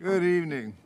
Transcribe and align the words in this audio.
Good 0.00 0.22
evening. 0.22 0.76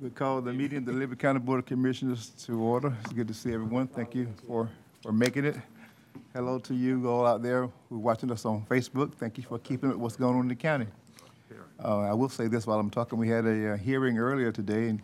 We 0.00 0.10
call 0.10 0.40
the 0.40 0.52
meeting 0.52 0.78
of 0.78 0.84
the 0.84 0.92
Liberty 0.92 1.18
County 1.18 1.40
Board 1.40 1.58
of 1.58 1.66
Commissioners 1.66 2.28
to 2.44 2.60
order. 2.60 2.96
It's 3.00 3.12
good 3.12 3.26
to 3.26 3.34
see 3.34 3.52
everyone. 3.52 3.88
Thank 3.88 4.14
you 4.14 4.28
for, 4.46 4.70
for 5.02 5.10
making 5.10 5.46
it. 5.46 5.56
Hello 6.32 6.60
to 6.60 6.72
you 6.72 7.08
all 7.08 7.26
out 7.26 7.42
there 7.42 7.62
who 7.88 7.96
are 7.96 7.98
watching 7.98 8.30
us 8.30 8.44
on 8.44 8.64
Facebook. 8.70 9.14
Thank 9.14 9.36
you 9.36 9.42
for 9.42 9.58
keeping 9.58 9.90
up 9.90 9.96
what's 9.96 10.14
going 10.14 10.36
on 10.36 10.42
in 10.42 10.48
the 10.48 10.54
county. 10.54 10.86
Uh, 11.82 12.02
I 12.02 12.12
will 12.12 12.28
say 12.28 12.46
this 12.46 12.64
while 12.64 12.78
I'm 12.78 12.88
talking, 12.88 13.18
we 13.18 13.28
had 13.28 13.46
a 13.46 13.72
uh, 13.72 13.76
hearing 13.78 14.16
earlier 14.16 14.52
today, 14.52 14.90
and 14.90 15.02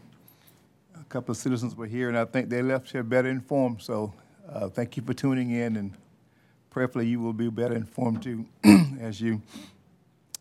a 0.94 1.02
couple 1.06 1.32
of 1.32 1.36
citizens 1.36 1.74
were 1.74 1.86
here, 1.86 2.08
and 2.08 2.16
I 2.16 2.26
think 2.26 2.50
they 2.50 2.62
left 2.62 2.92
here 2.92 3.02
better 3.02 3.28
informed. 3.28 3.82
So 3.82 4.14
uh, 4.48 4.68
thank 4.68 4.96
you 4.96 5.02
for 5.02 5.14
tuning 5.14 5.50
in, 5.50 5.74
and 5.74 5.94
prayerfully 6.70 7.08
you 7.08 7.18
will 7.18 7.32
be 7.32 7.50
better 7.50 7.74
informed 7.74 8.22
too 8.22 8.46
as 9.00 9.20
you 9.20 9.42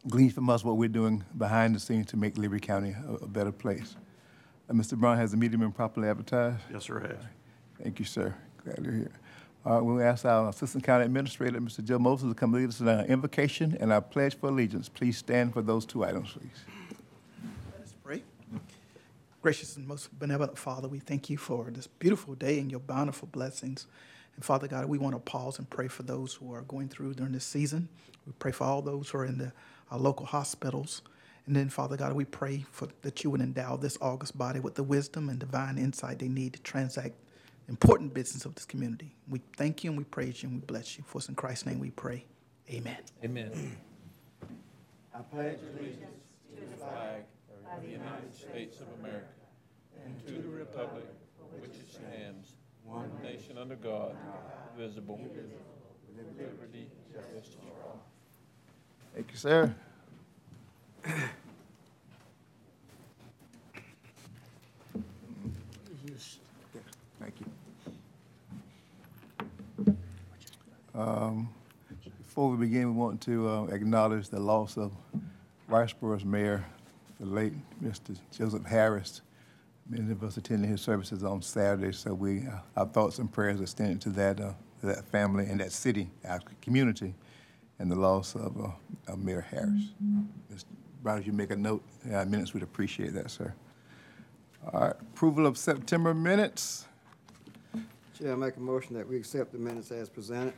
glean 0.10 0.30
from 0.30 0.50
us 0.50 0.64
what 0.64 0.78
we're 0.78 0.90
doing 0.90 1.24
behind 1.38 1.76
the 1.76 1.80
scenes 1.80 2.08
to 2.08 2.18
make 2.18 2.38
Liberty 2.38 2.66
County 2.66 2.96
a, 3.08 3.14
a 3.16 3.28
better 3.28 3.52
place. 3.52 3.96
Uh, 4.70 4.74
Mr. 4.74 4.98
Brown, 4.98 5.18
has 5.18 5.32
the 5.32 5.38
meeting 5.38 5.60
been 5.60 5.72
properly 5.72 6.08
advertised? 6.08 6.60
Yes, 6.72 6.86
sir, 6.86 7.00
it 7.00 7.12
has. 7.12 7.26
Thank 7.82 8.00
you, 8.00 8.06
sir. 8.06 8.34
Glad 8.64 8.80
you're 8.84 8.94
here. 8.94 9.12
All 9.66 9.74
right, 9.74 9.82
we'll 9.82 10.02
ask 10.02 10.26
our 10.26 10.50
Assistant 10.50 10.84
County 10.84 11.06
Administrator, 11.06 11.60
Mr. 11.60 11.84
Joe 11.84 12.00
Moses, 12.00 12.30
to 12.30 12.36
come 12.36 12.54
lead 12.54 12.70
us 12.70 12.80
in 12.80 12.88
our 12.88 13.04
invocation 13.06 13.78
and 13.80 13.92
our 13.92 14.02
pledge 14.02 14.38
for 14.38 14.50
allegiance. 14.50 14.88
Please 14.88 15.18
stand 15.18 15.54
for 15.54 15.62
those 15.62 15.86
two 15.86 16.06
items, 16.06 16.32
please. 16.32 16.64
Let 17.74 17.84
us 17.84 17.94
pray. 18.04 18.24
Gracious 19.42 19.76
and 19.76 19.86
most 19.86 20.18
benevolent 20.18 20.58
Father, 20.58 20.88
we 20.88 21.00
thank 21.00 21.30
you 21.30 21.38
for 21.38 21.70
this 21.70 21.88
beautiful 21.88 22.34
day 22.34 22.60
and 22.60 22.72
your 22.72 22.80
bountiful 22.80 23.28
blessings. 23.32 23.88
And 24.36 24.46
Father 24.46 24.68
God, 24.68 24.86
we 24.86 24.98
want 24.98 25.16
to 25.16 25.20
pause 25.20 25.58
and 25.60 25.70
pray 25.70 25.88
for 25.90 26.04
those 26.04 26.34
who 26.36 26.54
are 26.54 26.62
going 26.62 26.88
through 26.88 27.16
during 27.16 27.34
this 27.34 27.46
season. 27.46 27.90
We 28.26 28.34
pray 28.40 28.52
for 28.52 28.64
all 28.64 28.82
those 28.82 29.10
who 29.10 29.18
are 29.18 29.26
in 29.26 29.38
the 29.38 29.52
our 29.92 30.00
local 30.00 30.26
hospitals. 30.26 31.02
And 31.46 31.56
then, 31.56 31.70
Father 31.70 31.96
God, 31.96 32.14
we 32.14 32.26
pray 32.26 32.66
for 32.72 32.90
that 33.04 33.24
you 33.24 33.30
would 33.30 33.42
endow 33.42 33.78
this 33.78 33.98
August 34.02 34.38
body 34.38 34.60
with 34.60 34.76
the 34.76 34.84
wisdom 34.84 35.30
and 35.30 35.40
divine 35.40 35.78
insight 35.78 36.20
they 36.20 36.28
need 36.28 36.54
to 36.54 36.62
transact 36.62 37.16
important 37.70 38.14
business 38.14 38.46
of 38.46 38.56
this 38.56 38.66
community. 38.66 39.14
We 39.30 39.42
thank 39.56 39.84
you 39.84 39.92
and 39.92 39.98
we 39.98 40.04
praise 40.06 40.42
you 40.42 40.50
and 40.50 40.62
we 40.62 40.66
bless 40.66 40.98
you. 40.98 41.04
For 41.06 41.18
us 41.20 41.30
in 41.30 41.36
Christ's 41.36 41.66
name 41.66 41.80
we 41.80 41.92
pray. 41.92 42.26
Amen. 42.70 42.98
Amen. 43.24 43.78
I 45.14 45.20
pledge 45.20 45.60
allegiance 45.74 46.22
to 46.56 46.62
the 46.62 46.78
flag 46.78 47.24
of 47.74 47.82
the 47.82 47.90
United 47.90 48.34
States 48.36 48.80
of 48.80 48.88
America 49.00 49.28
and 50.06 50.28
to 50.28 50.34
the 50.34 50.50
republic 50.50 51.06
for 51.38 51.62
which 51.62 51.76
it 51.78 51.90
stands, 51.90 52.54
one 52.84 53.10
nation 53.24 53.58
under 53.58 53.76
God, 53.76 54.16
visible, 54.78 55.18
with 55.18 56.28
liberty 56.38 56.90
and 56.92 57.16
justice 57.16 57.56
for 57.62 57.88
all. 57.88 58.06
Thank 59.18 59.32
you, 59.32 59.38
sir. 59.40 59.76
Thank 67.20 67.34
you. 69.88 69.98
Um, 70.94 71.50
Before 72.28 72.52
we 72.52 72.58
begin, 72.58 72.90
we 72.90 72.92
want 72.92 73.20
to 73.22 73.50
uh, 73.50 73.64
acknowledge 73.72 74.30
the 74.30 74.40
loss 74.40 74.78
of 74.78 74.92
Riceboro's 75.68 76.24
mayor, 76.24 76.64
the 77.20 77.26
late 77.26 77.54
Mr. 77.84 78.16
Joseph 78.32 78.66
Harris. 78.68 79.22
Many 79.90 80.12
of 80.12 80.24
us 80.24 80.38
attended 80.38 80.70
his 80.70 80.82
services 80.82 81.24
on 81.24 81.42
Saturday, 81.42 81.92
so 81.92 82.14
we, 82.14 82.42
uh, 82.42 82.60
our 82.76 82.86
thoughts 82.86 83.18
and 83.18 83.34
prayers 83.34 83.60
are 83.62 83.64
extended 83.64 84.00
to 84.02 84.12
that, 84.12 84.40
uh, 84.40 84.52
that 84.84 85.08
family 85.08 85.48
and 85.48 85.60
that 85.60 85.72
city, 85.72 86.08
our 86.24 86.40
community, 86.62 87.16
and 87.80 87.92
the 87.92 87.96
loss 87.96 88.36
of 88.36 88.60
uh, 88.60 89.12
of 89.12 89.20
Mayor 89.20 89.42
Harris. 89.42 89.94
Mr. 90.54 90.66
Brown, 91.04 91.20
if 91.20 91.28
you 91.28 91.34
make 91.34 91.52
a 91.52 91.56
note, 91.56 91.84
in 92.06 92.14
our 92.14 92.26
minutes, 92.26 92.54
we'd 92.54 92.64
appreciate 92.64 93.14
that, 93.14 93.30
sir. 93.32 93.54
All 94.72 94.82
right, 94.82 94.94
approval 95.00 95.46
of 95.46 95.58
September 95.58 96.14
minutes. 96.14 96.86
Chair, 98.18 98.34
I 98.34 98.36
make 98.36 98.58
a 98.58 98.60
motion 98.60 98.96
that 98.96 99.08
we 99.08 99.18
accept 99.18 99.52
the 99.52 99.60
minutes 99.60 99.92
as 99.92 100.10
presented. 100.10 100.54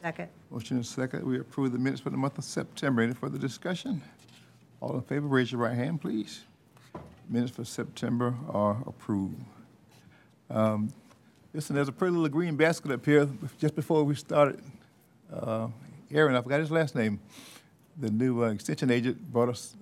Second. 0.00 0.28
Motion 0.50 0.78
is 0.78 0.88
second. 0.88 1.24
We 1.24 1.40
approve 1.40 1.72
the 1.72 1.78
minutes 1.78 2.00
for 2.00 2.10
the 2.10 2.16
month 2.16 2.38
of 2.38 2.44
September. 2.44 3.02
Any 3.02 3.14
further 3.14 3.38
discussion? 3.38 4.00
All 4.80 4.94
in 4.94 5.02
favor, 5.02 5.26
raise 5.26 5.52
your 5.52 5.60
right 5.60 5.76
hand, 5.76 6.00
please. 6.00 6.42
Minutes 7.28 7.52
for 7.52 7.64
September 7.64 8.34
are 8.50 8.76
approved. 8.86 9.36
Um, 10.50 10.92
Listen, 11.54 11.76
there's 11.76 11.88
a 11.88 11.92
pretty 11.92 12.12
little 12.12 12.30
green 12.30 12.56
basket 12.56 12.90
up 12.92 13.04
here 13.04 13.28
just 13.58 13.76
before 13.76 14.04
we 14.04 14.14
started. 14.14 14.58
Uh, 15.30 15.68
Aaron, 16.12 16.36
I 16.36 16.42
forgot 16.42 16.60
his 16.60 16.70
last 16.70 16.94
name. 16.94 17.20
The 17.98 18.10
new 18.10 18.44
uh, 18.44 18.50
extension 18.50 18.90
agent 18.90 19.32
brought 19.32 19.48
us 19.48 19.76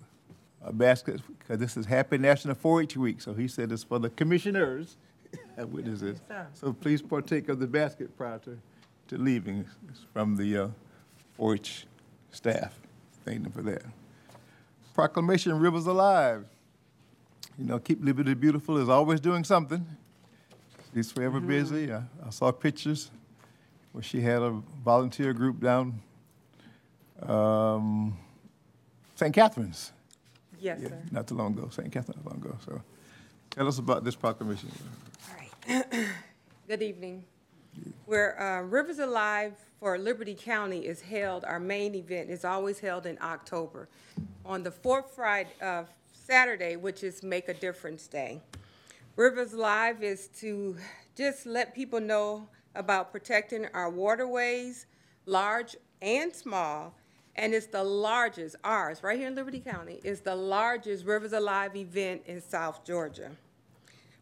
a 0.62 0.72
basket 0.72 1.20
because 1.38 1.58
this 1.58 1.76
is 1.76 1.86
Happy 1.86 2.18
National 2.18 2.54
4-H 2.54 2.96
Week. 2.96 3.20
So 3.20 3.34
he 3.34 3.48
said 3.48 3.72
it's 3.72 3.82
for 3.82 3.98
the 3.98 4.10
commissioners. 4.10 4.96
and 5.56 5.72
witnesses. 5.72 6.20
sir. 6.28 6.46
So 6.54 6.72
please 6.72 7.02
partake 7.02 7.48
of 7.48 7.58
the 7.60 7.66
basket 7.66 8.16
prior 8.16 8.38
to, 8.40 8.58
to 9.08 9.18
leaving. 9.18 9.64
It's 9.88 10.00
from 10.12 10.36
the 10.36 10.56
uh, 10.56 10.68
4-H 11.38 11.86
staff. 12.30 12.78
Thank 13.24 13.42
them 13.42 13.52
for 13.52 13.62
that. 13.62 13.82
Proclamation 14.94 15.58
Rivers 15.58 15.86
Alive. 15.86 16.44
You 17.58 17.66
know, 17.66 17.78
Keep 17.78 18.04
Liberty 18.04 18.34
Beautiful 18.34 18.78
is 18.78 18.88
always 18.88 19.20
doing 19.20 19.44
something. 19.44 19.84
She's 20.94 21.12
forever 21.12 21.40
busy. 21.40 21.92
I, 21.92 22.02
I 22.26 22.30
saw 22.30 22.50
pictures 22.50 23.10
where 23.92 24.02
she 24.02 24.20
had 24.20 24.42
a 24.42 24.50
volunteer 24.84 25.32
group 25.32 25.60
down 25.60 26.00
um, 27.28 28.16
St. 29.16 29.34
Catherine's. 29.34 29.92
Yes, 30.60 30.78
Yeah, 30.82 30.88
sir. 30.88 31.02
Not 31.10 31.26
too 31.26 31.34
long 31.34 31.52
ago, 31.56 31.68
St. 31.70 31.90
Catherine, 31.90 32.18
not 32.24 32.32
long 32.32 32.42
ago. 32.44 32.56
So 32.64 32.80
tell 33.50 33.66
us 33.66 33.78
about 33.78 34.04
this 34.04 34.14
proclamation. 34.14 34.70
All 35.28 35.36
right. 35.36 36.06
Good 36.68 36.82
evening. 36.82 37.24
Where 38.06 38.40
uh, 38.40 38.62
Rivers 38.62 38.98
Alive 38.98 39.54
for 39.78 39.96
Liberty 39.98 40.34
County 40.34 40.86
is 40.86 41.00
held, 41.00 41.44
our 41.44 41.60
main 41.60 41.94
event 41.94 42.30
is 42.30 42.44
always 42.44 42.78
held 42.80 43.06
in 43.06 43.16
October 43.22 43.88
on 44.44 44.62
the 44.62 44.70
fourth 44.70 45.10
Friday, 45.14 45.50
uh, 45.62 45.84
Saturday, 46.12 46.76
which 46.76 47.02
is 47.02 47.22
Make 47.22 47.48
a 47.48 47.54
Difference 47.54 48.06
Day. 48.06 48.40
Rivers 49.16 49.52
Alive 49.52 50.02
is 50.02 50.28
to 50.40 50.76
just 51.16 51.46
let 51.46 51.74
people 51.74 52.00
know 52.00 52.48
about 52.74 53.12
protecting 53.12 53.66
our 53.74 53.90
waterways, 53.90 54.86
large 55.26 55.76
and 56.02 56.34
small, 56.34 56.94
and 57.40 57.54
it's 57.54 57.68
the 57.68 57.82
largest, 57.82 58.54
ours, 58.64 59.02
right 59.02 59.18
here 59.18 59.28
in 59.28 59.34
Liberty 59.34 59.60
County, 59.60 59.98
is 60.04 60.20
the 60.20 60.36
largest 60.36 61.06
Rivers 61.06 61.32
Alive 61.32 61.74
event 61.74 62.20
in 62.26 62.42
South 62.42 62.84
Georgia. 62.84 63.30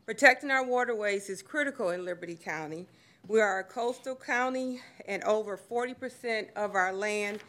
Protecting 0.06 0.52
our 0.52 0.64
waterways 0.64 1.28
is 1.28 1.42
critical 1.42 1.90
in 1.90 2.04
Liberty 2.04 2.36
County. 2.36 2.86
We 3.26 3.40
are 3.40 3.58
a 3.58 3.64
coastal 3.64 4.14
county, 4.14 4.80
and 5.08 5.24
over 5.24 5.56
forty 5.56 5.94
percent 5.94 6.50
of 6.54 6.76
our 6.76 6.92
land 6.92 7.40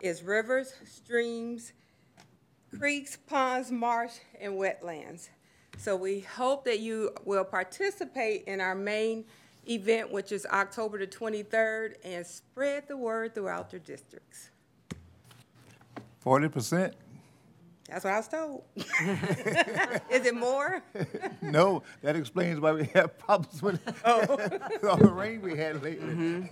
is 0.00 0.24
rivers, 0.24 0.74
streams, 0.84 1.72
creeks, 2.76 3.16
ponds, 3.16 3.70
marsh, 3.70 4.14
and 4.40 4.54
wetlands. 4.54 5.28
So 5.78 5.94
we 5.94 6.20
hope 6.20 6.64
that 6.64 6.80
you 6.80 7.14
will 7.24 7.44
participate 7.44 8.42
in 8.48 8.60
our 8.60 8.74
main 8.74 9.24
event, 9.70 10.10
which 10.10 10.32
is 10.32 10.44
October 10.46 10.98
the 10.98 11.06
twenty-third, 11.06 11.98
and 12.04 12.26
spread 12.26 12.88
the 12.88 12.96
word 12.96 13.36
throughout 13.36 13.72
your 13.72 13.80
districts. 13.80 14.50
Forty 16.22 16.48
percent? 16.48 16.94
That's 17.88 18.04
what 18.04 18.12
I 18.14 18.16
was 18.18 18.28
told. 18.28 18.62
Is 18.76 20.24
it 20.24 20.36
more? 20.36 20.80
No, 21.42 21.82
that 22.02 22.14
explains 22.14 22.60
why 22.60 22.70
we 22.72 22.84
have 22.94 23.18
problems 23.18 23.60
with 23.60 23.80
oh. 24.04 24.20
all 24.88 24.96
the 24.96 25.12
rain 25.12 25.42
we 25.42 25.56
had 25.56 25.82
lately. 25.82 26.46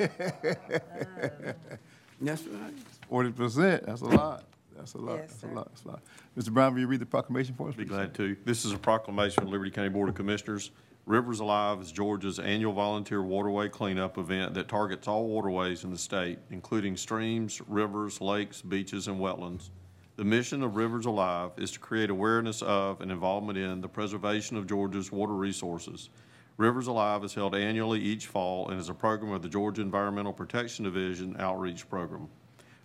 That's 2.20 2.42
mm-hmm. 2.42 2.62
right. 2.62 2.74
Forty 3.08 3.30
percent, 3.30 3.86
that's 3.86 4.00
a 4.00 4.06
lot. 4.06 4.44
That's 4.76 4.94
a 4.94 4.98
lot, 4.98 5.18
Yes, 5.18 5.30
that's 5.30 5.42
a 5.44 5.46
lot, 5.46 5.68
that's 5.68 5.84
a 5.84 5.88
lot. 5.88 6.02
Mr. 6.36 6.52
Brown, 6.52 6.74
will 6.74 6.80
you 6.80 6.88
read 6.88 7.00
the 7.00 7.06
proclamation 7.06 7.54
for 7.54 7.68
us? 7.68 7.76
Be 7.76 7.84
please? 7.84 7.90
glad 7.90 8.14
to. 8.14 8.36
This 8.44 8.64
is 8.64 8.72
a 8.72 8.78
proclamation 8.78 9.44
of 9.44 9.46
the 9.46 9.52
Liberty 9.52 9.70
County 9.70 9.90
Board 9.90 10.08
of 10.08 10.16
Commissioners. 10.16 10.72
Rivers 11.06 11.40
Alive 11.40 11.80
is 11.80 11.90
Georgia's 11.90 12.38
annual 12.38 12.72
volunteer 12.72 13.22
waterway 13.22 13.68
cleanup 13.68 14.18
event 14.18 14.54
that 14.54 14.68
targets 14.68 15.08
all 15.08 15.26
waterways 15.26 15.82
in 15.82 15.90
the 15.90 15.98
state, 15.98 16.38
including 16.50 16.96
streams, 16.96 17.60
rivers, 17.66 18.20
lakes, 18.20 18.60
beaches, 18.60 19.08
and 19.08 19.18
wetlands. 19.18 19.70
The 20.16 20.24
mission 20.24 20.62
of 20.62 20.76
Rivers 20.76 21.06
Alive 21.06 21.52
is 21.56 21.70
to 21.72 21.78
create 21.78 22.10
awareness 22.10 22.60
of 22.60 23.00
and 23.00 23.10
involvement 23.10 23.58
in 23.58 23.80
the 23.80 23.88
preservation 23.88 24.58
of 24.58 24.66
Georgia's 24.66 25.10
water 25.10 25.32
resources. 25.32 26.10
Rivers 26.58 26.86
Alive 26.86 27.24
is 27.24 27.32
held 27.32 27.56
annually 27.56 28.00
each 28.00 28.26
fall 28.26 28.68
and 28.68 28.78
is 28.78 28.90
a 28.90 28.94
program 28.94 29.32
of 29.32 29.40
the 29.40 29.48
Georgia 29.48 29.80
Environmental 29.80 30.34
Protection 30.34 30.84
Division 30.84 31.34
Outreach 31.38 31.88
Program. 31.88 32.28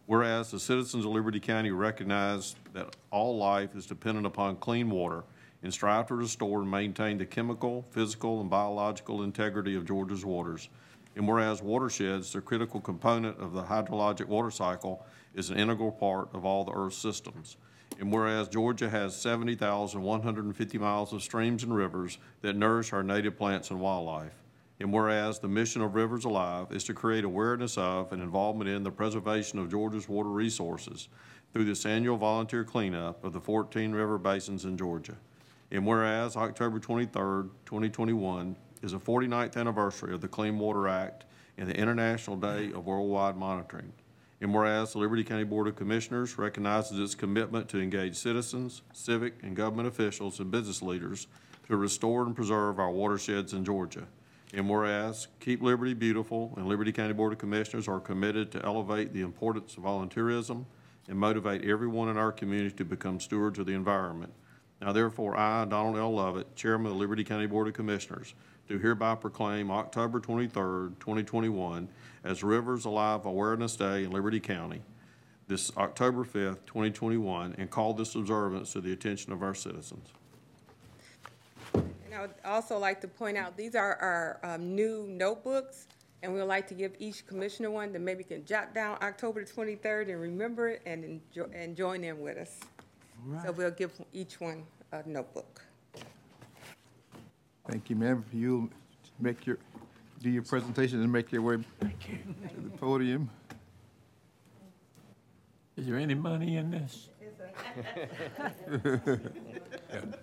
Whereas 0.05 0.49
the 0.49 0.59
citizens 0.59 1.03
of 1.03 1.11
Liberty 1.11 1.41
County 1.41 1.71
recognize 1.71 2.55
that 2.73 2.95
all 3.11 3.37
life 3.37 3.75
is 3.75 3.85
dependent 3.85 4.25
upon 4.25 4.55
clean 4.55 4.89
water 4.89 5.25
and 5.65 5.73
strive 5.73 6.05
to 6.05 6.13
restore 6.13 6.61
and 6.61 6.69
maintain 6.69 7.17
the 7.17 7.25
chemical, 7.25 7.83
physical, 7.89 8.39
and 8.39 8.51
biological 8.51 9.23
integrity 9.23 9.75
of 9.75 9.83
Georgia's 9.83 10.23
waters. 10.23 10.69
And 11.15 11.27
whereas 11.27 11.63
watersheds, 11.63 12.31
the 12.31 12.39
critical 12.39 12.79
component 12.79 13.39
of 13.39 13.53
the 13.53 13.63
hydrologic 13.63 14.27
water 14.27 14.51
cycle, 14.51 15.03
is 15.33 15.49
an 15.49 15.57
integral 15.57 15.91
part 15.91 16.29
of 16.35 16.45
all 16.45 16.65
the 16.65 16.71
Earth's 16.71 16.99
systems. 16.99 17.57
And 17.99 18.13
whereas 18.13 18.47
Georgia 18.47 18.87
has 18.91 19.19
70,150 19.19 20.77
miles 20.77 21.11
of 21.11 21.23
streams 21.23 21.63
and 21.63 21.75
rivers 21.75 22.19
that 22.43 22.55
nourish 22.55 22.93
our 22.93 23.01
native 23.01 23.35
plants 23.35 23.71
and 23.71 23.79
wildlife. 23.79 24.35
And 24.79 24.93
whereas 24.93 25.39
the 25.39 25.47
mission 25.47 25.81
of 25.81 25.95
Rivers 25.95 26.25
Alive 26.25 26.67
is 26.69 26.83
to 26.83 26.93
create 26.93 27.23
awareness 27.23 27.75
of 27.75 28.13
and 28.13 28.21
involvement 28.21 28.69
in 28.69 28.83
the 28.83 28.91
preservation 28.91 29.57
of 29.57 29.71
Georgia's 29.71 30.07
water 30.07 30.29
resources 30.29 31.09
through 31.53 31.65
this 31.65 31.87
annual 31.87 32.17
volunteer 32.17 32.63
cleanup 32.63 33.23
of 33.23 33.33
the 33.33 33.41
14 33.41 33.93
river 33.93 34.19
basins 34.19 34.65
in 34.65 34.77
Georgia. 34.77 35.15
And 35.71 35.85
whereas 35.85 36.35
October 36.35 36.79
23rd, 36.79 37.49
2021 37.65 38.55
is 38.81 38.91
the 38.91 38.99
49th 38.99 39.57
anniversary 39.57 40.13
of 40.13 40.21
the 40.21 40.27
Clean 40.27 40.57
Water 40.57 40.87
Act 40.87 41.25
and 41.57 41.67
the 41.67 41.75
International 41.75 42.35
Day 42.35 42.71
of 42.71 42.85
Worldwide 42.85 43.35
Monitoring. 43.35 43.91
And 44.41 44.53
whereas 44.53 44.93
the 44.93 44.99
Liberty 44.99 45.23
County 45.23 45.43
Board 45.43 45.67
of 45.67 45.75
Commissioners 45.75 46.37
recognizes 46.37 46.99
its 46.99 47.15
commitment 47.15 47.69
to 47.69 47.79
engage 47.79 48.15
citizens, 48.15 48.81
civic 48.93 49.33
and 49.41 49.55
government 49.55 49.87
officials, 49.87 50.39
and 50.39 50.51
business 50.51 50.81
leaders 50.81 51.27
to 51.67 51.77
restore 51.77 52.23
and 52.23 52.35
preserve 52.35 52.79
our 52.79 52.91
watersheds 52.91 53.53
in 53.53 53.65
Georgia. 53.65 54.05
And 54.53 54.69
whereas 54.69 55.27
Keep 55.39 55.61
Liberty 55.61 55.93
Beautiful 55.93 56.53
and 56.57 56.67
Liberty 56.67 56.91
County 56.91 57.13
Board 57.13 57.33
of 57.33 57.39
Commissioners 57.39 57.87
are 57.87 57.99
committed 57.99 58.51
to 58.51 58.63
elevate 58.63 59.13
the 59.13 59.21
importance 59.21 59.77
of 59.77 59.83
volunteerism 59.83 60.65
and 61.07 61.17
motivate 61.17 61.63
everyone 61.65 62.09
in 62.09 62.17
our 62.17 62.31
community 62.31 62.75
to 62.75 62.85
become 62.85 63.19
stewards 63.19 63.57
of 63.57 63.65
the 63.65 63.73
environment. 63.73 64.33
Now 64.81 64.91
therefore, 64.91 65.37
I, 65.37 65.65
Donald 65.65 65.97
L. 65.97 66.13
Lovett, 66.13 66.55
Chairman 66.55 66.87
of 66.87 66.93
the 66.93 66.99
Liberty 66.99 67.23
County 67.23 67.47
Board 67.47 67.67
of 67.67 67.73
Commissioners, 67.73 68.33
do 68.67 68.77
hereby 68.77 69.15
proclaim 69.15 69.71
October 69.71 70.19
twenty-third, 70.19 70.99
twenty 70.99 71.23
twenty-one 71.23 71.87
as 72.23 72.43
Rivers 72.43 72.85
Alive 72.85 73.25
Awareness 73.25 73.75
Day 73.75 74.03
in 74.03 74.11
Liberty 74.11 74.39
County, 74.39 74.81
this 75.47 75.71
October 75.77 76.23
fifth, 76.23 76.65
twenty 76.65 76.91
twenty-one, 76.91 77.55
and 77.57 77.69
call 77.69 77.93
this 77.93 78.15
observance 78.15 78.73
to 78.73 78.81
the 78.81 78.91
attention 78.91 79.31
of 79.31 79.43
our 79.43 79.53
citizens. 79.53 80.09
And 81.73 82.13
I 82.15 82.21
would 82.21 82.33
also 82.43 82.77
like 82.77 83.01
to 83.01 83.07
point 83.07 83.37
out, 83.37 83.55
these 83.55 83.75
are 83.75 83.95
our 83.95 84.39
um, 84.43 84.75
new 84.75 85.05
notebooks, 85.07 85.87
and 86.23 86.33
we 86.33 86.39
would 86.39 86.47
like 86.47 86.67
to 86.69 86.73
give 86.73 86.93
each 86.97 87.27
commissioner 87.27 87.69
one 87.69 87.93
that 87.93 87.99
maybe 87.99 88.23
can 88.23 88.43
jot 88.45 88.73
down 88.73 88.97
October 89.01 89.45
23rd 89.45 90.09
and 90.09 90.19
remember 90.19 90.69
it 90.69 90.81
and 90.85 91.21
and 91.53 91.75
join 91.75 92.03
in 92.03 92.19
with 92.19 92.37
us. 92.37 92.59
So 93.43 93.51
we'll 93.51 93.71
give 93.71 93.91
each 94.13 94.39
one 94.39 94.63
a 94.91 95.07
notebook. 95.07 95.61
Thank 97.69 97.89
you, 97.89 97.95
ma'am. 97.95 98.23
You'll 98.31 98.69
make 99.19 99.45
your, 99.47 99.57
do 100.21 100.29
your 100.29 100.43
presentation 100.43 101.01
and 101.01 101.11
make 101.11 101.31
your 101.31 101.41
way 101.41 101.57
to 101.57 101.63
the 102.63 102.69
podium. 102.77 103.29
Is 105.75 105.87
there 105.87 105.97
any 105.97 106.13
money 106.13 106.57
in 106.57 106.71
this? 106.71 107.09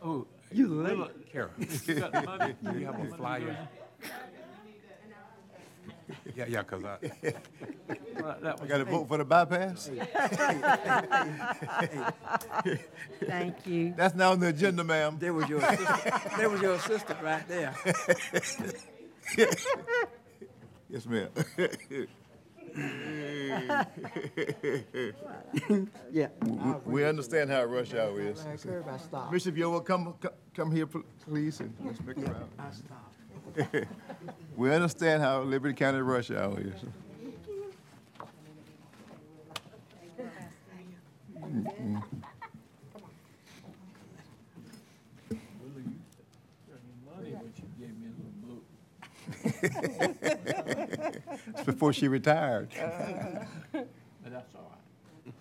Oh, 0.03 0.27
You 0.51 0.69
late. 0.69 1.33
Kara. 1.33 1.51
You 1.87 1.95
got 1.95 2.13
the 2.13 2.23
money? 2.23 2.55
You 2.79 2.87
have 2.87 3.01
a 3.01 3.17
flyer? 3.17 3.57
Yeah, 6.37 6.45
yeah, 6.49 6.63
because 6.63 6.85
I, 6.85 6.99
Well, 8.21 8.37
that 8.43 8.59
I 8.59 8.61
was 8.61 8.69
got 8.71 8.79
to 8.79 8.85
vote 8.85 9.09
for 9.09 9.19
the 9.19 9.25
bypass? 9.25 9.89
Thank 13.27 13.67
you. 13.67 13.95
That's 13.97 14.15
now 14.15 14.33
on 14.33 14.41
the 14.41 14.49
agenda, 14.49 14.85
ma'am. 14.85 15.17
There 15.19 15.33
was 15.35 15.49
your 15.49 15.59
assistant, 15.61 16.37
there 16.37 16.51
was 16.51 16.61
your 16.61 16.75
assistant 16.75 17.23
right 17.23 17.47
there. 17.49 17.75
Yes, 20.91 21.07
ma'am. 21.07 21.31
Yeah. 26.11 26.29
We 26.85 27.05
understand 27.05 27.51
how 27.51 27.65
rush 27.65 27.95
hour 27.95 28.21
is. 28.21 28.45
Everybody 28.45 28.99
stop. 29.03 29.31
Bishop, 29.31 29.57
you 29.57 29.71
will 29.71 29.81
come, 29.81 30.15
co- 30.21 30.33
come 30.55 30.71
here, 30.71 30.87
pl- 30.87 31.03
please, 31.27 31.61
and 31.61 31.73
let's 31.85 32.01
make 32.03 32.19
it 32.19 32.29
round. 32.29 32.51
I 32.59 32.71
stop. 32.73 33.12
We 34.57 34.73
understand 34.73 35.23
how 35.23 35.41
Liberty 35.43 35.75
County 35.75 36.01
rush 36.01 36.31
hour 36.31 36.61
is. 36.61 36.67
Money, 47.05 47.35
but 47.35 47.53
you 47.57 47.65
gave 47.79 47.95
me 47.99 48.09
mm-hmm. 48.09 48.45
a 48.45 48.49
little 48.49 48.65
book. 50.07 51.41
It's 51.49 51.65
before 51.65 51.93
she 51.93 52.09
retired. 52.09 52.69
But 54.25 54.33
that's 54.33 54.55
all 54.55 54.71
right. 55.27 55.35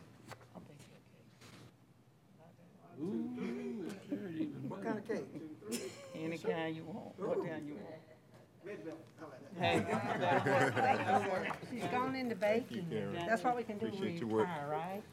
Ooh, 3.00 3.86
there 4.10 4.28
it 4.28 4.34
even 4.36 4.70
What 4.70 4.84
kind 4.84 4.98
of 4.98 5.08
cake? 5.08 5.28
Any 6.16 6.38
kind 6.40 6.76
you 6.76 6.84
want, 6.86 7.20
what 7.20 7.48
kind 7.48 7.68
you 7.68 7.76
want. 7.76 8.01
She's 11.70 11.84
gone 11.92 12.16
into 12.16 12.36
baking. 12.36 12.88
That's 13.28 13.44
what 13.44 13.56
we 13.56 13.64
can 13.64 13.78
do 13.78 13.86
when 13.86 13.94
Appreciate 13.96 14.14
we 14.14 14.20
your 14.20 14.28
work. 14.30 14.48
retire, 14.48 14.68
right? 14.70 15.04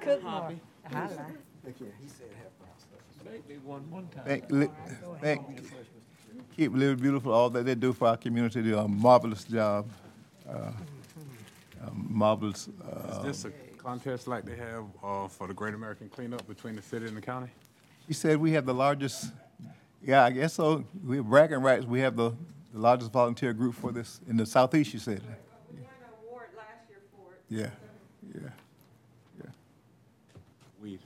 Cook 0.00 0.22
more. 0.22 0.52
I 0.92 1.00
like. 1.00 1.78
He 1.78 2.08
said 2.08 2.26
half 2.36 3.32
Make 3.32 3.48
me 3.48 3.56
one 3.64 3.90
one 3.90 4.06
time. 4.08 4.24
Thank, 4.26 4.50
li- 4.50 4.68
thank, 5.20 5.40
keep 6.54 6.74
Liberty 6.74 7.00
Beautiful, 7.00 7.32
all 7.32 7.48
that 7.50 7.64
they 7.64 7.74
do 7.74 7.92
for 7.94 8.08
our 8.08 8.16
community, 8.18 8.60
they 8.60 8.70
do 8.70 8.78
a 8.78 8.86
marvelous 8.86 9.44
job. 9.44 9.88
Uh, 10.48 10.70
a 11.86 11.90
Marvelous, 11.94 12.68
uh, 12.82 13.18
is 13.28 13.42
this 13.42 13.44
a 13.46 13.50
contest 13.78 14.28
like 14.28 14.44
they 14.44 14.56
have 14.56 14.84
uh, 15.02 15.26
for 15.28 15.46
the 15.46 15.54
Great 15.54 15.74
American 15.74 16.08
Cleanup 16.08 16.46
between 16.46 16.76
the 16.76 16.82
city 16.82 17.06
and 17.06 17.16
the 17.16 17.20
county? 17.20 17.48
he 18.06 18.12
said 18.12 18.38
we 18.38 18.52
have 18.52 18.66
the 18.66 18.74
largest, 18.74 19.32
yeah, 20.02 20.24
I 20.24 20.30
guess 20.30 20.52
so. 20.54 20.84
We're 21.02 21.22
bragging 21.22 21.60
rights, 21.60 21.86
we 21.86 22.00
have 22.00 22.16
the, 22.16 22.32
the 22.74 22.80
largest 22.80 23.12
volunteer 23.12 23.52
group 23.52 23.72
for 23.74 23.92
this 23.92 24.20
in 24.28 24.36
the 24.36 24.44
southeast, 24.44 24.92
you 24.92 24.98
said. 24.98 25.22
We 25.72 25.80
won 25.80 25.90
an 26.02 26.28
award 26.28 26.48
last 26.56 26.88
year 26.90 26.98
for 27.12 27.32
it. 27.32 27.40
Yeah, 27.48 27.70
yeah, 28.34 28.50
yeah. 29.38 29.50
We, 30.82 30.98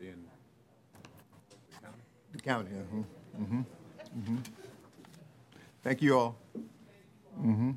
being 0.00 0.16
The 2.32 2.38
county, 2.40 2.70
uh-huh. 2.74 3.40
Mhm, 3.40 3.64
mm-hmm. 4.18 4.36
Thank 5.84 6.02
you 6.02 6.18
all. 6.18 6.36
Mm-hmm. 7.40 7.70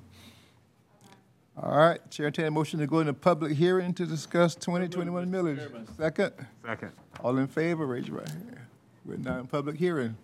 All 1.57 1.77
right, 1.77 2.11
Chair, 2.11 2.25
entertain 2.25 2.47
a 2.47 2.51
motion 2.51 2.79
to 2.79 2.87
go 2.87 2.99
into 2.99 3.13
public 3.13 3.53
hearing 3.53 3.93
to 3.93 4.05
discuss 4.07 4.55
2021 4.55 5.31
millage. 5.31 5.59
Second, 5.97 6.33
second. 6.65 6.91
all 7.21 7.37
in 7.37 7.47
favor, 7.47 7.85
raise 7.85 8.07
your 8.07 8.17
right 8.17 8.27
hand. 8.27 8.57
We're 9.05 9.17
now 9.17 9.39
in 9.39 9.47
public 9.47 9.77
hearing. 9.77 10.17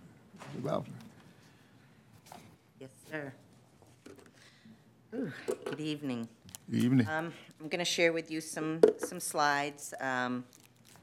Mr. 0.58 0.66
Lawson. 0.66 0.94
Sir. 3.12 3.34
Ooh, 5.14 5.30
Good 5.66 5.82
evening. 5.82 6.30
Good 6.70 6.84
evening. 6.86 7.08
Um, 7.10 7.34
I'm 7.60 7.68
going 7.68 7.80
to 7.80 7.84
share 7.84 8.14
with 8.14 8.32
you 8.32 8.40
some, 8.40 8.80
some 9.00 9.20
slides 9.20 9.94
um, 10.00 10.46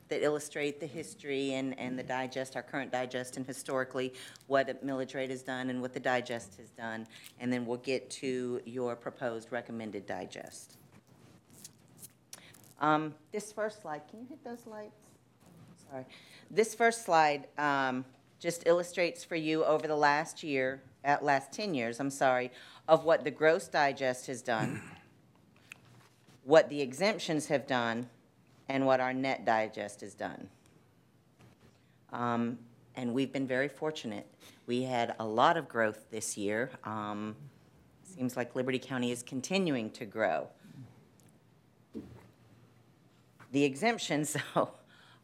that 0.09 0.23
illustrate 0.23 0.81
the 0.81 0.87
history 0.87 1.53
and, 1.53 1.79
and 1.79 1.99
the 1.99 2.03
digest, 2.03 2.57
our 2.57 2.63
current 2.63 2.91
digest, 2.91 3.37
and 3.37 3.47
historically 3.47 4.15
what 4.47 4.83
millage 4.83 5.15
rate 5.15 5.29
has 5.29 5.43
done 5.43 5.69
and 5.69 5.83
what 5.83 5.93
the 5.93 6.01
digest 6.01 6.57
has 6.57 6.71
done, 6.71 7.07
and 7.41 7.53
then 7.53 7.67
we'll 7.67 7.77
get 7.77 8.09
to 8.09 8.63
your 8.65 8.97
proposed 8.97 9.53
recommended 9.53 10.07
digest. 10.07 10.79
Um, 12.81 13.15
This 13.33 13.53
first 13.53 13.83
slide, 13.83 14.01
can 14.09 14.21
you 14.21 14.27
hit 14.31 14.43
those 14.43 14.67
lights? 14.67 14.97
Sorry. 15.91 16.07
This 16.51 16.75
first 16.75 17.05
slide 17.05 17.49
um, 17.59 18.07
just 18.41 18.67
illustrates 18.67 19.25
for 19.25 19.37
you 19.37 19.63
over 19.63 19.87
the 19.87 19.97
last 19.97 20.43
year, 20.43 20.81
at 21.09 21.25
last 21.25 21.53
10 21.53 21.73
years, 21.73 22.01
I'm 22.01 22.11
sorry, 22.11 22.53
of 22.87 23.07
what 23.07 23.25
the 23.25 23.31
gross 23.31 23.67
digest 23.67 24.27
has 24.27 24.43
done, 24.43 24.83
what 26.45 26.69
the 26.69 26.83
exemptions 26.83 27.47
have 27.47 27.67
done, 27.67 28.11
and 28.69 28.85
what 28.85 29.01
our 29.01 29.15
net 29.15 29.47
digest 29.47 30.03
has 30.03 30.15
done. 30.15 30.49
Um, 32.13 32.59
And 32.95 33.15
we've 33.15 33.33
been 33.33 33.47
very 33.47 33.69
fortunate. 33.69 34.27
We 34.67 34.83
had 34.83 35.15
a 35.19 35.25
lot 35.25 35.57
of 35.57 35.67
growth 35.67 36.11
this 36.11 36.37
year. 36.37 36.71
Um, 36.85 37.37
Seems 38.03 38.37
like 38.37 38.55
Liberty 38.57 38.79
County 38.79 39.11
is 39.11 39.23
continuing 39.23 39.91
to 39.93 40.05
grow. 40.05 40.49
The 43.53 43.65
exemptions, 43.65 44.37
though, 44.55 44.73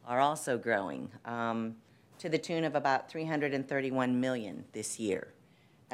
are 0.06 0.20
also 0.20 0.56
growing 0.56 1.10
um, 1.26 1.76
to 2.18 2.28
the 2.30 2.38
tune 2.38 2.64
of 2.64 2.74
about 2.74 3.10
331 3.10 4.18
million 4.20 4.64
this 4.72 4.98
year. 4.98 5.33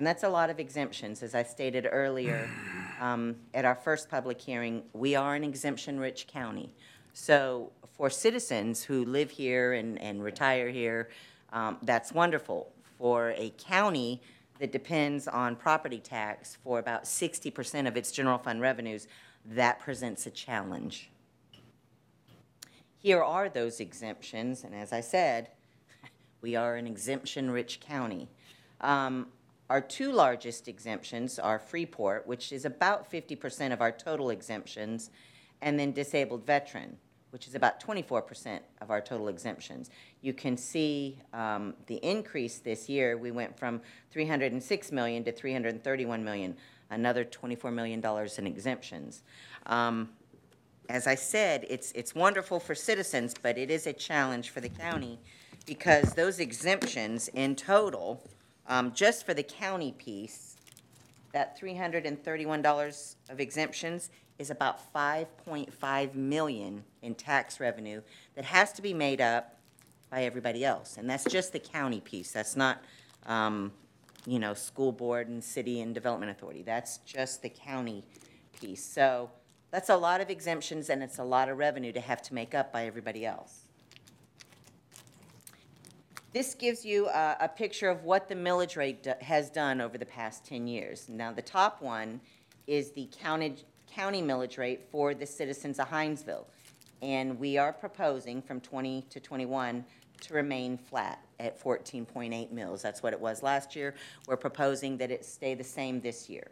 And 0.00 0.06
that's 0.06 0.22
a 0.22 0.30
lot 0.30 0.48
of 0.48 0.58
exemptions. 0.58 1.22
As 1.22 1.34
I 1.34 1.42
stated 1.42 1.86
earlier 1.92 2.48
um, 3.02 3.36
at 3.52 3.66
our 3.66 3.74
first 3.74 4.08
public 4.08 4.40
hearing, 4.40 4.82
we 4.94 5.14
are 5.14 5.34
an 5.34 5.44
exemption-rich 5.44 6.26
county. 6.26 6.72
So 7.12 7.70
for 7.98 8.08
citizens 8.08 8.82
who 8.82 9.04
live 9.04 9.30
here 9.30 9.74
and, 9.74 10.00
and 10.00 10.24
retire 10.24 10.70
here, 10.70 11.10
um, 11.52 11.76
that's 11.82 12.12
wonderful. 12.12 12.72
For 12.96 13.34
a 13.36 13.52
county 13.58 14.22
that 14.58 14.72
depends 14.72 15.28
on 15.28 15.54
property 15.54 15.98
tax 15.98 16.56
for 16.64 16.78
about 16.78 17.04
60% 17.04 17.86
of 17.86 17.94
its 17.94 18.10
general 18.10 18.38
fund 18.38 18.62
revenues, 18.62 19.06
that 19.44 19.80
presents 19.80 20.24
a 20.24 20.30
challenge. 20.30 21.10
Here 22.96 23.22
are 23.22 23.50
those 23.50 23.80
exemptions, 23.80 24.64
and 24.64 24.74
as 24.74 24.94
I 24.94 25.02
said, 25.02 25.50
we 26.40 26.56
are 26.56 26.76
an 26.76 26.86
exemption-rich 26.86 27.80
county. 27.80 28.30
Um, 28.80 29.26
Our 29.70 29.80
two 29.80 30.10
largest 30.10 30.66
exemptions 30.66 31.38
are 31.38 31.60
Freeport, 31.60 32.26
which 32.26 32.50
is 32.50 32.64
about 32.64 33.08
50% 33.08 33.72
of 33.72 33.80
our 33.80 33.92
total 33.92 34.30
exemptions, 34.30 35.10
and 35.62 35.78
then 35.78 35.92
disabled 35.92 36.44
veteran, 36.44 36.96
which 37.30 37.46
is 37.46 37.54
about 37.54 37.80
24% 37.80 38.58
of 38.80 38.90
our 38.90 39.00
total 39.00 39.28
exemptions. 39.28 39.88
You 40.22 40.32
can 40.32 40.56
see 40.56 41.18
um, 41.32 41.74
the 41.86 41.96
increase 41.96 42.58
this 42.58 42.88
year, 42.88 43.16
we 43.16 43.30
went 43.30 43.56
from 43.56 43.80
306 44.10 44.90
million 44.90 45.22
to 45.22 45.30
331 45.30 46.24
million, 46.24 46.56
another 46.90 47.24
$24 47.24 47.72
million 47.72 48.04
in 48.38 48.46
exemptions. 48.48 49.22
Um, 49.66 50.08
As 50.88 51.06
I 51.06 51.14
said, 51.14 51.64
it's, 51.70 51.92
it's 51.92 52.12
wonderful 52.16 52.58
for 52.58 52.74
citizens, 52.74 53.32
but 53.40 53.56
it 53.56 53.70
is 53.70 53.86
a 53.86 53.92
challenge 53.92 54.50
for 54.50 54.60
the 54.60 54.68
county 54.68 55.20
because 55.64 56.14
those 56.14 56.40
exemptions 56.40 57.28
in 57.28 57.54
total, 57.54 58.24
um, 58.66 58.92
just 58.92 59.26
for 59.26 59.34
the 59.34 59.42
county 59.42 59.92
piece, 59.92 60.56
that 61.32 61.56
three 61.58 61.74
hundred 61.76 62.06
and 62.06 62.22
thirty-one 62.22 62.62
dollars 62.62 63.16
of 63.28 63.40
exemptions 63.40 64.10
is 64.38 64.50
about 64.50 64.92
five 64.92 65.36
point 65.38 65.72
five 65.72 66.14
million 66.14 66.82
in 67.02 67.14
tax 67.14 67.60
revenue 67.60 68.00
that 68.34 68.44
has 68.44 68.72
to 68.72 68.82
be 68.82 68.94
made 68.94 69.20
up 69.20 69.56
by 70.10 70.24
everybody 70.24 70.64
else. 70.64 70.96
And 70.96 71.08
that's 71.08 71.24
just 71.24 71.52
the 71.52 71.58
county 71.60 72.00
piece. 72.00 72.32
That's 72.32 72.56
not, 72.56 72.82
um, 73.26 73.70
you 74.26 74.38
know, 74.38 74.54
school 74.54 74.92
board 74.92 75.28
and 75.28 75.42
city 75.42 75.80
and 75.80 75.94
development 75.94 76.32
authority. 76.32 76.62
That's 76.62 76.98
just 76.98 77.42
the 77.42 77.48
county 77.48 78.04
piece. 78.60 78.84
So 78.84 79.30
that's 79.70 79.88
a 79.88 79.96
lot 79.96 80.20
of 80.20 80.30
exemptions 80.30 80.90
and 80.90 81.02
it's 81.02 81.18
a 81.18 81.24
lot 81.24 81.48
of 81.48 81.58
revenue 81.58 81.92
to 81.92 82.00
have 82.00 82.22
to 82.22 82.34
make 82.34 82.54
up 82.54 82.72
by 82.72 82.86
everybody 82.86 83.24
else. 83.24 83.59
This 86.32 86.54
gives 86.54 86.84
you 86.84 87.08
a, 87.08 87.36
a 87.40 87.48
picture 87.48 87.88
of 87.88 88.04
what 88.04 88.28
the 88.28 88.36
millage 88.36 88.76
rate 88.76 89.02
do- 89.02 89.14
has 89.20 89.50
done 89.50 89.80
over 89.80 89.98
the 89.98 90.06
past 90.06 90.44
10 90.44 90.68
years. 90.68 91.08
Now, 91.08 91.32
the 91.32 91.42
top 91.42 91.82
one 91.82 92.20
is 92.68 92.92
the 92.92 93.08
county, 93.20 93.56
county 93.92 94.22
millage 94.22 94.56
rate 94.56 94.82
for 94.90 95.12
the 95.12 95.26
citizens 95.26 95.80
of 95.80 95.88
Hinesville. 95.88 96.44
And 97.02 97.38
we 97.38 97.58
are 97.58 97.72
proposing 97.72 98.42
from 98.42 98.60
20 98.60 99.06
to 99.10 99.18
21 99.18 99.84
to 100.20 100.34
remain 100.34 100.76
flat 100.78 101.24
at 101.40 101.60
14.8 101.60 102.52
mills. 102.52 102.82
That's 102.82 103.02
what 103.02 103.12
it 103.12 103.20
was 103.20 103.42
last 103.42 103.74
year. 103.74 103.94
We're 104.28 104.36
proposing 104.36 104.98
that 104.98 105.10
it 105.10 105.24
stay 105.24 105.54
the 105.54 105.64
same 105.64 106.00
this 106.00 106.28
year. 106.28 106.48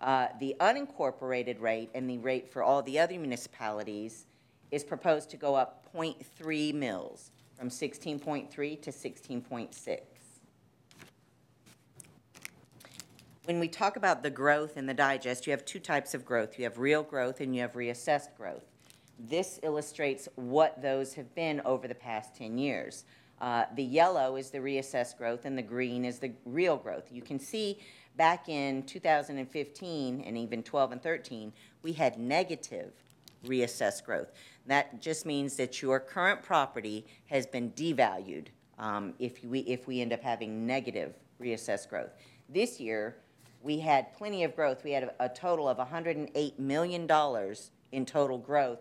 Uh, 0.00 0.28
The 0.40 0.56
unincorporated 0.58 1.60
rate 1.60 1.90
and 1.94 2.08
the 2.10 2.18
rate 2.18 2.48
for 2.50 2.62
all 2.62 2.82
the 2.82 2.98
other 2.98 3.18
municipalities 3.18 4.26
is 4.72 4.82
proposed 4.82 5.28
to 5.30 5.36
go 5.36 5.54
up 5.54 5.86
0.3 5.94 6.72
mils, 6.74 7.30
from 7.62 7.68
16.3 7.68 8.82
to 8.82 8.90
16.6. 8.90 10.00
When 13.44 13.60
we 13.60 13.68
talk 13.68 13.94
about 13.94 14.24
the 14.24 14.30
growth 14.30 14.76
in 14.76 14.86
the 14.86 14.94
digest, 14.94 15.46
you 15.46 15.52
have 15.52 15.64
two 15.64 15.78
types 15.78 16.12
of 16.12 16.24
growth. 16.24 16.58
You 16.58 16.64
have 16.64 16.78
real 16.78 17.04
growth 17.04 17.40
and 17.40 17.54
you 17.54 17.60
have 17.60 17.74
reassessed 17.74 18.36
growth. 18.36 18.64
This 19.16 19.60
illustrates 19.62 20.28
what 20.34 20.82
those 20.82 21.14
have 21.14 21.32
been 21.36 21.60
over 21.64 21.86
the 21.86 21.94
past 21.94 22.34
10 22.34 22.58
years. 22.58 23.04
Uh, 23.40 23.66
The 23.76 23.84
yellow 23.84 24.34
is 24.34 24.50
the 24.50 24.58
reassessed 24.58 25.16
growth 25.16 25.44
and 25.44 25.56
the 25.56 25.62
green 25.62 26.04
is 26.04 26.18
the 26.18 26.32
real 26.44 26.76
growth. 26.76 27.12
You 27.12 27.22
can 27.22 27.38
see 27.38 27.78
back 28.16 28.48
in 28.48 28.82
2015 28.82 30.20
and 30.20 30.36
even 30.36 30.64
12 30.64 30.90
and 30.90 31.00
13, 31.00 31.52
we 31.84 31.92
had 31.92 32.18
negative 32.18 32.92
reassessed 33.46 34.04
growth. 34.04 34.32
That 34.66 35.00
just 35.00 35.26
means 35.26 35.56
that 35.56 35.82
your 35.82 35.98
current 36.00 36.42
property 36.42 37.06
has 37.26 37.46
been 37.46 37.72
devalued 37.72 38.46
um, 38.78 39.14
if 39.18 39.44
we, 39.44 39.60
if 39.60 39.86
we 39.86 40.00
end 40.00 40.12
up 40.12 40.22
having 40.22 40.66
negative 40.66 41.14
reassessed 41.40 41.88
growth. 41.88 42.10
This 42.48 42.80
year, 42.80 43.16
we 43.62 43.78
had 43.78 44.12
plenty 44.14 44.44
of 44.44 44.54
growth. 44.54 44.84
We 44.84 44.92
had 44.92 45.04
a, 45.04 45.24
a 45.24 45.28
total 45.28 45.68
of 45.68 45.78
$108 45.78 46.58
million 46.58 47.08
in 47.92 48.06
total 48.06 48.38
growth, 48.38 48.80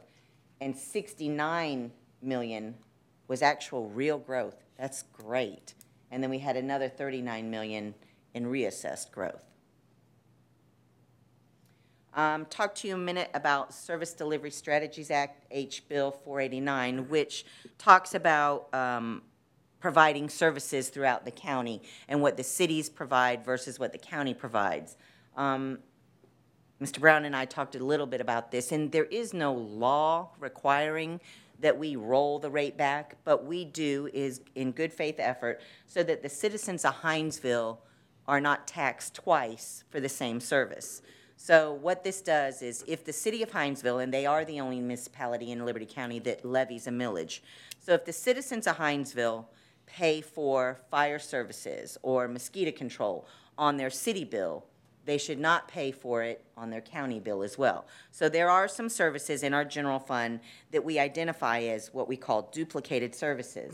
and 0.59 0.75
69 0.75 1.91
million 2.21 2.75
was 3.27 3.41
actual 3.41 3.89
real 3.89 4.17
growth. 4.17 4.55
That's 4.77 5.03
great. 5.13 5.73
And 6.11 6.21
then 6.21 6.29
we 6.29 6.39
had 6.39 6.57
another 6.57 6.89
39 6.89 7.49
million 7.49 7.95
in 8.33 8.45
reassessed 8.45 9.11
growth. 9.11 9.50
Um, 12.13 12.45
talk 12.45 12.75
to 12.75 12.87
you 12.89 12.95
a 12.95 12.97
minute 12.97 13.29
about 13.33 13.73
Service 13.73 14.13
Delivery 14.13 14.51
Strategies 14.51 15.11
Act, 15.11 15.45
H. 15.49 15.87
Bill 15.87 16.11
489, 16.11 17.07
which 17.07 17.45
talks 17.77 18.13
about 18.15 18.73
um, 18.73 19.21
providing 19.79 20.27
services 20.27 20.89
throughout 20.89 21.23
the 21.23 21.31
county 21.31 21.81
and 22.09 22.21
what 22.21 22.35
the 22.35 22.43
cities 22.43 22.89
provide 22.89 23.45
versus 23.45 23.79
what 23.79 23.93
the 23.93 23.97
county 23.97 24.33
provides. 24.33 24.97
Um, 25.37 25.79
Mr. 26.81 26.99
Brown 26.99 27.23
and 27.23 27.35
I 27.35 27.45
talked 27.45 27.75
a 27.75 27.83
little 27.83 28.07
bit 28.07 28.19
about 28.19 28.51
this, 28.51 28.73
and 28.73 28.91
there 28.91 29.05
is 29.05 29.33
no 29.33 29.53
law 29.53 30.31
requiring 30.37 31.21
that 31.59 31.77
we 31.77 31.95
roll 31.95 32.39
the 32.39 32.49
rate 32.49 32.75
back, 32.75 33.15
but 33.23 33.45
we 33.45 33.63
do 33.63 34.09
is 34.13 34.41
in 34.55 34.71
good 34.71 34.91
faith 34.91 35.15
effort 35.19 35.61
so 35.85 36.03
that 36.03 36.23
the 36.23 36.29
citizens 36.29 36.83
of 36.83 36.95
Hinesville 37.01 37.77
are 38.27 38.41
not 38.41 38.67
taxed 38.67 39.13
twice 39.13 39.83
for 39.89 39.99
the 39.99 40.09
same 40.09 40.39
service. 40.39 41.01
So 41.43 41.73
what 41.73 42.03
this 42.03 42.21
does 42.21 42.61
is 42.61 42.85
if 42.87 43.03
the 43.03 43.11
city 43.11 43.41
of 43.41 43.49
Hinesville, 43.49 44.03
and 44.03 44.13
they 44.13 44.27
are 44.27 44.45
the 44.45 44.59
only 44.59 44.79
municipality 44.79 45.51
in 45.51 45.65
Liberty 45.65 45.87
County 45.87 46.19
that 46.19 46.45
levies 46.45 46.85
a 46.85 46.91
millage, 46.91 47.39
so 47.79 47.93
if 47.93 48.05
the 48.05 48.13
citizens 48.13 48.67
of 48.67 48.77
Hinesville 48.77 49.45
pay 49.87 50.21
for 50.21 50.81
fire 50.91 51.17
services 51.17 51.97
or 52.03 52.27
mosquito 52.27 52.71
control 52.71 53.25
on 53.57 53.77
their 53.77 53.89
city 53.89 54.23
bill, 54.23 54.65
they 55.05 55.17
should 55.17 55.39
not 55.39 55.67
pay 55.67 55.91
for 55.91 56.21
it 56.21 56.45
on 56.55 56.69
their 56.69 56.79
county 56.79 57.19
bill 57.19 57.41
as 57.41 57.57
well. 57.57 57.87
So 58.11 58.29
there 58.29 58.51
are 58.51 58.67
some 58.67 58.87
services 58.87 59.41
in 59.41 59.51
our 59.51 59.65
general 59.65 59.97
fund 59.97 60.41
that 60.69 60.85
we 60.85 60.99
identify 60.99 61.61
as 61.61 61.91
what 61.91 62.07
we 62.07 62.17
call 62.17 62.51
duplicated 62.53 63.15
services. 63.15 63.73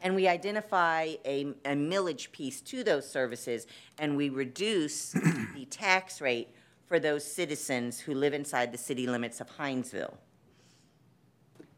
And 0.00 0.14
we 0.14 0.28
identify 0.28 1.14
a, 1.24 1.54
a 1.64 1.74
millage 1.74 2.30
piece 2.30 2.60
to 2.62 2.84
those 2.84 3.08
services, 3.08 3.66
and 3.98 4.16
we 4.16 4.28
reduce 4.28 5.10
the 5.54 5.66
tax 5.70 6.20
rate 6.20 6.48
for 6.86 6.98
those 6.98 7.24
citizens 7.24 8.00
who 8.00 8.14
live 8.14 8.32
inside 8.32 8.72
the 8.72 8.78
city 8.78 9.06
limits 9.06 9.40
of 9.40 9.48
Hinesville. 9.58 10.14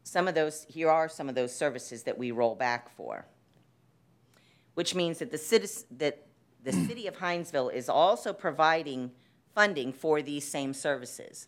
Some 0.03 0.27
of 0.27 0.35
those, 0.35 0.65
here 0.69 0.89
are 0.89 1.09
some 1.09 1.29
of 1.29 1.35
those 1.35 1.53
services 1.53 2.03
that 2.03 2.17
we 2.17 2.31
roll 2.31 2.55
back 2.55 2.89
for. 2.95 3.25
Which 4.73 4.95
means 4.95 5.19
that 5.19 5.31
the 5.31 5.37
citizen, 5.37 5.85
that 5.97 6.25
the 6.63 6.71
city 6.87 7.07
of 7.07 7.17
Hinesville 7.17 7.73
is 7.73 7.89
also 7.89 8.33
providing 8.33 9.11
funding 9.53 9.91
for 9.91 10.21
these 10.21 10.47
same 10.47 10.73
services. 10.73 11.47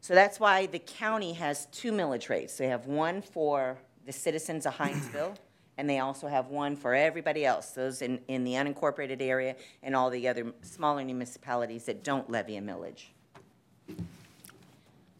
So 0.00 0.14
that's 0.14 0.38
why 0.38 0.66
the 0.66 0.78
county 0.78 1.32
has 1.34 1.66
two 1.66 1.92
millage 1.92 2.28
rates. 2.28 2.56
They 2.56 2.68
have 2.68 2.86
one 2.86 3.22
for 3.22 3.78
the 4.06 4.12
citizens 4.12 4.66
of 4.66 4.74
Hinesville, 4.78 5.36
and 5.78 5.88
they 5.88 6.00
also 6.00 6.26
have 6.26 6.48
one 6.48 6.76
for 6.76 6.94
everybody 6.94 7.46
else, 7.46 7.70
those 7.70 8.02
in, 8.02 8.20
in 8.26 8.42
the 8.42 8.54
unincorporated 8.54 9.22
area 9.22 9.54
and 9.82 9.94
all 9.94 10.10
the 10.10 10.26
other 10.26 10.52
smaller 10.60 11.04
municipalities 11.04 11.84
that 11.84 12.02
don't 12.02 12.28
levy 12.28 12.56
a 12.56 12.60
millage. 12.60 13.04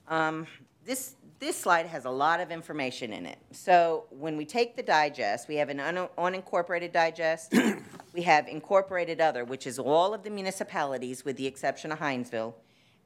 Um, 0.09 0.47
This, 0.85 1.15
this 1.39 1.57
slide 1.57 1.87
has 1.87 2.07
a 2.07 2.11
lot 2.11 2.41
of 2.41 2.51
information 2.51 3.13
in 3.13 3.25
it. 3.25 3.39
So 3.53 4.07
when 4.11 4.37
we 4.37 4.45
take 4.45 4.75
the 4.75 4.83
digest, 4.83 5.47
we 5.47 5.57
have 5.57 5.69
an 5.69 5.79
un- 5.79 6.09
unincorporated 6.19 6.93
digest, 6.93 7.55
we 8.13 8.23
have 8.23 8.49
incorporated 8.49 9.21
other, 9.21 9.45
which 9.45 9.67
is 9.67 9.79
all 9.79 10.13
of 10.13 10.25
the 10.25 10.31
municipalities 10.31 11.25
with 11.25 11.37
the 11.37 11.47
exception 11.47 11.93
of 11.93 12.01
Hinesville, 12.01 12.55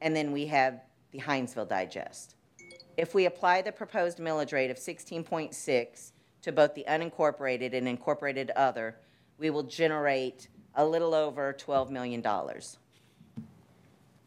and 0.00 0.16
then 0.16 0.32
we 0.32 0.46
have 0.46 0.80
the 1.10 1.18
Hinesville 1.18 1.68
digest. 1.68 2.36
If 2.96 3.14
we 3.14 3.26
apply 3.26 3.60
the 3.62 3.72
proposed 3.72 4.18
millage 4.18 4.52
rate 4.52 4.70
of 4.70 4.78
16.6 4.78 6.12
to 6.42 6.52
both 6.52 6.74
the 6.74 6.84
unincorporated 6.88 7.72
and 7.72 7.88
incorporated 7.88 8.50
other, 8.50 8.96
we 9.38 9.50
will 9.50 9.62
generate 9.62 10.48
a 10.74 10.84
little 10.84 11.14
over 11.14 11.52
$12 11.52 11.90
million. 11.90 12.22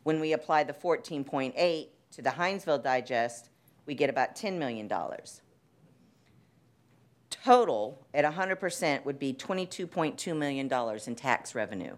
When 0.03 0.19
we 0.19 0.33
apply 0.33 0.63
the 0.63 0.73
14.8 0.73 1.87
to 2.11 2.21
the 2.21 2.29
Hinesville 2.29 2.83
digest, 2.83 3.49
we 3.85 3.95
get 3.95 4.09
about 4.09 4.35
$10 4.35 4.57
million. 4.57 4.89
Total, 7.29 8.05
at 8.13 8.25
100%, 8.25 9.05
would 9.05 9.19
be 9.19 9.33
$22.2 9.33 10.37
million 10.37 10.99
in 11.07 11.15
tax 11.15 11.55
revenue. 11.55 11.95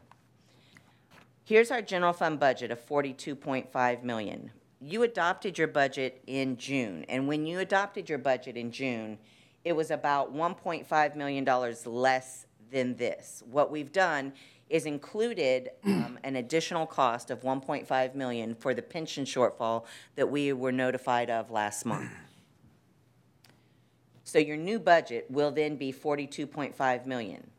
Here's 1.43 1.71
our 1.71 1.81
general 1.81 2.11
fund 2.11 2.39
budget 2.39 2.71
of 2.71 2.85
42.5 2.85 4.03
million. 4.03 4.51
You 4.81 5.03
adopted 5.03 5.57
your 5.57 5.67
budget 5.67 6.21
in 6.27 6.57
June, 6.57 7.05
and 7.07 7.27
when 7.27 7.45
you 7.45 7.59
adopted 7.59 8.09
your 8.09 8.19
budget 8.19 8.57
in 8.57 8.71
June, 8.71 9.17
it 9.67 9.75
was 9.75 9.91
about 9.91 10.33
1.5 10.33 11.15
million 11.17 11.43
dollars 11.43 11.85
less 11.85 12.45
than 12.71 12.95
this. 12.95 13.43
What 13.51 13.69
we've 13.69 13.91
done 13.91 14.31
is 14.69 14.85
included 14.85 15.71
um, 15.85 16.17
an 16.23 16.37
additional 16.37 16.85
cost 16.85 17.29
of 17.31 17.41
1.5 17.41 18.15
million 18.15 18.55
for 18.55 18.73
the 18.73 18.81
pension 18.81 19.25
shortfall 19.25 19.83
that 20.15 20.31
we 20.31 20.53
were 20.53 20.71
notified 20.71 21.29
of 21.29 21.51
last 21.51 21.85
month. 21.85 22.09
So 24.23 24.39
your 24.39 24.57
new 24.57 24.77
budget 24.77 25.25
will 25.29 25.51
then 25.51 25.77
be 25.77 25.93
42.5 25.93 27.05
million. 27.05 27.49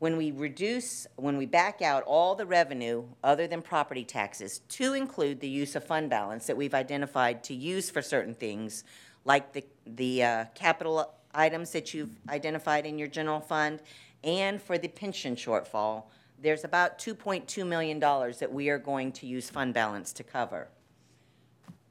When 0.00 0.16
we 0.16 0.32
reduce, 0.32 1.06
when 1.14 1.36
we 1.36 1.46
back 1.46 1.80
out 1.80 2.02
all 2.08 2.34
the 2.34 2.44
revenue 2.44 3.04
other 3.22 3.46
than 3.46 3.62
property 3.62 4.02
taxes 4.02 4.58
to 4.70 4.94
include 4.94 5.38
the 5.38 5.48
use 5.48 5.76
of 5.76 5.84
fund 5.84 6.10
balance 6.10 6.48
that 6.48 6.56
we've 6.56 6.74
identified 6.74 7.44
to 7.44 7.54
use 7.54 7.88
for 7.88 8.02
certain 8.02 8.34
things, 8.34 8.82
like 9.24 9.52
the, 9.52 9.64
the 9.86 10.22
uh, 10.22 10.44
capital 10.54 11.14
items 11.34 11.70
that 11.72 11.94
you've 11.94 12.16
identified 12.28 12.86
in 12.86 12.98
your 12.98 13.08
general 13.08 13.40
fund, 13.40 13.80
and 14.22 14.60
for 14.60 14.78
the 14.78 14.88
pension 14.88 15.36
shortfall, 15.36 16.04
there's 16.40 16.64
about 16.64 16.98
$2.2 16.98 17.66
million 17.66 17.98
that 17.98 18.52
we 18.52 18.68
are 18.68 18.78
going 18.78 19.12
to 19.12 19.26
use 19.26 19.50
fund 19.50 19.74
balance 19.74 20.12
to 20.12 20.22
cover. 20.22 20.68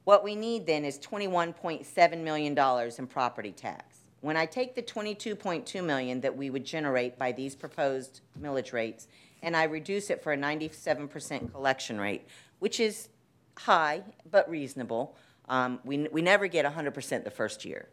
What 0.04 0.22
we 0.22 0.36
need 0.36 0.66
then 0.66 0.84
is 0.84 0.98
$21.7 0.98 2.22
million 2.22 2.92
in 2.98 3.06
property 3.06 3.52
tax. 3.52 4.00
When 4.20 4.36
I 4.36 4.46
take 4.46 4.74
the 4.74 4.82
22.2 4.82 5.84
million 5.84 6.20
that 6.20 6.36
we 6.36 6.50
would 6.50 6.64
generate 6.64 7.18
by 7.18 7.32
these 7.32 7.54
proposed 7.54 8.20
millage 8.40 8.72
rates, 8.72 9.08
and 9.42 9.56
I 9.56 9.64
reduce 9.64 10.10
it 10.10 10.22
for 10.22 10.32
a 10.32 10.36
97% 10.36 11.52
collection 11.52 12.00
rate, 12.00 12.26
which 12.58 12.80
is 12.80 13.08
high 13.58 14.02
but 14.30 14.48
reasonable, 14.48 15.16
um, 15.48 15.80
we, 15.84 16.08
we 16.10 16.22
never 16.22 16.46
get 16.46 16.64
100% 16.64 17.24
the 17.24 17.30
first 17.30 17.64
year. 17.64 17.88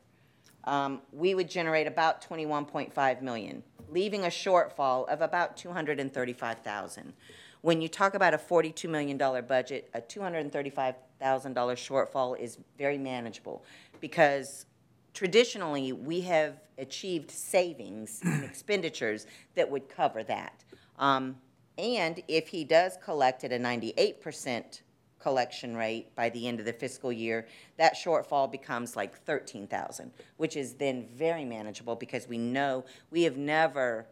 Um, 0.63 1.01
we 1.11 1.33
would 1.33 1.49
generate 1.49 1.87
about 1.87 2.27
21.5 2.27 3.21
million, 3.21 3.63
leaving 3.89 4.25
a 4.25 4.27
shortfall 4.27 5.07
of 5.09 5.21
about 5.21 5.57
235,000. 5.57 7.13
When 7.61 7.81
you 7.81 7.87
talk 7.87 8.13
about 8.13 8.33
a 8.33 8.37
$42 8.37 8.89
million 8.89 9.17
budget, 9.17 9.89
a 9.93 10.01
$235,000 10.01 10.95
shortfall 11.21 12.39
is 12.39 12.57
very 12.77 12.97
manageable 12.97 13.63
because 13.99 14.65
traditionally, 15.13 15.91
we 15.91 16.21
have 16.21 16.59
achieved 16.77 17.31
savings 17.31 18.21
in 18.23 18.43
expenditures 18.49 19.27
that 19.55 19.69
would 19.69 19.89
cover 19.89 20.23
that. 20.23 20.63
Um, 20.97 21.37
And 21.77 22.21
if 22.27 22.49
he 22.49 22.63
does 22.63 22.97
collect 23.03 23.43
at 23.43 23.51
a 23.51 23.57
98% 23.57 24.81
collection 25.21 25.75
rate 25.75 26.15
by 26.15 26.29
the 26.29 26.47
end 26.47 26.59
of 26.59 26.65
the 26.65 26.73
fiscal 26.73 27.11
year, 27.11 27.47
that 27.77 27.95
shortfall 27.95 28.51
becomes 28.51 28.95
like 28.95 29.17
13,000, 29.25 30.11
which 30.37 30.55
is 30.55 30.73
then 30.73 31.07
very 31.13 31.45
manageable 31.45 31.95
because 31.95 32.27
we 32.27 32.37
know 32.37 32.83
we 33.09 33.23
have 33.23 33.37
never 33.37 34.07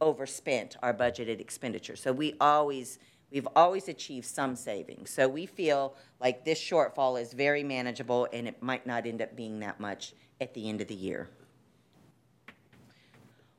overspent 0.00 0.76
our 0.82 0.94
budgeted 0.94 1.40
expenditure. 1.40 1.96
So 1.96 2.12
we 2.12 2.34
always, 2.40 2.98
we've 3.30 3.48
always 3.54 3.88
achieved 3.88 4.26
some 4.26 4.56
savings. 4.56 5.10
So 5.10 5.28
we 5.28 5.46
feel 5.46 5.94
like 6.20 6.44
this 6.44 6.60
shortfall 6.60 7.20
is 7.20 7.32
very 7.32 7.62
manageable 7.62 8.28
and 8.32 8.48
it 8.48 8.62
might 8.62 8.86
not 8.86 9.06
end 9.06 9.22
up 9.22 9.36
being 9.36 9.60
that 9.60 9.80
much 9.80 10.14
at 10.40 10.54
the 10.54 10.68
end 10.68 10.80
of 10.80 10.88
the 10.88 10.94
year. 10.94 11.28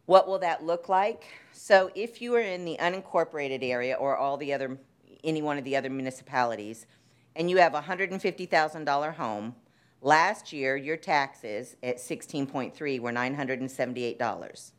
What 0.06 0.28
will 0.28 0.40
that 0.40 0.66
look 0.66 0.90
like? 0.90 1.26
So 1.54 1.92
if 1.96 2.22
you 2.22 2.36
are 2.36 2.42
in 2.42 2.66
the 2.66 2.76
unincorporated 2.80 3.64
area 3.64 3.96
or 3.96 4.18
all 4.18 4.36
the 4.36 4.52
other, 4.52 4.78
any 5.24 5.42
one 5.42 5.58
of 5.58 5.64
the 5.64 5.76
other 5.76 5.90
municipalities, 5.90 6.86
and 7.36 7.50
you 7.50 7.58
have 7.58 7.74
a 7.74 7.82
hundred 7.82 8.12
and 8.12 8.22
fifty 8.22 8.46
thousand 8.46 8.86
dollar 8.86 9.12
home, 9.12 9.56
last 10.02 10.52
year, 10.52 10.76
your 10.76 10.98
taxes 10.98 11.76
at 11.82 12.00
sixteen 12.00 12.46
point 12.46 12.76
three 12.76 13.00
were 13.00 13.12
nine 13.12 13.36
hundred 13.36 13.60
and 13.60 13.72
seventy-eight 13.72 14.20
dollars. 14.20 14.74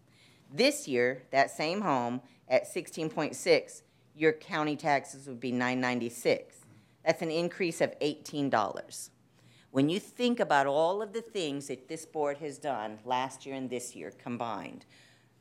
This 0.53 0.87
year, 0.87 1.23
that 1.31 1.51
same 1.51 1.81
home 1.81 2.21
at 2.49 2.67
sixteen 2.67 3.09
point 3.09 3.35
six, 3.37 3.83
your 4.15 4.33
county 4.33 4.77
taxes 4.77 5.27
would 5.27 5.41
be 5.41 5.53
nine 5.53 5.81
ninety-six. 5.81 6.57
That's 7.05 7.23
an 7.23 7.31
increase 7.31 7.81
of 7.81 7.95
eighteen 8.01 8.51
dollars. 8.51 9.11
When 9.71 9.89
you 9.89 9.99
think 9.99 10.39
about 10.39 10.67
all 10.67 11.01
of 11.01 11.15
the 11.15 11.23
things 11.23 11.69
that 11.69 11.89
this 11.89 12.05
board 12.05 12.37
has 12.39 12.59
done 12.59 12.99
last 13.07 13.47
year 13.47 13.55
and 13.55 13.71
this 13.71 13.97
year 13.97 14.13
combined, 14.23 14.85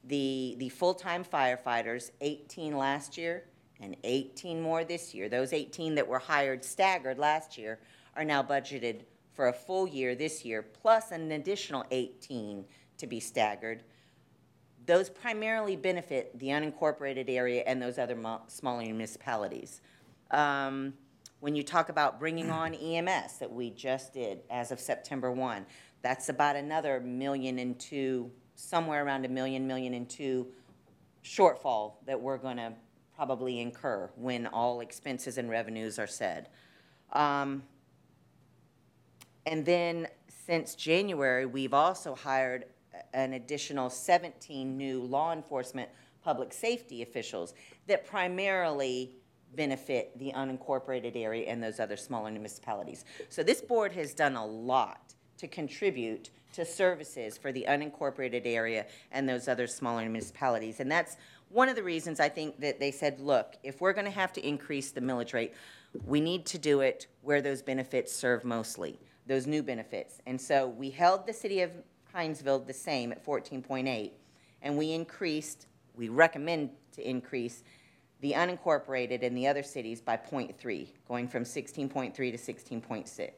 the, 0.05 0.55
the 0.57 0.69
full-time 0.69 1.25
firefighters, 1.25 2.11
eighteen 2.21 2.77
last 2.77 3.17
year 3.17 3.43
and 3.81 3.97
eighteen 4.03 4.61
more 4.61 4.83
this 4.83 5.13
year, 5.13 5.29
those 5.29 5.53
eighteen 5.53 5.95
that 5.95 6.07
were 6.07 6.19
hired 6.19 6.63
staggered 6.63 7.17
last 7.17 7.57
year 7.57 7.79
are 8.15 8.25
now 8.25 8.43
budgeted 8.43 9.01
for 9.33 9.47
a 9.47 9.53
full 9.53 9.87
year 9.87 10.15
this 10.15 10.45
year, 10.45 10.61
plus 10.61 11.11
an 11.11 11.31
additional 11.31 11.85
eighteen 11.91 12.65
to 12.97 13.07
be 13.07 13.19
staggered 13.19 13.83
those 14.85 15.09
primarily 15.09 15.75
benefit 15.75 16.37
the 16.39 16.47
unincorporated 16.47 17.29
area 17.29 17.63
and 17.67 17.81
those 17.81 17.97
other 17.97 18.15
mo- 18.15 18.41
smaller 18.47 18.83
municipalities. 18.83 19.81
Um, 20.31 20.93
When 21.39 21.55
you 21.55 21.63
talk 21.63 21.89
about 21.89 22.19
bringing 22.19 22.49
on 22.63 22.73
EMS 22.73 23.37
that 23.39 23.51
we 23.51 23.69
just 23.69 24.13
did 24.13 24.41
as 24.49 24.71
of 24.71 24.79
September 24.79 25.31
1, 25.31 25.65
that's 26.01 26.29
about 26.29 26.55
another 26.55 26.99
million 26.99 27.59
and 27.59 27.79
two, 27.79 28.31
somewhere 28.55 29.05
around 29.05 29.25
a 29.25 29.29
million, 29.29 29.67
million 29.67 29.93
and 29.93 30.09
two 30.09 30.47
shortfall 31.23 31.93
that 32.05 32.19
we're 32.19 32.37
going 32.37 32.57
to 32.57 32.73
probably 33.21 33.59
incur 33.59 34.09
when 34.15 34.47
all 34.47 34.81
expenses 34.81 35.37
and 35.37 35.47
revenues 35.47 35.99
are 35.99 36.07
said. 36.07 36.49
Um, 37.13 37.61
and 39.45 39.63
then, 39.63 40.07
since 40.47 40.73
January, 40.73 41.45
we've 41.45 41.75
also 41.75 42.15
hired 42.15 42.65
an 43.13 43.33
additional 43.33 43.91
17 43.91 44.75
new 44.75 45.03
law 45.03 45.33
enforcement, 45.33 45.87
public 46.23 46.51
safety 46.51 47.03
officials 47.03 47.53
that 47.85 48.07
primarily 48.07 49.11
benefit 49.55 50.17
the 50.17 50.31
unincorporated 50.31 51.15
area 51.15 51.47
and 51.47 51.61
those 51.61 51.79
other 51.79 51.97
smaller 51.97 52.31
municipalities. 52.31 53.05
So 53.29 53.43
this 53.43 53.61
board 53.61 53.91
has 53.93 54.15
done 54.15 54.35
a 54.35 54.45
lot 54.45 55.13
to 55.37 55.47
contribute 55.47 56.31
to 56.53 56.65
services 56.65 57.37
for 57.37 57.51
the 57.51 57.67
unincorporated 57.69 58.45
area 58.45 58.87
and 59.11 59.29
those 59.29 59.47
other 59.47 59.67
smaller 59.67 60.01
municipalities. 60.01 60.79
And 60.79 60.91
that's 60.91 61.17
one 61.51 61.69
of 61.69 61.75
the 61.75 61.83
reasons 61.83 62.19
I 62.19 62.29
think 62.29 62.59
that 62.61 62.79
they 62.79 62.91
said, 62.91 63.19
look, 63.19 63.55
if 63.63 63.81
we're 63.81 63.93
going 63.93 64.05
to 64.05 64.11
have 64.11 64.33
to 64.33 64.47
increase 64.47 64.91
the 64.91 65.01
millage 65.01 65.33
rate, 65.33 65.53
we 66.05 66.21
need 66.21 66.45
to 66.47 66.57
do 66.57 66.81
it 66.81 67.07
where 67.21 67.41
those 67.41 67.61
benefits 67.61 68.13
serve 68.13 68.45
mostly, 68.45 68.99
those 69.27 69.47
new 69.47 69.61
benefits. 69.61 70.21
And 70.25 70.39
so 70.39 70.67
we 70.67 70.89
held 70.89 71.27
the 71.27 71.33
city 71.33 71.61
of 71.61 71.71
Hinesville 72.15 72.65
the 72.65 72.73
same 72.73 73.11
at 73.11 73.25
14.8, 73.25 74.11
and 74.61 74.77
we 74.77 74.93
increased, 74.93 75.67
we 75.95 76.09
recommend 76.09 76.69
to 76.93 77.07
increase 77.07 77.63
the 78.21 78.33
unincorporated 78.33 79.23
and 79.23 79.35
the 79.35 79.47
other 79.47 79.63
cities 79.63 79.99
by 79.99 80.15
.3, 80.15 80.87
going 81.07 81.27
from 81.27 81.43
16.3 81.43 82.13
to 82.13 82.37
16.6. 82.37 83.31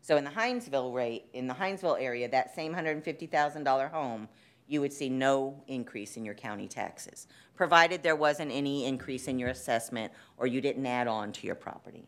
So 0.00 0.16
in 0.16 0.24
the 0.24 0.30
Hinesville 0.30 0.92
rate, 0.92 1.26
in 1.32 1.46
the 1.46 1.54
Hinesville 1.54 2.00
area, 2.00 2.28
that 2.28 2.54
same 2.54 2.74
$150,000 2.74 3.90
home, 3.90 4.28
you 4.66 4.80
would 4.80 4.92
see 4.92 5.08
no 5.08 5.62
increase 5.66 6.16
in 6.16 6.24
your 6.24 6.34
county 6.34 6.68
taxes, 6.68 7.26
provided 7.54 8.02
there 8.02 8.16
wasn't 8.16 8.50
any 8.50 8.86
increase 8.86 9.28
in 9.28 9.38
your 9.38 9.50
assessment 9.50 10.12
or 10.36 10.46
you 10.46 10.60
didn't 10.60 10.86
add 10.86 11.06
on 11.06 11.32
to 11.32 11.46
your 11.46 11.54
property. 11.54 12.06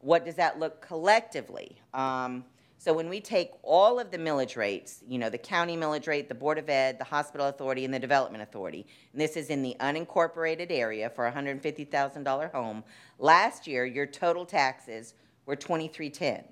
What 0.00 0.24
does 0.24 0.34
that 0.34 0.58
look 0.58 0.80
collectively? 0.82 1.78
Um, 1.94 2.44
so 2.84 2.92
when 2.92 3.08
we 3.08 3.20
take 3.20 3.52
all 3.62 3.98
of 3.98 4.10
the 4.10 4.18
millage 4.18 4.56
rates, 4.56 5.02
you 5.08 5.18
know, 5.18 5.30
the 5.30 5.38
county 5.38 5.74
millage 5.74 6.06
rate, 6.06 6.28
the 6.28 6.34
Board 6.34 6.58
of 6.58 6.68
Ed, 6.68 6.98
the 6.98 7.04
Hospital 7.04 7.46
Authority, 7.46 7.86
and 7.86 7.94
the 7.94 7.98
Development 7.98 8.42
Authority, 8.42 8.86
and 9.12 9.20
this 9.20 9.38
is 9.38 9.48
in 9.48 9.62
the 9.62 9.74
unincorporated 9.80 10.70
area 10.70 11.08
for 11.08 11.26
a 11.26 11.32
$150,000 11.32 12.52
home, 12.52 12.84
last 13.18 13.66
year, 13.66 13.86
your 13.86 14.06
total 14.06 14.44
taxes 14.44 15.14
were 15.46 15.56
2310. 15.56 16.44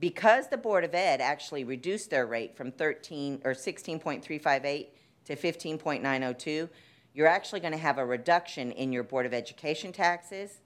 Because 0.00 0.48
the 0.48 0.56
Board 0.56 0.84
of 0.84 0.94
Ed 0.94 1.20
actually 1.20 1.64
reduced 1.64 2.10
their 2.10 2.26
rate 2.26 2.56
from 2.56 2.70
13, 2.70 3.42
or 3.44 3.52
16.358 3.52 4.86
to 5.24 5.36
15.902, 5.36 6.68
you're 7.14 7.26
actually 7.26 7.60
going 7.60 7.72
to 7.72 7.78
have 7.78 7.98
a 7.98 8.06
reduction 8.06 8.70
in 8.72 8.92
your 8.92 9.02
Board 9.02 9.26
of 9.26 9.34
Education 9.34 9.92
taxes 9.92 10.60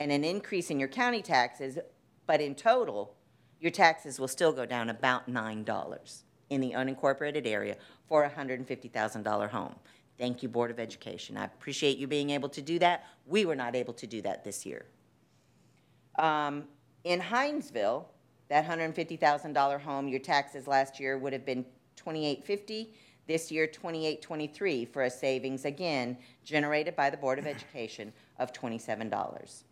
and 0.00 0.10
an 0.10 0.24
increase 0.24 0.70
in 0.70 0.80
your 0.80 0.88
county 0.88 1.22
taxes, 1.22 1.78
but 2.26 2.40
in 2.40 2.54
total, 2.56 3.14
your 3.60 3.70
taxes 3.70 4.18
will 4.18 4.28
still 4.28 4.52
go 4.52 4.66
down 4.66 4.90
about 4.90 5.30
$9 5.30 6.22
in 6.50 6.60
the 6.60 6.72
unincorporated 6.72 7.46
area 7.46 7.76
for 8.08 8.24
a 8.24 8.30
$150,000 8.30 9.50
home. 9.50 9.76
Thank 10.18 10.42
you, 10.42 10.48
Board 10.48 10.70
of 10.70 10.80
Education. 10.80 11.36
I 11.36 11.44
appreciate 11.44 11.98
you 11.98 12.06
being 12.06 12.30
able 12.30 12.48
to 12.50 12.60
do 12.60 12.78
that. 12.80 13.04
We 13.26 13.46
were 13.46 13.56
not 13.56 13.76
able 13.76 13.94
to 13.94 14.06
do 14.06 14.20
that 14.22 14.44
this 14.44 14.66
year. 14.66 14.86
Um, 16.18 16.64
In 17.04 17.20
Hinesville, 17.20 18.06
that 18.52 18.68
$150,000 18.68 19.80
home, 19.80 20.08
your 20.08 20.20
taxes 20.20 20.66
last 20.66 21.00
year 21.00 21.16
would 21.16 21.32
have 21.32 21.46
been 21.46 21.64
$28.50, 21.96 22.88
this 23.26 23.50
year 23.50 23.66
$28.23, 23.66 24.92
for 24.92 25.04
a 25.04 25.10
savings, 25.10 25.64
again, 25.64 26.18
generated 26.44 26.94
by 26.94 27.08
the 27.08 27.16
Board 27.16 27.38
of 27.38 27.46
Education 27.46 28.12
of 28.38 28.52
$27. 28.52 29.62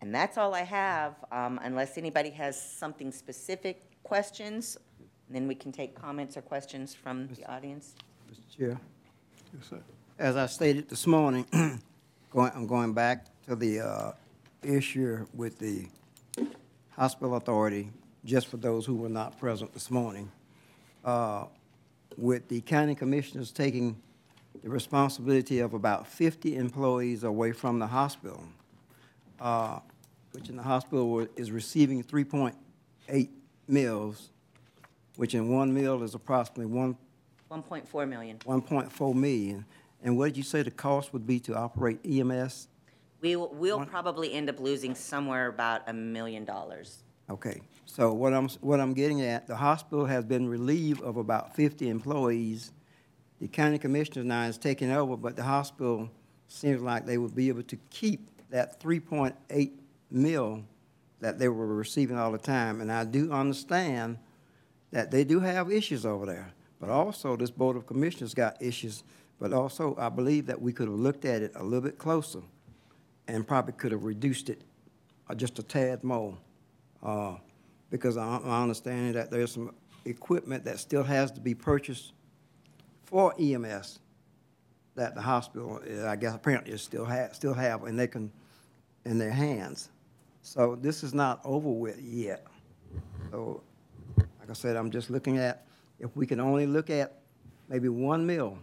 And 0.00 0.14
that's 0.14 0.38
all 0.38 0.54
I 0.54 0.62
have, 0.62 1.16
um, 1.32 1.58
unless 1.64 1.98
anybody 1.98 2.30
has 2.30 2.60
something 2.60 3.10
specific, 3.10 3.82
questions, 4.04 4.78
then 5.28 5.48
we 5.48 5.56
can 5.56 5.72
take 5.72 6.00
comments 6.00 6.36
or 6.36 6.42
questions 6.42 6.94
from 6.94 7.26
the 7.34 7.44
audience. 7.50 7.96
Mr. 8.30 8.56
Chair, 8.56 8.80
Yes, 9.52 9.70
sir. 9.70 9.80
as 10.20 10.36
I 10.36 10.46
stated 10.46 10.88
this 10.88 11.04
morning, 11.08 11.44
going, 12.30 12.52
I'm 12.54 12.68
going 12.68 12.92
back 12.92 13.26
to 13.48 13.56
the, 13.56 13.80
uh, 13.80 14.12
issue 14.64 15.26
with 15.34 15.58
the 15.58 15.86
Hospital 16.90 17.36
Authority, 17.36 17.90
just 18.24 18.46
for 18.48 18.56
those 18.56 18.86
who 18.86 18.94
were 18.94 19.08
not 19.08 19.38
present 19.38 19.72
this 19.72 19.90
morning, 19.90 20.30
uh, 21.04 21.44
with 22.16 22.48
the 22.48 22.60
county 22.62 22.94
commissioners 22.94 23.50
taking 23.50 24.00
the 24.62 24.70
responsibility 24.70 25.58
of 25.58 25.74
about 25.74 26.06
50 26.06 26.56
employees 26.56 27.24
away 27.24 27.52
from 27.52 27.78
the 27.78 27.86
hospital, 27.86 28.42
uh, 29.40 29.80
which 30.32 30.48
in 30.48 30.56
the 30.56 30.62
hospital 30.62 31.10
wa- 31.10 31.26
is 31.36 31.50
receiving 31.50 32.02
3.8 32.02 33.28
mills, 33.68 34.30
which 35.16 35.34
in 35.34 35.48
one 35.48 35.74
mill 35.74 36.02
is 36.02 36.14
approximately 36.14 36.66
one 36.66 36.96
1.4 37.50 38.08
million. 38.08 38.38
1.4 38.40 39.14
million. 39.14 39.64
And 40.02 40.18
what 40.18 40.26
did 40.26 40.36
you 40.36 40.42
say 40.42 40.62
the 40.62 40.70
cost 40.70 41.12
would 41.12 41.26
be 41.26 41.38
to 41.40 41.54
operate 41.54 41.98
EMS? 42.04 42.68
We 43.24 43.36
will, 43.36 43.48
we'll 43.54 43.86
probably 43.86 44.34
end 44.34 44.50
up 44.50 44.60
losing 44.60 44.94
somewhere 44.94 45.46
about 45.46 45.88
a 45.88 45.94
million 45.94 46.44
dollars. 46.44 47.04
Okay, 47.30 47.62
so 47.86 48.12
what 48.12 48.34
I'm, 48.34 48.50
what 48.60 48.80
I'm 48.80 48.92
getting 48.92 49.22
at, 49.22 49.46
the 49.46 49.56
hospital 49.56 50.04
has 50.04 50.26
been 50.26 50.46
relieved 50.46 51.00
of 51.00 51.16
about 51.16 51.56
50 51.56 51.88
employees. 51.88 52.72
The 53.40 53.48
county 53.48 53.78
commissioner 53.78 54.24
now 54.24 54.42
is 54.42 54.58
taking 54.58 54.90
over, 54.92 55.16
but 55.16 55.36
the 55.36 55.42
hospital 55.42 56.10
seems 56.48 56.82
like 56.82 57.06
they 57.06 57.16
would 57.16 57.34
be 57.34 57.48
able 57.48 57.62
to 57.62 57.76
keep 57.88 58.28
that 58.50 58.78
3.8 58.78 59.70
mil 60.10 60.62
that 61.20 61.38
they 61.38 61.48
were 61.48 61.66
receiving 61.66 62.18
all 62.18 62.30
the 62.30 62.36
time. 62.36 62.82
And 62.82 62.92
I 62.92 63.04
do 63.04 63.32
understand 63.32 64.18
that 64.90 65.10
they 65.10 65.24
do 65.24 65.40
have 65.40 65.72
issues 65.72 66.04
over 66.04 66.26
there. 66.26 66.52
But 66.78 66.90
also, 66.90 67.36
this 67.36 67.50
Board 67.50 67.78
of 67.78 67.86
Commissioners 67.86 68.34
got 68.34 68.60
issues. 68.60 69.02
But 69.40 69.54
also, 69.54 69.96
I 69.98 70.10
believe 70.10 70.44
that 70.44 70.60
we 70.60 70.74
could 70.74 70.88
have 70.88 70.98
looked 70.98 71.24
at 71.24 71.40
it 71.40 71.52
a 71.54 71.64
little 71.64 71.80
bit 71.80 71.96
closer 71.96 72.42
and 73.28 73.46
probably 73.46 73.72
could 73.72 73.92
have 73.92 74.04
reduced 74.04 74.50
it 74.50 74.62
uh, 75.28 75.34
just 75.34 75.58
a 75.58 75.62
tad 75.62 76.04
more. 76.04 76.36
Uh, 77.02 77.36
Because 77.90 78.16
I, 78.16 78.38
I 78.44 78.62
understand 78.62 79.14
that 79.14 79.30
there's 79.30 79.52
some 79.52 79.72
equipment 80.04 80.64
that 80.64 80.78
still 80.80 81.04
has 81.04 81.30
to 81.32 81.40
be 81.40 81.54
purchased 81.54 82.12
for 83.04 83.34
EMS 83.38 84.00
that 84.96 85.14
the 85.14 85.20
hospital, 85.20 85.80
uh, 85.88 86.06
I 86.08 86.16
guess 86.16 86.34
apparently 86.34 86.72
is 86.72 86.82
still 86.82 87.04
have, 87.04 87.34
still 87.34 87.54
have, 87.54 87.84
and 87.84 87.98
they 87.98 88.06
can, 88.06 88.32
in 89.04 89.18
their 89.18 89.30
hands. 89.30 89.90
So 90.42 90.76
this 90.80 91.02
is 91.02 91.14
not 91.14 91.40
over 91.44 91.70
with 91.70 92.00
yet. 92.00 92.46
So, 93.30 93.62
like 94.16 94.50
I 94.50 94.52
said, 94.52 94.76
I'm 94.76 94.90
just 94.90 95.10
looking 95.10 95.38
at, 95.38 95.66
if 95.98 96.16
we 96.16 96.26
can 96.26 96.40
only 96.40 96.66
look 96.66 96.90
at 96.90 97.20
maybe 97.68 97.88
one 97.88 98.26
mill 98.26 98.58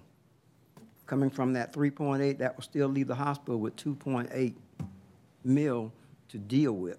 coming 1.12 1.30
from 1.30 1.52
that 1.52 1.74
three 1.74 1.92
point 1.92 2.22
eight, 2.22 2.40
that 2.40 2.56
will 2.56 2.64
still 2.64 2.88
leave 2.88 3.06
the 3.08 3.16
hospital 3.16 3.60
with 3.60 3.76
two 3.76 3.94
point 3.94 4.30
eight 4.32 4.56
mil 5.44 5.92
to 6.30 6.38
deal 6.38 6.72
with. 6.72 6.98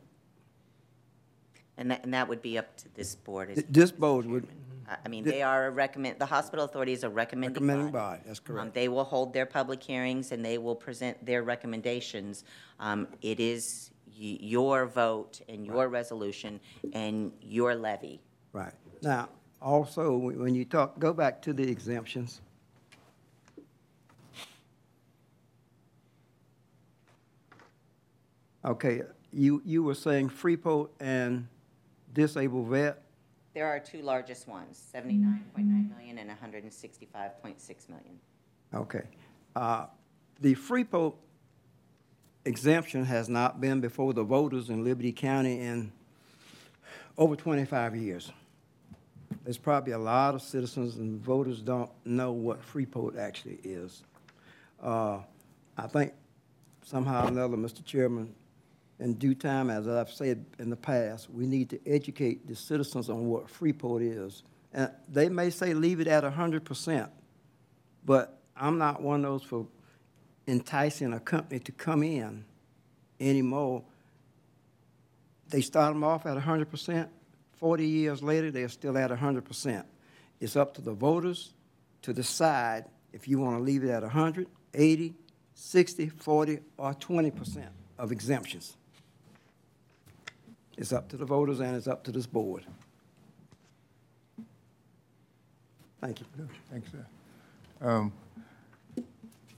And 1.78 1.90
that, 1.90 2.04
and 2.04 2.12
that 2.12 2.28
would 2.28 2.42
be 2.42 2.58
up 2.58 2.76
to 2.76 2.94
this 2.94 3.14
board. 3.14 3.48
as- 3.48 3.54
Th- 3.56 3.66
This 3.70 3.90
board 3.90 4.26
would, 4.26 4.46
I 4.86 4.98
I 5.06 5.08
mean, 5.08 5.24
they 5.24 5.40
are 5.40 5.66
a 5.68 5.70
recommend, 5.70 6.18
the 6.18 6.26
hospital 6.26 6.66
authority 6.66 6.92
is 6.92 7.04
a 7.04 7.08
recommending 7.08 7.54
body. 7.54 7.66
recommending 7.66 7.92
body, 7.92 8.20
that's 8.26 8.38
Um, 8.40 8.44
correct. 8.44 8.74
They 8.74 8.88
will 8.88 9.04
hold 9.04 9.32
their 9.32 9.46
public 9.46 9.82
hearings 9.82 10.30
and 10.30 10.44
they 10.44 10.58
will 10.58 10.76
present 10.76 11.24
their 11.24 11.42
recommendations. 11.42 12.44
Um, 12.80 13.08
It 13.22 13.40
is 13.40 13.90
y- 14.08 14.36
your 14.40 14.84
vote 14.84 15.40
and 15.48 15.64
your 15.64 15.88
resolution 15.88 16.60
and 16.92 17.32
your 17.40 17.74
levy. 17.74 18.20
Right. 18.52 18.74
Now, 19.00 19.30
also, 19.62 20.18
when 20.18 20.38
when 20.38 20.54
you 20.54 20.66
talk, 20.66 20.98
go 20.98 21.14
back 21.14 21.40
to 21.42 21.54
the 21.54 21.66
exemptions. 21.70 22.42
Okay, 28.64 29.02
you, 29.32 29.60
you 29.64 29.82
were 29.82 29.94
saying 29.94 30.28
Freeport 30.28 30.90
and 31.00 31.48
disabled 32.12 32.68
vet, 32.68 33.02
There 33.54 33.66
are 33.66 33.80
two 33.80 34.02
largest 34.02 34.46
ones, 34.46 34.80
79.9 34.94 35.96
million 35.96 36.18
and 36.18 36.30
165.6 36.30 37.88
million. 37.88 38.20
okay. 38.74 39.02
Uh, 39.56 39.86
The 40.40 40.54
Freeport 40.54 41.14
exemption 42.44 43.04
has 43.04 43.28
not 43.28 43.60
been 43.60 43.80
before 43.80 44.12
the 44.12 44.22
voters 44.22 44.70
in 44.70 44.84
Liberty 44.84 45.12
County 45.12 45.60
in 45.60 45.92
over 47.18 47.36
25 47.36 47.96
years. 47.96 48.30
There's 49.44 49.58
probably 49.58 49.92
a 49.92 49.98
lot 49.98 50.34
of 50.34 50.42
citizens 50.42 50.96
and 50.96 51.20
voters 51.20 51.60
don't 51.60 51.90
know 52.04 52.32
what 52.32 52.62
Freeport 52.62 53.16
actually 53.16 53.58
is. 53.64 54.02
Uh, 54.80 55.18
I 55.76 55.86
think 55.88 56.12
somehow 56.84 57.24
or 57.24 57.28
another, 57.28 57.56
Mr. 57.56 57.84
Chairman, 57.84 58.34
in 59.02 59.14
due 59.14 59.34
time, 59.34 59.68
as 59.68 59.88
I've 59.88 60.12
said 60.12 60.46
in 60.60 60.70
the 60.70 60.76
past, 60.76 61.28
we 61.28 61.44
need 61.44 61.70
to 61.70 61.80
educate 61.86 62.46
the 62.46 62.54
citizens 62.54 63.10
on 63.10 63.26
what 63.26 63.50
Freeport 63.50 64.00
is. 64.00 64.44
And 64.72 64.92
they 65.08 65.28
may 65.28 65.50
say 65.50 65.74
leave 65.74 65.98
it 65.98 66.06
at 66.06 66.22
hundred 66.22 66.64
percent, 66.64 67.10
but 68.04 68.38
I'm 68.56 68.78
not 68.78 69.02
one 69.02 69.24
of 69.24 69.30
those 69.30 69.42
for 69.42 69.66
enticing 70.46 71.12
a 71.12 71.20
company 71.20 71.58
to 71.60 71.72
come 71.72 72.04
in 72.04 72.44
anymore. 73.18 73.82
They 75.48 75.62
start 75.62 75.92
them 75.92 76.04
off 76.04 76.24
at 76.24 76.38
hundred 76.38 76.70
percent, 76.70 77.10
forty 77.54 77.86
years 77.86 78.22
later, 78.22 78.52
they're 78.52 78.68
still 78.68 78.96
at 78.96 79.10
hundred 79.10 79.44
percent. 79.44 79.84
It's 80.40 80.54
up 80.54 80.74
to 80.74 80.80
the 80.80 80.92
voters 80.92 81.54
to 82.02 82.12
decide 82.12 82.84
if 83.12 83.26
you 83.26 83.40
want 83.40 83.58
to 83.58 83.62
leave 83.62 83.82
it 83.82 83.90
at 83.90 84.02
100, 84.02 84.46
80, 84.72 85.14
60, 85.54 86.08
40, 86.08 86.58
or 86.78 86.94
twenty 86.94 87.32
percent 87.32 87.70
of 87.98 88.12
exemptions. 88.12 88.76
It's 90.76 90.92
up 90.92 91.08
to 91.10 91.16
the 91.16 91.24
voters 91.24 91.60
and 91.60 91.76
it's 91.76 91.86
up 91.86 92.02
to 92.04 92.12
this 92.12 92.26
board. 92.26 92.64
Thank 96.00 96.20
you. 96.20 96.26
Thanks, 96.70 96.90
sir. 96.90 97.06
Um, 97.80 98.12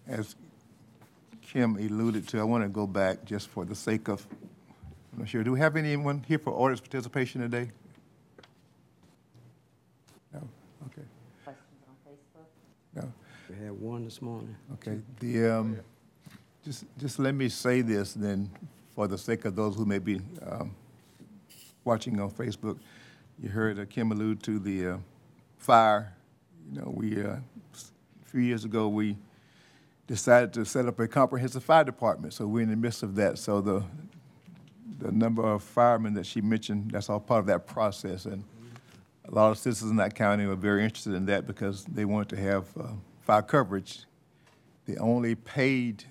As 0.06 0.34
Kim 1.40 1.76
alluded 1.76 2.28
to, 2.28 2.40
I 2.40 2.42
want 2.44 2.64
to 2.64 2.68
go 2.68 2.86
back 2.86 3.24
just 3.24 3.48
for 3.48 3.64
the 3.64 3.74
sake 3.74 4.08
of, 4.08 4.26
I'm 5.12 5.20
not 5.20 5.28
sure, 5.28 5.42
do 5.42 5.52
we 5.52 5.58
have 5.60 5.76
anyone 5.76 6.22
here 6.26 6.38
for 6.38 6.50
orders 6.50 6.80
participation 6.80 7.40
today? 7.40 7.70
No, 10.34 10.40
okay, 10.86 11.02
Questions 11.44 11.64
on 11.88 12.12
Facebook? 12.12 12.46
no. 12.94 13.12
We 13.48 13.64
had 13.64 13.72
one 13.72 14.04
this 14.04 14.20
morning. 14.20 14.54
Okay, 14.74 14.98
the, 15.20 15.58
um, 15.58 15.78
just, 16.64 16.84
just 16.98 17.18
let 17.18 17.34
me 17.34 17.48
say 17.48 17.80
this 17.80 18.12
then, 18.12 18.50
for 18.94 19.06
the 19.06 19.16
sake 19.16 19.44
of 19.46 19.56
those 19.56 19.76
who 19.76 19.86
may 19.86 19.98
be, 19.98 20.20
um, 20.46 20.74
watching 21.84 22.20
on 22.20 22.30
Facebook. 22.30 22.78
You 23.42 23.48
heard 23.48 23.78
uh, 23.78 23.84
Kim 23.86 24.12
allude 24.12 24.42
to 24.44 24.58
the, 24.58 24.86
uh, 24.86 24.96
fire. 25.64 26.12
You 26.70 26.80
know, 26.80 26.92
we, 26.94 27.22
uh, 27.22 27.36
a 27.36 28.26
few 28.26 28.40
years 28.40 28.64
ago, 28.64 28.88
we 28.88 29.16
decided 30.06 30.52
to 30.52 30.64
set 30.64 30.86
up 30.86 30.98
a 31.00 31.08
comprehensive 31.08 31.64
fire 31.64 31.84
department, 31.84 32.34
so 32.34 32.46
we're 32.46 32.62
in 32.62 32.70
the 32.70 32.76
midst 32.76 33.02
of 33.02 33.14
that. 33.16 33.38
So 33.38 33.60
the, 33.62 33.82
the 34.98 35.10
number 35.10 35.42
of 35.42 35.62
firemen 35.62 36.12
that 36.14 36.26
she 36.26 36.42
mentioned, 36.42 36.90
that's 36.90 37.08
all 37.08 37.20
part 37.20 37.40
of 37.40 37.46
that 37.46 37.66
process. 37.66 38.26
And 38.26 38.44
a 39.26 39.34
lot 39.34 39.50
of 39.50 39.58
citizens 39.58 39.90
in 39.90 39.96
that 39.96 40.14
county 40.14 40.46
were 40.46 40.54
very 40.54 40.84
interested 40.84 41.14
in 41.14 41.24
that 41.26 41.46
because 41.46 41.84
they 41.84 42.04
wanted 42.04 42.28
to 42.30 42.36
have, 42.36 42.66
uh, 42.78 42.88
fire 43.22 43.42
coverage 43.42 44.04
the 44.84 44.98
only 44.98 45.34
paid, 45.34 46.04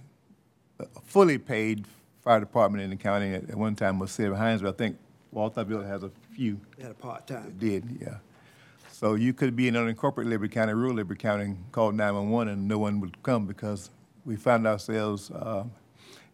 uh, 0.80 0.86
fully 1.04 1.38
paid 1.38 1.86
fire 2.24 2.40
department 2.40 2.84
in 2.84 2.90
the 2.90 2.96
county 2.96 3.36
at 3.36 3.50
at 3.52 3.56
one 3.56 3.76
time 3.76 4.00
was 4.00 4.10
City 4.10 4.30
of 4.30 4.36
Hinesville. 4.36 4.70
I 4.70 4.72
think 4.72 4.98
Walthourville 5.34 5.86
has 5.88 6.04
a 6.04 6.12
few 6.32 6.60
At 6.82 6.92
a 6.92 6.94
part-time. 6.94 7.56
did, 7.58 7.98
yeah. 8.02 8.18
So 8.92 9.16
you 9.16 9.34
could 9.34 9.56
be 9.56 9.68
in 9.68 9.74
unincorporated 9.74 10.30
Liberty 10.30 10.54
County, 10.54 10.74
rural 10.74 10.96
Liberty 10.96 11.20
County, 11.20 11.46
and 11.46 11.72
call 11.72 11.92
911 11.92 12.54
and 12.54 12.68
no 12.68 12.78
one 12.78 13.00
would 13.00 13.22
come 13.24 13.46
because 13.46 13.90
we 14.26 14.36
found 14.36 14.68
ourselves 14.68 15.32
uh, 15.32 15.66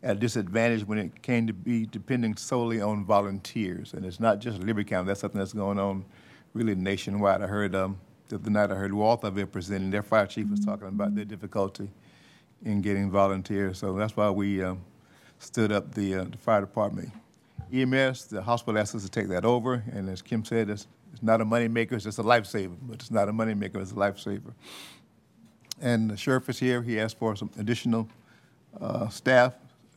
at 0.03 0.17
a 0.17 0.19
disadvantage 0.19 0.85
when 0.85 0.97
it 0.97 1.21
came 1.21 1.47
to 1.47 1.53
be 1.53 1.85
depending 1.85 2.35
solely 2.35 2.81
on 2.81 3.05
volunteers. 3.05 3.93
And 3.93 4.05
it's 4.05 4.19
not 4.19 4.39
just 4.39 4.59
Liberty 4.59 4.89
County, 4.89 5.07
that's 5.07 5.21
something 5.21 5.39
that's 5.39 5.53
going 5.53 5.79
on 5.79 6.05
really 6.53 6.75
nationwide. 6.75 7.41
I 7.41 7.47
heard, 7.47 7.73
um, 7.75 7.97
the 8.27 8.35
other 8.35 8.49
night 8.49 8.71
I 8.71 8.75
heard 8.75 8.91
Walthourville 8.91 9.51
presenting, 9.51 9.89
their 9.89 10.03
fire 10.03 10.27
chief 10.27 10.49
was 10.49 10.59
talking 10.59 10.87
about 10.87 11.15
their 11.15 11.25
difficulty 11.25 11.89
in 12.63 12.81
getting 12.81 13.09
volunteers. 13.09 13.77
So 13.77 13.93
that's 13.93 14.15
why 14.15 14.29
we 14.29 14.61
um, 14.61 14.81
stood 15.39 15.71
up 15.71 15.93
the, 15.93 16.15
uh, 16.15 16.23
the 16.25 16.37
fire 16.37 16.61
department. 16.61 17.11
EMS, 17.73 18.25
the 18.25 18.41
hospital 18.41 18.79
asked 18.79 18.95
us 18.95 19.03
to 19.03 19.09
take 19.09 19.27
that 19.29 19.45
over, 19.45 19.83
and 19.91 20.09
as 20.09 20.21
Kim 20.21 20.43
said, 20.45 20.69
it's, 20.69 20.87
it's 21.13 21.23
not 21.23 21.41
a 21.41 21.45
moneymaker, 21.45 21.93
it's 21.93 22.03
just 22.03 22.19
a 22.19 22.23
lifesaver, 22.23 22.75
but 22.83 22.95
it's 22.95 23.11
not 23.11 23.29
a 23.29 23.33
moneymaker, 23.33 23.75
it's 23.75 23.91
a 23.91 23.95
lifesaver. 23.95 24.53
And 25.81 26.09
the 26.09 26.17
sheriff 26.17 26.49
is 26.49 26.59
here, 26.59 26.81
he 26.81 26.99
asked 26.99 27.17
for 27.17 27.35
some 27.35 27.49
additional 27.57 28.07
uh, 28.79 29.07
staff, 29.09 29.53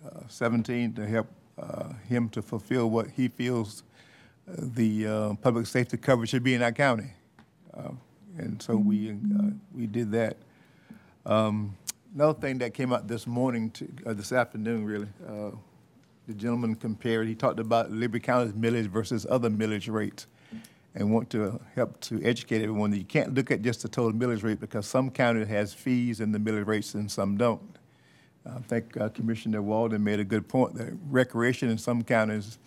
uh, 0.07 0.21
17, 0.29 0.95
to 0.95 1.07
help 1.07 1.27
uh, 1.59 1.93
him 2.09 2.29
to 2.31 2.43
fulfill 2.43 2.91
what 2.91 3.09
he 3.11 3.29
feels 3.29 3.83
uh, 4.49 4.55
the 4.59 5.07
uh, 5.07 5.35
public 5.35 5.67
safety 5.67 5.97
coverage 5.97 6.31
should 6.31 6.43
be 6.43 6.55
in 6.55 6.63
our 6.63 6.73
county. 6.73 7.13
Uh, 7.75 7.91
And 8.39 8.63
so 8.63 8.77
we, 8.77 9.15
we 9.75 9.87
did 9.87 10.11
that. 10.13 10.37
Um, 11.27 11.77
Another 12.15 12.39
thing 12.39 12.59
that 12.59 12.75
came 12.75 12.93
out 12.93 13.09
this 13.09 13.27
morning, 13.27 13.71
to- 13.71 13.89
this 14.15 14.33
afternoon, 14.33 14.85
really, 14.85 15.09
the 16.27 16.35
gentleman 16.35 16.75
compared, 16.75 17.29
he 17.29 17.35
talked 17.35 17.61
about 17.61 17.91
Liberty 17.91 18.25
County's 18.25 18.53
millage 18.53 18.87
versus 18.87 19.27
other 19.29 19.51
millage 19.51 19.93
rates 19.93 20.27
and 20.95 21.11
want 21.13 21.31
to 21.31 21.61
help 21.75 21.99
to 22.01 22.23
educate 22.23 22.63
everyone 22.63 22.91
that 22.91 22.99
you 22.99 23.05
can't 23.05 23.35
look 23.35 23.51
at 23.51 23.63
just 23.63 23.83
the 23.83 23.89
total 23.89 24.13
millage 24.13 24.43
rate 24.43 24.61
because 24.61 24.87
some 24.87 25.11
county 25.11 25.45
has 25.45 25.73
fees 25.73 26.21
in 26.21 26.33
the 26.33 26.39
millage 26.39 26.67
rates 26.67 26.95
and 26.95 27.11
some 27.11 27.37
don't. 27.37 27.79
I 28.45 28.59
think 28.61 28.97
uh, 29.01 29.09
Commissioner 29.09 29.63
Walden 29.63 30.03
made 30.03 30.21
a 30.21 30.25
good 30.25 30.49
point 30.49 30.75
that 30.75 30.93
recreation 31.09 31.71
in 31.71 31.79
some 31.79 32.03
counties, 32.03 32.59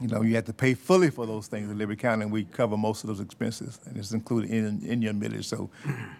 you 0.00 0.08
know, 0.08 0.22
you 0.22 0.34
have 0.36 0.44
to 0.46 0.52
pay 0.52 0.74
fully 0.74 1.10
for 1.10 1.26
those 1.26 1.48
things 1.48 1.68
in 1.68 1.76
Liberty 1.76 2.00
County, 2.00 2.22
and 2.22 2.32
we 2.32 2.44
cover 2.44 2.76
most 2.76 3.02
of 3.04 3.08
those 3.08 3.20
expenses, 3.20 3.80
and 3.84 3.96
it's 3.96 4.12
included 4.12 4.50
in, 4.50 4.80
in 4.86 5.02
your 5.02 5.12
millage. 5.12 5.44
So 5.44 5.68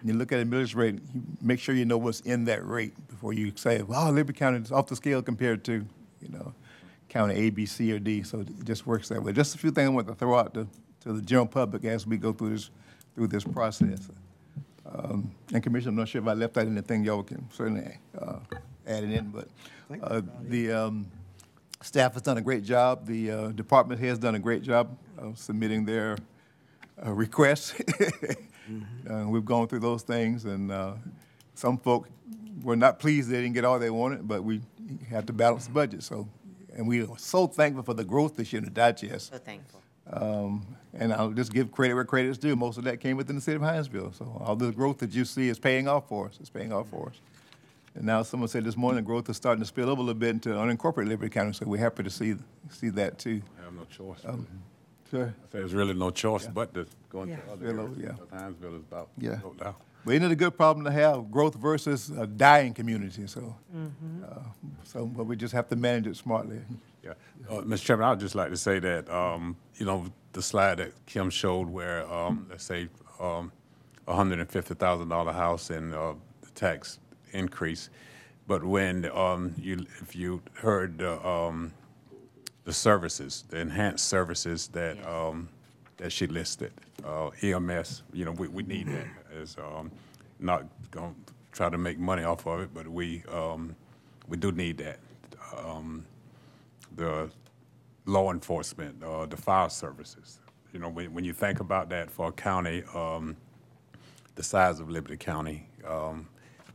you 0.03 0.13
look 0.13 0.31
at 0.31 0.39
a 0.39 0.45
millage 0.45 0.75
rate, 0.75 0.99
make 1.41 1.59
sure 1.59 1.73
you 1.73 1.85
know 1.85 1.97
what's 1.97 2.19
in 2.21 2.45
that 2.45 2.65
rate 2.65 2.93
before 3.07 3.33
you 3.33 3.53
say, 3.55 3.81
wow, 3.81 4.11
Liberty 4.11 4.37
County 4.37 4.59
is 4.59 4.71
off 4.71 4.87
the 4.87 4.95
scale 4.95 5.21
compared 5.21 5.63
to, 5.63 5.85
you 6.21 6.29
know, 6.29 6.53
county 7.09 7.35
A, 7.35 7.49
B, 7.49 7.65
C, 7.65 7.91
or 7.91 7.99
D. 7.99 8.23
So 8.23 8.39
it 8.41 8.47
just 8.63 8.85
works 8.87 9.09
that 9.09 9.21
way. 9.21 9.33
Just 9.33 9.55
a 9.55 9.57
few 9.57 9.71
things 9.71 9.87
I 9.87 9.89
want 9.89 10.07
to 10.07 10.15
throw 10.15 10.37
out 10.37 10.53
to, 10.53 10.67
to 11.01 11.13
the 11.13 11.21
general 11.21 11.47
public 11.47 11.83
as 11.85 12.05
we 12.07 12.17
go 12.17 12.31
through 12.33 12.51
this, 12.51 12.69
through 13.15 13.27
this 13.27 13.43
process. 13.43 14.09
Um, 14.93 15.31
And 15.53 15.61
Commissioner, 15.63 15.89
I'm 15.89 15.95
not 15.95 16.07
sure 16.07 16.21
if 16.21 16.27
I 16.27 16.33
left 16.33 16.57
out 16.57 16.67
anything, 16.67 17.03
y'all 17.03 17.23
can 17.23 17.47
certainly 17.51 17.97
uh, 18.19 18.39
add 18.87 19.03
it 19.03 19.11
in, 19.11 19.29
but 19.29 19.47
uh, 20.01 20.21
the 20.43 20.71
um, 20.71 21.05
staff 21.81 22.13
has 22.13 22.21
done 22.21 22.37
a 22.37 22.41
great 22.41 22.63
job. 22.63 23.05
The 23.05 23.31
uh, 23.31 23.47
department 23.49 23.99
has 24.01 24.17
done 24.17 24.35
a 24.35 24.39
great 24.39 24.63
job 24.63 24.97
of 25.17 25.37
submitting 25.37 25.85
their 25.85 26.17
uh, 27.05 27.11
requests. 27.11 27.73
Uh, 29.09 29.25
We've 29.27 29.43
gone 29.43 29.67
through 29.67 29.79
those 29.79 30.01
things, 30.03 30.45
and 30.45 30.71
uh, 30.71 30.93
some 31.55 31.77
folk 31.77 32.07
were 32.63 32.75
not 32.75 32.99
pleased 32.99 33.29
they 33.29 33.41
didn't 33.41 33.53
get 33.53 33.65
all 33.65 33.79
they 33.79 33.89
wanted, 33.89 34.27
but 34.27 34.43
we 34.43 34.61
had 35.09 35.27
to 35.27 35.33
balance 35.33 35.65
the 35.67 35.73
budget, 35.73 36.03
so. 36.03 36.27
And 36.75 36.87
we 36.87 37.01
are 37.03 37.17
so 37.17 37.47
thankful 37.47 37.83
for 37.83 37.93
the 37.93 38.03
growth 38.05 38.37
this 38.37 38.53
year 38.53 38.59
in 38.59 38.63
the 38.65 38.71
digest. 38.71 39.31
So 39.31 39.37
thankful. 39.37 39.81
Um, 40.11 40.65
And 40.93 41.13
I'll 41.13 41.31
just 41.31 41.53
give 41.53 41.71
credit 41.71 41.93
where 41.95 42.03
credit 42.03 42.29
is 42.29 42.37
due. 42.37 42.55
Most 42.55 42.77
of 42.77 42.83
that 42.83 42.99
came 42.99 43.15
within 43.15 43.35
the 43.37 43.41
city 43.41 43.55
of 43.55 43.61
Hinesville. 43.61 44.13
So 44.17 44.41
all 44.43 44.55
the 44.57 44.71
growth 44.73 44.97
that 44.99 45.11
you 45.11 45.23
see 45.23 45.47
is 45.47 45.57
paying 45.59 45.87
off 45.87 46.09
for 46.09 46.27
us. 46.27 46.37
It's 46.41 46.49
paying 46.49 46.73
off 46.73 46.89
for 46.89 47.07
us. 47.09 47.15
And 47.95 48.05
now 48.05 48.23
someone 48.23 48.49
said 48.49 48.63
this 48.65 48.75
morning, 48.75 49.03
growth 49.05 49.29
is 49.29 49.37
starting 49.37 49.61
to 49.61 49.65
spill 49.67 49.89
over 49.89 49.99
a 50.01 50.03
little 50.03 50.19
bit 50.19 50.29
into 50.29 50.49
unincorporated 50.49 51.07
Liberty 51.07 51.29
County, 51.29 51.53
so 51.53 51.65
we're 51.65 51.77
happy 51.77 52.03
to 52.03 52.09
see, 52.09 52.35
see 52.69 52.89
that 52.89 53.19
too. 53.19 53.41
I 53.61 53.65
have 53.65 53.73
no 53.73 53.85
choice. 53.85 54.19
Um, 54.25 54.47
Sure. 55.09 55.25
I 55.25 55.27
say 55.51 55.59
there's 55.59 55.73
really 55.73 55.93
no 55.93 56.09
choice 56.09 56.47
but 56.47 56.73
to 56.73 56.85
go 57.09 57.23
into 57.23 57.33
Yeah. 57.35 57.51
other 57.51 57.67
areas. 57.67 57.97
yeah. 57.97 58.11
Hinesville 58.37 58.75
is 58.77 58.81
about, 58.89 59.09
Yeah. 59.17 59.39
No. 60.03 60.05
But 60.05 60.15
isn't 60.15 60.25
it 60.25 60.31
a 60.31 60.35
good 60.35 60.57
problem 60.57 60.85
to 60.85 60.91
have, 60.91 61.31
growth 61.31 61.55
versus 61.55 62.09
a 62.09 62.25
dying 62.27 62.73
community, 62.73 63.27
so. 63.27 63.55
uh, 63.75 64.39
So, 64.83 65.05
but 65.05 65.25
we 65.25 65.35
just 65.35 65.53
have 65.53 65.67
to 65.69 65.75
manage 65.75 66.07
it 66.07 66.15
smartly. 66.17 66.59
Yeah. 67.03 67.13
Uh, 67.49 67.61
Mr. 67.61 67.83
Chairman, 67.85 68.05
I'd 68.07 68.19
just 68.19 68.35
like 68.35 68.49
to 68.49 68.57
say 68.57 68.79
that, 68.79 69.09
um, 69.09 69.55
you 69.75 69.85
know, 69.85 70.05
the 70.33 70.41
slide 70.41 70.75
that 70.79 70.91
Kim 71.05 71.29
showed 71.29 71.67
where, 71.69 72.11
um, 72.11 72.45
let's 72.49 72.63
say, 72.63 72.87
um, 73.19 73.51
a 74.07 74.15
hundred 74.15 74.39
and 74.39 74.49
fifty 74.49 74.73
thousand 74.73 75.09
dollar 75.09 75.31
house 75.33 75.69
and, 75.69 75.93
uh, 75.93 76.13
the 76.41 76.49
tax 76.51 76.99
increase. 77.31 77.89
But 78.47 78.63
when, 78.63 79.09
um, 79.11 79.53
you, 79.57 79.85
if 80.01 80.15
you 80.15 80.41
heard, 80.55 80.97
the, 80.99 81.25
um, 81.25 81.71
the 82.65 82.73
services, 82.73 83.43
the 83.49 83.57
enhanced 83.59 84.07
services 84.07 84.67
that, 84.69 84.97
Yes. 84.97 85.05
That 86.01 86.11
she 86.11 86.25
listed, 86.25 86.73
uh, 87.05 87.29
EMS, 87.43 88.01
you 88.11 88.25
know, 88.25 88.31
we, 88.31 88.47
we 88.47 88.63
need 88.63 88.87
that 88.87 89.05
as, 89.39 89.55
um, 89.57 89.91
not 90.39 90.65
gonna 90.89 91.13
try 91.51 91.69
to 91.69 91.77
make 91.77 91.99
money 91.99 92.23
off 92.23 92.47
of 92.47 92.59
it, 92.59 92.73
but 92.73 92.87
we, 92.87 93.23
um, 93.31 93.75
we 94.27 94.35
do 94.35 94.51
need 94.51 94.79
that. 94.79 94.97
Um, 95.55 96.03
the 96.95 97.29
law 98.07 98.31
enforcement, 98.31 99.01
uh, 99.03 99.27
the 99.27 99.37
fire 99.37 99.69
services. 99.69 100.39
You 100.73 100.79
know, 100.79 100.89
when, 100.89 101.13
when 101.13 101.23
you 101.23 101.33
think 101.33 101.59
about 101.59 101.89
that 101.89 102.09
for 102.09 102.29
a 102.29 102.31
county 102.31 102.83
um, 102.95 103.37
the 104.33 104.41
size 104.41 104.79
of 104.79 104.89
Liberty 104.89 105.17
County, 105.17 105.67
um, 105.87 106.27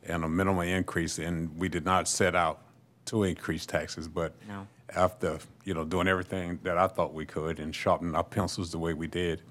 and 0.07 0.23
a 0.23 0.29
minimum 0.29 0.69
increase, 0.69 1.19
and 1.19 1.57
we 1.59 1.69
did 1.69 1.85
not 1.85 2.07
set 2.07 2.37
out 2.37 2.61
to 3.07 3.25
increase 3.25 3.67
taxes, 3.67 4.07
but 4.07 4.35
No. 4.47 4.69
After, 4.95 5.39
you 5.65 5.75
know, 5.75 5.85
doing 5.85 6.09
everything 6.09 6.59
that 6.63 6.79
I 6.79 6.87
thought 6.87 7.13
we 7.13 7.27
could 7.27 7.59
and 7.59 7.75
sharpening 7.75 8.15
our 8.15 8.25
pencils 8.25 8.71
the 8.71 8.79
way 8.79 8.95
we 8.95 9.07
did 9.07 9.43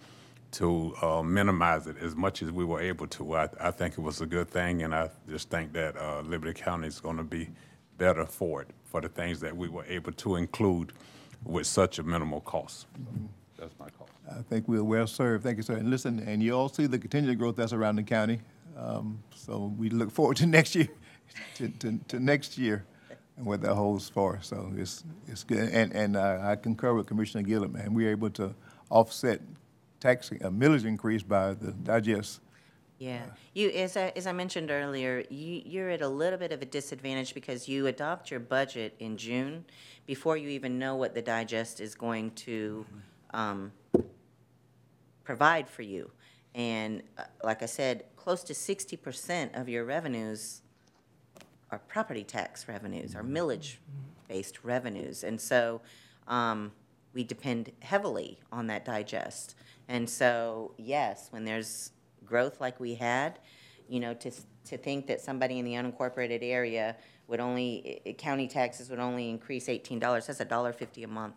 to 0.51 0.95
uh, 1.01 1.21
minimize 1.21 1.87
it 1.87 1.97
as 2.01 2.15
much 2.15 2.41
as 2.41 2.51
we 2.51 2.63
were 2.63 2.79
able 2.79 3.07
to, 3.07 3.35
I, 3.35 3.49
I 3.59 3.71
think 3.71 3.97
it 3.97 4.01
was 4.01 4.21
a 4.21 4.25
good 4.25 4.49
thing, 4.49 4.83
and 4.83 4.95
I 4.95 5.09
just 5.29 5.49
think 5.49 5.73
that 5.73 5.97
uh, 5.97 6.21
Liberty 6.21 6.53
County 6.53 6.87
is 6.87 7.01
going 7.01 7.17
to 7.17 7.23
be 7.23 7.49
better 7.97 8.25
for 8.25 8.61
it, 8.61 8.69
for 8.85 9.01
the 9.01 9.09
things 9.09 9.39
that 9.41 9.55
we 9.55 9.67
were 9.67 9.85
able 9.85 10.13
to 10.13 10.35
include 10.37 10.93
with 11.43 11.67
such 11.67 11.99
a 11.99 12.03
minimal 12.03 12.41
cost. 12.41 12.87
That's 13.57 13.73
my 13.79 13.89
call. 13.89 14.09
I 14.31 14.41
think 14.43 14.67
we're 14.67 14.83
well 14.83 15.07
served. 15.07 15.43
Thank 15.43 15.57
you, 15.57 15.63
sir. 15.63 15.75
And 15.75 15.89
listen, 15.89 16.19
and 16.19 16.41
you 16.41 16.53
all 16.53 16.69
see 16.69 16.87
the 16.87 16.99
continued 16.99 17.37
growth 17.37 17.57
that's 17.57 17.73
around 17.73 17.97
the 17.97 18.03
county. 18.03 18.39
Um, 18.77 19.19
So 19.35 19.73
we 19.77 19.89
look 19.89 20.11
forward 20.11 20.37
to 20.37 20.47
next 20.47 20.75
year, 20.75 20.89
to, 21.55 21.69
to, 21.69 21.99
to 22.07 22.19
next 22.19 22.57
year 22.57 22.85
what 23.37 23.61
that 23.61 23.75
holds 23.75 24.07
for. 24.09 24.39
So 24.41 24.71
it's, 24.77 25.03
it's 25.27 25.43
good. 25.43 25.69
And, 25.69 25.93
and 25.93 26.15
uh, 26.15 26.39
I 26.41 26.55
concur 26.55 26.93
with 26.93 27.07
Commissioner 27.07 27.43
Gilliard, 27.43 27.73
man. 27.73 27.93
We're 27.93 28.11
able 28.11 28.29
to 28.31 28.55
offset 28.89 29.41
tax, 29.99 30.31
a 30.31 30.49
millage 30.49 30.85
increase 30.85 31.23
by 31.23 31.53
the 31.53 31.71
digest. 31.71 32.41
Yeah, 32.97 33.23
you, 33.53 33.69
as 33.71 33.97
I, 33.97 34.13
as 34.15 34.25
I 34.25 34.31
mentioned 34.31 34.71
earlier, 34.71 35.23
you, 35.29 35.61
you're 35.65 35.89
at 35.89 36.01
a 36.01 36.07
little 36.07 36.39
bit 36.39 36.53
of 36.53 36.61
a 36.61 36.65
disadvantage 36.65 37.33
because 37.33 37.67
you 37.67 37.87
adopt 37.87 38.31
your 38.31 38.39
budget 38.39 38.95
in 38.99 39.17
June 39.17 39.65
before 40.05 40.37
you 40.37 40.47
even 40.49 40.79
know 40.79 40.95
what 40.95 41.13
the 41.13 41.21
digest 41.21 41.81
is 41.81 41.93
going 41.93 42.31
to, 42.31 42.85
um, 43.33 43.73
provide 45.25 45.67
for 45.67 45.81
you. 45.81 46.09
And, 46.53 47.03
uh, 47.17 47.23
like 47.43 47.63
I 47.63 47.65
said, 47.65 48.05
close 48.15 48.43
to 48.43 48.53
sixty 48.53 48.95
percent 48.95 49.55
of 49.55 49.67
your 49.67 49.83
revenues 49.83 50.61
are 51.75 51.79
property 51.87 52.23
tax 52.23 52.67
revenues, 52.67 53.15
our 53.15 53.23
millage-based 53.23 54.63
revenues. 54.63 55.23
And 55.23 55.39
so, 55.39 55.81
um, 56.27 56.71
we 57.13 57.23
depend 57.23 57.71
heavily 57.81 58.39
on 58.51 58.67
that 58.67 58.83
digest. 58.85 59.55
And 59.87 60.09
so, 60.09 60.73
yes, 60.77 61.27
when 61.31 61.45
there's 61.45 61.91
growth 62.25 62.59
like 62.59 62.79
we 62.79 62.95
had, 62.95 63.39
you 63.87 63.99
know, 63.99 64.13
to, 64.15 64.31
to 64.65 64.77
think 64.77 65.07
that 65.07 65.21
somebody 65.21 65.59
in 65.59 65.65
the 65.65 65.73
unincorporated 65.73 66.39
area 66.41 66.95
would 67.27 67.39
only, 67.39 68.01
i- 68.05 68.11
county 68.13 68.47
taxes 68.47 68.89
would 68.89 68.99
only 68.99 69.29
increase 69.29 69.69
eighteen 69.69 69.99
dollars, 69.99 70.27
that's 70.27 70.39
a 70.39 70.45
dollar 70.45 70.73
fifty 70.73 71.03
a 71.03 71.07
month 71.07 71.35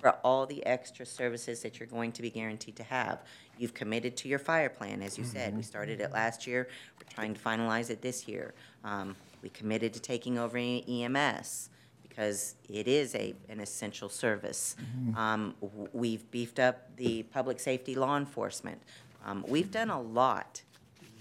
for 0.00 0.10
all 0.24 0.46
the 0.46 0.64
extra 0.66 1.04
services 1.06 1.60
that 1.62 1.78
you're 1.80 1.88
going 1.88 2.12
to 2.12 2.22
be 2.22 2.30
guaranteed 2.30 2.76
to 2.76 2.82
have. 2.82 3.18
You've 3.58 3.74
committed 3.74 4.16
to 4.18 4.28
your 4.28 4.38
fire 4.38 4.68
plan, 4.68 5.02
as 5.02 5.16
you 5.18 5.24
said. 5.24 5.56
We 5.56 5.62
started 5.62 6.00
it 6.00 6.12
last 6.12 6.46
year. 6.46 6.68
We're 6.98 7.14
trying 7.14 7.34
to 7.34 7.40
finalize 7.40 7.88
it 7.90 8.02
this 8.02 8.28
year. 8.28 8.52
Um, 8.84 9.16
we 9.46 9.50
committed 9.50 9.94
to 9.94 10.00
taking 10.00 10.38
over 10.38 10.58
EMS 10.58 11.70
because 12.02 12.56
it 12.68 12.88
is 12.88 13.14
a, 13.14 13.32
an 13.48 13.60
essential 13.60 14.08
service. 14.08 14.74
Um, 15.16 15.54
w- 15.60 15.88
we've 15.92 16.28
beefed 16.32 16.58
up 16.58 16.96
the 16.96 17.22
public 17.22 17.60
safety 17.60 17.94
law 17.94 18.16
enforcement. 18.16 18.82
Um, 19.24 19.44
we've 19.46 19.70
done 19.70 19.90
a 19.90 20.00
lot. 20.00 20.62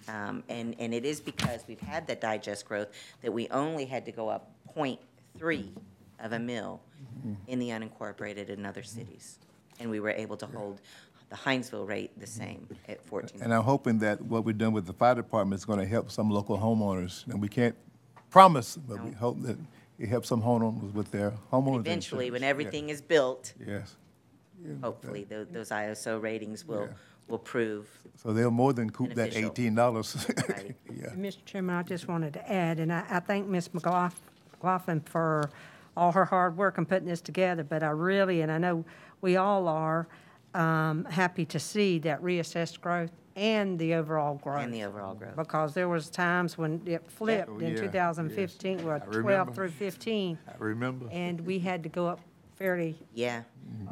Um, 0.07 0.43
and, 0.49 0.75
and 0.79 0.91
it 0.91 1.05
is 1.05 1.19
because 1.19 1.63
we've 1.67 1.79
had 1.79 2.07
that 2.07 2.19
digest 2.19 2.67
growth 2.67 2.87
that 3.21 3.31
we 3.31 3.47
only 3.49 3.85
had 3.85 4.07
to 4.07 4.11
go 4.11 4.27
up 4.27 4.49
0.3 4.75 5.69
of 6.19 6.31
a 6.31 6.39
mill 6.39 6.81
in 7.47 7.59
the 7.59 7.69
unincorporated 7.69 8.49
in 8.49 8.65
other 8.65 8.81
cities. 8.81 9.37
And 9.79 9.91
we 9.91 9.99
were 9.99 10.09
able 10.09 10.37
to 10.37 10.47
hold 10.47 10.81
the 11.29 11.35
Hinesville 11.35 11.87
rate 11.87 12.19
the 12.19 12.27
same 12.27 12.67
at 12.87 13.03
14. 13.03 13.41
And 13.41 13.53
I'm 13.53 13.63
hoping 13.63 13.99
that 13.99 14.19
what 14.21 14.45
we've 14.45 14.57
done 14.57 14.73
with 14.73 14.87
the 14.87 14.93
fire 14.93 15.13
department 15.13 15.59
is 15.59 15.65
going 15.65 15.79
to 15.79 15.85
help 15.85 16.09
some 16.09 16.31
local 16.31 16.57
homeowners. 16.57 17.27
And 17.27 17.39
we 17.39 17.49
can't 17.49 17.75
promise, 18.39 18.75
but 18.75 19.01
we 19.01 19.11
hope 19.11 19.41
that 19.43 19.57
it 19.97 20.09
helps 20.09 20.27
some 20.27 20.41
homeowners 20.41 20.93
with 20.93 21.09
their 21.09 21.31
homeowners. 21.53 21.79
Eventually, 21.79 22.29
when 22.31 22.43
insurance. 22.43 22.49
everything 22.49 22.89
is 22.89 23.01
built, 23.01 23.53
Yeah, 23.65 23.79
Yes. 23.79 23.95
hopefully, 24.83 25.23
tho- 25.23 25.45
those 25.45 25.69
ISO 25.71 26.21
ratings 26.21 26.65
will, 26.67 26.81
Yeah. 26.81 26.97
will 27.29 27.39
prove. 27.39 27.87
So 28.17 28.33
they'll 28.33 28.51
more 28.51 28.73
than 28.73 28.89
coop 28.89 29.09
that 29.11 29.15
Beneficial. 29.31 29.51
eighteen 29.51 29.73
dollars. 29.75 30.09
Right. 30.49 30.75
Yeah. 30.93 31.11
Mr. 31.15 31.45
Chairman, 31.45 31.75
I 31.77 31.83
just 31.83 32.09
wanted 32.09 32.33
to 32.33 32.51
add, 32.51 32.79
and 32.81 32.91
I, 32.91 33.05
I 33.09 33.19
thank 33.21 33.47
Ms. 33.47 33.69
McLaugh- 33.73 34.11
McLaughlin 34.51 34.99
for 34.99 35.49
all 35.95 36.11
her 36.11 36.25
hard 36.25 36.57
work 36.57 36.77
in 36.77 36.85
putting 36.85 37.07
this 37.07 37.21
together, 37.21 37.63
but 37.63 37.81
I 37.83 37.89
really, 37.91 38.41
and 38.41 38.51
I 38.51 38.57
know 38.57 38.83
we 39.21 39.37
all 39.37 39.69
are, 39.69 40.07
um, 40.53 41.05
happy 41.05 41.45
to 41.45 41.57
see 41.59 41.99
that 41.99 42.21
reassessed 42.21 42.81
growth 42.81 43.11
and 43.35 43.77
the 43.77 43.93
overall 43.95 44.35
growth. 44.35 44.63
And 44.63 44.73
the 44.73 44.83
overall 44.83 45.13
growth. 45.13 45.35
Because 45.35 45.73
there 45.73 45.89
was 45.89 46.09
times 46.09 46.57
when 46.57 46.81
it 46.85 47.05
flipped 47.09 47.49
Oh, 47.49 47.57
in 47.59 47.71
yeah, 47.75 47.81
2015, 47.81 48.85
well, 48.85 48.95
I 48.95 48.99
12 48.99 49.15
remember. 49.25 49.51
through 49.53 49.69
15, 49.71 50.37
I 50.47 50.51
remember. 50.57 51.07
and 51.11 51.41
we 51.41 51.59
had 51.59 51.83
to 51.83 51.89
go 51.89 52.07
up 52.07 52.21
fairly 52.55 52.95
Yeah, 53.13 53.43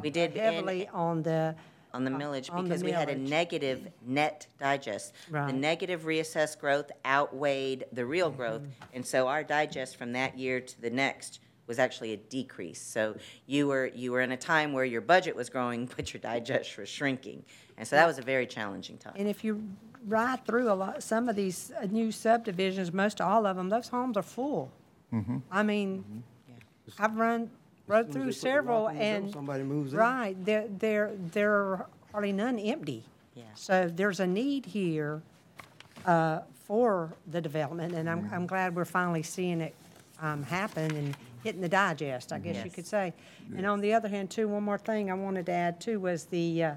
we 0.02 0.10
did. 0.10 0.30
and- 0.32 0.40
heavily 0.40 0.88
on 0.88 1.22
the, 1.22 1.54
on 1.92 2.04
the 2.04 2.10
millage 2.10 2.50
on 2.50 2.64
the 2.64 2.70
because 2.70 2.82
we 2.82 2.90
had 2.90 3.10
a 3.10 3.14
millage. 3.14 3.28
negative 3.28 3.88
net 4.06 4.46
digest. 4.58 5.12
The 5.28 5.34
Right. 5.34 5.54
negative 5.54 6.02
reassessed 6.02 6.58
growth 6.58 6.90
outweighed 7.04 7.84
the 7.92 8.06
real 8.06 8.30
growth, 8.30 8.62
Mm-hmm. 8.62 8.94
and 8.96 9.06
so 9.06 9.28
our 9.28 9.44
digest 9.44 9.96
from 9.96 10.12
that 10.12 10.38
year 10.38 10.60
to 10.60 10.80
the 10.80 10.90
next 10.90 11.40
was 11.66 11.78
actually 11.78 12.12
a 12.12 12.16
decrease. 12.16 12.80
So 12.80 13.16
you 13.46 13.68
were, 13.68 13.86
you 13.94 14.12
were 14.12 14.20
in 14.20 14.32
a 14.32 14.36
time 14.36 14.72
where 14.74 14.84
your 14.84 15.00
budget 15.00 15.34
was 15.36 15.48
growing, 15.50 15.86
but 15.96 16.12
your 16.14 16.20
digest 16.20 16.76
was 16.78 16.88
shrinking. 16.88 17.44
And 17.76 17.86
so 17.86 17.96
that 17.96 18.06
was 18.06 18.18
a 18.18 18.22
very 18.22 18.46
challenging 18.46 18.98
time. 18.98 19.14
And 19.16 19.28
if 19.28 19.42
you 19.44 19.62
ride 20.06 20.44
through 20.46 20.70
a 20.70 20.74
lot, 20.74 21.02
some 21.02 21.28
of 21.28 21.36
these 21.36 21.72
uh, 21.80 21.86
new 21.86 22.12
subdivisions, 22.12 22.92
most 22.92 23.20
all 23.20 23.46
of 23.46 23.56
them, 23.56 23.68
those 23.68 23.88
homes 23.88 24.16
are 24.16 24.22
full. 24.22 24.70
I 25.50 25.62
mean, 25.62 26.24
I've 26.98 27.14
run, 27.16 27.48
rode 27.86 28.12
through 28.12 28.22
they 28.22 28.26
put 28.30 28.34
the 28.34 28.40
several 28.40 28.86
rock 28.86 28.92
in 28.94 28.98
the 28.98 29.04
door, 29.04 29.16
and. 29.16 29.32
somebody 29.32 29.62
moves 29.62 29.92
in. 29.92 29.98
Right, 30.00 30.44
there, 30.44 30.66
there, 30.78 31.12
there 31.32 31.52
are 31.54 31.86
hardly 32.10 32.32
none 32.32 32.58
empty. 32.58 33.04
Yeah. 33.36 33.44
So 33.54 33.88
there's 33.94 34.18
a 34.18 34.26
need 34.26 34.66
here, 34.66 35.22
uh, 36.04 36.40
for 36.66 37.12
the 37.28 37.40
development, 37.40 37.94
and 37.94 38.08
Mm-hmm. 38.08 38.26
I'm, 38.26 38.34
I'm 38.42 38.46
glad 38.46 38.74
we're 38.74 38.84
finally 38.84 39.22
seeing 39.22 39.60
it, 39.60 39.74
um, 40.20 40.42
happen 40.42 40.96
and 40.96 41.16
hitting 41.44 41.60
the 41.60 41.68
digest, 41.68 42.32
I 42.32 42.38
guess 42.38 42.56
you 42.56 42.62
Yes. 42.64 42.74
could 42.74 42.86
say. 42.86 43.12
And 43.56 43.66
on 43.66 43.80
the 43.80 43.92
other 43.94 44.08
hand, 44.08 44.30
too, 44.30 44.48
one 44.48 44.62
more 44.64 44.78
thing 44.78 45.10
I 45.10 45.14
wanted 45.14 45.46
to 45.46 45.52
add 45.52 45.80
too 45.80 46.00
was 46.00 46.24
the, 46.24 46.64
uh, 46.64 46.74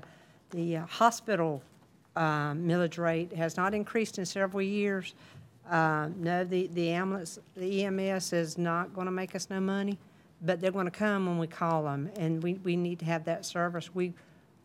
the 0.51 0.77
uh, 0.77 0.85
hospital, 0.85 1.61
uh, 2.15 2.53
millage 2.53 2.97
rate 2.97 3.33
has 3.33 3.57
not 3.57 3.73
increased 3.73 4.17
in 4.17 4.25
several 4.25 4.61
years. 4.61 5.13
Uh, 5.69 6.09
no, 6.17 6.43
the, 6.43 6.67
the 6.73 6.89
ambulance, 6.89 7.39
the 7.55 7.85
EMS 7.85 8.33
is 8.33 8.57
not 8.57 8.93
gonna 8.93 9.11
make 9.11 9.35
us 9.35 9.49
no 9.49 9.59
money, 9.59 9.97
but 10.41 10.61
they're 10.61 10.71
gonna 10.71 10.89
come 10.89 11.25
when 11.25 11.37
we 11.37 11.47
call 11.47 11.83
them, 11.83 12.09
and 12.17 12.41
we, 12.41 12.53
we 12.63 12.75
need 12.75 12.99
to 12.99 13.05
have 13.05 13.23
that 13.25 13.45
service. 13.45 13.93
We've 13.93 14.13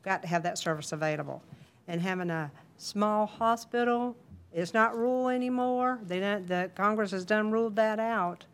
got 0.02 0.22
to 0.22 0.28
have 0.28 0.42
that 0.42 0.58
service 0.58 0.92
available. 0.92 1.42
And 1.88 2.00
having 2.00 2.30
a 2.30 2.50
small 2.76 3.26
hospital, 3.26 4.16
it's 4.52 4.74
not 4.74 4.96
rural 4.96 5.28
anymore. 5.28 5.98
They 6.06 6.20
don't, 6.20 6.46
the 6.46 6.70
Congress 6.74 7.10
has 7.10 7.24
done 7.24 7.50
ruled 7.50 7.76
that 7.76 7.98
out. 7.98 8.44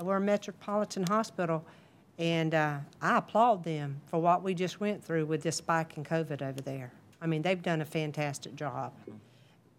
We're 0.00 0.16
a 0.16 0.20
metropolitan 0.20 1.04
hospital, 1.04 1.64
and, 2.18 2.54
uh, 2.54 2.78
I 3.00 3.18
applaud 3.18 3.64
them 3.64 4.00
for 4.06 4.20
what 4.20 4.42
we 4.42 4.54
just 4.54 4.80
went 4.80 5.04
through 5.04 5.26
with 5.26 5.42
this 5.42 5.56
spike 5.56 5.96
in 5.96 6.04
COVID 6.04 6.42
over 6.42 6.60
there. 6.60 6.92
I 7.20 7.26
mean, 7.26 7.42
they've 7.42 7.62
done 7.62 7.80
a 7.80 7.84
fantastic 7.84 8.54
job 8.54 8.92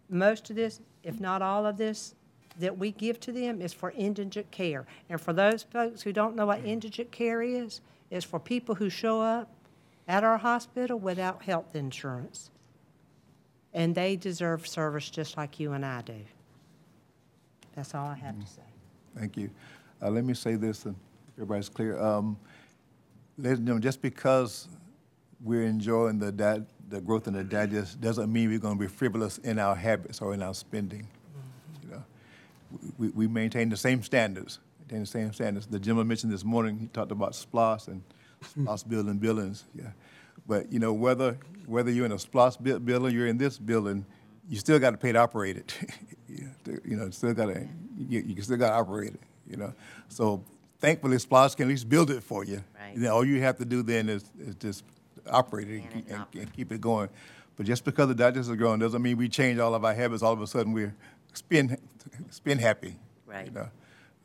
most 0.10 0.50
of 0.50 0.56
this, 0.56 0.80
if 1.04 1.20
not 1.20 1.42
all 1.42 1.66
of 1.66 1.78
this, 1.78 2.16
that 2.60 2.78
we 2.78 2.92
give 2.92 3.20
to 3.22 3.32
them 3.32 3.62
is 3.62 3.74
for 3.74 3.92
indigent 3.92 4.50
care. 4.52 4.86
And 5.10 5.20
for 5.20 5.34
those 5.34 5.64
folks 5.64 6.02
who 6.02 6.14
don't 6.14 6.36
know 6.36 6.46
what 6.46 6.64
indigent 6.64 7.12
care 7.12 7.42
is, 7.42 7.82
is 8.10 8.24
for 8.24 8.40
people 8.40 8.76
who 8.76 8.90
show 8.90 9.22
up 9.22 9.52
at 10.08 10.24
our 10.24 10.38
hospital 10.38 10.98
without 10.98 11.44
health 11.44 11.76
insurance. 11.76 12.52
And 13.74 13.94
they 13.94 14.16
deserve 14.16 14.68
service 14.68 15.10
just 15.10 15.36
like 15.36 15.60
you 15.60 15.74
and 15.74 15.86
I 15.86 16.02
do. 16.02 16.22
That's 17.76 17.94
all 17.94 18.08
I 18.08 18.16
have 18.16 18.40
to 18.40 18.48
say. 18.48 18.62
Thank 19.18 19.36
you. 19.36 19.50
Uh, 20.02 20.10
Let 20.12 20.24
me 20.24 20.34
say 20.34 20.56
this, 20.56 20.86
everybody's 21.36 21.70
clear. 21.70 22.00
Um, 22.02 22.38
Ladies 23.38 23.58
and 23.58 23.68
gentlemen, 23.68 23.82
just 23.82 24.02
because 24.02 24.70
we're 25.42 25.66
enjoying 25.66 26.20
the, 26.20 26.32
di- 26.32 26.62
the 26.88 27.02
growth 27.02 27.28
in 27.28 27.34
the 27.34 27.44
digest 27.44 28.00
doesn't 28.00 28.32
mean 28.32 28.48
we're 28.50 28.60
going 28.60 28.78
to 28.78 28.80
be 28.80 28.88
frivolous 28.88 29.40
in 29.40 29.60
our 29.60 29.76
habits 29.76 30.22
or 30.22 30.34
in 30.34 30.42
our 30.42 30.54
spending. 30.54 31.06
You 31.84 31.90
know, 31.92 32.04
we, 32.98 33.10
we 33.10 33.28
maintain 33.28 33.68
the 33.68 33.76
same 33.76 34.02
standards, 34.04 34.60
maintain 34.80 35.02
the 35.02 35.06
same 35.06 35.34
standards. 35.34 35.68
The 35.68 35.80
gentleman 35.80 36.08
mentioned 36.08 36.32
this 36.32 36.46
morning, 36.46 36.80
he 36.80 36.88
talked 36.88 37.12
about 37.12 37.36
SPLOST 37.36 37.90
and 37.90 38.04
SPLOST 38.42 38.88
building 38.88 39.18
buildings, 39.18 39.66
yeah. 39.76 39.90
But, 40.48 40.72
you 40.72 40.80
know, 40.80 40.94
whether, 40.94 41.38
whether 41.66 41.92
you're 41.92 42.06
in 42.06 42.14
a 42.14 42.20
SPLOST 42.20 42.64
built 42.64 42.86
building, 42.86 43.14
you're 43.14 43.28
in 43.28 43.38
this 43.38 43.58
building, 43.58 44.06
you 44.48 44.58
still 44.58 44.80
got 44.80 44.92
to 44.92 44.98
pay 44.98 45.12
to 45.12 45.20
operate 45.20 45.58
it. 45.58 45.78
You 46.28 46.46
know, 46.68 46.80
You 46.86 46.96
know, 46.98 47.10
still 47.12 47.34
got 47.34 47.46
to, 47.48 47.68
you, 47.98 48.24
you 48.26 48.42
still 48.42 48.58
got 48.58 48.70
to 48.70 48.76
operate 48.76 49.14
it, 49.14 49.20
you 49.48 49.58
know? 49.58 49.74
So 50.10 50.44
thankfully, 50.80 51.18
SPLOST 51.18 51.58
can 51.58 51.68
at 51.68 51.70
least 51.70 51.90
build 51.90 52.12
it 52.12 52.24
for 52.24 52.44
you. 52.44 52.64
Right. 52.80 53.08
All 53.08 53.26
you 53.26 53.42
have 53.42 53.58
to 53.58 53.66
do 53.66 53.84
then 53.84 54.10
is, 54.10 54.24
is 54.40 54.56
just 54.56 54.84
operate 55.30 55.70
it 55.70 55.76
and 55.76 55.84
Man 55.84 55.92
keep, 55.94 56.10
it 56.10 56.14
and, 56.14 56.26
and 56.36 56.54
keep 56.54 56.72
it 56.72 56.82
going. 56.82 57.10
But 57.56 57.66
just 57.66 57.86
because 57.86 58.08
the 58.08 58.16
digest 58.16 58.50
is 58.50 58.56
growing 58.56 58.80
doesn't 58.80 59.02
mean 59.02 59.18
we 59.18 59.30
change 59.30 59.60
all 59.60 59.74
of 59.74 59.86
our 59.86 59.94
habits. 59.94 60.22
All 60.22 60.34
of 60.34 60.42
a 60.42 60.48
sudden, 60.48 60.74
we're 60.74 60.94
spin, 61.34 61.78
spin 62.30 62.60
happy. 62.60 62.96
Right. 63.26 63.48
You 63.48 63.52
know, 63.52 63.70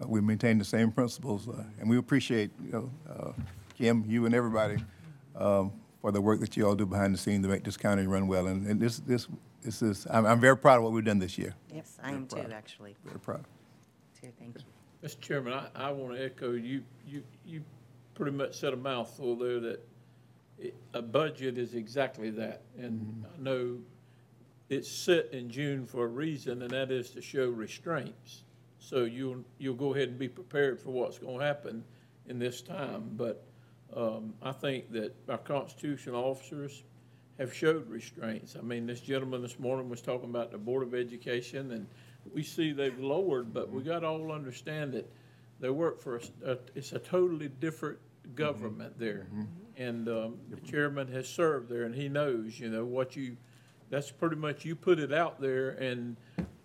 Uh, 0.00 0.08
we 0.08 0.20
maintain 0.20 0.58
the 0.58 0.64
same 0.64 0.90
principles, 0.90 1.46
uh, 1.46 1.62
and 1.78 1.88
we 1.90 1.98
appreciate 1.98 2.50
you 2.64 2.72
know 2.72 2.90
uh, 3.08 3.32
Kim, 3.76 4.04
you, 4.06 4.26
and 4.26 4.34
everybody 4.34 4.82
um, 5.36 5.72
for 6.00 6.10
the 6.10 6.20
work 6.20 6.40
that 6.40 6.56
you 6.56 6.66
all 6.66 6.74
do 6.74 6.86
behind 6.86 7.14
the 7.14 7.18
scenes 7.18 7.44
to 7.44 7.50
make 7.50 7.64
this 7.64 7.76
county 7.76 8.06
run 8.06 8.26
well. 8.26 8.46
And, 8.46 8.66
and 8.66 8.80
this, 8.80 9.00
this, 9.00 9.28
this 9.62 9.82
is, 9.82 10.06
I'm, 10.10 10.24
I'm 10.24 10.40
very 10.40 10.56
proud 10.56 10.78
of 10.78 10.84
what 10.84 10.92
we've 10.92 11.04
done 11.04 11.18
this 11.18 11.36
year. 11.36 11.54
Yes, 11.72 11.98
I 12.02 12.12
am 12.12 12.26
too, 12.26 12.38
actually. 12.52 12.96
Very 13.04 13.20
proud. 13.20 13.44
Too, 14.20 14.32
thank 14.38 14.56
you. 14.56 14.64
Mr. 15.02 15.20
Chairman, 15.20 15.52
I, 15.54 15.68
I 15.74 15.90
want 15.92 16.16
to 16.16 16.24
echo, 16.24 16.52
you, 16.52 16.82
you, 17.06 17.22
you 17.44 17.62
pretty 18.14 18.32
much 18.32 18.54
said 18.58 18.72
a 18.72 18.76
mouthful 18.76 19.34
there 19.36 19.60
that 19.60 19.80
it- 20.58 20.74
a 20.92 21.00
budget 21.00 21.56
is 21.56 21.74
exactly 21.74 22.30
that. 22.30 22.62
And 22.78 23.24
I 23.34 23.42
know 23.42 23.78
it's 24.68 24.90
set 24.90 25.32
in 25.32 25.50
June 25.50 25.86
for 25.86 26.04
a 26.04 26.08
reason, 26.08 26.62
and 26.62 26.70
that 26.70 26.90
is 26.90 27.10
to 27.10 27.22
show 27.22 27.48
restraints. 27.48 28.42
So 28.78 29.04
you'll, 29.04 29.44
you'll 29.58 29.74
go 29.74 29.94
ahead 29.94 30.08
and 30.08 30.18
be 30.18 30.28
prepared 30.28 30.78
for 30.80 30.90
what's 30.90 31.18
going 31.18 31.38
to 31.38 31.44
happen 31.44 31.82
in 32.26 32.38
this 32.38 32.60
time. 32.60 33.10
But 33.16 33.42
um, 33.96 34.34
I 34.42 34.52
think 34.52 34.92
that 34.92 35.14
our 35.28 35.38
constitutional 35.38 36.22
officers 36.22 36.82
have 37.38 37.54
showed 37.54 37.88
restraints. 37.88 38.54
I 38.56 38.60
mean, 38.60 38.86
this 38.86 39.00
gentleman 39.00 39.40
this 39.40 39.58
morning 39.58 39.88
was 39.88 40.02
talking 40.02 40.28
about 40.28 40.52
the 40.52 40.58
Board 40.58 40.82
of 40.82 40.94
Education, 40.94 41.72
and 41.72 41.86
we 42.34 42.42
see 42.42 42.72
they've 42.72 42.98
lowered, 42.98 43.52
but 43.52 43.70
we 43.70 43.82
got 43.82 44.00
to 44.00 44.06
all 44.06 44.32
understand 44.32 44.92
that 44.94 45.10
they 45.60 45.70
work 45.70 46.00
for, 46.00 46.16
a 46.16 46.20
s- 46.20 46.30
a- 46.44 46.58
it's 46.74 46.92
a 46.92 46.98
totally 46.98 47.48
different 47.48 47.98
government 48.34 48.98
there. 48.98 49.26
And 49.76 50.08
um, 50.08 50.38
the 50.50 50.56
chairman 50.60 51.08
has 51.12 51.28
served 51.28 51.68
there, 51.68 51.84
and 51.84 51.94
he 51.94 52.08
knows, 52.08 52.58
you 52.60 52.68
know, 52.68 52.84
what 52.84 53.16
you, 53.16 53.36
that's 53.88 54.10
pretty 54.10 54.36
much, 54.36 54.64
you 54.64 54.76
put 54.76 54.98
it 54.98 55.12
out 55.12 55.40
there, 55.40 55.70
and 55.70 56.16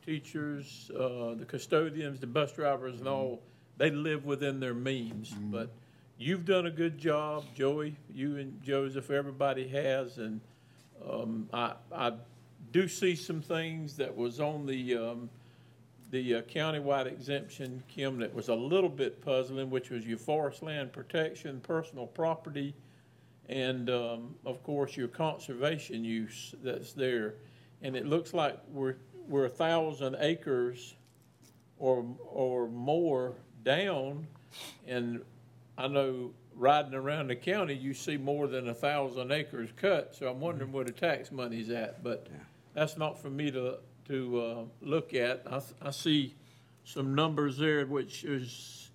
teachers, 0.06 0.92
uh, 0.98 1.34
the 1.36 1.46
custodians, 1.48 2.20
the 2.20 2.28
bus 2.28 2.52
drivers 2.54 3.00
and 3.00 3.08
all, 3.08 3.42
they 3.78 3.90
live 3.90 4.26
within 4.26 4.60
their 4.60 4.74
means. 4.74 5.34
But 5.52 5.70
you've 6.18 6.46
done 6.46 6.66
a 6.68 6.72
good 6.72 6.98
job, 6.98 7.44
Joey, 7.56 7.96
you 8.14 8.38
and 8.38 8.62
Joseph, 8.62 9.10
everybody 9.10 9.68
has, 9.70 10.18
and 10.18 10.40
um, 11.10 11.50
I, 11.54 11.74
I 11.94 12.14
do 12.72 12.88
see 12.88 13.16
some 13.16 13.42
things 13.42 13.98
that 13.98 14.16
was 14.16 14.40
on 14.40 14.66
the, 14.66 14.96
um, 14.98 15.30
the 16.16 16.36
uh, 16.36 16.42
countywide 16.44 17.08
exemption, 17.08 17.84
Kim, 17.90 18.20
that 18.20 18.34
was 18.34 18.48
a 18.48 18.56
little 18.56 18.90
bit 18.90 19.22
puzzling, 19.22 19.70
which 19.70 19.90
was 19.90 20.06
your 20.06 20.18
forest 20.18 20.64
land 20.64 20.94
protection, 20.94 21.60
personal 21.60 22.08
property, 22.08 22.74
and, 23.50 23.90
um, 23.90 24.34
of 24.46 24.64
course, 24.64 24.96
your 24.96 25.10
conservation 25.10 26.06
use 26.06 26.56
that's 26.64 26.94
there. 26.94 27.36
And 27.82 27.98
it 27.98 28.06
looks 28.06 28.34
like 28.34 28.58
we're, 28.72 28.96
we're 29.28 29.46
a 29.46 29.50
thousand 29.50 30.16
acres 30.20 30.96
or, 31.80 32.06
or 32.32 32.70
more 32.70 33.34
down. 33.66 34.26
And 34.88 35.22
I 35.78 35.90
know 35.90 36.32
riding 36.56 36.94
around 36.94 37.28
the 37.28 37.36
county, 37.36 37.74
you 37.74 37.94
see 37.94 38.16
more 38.16 38.48
than 38.48 38.70
a 38.70 38.74
thousand 38.74 39.34
acres 39.34 39.70
cut, 39.76 40.16
so 40.16 40.30
I'm 40.30 40.40
wondering 40.40 40.72
where 40.72 40.86
the 40.86 40.94
tax 40.94 41.30
money's 41.30 41.70
at. 41.70 42.02
But 42.02 42.28
that's 42.74 42.96
not 42.96 43.22
for 43.22 43.30
me 43.30 43.52
to, 43.52 43.80
to, 44.08 44.42
uh, 44.42 44.64
look 44.82 45.14
at. 45.14 45.44
I, 45.50 45.62
I 45.82 45.92
see 45.92 46.36
some 46.84 47.16
numbers 47.16 47.58
there, 47.58 47.86
which 47.86 48.24
is 48.24 48.90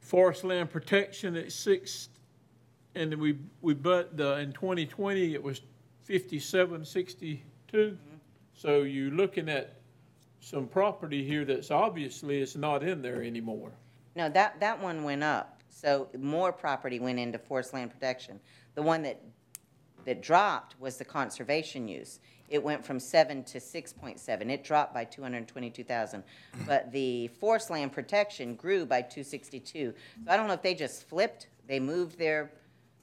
forest 0.00 0.44
land 0.44 0.70
protection 0.70 1.36
at 1.36 1.52
six, 1.52 2.08
and 2.94 3.12
then 3.12 3.20
we, 3.20 3.38
we, 3.60 3.74
but, 3.74 4.12
uh, 4.18 4.36
in 4.36 4.52
twenty 4.52 4.86
twenty, 4.86 5.34
it 5.34 5.42
was 5.42 5.60
fifty-seven, 6.02 6.84
sixty-two. 6.84 7.96
So 8.54 8.82
you're 8.82 9.12
looking 9.12 9.48
at 9.48 9.74
some 10.40 10.66
property 10.66 11.24
here 11.24 11.44
that's 11.44 11.70
obviously 11.70 12.40
it's 12.40 12.56
not 12.56 12.82
in 12.82 13.02
there 13.02 13.22
anymore. 13.22 13.70
No, 14.16 14.28
that, 14.30 14.58
that 14.58 14.82
one 14.82 15.04
went 15.04 15.22
up, 15.22 15.62
so 15.68 16.08
more 16.18 16.52
property 16.52 16.98
went 16.98 17.18
into 17.18 17.38
forest 17.38 17.72
land 17.72 17.90
protection. 17.92 18.40
The 18.74 18.82
one 18.82 19.02
that, 19.02 19.20
that 20.06 20.22
dropped 20.22 20.80
was 20.80 20.96
the 20.96 21.04
conservation 21.04 21.86
use. 21.86 22.18
It 22.48 22.62
went 22.62 22.84
from 22.84 22.98
seven 22.98 23.44
to 23.44 23.60
six 23.60 23.92
point 23.92 24.18
seven, 24.18 24.50
it 24.50 24.64
dropped 24.64 24.94
by 24.94 25.04
two 25.04 25.22
hundred 25.22 25.38
and 25.38 25.48
twenty-two 25.48 25.84
thousand. 25.84 26.24
But 26.66 26.90
the 26.92 27.28
forest 27.28 27.70
land 27.70 27.92
protection 27.92 28.54
grew 28.54 28.86
by 28.86 29.02
two 29.02 29.22
sixty-two. 29.22 29.92
So 30.24 30.30
I 30.30 30.36
don't 30.36 30.46
know 30.46 30.54
if 30.54 30.62
they 30.62 30.74
just 30.74 31.08
flipped, 31.08 31.48
they 31.66 31.78
moved 31.80 32.18
their 32.18 32.50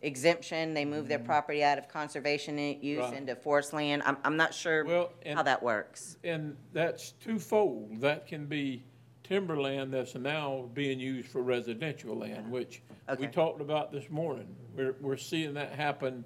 exemption, 0.01 0.73
they 0.73 0.85
moved 0.85 1.09
their 1.09 1.17
mm-hmm. 1.19 1.27
property 1.27 1.63
out 1.63 1.77
of 1.77 1.87
conservation 1.87 2.57
i- 2.59 2.77
use 2.81 2.99
Right. 2.99 3.13
into 3.13 3.35
forest 3.35 3.73
land. 3.73 4.03
I'm, 4.05 4.17
I'm 4.23 4.37
not 4.37 4.53
sure 4.53 4.83
Well, 4.85 5.11
and- 5.23 5.37
how 5.37 5.43
that 5.43 5.61
works. 5.63 6.17
And 6.23 6.55
that's 6.73 7.11
twofold. 7.13 8.01
That 8.01 8.27
can 8.27 8.45
be 8.45 8.83
timberland 9.23 9.91
that's 9.91 10.13
now 10.13 10.69
being 10.75 10.99
used 10.99 11.29
for 11.29 11.41
residential 11.41 12.15
land, 12.15 12.51
which 12.51 12.83
we 13.07 13.13
Okay. 13.13 13.27
talked 13.27 13.61
about 13.61 13.91
this 13.91 14.07
morning. 14.11 14.47
We're, 14.75 14.95
we're 15.01 15.17
seeing 15.17 15.55
that 15.55 15.71
happen 15.71 16.23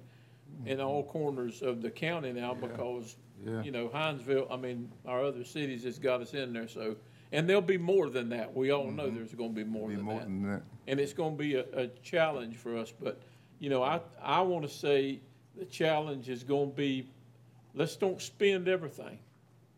in 0.66 0.80
all 0.80 1.04
corners 1.04 1.62
of 1.62 1.80
the 1.82 1.90
county 1.90 2.32
now 2.32 2.54
because, 2.54 3.16
Yeah. 3.44 3.62
you 3.62 3.70
know, 3.70 3.88
Hinesville, 3.88 4.46
I 4.50 4.56
mean, 4.56 4.90
our 5.06 5.24
other 5.24 5.44
cities 5.44 5.84
has 5.84 5.98
got 5.98 6.20
us 6.20 6.34
in 6.34 6.52
there, 6.52 6.68
so 6.68 6.96
And 7.32 7.48
there'll 7.48 7.62
be 7.62 7.78
more 7.78 8.10
than 8.10 8.28
that. 8.30 8.52
We 8.56 8.72
all 8.72 8.90
know 8.90 9.08
there's 9.08 9.34
gonna 9.34 9.50
be 9.50 9.62
more 9.62 9.88
Be 9.88 9.94
than 9.94 10.04
more 10.04 10.18
that. 10.18 10.24
than 10.24 10.42
that. 10.50 10.62
And 10.88 10.98
it's 10.98 11.12
gonna 11.12 11.36
be 11.36 11.54
a, 11.54 11.64
a 11.72 11.86
challenge 12.02 12.56
for 12.56 12.76
us, 12.76 12.92
but, 12.92 13.20
you 13.60 13.70
know, 13.70 13.84
I, 13.84 14.00
I 14.20 14.40
wanna 14.40 14.66
say 14.68 15.20
the 15.56 15.64
challenge 15.66 16.28
is 16.28 16.42
gonna 16.42 16.66
be, 16.72 17.08
let's 17.72 17.94
don't 17.94 18.20
spend 18.20 18.66
everything. 18.66 19.20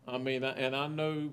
I 0.07 0.17
mean, 0.17 0.43
I- 0.43 0.53
and 0.53 0.75
I 0.75 0.87
know 0.87 1.31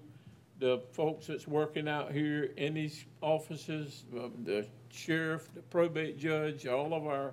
the 0.59 0.81
folks 0.93 1.27
that's 1.29 1.49
working 1.49 1.89
out 1.89 2.13
here 2.13 2.53
in 2.59 2.75
these 2.75 3.07
offices, 3.23 4.05
uh, 4.15 4.29
the 4.45 4.67
sheriff, 4.91 5.49
the 5.55 5.63
probate 5.63 6.19
judge, 6.19 6.67
all 6.67 6.93
of 6.93 7.07
our, 7.07 7.33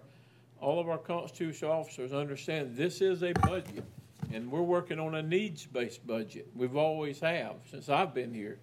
all 0.59 0.79
of 0.79 0.89
our 0.89 0.97
constitutional 0.97 1.71
officers 1.71 2.13
understand 2.13 2.75
this 2.75 3.01
is 3.01 3.23
a 3.23 3.33
budget. 3.33 3.83
And 4.33 4.51
we're 4.51 4.61
working 4.61 4.99
on 4.99 5.15
a 5.15 5.21
needs-based 5.23 6.05
budget. 6.05 6.47
We've 6.53 6.75
always 6.75 7.19
have, 7.21 7.55
since 7.71 7.87
I've 7.87 8.13
been 8.13 8.33
here. 8.33 8.59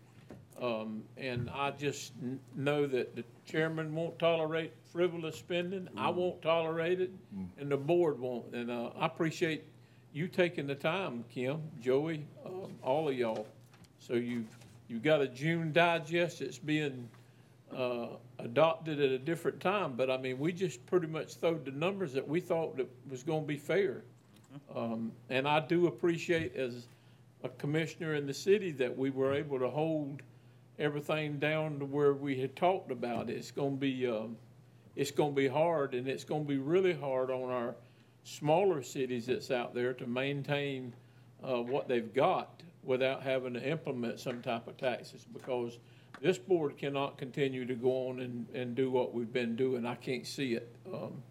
Um, 0.61 1.03
and 1.17 1.51
I 1.51 1.71
just 1.71 2.13
kn- 2.21 2.39
know 2.55 2.87
that 2.87 3.17
the 3.17 3.25
chairman 3.47 3.95
won't 3.95 4.19
tolerate 4.19 4.73
frivolous 4.93 5.37
spending, 5.37 5.89
I 5.97 6.11
won't 6.11 6.41
tolerate 6.43 7.01
it, 7.01 7.11
and 7.59 7.71
the 7.71 7.77
board 7.77 8.21
won't. 8.21 8.55
And, 8.55 8.71
uh, 8.71 8.91
I 8.97 9.07
appreciate 9.07 9.65
you 10.13 10.29
taking 10.29 10.67
the 10.67 10.77
time, 10.77 11.25
Kim, 11.29 11.61
Joey, 11.81 12.25
um, 12.47 12.73
all 12.83 13.09
of 13.09 13.15
y'all. 13.17 13.49
So 13.99 14.15
you've, 14.15 14.47
you've 14.87 15.03
got 15.03 15.21
a 15.21 15.27
June 15.27 15.73
digest 15.73 16.39
that's 16.39 16.59
being, 16.59 17.09
uh, 17.73 18.09
adopted 18.39 19.01
at 19.01 19.11
a 19.11 19.19
different 19.19 19.61
time, 19.61 19.95
but 19.97 20.11
I 20.11 20.17
mean, 20.17 20.39
we 20.39 20.53
just 20.53 20.85
pretty 20.87 21.07
much 21.07 21.35
throwed 21.35 21.65
the 21.65 21.73
numbers 21.73 22.13
that 22.13 22.27
we 22.27 22.41
thought 22.41 22.77
that 22.77 22.89
was 23.11 23.23
gonna 23.23 23.43
be 23.47 23.57
fair. 23.57 24.05
Um, 24.75 25.13
and 25.31 25.49
I 25.49 25.61
do 25.61 25.87
appreciate 25.87 26.55
as 26.55 26.87
a 27.43 27.49
commissioner 27.49 28.15
in 28.15 28.27
the 28.27 28.35
city 28.35 28.71
that 28.73 28.97
we 28.97 29.11
were 29.11 29.35
able 29.35 29.59
to 29.59 29.69
hold 29.69 30.23
everything 30.79 31.39
down 31.39 31.79
to 31.79 31.85
where 31.85 32.15
we 32.15 32.41
had 32.41 32.55
talked 32.57 32.91
about. 32.91 33.31
It's 33.31 33.51
gonna 33.51 33.77
be, 33.77 34.07
um, 34.07 34.37
it's 34.97 35.11
gonna 35.11 35.33
be 35.33 35.49
hard, 35.49 35.95
and 35.95 36.09
it's 36.09 36.25
gonna 36.25 36.45
be 36.45 36.59
really 36.59 36.95
hard 36.95 37.31
on 37.31 37.51
our 37.51 37.75
smaller 38.23 38.83
cities 38.83 39.27
that's 39.27 39.51
out 39.51 39.75
there 39.75 39.93
to 39.93 40.07
maintain, 40.07 40.95
uh, 41.43 41.61
what 41.61 41.89
they've 41.89 42.15
got 42.15 42.63
without 42.83 43.23
having 43.23 43.55
to 43.55 43.69
implement 43.69 44.21
some 44.21 44.41
type 44.43 44.67
of 44.69 44.77
taxes, 44.77 45.27
because 45.33 45.79
this 46.25 46.39
board 46.39 46.79
cannot 46.79 47.19
continue 47.19 47.67
to 47.67 47.75
go 47.75 48.09
on 48.09 48.21
and, 48.21 48.47
and 48.55 48.75
do 48.75 48.91
what 48.91 49.13
we've 49.13 49.31
been 49.31 49.55
doing. 49.55 49.85
I 49.85 49.95
can't 49.95 50.27
see 50.27 50.55
it. 50.55 50.75
Um, 50.91 51.23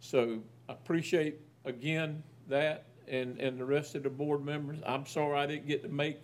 so 0.00 0.40
I 0.68 0.74
appreciate, 0.74 1.40
again, 1.64 2.22
that 2.46 2.84
and, 3.08 3.40
and 3.40 3.58
the 3.58 3.64
rest 3.64 3.94
of 3.94 4.02
the 4.02 4.10
board 4.10 4.44
members. 4.44 4.80
I'm 4.86 5.06
sorry 5.06 5.38
I 5.38 5.46
didn't 5.46 5.66
get 5.66 5.82
to 5.84 5.88
make 5.88 6.20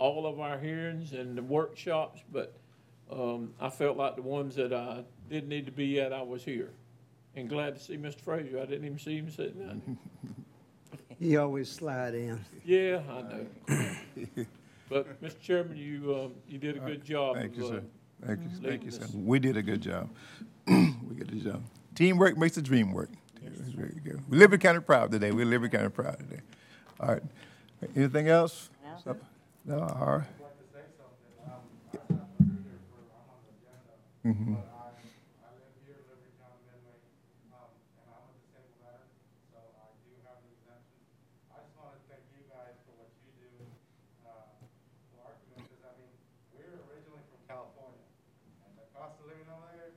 all 0.00 0.26
of 0.26 0.40
our 0.40 0.58
hearings 0.58 1.12
and 1.12 1.38
the 1.38 1.42
workshops, 1.42 2.20
but, 2.32 2.56
um, 3.08 3.54
I 3.60 3.70
felt 3.70 3.96
like 3.96 4.16
the 4.16 4.22
ones 4.22 4.56
that 4.56 4.72
I 4.72 5.04
did 5.30 5.46
need 5.46 5.64
to 5.66 5.72
be 5.72 6.00
at, 6.00 6.12
I 6.12 6.22
was 6.22 6.44
here. 6.44 6.72
And 7.36 7.48
glad 7.48 7.76
to 7.76 7.80
see 7.80 7.96
Mr. 7.96 8.20
Frazier. 8.20 8.58
I 8.58 8.66
didn't 8.66 8.84
even 8.84 8.98
see 8.98 9.18
him 9.18 9.30
sitting 9.30 9.60
there. 9.60 9.96
He 11.20 11.36
always 11.36 11.70
slide 11.70 12.16
in. 12.16 12.44
Yeah, 12.64 13.00
I 13.08 13.22
know. 13.22 14.46
But, 14.94 15.20
Mr. 15.20 15.40
Chairman, 15.40 15.76
you, 15.76 16.14
um, 16.14 16.34
you 16.46 16.56
did 16.56 16.76
a 16.76 16.78
good 16.78 17.04
job. 17.04 17.34
Thank 17.34 17.56
you, 17.56 17.64
of, 17.64 17.70
uh, 17.70 17.74
sir. 17.74 17.82
Thank 18.24 18.40
you, 18.42 18.68
thank 18.68 18.84
you, 18.84 18.90
sir. 18.92 19.04
We 19.12 19.40
did 19.40 19.56
a 19.56 19.62
good 19.62 19.80
job. 19.80 20.08
We 20.68 21.16
did 21.16 21.32
a 21.32 21.50
job. 21.50 21.62
Teamwork 21.96 22.38
makes 22.38 22.54
the 22.54 22.62
dream 22.62 22.92
work. 22.92 23.10
Very 23.42 24.00
good. 24.04 24.22
We 24.28 24.38
Liberty 24.38 24.62
County 24.62 24.78
proud 24.78 25.10
today. 25.10 25.32
We're 25.32 25.46
Liberty 25.46 25.76
County 25.76 25.88
proud 25.90 26.16
today. 26.20 26.42
All 27.00 27.08
right. 27.08 27.22
Anything 27.96 28.28
else? 28.28 28.70
No. 29.04 29.16
No, 29.66 29.78
all 29.80 30.18
right. 30.18 30.28
Mhm. 34.24 34.56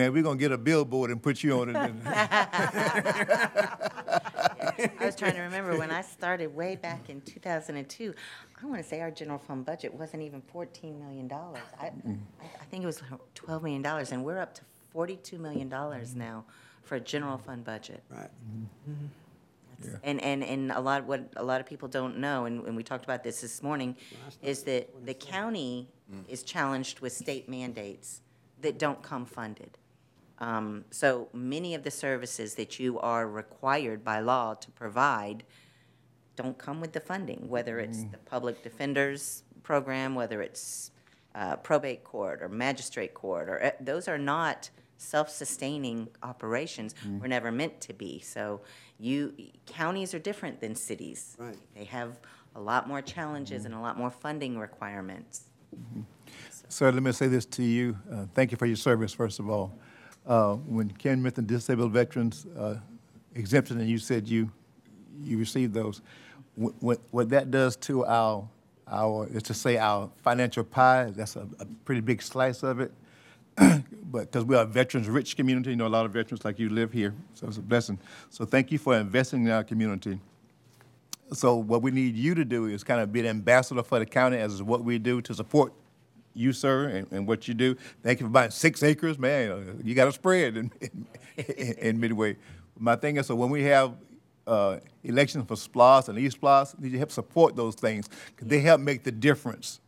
Man, 0.00 0.14
we're 0.14 0.22
gonna 0.22 0.38
get 0.38 0.50
a 0.50 0.56
billboard 0.56 1.10
and 1.10 1.22
put 1.22 1.42
you 1.42 1.60
on 1.60 1.68
it. 1.68 1.76
I 1.76 1.90
was 4.98 5.14
trying 5.14 5.34
to 5.34 5.42
remember 5.42 5.76
when 5.76 5.90
I 5.90 6.00
started 6.00 6.56
way 6.56 6.74
back 6.74 7.10
in 7.10 7.20
2002, 7.20 8.14
I 8.62 8.66
want 8.66 8.78
to 8.80 8.88
say 8.88 9.02
our 9.02 9.10
general 9.10 9.38
fund 9.38 9.66
budget 9.66 9.92
wasn't 9.92 10.22
even 10.22 10.40
$14 10.40 10.98
million. 10.98 11.30
I, 11.30 11.36
mm. 11.36 12.18
I 12.40 12.44
I 12.44 12.64
think 12.70 12.82
it 12.82 12.86
was 12.86 13.02
$12 13.34 13.62
million, 13.62 13.84
and 13.84 14.24
we're 14.24 14.38
up 14.38 14.54
to 14.54 14.62
$42 14.94 15.38
million 15.38 15.68
now 15.68 16.46
for 16.82 16.94
a 16.94 17.00
general 17.00 17.36
fund 17.36 17.62
budget. 17.62 18.02
Right. 18.08 18.30
Mm-hmm. 18.88 19.04
Yeah. 19.84 19.90
And, 20.02 20.22
and, 20.22 20.42
and 20.42 20.72
a 20.72 20.80
lot, 20.80 21.04
what 21.04 21.30
a 21.36 21.44
lot 21.44 21.60
of 21.60 21.66
people 21.66 21.88
don't 21.88 22.16
know, 22.16 22.46
and, 22.46 22.66
and 22.66 22.74
we 22.74 22.82
talked 22.82 23.04
about 23.04 23.22
this 23.22 23.42
this 23.42 23.62
morning, 23.62 23.96
is 24.40 24.62
that 24.62 25.04
the 25.04 25.12
county 25.12 25.88
is 26.26 26.42
challenged 26.42 27.00
with 27.00 27.12
state 27.12 27.50
mandates 27.50 28.22
that 28.62 28.78
don't 28.78 29.02
come 29.02 29.26
funded. 29.26 29.76
Um, 30.40 30.84
so 30.90 31.28
many 31.32 31.74
of 31.74 31.82
the 31.82 31.90
services 31.90 32.54
that 32.54 32.78
you 32.78 32.98
are 33.00 33.28
required 33.28 34.02
by 34.02 34.20
law 34.20 34.54
to 34.54 34.70
provide 34.70 35.44
don't 36.36 36.56
come 36.56 36.80
with 36.80 36.92
the 36.92 37.00
funding, 37.00 37.48
whether 37.48 37.78
it's 37.78 38.04
the 38.04 38.16
public 38.16 38.62
defender's 38.62 39.42
program, 39.62 40.14
whether 40.14 40.40
it's 40.40 40.90
uh, 41.34 41.56
probate 41.56 42.02
court 42.02 42.42
or 42.42 42.48
magistrate 42.48 43.12
court, 43.12 43.48
or, 43.50 43.62
uh, 43.62 43.70
those 43.80 44.08
are 44.08 44.16
not 44.18 44.70
self-sustaining 44.96 46.08
operations, 46.22 46.94
were 47.20 47.28
never 47.28 47.52
meant 47.52 47.80
to 47.82 47.92
be. 47.92 48.20
So 48.20 48.60
you, 48.98 49.34
counties 49.66 50.14
are 50.14 50.18
different 50.18 50.60
than 50.60 50.74
cities. 50.74 51.36
Right. 51.38 51.56
They 51.74 51.84
have 51.84 52.18
a 52.54 52.60
lot 52.60 52.88
more 52.88 53.02
challenges 53.02 53.64
and 53.64 53.74
a 53.74 53.80
lot 53.80 53.96
more 53.96 54.10
funding 54.10 54.58
requirements. 54.58 55.44
Sir, 56.68 56.90
let 56.90 57.02
me 57.02 57.12
say 57.12 57.28
this 57.28 57.46
to 57.46 57.62
you. 57.62 57.98
Uh, 58.12 58.26
Thank 58.34 58.50
you 58.50 58.56
for 58.56 58.66
your 58.66 58.76
service, 58.76 59.12
first 59.12 59.40
of 59.40 59.48
all. 59.48 59.78
Uh, 60.30 60.54
When 60.54 60.88
Ken 60.92 61.20
mentioned 61.20 61.48
disabled 61.48 61.90
veterans 61.90 62.46
uh, 62.56 62.76
exemption, 63.34 63.80
and 63.80 63.90
you 63.90 63.98
said 63.98 64.28
you, 64.28 64.48
you 65.24 65.36
received 65.36 65.74
those, 65.74 66.02
wh- 66.54 66.80
what, 66.80 67.00
what 67.10 67.30
that 67.30 67.50
does 67.50 67.74
to 67.78 68.06
our, 68.06 68.48
our, 68.86 69.26
let's 69.32 69.48
just 69.48 69.60
say 69.60 69.76
our 69.76 70.08
financial 70.22 70.62
pie, 70.62 71.10
that's 71.16 71.34
a, 71.34 71.48
a 71.58 71.66
pretty 71.84 72.00
big 72.00 72.22
slice 72.22 72.62
of 72.62 72.78
it. 72.78 72.92
But, 74.12 74.32
because 74.32 74.44
we 74.44 74.56
are 74.56 74.62
a 74.62 74.66
veterans-rich 74.66 75.36
community, 75.36 75.70
you 75.70 75.76
know, 75.76 75.86
a 75.86 75.88
lot 75.88 76.04
of 76.04 76.12
veterans 76.12 76.44
like 76.44 76.58
you 76.58 76.68
live 76.68 76.92
here, 76.92 77.14
so 77.34 77.46
it's 77.46 77.58
a 77.58 77.60
blessing. 77.60 77.96
So 78.28 78.44
thank 78.44 78.72
you 78.72 78.78
for 78.78 78.96
investing 78.96 79.44
in 79.44 79.50
our 79.52 79.62
community. 79.62 80.18
So 81.32 81.54
what 81.54 81.80
we 81.82 81.92
need 81.92 82.16
you 82.16 82.34
to 82.34 82.44
do 82.44 82.66
is 82.66 82.82
kind 82.82 83.00
of 83.00 83.12
be 83.12 83.20
an 83.20 83.26
ambassador 83.26 83.84
for 83.84 84.00
the 84.00 84.06
county 84.06 84.36
as 84.36 84.52
is 84.54 84.62
what 84.64 84.82
we 84.82 84.98
do 84.98 85.22
to 85.22 85.32
support 85.32 85.72
you, 86.34 86.52
sir, 86.52 86.88
and, 86.88 87.10
and 87.12 87.26
what 87.26 87.48
you 87.48 87.54
do. 87.54 87.76
Thank 88.02 88.20
you 88.20 88.26
for 88.26 88.30
buying 88.30 88.50
six 88.50 88.82
acres, 88.82 89.18
man. 89.18 89.80
You 89.84 89.94
got 89.94 90.08
a 90.08 90.12
spread 90.12 90.56
in, 90.56 90.72
in, 90.80 91.06
in 91.78 92.00
Midway. 92.00 92.36
My 92.78 92.96
thing 92.96 93.16
is, 93.16 93.26
so 93.26 93.34
when 93.34 93.50
we 93.50 93.64
have 93.64 93.94
uh, 94.46 94.78
elections 95.04 95.44
for 95.46 95.54
SPLOST 95.54 96.08
and 96.08 96.18
E-SPLOST, 96.18 96.76
you 96.82 96.98
help 96.98 97.10
support 97.10 97.56
those 97.56 97.74
things 97.74 98.08
because 98.26 98.48
they 98.48 98.60
help 98.60 98.80
make 98.80 99.04
the 99.04 99.12
difference 99.12 99.80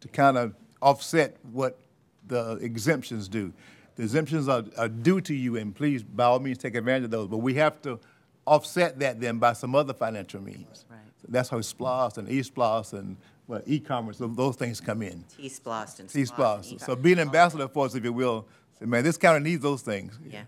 to 0.00 0.08
kind 0.08 0.36
of 0.36 0.54
offset 0.82 1.36
what 1.52 1.78
the 2.26 2.52
exemptions 2.60 3.28
do. 3.28 3.52
The 3.96 4.02
exemptions 4.02 4.48
are, 4.48 4.64
are 4.76 4.88
due 4.88 5.20
to 5.22 5.34
you, 5.34 5.56
and 5.56 5.74
please, 5.74 6.02
by 6.02 6.24
all 6.24 6.40
means, 6.40 6.58
take 6.58 6.74
advantage 6.74 7.04
of 7.04 7.10
those. 7.10 7.28
But 7.28 7.38
we 7.38 7.54
have 7.54 7.80
to 7.82 8.00
offset 8.46 8.98
that 8.98 9.20
then 9.20 9.38
by 9.38 9.52
some 9.52 9.74
other 9.74 9.94
financial 9.94 10.42
means. 10.42 10.84
Right. 10.90 10.98
So 11.22 11.28
that's 11.30 11.48
how 11.48 11.58
SPLOST 11.60 12.18
and 12.18 12.28
E-SPLOST 12.28 12.92
and 12.92 13.16
well, 13.46 13.62
e-commerce, 13.66 14.18
those 14.20 14.56
things 14.56 14.80
come 14.80 15.02
in. 15.02 15.24
T-Splost 15.36 16.00
and 16.00 16.08
Splost. 16.08 16.12
T-Splost. 16.12 16.80
So 16.80 16.96
being 16.96 17.18
an 17.18 17.28
ambassador 17.28 17.68
for 17.68 17.86
us, 17.86 17.94
if 17.94 18.04
you 18.04 18.12
will. 18.12 18.46
Say, 18.78 18.86
man, 18.86 19.04
this 19.04 19.16
county 19.16 19.50
needs 19.50 19.62
those 19.62 19.82
things. 19.82 20.18
Yeah. 20.28 20.42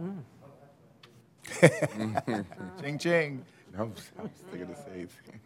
Mm. 0.00 0.22
ching 2.80 2.98
ching. 2.98 3.44
I 3.76 3.82
was, 3.82 4.12
I 4.16 4.22
was 4.22 4.30
thinking 4.50 4.68
the 4.68 4.76
same 4.76 5.08
thing. 5.08 5.40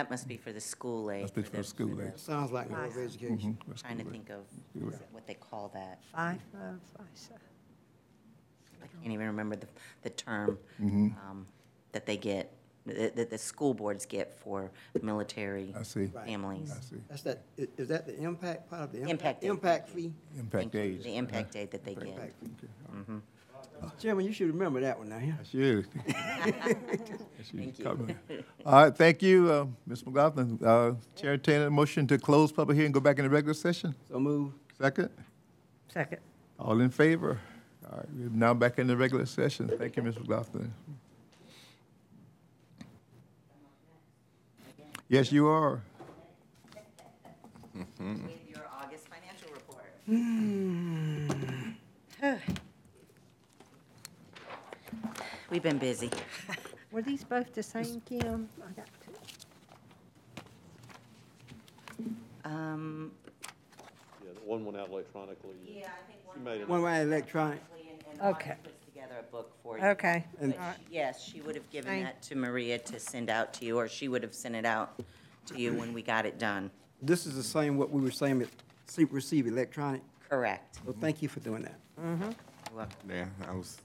That 0.00 0.08
must 0.08 0.26
be 0.26 0.38
for 0.38 0.50
the 0.50 0.60
school 0.62 1.10
aid. 1.10 1.20
Must 1.20 1.34
be 1.34 1.42
for 1.42 1.56
the 1.58 1.62
school 1.62 2.00
aid. 2.00 2.18
Sounds 2.18 2.50
like 2.52 2.70
Board 2.70 2.88
of 2.88 2.96
Education. 2.96 3.58
Trying 3.76 3.98
to 3.98 4.04
think 4.04 4.30
of 4.30 4.46
what 5.12 5.26
they 5.26 5.34
call 5.34 5.70
that. 5.74 5.98
Five, 6.10 6.40
uh, 6.54 6.72
five, 6.96 7.06
seven. 7.12 7.42
I 8.82 8.86
can't 9.02 9.12
even 9.12 9.26
remember 9.26 9.56
the, 9.56 9.66
the 10.00 10.08
term 10.08 10.58
Mm-hmm. 10.80 11.08
um, 11.28 11.46
that 11.92 12.06
they 12.06 12.16
get, 12.16 12.50
that, 12.86 13.14
that 13.14 13.28
the 13.28 13.36
school 13.36 13.74
boards 13.74 14.06
get 14.06 14.32
for 14.32 14.70
military 15.02 15.74
I 15.78 15.82
see. 15.82 16.06
families. 16.06 16.72
I 16.74 16.80
see. 16.80 16.96
That's 17.10 17.22
that, 17.24 17.42
i- 17.58 17.68
is 17.76 17.88
that 17.88 18.06
the 18.06 18.18
impact 18.22 18.70
part 18.70 18.84
of 18.84 18.92
the? 18.92 19.02
Impact 19.02 19.44
aid. 19.44 19.50
Impact 19.50 19.90
fee? 19.90 20.12
Impact 20.38 20.72
Thank 20.72 20.74
aid. 20.76 21.02
The 21.02 21.16
impact 21.16 21.56
aid 21.56 21.70
that 21.72 21.84
they 21.84 21.94
get. 21.94 22.06
Impact 22.08 22.34
fee. 22.40 22.48
Chairman, 23.98 24.24
you 24.24 24.32
should 24.32 24.48
remember 24.48 24.80
that 24.80 24.98
one 24.98 25.08
now, 25.08 25.18
yeah? 25.18 25.34
I 25.38 25.44
should. 25.44 25.86
Thank 27.54 27.78
you. 27.78 27.84
Come 27.84 28.00
on. 28.02 28.44
All 28.64 28.84
right, 28.84 28.96
thank 28.96 29.22
you, 29.22 29.50
uh, 29.50 29.66
Ms. 29.86 30.06
McLaughlin. 30.06 30.58
Uh, 30.64 30.92
Chair, 31.16 31.32
entertain 31.34 31.62
a 31.62 31.70
motion 31.70 32.06
to 32.06 32.18
close 32.18 32.52
public 32.52 32.76
hearing, 32.76 32.86
and 32.86 32.94
go 32.94 33.00
back 33.00 33.18
in 33.18 33.24
the 33.24 33.30
regular 33.30 33.54
session. 33.54 33.94
So 34.10 34.18
move. 34.18 34.52
Second? 34.78 35.10
Second. 35.88 36.20
All 36.58 36.80
in 36.80 36.90
favor? 36.90 37.40
All 37.90 37.98
right, 37.98 38.06
we're 38.14 38.28
now 38.30 38.54
back 38.54 38.78
in 38.78 38.86
the 38.86 38.96
regular 38.96 39.26
session. 39.26 39.70
Thank 39.78 39.96
you, 39.96 40.02
Ms. 40.02 40.18
McLaughlin. 40.18 40.72
Yes, 45.08 45.32
you 45.32 45.48
are. 45.48 45.82
With 47.74 47.86
your 48.48 48.66
August 48.82 49.08
financial 49.08 49.48
report. 49.52 49.84
We've 55.50 55.62
been 55.62 55.78
busy. 55.78 56.10
Were 56.92 57.02
these 57.02 57.24
both 57.24 57.52
the 57.54 57.62
same, 57.62 58.00
Kim? 58.08 58.48
I 58.66 58.72
got 58.72 58.86
two. 61.96 62.04
Um, 62.44 63.12
Yeah, 64.24 64.30
the 64.34 64.40
one 64.48 64.64
went 64.64 64.78
out 64.78 64.88
electronically. 64.90 65.54
Yeah, 65.66 65.86
I 65.86 66.10
think 66.10 66.20
one. 66.26 66.36
She 66.36 66.42
made 66.42 66.60
it. 66.62 66.68
One 66.68 66.82
way 66.82 67.02
electronic. 67.02 67.60
And 68.10 68.20
Okay. 68.34 68.54
Puts 68.62 68.84
together 68.84 69.14
a 69.20 69.22
book 69.30 69.52
for 69.62 69.78
you. 69.78 69.84
Okay. 69.84 70.24
But 70.40 70.50
she- 70.50 70.94
Yes, 70.94 71.22
she 71.24 71.40
would 71.42 71.54
have 71.54 71.68
given 71.70 71.90
Thank- 71.90 72.04
that 72.04 72.22
to 72.22 72.34
Maria 72.36 72.78
to 72.78 72.98
send 73.00 73.30
out 73.30 73.52
to 73.54 73.64
you, 73.64 73.78
or 73.78 73.88
she 73.88 74.08
would 74.08 74.22
have 74.22 74.34
sent 74.34 74.54
it 74.56 74.64
out 74.64 75.00
to 75.46 75.58
you 75.58 75.72
when 75.74 75.92
we 75.92 76.02
got 76.02 76.26
it 76.26 76.38
done. 76.38 76.70
This 77.02 77.26
is 77.26 77.34
the 77.34 77.42
same 77.42 77.76
what 77.76 77.90
we 77.90 78.00
were 78.02 78.10
saying, 78.10 78.38
with 78.38 78.54
see- 78.86 79.04
receive 79.04 79.46
electronic. 79.46 80.02
Correct. 80.28 80.78
So 80.86 80.92
thank 81.00 81.22
you 81.22 81.28
for 81.28 81.40
doing 81.40 81.62
that. 81.62 81.78
You're 81.98 82.34
welcome. 82.76 82.96
Yeah, 83.08 83.26
I 83.48 83.52
was, 83.54 83.78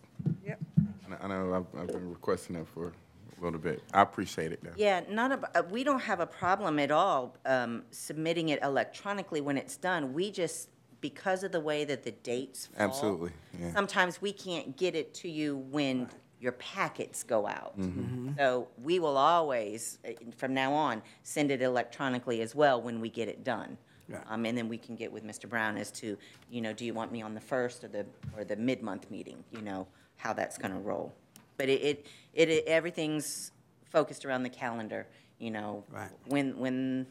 Yep. 1.10 1.20
I 1.24 1.28
know- 1.28 1.34
I 1.36 1.38
know, 1.48 1.54
I've, 1.76 1.82
I've 1.82 1.88
been 1.88 2.10
requesting 2.10 2.56
that 2.56 2.68
for 2.68 2.94
a 3.40 3.44
little 3.44 3.60
bit. 3.60 3.84
I 3.94 4.02
appreciate 4.02 4.52
it, 4.52 4.60
though. 4.64 4.72
Yeah, 4.78 5.02
not 5.10 5.32
a, 5.32 5.60
uh, 5.60 5.64
we 5.70 5.84
don't 5.84 6.02
have 6.02 6.20
a 6.20 6.26
problem 6.28 6.80
at 6.80 6.92
all 6.92 7.36
um, 7.46 7.84
submitting 7.92 8.50
it 8.50 8.62
electronically 8.64 9.42
when 9.42 9.58
it's 9.58 9.78
done. 9.78 10.14
We 10.14 10.32
just, 10.32 10.70
because 11.02 11.44
of 11.44 11.52
the 11.52 11.60
way 11.60 11.84
that 11.86 12.04
the 12.04 12.12
dates 12.12 12.68
fall. 12.68 12.88
Absolutely, 12.88 13.32
yeah. 13.60 13.72
Sometimes 13.74 14.22
we 14.22 14.32
can't 14.32 14.78
get 14.78 14.96
it 14.96 15.14
to 15.16 15.30
you 15.30 15.58
when 15.70 16.08
your 16.40 16.54
packets 16.54 17.24
go 17.24 17.48
out. 17.48 17.78
Mm-hmm. 17.80 18.32
So 18.38 18.68
we 18.84 19.00
will 19.00 19.18
always, 19.18 20.00
uh, 20.08 20.12
from 20.38 20.54
now 20.54 20.74
on, 20.74 21.02
send 21.24 21.52
it 21.52 21.62
electronically 21.62 22.42
as 22.42 22.54
well 22.56 22.82
when 22.82 23.00
we 23.02 23.10
get 23.10 23.28
it 23.28 23.44
done. 23.44 23.78
Right. 24.08 24.22
Um, 24.30 24.46
And 24.46 24.56
then 24.58 24.70
we 24.70 24.78
can 24.78 24.96
get 24.96 25.12
with 25.12 25.26
Mr. 25.26 25.50
Brown 25.50 25.78
as 25.78 25.92
to, 25.94 26.18
you 26.52 26.62
know, 26.62 26.72
do 26.74 26.86
you 26.86 26.94
want 26.94 27.12
me 27.12 27.22
on 27.24 27.34
the 27.34 27.42
first 27.42 27.84
or 27.84 27.88
the, 27.88 28.06
or 28.38 28.44
the 28.44 28.56
mid-month 28.56 29.10
meeting, 29.10 29.44
you 29.52 29.62
know, 29.62 29.88
how 30.18 30.34
that's 30.34 30.58
gonna 30.58 30.80
roll. 30.80 31.14
But 31.58 31.70
it, 31.70 31.82
it, 31.82 32.06
it, 32.34 32.50
it- 32.50 32.66
everything's 32.68 33.52
focused 33.90 34.26
around 34.26 34.44
the 34.44 34.50
calendar, 34.50 35.08
you 35.40 35.52
know. 35.52 35.84
Right. 35.90 36.10
When, 36.26 36.58
when 36.60 37.08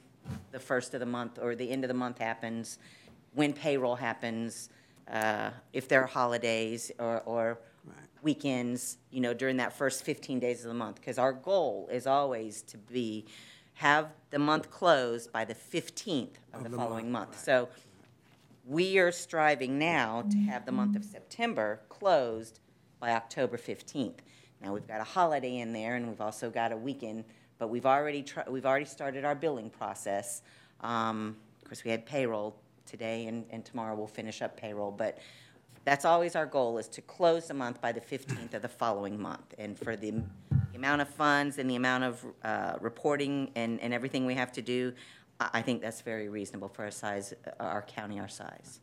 the 0.52 0.58
first 0.60 0.94
of 0.94 1.00
the 1.00 1.06
month 1.06 1.38
or 1.40 1.54
the 1.54 1.70
end 1.70 1.84
of 1.84 1.88
the 1.88 1.94
month 1.94 2.18
happens, 2.18 2.78
when 3.34 3.52
payroll 3.52 3.96
happens, 3.96 4.68
uh, 5.10 5.50
if 5.72 5.88
there 5.88 6.02
are 6.02 6.06
holidays 6.06 6.90
or, 6.98 7.20
or 7.22 7.58
weekends, 8.22 8.98
you 9.10 9.20
know, 9.20 9.34
during 9.34 9.56
that 9.58 9.72
first 9.72 10.02
15 10.04 10.40
days 10.40 10.62
of 10.62 10.68
the 10.68 10.74
month. 10.74 10.96
Because 10.96 11.18
our 11.18 11.32
goal 11.32 11.88
is 11.92 12.06
always 12.06 12.62
to 12.62 12.78
be, 12.78 13.26
have 13.74 14.08
the 14.30 14.38
month 14.38 14.70
closed 14.70 15.30
by 15.32 15.44
the 15.44 15.54
15th 15.54 16.30
of 16.52 16.64
the 16.70 16.70
following 16.76 17.10
month. 17.12 17.38
So 17.42 17.68
we 18.66 18.98
are 18.98 19.12
striving 19.12 19.78
now 19.78 20.22
to 20.30 20.36
have 20.38 20.64
the 20.64 20.72
month 20.72 20.96
of 20.96 21.04
September 21.04 21.80
closed 21.90 22.60
by 23.04 23.10
October 23.10 23.58
15th. 23.58 24.14
Now, 24.62 24.72
we've 24.72 24.88
got 24.88 24.98
a 24.98 25.04
holiday 25.04 25.58
in 25.58 25.74
there, 25.74 25.96
and 25.96 26.08
we've 26.08 26.22
also 26.22 26.48
got 26.48 26.72
a 26.72 26.76
weekend, 26.76 27.24
but 27.58 27.68
we've 27.68 27.84
already, 27.84 28.22
tr- 28.22 28.48
we've 28.48 28.64
already 28.64 28.86
started 28.86 29.26
our 29.26 29.34
billing 29.34 29.68
process. 29.68 30.40
Um, 30.80 31.36
Of 31.60 31.68
course, 31.68 31.84
we 31.84 31.90
had 31.90 32.06
payroll 32.06 32.56
today, 32.86 33.26
and, 33.26 33.44
and 33.50 33.62
tomorrow 33.62 33.94
we'll 33.94 34.06
finish 34.06 34.40
up 34.40 34.56
payroll, 34.56 34.90
but 34.90 35.18
that's 35.84 36.06
always 36.06 36.34
our 36.34 36.46
goal, 36.46 36.78
is 36.78 36.88
to 36.88 37.02
close 37.02 37.46
the 37.46 37.52
month 37.52 37.78
by 37.82 37.92
the 37.92 38.00
15th 38.00 38.54
of 38.54 38.62
the 38.62 38.68
following 38.70 39.20
month. 39.20 39.52
And 39.58 39.78
for 39.78 39.96
the 39.96 40.22
the 40.74 40.78
amount 40.78 41.02
of 41.02 41.08
funds 41.08 41.58
and 41.58 41.70
the 41.70 41.76
amount 41.76 42.02
of 42.02 42.24
uh, 42.42 42.74
reporting 42.80 43.50
and, 43.54 43.80
and 43.80 43.94
everything 43.94 44.26
we 44.26 44.34
have 44.34 44.50
to 44.50 44.62
do, 44.62 44.92
I, 45.52 45.58
I 45.58 45.62
think 45.62 45.80
that's 45.82 46.00
very 46.00 46.28
reasonable 46.28 46.68
for 46.68 46.84
our 46.84 46.90
size, 46.90 47.34
uh, 47.46 47.62
our 47.62 47.82
county 47.82 48.18
our 48.18 48.28
size. 48.28 48.80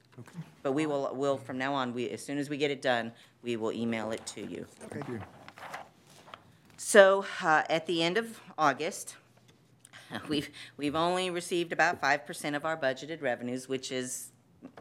But 0.62 0.74
we 0.74 0.86
will, 0.86 1.12
will, 1.16 1.38
from 1.38 1.58
now 1.58 1.74
on, 1.74 1.94
we, 1.94 2.10
as 2.10 2.24
soon 2.24 2.38
as 2.38 2.50
we 2.50 2.58
get 2.58 2.72
it 2.72 2.82
done, 2.82 3.12
we 3.42 3.56
will 3.56 3.72
email 3.72 4.12
it 4.12 4.26
to 4.28 4.42
you. 4.42 4.66
Thank 4.90 5.08
you. 5.08 5.20
So, 6.78 7.26
uh, 7.44 7.64
at 7.70 7.86
the 7.86 8.04
end 8.04 8.18
of 8.18 8.40
August, 8.58 9.16
we've, 10.28 10.50
we've 10.78 10.96
only 10.96 11.30
received 11.30 11.72
about 11.72 12.02
five 12.02 12.26
percent 12.26 12.56
of 12.56 12.66
our 12.66 12.76
budgeted 12.78 13.22
revenues, 13.22 13.70
which 13.70 13.92
is 13.92 14.32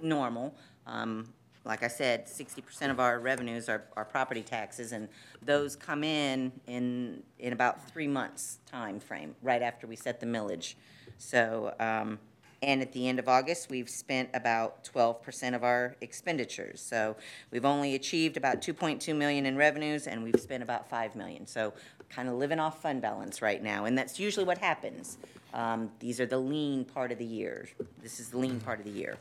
normal. 0.02 0.54
Um, 0.86 1.32
like 1.64 1.82
I 1.82 1.88
said, 1.88 2.26
sixty 2.28 2.62
percent 2.62 2.90
of 2.90 2.98
our 2.98 3.20
revenues 3.20 3.68
are, 3.68 3.84
are 3.96 4.04
property 4.04 4.42
taxes, 4.42 4.92
and 4.92 5.08
those 5.42 5.76
come 5.76 6.02
in 6.02 6.52
in, 6.66 7.22
in 7.38 7.52
about 7.52 7.88
three 7.90 8.08
months' 8.08 8.58
time 8.66 8.98
frame, 8.98 9.36
right 9.42 9.62
after 9.62 9.86
we 9.86 9.94
set 9.94 10.20
the 10.20 10.26
millage. 10.26 10.74
So, 11.20 11.74
um, 11.78 12.18
and 12.62 12.80
at 12.82 12.92
the 12.92 13.08
end 13.08 13.18
of 13.18 13.28
August, 13.28 13.70
we've 13.70 13.88
spent 13.88 14.30
about 14.34 14.84
twelve 14.84 15.22
percent 15.22 15.54
of 15.54 15.62
our 15.62 15.96
expenditures. 16.00 16.80
So 16.80 17.16
we've 17.50 17.64
only 17.64 17.94
achieved 17.94 18.36
about 18.36 18.62
two 18.62 18.74
point 18.74 19.00
two 19.00 19.14
million 19.14 19.46
in 19.46 19.56
revenues, 19.56 20.06
and 20.06 20.22
we've 20.22 20.40
spent 20.40 20.62
about 20.62 20.88
five 20.88 21.14
million. 21.14 21.46
So 21.46 21.74
kind 22.08 22.28
of 22.28 22.34
living 22.34 22.58
off 22.58 22.82
fund 22.82 23.00
balance 23.00 23.40
right 23.40 23.62
now, 23.62 23.84
and 23.84 23.96
that's 23.96 24.18
usually 24.18 24.44
what 24.44 24.58
happens. 24.58 25.18
Um, 25.52 25.90
these 26.00 26.20
are 26.20 26.26
the 26.26 26.38
lean 26.38 26.84
part 26.84 27.12
of 27.12 27.18
the 27.18 27.24
year. 27.24 27.68
This 28.02 28.18
is 28.18 28.30
the 28.30 28.38
lean 28.38 28.60
part 28.60 28.78
of 28.78 28.84
the 28.84 28.92
year. 28.92 29.16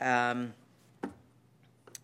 Um, 0.00 0.54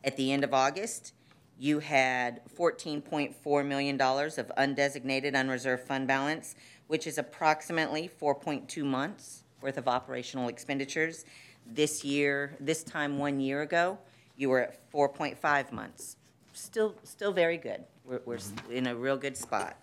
at 0.04 0.16
the 0.16 0.32
end 0.32 0.44
of 0.44 0.54
August, 0.54 1.12
you 1.58 1.78
had 1.80 2.42
$14.4 2.54 3.66
million 3.66 4.00
of 4.00 4.52
undesignated 4.58 5.34
unreserved 5.34 5.86
fund 5.86 6.06
balance, 6.06 6.54
which 6.88 7.06
is 7.06 7.18
approximately 7.18 8.08
4.2 8.20 8.84
months 8.84 9.42
worth 9.60 9.78
of 9.78 9.88
operational 9.88 10.48
expenditures. 10.48 11.24
This 11.66 12.04
year, 12.04 12.56
this 12.60 12.84
time 12.84 13.18
one 13.18 13.40
year 13.40 13.62
ago, 13.62 13.98
you 14.36 14.48
were 14.50 14.60
at 14.60 14.90
4.5 14.92 15.72
months. 15.72 16.16
Still, 16.52 16.94
still 17.02 17.32
very 17.32 17.56
good. 17.56 17.84
We're, 18.04 18.20
we're 18.24 18.36
s- 18.36 18.52
in 18.70 18.86
a 18.86 18.94
real 18.94 19.16
good 19.16 19.36
spot. 19.36 19.76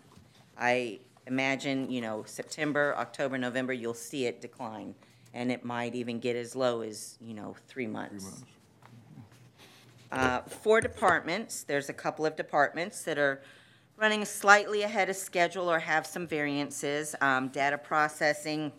I 0.57 0.99
imagine, 1.27 1.89
you 1.91 2.01
know, 2.01 2.23
September, 2.25 2.95
October, 2.97 3.37
November, 3.37 3.73
you'll 3.73 3.93
see 3.93 4.25
it 4.25 4.39
decline, 4.41 4.95
and 5.33 5.51
it 5.51 5.65
might 5.65 5.95
even 5.95 6.19
get 6.19 6.35
as 6.35 6.55
low 6.55 6.81
as, 6.81 7.17
you 7.19 7.33
know, 7.33 7.55
three 7.67 7.87
months. 7.87 8.43
Uh, 10.11 10.41
For 10.41 10.79
departments, 10.79 11.63
there's 11.63 11.89
a 11.89 11.93
couple 11.93 12.25
of 12.25 12.35
departments 12.35 13.03
that 13.03 13.17
are 13.17 13.41
running 13.97 14.25
slightly 14.25 14.83
ahead 14.83 15.09
of 15.09 15.15
schedule 15.15 15.69
or 15.69 15.79
have 15.79 16.05
some 16.05 16.27
variances. 16.27 17.15
Um, 17.21 17.49
Data 17.49 17.77
processing, 17.77 18.71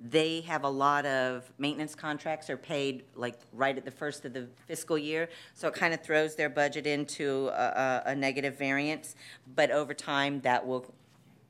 they 0.00 0.42
have 0.42 0.64
a 0.64 0.68
lot 0.68 1.06
of 1.06 1.50
maintenance 1.58 1.94
contracts 1.94 2.48
are 2.48 2.56
paid 2.56 3.04
like 3.14 3.38
right 3.52 3.76
at 3.76 3.84
the 3.84 3.90
first 3.90 4.24
of 4.24 4.32
the 4.32 4.46
fiscal 4.66 4.96
year, 4.96 5.28
so 5.54 5.68
it 5.68 5.74
kind 5.74 5.92
of 5.92 6.02
throws 6.02 6.36
their 6.36 6.50
budget 6.50 6.86
into 6.86 7.48
a, 7.48 8.02
a, 8.06 8.10
a 8.10 8.14
negative 8.14 8.58
variance. 8.58 9.16
But 9.54 9.70
over 9.70 9.94
time, 9.94 10.40
that 10.42 10.66
will, 10.66 10.94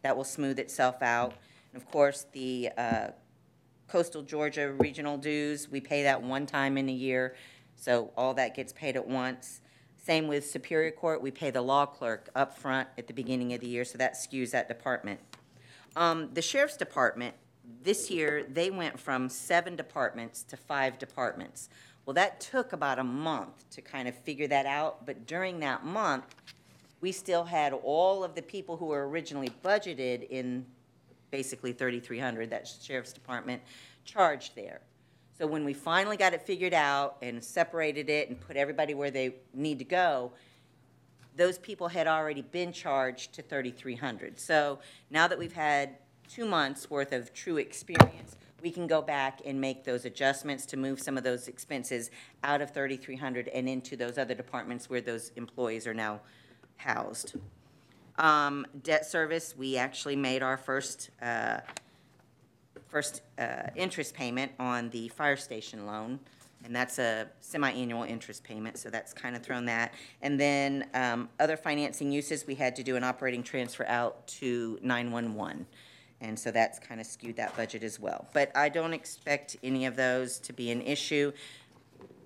that 0.02 0.16
will 0.16 0.24
smooth 0.24 0.59
itself 0.59 1.02
out. 1.02 1.34
And 1.72 1.82
of 1.82 1.90
course, 1.90 2.26
the 2.32 2.70
uh, 2.78 3.09
coastal 3.88 4.22
Georgia 4.22 4.72
regional 4.72 5.18
dues, 5.18 5.68
we 5.68 5.80
pay 5.80 6.04
that 6.04 6.22
one 6.22 6.46
time 6.46 6.78
in 6.78 6.88
a 6.88 6.92
year, 6.92 7.34
so 7.74 8.12
all 8.16 8.32
that 8.34 8.54
gets 8.54 8.72
paid 8.72 8.96
at 8.96 9.07
once. 9.07 9.61
Same 10.07 10.28
with 10.28 10.48
Superior 10.48 10.92
Court, 10.92 11.20
we 11.20 11.32
pay 11.32 11.50
the 11.50 11.61
law 11.61 11.84
clerk 11.84 12.28
up 12.36 12.57
front 12.57 12.88
at 12.96 13.09
the 13.09 13.12
beginning 13.12 13.54
of 13.54 13.61
the 13.61 13.66
year, 13.66 13.84
so 13.84 13.98
that 13.98 14.14
skews 14.14 14.52
that 14.52 14.68
department. 14.68 15.18
Um, 15.96 16.30
the 16.32 16.42
sheriff's 16.42 16.76
department, 16.76 17.34
this 17.82 18.09
year, 18.09 18.46
they 18.48 18.70
went 18.70 19.00
from 19.00 19.28
seven 19.28 19.74
departments 19.74 20.44
to 20.44 20.57
five 20.57 21.00
departments. 21.00 21.70
Well, 22.04 22.14
that 22.14 22.38
took 22.38 22.72
about 22.72 23.00
a 23.00 23.02
month 23.02 23.68
to 23.70 23.82
kind 23.82 24.07
of 24.07 24.14
figure 24.14 24.46
that 24.46 24.64
out, 24.64 25.04
but 25.07 25.26
during 25.26 25.59
that 25.59 25.84
month, 25.84 26.36
we 27.00 27.11
still 27.11 27.42
had 27.42 27.72
all 27.72 28.22
of 28.22 28.36
the 28.36 28.42
people 28.42 28.76
who 28.76 28.86
were 28.86 29.09
originally 29.09 29.50
budgeted 29.64 30.28
in 30.30 30.66
basically 31.32 31.72
thirty-three 31.72 32.20
hundred, 32.20 32.50
that 32.50 32.68
sheriff's 32.80 33.12
department, 33.12 33.61
charged 34.04 34.54
there. 34.54 34.82
So 35.39 35.47
when 35.47 35.64
we 35.64 35.74
finally 35.74 36.16
got 36.16 36.32
it 36.32 36.43
figured 36.43 36.72
out 36.72 37.16
and 37.20 37.45
separated 37.45 38.09
it 38.09 38.30
and 38.30 38.41
put 38.41 38.57
everybody 38.57 38.95
where 38.95 39.11
they 39.11 39.34
need 39.53 39.78
to 39.80 39.84
go, 39.84 40.32
those 41.37 41.59
people 41.59 41.89
had 41.89 42.07
already 42.07 42.41
been 42.41 42.72
charged 42.72 43.34
to 43.34 43.43
thirty-three 43.43 43.97
hundred. 43.97 44.39
So 44.41 44.78
now 45.11 45.28
that 45.28 45.39
we've 45.39 45.53
had 45.53 45.99
two 46.28 46.47
months' 46.47 46.89
worth 46.89 47.12
of 47.12 47.34
true 47.34 47.59
experience, 47.59 48.37
we 48.62 48.70
can 48.70 48.87
go 48.87 49.03
back 49.03 49.41
and 49.45 49.61
make 49.61 49.84
those 49.84 50.07
adjustments 50.07 50.64
to 50.66 50.78
move 50.78 50.99
some 50.99 51.18
of 51.18 51.24
those 51.24 51.47
expenses 51.47 52.11
out 52.43 52.62
of 52.62 52.70
thirty-three 52.70 53.16
hundred 53.16 53.49
and 53.49 53.68
into 53.68 53.97
those 53.97 54.16
other 54.16 54.34
departments 54.34 54.89
where 54.89 55.03
those 55.03 55.30
employees 55.37 55.87
are 55.87 55.93
now 55.95 56.20
housed. 56.78 57.34
Um, 58.18 58.66
debt 58.82 59.05
service, 59.05 59.55
we 59.55 59.76
actually 59.76 60.16
made 60.16 60.43
our 60.43 60.57
first, 60.57 61.11
uh, 61.20 61.59
first, 62.97 63.20
uh, 63.38 63.68
interest 63.74 64.14
payment 64.14 64.51
on 64.59 64.88
the 64.88 65.07
fire 65.09 65.36
station 65.36 65.84
loan. 65.84 66.18
And 66.64 66.74
that's 66.74 66.99
a 66.99 67.28
semi-annual 67.40 68.05
interest 68.05 68.42
payment, 68.42 68.78
so 68.78 68.88
that's 68.88 69.12
kind 69.12 69.36
of 69.36 69.42
thrown 69.42 69.66
that. 69.66 69.92
And 70.22 70.40
then, 70.40 70.88
um, 70.94 71.28
other 71.38 71.59
financing 71.59 72.11
uses, 72.11 72.47
we 72.47 72.55
had 72.55 72.74
to 72.76 72.82
do 72.82 72.97
an 72.97 73.05
operating 73.05 73.42
transfer 73.42 73.84
out 73.86 74.26
to 74.40 74.78
nine-one-one. 74.80 75.66
And 76.22 76.38
so 76.38 76.51
that's 76.51 76.78
kind 76.78 76.99
of 76.99 77.07
skewed 77.07 77.36
that 77.36 77.55
budget 77.55 77.82
as 77.82 78.01
well. 78.01 78.28
But 78.32 78.51
I 78.57 78.70
don't 78.70 78.94
expect 78.94 79.59
any 79.62 79.84
of 79.84 79.94
those 79.94 80.38
to 80.38 80.55
be 80.55 80.70
an 80.70 80.80
issue. 80.80 81.32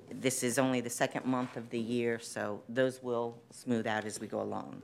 This 0.09 0.45
is 0.45 0.57
only 0.57 0.81
the 0.81 0.91
second 0.91 1.25
month 1.27 1.57
of 1.57 1.69
the 1.71 1.81
year, 1.81 2.21
so 2.21 2.63
those 2.69 3.03
will 3.03 3.43
smooth 3.51 3.89
out 3.89 4.05
as 4.05 4.21
we 4.21 4.29
go 4.29 4.41
along. 4.41 4.83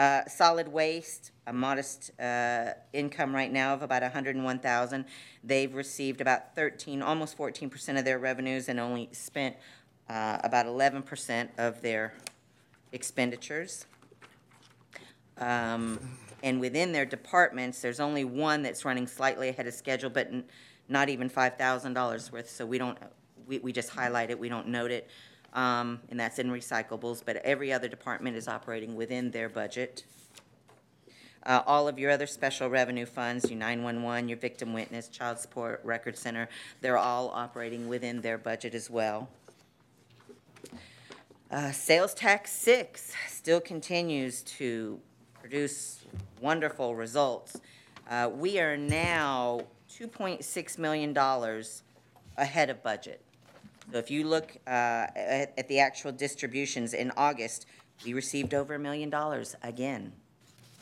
Uh, 0.00 0.26
Solid 0.28 0.66
waste, 0.66 1.30
a 1.46 1.52
modest 1.52 2.18
uh, 2.18 2.72
income 2.94 3.34
right 3.34 3.52
now 3.52 3.74
of 3.74 3.82
about 3.82 4.00
101,000. 4.00 5.04
They've 5.44 5.74
received 5.74 6.22
about 6.22 6.54
13, 6.54 7.02
almost 7.02 7.36
14% 7.36 7.98
of 7.98 8.06
their 8.06 8.18
revenues 8.18 8.70
and 8.70 8.80
only 8.80 9.10
spent 9.12 9.56
uh, 10.08 10.38
about 10.42 10.64
11% 10.64 11.48
of 11.58 11.82
their 11.82 12.14
expenditures. 12.92 13.84
Um, 15.36 16.00
And 16.42 16.60
within 16.60 16.92
their 16.92 17.04
departments, 17.04 17.82
there's 17.82 18.00
only 18.00 18.24
one 18.24 18.62
that's 18.62 18.86
running 18.86 19.06
slightly 19.06 19.50
ahead 19.50 19.66
of 19.66 19.74
schedule, 19.74 20.08
but 20.08 20.28
n- 20.28 20.44
not 20.88 21.10
even 21.10 21.28
$5,000 21.28 22.32
worth, 22.32 22.48
so 22.48 22.64
we 22.64 22.78
don't, 22.78 22.96
we, 23.46 23.58
we 23.58 23.70
just 23.70 23.90
highlight 23.90 24.30
it, 24.30 24.38
we 24.38 24.48
don't 24.48 24.68
note 24.68 24.92
it. 24.92 25.10
Um, 25.52 26.00
And 26.10 26.18
that's 26.20 26.38
in 26.38 26.50
recyclables, 26.50 27.22
but 27.24 27.36
every 27.38 27.72
other 27.72 27.88
department 27.88 28.36
is 28.36 28.46
operating 28.48 28.94
within 28.94 29.30
their 29.30 29.48
budget. 29.48 30.04
Uh, 31.44 31.62
All 31.66 31.88
of 31.88 31.98
your 31.98 32.10
other 32.10 32.26
special 32.26 32.68
revenue 32.68 33.06
funds, 33.06 33.50
your 33.50 33.58
911, 33.58 34.28
your 34.28 34.38
victim 34.38 34.72
witness, 34.72 35.08
child 35.08 35.38
support, 35.38 35.80
record 35.84 36.16
center, 36.16 36.48
they're 36.80 36.98
all 36.98 37.30
operating 37.30 37.88
within 37.88 38.20
their 38.20 38.38
budget 38.38 38.74
as 38.74 38.90
well. 38.90 39.28
Uh, 41.50 41.72
Sales 41.72 42.14
tax 42.14 42.52
six 42.52 43.12
still 43.26 43.60
continues 43.60 44.42
to 44.42 45.00
produce 45.40 46.04
wonderful 46.40 46.94
results. 46.94 47.60
Uh, 48.08 48.30
We 48.32 48.60
are 48.60 48.76
now 48.76 49.62
$2.6 49.90 50.78
million 50.78 51.16
ahead 52.36 52.70
of 52.70 52.82
budget. 52.82 53.24
So 53.92 53.98
if 53.98 54.10
you 54.10 54.26
look 54.26 54.56
uh, 54.66 55.06
at 55.16 55.52
at 55.58 55.68
the 55.68 55.80
actual 55.80 56.12
distributions 56.12 56.94
in 56.94 57.12
August, 57.16 57.66
we 58.04 58.14
received 58.14 58.54
over 58.54 58.74
a 58.74 58.78
million 58.78 59.10
dollars 59.10 59.54
again. 59.62 60.12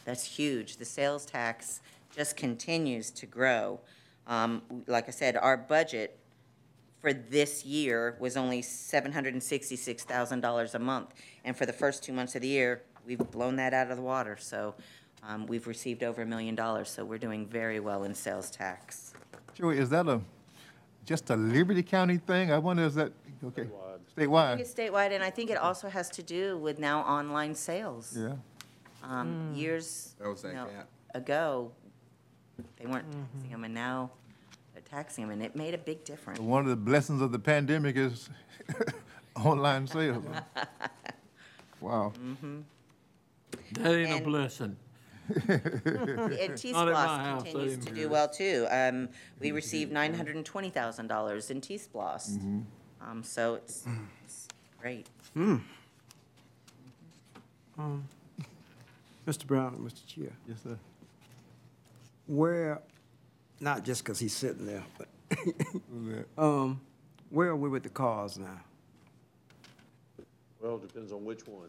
That's 0.04 0.24
huge. 0.24 0.76
The 0.76 0.84
sales 0.84 1.26
tax 1.26 1.80
just 2.14 2.36
continues 2.36 3.10
to 3.12 3.26
grow. 3.26 3.80
Um, 4.26 4.62
Like 4.86 5.08
I 5.08 5.10
said, 5.10 5.36
our 5.36 5.56
budget 5.56 6.18
for 7.00 7.12
this 7.12 7.64
year 7.64 8.16
was 8.18 8.36
only 8.36 8.62
$766,000 8.62 10.74
a 10.74 10.78
month. 10.78 11.14
And 11.44 11.56
for 11.56 11.66
the 11.66 11.72
first 11.72 12.02
two 12.02 12.12
months 12.12 12.34
of 12.34 12.42
the 12.42 12.48
year, 12.48 12.82
we've 13.06 13.18
blown 13.18 13.56
that 13.56 13.72
out 13.72 13.90
of 13.90 13.96
the 13.96 14.02
water. 14.02 14.36
So 14.40 14.74
um, 15.22 15.46
we've 15.46 15.66
received 15.66 16.02
over 16.02 16.22
a 16.22 16.26
million 16.26 16.54
dollars, 16.54 16.90
so 16.90 17.04
we're 17.04 17.18
doing 17.18 17.46
very 17.46 17.80
well 17.80 18.04
in 18.04 18.14
sales 18.14 18.50
tax. 18.50 19.12
Joey, 19.54 19.78
is 19.78 19.90
that 19.90 20.08
a, 20.08 20.20
just 21.08 21.30
a 21.30 21.36
Liberty 21.36 21.82
County 21.82 22.18
thing? 22.18 22.52
I 22.52 22.58
wonder, 22.58 22.84
is 22.84 22.94
that, 22.96 23.10
okay, 23.42 23.62
I 23.62 24.20
statewide? 24.20 24.48
think 24.56 24.60
it's 24.60 24.74
statewide, 24.74 25.12
and 25.12 25.24
I 25.24 25.30
think 25.30 25.48
it 25.50 25.56
also 25.56 25.88
has 25.88 26.10
to 26.10 26.22
do 26.22 26.58
with 26.58 26.78
now 26.78 27.00
online 27.00 27.54
sales. 27.54 28.14
Yeah, 28.16 28.34
Um, 29.02 29.52
hmm. 29.52 29.54
Years 29.54 30.14
That 30.20 30.28
was 30.28 30.42
that 30.42 30.48
you 30.48 30.54
know, 30.54 30.66
gap. 30.66 30.88
ago, 31.14 31.72
they 32.76 32.84
weren't 32.86 33.08
mm-hmm. 33.10 33.22
taxing 33.22 33.50
them, 33.50 33.64
and 33.64 33.74
now 33.74 34.10
they're 34.74 34.82
taxing 34.82 35.24
them, 35.24 35.32
and 35.32 35.42
it 35.42 35.56
made 35.56 35.72
a 35.72 35.78
big 35.78 36.04
difference. 36.04 36.38
one 36.40 36.62
of 36.64 36.68
the 36.68 36.76
blessings 36.76 37.22
of 37.22 37.32
the 37.32 37.38
pandemic 37.38 37.96
is 37.96 38.28
online 39.36 39.86
sales. 39.86 40.24
Wow. 41.80 42.12
Mm-hmm. 42.18 42.62
That 43.74 43.94
ain't 43.94 44.10
a 44.10 44.16
And- 44.16 44.24
blessing. 44.24 44.76
And 45.46 45.48
Not 46.24 46.32
at 46.32 46.50
my 46.50 46.56
T-Splost 46.56 46.94
house, 46.94 47.42
continues 47.42 47.72
to 47.74 47.80
didn't 47.80 47.94
do 47.94 48.00
hear. 48.00 48.08
well, 48.08 48.28
too. 48.28 48.66
Um, 48.70 49.08
We 49.40 49.50
received 49.52 49.92
nine 49.92 50.14
hundred 50.14 50.36
and 50.36 50.44
twenty 50.46 50.70
thousand 50.70 51.08
dollars 51.08 51.50
in 51.50 51.60
T-Splost. 51.60 52.40
Um, 53.00 53.22
So 53.22 53.54
it's 53.56 53.84
it's 54.24 54.48
great. 54.80 55.08
Mr. 59.26 59.46
Brown 59.46 59.74
and 59.74 59.86
Mr. 59.86 60.06
Chair, 60.06 60.32
Yes, 60.48 60.58
sir. 60.62 60.78
where, 62.26 62.80
not 63.60 63.84
just 63.84 64.02
because 64.02 64.18
he's 64.18 64.32
sitting 64.34 64.66
there, 64.66 64.82
but, 64.96 65.08
Who's 65.92 66.14
that? 66.14 66.24
um, 66.42 66.80
where 67.30 67.48
are 67.48 67.56
we 67.56 67.68
with 67.68 67.82
the 67.82 67.90
cars 67.90 68.38
now? 68.38 68.60
Well, 70.60 70.76
it 70.76 70.88
depends 70.88 71.12
on 71.12 71.24
which 71.24 71.42
one. 71.46 71.68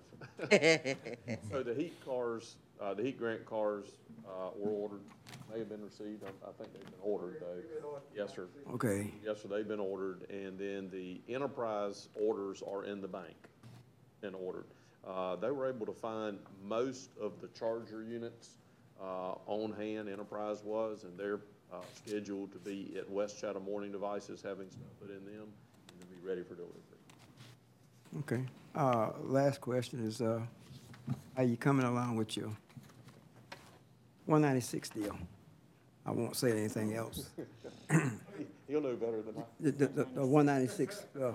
So 1.51 1.61
the 1.63 1.73
heat 1.77 1.93
cars, 2.05 2.55
uh, 2.81 2.93
the 2.93 3.03
heat 3.03 3.17
grant 3.17 3.45
cars, 3.45 3.85
uh, 4.27 4.49
were 4.57 4.71
ordered, 4.71 5.01
may 5.51 5.59
have 5.59 5.69
been 5.69 5.83
received, 5.83 6.23
I, 6.23 6.49
I 6.49 6.51
think 6.53 6.73
they've 6.73 6.83
been 6.83 7.01
ordered 7.01 7.37
though. 7.41 7.99
Yes, 8.15 8.35
sir. 8.35 8.47
Okay, 8.73 9.11
Yes, 9.23 9.41
sir, 9.41 9.47
they've 9.49 9.67
been 9.67 9.79
ordered, 9.79 10.29
and 10.29 10.57
then 10.57 10.89
the 10.91 11.21
enterprise 11.33 12.09
orders 12.15 12.61
are 12.61 12.85
in 12.85 13.01
the 13.01 13.07
bank 13.07 13.35
and 14.23 14.35
ordered. 14.35 14.65
Uh, 15.07 15.35
they 15.37 15.49
were 15.51 15.67
able 15.67 15.85
to 15.85 15.93
find 15.93 16.37
most 16.67 17.09
of 17.21 17.39
the 17.41 17.47
charger 17.49 18.03
units, 18.03 18.57
uh, 19.01 19.35
on 19.47 19.71
hand, 19.73 20.09
Enterprise 20.09 20.61
was, 20.63 21.03
and 21.03 21.17
they're, 21.17 21.39
uh, 21.71 21.77
scheduled 21.93 22.51
to 22.51 22.57
be 22.59 22.95
at 22.97 23.09
West 23.09 23.39
Chatham 23.39 23.65
Warning 23.65 23.91
Devices, 23.91 24.41
having 24.41 24.69
stuff 24.69 24.87
put 24.99 25.09
in 25.09 25.23
them, 25.25 25.47
and 25.89 25.99
to 26.01 26.05
be 26.07 26.27
ready 26.27 26.41
for 26.43 26.55
delivery. 26.55 26.75
okay. 28.19 28.43
Uh, 28.75 29.11
last 29.23 29.61
question 29.61 30.05
is, 30.05 30.21
uh, 30.21 30.41
are 31.37 31.43
you 31.43 31.57
coming 31.57 31.85
along 31.85 32.15
with 32.15 32.35
your 32.37 32.49
one 34.29 34.41
ninety-six 34.43 34.89
deal? 34.89 35.17
I 36.05 36.11
won't 36.11 36.35
say 36.35 36.51
anything 36.51 36.95
else. 36.95 37.29
He'll 38.67 38.81
know 38.81 38.95
better 38.95 39.21
than 39.23 39.35
I. 39.37 39.41
The, 39.59 39.71
the, 39.71 39.87
the- 39.87 40.07
the 40.15 40.25
one 40.25 40.45
ninety-six, 40.45 41.03
uh, 41.21 41.31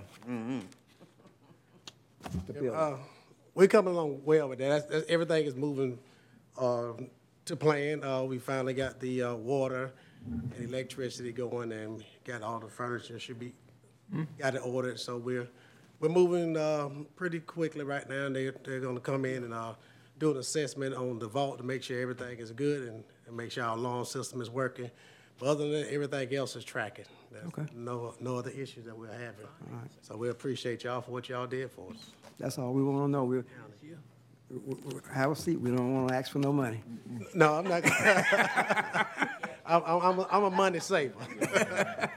the 2.46 2.52
bill. 2.52 2.74
Uh, 2.74 2.96
We're 3.54 3.66
coming 3.68 3.94
along 3.94 4.22
well 4.24 4.48
with 4.48 4.58
that. 4.60 4.68
That's, 4.68 4.86
that's, 4.86 5.06
everything 5.10 5.44
is 5.46 5.54
moving, 5.56 5.98
uh, 6.58 6.92
to 7.46 7.56
plan. 7.56 8.02
Uh, 8.04 8.22
we 8.22 8.38
finally 8.38 8.74
got 8.74 9.00
the, 9.00 9.22
uh, 9.22 9.34
water 9.34 9.92
and 10.26 10.52
electricity 10.68 11.32
going 11.32 11.70
and 11.72 12.02
got 12.24 12.42
all 12.42 12.58
the 12.60 12.68
furniture 12.68 13.18
should 13.18 13.38
be, 13.38 13.52
got 14.38 14.54
it 14.54 14.62
ordered. 14.64 14.98
So 14.98 15.18
we're, 15.18 15.48
we're 16.00 16.08
moving, 16.08 16.56
um, 16.56 17.06
pretty 17.16 17.40
quickly 17.40 17.84
right 17.84 18.08
now. 18.08 18.26
And 18.26 18.34
they, 18.36 18.50
they're 18.64 18.80
gonna 18.80 19.00
come 19.00 19.24
in 19.26 19.44
and, 19.44 19.52
uh, 19.52 19.74
do 20.18 20.30
an 20.30 20.36
assessment 20.38 20.94
on 20.94 21.18
the 21.18 21.26
vault 21.26 21.58
to 21.58 21.64
make 21.64 21.82
sure 21.82 22.00
everything 22.00 22.38
is 22.38 22.50
good 22.52 22.88
and, 22.88 23.04
and 23.26 23.36
make 23.36 23.50
sure 23.50 23.64
our 23.64 23.76
alarm 23.76 24.04
system 24.04 24.40
is 24.40 24.50
working. 24.50 24.90
But 25.38 25.46
other 25.48 25.64
than 25.68 25.82
that, 25.82 25.92
everything 25.92 26.32
else 26.34 26.54
is 26.56 26.64
tracking. 26.64 27.06
There's 27.32 27.46
Okay. 27.46 27.66
No, 27.74 28.14
no 28.20 28.36
other 28.36 28.50
issues 28.50 28.84
that 28.84 28.96
we're 28.96 29.08
having. 29.12 29.46
So 30.02 30.16
we 30.16 30.28
appreciate 30.30 30.84
y'all 30.84 31.00
for 31.00 31.10
what 31.10 31.28
y'all 31.28 31.46
did 31.48 31.70
for 31.72 31.90
us. 31.90 32.10
That's 32.38 32.58
all 32.58 32.72
we 32.72 32.82
want 32.84 33.06
to 33.06 33.10
know. 33.10 33.24
We, 33.24 33.42
w- 34.52 34.76
w- 34.82 35.00
have 35.12 35.32
a 35.32 35.36
seat, 35.36 35.60
we 35.60 35.70
don't 35.70 35.92
want 35.94 36.08
to 36.08 36.14
ask 36.14 36.30
for 36.30 36.38
no 36.38 36.52
money. 36.52 36.82
No, 37.34 37.54
I'm 37.54 37.64
not. 37.66 37.82
I'm, 39.66 39.82
I'm, 39.84 40.00
I'm 40.02 40.18
a- 40.20 40.28
I'm 40.30 40.44
a 40.44 40.50
money 40.50 40.78
saver. 40.78 41.14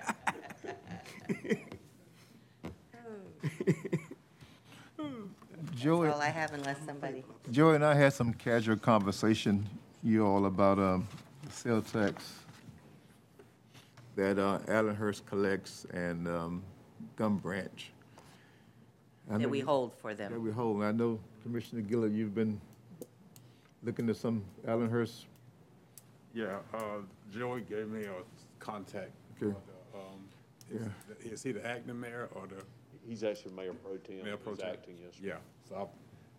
Joey, 5.77 6.09
All 6.09 6.21
I 6.21 6.29
have 6.29 6.53
unless 6.53 6.77
somebody, 6.85 7.23
Joey 7.51 7.75
and 7.75 7.85
I 7.85 7.93
had 7.93 8.13
some 8.13 8.33
casual 8.33 8.77
conversation, 8.77 9.67
you 10.03 10.25
all, 10.25 10.45
about 10.45 10.79
um, 10.79 11.07
the 11.45 11.51
sales 11.51 11.91
tax 11.91 12.33
that 14.15 14.39
uh, 14.39 14.59
Allenhurst 14.67 15.25
collects 15.25 15.85
and 15.93 16.27
um, 16.27 16.63
Gum 17.15 17.37
Branch. 17.37 17.91
I 19.29 19.33
know 19.33 19.39
that 19.39 19.49
we 19.49 19.59
you- 19.59 19.65
hold 19.65 19.93
for 19.93 20.13
them. 20.13 20.31
That 20.31 20.35
them. 20.37 20.43
we 20.43 20.51
hold. 20.51 20.83
I 20.83 20.91
know 20.91 21.19
Commissioner 21.43 21.81
Gilliard, 21.83 22.15
you've 22.15 22.33
been 22.33 22.59
looking 23.83 24.09
at 24.09 24.15
some 24.15 24.43
Allenhurst. 24.67 25.25
Yeah, 26.33 26.57
uh, 26.73 26.79
Joey 27.31 27.61
gave 27.61 27.87
me 27.89 28.05
a 28.05 28.13
contact. 28.59 29.11
Okay. 29.41 29.53
for 29.53 29.61
the, 29.93 29.99
um, 29.99 30.81
Yeah. 30.81 31.25
Is 31.25 31.33
is 31.33 31.43
he 31.43 31.51
the 31.51 31.65
acting 31.65 31.99
mayor 31.99 32.29
or 32.33 32.47
the 32.47 32.63
He's 33.07 33.23
actually 33.23 33.53
Mayor 33.53 33.73
Pro 33.73 33.95
Tem. 33.97 34.21
mayor 34.23 34.35
pro 34.37 34.51
He's 34.53 34.61
tem? 34.61 34.69
acting, 34.73 34.95
yes, 35.01 35.13
sir. 35.13 35.27
Yeah, 35.27 35.35
so 35.67 35.75
I'm 35.75 35.87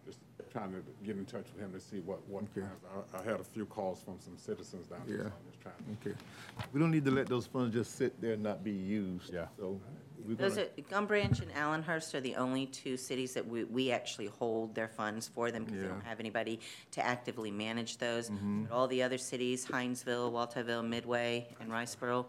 just 0.06 0.18
trying 0.52 0.72
to 0.72 0.82
get 1.04 1.16
in 1.16 1.24
touch 1.24 1.44
with 1.54 1.62
him 1.62 1.72
to 1.72 1.80
see 1.80 1.98
what, 2.00 2.26
what 2.28 2.44
Okay. 2.44 2.62
kinds, 2.62 2.82
I, 3.14 3.18
I 3.18 3.22
had 3.22 3.40
a 3.40 3.44
few 3.44 3.66
calls 3.66 4.00
from 4.02 4.16
some 4.20 4.36
citizens 4.38 4.86
down 4.86 5.00
there, 5.06 5.18
so 5.18 5.22
Yeah. 5.24 5.28
I'm 5.30 5.50
just 5.50 5.60
trying. 5.60 5.74
Okay. 6.00 6.16
We 6.72 6.80
don't 6.80 6.90
need 6.90 7.04
to 7.04 7.10
let 7.10 7.26
those 7.26 7.46
funds 7.46 7.74
just 7.74 7.96
sit 7.96 8.20
there 8.20 8.32
and 8.32 8.42
not 8.42 8.64
be 8.64 8.70
used. 8.72 9.32
Yeah. 9.32 9.46
So 9.58 9.78
we're 10.26 10.34
Those 10.34 10.54
gonna, 10.56 10.66
are, 10.78 10.82
Gum 10.90 11.06
Branch 11.06 11.38
and 11.40 11.52
Allenhurst 11.52 12.14
are 12.14 12.20
the 12.20 12.34
only 12.36 12.66
two 12.66 12.96
cities 12.96 13.34
that 13.34 13.46
we, 13.46 13.64
we 13.64 13.92
actually 13.92 14.26
hold 14.26 14.74
their 14.74 14.88
funds 14.88 15.28
for 15.28 15.50
them 15.50 15.64
because 15.64 15.78
they 15.80 15.86
don't 15.86 15.96
Yeah. 15.96 15.98
Mm-hmm. 16.00 16.08
have 16.08 16.20
anybody 16.20 16.60
to 16.92 17.04
actively 17.06 17.50
manage 17.50 17.98
those. 17.98 18.30
But 18.30 18.72
all 18.74 18.88
the 18.88 19.02
other 19.02 19.18
cities, 19.18 19.66
Hinesville, 19.66 20.32
Walthourville, 20.32 20.86
Midway, 20.88 21.46
and 21.60 21.70
Riceboro, 21.70 22.26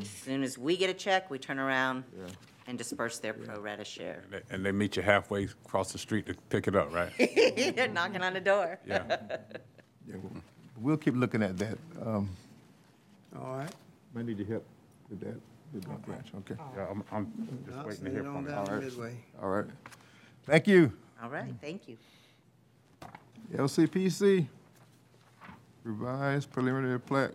as 0.00 0.08
soon 0.08 0.42
as 0.42 0.56
we 0.58 0.76
get 0.76 0.88
a 0.90 0.94
check, 0.94 1.30
we 1.30 1.38
turn 1.38 1.58
around 1.58 2.04
Mm-hmm. 2.04 2.22
Yeah. 2.26 2.32
And 2.68 2.76
disperse 2.76 3.18
their 3.18 3.32
pro 3.32 3.58
rata 3.60 3.82
share. 3.82 4.20
And 4.24 4.32
they- 4.32 4.54
And 4.54 4.64
they 4.66 4.72
meet 4.72 4.96
you 4.96 5.02
halfway 5.02 5.44
across 5.44 5.90
the 5.90 5.96
street 5.98 6.26
to 6.26 6.34
pick 6.50 6.68
it 6.68 6.76
up, 6.76 6.92
right? 6.92 7.10
They're 7.74 7.88
knocking 7.88 8.20
on 8.20 8.34
the 8.34 8.40
door. 8.40 8.78
Yeah. 8.86 9.04
yeah, 10.06 10.16
we'll- 10.22 10.42
we'll 10.78 10.96
keep 10.98 11.14
looking 11.16 11.42
at 11.42 11.56
that. 11.58 11.78
Um, 12.04 12.28
All 13.34 13.56
right? 13.56 13.70
I 14.14 14.22
need 14.22 14.38
your 14.38 14.46
help 14.48 14.66
with 15.08 15.20
that, 15.20 15.40
with 15.72 15.86
Gum 15.86 15.96
Branch, 16.06 16.26
okay. 16.40 16.56
Yeah, 16.76 16.86
I'm, 16.90 17.02
I'm 17.10 17.48
just 17.66 17.78
I'll 17.78 17.84
waiting 17.86 17.90
to 17.90 18.04
send 18.04 18.12
hear 18.12 18.20
it 18.24 18.26
on 18.26 18.44
from 18.44 18.52
down 18.52 18.66
him. 18.66 18.80
to 18.80 18.86
Midway. 18.86 19.16
All 19.42 19.48
right. 19.48 19.66
Thank 20.44 20.66
you. 20.66 20.92
All 21.22 21.30
right, 21.30 21.54
thank 21.62 21.88
you. 21.88 21.96
LCPC, 23.54 24.46
revised 25.84 26.50
preliminary 26.52 27.00
plat. 27.00 27.32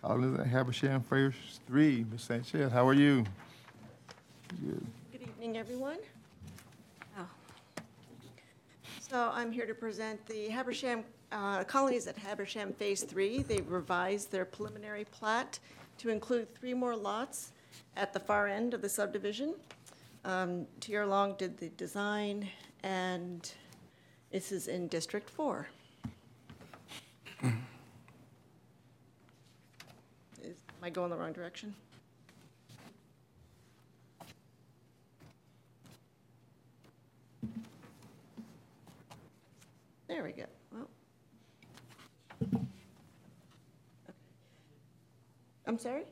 Colonies 0.00 0.38
at 0.40 0.46
Habersham 0.46 1.02
Phase 1.04 1.34
Three, 1.66 2.06
Ms. 2.10 2.22
Sanchez, 2.22 2.72
how 2.72 2.86
are 2.88 2.94
you? 2.94 3.24
Good. 4.64 4.86
Evening, 5.20 5.58
everyone. 5.58 5.98
Oh. 7.18 7.26
So 9.00 9.30
I'm 9.34 9.52
here 9.52 9.66
to 9.66 9.74
present 9.74 10.24
the 10.26 10.48
Habersham, 10.48 11.04
uh, 11.30 11.64
colonies 11.64 12.06
at 12.06 12.16
Habersham 12.16 12.72
Phase 12.72 13.02
Three. 13.02 13.42
They've 13.42 13.68
revised 13.70 14.32
their 14.32 14.46
preliminary 14.46 15.04
plat 15.04 15.58
to 15.98 16.08
include 16.08 16.54
three 16.54 16.72
more 16.72 16.96
lots 16.96 17.52
at 17.96 18.14
the 18.14 18.20
far 18.20 18.46
end 18.46 18.72
of 18.72 18.80
the 18.80 18.88
subdivision. 18.88 19.54
Um, 20.24 20.66
TR 20.80 21.04
Long 21.04 21.34
did 21.36 21.58
the 21.58 21.68
design, 21.70 22.48
and 22.82 23.52
this 24.30 24.52
is 24.52 24.68
in 24.68 24.88
District 24.88 25.28
Four. 25.28 25.68
Is- 27.42 27.52
Am 30.42 30.82
I 30.82 30.88
going 30.88 31.10
the 31.10 31.16
wrong 31.16 31.32
direction? 31.32 31.74
There 40.08 40.22
we 40.22 40.32
go. 40.32 40.44
Well. 40.72 40.88
I'm 45.66 45.78
sorry? 45.78 46.04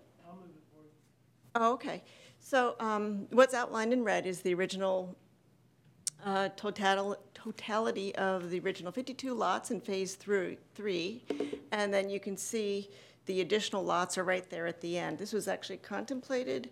Oh, 1.56 1.72
okay. 1.74 2.02
So 2.40 2.74
um, 2.80 3.28
what's 3.30 3.54
outlined 3.54 3.92
in 3.92 4.02
red 4.02 4.26
is 4.26 4.40
the 4.40 4.52
original 4.54 5.16
uh, 6.24 6.48
total, 6.56 7.16
totality 7.32 8.14
of 8.16 8.50
the 8.50 8.58
original 8.60 8.90
52 8.90 9.32
lots 9.32 9.70
in 9.70 9.80
Phase 9.80 10.16
through 10.16 10.56
Three. 10.74 11.22
And 11.70 11.94
then 11.94 12.10
you 12.10 12.18
can 12.18 12.36
see 12.36 12.90
the 13.26 13.40
additional 13.40 13.84
lots 13.84 14.18
are 14.18 14.24
right 14.24 14.48
there 14.50 14.66
at 14.66 14.80
the 14.80 14.98
end. 14.98 15.18
This 15.18 15.32
was 15.32 15.46
actually 15.46 15.76
contemplated 15.76 16.70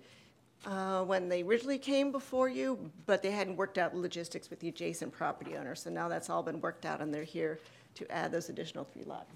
uh, 0.66 1.02
when 1.02 1.28
they 1.28 1.42
originally 1.42 1.78
came 1.78 2.12
before 2.12 2.48
you, 2.48 2.90
but 3.06 3.22
they 3.22 3.30
hadn't 3.30 3.56
worked 3.56 3.78
out 3.78 3.94
logistics 3.96 4.50
with 4.50 4.60
the 4.60 4.68
adjacent 4.68 5.12
property 5.12 5.56
owner. 5.56 5.74
So 5.74 5.90
now 5.90 6.08
that's 6.08 6.30
all 6.30 6.42
been 6.42 6.60
worked 6.60 6.86
out, 6.86 7.00
and 7.00 7.12
they're 7.12 7.24
here 7.24 7.58
to 7.94 8.10
add 8.10 8.32
those 8.32 8.48
additional 8.48 8.84
three 8.84 9.04
lots. 9.04 9.30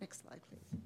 Next 0.00 0.22
slide, 0.22 0.40
please. 0.48 0.80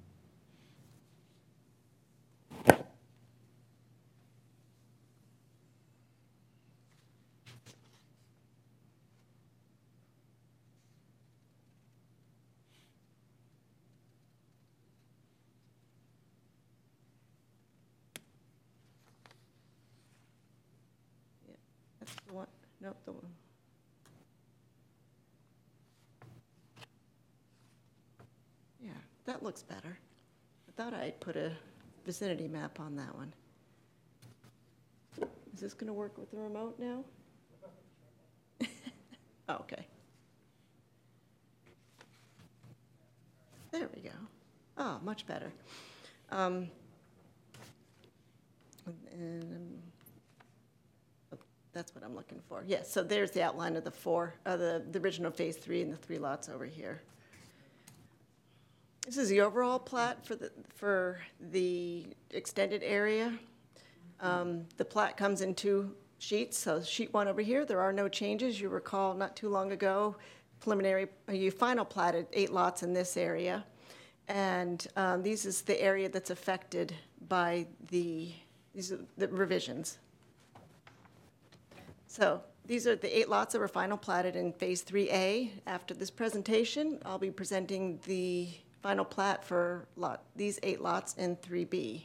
Yeah, 21.47 21.55
That's 21.99 22.15
the 22.27 22.33
nope, 22.89 22.97
the 23.05 23.11
one. 23.11 23.31
Yeah, 28.81 28.89
that 29.25 29.43
looks 29.43 29.61
better. 29.61 29.99
I 30.67 30.71
thought 30.75 30.93
I'd 30.95 31.19
put 31.19 31.35
a 31.35 31.51
vicinity 32.03 32.47
map 32.47 32.79
on 32.79 32.95
that 32.95 33.13
one. 33.15 33.31
Is 35.53 35.59
this 35.59 35.73
gonna 35.75 35.93
work 35.93 36.17
with 36.17 36.31
the 36.31 36.37
remote 36.37 36.79
now? 36.79 37.03
Oh, 39.49 39.55
Okay. 39.61 39.85
There 43.71 43.87
we 43.95 44.01
go. 44.01 44.09
Oh, 44.77 44.99
much 45.03 45.27
better. 45.27 45.51
Um, 46.31 46.69
And, 49.11 49.43
um, 49.43 49.88
that's 51.79 51.95
what 51.95 52.03
I'm 52.03 52.13
looking 52.13 52.41
for. 52.49 52.61
Yes, 52.67 52.91
so 52.91 53.01
there's 53.03 53.31
the 53.31 53.41
outline 53.41 53.77
of 53.77 53.85
the 53.85 53.91
four, 53.91 54.33
uh, 54.45 54.57
the, 54.57 54.83
the 54.91 54.99
original 54.99 55.31
Phase 55.31 55.55
Three 55.55 55.81
and 55.81 55.93
the 55.93 55.95
three 55.95 56.17
lots 56.17 56.49
over 56.49 56.65
here. 56.65 57.01
This 59.05 59.15
is 59.15 59.29
the 59.29 59.39
overall 59.39 59.79
plat 59.79 60.25
for 60.25 60.35
the, 60.35 60.51
for 60.75 61.21
the 61.39 62.07
extended 62.31 62.83
area. 62.83 63.33
Um, 64.19 64.65
The 64.75 64.83
plat 64.83 65.15
comes 65.15 65.39
in 65.39 65.55
two 65.55 65.95
sheets, 66.17 66.57
so 66.57 66.81
sheet 66.81 67.13
one 67.13 67.29
over 67.29 67.39
here, 67.39 67.63
there 67.63 67.79
are 67.79 67.93
no 67.93 68.09
changes. 68.09 68.59
You 68.59 68.67
recall 68.67 69.13
not 69.13 69.37
too 69.37 69.47
long 69.47 69.71
ago, 69.71 70.17
preliminary, 70.59 71.07
uh, 71.29 71.31
you 71.31 71.49
final 71.49 71.85
platted 71.85 72.27
eight 72.33 72.51
lots 72.51 72.83
in 72.83 72.91
this 72.93 73.15
area. 73.15 73.63
And 74.27 74.85
um, 74.97 75.23
these 75.23 75.45
is 75.45 75.61
the 75.61 75.81
area 75.81 76.09
that's 76.09 76.29
affected 76.29 76.93
by 77.29 77.67
the, 77.89 78.33
these 78.75 78.91
are 78.91 78.99
the 79.17 79.29
revisions. 79.29 79.97
So 82.09 82.41
these 82.65 82.87
are 82.87 82.95
the 82.95 83.17
eight 83.17 83.29
lots 83.29 83.53
that 83.53 83.59
were 83.59 83.67
final 83.67 83.95
platted 83.95 84.35
in 84.35 84.51
Phase 84.51 84.83
3A. 84.83 85.51
After 85.67 85.93
this 85.93 86.09
presentation, 86.09 86.99
I'll 87.05 87.19
be 87.19 87.29
presenting 87.29 87.99
the 88.07 88.49
final 88.81 89.05
plat 89.05 89.45
for 89.45 89.85
lot, 89.95 90.23
these 90.35 90.59
eight 90.63 90.81
lots 90.81 91.13
in 91.13 91.35
3B. 91.35 92.01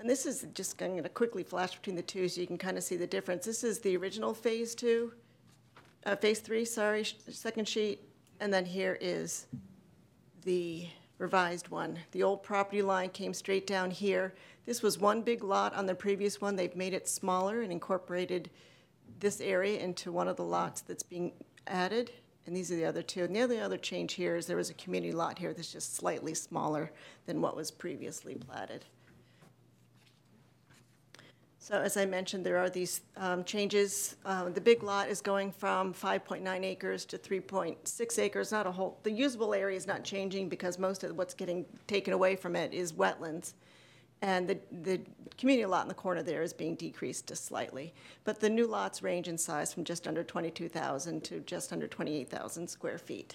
And 0.00 0.08
this 0.08 0.24
is 0.24 0.46
just 0.54 0.78
going 0.78 1.00
to 1.02 1.08
quickly 1.10 1.42
flash 1.42 1.76
between 1.76 1.94
the 1.94 2.02
two 2.02 2.26
so 2.26 2.40
you 2.40 2.46
can 2.46 2.56
kind 2.56 2.78
of 2.78 2.84
see 2.84 2.96
the 2.96 3.06
difference. 3.06 3.44
This 3.44 3.62
is 3.62 3.80
the 3.80 3.98
original 3.98 4.32
Phase 4.32 4.74
2, 4.74 5.12
uh, 6.06 6.16
Phase 6.16 6.40
3, 6.40 6.64
sorry, 6.64 7.04
sh- 7.04 7.16
second 7.28 7.68
sheet, 7.68 8.00
and 8.40 8.52
then 8.52 8.64
here 8.64 8.96
is 8.98 9.46
the 10.44 10.88
revised 11.18 11.68
one. 11.68 11.98
The 12.12 12.22
old 12.22 12.42
property 12.42 12.80
line 12.80 13.10
came 13.10 13.34
straight 13.34 13.66
down 13.66 13.90
here. 13.90 14.34
This 14.66 14.82
was 14.82 14.98
one 14.98 15.22
big 15.22 15.44
lot 15.44 15.74
on 15.74 15.86
the 15.86 15.94
previous 15.94 16.40
one. 16.40 16.56
They've 16.56 16.74
made 16.74 16.94
it 16.94 17.08
smaller 17.08 17.60
and 17.60 17.70
incorporated 17.70 18.50
this 19.20 19.40
area 19.40 19.78
into 19.78 20.10
one 20.10 20.28
of 20.28 20.36
the 20.36 20.44
lots 20.44 20.80
that's 20.80 21.02
being 21.02 21.32
added. 21.66 22.10
And 22.46 22.54
these 22.54 22.70
are 22.70 22.76
the 22.76 22.84
other 22.84 23.02
two. 23.02 23.24
And 23.24 23.34
the 23.34 23.40
only 23.40 23.60
other 23.60 23.78
change 23.78 24.14
here 24.14 24.36
is 24.36 24.46
there 24.46 24.56
was 24.56 24.70
a 24.70 24.74
community 24.74 25.12
lot 25.12 25.38
here 25.38 25.52
that's 25.52 25.72
just 25.72 25.94
slightly 25.96 26.34
smaller 26.34 26.92
than 27.26 27.40
what 27.40 27.56
was 27.56 27.70
previously 27.70 28.34
platted. 28.34 28.84
So 31.58 31.80
as 31.80 31.96
I 31.96 32.04
mentioned, 32.04 32.44
there 32.44 32.58
are 32.58 32.68
these 32.68 33.00
um, 33.16 33.42
changes. 33.44 34.16
Uh, 34.26 34.50
The 34.50 34.60
big 34.60 34.82
lot 34.82 35.08
is 35.08 35.22
going 35.22 35.50
from 35.50 35.94
5.9 35.94 36.62
acres 36.62 37.06
to 37.06 37.16
3.6 37.16 38.18
acres, 38.18 38.52
not 38.52 38.66
a 38.66 38.70
whole, 38.70 38.98
the 39.02 39.10
usable 39.10 39.54
area 39.54 39.74
is 39.74 39.86
not 39.86 40.04
changing 40.04 40.50
because 40.50 40.78
most 40.78 41.04
of 41.04 41.16
what's 41.16 41.32
getting 41.32 41.64
taken 41.86 42.12
away 42.12 42.36
from 42.36 42.54
it 42.54 42.74
is 42.74 42.92
wetlands. 42.92 43.54
And 44.22 44.48
the, 44.48 44.58
the 44.82 45.00
community 45.36 45.66
lot 45.66 45.82
in 45.82 45.88
the 45.88 45.94
corner 45.94 46.22
there 46.22 46.42
is 46.42 46.52
being 46.52 46.74
decreased 46.76 47.26
just 47.26 47.44
slightly. 47.44 47.92
But 48.24 48.40
the 48.40 48.48
new 48.48 48.66
lots 48.66 49.02
range 49.02 49.28
in 49.28 49.36
size 49.36 49.72
from 49.72 49.84
just 49.84 50.08
under 50.08 50.24
22,000 50.24 51.22
to 51.24 51.40
just 51.40 51.72
under 51.72 51.86
28,000 51.86 52.68
square 52.68 52.98
feet. 52.98 53.34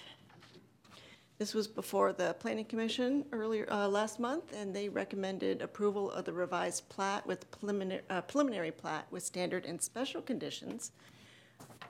This 1.40 1.54
was 1.54 1.66
before 1.66 2.12
the 2.12 2.34
Planning 2.38 2.66
Commission 2.66 3.24
earlier, 3.32 3.66
uh, 3.72 3.88
last 3.88 4.20
month, 4.20 4.52
and 4.54 4.76
they 4.76 4.90
recommended 4.90 5.62
approval 5.62 6.10
of 6.10 6.26
the 6.26 6.34
revised 6.34 6.86
plat 6.90 7.26
with 7.26 7.50
preliminary, 7.50 8.02
uh, 8.10 8.20
preliminary 8.20 8.70
plat 8.70 9.06
with 9.10 9.22
standard 9.22 9.64
and 9.64 9.80
special 9.80 10.20
conditions. 10.20 10.92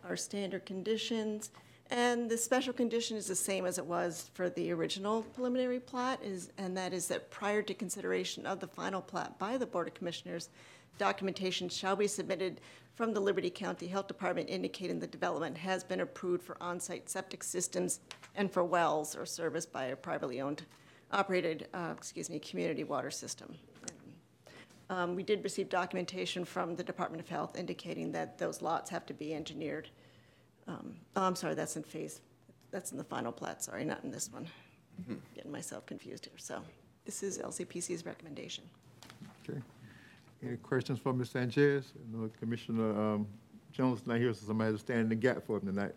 Our 0.04 0.16
standard 0.16 0.66
conditions, 0.66 1.50
and 1.90 2.30
the 2.30 2.38
special 2.38 2.72
condition 2.72 3.16
is 3.16 3.26
the 3.26 3.34
same 3.34 3.66
as 3.66 3.78
it 3.78 3.84
was 3.84 4.30
for 4.34 4.48
the 4.48 4.72
original 4.72 5.22
preliminary 5.22 5.80
plat, 5.80 6.22
is, 6.22 6.50
and 6.56 6.76
that 6.76 6.92
is 6.92 7.08
that 7.08 7.30
prior 7.30 7.62
to 7.62 7.74
consideration 7.74 8.46
of 8.46 8.60
the 8.60 8.66
final 8.66 9.00
plat 9.00 9.38
by 9.38 9.56
the 9.56 9.66
Board 9.66 9.88
of 9.88 9.94
Commissioners, 9.94 10.50
documentation 10.98 11.68
shall 11.68 11.96
be 11.96 12.06
submitted 12.06 12.60
from 12.94 13.12
the 13.12 13.20
Liberty 13.20 13.50
County 13.50 13.86
Health 13.86 14.06
Department 14.06 14.48
indicating 14.50 14.98
the 14.98 15.06
development 15.06 15.56
has 15.56 15.82
been 15.82 16.00
approved 16.00 16.44
for 16.44 16.56
on-site 16.60 17.08
septic 17.08 17.42
systems 17.42 18.00
and 18.34 18.52
for 18.52 18.62
wells 18.62 19.16
or 19.16 19.24
serviced 19.24 19.72
by 19.72 19.86
a 19.86 19.96
privately 19.96 20.40
owned, 20.40 20.62
operated, 21.10 21.68
uh, 21.72 21.94
excuse 21.96 22.28
me, 22.30 22.38
community 22.38 22.84
water 22.84 23.10
system. 23.10 23.54
Um, 24.90 25.14
We 25.14 25.22
did 25.22 25.42
receive 25.42 25.68
documentation 25.68 26.44
from 26.44 26.76
the 26.76 26.84
Department 26.84 27.22
of 27.22 27.28
Health 27.28 27.56
indicating 27.56 28.12
that 28.12 28.38
those 28.38 28.60
lots 28.60 28.90
have 28.90 29.06
to 29.06 29.14
be 29.14 29.34
engineered. 29.34 29.88
Um, 30.70 30.94
Oh, 31.16 31.22
I'm 31.24 31.34
sorry, 31.36 31.54
that's 31.54 31.76
in 31.76 31.82
phase, 31.82 32.20
that's 32.70 32.92
in 32.92 32.98
the 32.98 33.04
final 33.04 33.32
plat, 33.32 33.62
sorry, 33.62 33.84
not 33.84 34.04
in 34.04 34.10
this 34.10 34.30
one. 34.32 34.46
Getting 35.34 35.50
myself 35.50 35.86
confused 35.86 36.26
here. 36.26 36.34
So 36.36 36.60
this 37.06 37.22
is 37.22 37.38
LCPC's 37.38 38.04
recommendation. 38.04 38.64
Okay. 39.48 39.58
Any 40.46 40.56
questions 40.58 40.98
for 40.98 41.12
Ms. 41.14 41.30
Sanchez? 41.30 41.92
I 41.96 42.16
know 42.16 42.30
Commissioner 42.38 42.90
um, 43.14 43.26
Jones 43.72 44.06
not 44.06 44.18
here, 44.18 44.32
so 44.34 44.46
somebody 44.46 44.72
has 44.72 44.80
to 44.80 44.84
stand 44.86 45.00
in 45.00 45.08
the 45.08 45.14
gap 45.14 45.42
for 45.46 45.56
him 45.56 45.66
tonight. 45.66 45.94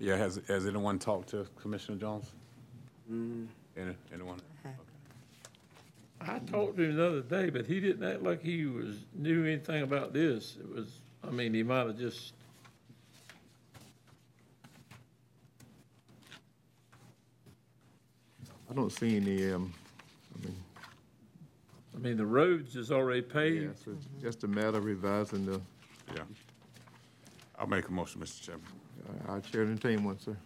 Yeah, 0.00 0.16
has, 0.16 0.40
has 0.48 0.66
anyone 0.66 0.98
talked 0.98 1.28
to 1.30 1.46
Commissioner 1.60 1.96
Jones? 1.98 2.32
Any, 3.08 3.94
anyone? 4.12 4.40
I 6.20 6.38
talked 6.40 6.76
to 6.76 6.82
him 6.82 6.96
the 6.96 7.06
other 7.06 7.20
day, 7.22 7.50
but 7.50 7.66
he 7.66 7.80
didn't 7.80 8.04
act 8.08 8.22
like 8.22 8.42
he 8.42 8.66
was, 8.66 8.96
knew 9.14 9.44
anything 9.44 9.82
about 9.82 10.12
this. 10.12 10.56
It 10.58 10.68
was, 10.74 10.88
I 11.22 11.30
mean, 11.30 11.54
he 11.54 11.62
might 11.62 11.86
have 11.86 11.98
just, 11.98 12.32
I 18.70 18.74
don't 18.74 18.90
see 18.90 19.16
any, 19.16 19.52
um, 19.52 19.72
I 20.34 20.46
mean, 20.46 20.56
I 21.94 21.98
mean, 21.98 22.16
the 22.16 22.26
roads 22.26 22.76
is 22.76 22.90
already 22.90 23.20
yeah, 23.26 23.32
paved. 23.32 23.78
so 23.84 23.92
it's 23.92 24.06
just 24.22 24.44
a 24.44 24.48
matter 24.48 24.78
of 24.78 24.84
revising 24.84 25.46
the, 25.46 25.60
Yeah. 26.14 26.22
I'll 27.58 27.66
make 27.68 27.88
a 27.88 27.92
motion, 27.92 28.20
Mr. 28.20 28.42
Chairman. 28.42 28.64
uh, 29.28 29.32
our 29.32 29.40
chair 29.40 29.62
entertain 29.62 30.02
one, 30.02 30.18
sir. 30.18 30.36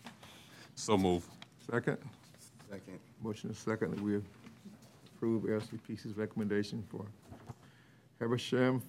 So 0.74 0.96
move. 0.98 1.24
Second? 1.70 1.98
Second. 2.70 2.98
Motion 3.22 3.50
is 3.50 3.58
second 3.58 3.92
that 3.92 4.00
we 4.02 4.20
approve 5.16 5.44
LCPC's 5.44 6.16
recommendation 6.16 6.84
for 6.90 7.04
Habersham 8.20 8.82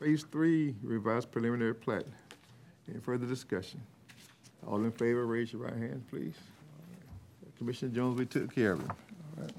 Phase 0.00 0.24
Three 0.30 0.74
revised 0.82 1.30
preliminary 1.30 1.74
plat. 1.74 2.04
Any 2.90 3.00
further 3.00 3.26
discussion? 3.26 3.80
All 4.66 4.84
in 4.84 4.90
favor, 4.92 5.24
raise 5.26 5.52
your 5.52 5.62
right 5.62 5.76
hand, 5.76 6.04
please. 6.10 6.34
Commissioner 7.58 7.92
Jones, 7.92 8.18
we 8.18 8.24
took 8.24 8.54
care 8.54 8.72
of 8.72 8.80
him. 8.80 8.90
All 8.90 9.42
right. 9.44 9.52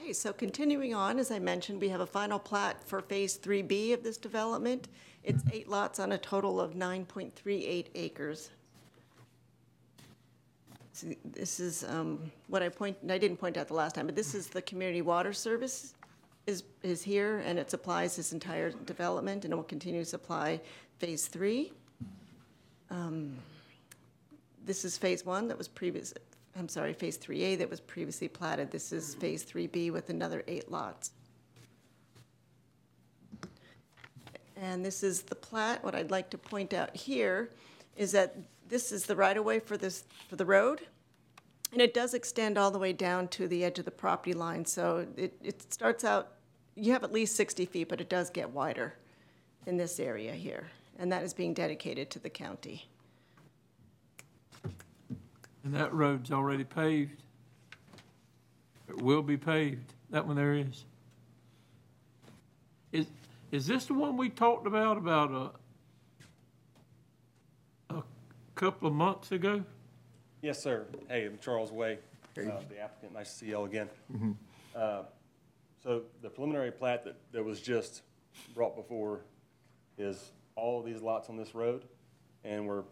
Okay, 0.00 0.12
so 0.12 0.32
continuing 0.32 0.94
on, 0.94 1.18
as 1.18 1.32
I 1.32 1.40
mentioned, 1.40 1.80
we 1.80 1.88
have 1.88 2.00
a 2.00 2.06
final 2.06 2.38
plat 2.38 2.82
for 2.84 3.00
Phase 3.00 3.36
3B 3.36 3.92
of 3.92 4.04
this 4.04 4.16
development. 4.16 4.88
It's 5.24 5.42
eight 5.52 5.68
lots 5.68 5.98
on 5.98 6.12
a 6.12 6.18
total 6.18 6.60
of 6.60 6.74
9.38 6.74 7.86
acres. 7.96 8.50
So 10.92 11.08
This 11.24 11.58
is 11.58 11.82
um, 11.82 12.30
what 12.46 12.62
I 12.62 12.68
point, 12.68 12.96
I 13.10 13.18
didn't 13.18 13.38
point 13.38 13.56
out 13.56 13.66
the 13.66 13.74
last 13.74 13.96
time, 13.96 14.06
but 14.06 14.14
this 14.14 14.36
is 14.36 14.46
the 14.46 14.62
community 14.62 15.02
water 15.02 15.32
service 15.32 15.94
is, 16.46 16.62
is 16.84 17.02
here, 17.02 17.42
and 17.44 17.58
it 17.58 17.68
supplies 17.70 18.14
this 18.14 18.32
entire 18.32 18.70
development, 18.70 19.44
and 19.44 19.52
it 19.52 19.56
will 19.56 19.64
continue 19.64 20.02
to 20.02 20.08
supply 20.08 20.60
Phase 21.00 21.26
3. 21.26 21.72
Um, 22.90 23.36
This 24.66 24.84
is 24.84 24.98
Phase 24.98 25.24
1 25.24 25.46
that 25.46 25.56
was 25.56 25.68
previous, 25.68 26.12
I'm 26.58 26.68
sorry, 26.68 26.92
Phase 26.92 27.16
3A 27.18 27.56
that 27.58 27.70
was 27.70 27.78
previously 27.78 28.26
platted. 28.26 28.72
This 28.72 28.92
is 28.92 29.12
mm-hmm. 29.12 29.20
Phase 29.20 29.44
3B 29.44 29.92
with 29.92 30.10
another 30.10 30.42
eight 30.48 30.68
lots. 30.72 31.12
And 34.56 34.84
this 34.84 35.04
is 35.04 35.22
the 35.22 35.36
plat. 35.36 35.84
What 35.84 35.94
I'd 35.94 36.10
like 36.10 36.30
to 36.30 36.38
point 36.38 36.74
out 36.74 36.96
here 36.96 37.50
is 37.96 38.10
that 38.10 38.36
this 38.68 38.90
is 38.90 39.06
the 39.06 39.14
right-of-way 39.14 39.60
for 39.60 39.76
this, 39.76 40.02
for 40.28 40.34
the 40.34 40.44
road. 40.44 40.80
And 41.70 41.80
it 41.80 41.94
does 41.94 42.12
extend 42.12 42.58
all 42.58 42.72
the 42.72 42.78
way 42.78 42.92
down 42.92 43.28
to 43.28 43.46
the 43.46 43.64
edge 43.64 43.78
of 43.78 43.84
the 43.84 43.92
property 43.92 44.32
line. 44.32 44.64
So 44.64 45.06
it, 45.16 45.34
it 45.44 45.72
starts 45.72 46.02
out, 46.02 46.32
you 46.74 46.92
have 46.92 47.04
at 47.04 47.12
least 47.12 47.36
60 47.36 47.66
feet, 47.66 47.88
but 47.88 48.00
it 48.00 48.08
does 48.08 48.30
get 48.30 48.50
wider 48.50 48.94
in 49.64 49.76
this 49.76 50.00
area 50.00 50.32
here. 50.32 50.66
And 50.98 51.12
that 51.12 51.22
is 51.22 51.34
being 51.34 51.54
dedicated 51.54 52.10
to 52.10 52.18
the 52.18 52.30
county. 52.30 52.88
And 55.66 55.74
that 55.74 55.92
road's 55.92 56.30
already 56.30 56.62
paved. 56.62 57.24
It 58.88 59.02
will 59.02 59.20
be 59.20 59.36
paved, 59.36 59.94
that 60.10 60.24
one 60.24 60.36
there 60.36 60.54
is. 60.54 60.84
Is, 62.92 63.06
is 63.50 63.66
this 63.66 63.86
the 63.86 63.94
one 63.94 64.16
we 64.16 64.28
talked 64.28 64.68
about, 64.68 64.96
about 64.96 65.52
a, 67.90 67.94
a 67.96 68.02
couple 68.54 68.86
of 68.86 68.94
months 68.94 69.32
ago? 69.32 69.64
Yes, 70.40 70.62
sir. 70.62 70.86
Hey, 71.08 71.26
I'm 71.26 71.36
Charles 71.38 71.72
Way, 71.72 71.98
uh, 72.38 72.42
the 72.68 72.78
applicant. 72.78 73.14
Nice 73.14 73.32
to 73.32 73.38
see 73.38 73.46
y'all 73.46 73.64
again. 73.64 73.88
Uh, 74.72 75.02
So 75.82 76.02
the 76.22 76.30
preliminary 76.30 76.70
plat 76.70 77.02
that, 77.02 77.16
that 77.32 77.44
was 77.44 77.60
just 77.60 78.02
brought 78.54 78.76
before 78.76 79.22
is 79.98 80.30
all 80.54 80.78
of 80.78 80.86
these 80.86 81.00
lots 81.02 81.28
on 81.28 81.36
this 81.36 81.56
road, 81.56 81.82
and 82.44 82.68
we're 82.68 82.84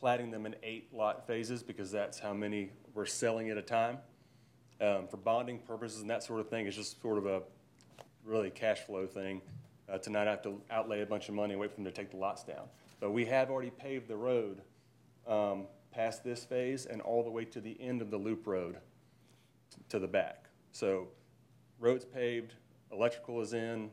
platting 0.00 0.30
them 0.30 0.46
in 0.46 0.56
eight 0.62 0.88
lot 0.92 1.26
phases 1.26 1.62
because 1.62 1.92
that's 1.92 2.18
how 2.18 2.32
many 2.32 2.70
we're 2.94 3.06
selling 3.06 3.50
at 3.50 3.58
a 3.58 3.62
time. 3.62 3.98
Um, 4.80 5.06
For 5.08 5.18
bonding 5.18 5.58
purposes 5.58 6.00
and 6.00 6.08
that 6.08 6.22
sort 6.22 6.40
of 6.40 6.48
thing, 6.48 6.66
it's 6.66 6.76
just 6.76 7.00
sort 7.02 7.18
of 7.18 7.26
a 7.26 7.42
really 8.24 8.50
cash 8.50 8.80
flow 8.80 9.06
thing, 9.06 9.42
uh, 9.90 9.98
to 9.98 10.10
not 10.10 10.26
have 10.26 10.42
to 10.42 10.60
outlay 10.70 11.02
a 11.02 11.06
bunch 11.06 11.28
of 11.28 11.34
money 11.34 11.52
and 11.52 11.60
wait 11.60 11.70
for 11.70 11.76
them 11.76 11.84
to 11.84 11.92
take 11.92 12.10
the 12.10 12.16
lots 12.16 12.44
down. 12.44 12.66
But 12.98 13.10
we 13.10 13.26
have 13.26 13.50
already 13.50 13.70
paved 13.70 14.08
the 14.08 14.16
road 14.16 14.62
um, 15.26 15.66
past 15.92 16.24
this 16.24 16.44
phase 16.44 16.86
and 16.86 17.02
all 17.02 17.22
the 17.22 17.30
way 17.30 17.44
to 17.46 17.60
the 17.60 17.76
end 17.80 18.00
of 18.00 18.10
the 18.10 18.16
loop 18.16 18.46
road 18.46 18.78
to 19.90 19.98
the 19.98 20.08
back. 20.08 20.46
So 20.72 21.08
road's 21.78 22.04
paved, 22.04 22.54
electrical 22.92 23.40
is 23.40 23.52
in, 23.52 23.90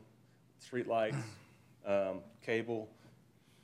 streetlights, 0.64 1.22
um, 1.86 2.20
cable, 2.42 2.88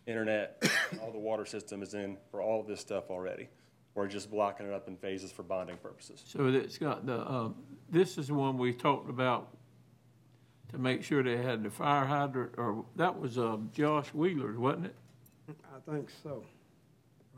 internet, 0.06 0.62
all 1.02 1.10
the 1.12 1.18
water 1.18 1.44
system 1.46 1.82
is 1.82 1.94
in 1.94 2.16
for 2.30 2.40
all 2.42 2.60
of 2.60 2.66
this 2.66 2.80
stuff 2.80 3.10
already. 3.10 3.48
We're 3.94 4.08
just 4.08 4.30
blocking 4.30 4.66
it 4.66 4.72
up 4.72 4.88
in 4.88 4.96
phases 4.96 5.30
for 5.30 5.42
bonding 5.44 5.76
purposes. 5.76 6.22
So 6.26 6.46
it's 6.48 6.78
got 6.78 7.06
the, 7.06 7.20
um, 7.30 7.54
this 7.90 8.18
is 8.18 8.26
the 8.28 8.34
one 8.34 8.58
we 8.58 8.72
talked 8.72 9.08
about 9.08 9.56
to 10.72 10.78
make 10.78 11.04
sure 11.04 11.22
they 11.22 11.36
had 11.36 11.62
the 11.62 11.70
fire 11.70 12.04
hydrant, 12.04 12.54
or 12.56 12.84
that 12.96 13.16
was, 13.18 13.38
um, 13.38 13.70
Josh 13.72 14.08
Wheeler's, 14.08 14.58
wasn't 14.58 14.86
it? 14.86 14.94
I 15.48 15.90
think 15.92 16.08
so. 16.22 16.42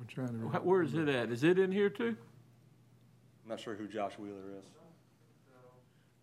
I'm 0.01 0.07
trying 0.07 0.29
to. 0.29 0.47
Wh- 0.49 0.65
Where 0.67 0.83
is 0.83 0.95
it 0.95 1.09
at? 1.09 1.31
Is 1.31 1.45
it 1.45 1.59
in 1.59 1.71
here 1.73 1.91
too? 1.91 2.17
I'm 3.45 3.51
not 3.51 3.61
sure 3.61 3.75
who 3.75 3.87
Josh 3.87 4.13
Wheeler 4.19 4.57
is. 4.59 4.65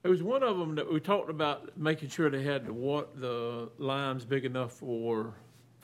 There 0.02 0.12
was 0.12 0.22
one 0.22 0.44
of 0.44 0.58
them 0.58 0.76
that 0.76 0.91
we 0.91 1.00
talked 1.00 1.30
about 1.30 1.78
making 1.78 2.10
sure 2.10 2.30
they 2.30 2.44
had 2.44 2.66
the 2.66 2.74
wa, 2.74 3.04
the 3.16 3.70
lines 3.78 4.26
big 4.26 4.44
enough 4.44 4.74
for 4.74 5.34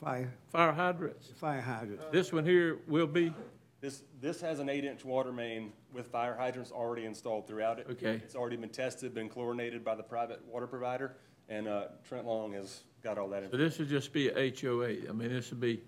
Fire, 0.00 0.32
fire 0.48 0.72
hydrants. 0.72 1.28
fire 1.36 1.60
hydrant. 1.60 2.10
This 2.10 2.32
one 2.32 2.44
here 2.44 2.78
will 2.88 3.06
be, 3.06 3.34
This, 3.82 4.02
this 4.20 4.40
has 4.40 4.58
an 4.58 4.68
eight-inch 4.70 5.04
water 5.04 5.30
main 5.32 5.72
with 5.92 6.06
fire 6.06 6.34
hydrants 6.34 6.72
already 6.72 7.04
installed 7.04 7.46
throughout 7.46 7.78
it. 7.78 7.86
Okay. 7.90 8.14
It's 8.14 8.34
already 8.34 8.56
been 8.56 8.70
tested, 8.70 9.12
been 9.14 9.28
chlorinated 9.28 9.84
by 9.84 9.94
the 9.94 10.02
private 10.02 10.42
water 10.46 10.66
provider, 10.66 11.16
and 11.50 11.68
uh, 11.68 11.88
Trent 12.08 12.26
Long 12.26 12.52
has 12.54 12.84
got 13.02 13.18
all 13.18 13.28
that. 13.28 13.50
so 13.50 13.56
this 13.58 13.78
would 13.78 13.88
just 13.88 14.12
be 14.12 14.28
a 14.28 14.50
HOA. 14.58 15.08
I 15.08 15.12
mean, 15.12 15.28
this 15.28 15.50
would 15.50 15.60
be, 15.60 15.82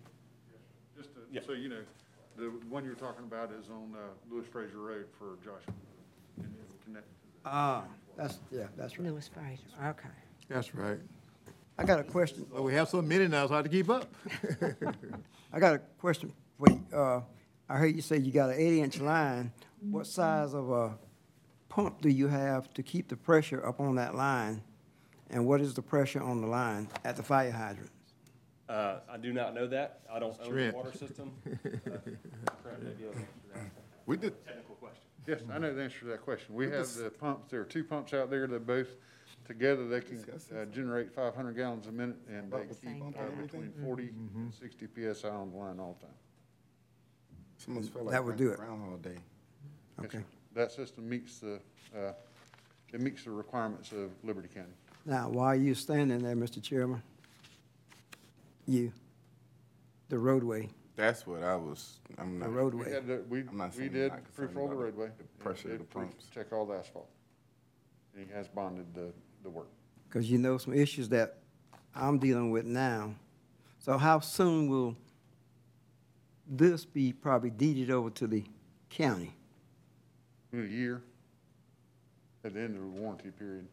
Just 0.96 1.08
Yeah. 1.30 1.40
to, 1.40 1.46
so 1.46 1.52
you 1.54 1.70
know, 1.70 1.80
the 2.36 2.50
one 2.68 2.84
you're 2.84 2.94
talking 2.94 3.24
about 3.24 3.50
is 3.52 3.70
on 3.70 3.94
uh, 3.94 3.98
Lewis 4.30 4.46
Fraser 4.46 4.78
Road 4.78 5.06
for 5.18 5.36
Joshua. 5.42 5.72
And 6.38 6.52
it'll 6.62 6.76
connect 6.84 7.06
to 7.06 7.14
the 7.44 7.48
Ah, 7.48 7.84
That's, 8.16 8.40
yeah, 8.50 8.64
that's 8.76 8.98
right. 8.98 9.08
Lewis 9.08 9.28
Fraser, 9.28 9.62
okay. 9.86 10.08
That's 10.48 10.74
right. 10.74 10.98
I 11.78 11.84
got 11.84 12.00
a 12.00 12.04
question. 12.04 12.46
But 12.52 12.62
we 12.62 12.74
have 12.74 12.88
so 12.88 13.02
many 13.02 13.28
now, 13.28 13.42
it's 13.44 13.50
hard 13.50 13.64
to 13.64 13.70
keep 13.70 13.88
up. 13.90 14.12
I 15.52 15.58
got 15.58 15.74
a 15.74 15.78
question 16.00 16.32
for 16.58 16.66
you. 16.70 16.82
Uh, 16.96 17.20
I 17.68 17.78
heard 17.78 17.94
you 17.96 18.02
say 18.02 18.18
you 18.18 18.32
got 18.32 18.50
an 18.50 18.56
eight-inch 18.58 19.00
line. 19.00 19.52
What 19.90 20.06
size 20.06 20.54
of 20.54 20.70
a 20.70 20.94
pump 21.68 22.00
do 22.02 22.08
you 22.08 22.28
have 22.28 22.72
to 22.74 22.82
keep 22.82 23.08
the 23.08 23.16
pressure 23.16 23.64
up 23.66 23.80
on 23.80 23.96
that 23.96 24.14
line? 24.14 24.62
And 25.30 25.46
what 25.46 25.60
is 25.60 25.74
the 25.74 25.82
pressure 25.82 26.22
on 26.22 26.40
the 26.40 26.46
line 26.46 26.88
at 27.04 27.16
the 27.16 27.22
fire 27.22 27.50
hydrant? 27.50 27.90
Uh, 28.68 29.00
I 29.10 29.16
do 29.16 29.32
not 29.32 29.54
know 29.54 29.66
that. 29.66 30.00
I 30.12 30.18
don't 30.18 30.38
own 30.40 30.44
the 30.44 30.50
Trent. 30.50 30.76
water 30.76 30.92
system. 30.92 31.32
Uh, 31.46 31.50
Trent 31.62 32.82
may 32.82 32.90
be 32.90 33.04
able 33.04 33.14
answer 33.14 33.26
that. 33.54 33.60
We 34.06 34.16
did, 34.18 34.44
Technical 34.44 34.74
question. 34.76 35.02
yes, 35.26 35.40
I 35.52 35.58
know 35.58 35.74
the 35.74 35.82
answer 35.82 35.98
to 36.00 36.04
that 36.06 36.22
question. 36.22 36.54
We 36.54 36.70
have 36.70 36.92
the 36.94 37.10
pumps, 37.10 37.50
there 37.50 37.60
are 37.60 37.64
two 37.64 37.84
pumps 37.84 38.12
out 38.14 38.30
there 38.30 38.46
that 38.46 38.66
both, 38.66 38.88
together, 39.52 39.86
they 39.88 40.00
can 40.00 40.18
uh, 40.56 40.64
generate 40.66 41.12
five 41.14 41.34
hundred 41.34 41.56
gallons 41.56 41.86
a 41.86 41.92
minute, 41.92 42.16
and 42.28 42.50
they 42.50 42.58
keep 42.80 43.02
uh, 43.18 43.42
between 43.42 43.72
forty 43.84 44.10
and 44.34 44.52
sixty 44.52 44.86
PSI 44.86 45.28
on 45.28 45.50
the 45.50 45.56
line 45.56 45.78
all 45.78 45.96
the 46.00 46.06
time. 46.06 46.14
It's 47.56 47.68
almost 47.68 47.92
feel 47.92 48.04
like 48.04 48.12
That 48.12 48.24
would 48.24 48.36
do 48.36 48.50
it. 48.50 48.56
Groundhog 48.58 49.02
Day. 49.02 49.10
Yes, 49.98 50.06
Okay. 50.06 50.18
sir. 50.18 50.24
That 50.54 50.72
system 50.72 51.08
meets 51.08 51.38
the, 51.38 51.60
uh, 51.96 52.12
it 52.92 53.00
meets 53.00 53.24
the 53.24 53.30
requirements 53.30 53.92
of 53.92 54.10
Liberty 54.22 54.48
County. 54.48 54.72
Now, 55.06 55.28
while 55.28 55.54
you 55.54 55.74
standing 55.74 56.18
there, 56.22 56.34
Mr. 56.36 56.62
Chairman, 56.62 57.02
you, 58.66 58.92
the 60.08 60.18
roadway, 60.18 60.68
That's 60.96 61.26
what 61.26 61.42
I 61.42 61.56
was, 61.56 62.00
I'm 62.18 62.38
the 62.38 62.46
not. 62.46 62.50
We 62.50 62.56
roadway. 62.56 62.92
had, 62.92 63.06
the- 63.06 63.24
we, 63.28 63.40
I'm 63.40 63.56
not 63.56 63.70
we 63.72 63.78
saying 63.78 63.92
you're 63.94 64.02
did 64.02 64.12
not 64.12 64.24
concerned 64.24 64.34
proof 64.34 64.56
roll 64.56 64.68
the 64.68 64.74
about 64.74 64.78
the- 64.78 64.84
roadway. 65.00 65.08
the 65.18 65.42
pressure 65.42 65.68
of 65.68 65.78
did 65.78 65.80
the 65.80 65.84
pumps. 65.94 66.26
Check 66.34 66.52
all 66.52 66.66
the 66.66 66.74
asphalt. 66.74 67.08
And 68.14 68.26
he 68.26 68.32
has 68.34 68.46
bonded 68.48 68.92
the, 68.94 69.12
the 69.42 69.50
work. 69.50 69.68
Because 70.08 70.30
you 70.30 70.38
know 70.38 70.58
some 70.58 70.74
issues 70.74 71.08
that 71.10 71.38
I'm 71.94 72.18
dealing 72.18 72.50
with 72.50 72.64
now. 72.64 73.14
So 73.78 73.98
how 73.98 74.20
soon 74.20 74.68
will 74.68 74.96
this 76.46 76.84
be 76.84 77.12
probably 77.12 77.50
deeded 77.50 77.90
over 77.90 78.10
to 78.10 78.26
the 78.26 78.44
county? 78.90 79.34
In 80.52 80.64
a 80.64 80.68
year, 80.68 81.02
at 82.44 82.54
the 82.54 82.60
end 82.60 82.76
of 82.76 82.82
the 82.82 82.88
warranty 82.88 83.30
period. 83.30 83.66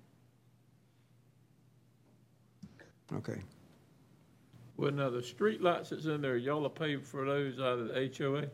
Okay. 3.14 3.42
Well, 4.78 4.92
now, 4.92 5.10
the 5.10 5.22
street 5.22 5.62
lights 5.62 5.90
that's 5.90 6.06
in 6.06 6.22
there, 6.22 6.38
y'all 6.38 6.66
are 6.66 6.70
paid 6.70 7.06
for 7.06 7.26
those 7.26 7.60
out 7.60 7.80
of 7.80 7.88
the 7.90 8.12
HOA? 8.18 8.46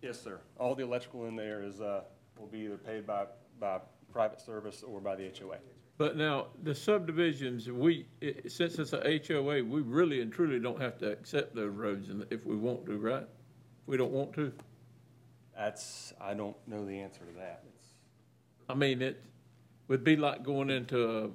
Yes, 0.00 0.20
sir. 0.20 0.38
All 0.58 0.76
the 0.76 0.84
electrical 0.84 1.26
in 1.26 1.34
there 1.34 1.62
is, 1.64 1.80
uh, 1.80 2.02
will 2.38 2.46
be 2.46 2.60
either 2.60 2.76
paid 2.76 3.04
by, 3.04 3.26
by 3.58 3.80
private 4.12 4.40
service 4.40 4.84
or 4.84 5.00
by 5.00 5.16
the 5.16 5.32
HOA. 5.36 5.56
But 5.98 6.16
now, 6.16 6.46
the 6.62 6.74
subdivisions, 6.76 7.68
we, 7.70 8.06
i- 8.22 8.34
since 8.46 8.78
it's 8.78 8.92
a 8.92 9.20
HOA, 9.26 9.64
we 9.64 9.80
really 9.82 10.20
and 10.20 10.32
truly 10.32 10.60
don't 10.60 10.80
have 10.80 10.96
to 10.98 11.10
accept 11.10 11.56
those 11.56 11.72
roads 11.74 12.08
and 12.08 12.24
if 12.30 12.46
we 12.46 12.54
want 12.54 12.86
to, 12.86 12.96
right? 12.98 13.22
If 13.24 13.88
we 13.88 13.96
don't 13.96 14.12
want 14.12 14.32
to? 14.34 14.52
That's, 15.56 16.12
I 16.20 16.34
don't 16.34 16.56
know 16.68 16.84
the 16.86 17.00
answer 17.00 17.24
to 17.24 17.32
that. 17.38 17.64
It's, 17.74 17.86
I 18.68 18.74
mean, 18.74 19.02
it 19.02 19.20
would 19.88 20.04
be 20.04 20.14
like 20.14 20.44
going 20.44 20.70
into 20.70 21.02
a, 21.04 21.24
um, 21.24 21.32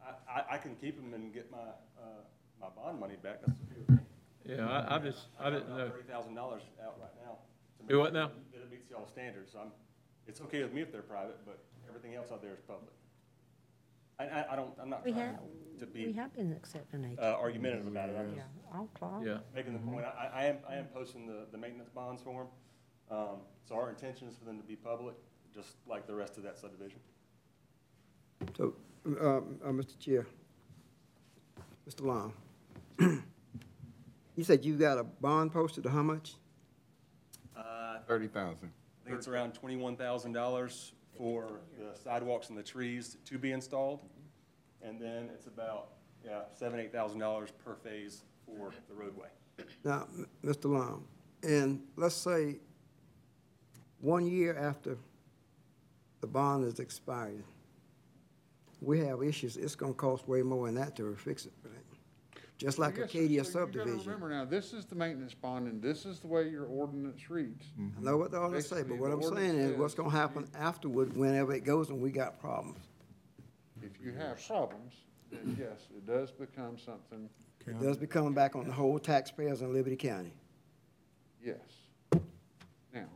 I, 0.00 0.40
I, 0.40 0.44
I 0.54 0.58
can 0.58 0.76
keep 0.76 0.94
them 0.96 1.12
and 1.12 1.34
get 1.34 1.50
my, 1.50 1.58
uh, 1.58 2.22
my 2.60 2.68
bond 2.76 3.00
money 3.00 3.16
back. 3.20 3.40
That's 3.44 4.00
yeah, 4.46 4.64
I, 4.68 4.94
I 4.94 4.98
just, 5.00 5.26
I 5.40 5.50
didn't 5.50 5.70
know. 5.70 5.90
Thirty 5.90 6.04
thousand 6.08 6.34
dollars 6.36 6.62
out 6.82 6.96
right 7.00 7.10
now. 7.26 7.32
to 7.80 7.86
Do 7.88 7.94
make 7.96 8.04
what 8.04 8.12
now? 8.14 8.28
sure 8.28 8.36
That 8.52 8.62
it 8.62 8.70
meets 8.70 8.88
y'all 8.90 9.06
standards. 9.08 9.56
I'm, 9.60 9.72
it's 10.28 10.40
okay 10.42 10.62
with 10.62 10.72
me 10.72 10.82
if 10.82 10.92
they're 10.92 11.02
private, 11.02 11.38
but 11.44 11.58
everything 11.88 12.14
else 12.14 12.30
out 12.32 12.40
there 12.40 12.52
is 12.52 12.60
public. 12.66 12.92
I, 14.18 14.24
I, 14.24 14.52
I 14.52 14.56
don't, 14.56 14.70
I'm 14.80 14.90
not 14.90 15.04
We 15.04 15.12
trying 15.12 15.26
have, 15.26 15.36
to 15.80 15.86
we 15.94 16.06
be, 16.06 16.12
have 16.12 16.34
been 16.34 16.52
accepting 16.52 17.16
uh, 17.18 17.22
HOA. 17.22 17.40
argumentative 17.40 17.86
about 17.86 18.08
it. 18.10 18.16
I'm 18.18 18.30
Yeah, 18.30 18.42
just 18.42 18.74
all 18.74 18.88
clock. 18.98 19.22
Yeah. 19.24 19.38
making 19.54 19.74
the 19.74 19.78
point. 19.78 20.04
I, 20.04 20.28
I 20.34 20.44
am, 20.46 20.56
I 20.68 20.74
am 20.76 20.86
posting 20.86 21.26
the, 21.26 21.46
the 21.52 21.58
maintenance 21.58 21.90
bonds 21.90 22.20
for 22.22 22.44
them. 23.10 23.16
Um, 23.18 23.36
so 23.68 23.74
our 23.76 23.88
intention 23.90 24.28
is 24.28 24.36
for 24.36 24.44
them 24.44 24.58
to 24.58 24.64
be 24.64 24.76
public, 24.76 25.14
just 25.54 25.76
like 25.86 26.06
the 26.06 26.14
rest 26.14 26.36
of 26.36 26.42
that 26.42 26.58
subdivision. 26.58 26.98
So, 28.56 28.74
uh, 29.06 29.36
uh, 29.36 29.40
Mr. 29.72 29.98
Chair, 29.98 30.26
Mr. 31.88 32.02
Long, 32.04 32.32
you 34.36 34.44
said 34.44 34.64
you 34.64 34.74
got 34.76 34.98
a 34.98 35.04
bond 35.04 35.52
posted 35.52 35.86
how 35.86 36.02
much? 36.02 36.34
Uh, 37.56 37.98
Thirty 38.06 38.28
thousand. 38.28 38.70
I 39.02 39.04
think 39.08 39.16
it's 39.18 39.26
around 39.28 39.52
twenty-one 39.54 39.96
thousand 39.96 40.32
dollars 40.32 40.92
for 41.16 41.60
the 41.78 41.98
sidewalks 41.98 42.48
and 42.48 42.58
the 42.58 42.62
trees 42.62 43.16
to 43.26 43.38
be 43.38 43.52
installed. 43.52 44.00
And 44.82 45.00
then 45.00 45.28
it's 45.34 45.46
about, 45.46 45.88
yeah, 46.24 46.42
seven, 46.54 46.78
eight 46.78 46.92
thousand 46.92 47.18
dollars 47.18 47.50
per 47.64 47.74
phase 47.74 48.22
for 48.46 48.72
the 48.88 48.94
roadway. 48.94 49.28
Now, 49.84 50.06
Mr. 50.44 50.66
Long, 50.66 51.04
and 51.42 51.82
let's 51.96 52.14
say 52.14 52.56
one 54.00 54.26
year 54.26 54.56
after 54.56 54.96
the 56.20 56.26
bond 56.26 56.64
is 56.64 56.78
expired, 56.78 57.44
we 58.80 59.00
have 59.00 59.22
issues, 59.22 59.56
it's 59.56 59.74
gonna 59.74 59.94
cost 59.94 60.28
way 60.28 60.42
more 60.42 60.66
than 60.66 60.76
that 60.76 60.94
to 60.96 61.14
fix 61.16 61.46
it, 61.46 61.52
right? 61.64 61.72
Just 62.58 62.80
like 62.80 62.96
Yes, 62.96 63.12
sir. 63.12 63.18
Acadia 63.18 63.44
So 63.44 63.50
you 63.60 63.66
gotta 63.66 63.72
subdivision. 63.72 64.10
Remember 64.10 64.28
now, 64.28 64.44
this 64.44 64.72
is 64.72 64.84
the 64.84 64.96
maintenance 64.96 65.32
bond, 65.32 65.68
and 65.68 65.80
this 65.80 66.04
is 66.04 66.18
the 66.18 66.26
way 66.26 66.48
your 66.48 66.64
ordinance 66.66 67.30
reads. 67.30 67.64
I 67.78 68.00
know 68.00 68.16
what 68.16 68.32
the 68.32 68.38
ordinance 68.38 68.66
say, 68.66 68.82
but 68.82 68.88
Basically, 68.88 68.98
what 68.98 69.10
the 69.10 69.16
I'm 69.16 69.22
saying 69.22 69.50
ordinance 69.50 69.72
is, 69.72 69.78
what's 69.78 69.94
says 69.94 69.98
gonna 69.98 70.10
happen 70.10 70.48
afterward, 70.58 71.16
whenever 71.16 71.54
it 71.54 71.64
goes 71.64 71.90
and 71.90 72.00
we 72.00 72.10
got 72.10 72.40
problems? 72.40 72.80
If 73.80 74.04
you 74.04 74.12
have 74.12 74.44
problems, 74.44 74.94
then 75.30 75.56
yes, 75.58 75.86
it 75.96 76.04
does 76.04 76.32
become 76.32 76.76
something, 76.78 77.30
It 77.64 77.80
does 77.80 77.96
become 77.96 78.34
back 78.34 78.56
on 78.56 78.66
the 78.66 78.72
whole 78.72 78.98
taxpayers 78.98 79.62
in 79.62 79.72
Liberty 79.72 79.96
County. 79.96 80.32
yes. 81.40 81.56
Now, 82.92 83.06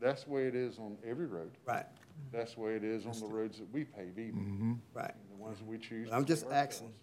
that's 0.00 0.24
the 0.24 0.30
way 0.30 0.46
it 0.46 0.54
is 0.54 0.78
on 0.78 0.96
every 1.06 1.26
road. 1.26 1.50
Right, 1.66 1.84
That's 2.32 2.54
the 2.54 2.60
way 2.60 2.76
it 2.76 2.84
is 2.84 3.04
on 3.04 3.18
the 3.20 3.26
roads 3.26 3.58
that 3.58 3.70
we 3.72 3.84
pave 3.84 4.18
even, 4.18 4.40
mm-hmm. 4.40 4.72
right. 4.94 5.12
the 5.28 5.36
ones 5.36 5.58
that 5.58 5.66
we 5.66 5.76
choose. 5.76 6.08
But 6.08 6.16
I'm 6.16 6.24
just 6.24 6.44
pave 6.44 6.52
asking. 6.54 6.94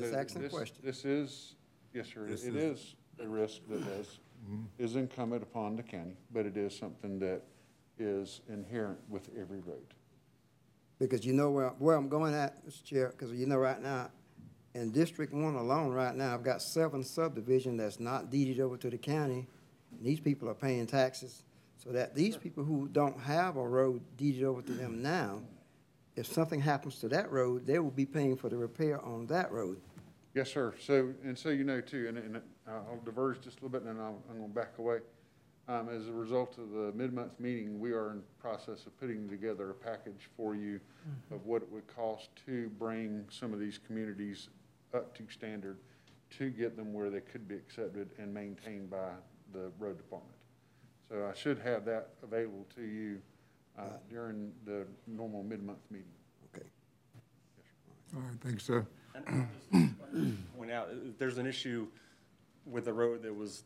Ourselves. 0.00 0.10
Just 0.10 0.12
So 0.12 0.18
asking 0.18 0.40
a 0.40 0.44
this- 0.44 0.52
question. 0.52 0.76
This 0.82 1.04
is, 1.04 1.54
yes, 1.92 2.08
sir, 2.12 2.26
This 2.26 2.44
it 2.44 2.56
is- 2.56 2.78
is 2.80 2.96
a 3.20 3.28
risk 3.28 3.62
that 3.68 3.80
is, 3.86 4.20
mm-hmm. 4.48 4.62
is 4.78 4.96
incumbent 4.96 5.42
upon 5.42 5.76
the 5.76 5.82
county, 5.82 6.16
but 6.32 6.46
it 6.46 6.56
is 6.56 6.76
something 6.76 7.18
that 7.20 7.42
is 7.98 8.40
inherent 8.48 8.98
with 9.08 9.28
every 9.36 9.60
road. 9.60 9.94
Because 10.98 11.24
you 11.24 11.32
know 11.32 11.50
where, 11.50 11.70
where 11.78 11.96
I'm 11.96 12.08
going 12.08 12.34
at, 12.34 12.66
Mr. 12.66 12.84
Chair, 12.84 13.08
because 13.10 13.32
you 13.32 13.46
know 13.46 13.56
right 13.58 13.80
now, 13.80 14.10
in 14.74 14.90
District 14.92 15.32
One 15.32 15.54
alone, 15.54 15.90
right 15.92 16.14
now, 16.14 16.34
I've 16.34 16.42
got 16.42 16.60
seven 16.62 17.02
subdivisions 17.02 17.78
that's 17.78 17.98
not 17.98 18.30
deeded 18.30 18.60
over 18.60 18.76
to 18.76 18.90
the 18.90 18.98
county. 18.98 19.48
And 19.92 20.04
These 20.04 20.20
people 20.20 20.48
are 20.48 20.54
paying 20.54 20.86
taxes, 20.86 21.42
so 21.78 21.90
that 21.92 22.14
these 22.14 22.36
people 22.36 22.64
who 22.64 22.88
don't 22.88 23.18
have 23.20 23.56
a 23.56 23.66
road 23.66 24.02
deeded 24.16 24.44
over 24.44 24.60
to 24.62 24.72
them 24.72 25.00
now, 25.02 25.40
if 26.16 26.26
something 26.26 26.60
happens 26.60 26.98
to 27.00 27.08
that 27.08 27.30
road, 27.32 27.66
they 27.66 27.78
will 27.78 27.90
be 27.92 28.04
paying 28.06 28.36
for 28.36 28.48
the 28.48 28.56
repair 28.56 29.00
on 29.04 29.26
that 29.28 29.50
road. 29.52 29.80
Yes, 30.38 30.52
sir. 30.52 30.72
So, 30.80 31.12
and 31.24 31.36
so 31.36 31.48
you 31.48 31.64
know 31.64 31.80
too, 31.80 32.06
and, 32.06 32.16
and 32.16 32.40
I'll 32.68 33.00
diverge 33.04 33.40
just 33.40 33.58
a 33.58 33.64
little 33.64 33.70
bit 33.70 33.82
and 33.82 33.98
then 33.98 34.00
I'll, 34.00 34.22
I'm 34.30 34.36
gonna 34.36 34.52
back 34.52 34.78
away. 34.78 34.98
Um, 35.66 35.88
as 35.88 36.06
a 36.06 36.12
result 36.12 36.58
of 36.58 36.70
the 36.70 36.92
mid-month 36.94 37.40
meeting, 37.40 37.80
we 37.80 37.90
are 37.90 38.12
in 38.12 38.22
process 38.38 38.86
of 38.86 38.96
putting 39.00 39.28
together 39.28 39.70
a 39.70 39.74
package 39.74 40.30
for 40.36 40.54
you 40.54 40.78
of 41.32 41.44
what 41.44 41.62
it 41.62 41.72
would 41.72 41.88
cost 41.88 42.28
to 42.46 42.68
bring 42.78 43.24
some 43.30 43.52
of 43.52 43.58
these 43.58 43.80
communities 43.84 44.48
up 44.94 45.12
to 45.16 45.24
standard 45.28 45.78
to 46.38 46.50
get 46.50 46.76
them 46.76 46.92
where 46.92 47.10
they 47.10 47.20
could 47.20 47.48
be 47.48 47.56
accepted 47.56 48.10
and 48.20 48.32
maintained 48.32 48.88
by 48.88 49.10
the 49.52 49.72
road 49.80 49.96
department. 49.96 50.36
So 51.10 51.28
I 51.28 51.36
should 51.36 51.58
have 51.58 51.84
that 51.86 52.10
available 52.22 52.64
to 52.76 52.82
you, 52.82 53.20
uh, 53.76 53.88
during 54.08 54.52
the 54.64 54.86
normal 55.08 55.42
mid-month 55.42 55.80
meeting. 55.90 56.06
Okay. 56.54 56.66
All 58.14 58.22
right, 58.22 58.40
thanks, 58.40 58.64
sir. 58.64 58.86
Point 60.56 60.70
out, 60.70 60.88
if 61.08 61.18
there's 61.18 61.38
an 61.38 61.46
issue 61.46 61.86
with 62.66 62.84
the 62.84 62.92
road 62.92 63.22
that 63.22 63.34
was 63.34 63.64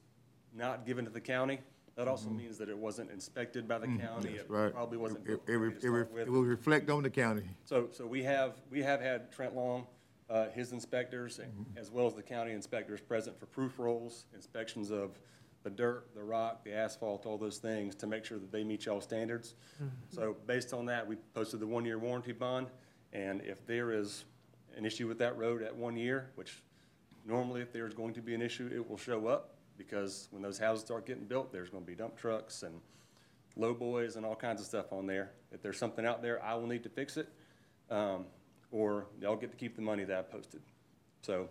not 0.55 0.87
given 0.87 1.05
to 1.05 1.11
the 1.11 1.21
county, 1.21 1.61
that 1.97 2.09
also 2.09 2.29
mm-hmm. 2.29 2.39
means 2.39 2.59
that 2.59 2.69
it 2.69 2.77
wasn't 2.77 3.11
inspected 3.11 3.69
by 3.69 3.79
the 3.79 3.87
mm-hmm. 3.87 4.07
county. 4.07 4.31
That's 4.31 4.45
It 4.45 4.51
right. 4.51 4.73
Probably 4.73 4.99
wasn't 4.99 5.21
It, 5.21 5.27
built 5.27 5.43
it, 5.47 5.53
re- 5.53 5.71
correctly 5.71 5.81
to 5.81 5.87
it 5.87 5.91
re- 5.91 6.03
start 6.05 6.15
with. 6.15 6.27
it 6.29 6.31
will 6.31 6.45
reflect 6.45 6.91
on 6.91 7.03
the 7.03 7.11
county. 7.11 7.45
So, 7.65 7.89
so 7.93 8.07
we 8.07 8.23
have, 8.23 8.55
we 8.71 8.83
have 8.83 9.01
had 9.01 9.31
Trent 9.33 9.55
Long, 9.55 9.87
uh, 10.31 10.49
his 10.51 10.73
inspectors, 10.73 11.39
mm-hmm. 11.39 11.79
as 11.79 11.91
well 11.91 12.07
as 12.07 12.15
the 12.15 12.23
county 12.23 12.53
inspectors 12.53 13.01
present 13.01 13.39
for 13.39 13.47
proof 13.47 13.79
rolls, 13.79 14.25
inspections 14.35 14.91
of 14.91 15.19
the 15.63 15.71
dirt, 15.71 16.09
the 16.15 16.23
rock, 16.23 16.65
the 16.65 16.73
asphalt, 16.73 17.25
all 17.27 17.39
those 17.39 17.59
things, 17.59 17.95
to 17.95 18.07
make 18.07 18.25
sure 18.25 18.39
that 18.39 18.51
they 18.51 18.65
meet 18.65 18.87
y'all 18.87 19.01
standards. 19.01 19.55
So 20.09 20.35
based 20.47 20.73
on 20.73 20.87
that, 20.87 21.07
we 21.07 21.17
posted 21.35 21.61
the 21.61 21.67
one-year 21.69 21.99
warranty 21.99 22.33
bond, 22.33 22.67
and 23.13 23.41
if 23.43 23.65
there 23.65 23.93
is 23.93 24.25
an 24.77 24.85
issue 24.85 25.09
with 25.09 25.19
that 25.19 25.37
road 25.37 25.63
at 25.63 25.75
one 25.75 25.97
year, 25.97 26.31
which 26.35 26.63
normally 27.27 27.61
if 27.61 27.73
there's 27.73 27.95
going 27.95 28.15
to 28.15 28.21
be 28.21 28.35
an 28.35 28.43
issue, 28.43 28.71
it 28.75 28.89
will 28.89 28.97
show 28.97 29.27
up, 29.27 29.55
because 29.77 30.29
when 30.31 30.43
those 30.43 30.59
houses 30.59 30.85
start 30.85 31.07
getting 31.07 31.25
built, 31.25 31.53
there's 31.53 31.71
gonna 31.71 31.85
be 31.85 31.95
dump 31.95 32.17
trucks 32.17 32.63
and 32.63 32.81
low 33.57 33.75
boys 33.75 34.17
and 34.17 34.25
all 34.25 34.37
kinds 34.37 34.61
of 34.61 34.67
stuff 34.67 34.93
on 34.93 35.07
there. 35.07 35.31
If 35.51 35.63
there's 35.63 35.79
something 35.79 36.07
out 36.07 36.23
there, 36.23 36.43
I 36.43 36.55
will 36.55 36.67
need 36.67 36.83
to 36.85 36.89
fix 36.89 37.17
it, 37.17 37.29
um, 37.91 38.27
or 38.71 39.07
they'll 39.21 39.37
get 39.37 39.51
to 39.51 39.57
keep 39.57 39.77
the 39.77 39.83
money 39.83 40.05
that 40.05 40.19
I 40.19 40.23
posted. 40.23 40.63
So, 41.23 41.49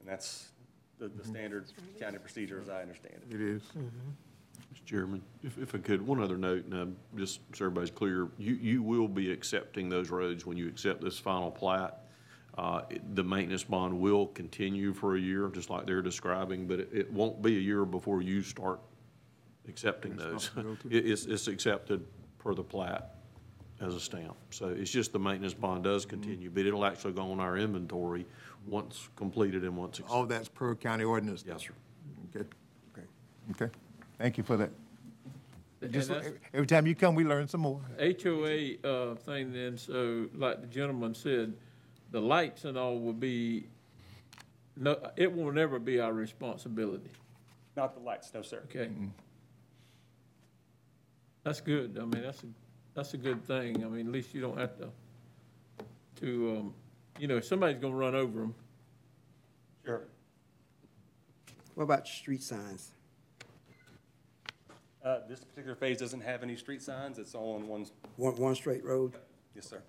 and 0.00 0.08
that's 0.08 0.48
the, 0.98 1.08
the 1.08 1.24
standard 1.24 1.66
county 1.98 2.18
procedure 2.18 2.60
as 2.60 2.68
I 2.68 2.82
understand 2.82 3.20
it. 3.28 3.34
It 3.34 3.40
is. 3.40 3.62
Mr. 4.74 4.84
Chairman, 4.84 5.22
if, 5.42 5.58
if 5.58 5.74
I 5.74 5.78
could, 5.78 6.04
one 6.04 6.20
other 6.20 6.36
note, 6.36 6.64
and 6.64 6.74
um, 6.74 6.96
just 7.16 7.40
so 7.54 7.66
everybody's 7.66 7.90
clear, 7.90 8.28
you, 8.38 8.54
you 8.54 8.82
will 8.82 9.08
be 9.08 9.30
accepting 9.30 9.88
those 9.88 10.10
roads 10.10 10.46
when 10.46 10.56
you 10.56 10.68
accept 10.68 11.00
this 11.00 11.18
final 11.18 11.50
plat. 11.50 12.03
Uh, 12.56 12.82
it- 12.90 13.14
The 13.16 13.24
maintenance 13.24 13.64
bond 13.64 13.98
will 13.98 14.28
continue 14.28 14.92
for 14.92 15.16
a 15.16 15.20
year, 15.20 15.48
just 15.48 15.70
like 15.70 15.86
they're 15.86 16.02
describing, 16.02 16.66
but 16.66 16.80
it, 16.80 16.88
it 16.92 17.12
won't 17.12 17.42
be 17.42 17.56
a 17.56 17.60
year 17.60 17.84
before 17.84 18.22
you 18.22 18.42
start 18.42 18.80
accepting 19.68 20.16
those. 20.16 20.50
It, 20.90 21.06
it's, 21.06 21.26
it's 21.26 21.48
accepted 21.48 22.04
per 22.38 22.54
the 22.54 22.62
plat 22.62 23.16
as 23.80 23.94
a 23.94 24.00
stamp. 24.00 24.36
So 24.50 24.68
it's 24.68 24.90
just 24.90 25.12
the 25.12 25.18
maintenance 25.18 25.54
bond 25.54 25.84
does 25.84 26.06
continue, 26.06 26.48
but 26.50 26.64
it'll 26.64 26.84
actually 26.84 27.12
go 27.12 27.30
on 27.32 27.40
our 27.40 27.56
inventory 27.56 28.24
once 28.66 29.08
completed 29.16 29.64
and 29.64 29.76
once. 29.76 30.00
All 30.08 30.24
that's 30.26 30.48
per 30.48 30.74
county 30.76 31.04
ordinance? 31.04 31.44
Yes, 31.46 31.62
sir. 31.62 31.72
Okay, 32.36 32.46
okay, 32.96 33.06
okay. 33.64 33.72
Thank 34.18 34.38
you 34.38 34.44
for 34.44 34.56
that. 34.56 34.70
And 35.82 35.92
Just, 35.92 36.08
that's- 36.08 36.32
every 36.54 36.66
time 36.68 36.86
you 36.86 36.94
come, 36.94 37.14
we 37.16 37.24
learn 37.24 37.48
some 37.48 37.60
more. 37.62 37.80
HOA, 37.98 38.76
uh, 38.84 39.14
thing 39.16 39.52
then, 39.52 39.76
so 39.76 40.28
like 40.34 40.60
the 40.60 40.66
gentleman 40.68 41.14
said, 41.14 41.52
the 42.14 42.20
lights 42.20 42.64
and 42.64 42.78
all 42.78 42.96
will 43.00 43.12
be, 43.12 43.66
no, 44.76 44.96
it 45.16 45.34
will 45.34 45.50
never 45.50 45.80
be 45.80 45.98
our 45.98 46.12
responsibility, 46.12 47.10
Not 47.76 47.92
the 47.92 47.98
lights, 48.00 48.30
no, 48.32 48.40
sir. 48.40 48.62
okay? 48.70 48.88
That's 51.42 51.60
good, 51.60 51.98
I 52.00 52.04
mean, 52.04 52.22
that's 52.22 52.40
a, 52.44 52.46
that's 52.94 53.14
a 53.14 53.16
good 53.16 53.44
thing, 53.44 53.84
I 53.84 53.88
mean, 53.88 54.06
at 54.06 54.12
least 54.12 54.32
you 54.32 54.40
don't 54.40 54.56
have 54.56 54.76
to, 54.78 54.90
to, 56.20 56.56
um, 56.60 56.74
you 57.18 57.26
know, 57.26 57.40
somebody's 57.40 57.78
gonna 57.82 57.96
run 57.96 58.14
over 58.14 58.38
them. 58.42 58.54
Sure. 59.84 60.02
What 61.74 61.82
about 61.82 62.06
street 62.06 62.44
signs? 62.44 62.92
Uh, 65.04 65.18
this 65.28 65.40
particular 65.40 65.74
phase 65.74 65.98
doesn't 65.98 66.20
have 66.22 66.44
any 66.44 66.54
street 66.54 66.80
signs. 66.80 67.18
It's 67.18 67.34
all 67.34 67.56
on 67.56 67.66
one, 67.66 67.86
One, 68.16 68.36
one 68.36 68.54
straight 68.54 68.84
road? 68.84 69.14
yes, 69.56 69.68
sir. 69.68 69.82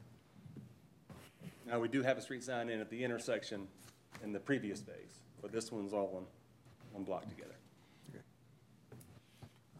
Now, 1.68 1.80
we 1.80 1.88
do 1.88 2.04
have 2.04 2.18
a 2.18 2.22
street 2.22 2.44
sign 2.44 2.70
in 2.70 2.80
at 2.80 2.90
the 2.90 3.04
intersection 3.04 3.68
in 4.24 4.32
the 4.32 4.40
previous 4.40 4.82
phase, 4.82 5.22
but 5.42 5.52
this 5.52 5.72
one's 5.72 5.94
all 5.94 6.14
on, 6.16 6.26
one 6.92 7.04
block 7.04 7.28
together. 7.28 7.56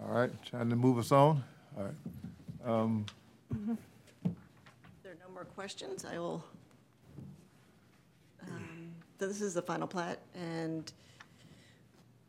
All 0.02 0.12
right, 0.12 0.32
trying 0.44 0.70
to 0.70 0.76
move 0.76 0.98
us 0.98 1.12
on. 1.14 1.42
All 1.78 1.84
right. 1.86 1.96
Um, 2.66 3.06
If 3.52 3.78
there 5.04 5.14
are 5.14 5.18
no 5.26 5.34
more 5.34 5.46
questions, 5.46 6.04
I 6.04 6.18
will, 6.18 6.44
um, 8.42 8.94
so 9.18 9.28
this 9.28 9.42
is 9.42 9.54
the 9.54 9.62
final 9.62 9.88
plat, 9.88 10.20
and 10.34 10.92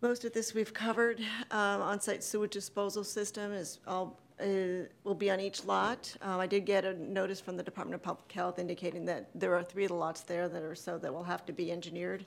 most 0.00 0.24
of 0.24 0.32
this 0.32 0.54
we've 0.54 0.72
covered. 0.72 1.18
Um, 1.50 1.80
On-site 1.80 2.22
sewage 2.22 2.52
disposal 2.52 3.02
system 3.02 3.52
is 3.52 3.80
all, 3.86 4.20
uh, 4.40 4.86
will 5.04 5.14
be 5.14 5.30
on 5.30 5.40
each 5.40 5.64
lot. 5.64 6.14
Um, 6.22 6.40
I 6.40 6.46
did 6.46 6.64
get 6.66 6.84
a 6.84 6.94
notice 6.94 7.40
from 7.40 7.56
the 7.56 7.62
Department 7.62 7.94
of 7.94 8.02
Public 8.02 8.30
Health 8.32 8.58
indicating 8.58 9.04
that 9.06 9.28
there 9.34 9.54
are 9.54 9.62
three 9.62 9.84
of 9.84 9.88
the 9.90 9.96
lots 9.96 10.22
there 10.22 10.48
that 10.48 10.62
are 10.62 10.74
so 10.74 10.98
that 10.98 11.12
will 11.12 11.24
have 11.24 11.44
to 11.46 11.52
be 11.52 11.72
engineered, 11.72 12.26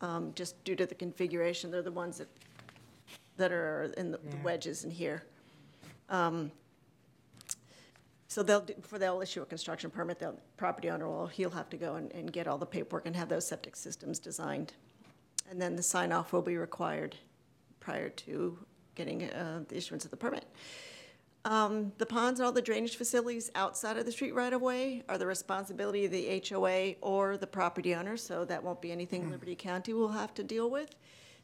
um, 0.00 0.32
just 0.34 0.62
due 0.64 0.76
to 0.76 0.86
the 0.86 0.94
configuration. 0.94 1.70
They're 1.70 1.82
the 1.82 1.90
ones 1.90 2.18
that, 2.18 2.28
that 3.36 3.52
are 3.52 3.92
in 3.96 4.10
the 4.12 4.18
the 4.18 4.36
wedges 4.44 4.84
in 4.84 4.90
here. 4.90 5.24
Um, 6.08 6.50
So 8.28 8.44
they'll, 8.44 8.60
do- 8.60 8.74
for 8.82 8.96
they'll 9.00 9.20
issue 9.22 9.42
a 9.42 9.46
construction 9.46 9.90
permit, 9.90 10.20
the 10.20 10.34
property 10.56 10.88
owner 10.88 11.08
will, 11.08 11.26
he'll 11.26 11.50
have 11.50 11.68
to 11.70 11.76
go 11.76 11.96
and, 11.96 12.12
and 12.12 12.32
get 12.32 12.46
all 12.46 12.58
the 12.58 12.66
paperwork 12.66 13.06
and 13.06 13.16
have 13.16 13.28
those 13.28 13.44
septic 13.44 13.74
systems 13.74 14.20
designed. 14.20 14.72
And 15.50 15.60
then 15.60 15.74
the 15.74 15.82
sign 15.82 16.12
off 16.12 16.32
will 16.32 16.42
be 16.42 16.56
required 16.56 17.16
prior 17.80 18.08
to 18.08 18.56
getting, 18.94 19.24
uh, 19.24 19.64
the 19.66 19.76
issuance 19.76 20.04
of 20.04 20.12
the 20.12 20.16
permit. 20.16 20.44
Um, 21.44 21.92
the 21.96 22.04
ponds 22.04 22.38
and 22.38 22.46
all 22.46 22.52
the 22.52 22.60
drainage 22.60 22.96
facilities 22.96 23.50
outside 23.54 23.96
of 23.96 24.04
the 24.04 24.12
street 24.12 24.34
right 24.34 24.52
of 24.52 24.60
way 24.60 25.02
are 25.08 25.16
the 25.16 25.26
responsibility 25.26 26.04
of 26.04 26.10
the 26.10 26.42
HOA 26.46 26.96
or 27.00 27.38
the 27.38 27.46
property 27.46 27.94
owner, 27.94 28.16
so 28.18 28.44
that 28.44 28.62
won't 28.62 28.82
be 28.82 28.92
anything 28.92 29.30
Liberty 29.30 29.56
County 29.56 29.94
will 29.94 30.08
have 30.10 30.34
to 30.34 30.42
deal 30.44 30.68
with. 30.70 30.90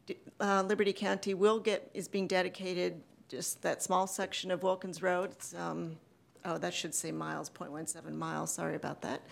D- 0.07 0.19
Uh, 0.39 0.63
Liberty 0.67 0.93
County 0.93 1.33
will 1.33 1.59
get, 1.59 1.91
is 1.95 2.09
being 2.09 2.27
dedicated, 2.27 3.03
just 3.29 3.63
that 3.63 3.83
small 3.83 4.07
section 4.07 4.51
of 4.51 4.63
Wilkins 4.63 5.03
Road, 5.03 5.31
it's, 5.33 5.55
um, 5.55 5.97
oh, 6.45 6.59
that 6.59 6.75
should 6.75 6.95
say 6.95 7.11
miles, 7.11 7.49
0.17 7.49 8.13
miles, 8.13 8.53
sorry 8.53 8.77
about 8.77 9.01
that. 9.01 9.23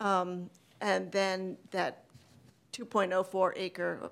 Um, 0.00 0.48
and 0.80 1.12
then 1.12 1.58
that 1.72 2.04
two 2.72 2.84
point 2.86 3.12
oh 3.12 3.22
four 3.24 3.52
acre 3.56 4.10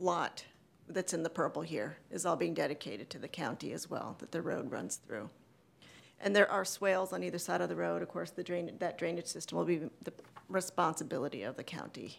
lot 0.00 0.44
that's 0.88 1.14
in 1.14 1.22
the 1.22 1.30
purple 1.30 1.62
here 1.62 1.96
is 2.10 2.26
all 2.26 2.36
being 2.36 2.54
dedicated 2.54 3.10
to 3.10 3.18
the 3.18 3.28
county 3.28 3.72
as 3.72 3.88
well, 3.88 4.16
that 4.18 4.32
the 4.32 4.42
road 4.42 4.70
runs 4.70 4.96
through. 4.96 5.30
And 6.20 6.34
there 6.34 6.50
are 6.50 6.64
swales 6.64 7.12
on 7.12 7.22
either 7.22 7.38
side 7.38 7.60
of 7.60 7.68
the 7.68 7.76
road. 7.76 8.02
Of 8.02 8.08
course, 8.08 8.30
the 8.30 8.42
drain, 8.42 8.70
that 8.78 8.98
drainage 8.98 9.26
system 9.26 9.58
will 9.58 9.64
be 9.64 9.80
the 10.02 10.12
responsibility 10.48 11.42
of 11.42 11.56
the 11.56 11.64
county. 11.64 12.18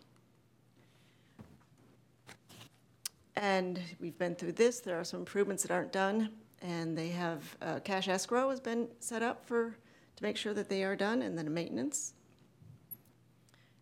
And 3.36 3.80
we've 3.99 4.18
been 4.18 4.36
through 4.36 4.53
this. 4.53 4.80
There 4.80 4.99
are 4.99 5.03
some 5.03 5.20
improvements 5.20 5.63
that 5.63 5.72
aren't 5.72 5.91
done, 5.91 6.30
and 6.61 6.97
they 6.97 7.09
have, 7.09 7.57
uh, 7.61 7.80
cash 7.80 8.07
escrow 8.07 8.49
has 8.49 8.59
been 8.59 8.88
set 8.99 9.22
up 9.22 9.45
for, 9.45 9.76
to 10.16 10.24
make 10.24 10.38
sure 10.38 10.53
that 10.53 10.70
they 10.70 10.84
are 10.84 10.95
done, 10.95 11.22
and 11.22 11.38
then 11.38 11.53
maintenance. 11.53 12.13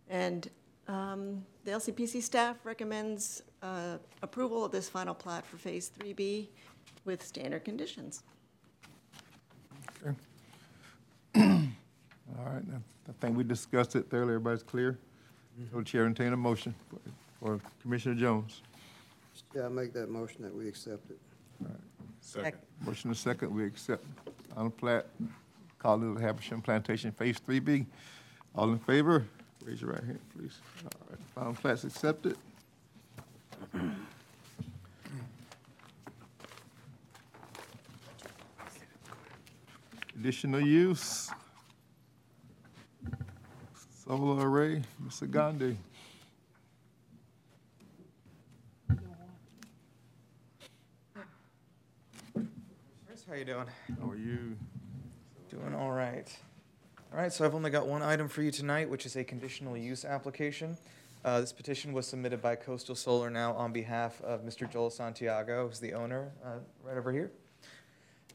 And 0.10 0.50
um, 0.88 1.46
the 1.66 1.72
LCPC 1.72 2.22
staff 2.22 2.58
recommends 2.64 3.44
uh, 3.64 3.98
approval 4.22 4.64
of 4.66 4.72
this 4.72 4.90
final 4.90 5.14
plat 5.16 5.46
for 5.46 5.58
Phase 5.58 5.90
3B 6.00 6.48
with 7.06 7.24
standard 7.26 7.64
conditions. 7.66 8.24
All 10.06 10.14
right, 12.46 12.62
I 12.72 13.10
I 13.10 13.12
think 13.20 13.36
we 13.38 13.44
discussed 13.44 13.96
it 13.96 14.10
thoroughly, 14.10 14.30
everybody's 14.36 14.64
clear? 14.64 14.98
So 15.72 15.82
Chair, 15.82 16.06
entertain 16.06 16.34
a 16.34 16.38
motion 16.38 16.74
for- 16.90 17.00
for 17.40 17.60
Commissioner 17.82 18.16
Jones. 18.16 18.62
Yeah, 19.54 19.66
I 19.66 19.70
make 19.70 19.92
that 19.94 20.10
motion 20.10 20.42
that 20.44 20.56
we 20.56 20.68
accept 20.68 21.10
it. 21.12 21.20
Second. 22.22 22.62
Motion 22.86 23.10
and 23.10 23.18
second, 23.18 23.54
we 23.54 23.66
accept 23.66 24.06
on 24.56 24.72
plat, 24.72 25.08
Call 25.80 25.98
Little 25.98 26.16
Habersham 26.18 26.62
Plantation 26.64 27.12
Phase 27.12 27.40
Three 27.40 27.60
B. 27.60 27.86
All 28.56 28.72
in 28.72 28.80
favor, 28.80 29.26
raise 29.66 29.82
your 29.82 29.92
right 29.92 30.04
hand, 30.04 30.20
please. 30.36 30.60
All 30.86 30.92
right, 31.10 31.20
final 31.36 31.54
plat's 31.54 31.84
accepted. 31.84 32.38
Additional 40.16 40.62
use. 40.62 41.30
Solar 44.06 44.50
array, 44.50 44.82
Mr. 45.06 45.30
Gandhi. 45.30 45.78
Chris, 53.06 53.26
how 53.28 53.34
you 53.34 53.46
doing? 53.46 53.66
How 54.00 54.10
are 54.10 54.16
you? 54.16 54.56
Doing 55.50 55.76
all 55.76 55.92
right. 55.92 56.34
All 57.12 57.20
right, 57.20 57.32
so 57.32 57.46
I've 57.46 57.54
only 57.54 57.70
got 57.70 57.86
one 57.86 58.02
item 58.02 58.28
for 58.28 58.42
you 58.42 58.52
tonight, 58.52 58.90
which 58.90 59.06
is 59.06 59.16
a 59.16 59.24
conditional 59.24 59.78
use 59.78 60.04
application. 60.06 60.78
Uh, 61.26 61.40
this 61.40 61.54
petition 61.54 61.94
was 61.94 62.06
submitted 62.06 62.42
by 62.42 62.56
Coastal 62.56 62.96
Solar 62.96 63.30
now 63.30 63.54
on 63.54 63.72
behalf 63.72 64.22
of 64.22 64.44
Mr. 64.44 64.70
Joel 64.70 64.90
Santiago, 64.90 65.68
who's 65.68 65.80
the 65.80 65.94
owner, 65.94 66.34
uh, 66.44 66.58
right 66.84 66.98
over 66.98 67.14
here. 67.14 67.32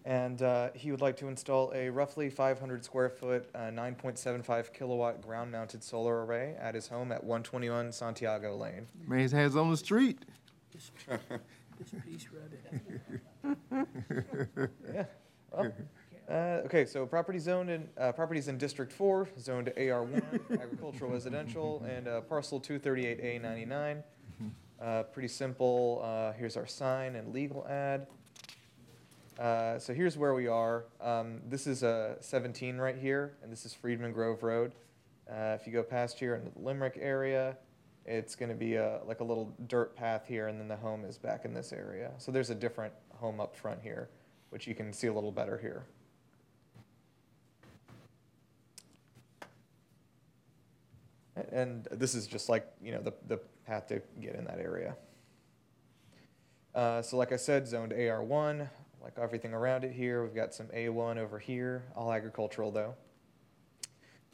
And 0.06 0.40
uh, 0.40 0.70
he 0.74 0.90
would 0.90 1.02
like 1.02 1.16
to 1.18 1.28
install 1.28 1.70
a 1.74 1.90
roughly 1.90 2.30
500 2.30 2.82
square 2.82 3.10
foot, 3.10 3.50
uh, 3.54 3.68
9.75 3.68 4.72
kilowatt 4.72 5.20
ground 5.20 5.52
mounted 5.52 5.84
solar 5.84 6.24
array 6.24 6.56
at 6.58 6.74
his 6.74 6.88
home 6.88 7.12
at 7.12 7.22
121 7.22 7.92
Santiago 7.92 8.56
Lane. 8.56 8.86
Man's 9.06 9.32
hands 9.32 9.54
on 9.54 9.70
the 9.70 9.76
street. 9.76 10.24
This 10.72 10.90
piece 12.06 12.26
right 12.32 13.86
Yeah. 14.94 15.04
Well, 15.52 15.72
uh, 16.30 16.62
okay, 16.66 16.84
so 16.84 17.06
property 17.06 17.38
zoned 17.38 17.70
in, 17.70 17.88
uh, 17.96 18.12
properties 18.12 18.48
in 18.48 18.58
District 18.58 18.92
Four, 18.92 19.28
zoned 19.38 19.72
AR 19.78 20.02
one, 20.02 20.22
agricultural 20.50 21.10
residential, 21.10 21.82
and, 21.88 22.06
uh, 22.06 22.20
parcel 22.22 22.60
two 22.60 22.78
thirty-eight 22.78 23.20
A 23.20 23.38
ninety-nine. 23.38 24.02
Uh, 24.80 25.02
pretty 25.02 25.28
simple, 25.28 26.00
uh, 26.04 26.32
here's 26.34 26.56
our 26.56 26.66
sign 26.66 27.16
and 27.16 27.34
legal 27.34 27.66
ad. 27.66 28.06
Uh, 29.38 29.78
so 29.78 29.92
here's 29.92 30.16
where 30.16 30.34
we 30.34 30.46
are. 30.46 30.84
Um, 31.00 31.40
this 31.48 31.66
is, 31.66 31.82
uh, 31.82 32.14
seventeen 32.20 32.76
right 32.76 32.96
here, 32.96 33.36
and 33.42 33.50
this 33.50 33.64
is 33.64 33.74
Freedman 33.74 34.12
Grove 34.12 34.42
Road. 34.42 34.72
Uh, 35.30 35.56
if 35.58 35.66
you 35.66 35.72
go 35.72 35.82
past 35.82 36.18
here 36.18 36.34
in 36.34 36.44
the 36.44 36.50
Limerick 36.56 36.98
area, 37.00 37.56
it's 38.06 38.34
gonna 38.34 38.54
be 38.54 38.74
a, 38.76 39.00
like 39.06 39.20
a 39.20 39.24
little 39.24 39.52
dirt 39.66 39.96
path 39.96 40.26
here, 40.26 40.48
and 40.48 40.60
then 40.60 40.68
the 40.68 40.76
home 40.76 41.04
is 41.04 41.18
back 41.18 41.44
in 41.44 41.52
this 41.52 41.72
area. 41.72 42.12
So 42.18 42.30
there's 42.30 42.50
a 42.50 42.54
different 42.54 42.92
home 43.14 43.40
up 43.40 43.56
front 43.56 43.80
here, 43.82 44.10
which 44.50 44.66
you 44.66 44.74
can 44.74 44.92
see 44.92 45.08
a 45.08 45.12
little 45.12 45.32
better 45.32 45.58
here. 45.58 45.84
And 51.52 51.86
this 51.90 52.14
is 52.14 52.26
just 52.26 52.48
like, 52.48 52.66
you 52.82 52.92
know, 52.92 53.00
the, 53.00 53.12
the 53.26 53.38
path 53.66 53.86
to 53.88 54.02
get 54.20 54.34
in 54.34 54.44
that 54.44 54.58
area. 54.58 54.96
Uh, 56.74 57.02
so 57.02 57.16
like 57.16 57.32
I 57.32 57.36
said, 57.36 57.66
zoned 57.66 57.92
AR1, 57.92 58.68
like 59.02 59.18
everything 59.18 59.52
around 59.52 59.84
it 59.84 59.92
here. 59.92 60.22
We've 60.22 60.34
got 60.34 60.54
some 60.54 60.66
A1 60.66 61.18
over 61.18 61.38
here, 61.38 61.84
all 61.96 62.12
agricultural 62.12 62.70
though. 62.70 62.94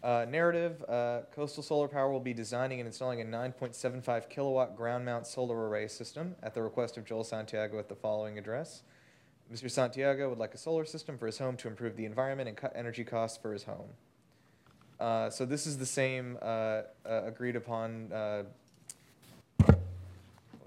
Uh, 0.03 0.27
narrative, 0.29 0.85
uh, 0.87 1.23
Coastal 1.35 1.63
Solar 1.63 1.89
Power 1.89 2.13
will 2.13 2.21
be 2.21 2.35
designing 2.35 2.79
and 2.79 2.87
installing 2.87 3.23
a 3.23 3.25
9.75 3.25 4.29
kilowatt 4.29 4.77
ground 4.77 5.03
mount 5.03 5.27
solar 5.27 5.69
array 5.69 5.89
system 5.89 6.35
at 6.43 6.53
the 6.53 6.63
request 6.63 6.99
of 6.99 7.07
Joel 7.07 7.25
Santiago 7.25 7.79
at 7.79 7.89
the 7.89 7.95
following 7.95 8.37
address. 8.37 8.83
Mr. 9.51 9.71
Santiago 9.71 10.29
would 10.29 10.39
like 10.39 10.53
a 10.53 10.59
solar 10.59 10.85
system 10.85 11.17
for 11.17 11.25
his 11.25 11.39
home 11.39 11.57
to 11.57 11.69
improve 11.69 11.97
the 11.97 12.05
environment 12.05 12.49
and 12.49 12.57
cut 12.57 12.73
energy 12.75 13.05
costs 13.05 13.39
for 13.39 13.53
his 13.53 13.65
home. 13.65 13.89
Uh, 15.01 15.29
so 15.31 15.45
this 15.45 15.67
is 15.67 15.79
the 15.79 15.87
same 15.87 16.39
uh, 16.41 16.45
uh, 16.47 16.83
agreed 17.05 17.57
upon. 17.57 18.13
Uh, 18.13 18.43
what 19.59 19.77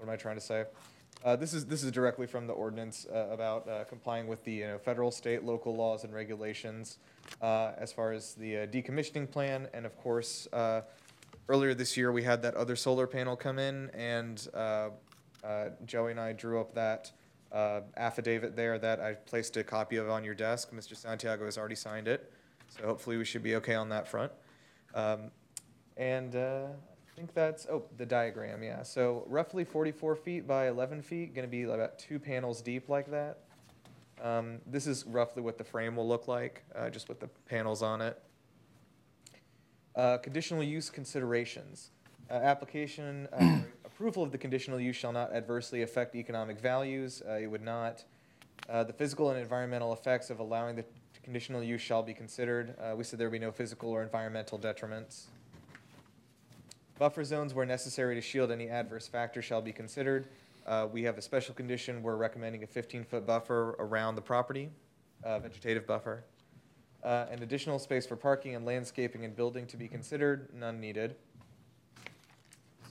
am 0.02 0.10
I 0.10 0.16
trying 0.16 0.36
to 0.36 0.40
say? 0.40 0.64
This 1.38 1.52
is 1.52 1.66
this 1.66 1.82
is 1.82 1.90
directly 1.90 2.26
from 2.26 2.46
the 2.46 2.52
ordinance 2.52 3.06
about 3.12 3.88
complying 3.88 4.28
with 4.28 4.44
the 4.44 4.52
you 4.52 4.66
know, 4.66 4.78
federal, 4.78 5.10
state, 5.10 5.44
local 5.44 5.74
laws 5.74 6.04
and 6.04 6.14
regulations 6.14 6.98
as 7.42 7.92
far 7.92 8.12
as 8.12 8.34
the 8.34 8.66
decommissioning 8.68 9.30
plan, 9.30 9.68
and 9.74 9.84
of 9.84 9.96
course, 9.98 10.48
earlier 11.48 11.74
this 11.74 11.96
year 11.96 12.12
we 12.12 12.22
had 12.22 12.40
that 12.42 12.54
other 12.54 12.76
solar 12.76 13.06
panel 13.06 13.36
come 13.36 13.58
in, 13.58 13.90
and 13.90 14.48
Joey 15.84 16.12
and 16.12 16.20
I 16.20 16.32
drew 16.32 16.60
up 16.60 16.74
that 16.74 17.10
uh, 17.52 17.80
affidavit 17.96 18.56
there 18.56 18.78
that 18.78 19.00
I 19.00 19.14
placed 19.14 19.56
a 19.56 19.64
copy 19.64 19.96
of 19.96 20.08
on 20.10 20.24
your 20.24 20.34
desk. 20.34 20.70
Mr. 20.72 20.96
Santiago 20.96 21.44
has 21.44 21.56
already 21.56 21.74
signed 21.74 22.08
it, 22.08 22.32
so 22.68 22.84
hopefully 22.84 23.16
we 23.16 23.24
should 23.24 23.42
be 23.42 23.56
okay 23.56 23.74
on 23.74 23.88
that 23.90 24.08
front. 24.08 24.32
Um, 24.94 25.30
and 25.96 26.34
uh, 26.36 26.66
I 26.68 27.16
think 27.16 27.34
that's, 27.34 27.66
oh, 27.66 27.84
the 27.96 28.06
diagram, 28.06 28.62
yeah. 28.62 28.82
So 28.82 29.24
roughly 29.26 29.64
44 29.64 30.16
feet 30.16 30.46
by 30.46 30.68
11 30.68 31.02
feet, 31.02 31.34
going 31.34 31.46
to 31.46 31.50
be 31.50 31.64
about 31.64 31.98
two 31.98 32.18
panels 32.18 32.62
deep 32.62 32.88
like 32.88 33.10
that. 33.10 33.38
Um, 34.22 34.58
this 34.66 34.86
is 34.86 35.04
roughly 35.06 35.42
what 35.42 35.58
the 35.58 35.64
frame 35.64 35.96
will 35.96 36.08
look 36.08 36.28
like, 36.28 36.64
uh, 36.74 36.90
just 36.90 37.08
with 37.08 37.20
the 37.20 37.28
panels 37.48 37.82
on 37.82 38.00
it. 38.00 38.20
Uh, 39.94 40.18
conditional 40.18 40.62
use 40.62 40.90
considerations. 40.90 41.90
Uh, 42.30 42.34
application, 42.34 43.26
uh, 43.32 43.60
approval 43.84 44.22
of 44.22 44.30
the 44.30 44.38
conditional 44.38 44.78
use 44.78 44.94
shall 44.94 45.12
not 45.12 45.32
adversely 45.32 45.82
affect 45.82 46.14
economic 46.14 46.60
values. 46.60 47.22
Uh, 47.28 47.32
it 47.32 47.46
would 47.46 47.62
not. 47.62 48.04
Uh, 48.68 48.84
the 48.84 48.92
physical 48.92 49.30
and 49.30 49.40
environmental 49.40 49.92
effects 49.92 50.30
of 50.30 50.40
allowing 50.40 50.76
the 50.76 50.84
conditional 51.28 51.62
use 51.62 51.82
shall 51.82 52.02
be 52.02 52.14
considered. 52.14 52.74
Uh, 52.80 52.96
we 52.96 53.04
said 53.04 53.18
there 53.18 53.28
be 53.28 53.38
no 53.38 53.52
physical 53.52 53.90
or 53.90 54.02
environmental 54.02 54.58
detriments. 54.58 55.24
Buffer 56.98 57.22
zones 57.22 57.52
where 57.52 57.66
necessary 57.66 58.14
to 58.14 58.20
shield 58.22 58.50
any 58.50 58.70
adverse 58.70 59.06
factor 59.06 59.42
shall 59.42 59.60
be 59.60 59.70
considered. 59.70 60.28
Uh, 60.66 60.88
we 60.90 61.02
have 61.02 61.18
a 61.18 61.20
special 61.20 61.54
condition, 61.54 62.02
we're 62.02 62.16
recommending 62.16 62.62
a 62.62 62.66
15-foot 62.66 63.26
buffer 63.26 63.76
around 63.78 64.14
the 64.14 64.22
property, 64.22 64.70
uh, 65.22 65.38
vegetative 65.38 65.86
buffer. 65.86 66.24
Uh, 67.04 67.26
An 67.30 67.42
additional 67.42 67.78
space 67.78 68.06
for 68.06 68.16
parking 68.16 68.54
and 68.54 68.64
landscaping 68.64 69.26
and 69.26 69.36
building 69.36 69.66
to 69.66 69.76
be 69.76 69.86
considered, 69.86 70.48
none 70.54 70.80
needed. 70.80 71.14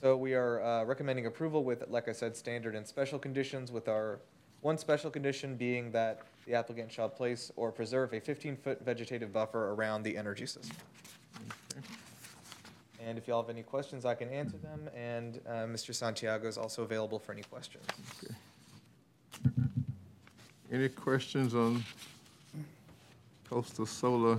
So 0.00 0.16
we 0.16 0.34
are 0.34 0.62
uh, 0.62 0.84
recommending 0.84 1.26
approval 1.26 1.64
with, 1.64 1.82
like 1.88 2.06
I 2.06 2.12
said, 2.12 2.36
standard 2.36 2.76
and 2.76 2.86
special 2.86 3.18
conditions, 3.18 3.72
with 3.72 3.88
our 3.88 4.20
one 4.60 4.78
special 4.78 5.10
condition 5.10 5.56
being 5.56 5.90
that 5.90 6.22
the 6.48 6.54
applicant 6.54 6.90
shall 6.90 7.10
place 7.10 7.52
or 7.56 7.70
preserve 7.70 8.14
a 8.14 8.20
15-foot 8.20 8.82
vegetative 8.82 9.32
buffer 9.32 9.72
around 9.72 10.02
the 10.02 10.16
energy 10.16 10.46
system. 10.46 10.76
And 13.04 13.18
if 13.18 13.28
y'all 13.28 13.42
have 13.42 13.50
any 13.50 13.62
questions, 13.62 14.04
I 14.04 14.14
can 14.14 14.28
answer 14.30 14.56
them, 14.56 14.88
and 14.96 15.40
uh, 15.46 15.50
Mr. 15.66 15.94
Santiago 15.94 16.48
is 16.48 16.58
also 16.58 16.82
available 16.82 17.18
for 17.18 17.32
any 17.32 17.42
questions. 17.42 17.84
Any 20.72 20.88
questions 20.88 21.54
on 21.54 21.84
coastal 23.48 23.86
solar 23.86 24.38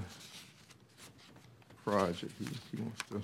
project? 1.83 2.31
He, 2.39 2.45
he 2.75 2.81
wants 2.81 3.01
to 3.09 3.21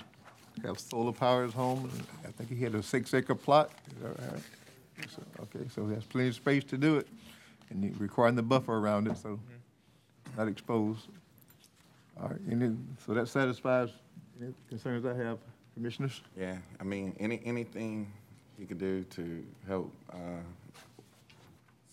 have 0.67 0.79
solar 0.79 1.11
power 1.11 1.41
at 1.41 1.45
his 1.47 1.53
home. 1.53 1.89
I 2.23 2.31
think 2.31 2.49
he 2.49 2.63
had 2.63 2.75
a 2.75 2.81
six 2.81 3.13
acre 3.13 3.35
plot. 3.35 3.71
Is 3.87 4.03
that 4.03 4.31
right? 4.31 4.41
So, 5.13 5.21
Okay, 5.43 5.67
so 5.73 5.85
he 5.87 5.95
has 5.95 6.03
plenty 6.05 6.29
of 6.29 6.35
space 6.35 6.63
to 6.65 6.77
do 6.77 6.97
it, 6.97 7.07
and 7.69 7.83
he 7.83 7.91
requiring 7.97 8.35
the 8.35 8.43
buffer 8.43 8.77
around 8.77 9.07
it, 9.07 9.17
so 9.17 9.39
not 10.37 10.47
exposed. 10.47 11.07
All 12.21 12.29
right, 12.29 12.39
any, 12.49 12.75
so 13.05 13.13
that 13.13 13.27
satisfies 13.27 13.89
any 14.41 14.53
concerns 14.69 15.05
I 15.05 15.13
have, 15.13 15.37
commissioners? 15.73 16.21
Yeah, 16.37 16.57
I 16.79 16.83
mean, 16.83 17.15
any, 17.19 17.41
anything 17.45 18.11
you 18.57 18.65
could 18.65 18.79
do 18.79 19.03
to 19.03 19.43
help, 19.67 19.91
uh, 20.11 20.17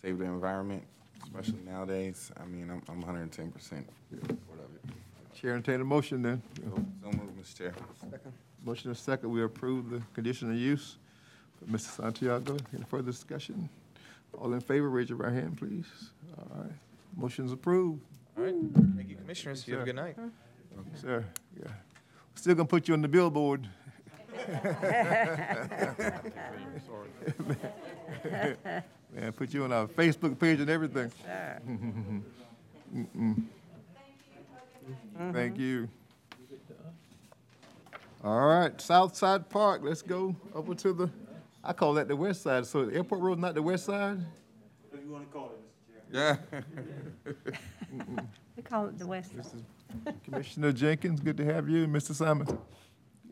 save 0.01 0.19
the 0.19 0.25
environment, 0.25 0.83
especially 1.23 1.59
nowadays, 1.67 2.31
I 2.41 2.45
mean, 2.45 2.71
I'm, 2.71 2.83
I'm 2.89 3.03
hundred 3.03 3.23
and 3.23 3.33
ten 3.33 3.51
percent 3.51 3.89
support 4.11 4.61
of 4.61 4.91
it. 4.91 4.95
Chair, 5.35 5.55
entertain 5.55 5.81
a 5.81 5.85
motion 5.85 6.23
then. 6.23 6.43
So 6.57 6.85
so 7.03 7.19
moved, 7.19 7.41
Mr. 7.41 7.59
Chair. 7.59 7.75
Motion 8.65 8.93
is 8.93 8.99
second, 8.99 9.31
we 9.31 9.43
approve 9.43 9.91
the 9.91 10.01
condition 10.15 10.51
of 10.51 10.57
use. 10.57 10.99
Mr. 11.71 11.97
Santiago, 11.97 12.57
any 12.75 12.85
further 12.85 13.11
discussion? 13.11 13.69
All 14.39 14.53
in 14.55 14.61
favor, 14.61 14.89
raise 14.89 15.09
your 15.09 15.19
right 15.19 15.33
hand, 15.33 15.59
please. 15.59 15.87
All 16.39 16.63
right, 16.63 16.73
motion's 17.17 17.53
approved. 17.53 18.01
All 18.37 18.45
right, 18.45 18.55
thank 18.97 19.09
you, 19.09 19.17
commissioners, 19.17 19.67
you 19.69 19.75
have 19.75 19.83
a 19.83 19.87
good 19.87 19.97
night. 19.97 20.17
Sir, 20.95 21.25
yeah. 21.61 21.71
Still 22.35 22.55
gonna 22.55 22.67
put 22.67 22.89
you 22.89 22.95
on 22.95 23.03
the 23.03 23.09
billboard. 23.09 23.69
Man, 29.15 29.33
put 29.37 29.53
you 29.53 29.65
on 29.65 29.73
our 29.73 29.87
Facebook 29.87 30.39
page 30.39 30.61
and 30.61 30.71
everything. 30.71 31.13
Mm-mm. 32.95 33.43
Thank 35.33 35.59
you. 35.59 35.89
All 38.25 38.47
right, 38.47 38.81
South 38.81 39.17
Side 39.17 39.51
Park, 39.51 39.83
let's 39.85 40.01
go 40.01 40.35
over 40.55 40.75
to 40.77 40.93
the, 40.93 41.11
I 41.65 41.73
call 41.73 41.95
that 41.95 42.09
the 42.09 42.17
west 42.17 42.43
side, 42.43 42.67
so 42.67 42.85
the 42.87 42.97
airport 42.97 43.21
road's 43.21 43.41
not 43.41 43.55
the 43.55 43.63
west 43.63 43.85
side? 43.87 44.19
If 44.93 45.01
you 45.05 45.13
want 45.13 45.27
to 45.27 45.33
call 45.33 45.51
it, 45.53 46.13
Mr. 46.13 46.13
Chair. 46.13 46.39
Yeah. 47.25 47.33
We 48.57 48.63
call 48.63 48.87
it 48.87 48.99
the 48.99 49.07
west. 49.07 49.33
Commissioner 50.25 50.73
Jenkins, 50.73 51.21
good 51.21 51.37
to 51.39 51.45
have 51.45 51.69
you, 51.69 51.87
Mr. 51.87 52.15
Simonton. 52.15 52.59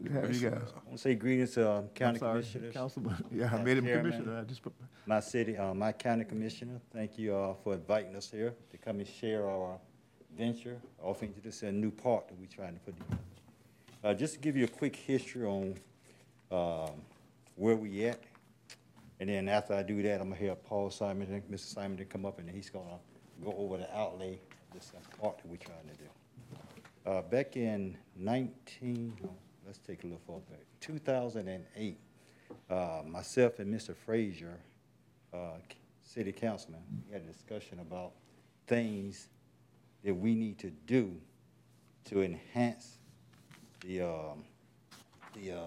Good 0.02 0.14
to 0.14 0.20
have 0.20 0.34
you 0.34 0.50
guys. 0.50 0.62
I 0.74 0.78
want 0.86 0.92
to 0.92 0.98
say 0.98 1.14
greetings 1.14 1.52
to 1.52 1.70
uh, 1.70 1.78
I'm 1.78 1.88
county 1.88 2.18
sorry, 2.18 2.40
commissioners. 2.40 2.74
Councilman, 2.74 3.24
yeah, 3.30 3.50
I 3.52 3.62
made 3.62 3.78
him 3.78 3.84
chairman, 3.84 4.12
commissioner, 4.12 4.38
I 4.40 4.44
just 4.44 4.62
put, 4.62 4.72
My 5.04 5.20
city, 5.20 5.56
uh, 5.58 5.74
my 5.74 5.92
county 5.92 6.24
commissioner, 6.24 6.80
thank 6.92 7.18
you 7.18 7.36
uh, 7.36 7.54
for 7.62 7.74
inviting 7.74 8.16
us 8.16 8.30
here 8.30 8.54
to 8.70 8.78
come 8.78 8.98
and 8.98 9.06
share 9.08 9.46
our 9.48 9.78
venture 10.36 10.78
off 11.02 11.22
into 11.22 11.40
this 11.40 11.62
uh, 11.62 11.70
new 11.70 11.90
park 11.90 12.28
that 12.28 12.38
we're 12.38 12.46
trying 12.46 12.74
to 12.74 12.80
put 12.80 12.96
together. 12.98 13.18
Uh, 14.02 14.14
Just 14.14 14.34
to 14.34 14.40
give 14.40 14.56
you 14.56 14.64
a 14.64 14.68
quick 14.68 14.96
history 14.96 15.44
on 15.44 15.74
um, 16.50 16.92
where 17.60 17.76
we 17.76 18.06
at, 18.06 18.20
and 19.20 19.28
then 19.28 19.46
after 19.46 19.74
I 19.74 19.82
do 19.82 20.02
that, 20.02 20.22
I'm 20.22 20.30
gonna 20.30 20.40
have 20.46 20.64
Paul 20.64 20.88
Simonton, 20.88 21.42
Mr. 21.50 21.74
Simonton 21.74 21.98
to 21.98 22.04
come 22.06 22.24
up, 22.24 22.38
and 22.38 22.48
he's 22.48 22.70
gonna 22.70 22.98
go 23.44 23.54
over 23.58 23.76
the 23.76 23.94
outlay, 23.94 24.40
this 24.72 24.92
park 25.20 25.36
that 25.36 25.46
we're 25.46 25.56
trying 25.56 25.86
to 25.90 26.02
do. 26.02 26.08
Uh, 27.04 27.20
back 27.20 27.56
in 27.56 27.98
nineteen, 28.16 29.12
let's 29.66 29.76
take 29.76 30.04
a 30.04 30.06
little 30.06 30.22
further 30.26 30.58
two 30.80 30.98
thousand 30.98 31.48
and 31.48 31.66
eight, 31.76 32.00
uh, 32.70 33.02
myself 33.06 33.58
and 33.58 33.72
Mr. 33.72 33.94
Frazier, 33.94 34.58
uh, 35.34 35.58
city 36.02 36.32
councilman, 36.32 36.80
we 37.06 37.12
had 37.12 37.22
a 37.22 37.26
discussion 37.26 37.80
about 37.80 38.12
things 38.68 39.28
that 40.02 40.14
we 40.14 40.34
need 40.34 40.58
to 40.58 40.70
do 40.86 41.14
to 42.06 42.22
enhance 42.22 42.96
the, 43.82 44.00
um, 44.00 44.44
the, 45.34 45.52
uh, 45.52 45.66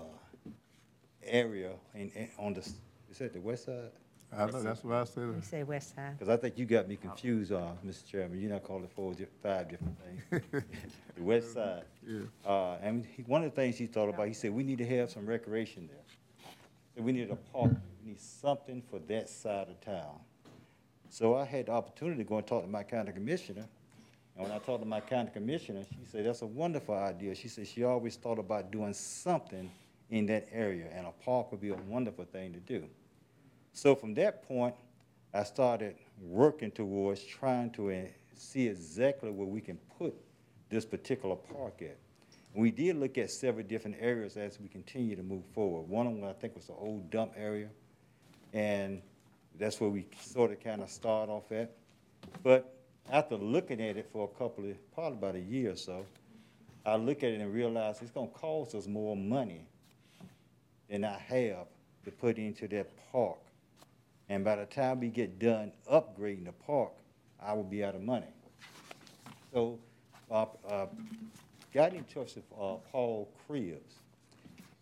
area 1.28 1.72
in, 1.96 2.10
in, 2.16 2.30
on 2.38 2.54
the, 2.54 2.62
s- 2.62 2.76
is 3.12 3.18
that 3.20 3.34
the 3.34 3.40
west 3.42 3.66
side? 3.66 3.92
I 4.36 4.48
know, 4.48 4.64
that's 4.64 4.84
what 4.84 4.96
I 4.96 5.04
said. 5.04 5.36
We 5.36 5.42
say 5.42 5.64
west 5.64 5.96
side. 5.96 6.18
Because 6.18 6.30
I 6.34 6.38
think 6.38 6.58
you 6.58 6.66
got 6.66 6.88
me 6.88 6.96
confused, 6.96 7.52
uh, 7.52 7.68
Mr. 7.86 8.08
Chairman. 8.08 8.40
You're 8.42 8.50
not 8.52 8.64
calling 8.64 8.84
it 8.86 8.90
four, 8.92 9.14
di- 9.14 9.26
five 9.44 9.70
different 9.70 9.96
things. 10.32 10.42
The 11.16 11.22
west 11.22 11.54
side. 11.54 11.84
Yeah. 12.08 12.22
Uh, 12.44 12.78
and 12.82 13.06
he, 13.06 13.22
one 13.24 13.44
of 13.44 13.52
the 13.54 13.56
things 13.56 13.78
he 13.78 13.86
thought 13.86 14.10
about, 14.10 14.28
he 14.28 14.34
said, 14.34 14.52
we 14.52 14.64
need 14.64 14.80
to 14.80 14.86
have 14.88 15.12
some 15.12 15.28
recreation 15.28 15.88
there. 15.88 16.02
So 16.96 17.04
we 17.04 17.12
need 17.12 17.30
a 17.30 17.36
park, 17.36 17.72
we 18.04 18.10
need 18.10 18.20
something 18.20 18.82
for 18.90 18.98
that 19.08 19.30
side 19.30 19.68
of 19.70 19.80
town. 19.82 20.20
So 21.10 21.36
I 21.36 21.46
had 21.46 21.68
the 21.68 21.74
opportunity 21.74 22.18
to 22.24 22.28
go 22.28 22.38
and 22.38 22.48
talk 22.48 22.64
to 22.64 22.68
my 22.70 22.82
county 22.82 23.12
commissioner. 23.12 23.68
And 24.36 24.48
when 24.48 24.52
I 24.52 24.58
talked 24.58 24.82
to 24.82 24.88
my 24.90 25.00
county 25.02 25.30
commissioner, 25.32 25.84
she 25.92 26.00
said, 26.12 26.26
that's 26.26 26.42
a 26.42 26.48
wonderful 26.48 26.96
idea. 26.96 27.36
She 27.36 27.48
said 27.48 27.68
she 27.68 27.84
always 27.84 28.16
thought 28.16 28.40
about 28.40 28.72
doing 28.72 28.94
something 28.96 29.70
in 30.14 30.28
that 30.28 30.48
area, 30.52 30.86
and 30.94 31.08
a 31.08 31.12
park 31.26 31.52
would 31.52 31.60
be 31.60 31.70
a 31.70 31.78
wonderful 31.88 32.24
thing 32.24 32.54
to 32.54 32.60
do. 32.60 32.84
So 33.72 33.96
from 33.96 34.14
that 34.14 34.48
point, 34.48 34.76
I 35.34 35.42
started 35.42 35.96
working 36.22 36.70
towards 36.70 37.24
trying 37.24 37.72
to 37.72 37.90
uh, 37.90 37.96
see 38.36 38.68
exactly 38.68 39.32
where 39.32 39.48
we 39.48 39.60
can 39.60 39.80
put 39.98 40.14
this 40.70 40.86
particular 40.86 41.36
park 41.36 41.82
at. 41.82 41.98
We 42.54 42.70
did 42.70 42.98
look 42.98 43.18
at 43.18 43.32
several 43.32 43.66
different 43.66 43.98
areas 44.00 44.38
as 44.38 44.60
we 44.60 44.68
continue 44.68 45.16
to 45.16 45.24
move 45.24 45.46
forward. 45.52 45.90
One 45.90 46.06
of 46.06 46.14
them, 46.14 46.26
I 46.26 46.34
think, 46.34 46.54
was 46.54 46.68
the 46.68 46.74
old 46.74 47.10
dump 47.10 47.32
area, 47.36 47.70
and 48.54 49.02
that's 49.58 49.82
where 49.82 49.90
we 49.90 50.06
sort 50.22 50.52
of 50.52 50.64
kind 50.64 50.84
of 50.84 50.92
start 50.92 51.30
off 51.30 51.52
at. 51.52 51.72
But 52.44 52.72
after 53.12 53.36
looking 53.36 53.82
at 53.82 53.98
it 53.98 54.08
for 54.14 54.30
a 54.32 54.38
couple 54.38 54.70
of, 54.70 54.94
probably 54.94 55.18
about 55.18 55.36
a 55.36 55.40
year 55.40 55.72
or 55.72 55.76
so, 55.76 56.06
I 56.86 56.98
look 56.98 57.24
at 57.24 57.32
it 57.32 57.42
and 57.42 57.52
realize 57.52 58.00
it's 58.04 58.12
gonna 58.12 58.28
cost 58.28 58.76
us 58.76 58.86
more 58.86 59.18
money 59.18 59.66
than 60.90 61.04
I 61.04 61.18
have 61.18 61.68
to 62.06 62.12
put 62.12 62.38
into 62.38 62.68
that 62.70 62.90
park. 63.12 63.40
And 64.30 64.44
by 64.44 64.56
the 64.56 64.66
time 64.66 65.00
we 65.00 65.10
get 65.10 65.40
done 65.40 65.72
upgrading 65.92 66.46
the 66.46 66.52
park, 66.52 66.94
I 67.42 67.54
will 67.54 67.64
be 67.64 67.84
out 67.84 67.96
of 67.96 68.02
money. 68.02 68.28
So, 69.54 69.80
uh, 70.32 70.46
uh, 70.68 70.88
got 71.74 71.94
in 71.94 72.04
touch 72.06 72.36
with, 72.36 72.46
uh, 72.60 72.76
Paul 72.92 73.30
Cribs 73.46 73.96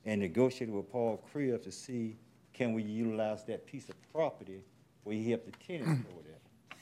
and 0.05 0.21
negotiated 0.21 0.73
with 0.73 0.89
Paul 0.91 1.17
Cribs 1.31 1.65
to 1.65 1.71
see, 1.71 2.17
can 2.53 2.73
we 2.73 2.83
utilize 2.83 3.43
that 3.45 3.65
piece 3.65 3.89
of 3.89 3.95
property 4.11 4.61
where 5.03 5.15
he 5.15 5.31
have 5.31 5.41
the 5.45 5.51
tenants 5.51 6.07
over 6.13 6.23
there? 6.23 6.77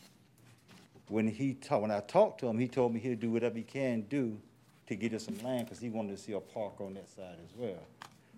When 1.08 1.28
he 1.28 1.54
talked, 1.54 1.82
when 1.82 1.92
I 1.92 2.02
talked 2.02 2.40
to 2.42 2.48
him, 2.48 2.60
he 2.60 2.68
told 2.68 2.94
me 2.94 3.00
he'll 3.00 3.16
do 3.16 3.32
whatever 3.32 3.58
he 3.58 3.64
can 3.64 4.02
do 4.02 4.40
to 4.88 4.96
get 4.96 5.14
us 5.14 5.26
some 5.26 5.38
land, 5.44 5.66
because 5.66 5.80
he 5.80 5.90
wanted 5.90 6.18
to 6.18 6.22
see 6.22 6.34
a 6.34 6.40
park 6.40 6.82
on 6.82 6.96
that 6.96 7.10
side 7.10 7.38
as 7.44 7.56
well. 7.56 7.86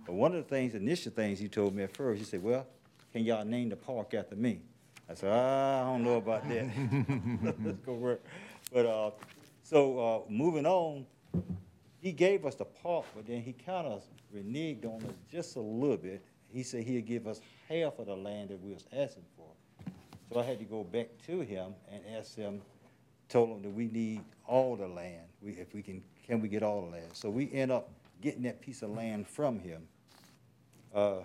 But 0.05 0.13
one 0.13 0.33
of 0.35 0.43
the 0.43 0.49
things, 0.49 0.75
initial 0.75 1.11
things 1.11 1.39
he 1.39 1.47
told 1.47 1.75
me 1.75 1.83
at 1.83 1.95
first, 1.95 2.19
he 2.19 2.25
said, 2.25 2.43
well, 2.43 2.65
can 3.13 3.23
y'all 3.23 3.45
name 3.45 3.69
the 3.69 3.75
park 3.75 4.13
after 4.13 4.35
me? 4.35 4.61
I 5.09 5.13
said, 5.13 5.31
"Ah, 5.33 5.81
I 5.81 5.83
don't 5.85 6.03
know 6.03 6.15
about 6.15 6.47
that. 6.47 6.69
Let's 7.63 7.79
go 7.79 7.93
work. 7.93 8.23
But, 8.73 8.85
uh, 8.85 9.11
so, 9.63 9.99
uh, 9.99 10.31
moving 10.31 10.65
on, 10.65 11.05
he 11.99 12.11
gave 12.11 12.45
us 12.45 12.55
the 12.55 12.65
park, 12.65 13.05
but 13.15 13.27
then 13.27 13.41
he 13.41 13.53
kind 13.53 13.87
of 13.87 14.03
reneged 14.35 14.85
on 14.85 15.03
us 15.03 15.13
just 15.29 15.55
a 15.55 15.61
little 15.61 15.97
bit. 15.97 16.23
He 16.51 16.63
said 16.63 16.83
he'd 16.83 17.05
give 17.05 17.27
us 17.27 17.41
half 17.69 17.99
of 17.99 18.07
the 18.07 18.15
land 18.15 18.49
that 18.49 18.61
we 18.61 18.73
was 18.73 18.85
asking 18.91 19.25
for. 19.35 19.47
So 20.31 20.39
I 20.39 20.43
had 20.43 20.59
to 20.59 20.65
go 20.65 20.83
back 20.83 21.09
to 21.27 21.41
him 21.41 21.73
and 21.91 22.01
ask 22.17 22.35
him, 22.35 22.61
told 23.29 23.49
him 23.49 23.61
that 23.63 23.73
we 23.73 23.87
need 23.87 24.21
all 24.47 24.75
the 24.75 24.87
land. 24.87 25.23
We, 25.41 25.51
if 25.51 25.73
we 25.73 25.81
can, 25.81 26.01
can 26.25 26.41
we 26.41 26.47
get 26.47 26.63
all 26.63 26.81
the 26.85 26.91
land? 26.91 27.07
So 27.13 27.29
we 27.29 27.51
end 27.51 27.71
up 27.71 27.89
getting 28.21 28.43
that 28.43 28.61
piece 28.61 28.81
of 28.81 28.91
land 28.91 29.27
from 29.27 29.59
him. 29.59 29.83
Uh, 30.93 31.19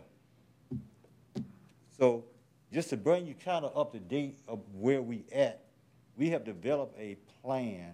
so 1.98 2.24
just 2.72 2.90
to 2.90 2.96
bring 2.96 3.26
you 3.26 3.34
kind 3.34 3.64
of 3.64 3.76
up 3.76 3.92
to 3.92 3.98
date 3.98 4.38
of 4.46 4.60
where 4.74 5.02
we 5.02 5.24
at, 5.32 5.62
we 6.16 6.30
have 6.30 6.44
developed 6.44 6.98
a 6.98 7.16
plan 7.42 7.92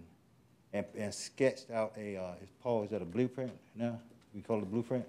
and, 0.72 0.84
and 0.96 1.14
sketched 1.14 1.70
out 1.70 1.92
a, 1.96 2.16
uh, 2.16 2.34
is 2.42 2.50
Paul, 2.60 2.84
is 2.84 2.90
that 2.90 3.02
a 3.02 3.06
blueprint 3.06 3.52
now? 3.74 3.98
We 4.34 4.40
call 4.40 4.58
it 4.58 4.62
a 4.62 4.66
blueprint? 4.66 5.04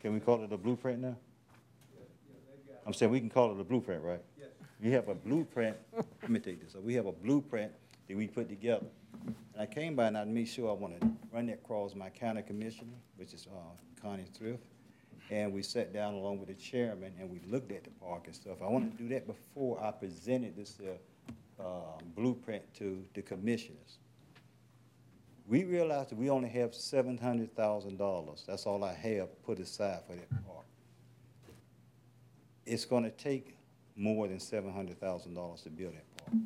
Can 0.00 0.12
we 0.12 0.20
call 0.20 0.42
it 0.42 0.52
a 0.52 0.56
blueprint 0.56 1.00
now? 1.00 1.16
I'm 2.86 2.94
saying 2.94 3.12
we 3.12 3.20
can 3.20 3.28
call 3.28 3.52
it 3.52 3.60
a 3.60 3.64
blueprint, 3.64 4.02
right? 4.02 4.22
Yes. 4.38 4.48
We 4.82 4.90
have 4.92 5.08
a 5.08 5.14
blueprint, 5.14 5.76
let 6.22 6.30
me 6.30 6.40
take 6.40 6.62
this, 6.62 6.72
so 6.72 6.80
we 6.80 6.94
have 6.94 7.06
a 7.06 7.12
blueprint 7.12 7.70
that 8.08 8.16
we 8.16 8.28
put 8.28 8.48
together. 8.48 8.86
And 9.26 9.62
I 9.62 9.66
came 9.66 9.94
by 9.94 10.06
and 10.06 10.16
I 10.16 10.24
made 10.24 10.48
sure 10.48 10.70
I 10.70 10.72
wanted 10.72 11.02
to 11.02 11.10
run 11.32 11.46
that 11.46 11.54
across 11.64 11.94
my 11.94 12.08
county 12.08 12.40
commissioner, 12.42 12.94
which 13.16 13.34
is, 13.34 13.46
uh, 13.52 14.00
Connie 14.00 14.24
Thrift. 14.32 14.62
And 15.30 15.52
we 15.52 15.62
sat 15.62 15.92
down 15.92 16.14
along 16.14 16.38
with 16.38 16.48
the 16.48 16.54
chairman 16.54 17.12
and 17.20 17.28
we 17.28 17.40
looked 17.50 17.70
at 17.70 17.84
the 17.84 17.90
park 17.90 18.22
and 18.26 18.34
stuff. 18.34 18.62
I 18.62 18.66
wanted 18.66 18.96
to 18.96 19.02
do 19.02 19.08
that 19.10 19.26
before 19.26 19.78
I 19.82 19.90
presented 19.90 20.56
this, 20.56 20.78
uh, 20.80 21.62
uh, 21.62 21.98
blueprint 22.16 22.62
to 22.74 23.04
the 23.14 23.20
commissioners. 23.20 23.98
We 25.46 25.64
realized 25.64 26.10
that 26.10 26.18
we 26.18 26.30
only 26.30 26.48
have 26.50 26.74
seven 26.74 27.16
hundred 27.18 27.54
thousand 27.56 27.98
dollars. 27.98 28.44
That's 28.46 28.66
all 28.66 28.84
I 28.84 28.94
have 28.94 29.42
put 29.44 29.58
aside 29.58 30.00
for 30.06 30.14
that 30.14 30.30
park. 30.46 30.64
It's 32.66 32.84
gonna 32.84 33.10
take 33.10 33.56
more 33.96 34.28
than 34.28 34.40
seven 34.40 34.72
hundred 34.72 35.00
thousand 35.00 35.34
dollars 35.34 35.62
to 35.62 35.70
build 35.70 35.94
that 35.94 36.16
park. 36.16 36.36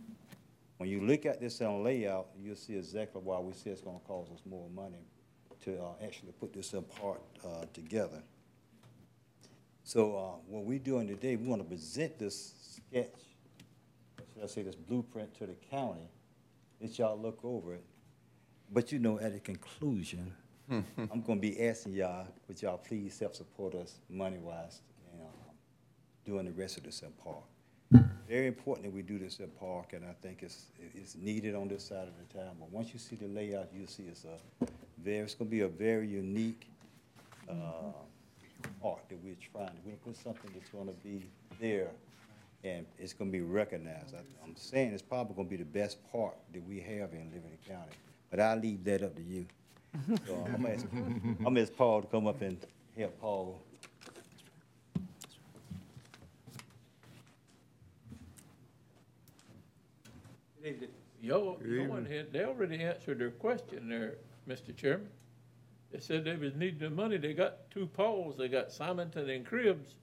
When 0.78 0.88
you 0.88 1.00
look 1.00 1.26
at 1.26 1.40
this 1.40 1.60
on 1.60 1.84
layout, 1.84 2.28
you'll 2.40 2.56
see 2.56 2.76
exactly 2.76 3.20
why 3.22 3.38
we 3.38 3.52
say 3.52 3.70
it's 3.70 3.80
gonna 3.80 3.98
cost 4.06 4.32
us 4.32 4.40
more 4.44 4.68
money 4.70 5.04
to, 5.64 5.80
uh, 5.80 5.94
actually 6.04 6.32
put 6.40 6.52
this 6.52 6.72
in 6.72 6.82
part, 6.82 7.20
uh, 7.44 7.64
together. 7.72 8.22
So, 9.84 10.16
uh, 10.16 10.36
what 10.48 10.64
we're 10.64 10.78
doing 10.78 11.08
today, 11.08 11.36
we 11.36 11.46
wanna 11.46 11.64
present 11.64 12.18
this 12.18 12.80
sketch, 12.90 13.14
should 14.32 14.42
I 14.42 14.46
say 14.46 14.62
this 14.62 14.76
blueprint 14.76 15.34
to 15.38 15.46
the 15.46 15.54
county, 15.70 16.08
let 16.80 16.98
y'all 16.98 17.18
look 17.18 17.40
over 17.44 17.74
it. 17.74 17.84
But 18.72 18.92
you 18.92 18.98
know, 18.98 19.18
at 19.18 19.32
the 19.32 19.40
conclusion, 19.40 20.32
I'm 20.70 21.22
gonna 21.26 21.40
be 21.40 21.60
asking 21.60 21.94
y'all, 21.94 22.26
would 22.48 22.62
y'all 22.62 22.78
please 22.78 23.18
help 23.18 23.34
support 23.34 23.74
us 23.74 23.98
money-wise, 24.08 24.80
you 25.12 25.18
know, 25.18 25.30
doing 26.24 26.46
the 26.46 26.52
rest 26.52 26.78
of 26.78 26.84
this 26.84 27.02
in 27.02 27.10
park. 27.12 27.44
Very 28.28 28.46
important 28.46 28.86
that 28.86 28.94
we 28.94 29.02
do 29.02 29.18
this 29.18 29.40
in 29.40 29.48
park, 29.48 29.92
and 29.92 30.06
I 30.06 30.14
think 30.22 30.42
it's, 30.42 30.66
it's 30.94 31.16
needed 31.16 31.54
on 31.54 31.68
this 31.68 31.84
side 31.84 32.08
of 32.08 32.14
the 32.16 32.38
town. 32.38 32.56
But 32.58 32.70
once 32.70 32.92
you 32.94 32.98
see 32.98 33.16
the 33.16 33.26
layout, 33.26 33.68
you'll 33.74 33.86
see 33.86 34.04
it's 34.04 34.24
a 34.24 34.66
very, 35.02 35.18
it's 35.18 35.34
gonna 35.34 35.50
be 35.50 35.60
a 35.60 35.68
very 35.68 36.08
unique, 36.08 36.66
uh, 37.48 37.92
park 38.82 39.08
that 39.08 39.18
we're 39.22 39.36
trying. 39.52 39.70
We're 39.84 39.92
gonna 39.92 40.04
put 40.04 40.16
something 40.16 40.50
that's 40.52 40.68
gonna 40.70 40.92
be 41.04 41.24
there, 41.60 41.90
and 42.64 42.84
it's 42.98 43.12
gonna 43.12 43.30
be 43.30 43.40
recognized. 43.40 44.14
I- 44.14 44.44
I'm 44.44 44.56
saying 44.56 44.92
it's 44.92 45.02
probably 45.02 45.36
gonna 45.36 45.48
be 45.48 45.56
the 45.56 45.64
best 45.64 45.98
park 46.10 46.34
that 46.52 46.66
we 46.66 46.80
have 46.80 47.12
in 47.12 47.30
Liberty 47.32 47.58
County, 47.66 47.92
but 48.30 48.40
I'll 48.40 48.58
leave 48.58 48.82
that 48.84 49.02
up 49.02 49.14
to 49.16 49.22
you. 49.22 49.46
So 50.26 50.34
I'm 50.46 50.62
gonna 50.62 50.70
ask, 50.74 50.86
ask 51.70 51.76
Paul 51.76 52.00
to 52.02 52.08
come 52.08 52.26
up 52.26 52.40
and 52.40 52.56
help 52.96 53.18
Paul. 53.20 53.60
Yo, 61.20 61.56
no 61.64 61.84
one 61.90 62.04
had, 62.04 62.32
they 62.32 62.44
already 62.44 62.82
answered 62.82 63.18
their 63.18 63.30
question 63.30 63.88
there, 63.88 64.14
Mr. 64.48 64.74
Chairman. 64.74 65.08
They 65.92 66.00
said 66.00 66.24
they 66.24 66.36
was 66.36 66.54
needing 66.54 66.78
the 66.78 66.90
money, 66.90 67.18
they 67.18 67.34
got 67.34 67.70
two 67.70 67.86
polls, 67.86 68.36
they 68.38 68.48
got 68.48 68.72
Simonton 68.72 69.28
and 69.28 69.44
Cribs. 69.44 69.94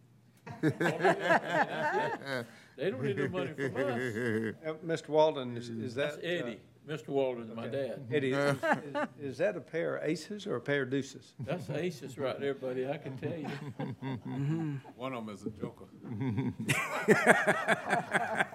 They 0.61 0.69
got, 0.71 0.99
that's 0.99 2.15
it. 2.29 2.45
They 2.77 2.91
don't 2.91 3.03
need 3.03 3.17
no 3.17 3.27
money 3.27 3.51
from 3.53 3.75
us. 3.75 4.55
Uh, 4.65 4.73
Mr. 4.85 5.09
Walden, 5.09 5.57
is, 5.57 5.69
is 5.69 5.95
that? 5.95 6.13
That's 6.21 6.23
Eddie, 6.23 6.59
Mr. 6.87 7.09
Walden's 7.09 7.53
my 7.55 7.65
okay. 7.65 7.89
dad. 7.89 8.07
Eddie, 8.11 8.31
is, 8.31 8.55
is- 9.19 9.31
is 9.31 9.37
that 9.39 9.57
a 9.57 9.61
pair 9.61 9.97
of 9.97 10.07
aces 10.09 10.47
or 10.47 10.55
a 10.55 10.61
pair 10.61 10.83
of 10.83 10.89
deuces? 10.91 11.33
That's 11.39 11.69
aces 11.69 12.17
right 12.17 12.39
there, 12.39 12.53
buddy, 12.53 12.87
I 12.87 12.97
can 12.97 13.17
tell 13.17 13.35
you. 13.37 13.47
One 14.95 15.13
of 15.13 15.25
them 15.25 15.35
is 15.35 15.43
a 15.45 15.49
joker. 15.49 15.85
One 16.03 16.53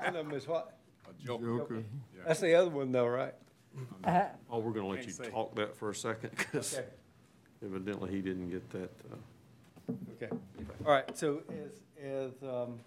of 0.06 0.14
them 0.14 0.32
is 0.32 0.46
what? 0.48 0.76
A 1.08 1.12
joker. 1.24 1.58
Joker. 1.58 1.82
That's 2.26 2.40
the 2.40 2.54
other 2.54 2.70
one 2.70 2.92
though, 2.92 3.06
right? 3.06 3.34
Oh, 4.50 4.58
we're 4.58 4.72
gonna 4.72 4.86
let 4.86 5.00
you 5.00 5.04
Can't 5.12 5.16
say. 5.26 5.30
talk 5.30 5.54
that 5.56 5.76
for 5.76 5.90
a 5.90 5.94
second, 5.94 6.30
because 6.30 6.74
Okay. 6.78 6.86
Evidently 7.64 8.10
he 8.10 8.20
didn't 8.20 8.50
get 8.50 8.68
that, 8.70 8.90
uh, 9.12 9.92
Okay, 10.16 10.30
all 10.86 10.92
right, 10.92 11.16
so 11.16 11.42
as, 11.50 11.80
as 12.02 12.32
um, 12.42 12.78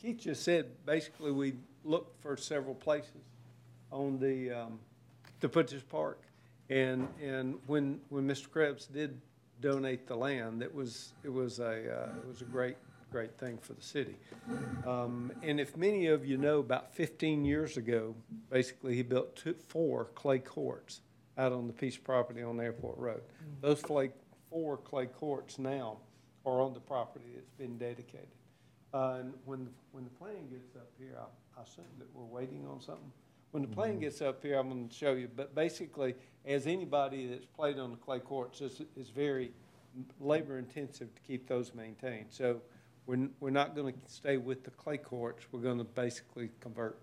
Keith 0.00 0.20
just 0.20 0.44
said, 0.44 0.66
basically, 0.86 1.32
we 1.32 1.54
looked 1.84 2.20
for 2.22 2.36
several 2.36 2.74
places 2.74 3.22
on 3.90 4.18
the, 4.18 4.50
um, 4.50 4.78
to 5.40 5.48
put 5.48 5.68
this 5.68 5.82
park. 5.82 6.22
And, 6.68 7.08
and 7.20 7.56
when, 7.66 8.00
when 8.10 8.28
Mr. 8.28 8.48
Krebs 8.48 8.86
did 8.86 9.20
donate 9.60 10.06
the 10.06 10.14
land, 10.14 10.62
it 10.62 10.72
was, 10.72 11.12
it 11.24 11.32
was 11.32 11.58
a, 11.58 11.64
uh, 11.66 12.16
it 12.16 12.28
was 12.28 12.42
a 12.42 12.44
great, 12.44 12.76
great 13.10 13.36
thing 13.38 13.58
for 13.58 13.72
the 13.72 13.82
city. 13.82 14.14
Um, 14.86 15.32
And 15.42 15.58
if 15.58 15.76
many 15.76 16.06
of 16.06 16.24
you 16.24 16.38
know, 16.38 16.60
about 16.60 16.94
fifteen 16.94 17.44
years 17.44 17.76
ago, 17.76 18.14
basically, 18.50 18.94
he 18.94 19.02
built 19.02 19.34
two, 19.34 19.54
four 19.68 20.06
clay 20.14 20.38
courts 20.38 21.00
out 21.40 21.52
on 21.52 21.66
the 21.66 21.72
piece 21.72 21.96
of 21.96 22.04
property 22.04 22.42
on 22.42 22.60
Airport 22.60 22.98
Road. 22.98 23.22
Those 23.62 23.80
clay, 23.80 24.10
four 24.50 24.76
clay 24.76 25.06
courts 25.06 25.58
now 25.58 25.96
are 26.44 26.60
on 26.60 26.74
the 26.74 26.80
property 26.80 27.24
that's 27.34 27.50
been 27.58 27.78
dedicated. 27.78 28.28
Uh, 28.92 29.16
and 29.20 29.32
when, 29.46 29.68
when 29.92 30.04
the 30.04 30.10
plan 30.10 30.48
gets 30.50 30.76
up 30.76 30.88
here, 30.98 31.16
I, 31.18 31.60
I 31.60 31.62
assume 31.62 31.84
that 31.98 32.08
we're 32.14 32.24
waiting 32.24 32.66
on 32.66 32.80
something. 32.80 33.10
When 33.52 33.62
the 33.62 33.68
plan 33.68 33.98
gets 33.98 34.20
up 34.22 34.42
here, 34.42 34.58
I'm 34.58 34.68
gonna 34.68 34.92
show 34.92 35.12
you, 35.12 35.28
but 35.34 35.54
basically, 35.56 36.14
as 36.46 36.66
anybody 36.68 37.26
that's 37.26 37.46
played 37.46 37.78
on 37.78 37.90
the 37.90 37.96
clay 37.96 38.20
courts, 38.20 38.60
it's, 38.60 38.80
it's 38.96 39.10
very 39.10 39.50
labor 40.20 40.58
intensive 40.58 41.12
to 41.14 41.20
keep 41.22 41.48
those 41.48 41.74
maintained. 41.74 42.26
So 42.30 42.60
we're, 43.06 43.14
n- 43.14 43.30
we're 43.40 43.50
not 43.50 43.74
gonna 43.74 43.92
stay 44.06 44.36
with 44.36 44.62
the 44.62 44.70
clay 44.70 44.98
courts, 44.98 45.46
we're 45.50 45.60
gonna 45.60 45.82
basically 45.84 46.50
convert 46.60 47.00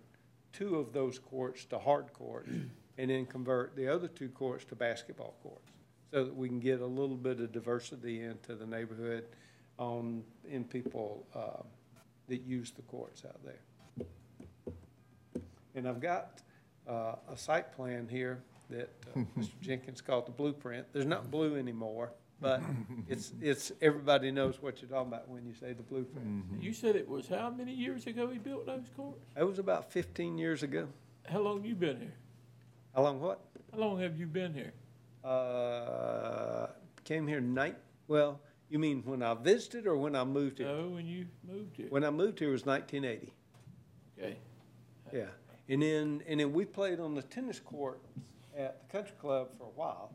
two 0.53 0.77
of 0.77 0.93
those 0.93 1.19
courts 1.19 1.65
to 1.65 1.79
hard 1.79 2.13
courts, 2.13 2.49
and 2.97 3.09
then 3.09 3.25
convert 3.25 3.75
the 3.75 3.87
other 3.87 4.07
two 4.07 4.29
courts 4.29 4.65
to 4.65 4.75
basketball 4.75 5.35
courts, 5.43 5.71
so 6.11 6.23
that 6.25 6.35
we 6.35 6.47
can 6.47 6.59
get 6.59 6.81
a 6.81 6.85
little 6.85 7.15
bit 7.15 7.39
of 7.39 7.51
diversity 7.51 8.21
into 8.21 8.55
the 8.55 8.65
neighborhood 8.65 9.25
on, 9.77 10.23
in 10.49 10.63
people, 10.63 11.25
uh, 11.35 11.63
that 12.27 12.41
use 12.41 12.71
the 12.71 12.81
courts 12.83 13.23
out 13.25 13.39
there. 13.43 14.05
And 15.75 15.87
I've 15.87 16.01
got, 16.01 16.41
uh, 16.87 17.15
a 17.31 17.37
site 17.37 17.71
plan 17.75 18.07
here 18.09 18.43
that 18.69 18.89
uh, 19.15 19.19
Mr. 19.37 19.59
Jenkins 19.61 20.01
called 20.01 20.25
the 20.25 20.31
blueprint. 20.31 20.87
There's 20.93 21.05
not 21.05 21.29
blue 21.29 21.55
anymore, 21.55 22.11
but 22.41 22.61
it's, 23.07 23.33
it's, 23.41 23.71
everybody 23.81 24.31
knows 24.31 24.61
what 24.61 24.81
you're 24.81 24.89
talking 24.89 25.07
about 25.07 25.29
when 25.29 25.45
you 25.45 25.53
say 25.53 25.73
the 25.73 25.83
blueprint. 25.83 26.27
You 26.59 26.73
said 26.73 26.95
it 26.95 27.07
was 27.07 27.27
how 27.27 27.49
many 27.49 27.73
years 27.73 28.07
ago 28.07 28.27
he 28.29 28.37
built 28.37 28.65
those 28.65 28.89
courts? 28.95 29.25
It 29.37 29.43
was 29.43 29.59
about 29.59 29.91
fifteen 29.91 30.37
years 30.37 30.63
ago. 30.63 30.87
How 31.29 31.39
long 31.39 31.63
you 31.63 31.75
been 31.75 31.97
here? 31.99 32.13
How 32.97 33.03
long 33.03 33.21
what? 33.21 33.39
How 33.71 33.77
long 33.77 33.99
have 33.99 34.19
you 34.19 34.25
been 34.25 34.55
here? 34.55 34.73
Uh, 35.23 36.65
came 37.03 37.27
here 37.27 37.39
night, 37.39 37.75
well, 38.07 38.39
you 38.69 38.79
mean 38.79 39.03
when 39.05 39.21
I 39.21 39.35
visited 39.35 39.85
or 39.85 39.95
when 39.97 40.15
I 40.15 40.23
moved 40.23 40.57
here? 40.57 40.67
No, 40.67 40.87
when 40.89 41.05
you 41.05 41.27
moved 41.47 41.77
here. 41.77 41.85
When 41.89 42.03
I 42.03 42.09
moved 42.09 42.39
here 42.39 42.49
was 42.49 42.65
nineteen 42.65 43.05
eighty. 43.05 43.31
Okay. 44.17 44.37
Yeah, 45.13 45.27
and 45.69 45.83
then, 45.83 46.23
and 46.27 46.39
then 46.39 46.51
we 46.53 46.65
played 46.65 46.99
on 46.99 47.13
the 47.13 47.21
tennis 47.21 47.59
court 47.59 48.01
at 48.57 48.81
the 48.89 48.97
country 48.97 49.13
club 49.21 49.49
for 49.59 49.65
a 49.65 49.79
while. 49.79 50.11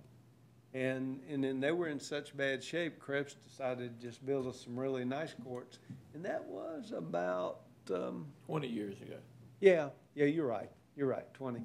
And, 0.75 1.21
and 1.31 1.45
then 1.45 1.61
they 1.61 1.71
were 1.71 1.87
in 1.87 2.01
such 2.01 2.37
bad 2.37 2.65
shape, 2.65 2.99
Krebs 2.99 3.37
decided 3.49 4.01
to 4.01 4.07
just 4.07 4.25
build 4.27 4.47
us 4.49 4.61
some 4.61 4.77
really 4.77 5.05
nice 5.05 5.35
courts. 5.45 5.79
And 6.15 6.25
that 6.25 6.43
was 6.45 6.93
about, 6.97 7.61
um, 7.95 8.27
Twenty 8.47 8.67
years 8.69 9.01
ago. 9.03 9.19
yeah, 9.61 9.91
yeah, 10.17 10.25
you're 10.25 10.49
right, 10.49 10.71
you're 10.97 11.07
right, 11.07 11.33
twenty. 11.33 11.61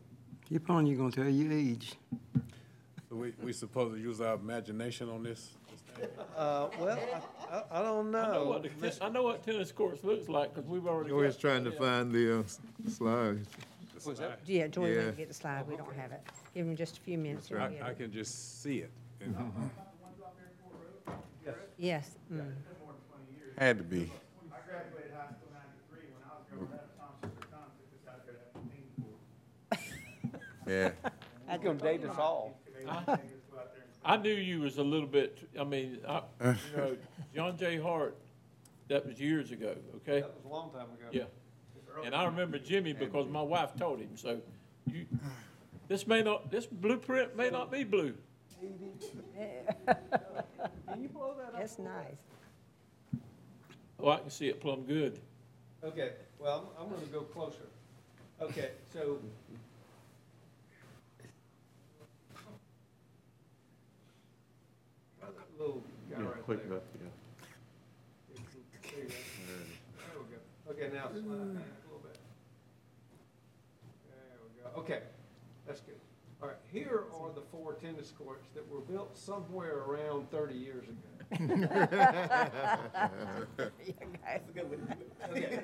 Keep 0.48 0.70
on, 0.70 0.86
you're 0.88 0.98
gonna 0.98 1.12
tell 1.12 1.28
your 1.28 1.52
age. 1.52 1.96
So 3.10 3.16
we, 3.16 3.34
we 3.44 3.54
supposed 3.54 3.96
to 3.96 4.00
use 4.02 4.22
our 4.22 4.36
imagination 4.36 5.10
on 5.10 5.24
this? 5.24 5.50
Uh, 6.38 6.68
well, 6.80 6.98
I, 7.52 7.56
I, 7.56 7.64
I 7.80 7.82
don't 7.82 8.16
I 8.16 8.22
know 8.28 8.32
know. 8.34 8.46
what, 8.50 8.64
the 8.64 8.70
ten- 8.70 8.92
I 9.02 9.10
know 9.10 9.24
what 9.24 9.44
tennis 9.44 9.72
courts 9.72 10.04
looks 10.04 10.30
like, 10.30 10.54
because 10.54 10.70
we've 10.70 10.86
already. 10.86 11.12
Always 11.12 11.34
got- 11.34 11.42
trying 11.42 11.64
to 11.66 11.72
find 11.72 12.12
the 12.12 12.40
uh, 12.40 12.44
s- 12.44 12.60
slides. 12.88 13.48
Was 14.06 14.20
that- 14.20 14.40
Yeah, 14.46 14.68
Joy, 14.68 14.90
Yeah. 14.92 14.98
we 14.98 15.04
can 15.06 15.16
get 15.16 15.28
the 15.30 15.34
slide, 15.34 15.68
we 15.68 15.76
don't 15.76 15.96
have 15.96 16.12
it. 16.12 16.22
Give 16.54 16.66
him 16.68 16.76
just 16.76 16.98
a 16.98 17.02
few 17.02 17.18
minutes. 17.18 17.48
he'll 17.50 17.58
I, 17.58 17.64
I 17.84 17.90
it. 17.90 17.98
can 17.98 18.12
just 18.12 18.62
see 18.62 18.80
it. 18.80 18.92
and- 19.22 19.36
Yes. 21.80 22.12
mm. 22.32 22.42
Had 23.58 23.78
to 23.80 23.84
be. 23.84 24.12
I 24.52 24.58
graduated 24.68 25.12
high 25.14 25.28
school 25.28 25.50
ninety-three, 25.54 26.10
when 26.14 26.24
I 26.26 26.34
was 26.38 26.46
growing 26.52 26.74
up, 26.74 26.98
Tom 26.98 27.10
Sister 27.22 27.48
Tom 27.52 27.70
took 27.78 27.90
us 27.94 28.08
out 28.14 28.26
there 28.26 28.36
to 28.36 28.42
have 28.54 28.62
a 28.62 28.68
ping 28.70 28.88
pool. 28.98 30.42
Yeah. 30.68 30.92
He's 31.52 31.62
gonna 31.62 31.80
date 31.80 32.04
us 32.06 32.18
all. 32.18 32.60
I 34.06 34.18
knew 34.18 34.34
you 34.34 34.62
was 34.62 34.78
a 34.78 34.84
little 34.84 35.08
bit, 35.08 35.38
I 35.60 35.64
mean, 35.64 36.00
I, 36.08 36.22
you 36.42 36.56
know, 36.78 36.98
John 37.36 37.58
J. 37.58 37.78
Hart, 37.78 38.16
that 38.88 39.06
was 39.06 39.20
years 39.20 39.52
ago, 39.52 39.76
okay? 39.98 40.22
That 40.22 40.34
was 40.36 40.46
a 40.46 40.48
long 40.48 40.72
time 40.72 40.84
ago. 40.84 41.10
Yeah. 41.12 41.24
And 42.06 42.16
I 42.16 42.26
remember 42.26 42.58
Jimmy 42.58 42.94
because 42.94 43.28
my 43.28 43.42
wife 43.42 43.72
told 43.78 44.00
him, 44.00 44.16
so 44.16 44.40
you, 44.92 45.06
this 45.88 46.08
may 46.08 46.22
not, 46.22 46.52
this 46.52 46.66
blueprint 46.66 47.36
may 47.36 47.50
not 47.50 47.72
be 47.72 47.84
blue. 47.84 48.14
Can 48.60 48.70
you 51.02 51.10
blow 51.10 51.34
that 51.38 51.48
up? 51.48 51.60
That's 51.60 51.80
nice. 51.80 52.16
Oh, 54.00 54.10
I 54.10 54.20
can 54.20 54.30
see 54.30 54.48
it 54.48 54.62
plumb 54.62 54.84
good. 54.84 55.20
Okay, 55.84 56.12
well, 56.40 56.72
I'm, 56.80 56.86
I'm 56.86 56.92
gonna 56.94 57.06
go 57.08 57.22
closer. 57.22 57.58
Okay, 58.42 58.72
so. 58.94 59.18
Try 65.20 65.30
that 65.30 65.47
Little 65.60 65.82
guy 66.12 66.22
right 66.22 66.44
Quick 66.44 66.60
there. 66.64 66.72
enough, 66.78 66.84
yeah. 66.94 67.10
There 68.94 69.04
you 69.04 69.10
go. 69.10 69.16
There 69.98 70.20
we 70.20 70.26
go. 70.36 70.40
Okay, 70.86 70.90
now 70.94 71.10
slide 71.10 71.56
back 71.56 71.64
a 71.84 71.88
little 71.88 72.04
bit. 72.04 72.18
There 74.08 74.40
we 74.44 74.50
go. 74.64 74.80
Okay, 74.82 75.02
that's 75.66 75.82
good. 75.82 75.96
All 76.42 76.48
right, 76.50 76.58
here 76.72 77.06
are 77.20 77.32
the 77.34 77.42
four 77.52 77.74
tennis 77.74 78.12
courts 78.16 78.48
that 78.54 78.68
were 78.70 78.82
built 78.82 79.18
somewhere 79.18 79.78
around 79.80 80.30
thirty 80.30 80.54
years 80.56 80.86
ago. 80.88 80.98
Okay. 85.30 85.60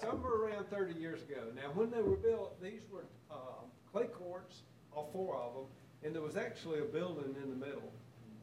Somewhere 0.00 0.32
around 0.32 0.66
thirty 0.70 0.98
years 0.98 1.22
ago. 1.22 1.42
Now, 1.54 1.70
when 1.74 1.90
they 1.90 2.00
were 2.00 2.16
built, 2.16 2.60
these 2.62 2.82
were, 2.90 3.04
uh, 3.30 3.62
clay 3.92 4.06
courts, 4.06 4.62
all 4.92 5.10
four 5.12 5.36
of 5.36 5.54
them, 5.54 5.64
and 6.02 6.14
there 6.14 6.22
was 6.22 6.36
actually 6.36 6.80
a 6.80 6.84
building 6.84 7.34
in 7.42 7.50
the 7.50 7.56
middle, 7.66 7.92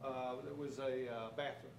uh, 0.04 0.36
that 0.44 0.56
was 0.56 0.78
a, 0.78 1.10
uh, 1.10 1.28
bathroom. 1.36 1.72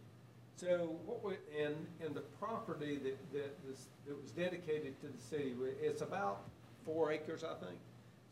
So 0.55 0.97
what 1.05 1.23
we, 1.23 1.33
and, 1.61 1.75
and 2.03 2.15
the 2.15 2.21
property 2.39 2.97
that, 2.97 3.33
that 3.33 3.57
was, 3.67 3.87
that 4.07 4.19
was 4.21 4.31
dedicated 4.31 4.99
to 5.01 5.07
the 5.07 5.21
city, 5.21 5.53
it's 5.81 6.01
about 6.01 6.43
four 6.85 7.11
acres, 7.11 7.43
I 7.43 7.53
think. 7.65 7.77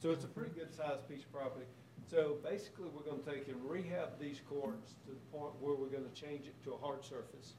So 0.02 0.12
it's 0.12 0.24
a 0.24 0.28
pretty 0.28 0.52
good 0.52 0.74
sized 0.74 1.08
piece 1.10 1.24
of 1.24 1.34
property. 1.34 1.66
So 2.10 2.38
basically, 2.44 2.88
we're 2.94 3.10
gonna 3.10 3.24
take 3.24 3.48
and 3.48 3.58
rehab 3.66 4.20
these 4.20 4.40
courts 4.50 4.94
to 5.06 5.12
the 5.12 5.38
point 5.38 5.54
where 5.60 5.76
we're 5.76 5.88
gonna 5.88 6.14
change 6.14 6.46
it 6.46 6.56
to 6.66 6.74
a 6.74 6.78
hard 6.78 7.04
surface, 7.04 7.54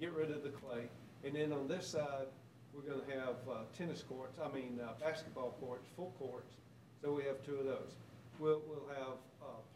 get 0.00 0.12
rid 0.12 0.30
of 0.30 0.42
the 0.42 0.50
clay. 0.50 0.88
And 1.24 1.34
then 1.34 1.52
on 1.52 1.66
this 1.66 1.86
side, 1.88 2.28
we're 2.72 2.82
gonna 2.82 3.10
have 3.12 3.36
uh, 3.50 3.64
tennis 3.76 4.02
courts, 4.02 4.38
I 4.38 4.54
mean, 4.54 4.78
uh, 4.82 4.92
basketball 5.00 5.56
courts, 5.60 5.86
full 5.96 6.14
courts. 6.18 6.54
So 7.02 7.12
we 7.12 7.24
have 7.24 7.42
two 7.44 7.56
of 7.56 7.64
those. 7.64 7.96
We'll, 8.38 8.62
we'll 8.68 8.88
have 8.94 9.16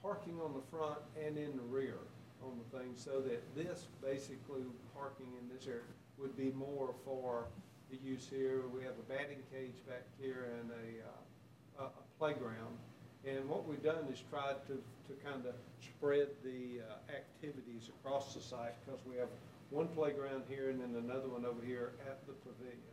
parking 0.02 0.38
on 0.44 0.52
the 0.52 0.76
front 0.76 0.98
and 1.24 1.38
in 1.38 1.56
the 1.56 1.62
rear 1.62 1.98
on 2.42 2.58
the 2.58 2.78
thing, 2.78 2.90
so 2.96 3.20
that 3.20 3.40
this, 3.54 3.86
basically, 4.02 4.62
parking 4.94 5.28
in 5.40 5.54
this 5.54 5.66
area 5.66 5.94
would 6.18 6.36
be 6.36 6.50
more 6.50 6.92
for 7.04 7.46
the 7.90 7.96
use 8.02 8.26
here. 8.28 8.62
We 8.74 8.82
have 8.82 8.94
a 8.98 9.06
batting 9.08 9.42
cage 9.52 9.78
back 9.86 10.02
here 10.20 10.48
and 10.58 10.70
a, 10.70 11.82
uh, 11.82 11.86
a 11.86 12.18
playground. 12.18 12.76
And 13.24 13.48
what 13.48 13.68
we've 13.68 13.82
done 13.82 14.04
is 14.12 14.22
tried 14.28 14.66
to, 14.66 14.74
to 14.74 15.12
kind 15.24 15.46
of 15.46 15.54
spread 15.80 16.28
the 16.42 16.82
uh, 16.82 17.12
activities 17.14 17.88
across 17.88 18.34
the 18.34 18.40
site, 18.40 18.74
because 18.84 19.00
we 19.06 19.16
have 19.16 19.28
one 19.70 19.86
playground 19.88 20.42
here 20.48 20.70
and 20.70 20.80
then 20.80 20.96
another 20.98 21.28
one 21.28 21.46
over 21.46 21.64
here 21.64 21.92
at 22.06 22.26
the 22.26 22.32
pavilion 22.32 22.92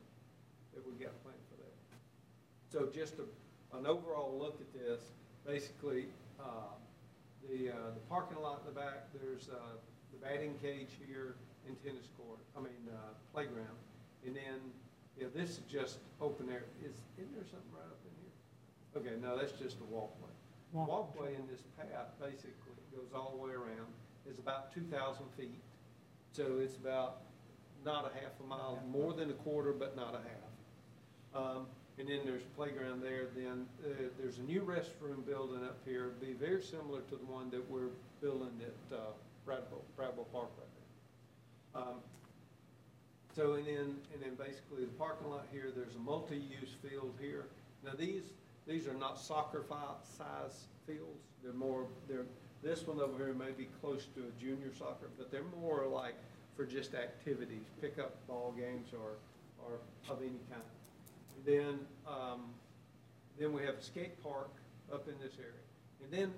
that 0.75 0.85
we 0.85 0.93
got 1.03 1.11
planned 1.23 1.41
for 1.49 1.57
that. 1.57 1.73
So 2.71 2.87
just 2.93 3.15
a, 3.17 3.77
an 3.77 3.87
overall 3.87 4.37
look 4.39 4.61
at 4.61 4.71
this, 4.73 5.01
basically, 5.45 6.05
uh, 6.39 6.77
the, 7.47 7.71
uh, 7.71 7.91
the 7.93 8.03
parking 8.09 8.41
lot 8.41 8.61
in 8.61 8.73
the 8.73 8.79
back, 8.79 9.11
there's, 9.13 9.49
uh, 9.49 9.77
the 10.11 10.19
batting 10.25 10.55
cage 10.61 10.97
here 11.05 11.35
and 11.67 11.77
tennis 11.83 12.07
court, 12.17 12.39
I 12.57 12.59
mean, 12.59 12.83
uh, 12.89 13.13
playground. 13.33 13.77
And 14.25 14.35
then, 14.35 14.59
yeah, 15.17 15.27
this 15.35 15.51
is 15.51 15.61
just 15.69 15.99
open 16.19 16.49
air. 16.49 16.65
Is, 16.83 16.95
isn't 17.17 17.33
there 17.35 17.45
something 17.45 17.71
right 17.71 17.87
up 17.87 18.01
in 18.03 18.13
here? 18.19 18.33
Okay, 18.97 19.21
no, 19.21 19.37
that's 19.37 19.53
just 19.53 19.77
a 19.79 19.87
walkway. 19.93 20.33
Walk. 20.73 20.87
Walkway 20.87 21.35
in 21.35 21.47
this 21.47 21.61
path 21.77 22.13
basically 22.19 22.73
goes 22.95 23.09
all 23.15 23.37
the 23.37 23.43
way 23.43 23.53
around, 23.53 23.89
is 24.29 24.39
about 24.39 24.73
two 24.73 24.83
thousand 24.91 25.25
feet. 25.37 25.61
So 26.31 26.59
it's 26.61 26.75
about 26.75 27.21
not 27.85 28.05
a 28.05 28.13
half 28.13 28.33
a 28.43 28.47
mile, 28.47 28.79
more 28.91 29.13
than 29.13 29.29
a 29.29 29.33
quarter, 29.33 29.73
but 29.73 29.95
not 29.95 30.13
a 30.13 30.21
half. 30.21 31.45
Um, 31.55 31.65
and 31.99 32.07
then 32.07 32.19
there's 32.25 32.43
a 32.43 32.55
playground 32.55 33.03
there, 33.03 33.27
then, 33.35 33.65
uh, 33.83 33.89
there's 34.17 34.37
a 34.37 34.43
new 34.43 34.61
restroom 34.61 35.25
building 35.27 35.63
up 35.65 35.77
here, 35.85 36.13
be 36.21 36.31
very 36.31 36.61
similar 36.61 37.01
to 37.01 37.17
the 37.17 37.25
one 37.25 37.49
that 37.49 37.69
we're 37.69 37.91
building 38.21 38.61
at, 38.61 38.97
uh, 38.97 39.01
Bradwell 39.45 40.25
Park 40.31 40.49
right 40.57 40.67
there. 41.73 41.81
Um, 41.81 41.95
so, 43.35 43.53
and 43.53 43.67
then, 43.67 43.95
and 44.13 44.23
then 44.23 44.35
basically 44.35 44.85
the 44.85 44.91
parking 44.97 45.29
lot 45.29 45.47
here, 45.51 45.71
there's 45.75 45.95
a 45.95 45.99
multi-use 45.99 46.73
field 46.81 47.13
here. 47.19 47.47
Now, 47.83 47.91
these, 47.97 48.23
these 48.65 48.87
are 48.87 48.93
not 48.93 49.19
soccer 49.19 49.65
size 49.67 50.67
fields, 50.87 51.25
they're 51.43 51.53
more, 51.53 51.85
they're, 52.07 52.25
this 52.63 52.87
one 52.87 53.01
over 53.01 53.17
here 53.17 53.33
may 53.33 53.51
be 53.51 53.67
close 53.81 54.07
to 54.15 54.21
a 54.21 54.41
junior 54.41 54.71
soccer, 54.77 55.09
but 55.17 55.31
they're 55.31 55.43
more 55.59 55.85
like 55.85 56.15
for 56.55 56.65
just 56.65 56.93
activities, 56.93 57.65
pickup 57.81 58.25
ball 58.27 58.53
games 58.57 58.89
or, 58.93 59.17
or 59.65 59.79
of 60.09 60.21
any 60.21 60.39
kind. 60.49 60.61
Then, 61.45 61.79
um, 62.07 62.41
then 63.37 63.53
we 63.53 63.61
have 63.63 63.75
a 63.75 63.83
skate 63.83 64.21
park 64.23 64.51
up 64.93 65.07
in 65.07 65.15
this 65.21 65.37
area. 65.37 65.53
And 66.03 66.11
then, 66.11 66.33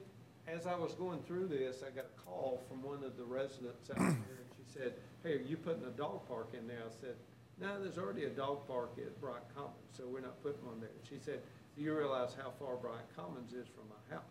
as 0.48 0.68
I 0.68 0.76
was 0.76 0.94
going 0.94 1.20
through 1.22 1.48
this, 1.48 1.84
I 1.86 1.96
got 1.96 2.06
a 2.06 2.22
call 2.22 2.62
from 2.68 2.84
one 2.84 3.04
of 3.04 3.18
the 3.18 3.24
residents 3.24 3.90
out 3.90 3.98
there, 3.98 4.06
and 4.06 4.50
she 4.58 4.66
said, 4.74 4.94
hey, 5.24 5.34
are 5.34 5.48
you 5.48 5.58
putting 5.58 5.84
a 5.84 5.92
dog 5.92 6.28
park 6.28 6.54
in 6.58 6.68
there? 6.68 6.84
I 6.86 6.92
said, 7.00 7.16
no, 7.60 7.82
there's 7.82 7.98
already 7.98 8.26
a 8.26 8.30
dog 8.30 8.68
park 8.68 8.92
at 8.98 9.20
Bryant 9.22 9.46
Commons, 9.56 9.92
so 9.96 10.04
we're 10.08 10.22
not 10.22 10.42
putting 10.42 10.66
one 10.66 10.80
there. 10.80 10.90
She 11.08 11.20
said, 11.24 11.42
do 11.76 11.84
you 11.84 11.96
realize 11.96 12.36
how 12.36 12.52
far 12.60 12.76
Bryant 12.76 13.08
Commons 13.16 13.54
is 13.54 13.68
from 13.68 13.86
my 13.90 14.16
house? 14.16 14.24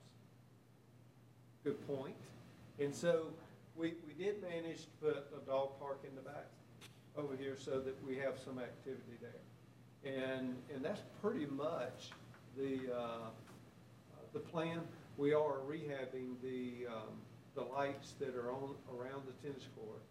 Good 1.65 1.87
point. 1.87 2.17
And 2.79 2.95
so, 2.95 3.27
we, 3.77 3.95
we 4.07 4.13
did 4.23 4.43
manage 4.43 4.83
to 4.83 4.91
put 5.01 5.27
a 5.37 5.47
dog 5.47 5.79
park 5.79 6.01
in 6.09 6.15
the 6.15 6.23
back 6.23 6.49
over 7.17 7.37
here 7.37 7.57
so 7.59 7.81
that 7.81 7.97
we 8.07 8.17
have 8.17 8.39
some 8.45 8.59
activity 8.59 9.17
there. 9.21 9.41
And, 10.05 10.57
and 10.75 10.83
that's 10.83 11.03
pretty 11.21 11.47
much 11.47 12.11
the, 12.57 12.79
uh, 12.95 13.29
the 14.33 14.41
plan. 14.41 14.81
We 15.17 15.35
are 15.35 15.61
rehabbing 15.69 16.41
the, 16.43 16.87
um, 16.89 17.21
the 17.55 17.63
lights 17.63 18.15
that 18.21 18.35
are 18.35 18.51
on, 18.51 18.75
around 18.97 19.23
the 19.27 19.47
tennis 19.47 19.67
court. 19.77 20.03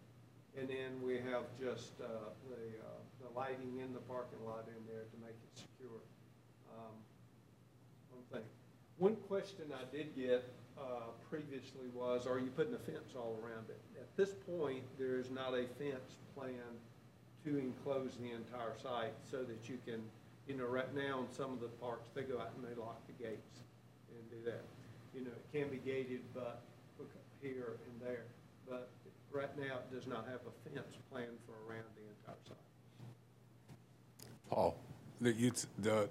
And 0.56 0.68
then 0.68 1.02
we 1.02 1.14
have 1.14 1.44
just, 1.58 1.92
uh, 2.00 2.30
the, 2.48 2.78
uh, 2.78 3.00
the 3.22 3.38
lighting 3.38 3.78
in 3.82 3.92
the 3.92 4.00
parking 4.00 4.38
lot 4.44 4.66
in 4.68 4.82
there 4.86 5.02
to 5.02 5.16
make 5.20 5.34
it 5.34 5.58
secure. 5.58 6.00
Um, 6.70 6.94
One 8.12 8.24
thing. 8.32 8.48
One 8.98 9.16
question 9.28 9.72
I 9.72 9.84
did 9.94 10.14
get 10.14 10.44
uh, 10.78 11.10
previously 11.28 11.88
was, 11.94 12.26
are 12.26 12.38
you 12.38 12.50
putting 12.50 12.74
a 12.74 12.78
fence 12.78 13.14
all 13.16 13.38
around 13.42 13.68
it? 13.68 13.80
At 13.98 14.16
this 14.16 14.30
point, 14.46 14.84
there 14.98 15.18
is 15.18 15.30
not 15.30 15.54
a 15.54 15.66
fence 15.78 16.18
planned 16.34 16.78
to 17.44 17.58
enclose 17.58 18.16
the 18.20 18.30
entire 18.32 18.74
site 18.82 19.14
so 19.30 19.42
that 19.42 19.68
you 19.68 19.78
can, 19.84 20.02
you 20.46 20.56
know, 20.56 20.66
right 20.66 20.94
now 20.94 21.20
in 21.20 21.34
some 21.34 21.52
of 21.52 21.60
the 21.60 21.68
parks, 21.80 22.10
they 22.14 22.22
go 22.22 22.38
out 22.38 22.52
and 22.56 22.64
they 22.64 22.78
lock 22.80 23.00
the 23.06 23.24
gates 23.24 23.60
and 24.10 24.30
do 24.30 24.50
that. 24.50 24.64
You 25.14 25.24
know, 25.24 25.30
it 25.30 25.58
can 25.58 25.68
be 25.70 25.78
gated, 25.78 26.20
but 26.34 26.62
here 27.42 27.76
and 27.86 28.08
there. 28.08 28.24
But 28.68 28.90
right 29.32 29.56
now, 29.58 29.78
it 29.78 29.94
does 29.94 30.06
not 30.06 30.26
have 30.26 30.40
a 30.46 30.70
fence 30.70 30.96
planned 31.10 31.38
for 31.46 31.52
around 31.70 31.84
the 31.96 32.02
entire 32.02 32.40
site. 32.46 32.56
Paul, 34.48 34.76
the, 35.20 35.32
you, 35.32 35.52
the, 35.78 36.08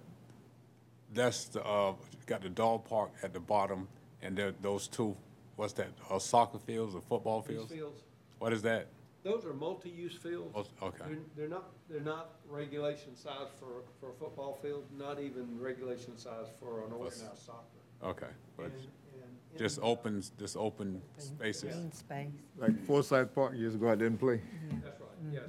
that's 1.14 1.46
the, 1.46 1.64
uh, 1.64 1.94
got 2.26 2.42
the 2.42 2.50
dog 2.50 2.86
park 2.86 3.12
at 3.24 3.34
the 3.34 3.40
bottom, 3.40 3.88
and 4.22 4.36
there, 4.36 4.54
those 4.62 4.88
two, 4.88 5.16
what's 5.56 5.74
that, 5.74 5.90
uh, 6.10 6.20
soccer 6.20 6.60
fields 6.60 6.96
or 6.96 7.02
football 7.02 7.42
fields? 7.42 7.72
fields, 7.72 8.02
What 8.40 8.54
is 8.54 8.62
that? 8.64 8.88
Those 9.30 9.46
are 9.46 9.54
multi-use 9.54 10.16
fields. 10.16 10.52
Oh, 10.56 10.88
okay. 10.88 11.04
They're, 11.08 11.18
they're 11.38 11.48
not, 11.48 11.70
they're 11.88 12.00
not 12.02 12.32
regulation 12.50 13.16
size 13.16 13.48
for, 13.60 13.84
for 14.00 14.10
a 14.10 14.14
football 14.14 14.58
field, 14.60 14.86
not 14.98 15.20
even 15.20 15.60
regulation 15.60 16.18
size 16.18 16.48
for 16.60 16.84
an 16.86 16.92
organized 16.92 17.38
soccer. 17.46 17.64
Okay, 18.04 18.32
but 18.58 18.66
And- 18.66 18.74
and 18.74 19.60
just 19.60 19.76
the- 19.78 19.82
opens, 19.84 20.32
just 20.40 20.58
open 20.58 21.02
spaces. 21.18 21.76
Green 21.76 21.92
space. 21.92 22.28
Like 22.58 22.84
Forsyth 22.86 23.34
Park, 23.36 23.54
you 23.56 23.68
just 23.68 23.80
go 23.80 23.90
out 23.90 24.00
there 24.00 24.08
and 24.08 24.20
play. 24.20 24.42
That's 24.84 25.00
right, 25.00 25.24
mm-hmm. 25.24 25.34
yes. 25.34 25.44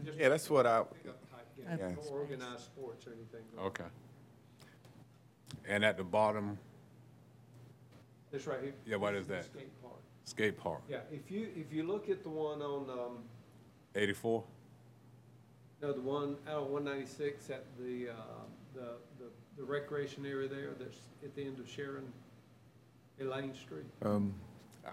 It's 0.00 0.06
just 0.06 0.18
Yeah, 0.18 0.28
that's 0.28 0.50
what 0.50 0.66
I, 0.66 0.82
pickup 0.82 1.30
type 1.30 1.56
game, 1.56 1.66
Yeah. 1.78 1.88
No 1.94 2.10
organized 2.10 2.64
sports 2.64 3.06
or 3.06 3.12
anything. 3.12 3.44
Okay. 3.58 3.84
And 5.66 5.84
at 5.84 5.96
the 5.96 6.04
bottom, 6.04 6.58
This 8.30 8.46
right 8.46 8.60
here. 8.62 8.74
Yeah, 8.84 8.96
what 8.96 9.14
is 9.14 9.26
that? 9.28 9.44
the 9.44 9.58
Skate 9.58 9.82
park. 9.82 10.01
Skate 10.24 10.56
park, 10.56 10.80
Yeah, 10.88 10.98
if 11.10 11.30
you, 11.30 11.48
if 11.56 11.72
you 11.72 11.82
look 11.84 12.08
at 12.08 12.22
the 12.22 12.28
one 12.28 12.62
on, 12.62 12.88
um, 12.90 13.18
eighty-four? 13.94 14.42
no, 15.82 15.92
the 15.92 16.00
one 16.00 16.36
out 16.48 16.64
on 16.64 16.72
one 16.72 16.84
ninety-six 16.84 17.50
at 17.50 17.64
the, 17.78 18.10
uh, 18.10 18.14
the, 18.74 18.80
the, 19.18 19.30
the 19.56 19.62
recreation 19.64 20.24
area 20.26 20.48
there 20.48 20.70
that's 20.78 20.98
at 21.24 21.34
the 21.34 21.44
end 21.44 21.58
of 21.58 21.68
Sharon, 21.68 22.12
Elaine 23.20 23.54
Street. 23.54 23.84
Um, 24.02 24.34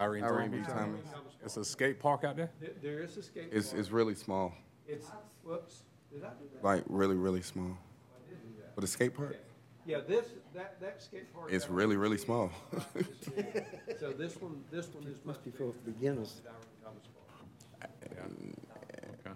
Irene 0.00 0.22
Irene 0.24 0.50
Thomas. 0.64 1.00
B. 1.00 1.06
Thomas. 1.12 1.32
It's 1.44 1.56
a 1.56 1.64
skate 1.64 1.98
park 1.98 2.22
out 2.24 2.36
there? 2.36 2.50
There, 2.60 2.70
there 2.82 3.00
is 3.02 3.16
a 3.16 3.22
skate 3.22 3.50
park. 3.50 3.54
it's, 3.56 3.72
it's 3.72 3.90
really 3.90 4.14
small, 4.14 4.52
It's, 4.86 5.06
whoops, 5.44 5.82
did 6.12 6.22
I 6.22 6.28
do 6.28 6.44
that? 6.54 6.64
like 6.64 6.84
really, 6.88 7.16
really 7.16 7.42
small. 7.42 7.66
I 7.76 8.28
did 8.28 8.40
do 8.42 8.48
that. 8.60 8.74
But 8.76 8.82
the 8.82 8.86
skate 8.86 9.14
park, 9.14 9.30
Okay. 9.30 9.38
Yeah, 9.86 9.98
this, 10.06 10.26
that, 10.54 10.80
that 10.80 11.02
skate 11.02 11.32
park. 11.34 11.48
It's 11.52 11.64
out 11.64 11.70
really, 11.72 11.96
really 11.96 12.16
the 12.16 12.22
small. 12.22 12.50
is 12.94 13.06
big. 13.34 13.64
So 13.98 14.12
this 14.12 14.36
one, 14.40 14.62
this 14.70 14.88
one 14.94 15.04
is 15.04 15.16
much 15.24 15.36
Must 15.36 15.44
be 15.44 15.50
bigger 15.50 15.72
for 15.72 15.78
beginners. 15.90 16.42
than 16.44 16.52
Irene 16.52 16.66
Thomas 16.84 17.08
Park. 17.14 17.90
Okay. 19.26 19.32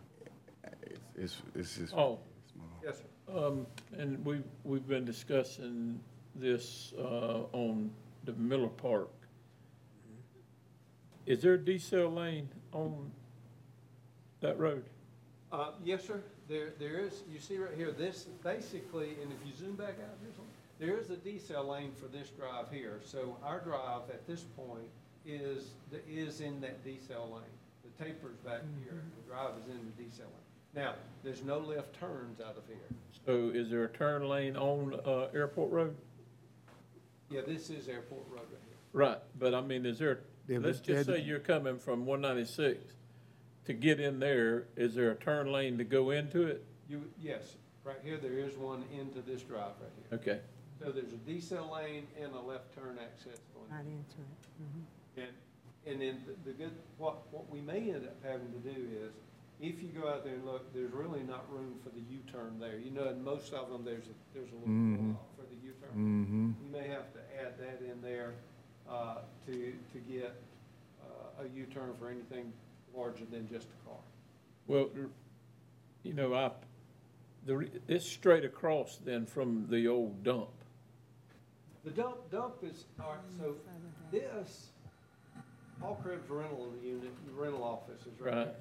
it's, 1.17 1.43
it's 1.55 1.77
just 1.77 1.95
Oh, 1.95 2.19
small. 2.53 2.67
Yes, 2.85 2.99
sir. 2.99 3.37
um, 3.47 3.67
and 3.99 4.25
we, 4.25 4.43
we've 4.65 4.87
been 4.87 5.05
discussing 5.05 5.99
this, 6.35 6.93
uh, 6.99 7.45
on 7.53 7.91
the 8.25 8.33
Miller 8.35 8.69
Park. 8.69 9.09
Is 11.27 11.41
there 11.41 11.55
a 11.55 11.59
decel 11.59 12.15
lane 12.15 12.49
on 12.73 13.11
that 14.41 14.59
road? 14.59 14.85
Uh, 15.51 15.71
yes, 15.83 16.05
sir, 16.07 16.23
there, 16.49 16.73
there 16.79 16.99
is, 17.01 17.23
you 17.33 17.41
see 17.41 17.59
right 17.59 17.75
here, 17.77 17.91
this 17.93 18.25
basically, 18.43 19.17
and 19.23 19.33
if 19.33 19.47
you 19.47 19.53
zoom 19.55 19.77
back 19.77 19.97
out 20.01 20.17
here, 20.21 20.33
some- 20.37 20.45
there 20.79 20.99
is 20.99 21.11
a 21.11 21.17
decel 21.17 21.69
lane 21.69 21.93
for 21.93 22.07
this 22.09 22.31
drive 22.31 22.71
here. 22.71 23.01
So 23.05 23.37
our 23.43 23.61
drive 23.61 24.11
at 24.11 24.27
this 24.27 24.43
point 24.57 24.89
is, 25.25 25.71
is 26.09 26.41
in 26.41 26.61
that 26.61 26.85
decel 26.85 27.31
lane. 27.33 27.43
The 27.85 28.05
taper's 28.05 28.37
back 28.39 28.63
here, 28.83 29.03
the 29.17 29.31
drive 29.31 29.53
is 29.63 29.69
in 29.71 29.93
the 29.97 30.03
decel 30.03 30.21
lane. 30.21 30.75
Now, 30.75 30.95
there's 31.23 31.43
no 31.45 31.59
left 31.59 31.95
turns 31.99 32.41
out 32.41 32.57
of 32.57 32.67
here. 32.67 32.77
So 33.25 33.51
is 33.55 33.71
there 33.71 33.85
a 33.85 33.89
turn 33.89 34.29
lane 34.29 34.57
on, 34.57 34.95
uh, 35.07 35.29
Airport 35.33 35.71
Road? 35.71 35.97
Yeah, 37.31 37.43
this 37.47 37.71
is 37.71 37.89
Airport 37.89 38.25
Road 38.29 38.41
right 38.41 38.61
here. 38.67 38.77
Right, 38.93 39.19
but 39.39 39.55
I 39.55 39.61
mean, 39.61 39.87
is 39.87 39.99
there, 40.01 40.21
Yeah, 40.49 40.59
let's 40.59 40.81
they 40.81 40.95
just 40.95 41.09
had 41.09 41.17
say 41.17 41.23
you're 41.23 41.39
coming 41.39 41.79
from 41.79 42.05
one 42.05 42.21
ninety-six. 42.21 42.95
To 43.67 43.73
get 43.73 43.99
in 43.99 44.21
there, 44.21 44.65
is 44.77 44.95
there 44.95 45.11
a 45.11 45.15
turn 45.17 45.51
lane 45.51 45.79
to 45.79 45.85
go 45.85 46.11
into 46.11 46.47
it? 46.47 46.65
You, 46.89 47.03
yes, 47.21 47.55
right 47.83 47.97
here, 48.05 48.19
there 48.19 48.39
is 48.39 48.57
one 48.57 48.85
into 48.93 49.23
this 49.23 49.43
drive 49.43 49.73
right 49.81 49.91
here. 50.11 50.19
Okay, 50.19 50.41
So 50.85 50.91
there's 50.93 51.13
a 51.15 51.17
decel 51.31 51.73
lane 51.73 52.07
and 52.21 52.35
a 52.35 52.41
left 52.41 52.75
turn 52.75 52.99
access 53.03 53.39
going. 53.55 53.71
Right 53.71 53.87
into 53.87 54.21
it. 54.21 54.63
Mhm. 54.63 55.23
And, 55.25 55.33
and 55.87 56.03
then 56.03 56.25
the- 56.27 56.51
the 56.51 56.57
good, 56.59 56.73
what, 56.99 57.33
what 57.33 57.49
we 57.51 57.61
may 57.63 57.91
end 57.91 58.05
up 58.07 58.23
having 58.23 58.53
to 58.53 58.59
do 58.59 58.89
is, 58.93 59.13
if 59.61 59.83
you 59.83 59.89
go 59.89 60.09
out 60.09 60.25
there 60.25 60.35
and 60.35 60.45
look, 60.45 60.71
there's 60.75 60.93
really 60.93 61.23
not 61.23 61.51
room 61.51 61.77
for 61.83 61.89
the 61.91 62.01
U-turn 62.11 62.59
there. 62.59 62.77
You 62.77 62.91
know, 62.91 63.09
in 63.09 63.25
most 63.25 63.55
of 63.55 63.71
them, 63.71 63.83
there's, 63.85 64.05
a 64.09 64.15
there's 64.35 64.51
a 64.53 64.55
little 64.57 64.69
Mhm. 64.69 64.97
pull-off 64.99 65.37
for 65.37 65.43
the 65.49 65.57
U-turn. 65.65 65.91
mm-hmm. 65.91 66.53
We 66.67 66.81
may 66.81 66.89
have 66.89 67.11
to 67.15 67.21
add 67.41 67.57
that 67.59 67.81
in 67.81 68.03
there, 68.03 68.35
uh, 68.91 69.21
to, 69.47 69.53
to 69.93 69.99
get, 70.07 70.35
uh, 71.03 71.45
a 71.45 71.49
U-turn 71.49 71.95
for 71.99 72.11
anything 72.11 72.53
larger 72.97 73.25
than 73.31 73.49
just 73.49 73.67
a 73.69 73.89
car. 73.89 73.99
well, 74.67 74.89
you 76.03 76.13
know, 76.13 76.35
I, 76.35 76.51
the, 77.47 77.69
it's 77.89 78.07
straight 78.07 78.45
across 78.45 78.99
then 79.05 79.27
from 79.27 79.67
the 79.69 79.89
old 79.89 80.23
dump. 80.23 80.49
The 81.85 81.91
dump, 81.91 82.31
dump 82.31 82.55
is, 82.63 82.85
all 83.01 83.11
right, 83.11 83.19
so 83.39 83.55
this, 84.11 84.69
Paul 85.81 85.99
Krebs 86.03 86.29
rental 86.31 86.73
unit, 86.83 87.11
rental 87.37 87.63
office 87.63 88.01
is 88.07 88.21
right 88.21 88.35
Right. 88.35 88.47
here. 88.47 88.55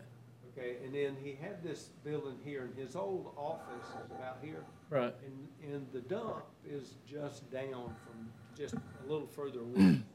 Okay, 0.55 0.75
and 0.85 0.93
then 0.93 1.15
he 1.23 1.35
had 1.41 1.63
this 1.63 1.89
building 2.03 2.37
here, 2.43 2.63
and 2.63 2.75
his 2.77 2.95
old 2.95 3.33
office 3.37 3.87
is 4.05 4.11
about 4.11 4.37
here. 4.41 4.63
Right. 4.89 5.13
And, 5.25 5.73
and 5.73 5.87
the 5.93 6.01
dump 6.01 6.43
is 6.69 6.93
just 7.07 7.49
down 7.51 7.95
from, 8.05 8.29
just 8.57 8.75
a 8.75 9.11
little 9.11 9.25
further 9.27 9.63
west. 9.63 9.99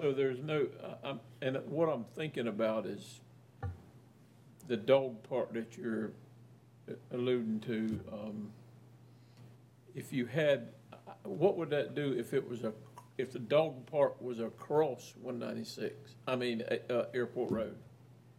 So 0.00 0.12
there's 0.12 0.40
no, 0.40 0.66
I'm, 1.02 1.20
and 1.42 1.58
what 1.66 1.88
I'm 1.88 2.04
thinking 2.16 2.48
about 2.48 2.86
is 2.86 3.20
the 4.66 4.76
dog 4.76 5.22
part 5.28 5.52
that 5.54 5.76
you're 5.76 6.12
alluding 7.12 7.60
to. 7.60 8.00
um, 8.12 8.50
If 9.94 10.12
you 10.12 10.26
had, 10.26 10.68
what 11.22 11.56
would 11.56 11.70
that 11.70 11.94
do 11.94 12.12
if 12.18 12.34
it 12.34 12.46
was 12.48 12.64
a, 12.64 12.72
if 13.18 13.32
the 13.32 13.38
dog 13.38 13.86
park 13.86 14.20
was 14.20 14.40
across 14.40 15.14
one 15.22 15.38
ninety-six? 15.38 16.16
I 16.26 16.36
mean, 16.36 16.62
uh, 16.62 16.92
uh, 16.92 17.06
Airport 17.14 17.50
Road, 17.50 17.76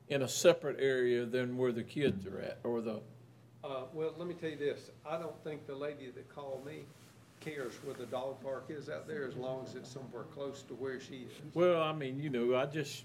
in 0.10 0.24
a 0.24 0.28
separate 0.28 0.78
area 0.80 1.26
than 1.26 1.58
where 1.58 1.72
the 1.72 1.84
kids 1.84 2.28
are 2.28 2.40
at, 2.40 2.60
or 2.64 2.82
the, 2.82 3.02
Uh, 3.64 3.84
well, 3.94 4.14
let 4.18 4.28
me 4.28 4.34
tell 4.34 4.50
you 4.50 4.58
this, 4.58 4.92
I 5.06 5.18
don't 5.18 5.42
think 5.44 5.66
the 5.66 5.76
lady 5.76 6.12
that 6.12 6.28
called 6.30 6.66
me 6.66 6.86
cares 7.46 7.74
where 7.84 7.96
the 7.96 8.06
dog 8.08 8.42
park 8.44 8.66
is 8.70 8.90
out 8.90 9.08
there, 9.08 9.26
as 9.28 9.36
long 9.36 9.64
as 9.66 9.76
it's 9.76 9.90
somewhere 9.92 10.24
close 10.34 10.64
to 10.64 10.74
where 10.74 11.00
she 11.00 11.28
is. 11.28 11.32
well, 11.54 11.82
I 11.82 11.94
mean, 11.94 12.20
you 12.20 12.30
know, 12.30 12.56
I 12.56 12.66
just, 12.66 13.04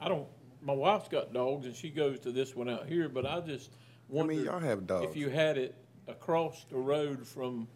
I 0.00 0.08
don't, 0.08 0.26
my 0.62 0.72
wife's 0.72 1.08
got 1.08 1.32
dogs 1.32 1.66
and 1.66 1.74
she 1.74 1.88
goes 1.90 2.18
to 2.20 2.32
this 2.32 2.54
one 2.56 2.68
out 2.68 2.86
here, 2.86 3.08
but 3.08 3.24
I 3.24 3.40
just 3.40 3.70
I 4.10 4.14
wonder. 4.14 4.34
mean, 4.34 4.44
y'all 4.44 4.58
have 4.60 4.86
dogs. 4.86 5.06
If 5.08 5.16
you 5.16 5.30
had 5.30 5.56
it 5.56 5.74
across 6.08 6.66
the 6.68 6.76
road 6.76 7.26
from 7.26 7.68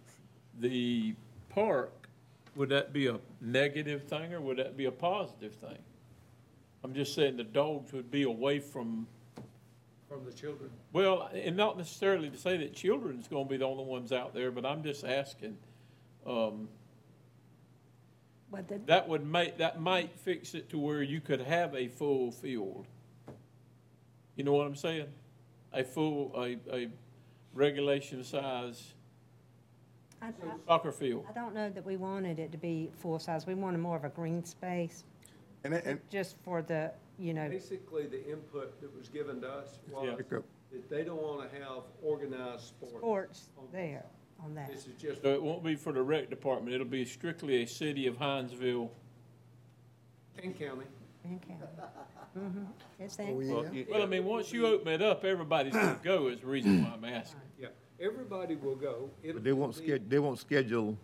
the 0.58 1.14
park, 1.48 2.08
would 2.56 2.68
that 2.70 2.92
be 2.92 3.06
a 3.06 3.18
negative 3.40 4.04
thing 4.04 4.34
or 4.34 4.40
would 4.40 4.58
that 4.58 4.76
be 4.76 4.84
a 4.86 4.90
positive 4.92 5.54
thing? 5.54 5.78
I'm 6.82 6.92
just 6.92 7.14
saying 7.14 7.36
the 7.36 7.44
dogs 7.44 7.92
would 7.92 8.10
be 8.10 8.24
away 8.24 8.58
from, 8.58 9.06
From 10.08 10.24
the 10.26 10.32
children. 10.32 10.70
well, 10.92 11.30
and 11.32 11.56
not 11.56 11.78
necessarily 11.78 12.28
to 12.28 12.36
say 12.36 12.56
that 12.58 12.74
children's 12.74 13.26
gonna 13.28 13.46
be 13.48 13.56
the 13.56 13.64
only 13.64 13.84
ones 13.84 14.12
out 14.12 14.34
there, 14.34 14.50
but 14.50 14.66
I'm 14.66 14.82
just 14.82 15.04
asking. 15.04 15.56
Um, 16.26 16.68
But 18.50 18.68
the, 18.68 18.80
that 18.86 19.08
would 19.08 19.26
make, 19.26 19.58
that 19.58 19.80
might 19.80 20.18
fix 20.18 20.54
it 20.54 20.68
to 20.70 20.78
where 20.78 21.02
you 21.02 21.20
could 21.20 21.40
have 21.40 21.74
a 21.74 21.88
full 21.88 22.30
field. 22.30 22.86
You 24.36 24.44
know 24.44 24.52
what 24.52 24.66
I'm 24.66 24.76
saying? 24.76 25.08
A 25.72 25.84
full, 25.84 26.32
a, 26.36 26.56
a 26.72 26.88
regulation 27.52 28.24
size 28.24 28.94
I, 30.22 30.28
I, 30.28 30.32
soccer 30.66 30.92
field. 30.92 31.26
I 31.28 31.32
don't 31.32 31.54
know 31.54 31.68
that 31.70 31.84
we 31.84 31.96
wanted 31.96 32.38
it 32.38 32.52
to 32.52 32.58
be 32.58 32.90
full 32.98 33.18
size. 33.18 33.46
We 33.46 33.54
wanted 33.54 33.78
more 33.78 33.96
of 33.96 34.04
a 34.04 34.08
green 34.08 34.44
space, 34.44 35.04
And, 35.64 35.74
and, 35.74 36.00
just 36.10 36.36
for 36.44 36.62
the, 36.62 36.92
you 37.18 37.34
know, 37.34 37.48
Basically, 37.48 38.06
the 38.06 38.24
input 38.30 38.80
that 38.80 38.96
was 38.96 39.08
given 39.08 39.40
to 39.42 39.48
us 39.48 39.78
was 39.90 40.08
Yeah. 40.08 40.38
That 40.72 40.90
they 40.90 41.04
don't 41.04 41.22
want 41.22 41.48
to 41.48 41.56
have 41.60 41.84
organized 42.02 42.64
sports. 42.64 42.96
sports 42.98 43.48
there 43.72 44.04
on 44.42 44.54
that. 44.54 44.70
This 44.70 44.86
is 44.86 44.94
just, 45.00 45.22
So 45.22 45.32
it 45.32 45.42
won't 45.42 45.62
be 45.64 45.74
for 45.74 45.92
the 45.92 46.02
rec 46.02 46.30
department, 46.30 46.74
it'll 46.74 46.86
be 46.86 47.04
strictly 47.04 47.62
a 47.62 47.66
city 47.66 48.06
of 48.06 48.16
Hinesville. 48.18 48.90
King 50.40 50.52
County. 50.54 50.86
in 51.24 51.38
county. 51.38 51.64
Mhm. 52.36 52.66
It's 52.98 53.16
that. 53.16 53.32
Well, 53.90 54.02
I 54.02 54.06
mean, 54.06 54.24
once 54.24 54.52
you 54.52 54.66
open 54.66 54.88
it 54.88 55.00
up, 55.02 55.24
everybody's 55.24 55.72
gonna 55.72 55.98
go 56.02 56.28
is 56.28 56.40
the 56.40 56.46
reason 56.46 56.82
why 56.84 56.90
I'm 56.94 57.04
asking. 57.04 57.40
Yeah, 57.58 57.68
everybody 58.00 58.56
will 58.56 58.74
go. 58.74 59.08
It'll 59.22 59.34
But 59.36 59.44
they 59.44 59.52
won't 59.52 59.78
be- 59.78 59.86
sched, 59.86 60.08
they 60.08 60.18
won't 60.18 60.38
schedule 60.40 60.98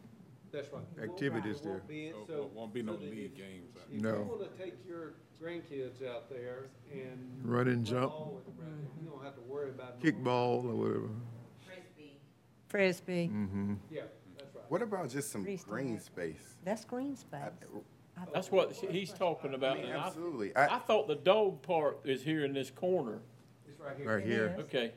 That's 0.52 0.70
right. 0.72 0.82
You 0.82 0.98
won't- 0.98 1.10
Activities 1.12 1.60
you 1.62 1.70
won't 1.70 1.86
there. 1.86 1.96
be 1.96 2.06
in- 2.08 2.12
So, 2.12 2.26
so- 2.26 2.50
won't 2.52 2.74
be 2.74 2.82
no 2.82 2.94
so 2.94 2.98
that 2.98 3.10
league 3.10 3.30
if- 3.32 3.36
games. 3.36 3.76
If 3.92 4.02
No. 4.02 4.14
you 4.18 4.24
wanna 4.24 4.48
take 4.58 4.74
your 4.86 5.14
grandkids 5.40 6.04
out 6.04 6.28
there 6.28 6.66
and. 6.92 7.40
Run 7.44 7.68
and 7.68 7.86
jump. 7.86 8.10
ball 8.10 8.32
with 8.34 8.44
them 8.44 8.56
right 8.58 9.02
You 9.02 9.08
don't 9.08 9.22
have 9.22 9.36
to 9.36 9.40
worry 9.42 9.70
about. 9.70 10.00
Kickball 10.00 10.64
or 10.64 10.74
whatever. 10.74 11.08
Frisbee, 12.70 13.28
Mm-hmm. 13.32 13.74
Yeah, 13.90 14.02
that's 14.38 14.54
right. 14.54 14.64
What 14.68 14.80
about 14.80 15.10
just 15.10 15.32
some 15.32 15.44
Freestyle. 15.44 15.66
green 15.66 16.00
space? 16.00 16.54
that's 16.64 16.84
green 16.84 17.16
space. 17.16 17.40
That's 18.32 18.50
what 18.52 18.72
he's 18.72 19.12
talking 19.12 19.54
about. 19.54 19.78
I 19.78 19.80
mean, 19.80 19.90
and 19.90 20.00
I- 20.00 20.06
absolutely. 20.06 20.54
I 20.56 20.76
I, 20.76 20.78
thought 20.78 21.08
the 21.08 21.16
dog 21.16 21.62
park 21.62 21.98
is 22.04 22.22
here 22.22 22.44
in 22.44 22.52
this 22.52 22.70
corner. 22.70 23.18
It's 23.68 23.80
right 23.80 23.96
here. 23.96 24.06
Right 24.16 24.24
here. 24.24 24.56
Okay, 24.60 24.92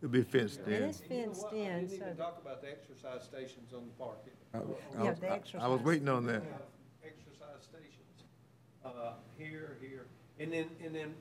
It'll 0.00 0.10
be 0.10 0.22
fenced 0.24 0.60
It 0.66 0.68
in. 0.68 0.82
is 0.88 1.00
And 1.02 1.10
you 1.10 1.16
know 1.18 1.22
fenced 1.26 1.42
what? 1.44 1.54
I 1.54 1.56
in, 1.56 1.64
didn't 1.80 1.88
so 1.90 1.94
even 1.94 2.06
that- 2.08 2.18
talk 2.18 2.38
about 2.42 2.62
the 2.62 2.70
exercise 2.70 3.22
stations 3.22 3.72
on 3.72 3.84
the 3.86 3.92
park. 4.04 4.18
I- 4.52 4.58
I 4.58 4.60
Yeah, 4.60 4.66
was- 4.66 5.20
the 5.20 5.26
I- 5.28 5.30
I 5.30 5.32
was 5.34 5.40
exercise. 5.40 5.80
waiting 5.82 6.08
on 6.08 6.26
that. 6.26 6.42
Have 6.42 6.62
Exercise 7.04 7.62
stations, 7.62 8.24
uh, 8.84 9.12
here, 9.38 9.76
here, 9.80 10.06
and 10.40 10.52
then, 10.52 10.68
and 10.84 10.92
then 10.94 11.14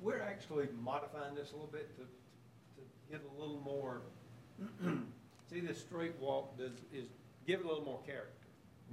we're 0.00 0.20
actually 0.20 0.68
modifying 0.82 1.34
this 1.34 1.50
a 1.50 1.54
little 1.54 1.70
bit 1.72 1.96
to, 1.96 2.02
to 2.04 2.82
get 3.10 3.20
a 3.24 3.40
little 3.40 3.60
more, 3.60 4.02
see, 5.50 5.60
this 5.60 5.80
straight 5.80 6.14
walk 6.20 6.56
does, 6.58 6.72
is, 6.92 7.08
give 7.46 7.60
it 7.60 7.66
a 7.66 7.68
little 7.68 7.84
more 7.84 8.00
character. 8.06 8.30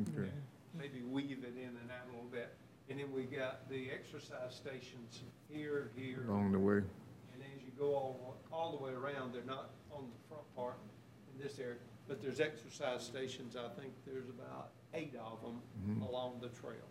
Okay. 0.02 0.30
Maybe 0.78 1.02
weave 1.04 1.44
it 1.44 1.54
in 1.58 1.70
and 1.70 1.92
out 1.92 2.08
a 2.10 2.12
little 2.14 2.30
bit. 2.32 2.54
And 2.90 3.00
then 3.00 3.12
we 3.14 3.24
got 3.24 3.70
the 3.70 3.90
exercise 3.92 4.54
stations 4.56 5.22
here, 5.50 5.92
here, 5.96 6.26
Along 6.28 6.52
the 6.52 6.60
way. 6.60 6.78
and 6.78 7.42
as 7.56 7.62
you 7.64 7.72
go 7.78 7.94
all, 7.96 8.36
all 8.52 8.72
the 8.78 8.84
way 8.84 8.92
around, 8.92 9.34
they're 9.34 9.44
not 9.46 9.70
on 9.92 10.06
the 10.06 10.28
front 10.30 10.56
part 10.56 10.76
in 11.34 11.42
this 11.42 11.60
area, 11.60 11.76
but 12.08 12.22
there's 12.22 12.40
exercise 12.40 13.04
stations, 13.04 13.56
I 13.56 13.70
think 13.80 13.94
there's 14.06 14.30
about 14.30 14.72
eight 14.94 15.14
of 15.16 15.42
them 15.42 15.62
Mhm. 15.88 16.08
along 16.10 16.40
the 16.42 16.50
trail. 16.50 16.88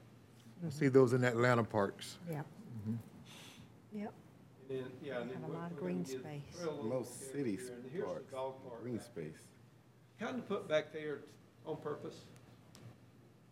I 0.66 0.70
see 0.70 0.88
those 0.88 1.12
in 1.12 1.24
Atlanta 1.24 1.64
parks. 1.64 2.18
Yeah. 2.30 2.42
Yep. 3.92 4.12
And 4.70 4.78
then, 4.78 4.86
yeah, 5.02 5.20
and 5.20 5.30
then 5.30 5.40
have 5.40 5.44
a 5.44 5.52
we're, 5.52 5.58
lot 5.58 5.70
of 5.72 5.76
we're 5.76 5.80
gonna 5.88 5.92
green 5.94 6.02
give 6.04 6.20
space. 6.20 6.60
the 6.62 6.70
little 6.70 6.84
most 6.84 7.18
character 7.18 7.38
cities 7.38 7.60
here, 7.66 7.74
And 7.82 7.90
here's 7.92 8.04
the 8.04 8.10
parks, 8.12 8.30
dog 8.32 8.54
park. 8.68 8.82
green 8.82 8.96
back. 8.96 9.04
space. 9.06 9.38
Kind 10.20 10.38
of 10.38 10.48
put 10.48 10.68
back 10.68 10.92
there 10.92 11.18
on 11.66 11.76
purpose. 11.78 12.24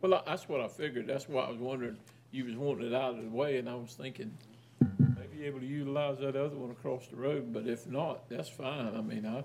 well, 0.01 0.15
I- 0.15 0.23
that's 0.27 0.49
what 0.49 0.61
I 0.61 0.69
figured. 0.69 1.07
That's 1.09 1.29
why 1.29 1.43
I 1.45 1.51
was 1.51 1.59
wondering, 1.59 1.97
you 2.31 2.45
was 2.45 2.55
wanting 2.57 2.87
it 2.87 2.95
out 2.95 3.15
of 3.19 3.23
the 3.25 3.31
way, 3.31 3.59
and 3.59 3.69
I 3.69 3.75
was 3.75 3.95
thinking, 3.95 4.33
maybe 4.99 5.45
able 5.45 5.59
to 5.61 5.67
utilize 5.67 6.19
that 6.19 6.37
other 6.37 6.57
one 6.57 6.71
across 6.71 7.09
the 7.09 7.17
road, 7.17 7.53
but 7.53 7.67
if 7.67 7.87
not, 7.89 8.29
that's 8.29 8.49
fine. 8.49 8.95
I 8.95 9.01
mean, 9.01 9.27
I, 9.27 9.39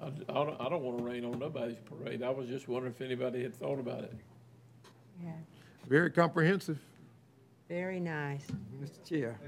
I, 0.00 0.06
I 0.06 0.10
don't, 0.34 0.60
I 0.60 0.68
don't 0.68 0.82
wanna 0.84 1.02
rain 1.02 1.24
on 1.24 1.38
nobody's 1.40 1.78
parade. 1.84 2.22
I 2.22 2.30
was 2.30 2.48
just 2.48 2.68
wondering 2.68 2.94
if 2.94 3.00
anybody 3.00 3.42
had 3.42 3.54
thought 3.56 3.80
about 3.80 4.04
it. 4.04 4.14
Yeah, 5.22 5.32
Very 5.88 6.10
comprehensive. 6.12 6.78
very 7.68 7.98
nice. 8.00 8.46
Mr. 8.80 9.04
Chair, 9.04 9.38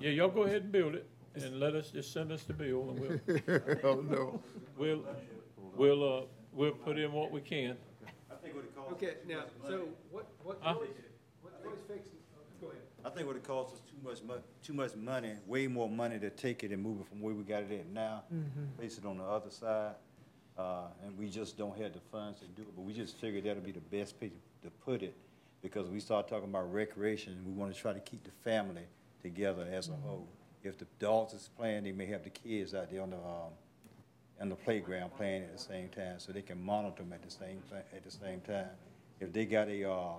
Yeah, 0.00 0.10
y'all 0.10 0.28
go 0.28 0.42
ahead 0.44 0.62
and 0.62 0.72
build 0.72 0.94
it, 0.94 1.06
and 1.34 1.58
let 1.60 1.74
us, 1.74 1.90
just 1.90 2.12
send 2.12 2.32
us 2.32 2.44
the 2.44 2.52
bill, 2.52 2.90
and 2.90 2.98
we'll, 2.98 3.80
Oh, 3.84 4.00
no. 4.00 4.42
we'll, 4.76 5.04
we'll, 5.76 6.18
uh, 6.18 6.22
we'll 6.52 6.72
put 6.72 6.98
in 6.98 7.12
what 7.12 7.30
we 7.30 7.40
can. 7.40 7.76
Okay, 8.92 9.14
now, 9.28 9.44
so 9.66 9.88
what, 10.10 10.26
what, 10.42 10.58
Huh? 10.60 10.74
Joyce- 10.74 10.88
what 11.40 11.62
Joyce 11.62 11.72
fixing, 11.88 12.18
go 12.60 12.68
ahead. 12.68 12.80
I 13.04 13.10
think 13.10 13.26
what 13.26 13.36
it 13.36 13.44
costs 13.44 13.74
us 13.74 13.80
too 13.88 13.96
much 14.08 14.22
mon, 14.22 14.38
too 14.62 14.72
much 14.72 14.94
money, 14.96 15.32
way 15.46 15.66
more 15.66 15.88
money 15.88 16.18
to 16.18 16.30
take 16.30 16.62
it 16.64 16.70
and 16.72 16.82
move 16.82 17.00
it 17.00 17.06
from 17.08 17.20
where 17.20 17.34
we 17.34 17.42
got 17.42 17.62
it 17.62 17.72
at 17.72 17.86
now, 17.88 18.22
place 18.78 18.98
it 18.98 19.06
on 19.06 19.18
the 19.18 19.24
other 19.24 19.50
side. 19.50 19.94
Uh, 20.58 20.82
and 21.04 21.16
we 21.18 21.28
just 21.30 21.56
don't 21.56 21.76
have 21.80 21.92
the 21.94 22.00
funds 22.12 22.40
to 22.40 22.46
do 22.48 22.62
it, 22.62 22.76
but 22.76 22.82
we 22.82 22.92
just 22.92 23.16
figured 23.16 23.44
that'd 23.44 23.64
be 23.64 23.72
the 23.72 23.80
best 23.80 24.18
place 24.18 24.32
to 24.62 24.70
put 24.84 25.02
it. 25.02 25.14
Because 25.62 25.88
we 25.88 25.98
start 26.00 26.28
talking 26.28 26.48
about 26.48 26.70
recreation, 26.72 27.32
and 27.32 27.46
we 27.46 27.52
wanna 27.52 27.72
try 27.72 27.92
to 27.92 28.00
keep 28.00 28.22
the 28.24 28.30
family 28.44 28.82
together 29.22 29.66
as 29.70 29.88
a 29.88 29.92
whole. 29.92 30.28
If 30.62 30.78
the 30.78 30.86
dogs 30.98 31.32
is 31.32 31.48
playing, 31.56 31.84
they 31.84 31.92
may 31.92 32.06
have 32.06 32.24
the 32.24 32.30
kids 32.30 32.74
out 32.74 32.90
there 32.90 33.02
on 33.02 33.10
the, 33.10 33.16
um, 33.16 33.52
on 34.40 34.48
the 34.48 34.54
playground 34.54 35.10
playing 35.16 35.42
at 35.42 35.56
the 35.56 35.62
same 35.62 35.88
time, 35.88 36.18
so 36.18 36.32
they 36.32 36.42
can 36.42 36.62
monitor 36.62 37.02
them 37.02 37.12
at 37.12 37.22
the 37.22 37.30
same, 37.30 37.62
at 37.72 38.04
the 38.04 38.10
same 38.10 38.40
time. 38.40 38.70
If 39.20 39.32
they 39.32 39.44
got 39.44 39.68
a, 39.68 39.90
uh, 39.90 40.14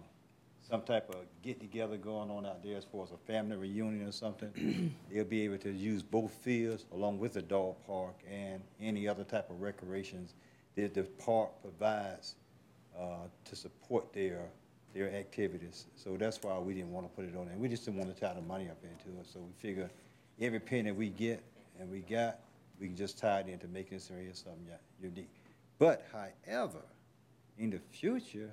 some 0.70 0.82
type 0.82 1.10
of 1.10 1.18
get-together 1.42 1.98
going 1.98 2.30
on 2.30 2.46
out 2.46 2.64
there 2.64 2.78
as 2.78 2.86
far 2.86 3.04
as 3.04 3.12
a 3.12 3.18
family 3.18 3.58
reunion 3.58 4.08
or 4.08 4.12
something, 4.12 4.96
they'll 5.12 5.26
be 5.26 5.44
able 5.44 5.58
to 5.60 5.72
use 5.72 6.02
both 6.02 6.32
fields 6.32 6.86
along 6.94 7.20
with 7.20 7.34
the 7.34 7.42
dog 7.42 7.76
park 7.86 8.16
and 8.30 8.62
any 8.82 9.08
other 9.08 9.24
type 9.24 9.50
of 9.50 9.62
recreations 9.62 10.34
that 10.76 10.94
the 10.94 11.04
park 11.04 11.50
provides, 11.62 12.36
uh, 12.98 13.28
to 13.46 13.56
support 13.56 14.12
their, 14.14 14.42
their 14.94 15.11
activities. 15.14 15.88
So 15.95 16.18
that's 16.18 16.41
why 16.41 16.57
we 16.60 16.74
didn't 16.74 16.91
wanna 16.91 17.07
put 17.10 17.26
it 17.26 17.36
on 17.36 17.48
there. 17.48 17.57
We 17.57 17.68
just 17.68 17.86
didn't 17.86 17.99
wanna 17.99 18.14
tie 18.14 18.34
the 18.34 18.41
money 18.41 18.70
up 18.70 18.78
into 18.84 19.20
it, 19.20 19.28
so 19.28 19.40
we 19.40 19.52
figure 19.60 19.90
every 20.40 20.60
penny 20.60 20.91
we 20.91 21.10
get 21.10 21.44
and 21.80 21.90
we 21.90 21.99
got, 21.99 22.40
we 22.80 22.88
can 22.88 22.95
just 22.95 23.18
tie 23.18 23.40
it 23.40 23.48
into 23.48 23.68
making 23.68 23.98
this 23.98 24.11
area 24.11 24.34
something 24.34 24.68
unique. 25.02 25.30
But 25.80 26.06
however, 26.11 26.82
in 27.57 27.70
the 27.70 27.80
future, 27.91 28.52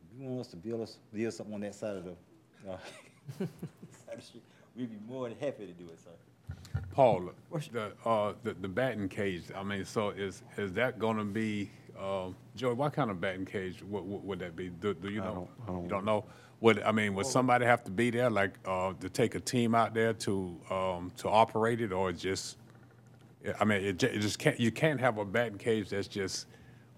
if 0.00 0.20
you 0.20 0.28
want 0.28 0.40
us 0.40 0.48
to 0.48 0.56
build 0.56 0.82
us, 0.82 0.98
build 1.12 1.32
something 1.32 1.54
on 1.54 1.60
that 1.62 1.74
side 1.74 1.96
of 1.96 2.04
the, 2.04 2.16
uh, 2.70 2.76
side 3.38 3.48
of 4.12 4.16
the 4.16 4.22
street, 4.22 4.44
we'd 4.76 4.90
be 4.90 5.12
more 5.12 5.28
than 5.28 5.38
happy 5.38 5.66
to 5.66 5.72
do 5.72 5.88
it, 5.90 5.98
sir. 5.98 6.10
Paul, 6.92 7.30
the, 7.72 7.92
uh, 8.04 8.32
the, 8.42 8.54
the 8.54 8.68
batting 8.68 9.08
cage, 9.08 9.44
I 9.54 9.62
mean, 9.62 9.84
so 9.84 10.10
is, 10.10 10.42
is 10.56 10.72
that 10.72 10.98
gonna 10.98 11.24
be, 11.24 11.70
um, 12.00 12.36
Joey, 12.56 12.74
what 12.74 12.92
kind 12.92 13.10
of 13.10 13.20
batting 13.20 13.44
cage 13.46 13.82
would, 13.82 14.04
would 14.04 14.24
would 14.24 14.38
that 14.40 14.54
be? 14.56 14.68
Do, 14.68 14.94
do 14.94 15.08
you 15.10 15.20
know? 15.20 15.48
You 15.68 15.88
don't 15.88 16.04
know? 16.04 16.24
Would, 16.60 16.82
I 16.82 16.90
mean, 16.92 17.14
would 17.14 17.26
somebody 17.26 17.64
have 17.66 17.84
to 17.84 17.90
be 17.90 18.10
there, 18.10 18.30
like, 18.30 18.54
uh, 18.64 18.92
to 19.00 19.08
take 19.08 19.36
a 19.36 19.40
team 19.40 19.74
out 19.76 19.94
there 19.94 20.12
to, 20.14 20.60
um, 20.70 21.12
to 21.18 21.28
operate 21.28 21.80
it, 21.80 21.92
or 21.92 22.10
just, 22.10 22.56
I 23.60 23.64
mean, 23.64 23.84
it 23.84 23.98
ju- 23.98 24.08
it 24.08 24.18
just 24.18 24.40
can't, 24.40 24.58
you 24.58 24.72
can't 24.72 24.98
have 24.98 25.18
a 25.18 25.24
batting 25.24 25.58
cage 25.58 25.90
that's 25.90 26.08
just 26.08 26.46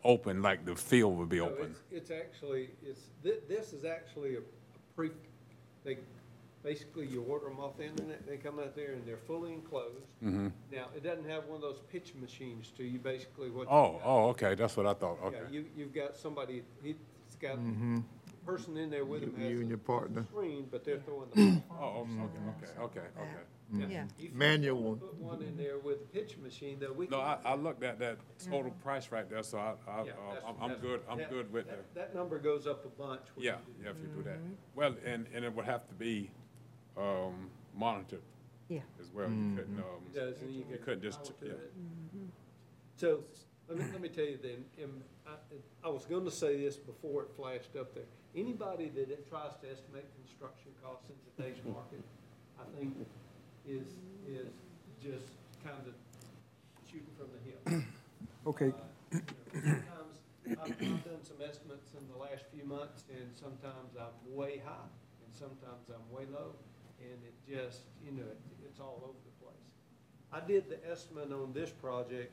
open, 0.02 0.40
like 0.40 0.64
the 0.64 0.74
field 0.74 1.18
would 1.18 1.28
be 1.28 1.38
No, 1.40 1.48
open? 1.48 1.66
it's, 1.66 1.80
it's 1.92 2.10
actually, 2.10 2.70
it's, 2.82 3.00
thi- 3.22 3.40
this 3.48 3.74
is 3.74 3.84
actually 3.84 4.36
a 4.36 4.38
a 4.38 4.42
pre, 4.96 5.10
they, 5.84 5.98
basically 6.62 7.06
you 7.06 7.22
order 7.22 7.46
them 7.48 7.58
off 7.60 7.76
the 7.76 7.84
internet, 7.84 8.26
they 8.26 8.36
come 8.36 8.58
out 8.58 8.74
there 8.76 8.92
and 8.92 9.06
they're 9.06 9.16
fully 9.16 9.52
enclosed. 9.52 10.04
Mhm. 10.22 10.52
Now, 10.70 10.86
it 10.94 11.02
doesn't 11.02 11.24
have 11.28 11.46
one 11.46 11.56
of 11.56 11.62
those 11.62 11.80
pitch 11.90 12.14
machines 12.14 12.70
to 12.76 12.84
you, 12.84 12.98
basically 12.98 13.50
what 13.50 13.62
you 13.62 13.68
Oh, 13.74 13.92
got. 13.92 14.02
oh, 14.04 14.28
okay, 14.30 14.54
that's 14.54 14.76
what 14.76 14.86
I 14.86 14.94
thought, 14.94 15.18
Yeah, 15.22 15.26
okay. 15.28 15.52
you, 15.52 15.66
you've 15.76 15.94
got 15.94 16.16
somebody, 16.16 16.62
he's 16.82 16.96
got, 17.40 17.56
Mhm. 17.58 18.04
person 18.44 18.76
in 18.76 18.90
there 18.90 19.04
with 19.04 19.22
him 19.22 19.30
You- 19.36 19.42
has 19.42 19.50
you 19.52 19.56
and 19.58 19.66
a 19.66 19.68
your 19.68 19.78
partner. 19.78 20.24
screen, 20.24 20.66
but 20.70 20.82
they're 20.84 20.98
throwing 21.00 21.28
the. 21.30 21.62
Oh, 21.70 21.74
oh, 21.78 22.00
okay, 22.58 22.80
okay, 22.80 23.00
okay, 23.00 23.00
okay. 23.20 23.92
Yeah. 23.92 24.04
If 24.18 24.24
you 24.24 24.30
Manual 24.32 24.82
one. 24.82 24.98
Put 24.98 25.14
one 25.14 25.42
in 25.42 25.56
there 25.56 25.78
with 25.78 26.00
a 26.00 26.04
pitch 26.06 26.36
machine, 26.38 26.80
that 26.80 26.94
we 26.96 27.06
can. 27.06 27.16
No, 27.18 27.22
I, 27.22 27.38
I 27.44 27.54
looked 27.54 27.84
at 27.84 28.00
that 28.00 28.18
total 28.50 28.72
price 28.82 29.12
right 29.12 29.28
there, 29.30 29.44
so 29.44 29.58
I, 29.58 29.74
I, 29.86 30.04
Yeah, 30.04 30.12
uh, 30.12 30.34
that's- 30.34 30.42
I'm, 30.44 30.54
I'm 30.60 30.68
that's- 30.70 30.80
good, 30.80 31.00
I'm 31.08 31.18
that- 31.18 31.30
good 31.30 31.52
with 31.52 31.66
the. 31.66 31.76
that- 31.76 31.94
That 31.94 32.14
number 32.14 32.38
goes 32.40 32.66
up 32.66 32.84
a 32.84 32.88
bunch. 32.88 33.20
when 33.36 33.44
Yeah, 33.44 33.58
you 33.68 33.74
do 33.74 33.84
yeah, 33.84 33.90
if 33.90 33.96
you 34.00 34.06
do 34.08 34.22
that. 34.24 34.38
Well, 34.74 34.96
and, 35.04 35.26
and 35.32 35.44
it 35.44 35.54
would 35.54 35.66
have 35.66 35.86
to 35.88 35.94
be, 35.94 36.32
um, 37.00 37.50
monitored 37.74 38.22
Yeah. 38.68 38.80
as 39.00 39.10
well. 39.12 39.30
You 39.30 39.56
couldn't, 39.56 39.78
um, 39.78 39.84
It 40.06 40.14
does, 40.14 40.34
you 40.42 40.48
you 40.58 40.64
get 40.64 40.82
couldn't 40.84 41.02
just, 41.02 41.22
power 41.24 41.32
to 41.40 41.46
yeah. 41.46 41.52
it. 41.52 41.72
So, 42.96 43.24
let 43.68 43.78
me, 43.78 43.84
let 43.92 44.00
me 44.00 44.08
tell 44.08 44.24
you 44.24 44.38
then, 44.42 44.64
I, 45.26 45.32
I 45.84 45.88
was 45.88 46.04
gonna 46.04 46.30
say 46.30 46.56
this 46.60 46.76
before 46.76 47.22
it 47.22 47.30
flashed 47.36 47.76
up 47.78 47.94
there. 47.94 48.04
Anybody 48.36 48.88
that 48.90 49.28
tries 49.28 49.52
to 49.62 49.70
estimate 49.70 50.04
construction 50.22 50.70
costs 50.82 51.08
in 51.10 51.16
today's 51.36 51.58
market, 51.64 52.02
I 52.58 52.64
think 52.78 52.94
is, 53.66 53.88
is 54.28 54.48
just 55.02 55.26
kind 55.64 55.82
of 55.86 55.94
shooting 56.90 57.06
from 57.16 57.28
the 57.32 57.40
hip. 57.74 57.84
Okay. 58.46 58.72
Uh, 58.72 58.72
you 59.12 59.18
know, 59.20 59.24
Sometimes, 59.52 60.16
I've, 60.48 60.70
I've 60.72 61.04
done 61.04 61.22
some 61.22 61.36
estimates 61.44 61.92
in 61.92 62.08
the 62.08 62.16
last 62.18 62.44
few 62.54 62.64
months, 62.64 63.04
and 63.12 63.28
sometimes 63.36 64.00
I'm 64.00 64.16
way 64.34 64.62
high, 64.64 64.88
and 65.24 65.30
sometimes 65.36 65.90
I'm 65.92 66.00
way 66.14 66.24
low, 66.32 66.54
and 67.10 67.20
it 67.24 67.34
just, 67.48 67.80
you 68.04 68.12
know, 68.12 68.26
it- 68.28 68.38
it's 68.64 68.80
all 68.80 69.00
over 69.04 69.18
the 69.24 69.44
place. 69.44 69.66
I 70.32 70.40
did 70.40 70.68
the 70.68 70.78
estimate 70.90 71.32
on 71.32 71.52
this 71.52 71.70
project 71.70 72.32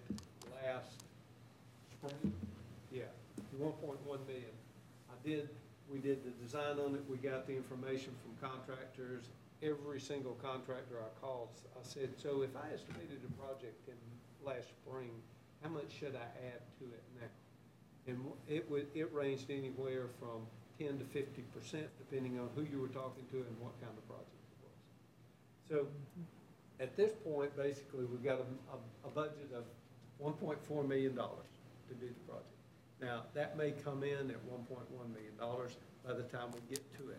last 0.64 1.04
spring, 1.92 2.34
yeah, 2.92 3.06
one 3.58 3.74
point 3.74 4.00
one 4.06 4.26
million. 4.28 4.54
I 5.10 5.16
did, 5.28 5.50
we 5.90 6.00
did 6.00 6.24
the 6.24 6.32
design 6.44 6.80
on 6.80 6.96
it, 6.96 7.02
we 7.10 7.18
got 7.18 7.48
the 7.48 7.56
information 7.56 8.14
from 8.22 8.50
contractors, 8.50 9.26
every 9.64 10.00
single 10.00 10.34
contractor 10.36 11.02
I 11.02 11.10
called, 11.20 11.50
I 11.76 11.84
said, 11.84 12.10
so 12.18 12.44
if 12.44 12.56
I 12.56 12.72
estimated 12.74 13.22
a 13.26 13.42
project 13.42 13.88
in 13.88 13.98
last 14.46 14.70
spring, 14.70 15.10
how 15.64 15.70
much 15.70 15.90
should 15.92 16.16
I 16.16 16.28
add 16.46 16.62
to 16.80 16.86
it 16.86 17.04
now? 17.20 17.28
And 18.06 18.32
it 18.48 18.70
would, 18.70 18.88
it 18.94 19.12
ranged 19.12 19.50
anywhere 19.50 20.08
from 20.20 20.46
ten 20.78 20.98
to 21.00 21.06
fifty 21.06 21.42
percent, 21.54 21.88
depending 21.98 22.40
on 22.40 22.50
who 22.56 22.62
you 22.62 22.80
were 22.80 22.88
talking 22.90 23.26
to 23.32 23.38
and 23.38 23.60
what 23.60 23.74
kind 23.82 23.92
of 23.98 24.08
project. 24.08 24.37
So, 25.70 25.88
at 26.80 26.96
this 26.96 27.12
point, 27.26 27.56
basically, 27.58 28.06
we've 28.06 28.24
got 28.24 28.40
a, 28.40 28.76
a, 28.76 29.08
a 29.08 29.10
budget 29.10 29.52
of 29.56 29.64
one 30.18 30.34
point 30.34 30.64
four 30.64 30.84
million 30.84 31.16
dollars 31.16 31.48
to 31.90 31.96
do 31.96 32.08
the 32.08 32.32
project. 32.32 32.48
Now, 33.02 33.24
that 33.34 33.58
may 33.58 33.72
come 33.72 34.04
in 34.04 34.32
at 34.32 34.44
one 34.46 34.64
point 34.66 34.90
one 34.92 35.12
million 35.12 35.36
dollars 35.38 35.76
by 36.06 36.14
the 36.14 36.24
time 36.24 36.50
we 36.54 36.60
get 36.70 36.82
to 36.98 37.10
it. 37.10 37.18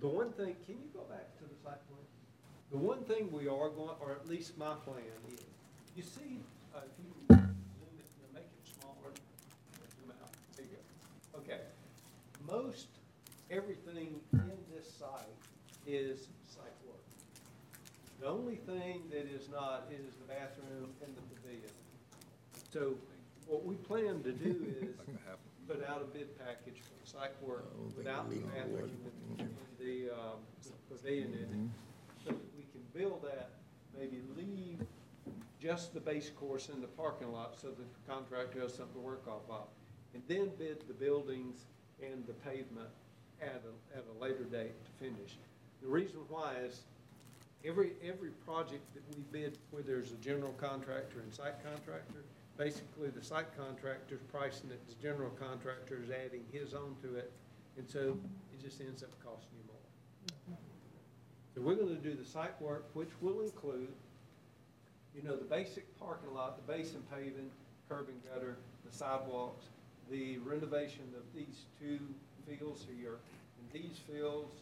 The 0.00 0.08
one 0.08 0.32
thing, 0.32 0.56
can 0.64 0.76
you 0.76 0.88
go 0.94 1.00
back 1.10 1.36
to 1.38 1.44
the 1.44 1.54
site 1.62 1.86
plan? 1.88 2.00
The 2.70 2.78
one 2.78 3.04
thing 3.04 3.30
we 3.30 3.48
are 3.48 3.68
going, 3.68 3.96
or 4.00 4.12
at 4.12 4.26
least 4.28 4.56
my 4.56 4.74
plan 4.84 5.02
is, 5.32 5.40
you 5.96 6.02
see, 6.02 6.38
uh, 6.74 6.78
if 6.86 6.92
you 6.98 7.36
zoom 7.36 7.56
it, 7.98 8.32
make 8.32 8.44
it 8.44 8.72
smaller, 8.80 9.12
zoom 10.00 10.12
out, 10.22 10.30
there 10.56 10.64
you 10.64 10.76
go. 10.76 11.40
Okay, 11.40 11.60
most 12.48 12.86
everything 13.50 14.20
in 14.32 14.52
this 14.74 14.90
site 14.90 15.28
is. 15.86 16.28
The 18.20 18.26
only 18.28 18.56
thing 18.56 19.02
that 19.10 19.26
is 19.32 19.48
not 19.48 19.88
is 19.90 20.14
the 20.16 20.24
bathroom 20.24 20.90
and 21.02 21.16
the 21.16 21.22
pavilion. 21.34 21.70
So 22.70 22.94
what 23.46 23.64
we 23.64 23.76
plan 23.76 24.22
to 24.22 24.32
do 24.32 24.74
is 24.82 24.94
put 25.66 25.82
out 25.88 26.02
a 26.02 26.04
bid 26.04 26.38
package 26.38 26.80
for 26.82 26.92
the 27.02 27.10
site 27.10 27.42
work 27.42 27.64
without 27.96 28.28
the 28.28 28.40
bathroom 28.40 28.90
and 29.38 29.48
the, 29.78 30.10
um, 30.10 30.36
the 30.62 30.94
pavilion 30.94 31.32
in 31.32 31.38
it. 31.38 32.26
So 32.26 32.32
that 32.32 32.56
we 32.56 32.64
can 32.72 32.82
build 32.92 33.22
that, 33.24 33.52
maybe 33.98 34.20
leave 34.36 34.80
just 35.58 35.94
the 35.94 36.00
base 36.00 36.28
course 36.28 36.68
in 36.68 36.82
the 36.82 36.88
parking 36.88 37.32
lot 37.32 37.58
so 37.60 37.68
the 37.68 38.12
contractor 38.12 38.60
has 38.60 38.74
something 38.74 38.94
to 38.94 39.00
work 39.00 39.26
off 39.28 39.48
of. 39.48 39.66
And 40.12 40.22
then 40.28 40.50
bid 40.58 40.86
the 40.88 40.94
buildings 40.94 41.64
and 42.02 42.26
the 42.26 42.34
pavement 42.34 42.88
at 43.40 43.62
a, 43.64 43.96
at 43.96 44.04
a 44.14 44.22
later 44.22 44.44
date 44.44 44.74
to 44.84 45.04
finish. 45.04 45.38
The 45.80 45.88
reason 45.88 46.18
why 46.28 46.56
is 46.66 46.82
every, 47.64 47.92
every 48.02 48.30
project 48.46 48.82
that 48.94 49.02
we 49.16 49.22
bid 49.32 49.58
where 49.70 49.82
there's 49.82 50.12
a 50.12 50.16
general 50.16 50.52
contractor 50.52 51.20
and 51.20 51.32
site 51.32 51.62
contractor, 51.64 52.24
basically 52.56 53.08
the 53.08 53.22
site 53.22 53.56
contractor's 53.56 54.20
pricing 54.32 54.70
it, 54.70 54.80
the 54.88 55.02
general 55.02 55.30
contractor 55.30 56.00
is 56.02 56.10
adding 56.10 56.44
his 56.52 56.74
own 56.74 56.96
to 57.02 57.16
it, 57.16 57.32
and 57.76 57.88
so 57.88 58.18
it 58.52 58.62
just 58.62 58.80
ends 58.80 59.02
up 59.02 59.10
costing 59.24 59.48
you 59.58 59.64
more. 59.66 60.58
So 61.54 61.60
we're 61.60 61.74
gonna 61.74 62.00
do 62.00 62.14
the 62.14 62.24
site 62.24 62.60
work, 62.60 62.88
which 62.94 63.10
will 63.20 63.40
include, 63.40 63.92
you 65.14 65.22
know, 65.22 65.36
the 65.36 65.44
basic 65.44 65.98
parking 65.98 66.32
lot, 66.34 66.56
the 66.56 66.72
basin 66.72 67.02
paving, 67.12 67.50
curb 67.88 68.08
and 68.08 68.20
gutter, 68.32 68.56
the 68.88 68.96
sidewalks, 68.96 69.66
the 70.10 70.38
renovation 70.38 71.04
of 71.16 71.22
these 71.34 71.64
two 71.78 71.98
fields 72.46 72.86
here, 72.96 73.18
and 73.58 73.82
these 73.82 73.98
fields, 74.10 74.56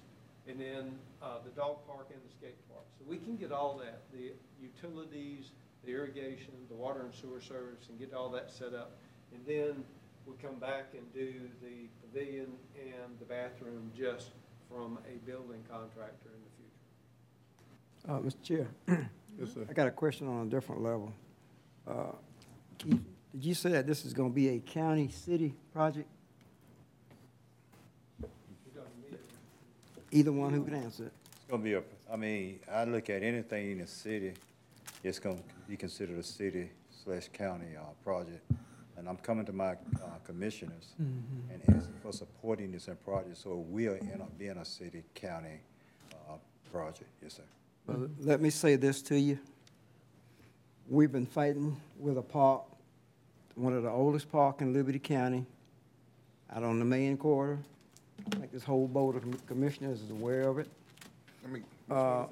and 0.46 0.60
then, 0.60 0.98
uh, 1.22 1.38
the 1.44 1.50
dog 1.50 1.76
park 1.86 2.08
and 2.12 2.20
the 2.22 2.32
skate. 2.34 2.56
So 2.98 3.04
we 3.08 3.18
can 3.18 3.36
get 3.36 3.52
all 3.52 3.78
that, 3.78 4.02
the 4.12 4.32
utilities, 4.60 5.50
the 5.84 5.92
irrigation, 5.92 6.52
the 6.68 6.74
water 6.74 7.00
and 7.02 7.14
sewer 7.14 7.40
service, 7.40 7.88
and 7.88 7.98
get 7.98 8.12
all 8.12 8.28
that 8.30 8.50
set 8.50 8.74
up. 8.74 8.96
And 9.32 9.40
then 9.46 9.84
we 10.26 10.34
come 10.42 10.56
back 10.56 10.86
and 10.94 11.12
do 11.14 11.48
the 11.62 11.88
pavilion 12.02 12.48
and 12.78 13.18
the 13.18 13.24
bathroom 13.24 13.90
just 13.96 14.30
from 14.68 14.98
a 15.08 15.16
building 15.26 15.62
contractor 15.70 16.30
in 16.34 16.42
the 16.44 16.52
future. 16.56 18.08
Uh, 18.08 18.18
Mr. 18.20 18.42
Chair, 18.42 19.08
Yes, 19.38 19.54
sir. 19.54 19.66
I 19.68 19.72
got 19.72 19.86
a 19.86 19.92
question 19.92 20.26
on 20.26 20.46
a 20.46 20.50
different 20.50 20.82
level. 20.82 21.12
Uh, 21.86 22.12
Keith, 22.76 23.00
did 23.32 23.44
you 23.44 23.54
say 23.54 23.70
that 23.70 23.86
this 23.86 24.04
is 24.04 24.12
gonna 24.12 24.30
be 24.30 24.48
a 24.48 24.58
county-city 24.58 25.54
project? 25.72 26.08
Either 30.10 30.32
one 30.32 30.52
who 30.52 30.64
can 30.64 30.74
answer 30.74 31.04
it. 31.04 31.12
Gonna 31.48 31.62
be 31.62 31.72
a, 31.74 31.82
I 32.12 32.16
mean, 32.16 32.60
I 32.70 32.84
look 32.84 33.08
at 33.08 33.22
anything 33.22 33.70
in 33.72 33.78
the 33.78 33.86
city, 33.86 34.34
it's 35.02 35.18
gonna 35.18 35.38
be 35.66 35.78
considered 35.78 36.18
a 36.18 36.22
city 36.22 36.68
slash 37.02 37.28
county, 37.32 37.74
uh, 37.74 37.84
project. 38.04 38.42
And 38.98 39.08
I'm 39.08 39.16
coming 39.16 39.46
to 39.46 39.52
my, 39.52 39.70
uh, 39.70 40.18
commissioners 40.24 40.92
and 40.98 41.62
asking 41.74 41.94
for 42.02 42.12
supporting 42.12 42.70
this 42.70 42.90
project, 43.02 43.38
so 43.38 43.64
we'll 43.66 43.94
end 43.94 44.20
up 44.20 44.36
being 44.38 44.58
a 44.58 44.64
city, 44.64 45.04
county, 45.14 45.60
uh, 46.12 46.34
project. 46.70 47.08
Yes, 47.22 47.34
sir. 47.34 47.44
Well, 47.86 48.10
let 48.20 48.42
me 48.42 48.50
say 48.50 48.76
this 48.76 49.00
to 49.02 49.18
you. 49.18 49.38
We've 50.86 51.12
been 51.12 51.24
fighting 51.26 51.80
with 51.98 52.18
a 52.18 52.22
park, 52.22 52.62
one 53.54 53.72
of 53.72 53.84
the 53.84 53.90
oldest 53.90 54.30
park 54.30 54.60
in 54.60 54.74
Liberty 54.74 54.98
County, 54.98 55.46
out 56.50 56.62
on 56.62 56.78
the 56.78 56.84
main 56.84 57.16
quarter. 57.16 57.58
I 58.26 58.36
think 58.36 58.52
this 58.52 58.64
whole 58.64 58.86
board 58.86 59.16
of 59.16 59.46
commissioners 59.46 60.02
is 60.02 60.10
aware 60.10 60.48
of 60.48 60.58
it. 60.58 60.68
Let 61.42 61.52
me, 61.52 61.62
Uh, 61.90 62.26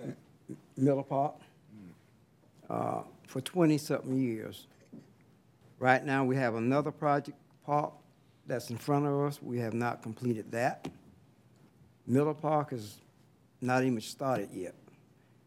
Miller 0.77 1.03
Park, 1.03 1.35
uh, 2.69 3.03
for 3.27 3.41
twenty-something 3.41 4.17
years. 4.19 4.67
Right 5.79 6.05
now, 6.05 6.25
we 6.25 6.37
have 6.37 6.55
another 6.55 6.91
project 6.91 7.39
park 7.65 7.93
that's 8.47 8.71
in 8.71 8.77
front 8.79 9.07
of 9.07 9.15
us. 9.21 9.43
We 9.43 9.59
have 9.59 9.75
not 9.75 10.03
completed 10.03 10.51
that. 10.53 10.89
Miller 12.07 12.35
Park 12.35 12.73
is 12.73 12.99
not 13.61 13.83
even 13.83 14.01
started 14.01 14.51
yet. 14.53 14.75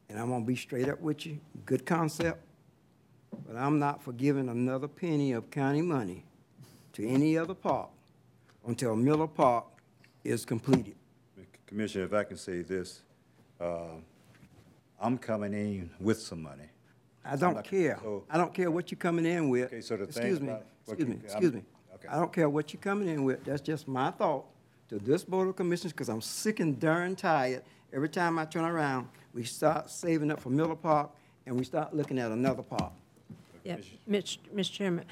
And 0.09 0.19
I'm 0.19 0.29
gonna 0.29 0.43
be 0.43 0.55
straight 0.55 0.89
up 0.89 0.99
with 0.99 1.25
you, 1.25 1.39
good 1.65 1.85
concept, 1.85 2.43
but 3.47 3.55
I'm 3.55 3.79
not 3.79 4.03
for 4.03 4.11
giving 4.11 4.49
another 4.49 4.87
penny 4.87 5.31
of 5.33 5.49
county 5.51 5.81
money 5.81 6.25
to 6.93 7.07
any 7.07 7.37
other 7.37 7.53
park 7.53 7.89
until 8.65 8.95
Miller 8.95 9.27
Park 9.27 9.65
is 10.23 10.45
completed. 10.45 10.95
Commissioner, 11.67 12.05
if 12.05 12.13
I 12.13 12.23
can 12.23 12.37
say 12.37 12.63
this, 12.63 13.03
uh, 13.59 13.95
I'm 14.99 15.17
coming 15.17 15.53
in 15.53 15.89
with 15.99 16.19
some 16.21 16.41
money. 16.43 16.65
I 17.23 17.35
don't 17.35 17.55
not- 17.55 17.65
care. 17.65 17.97
so- 18.01 18.23
I 18.29 18.37
don't 18.37 18.53
care 18.53 18.71
what 18.71 18.91
you're 18.91 18.97
coming 18.99 19.25
in 19.25 19.49
with. 19.49 19.65
Okay, 19.65 19.81
so 19.81 19.97
the 19.97 20.05
thing 20.07 20.23
Excuse 20.23 20.39
me, 20.41 20.47
about- 20.47 20.65
well, 20.87 20.93
excuse 20.95 21.07
me, 21.07 21.15
I'm- 21.15 21.25
excuse 21.25 21.53
me. 21.53 21.63
okay. 21.95 22.07
I 22.07 22.15
don't 22.15 22.33
care 22.33 22.49
what 22.49 22.73
you're 22.73 22.81
coming 22.81 23.07
in 23.07 23.23
with. 23.23 23.43
That's 23.45 23.61
just 23.61 23.87
my 23.87 24.11
thought 24.11 24.45
to 24.89 24.97
this 24.99 25.23
Board 25.23 25.47
of 25.47 25.55
Commissioners, 25.55 25.93
because 25.93 26.09
I'm 26.09 26.21
sick 26.21 26.59
and 26.59 26.79
darn 26.79 27.15
tired. 27.15 27.63
Every 27.93 28.09
time 28.09 28.39
I 28.39 28.45
turn 28.45 28.63
around, 28.65 29.07
we 29.33 29.43
start 29.43 29.89
saving 29.89 30.31
up 30.31 30.39
for 30.39 30.49
Miller 30.49 30.75
Park, 30.75 31.11
and 31.45 31.57
we 31.57 31.63
start 31.63 31.93
looking 31.95 32.17
at 32.19 32.31
another 32.31 32.63
park. 32.63 32.93
Yeah, 33.63 33.77
Mitch, 34.07 34.39
Mr. 34.53 34.71
Chairman, 34.71 35.05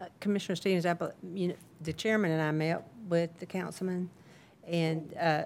uh, 0.00 0.06
Commissioner 0.20 0.56
Stevens, 0.56 0.86
I, 0.86 0.92
bel- 0.92 1.14
you 1.34 1.48
know, 1.48 1.54
the 1.80 1.92
chairman 1.92 2.30
and 2.30 2.42
I 2.42 2.50
met 2.52 2.86
with 3.08 3.36
the 3.38 3.46
councilman 3.46 4.10
and, 4.66 5.14
uh, 5.18 5.44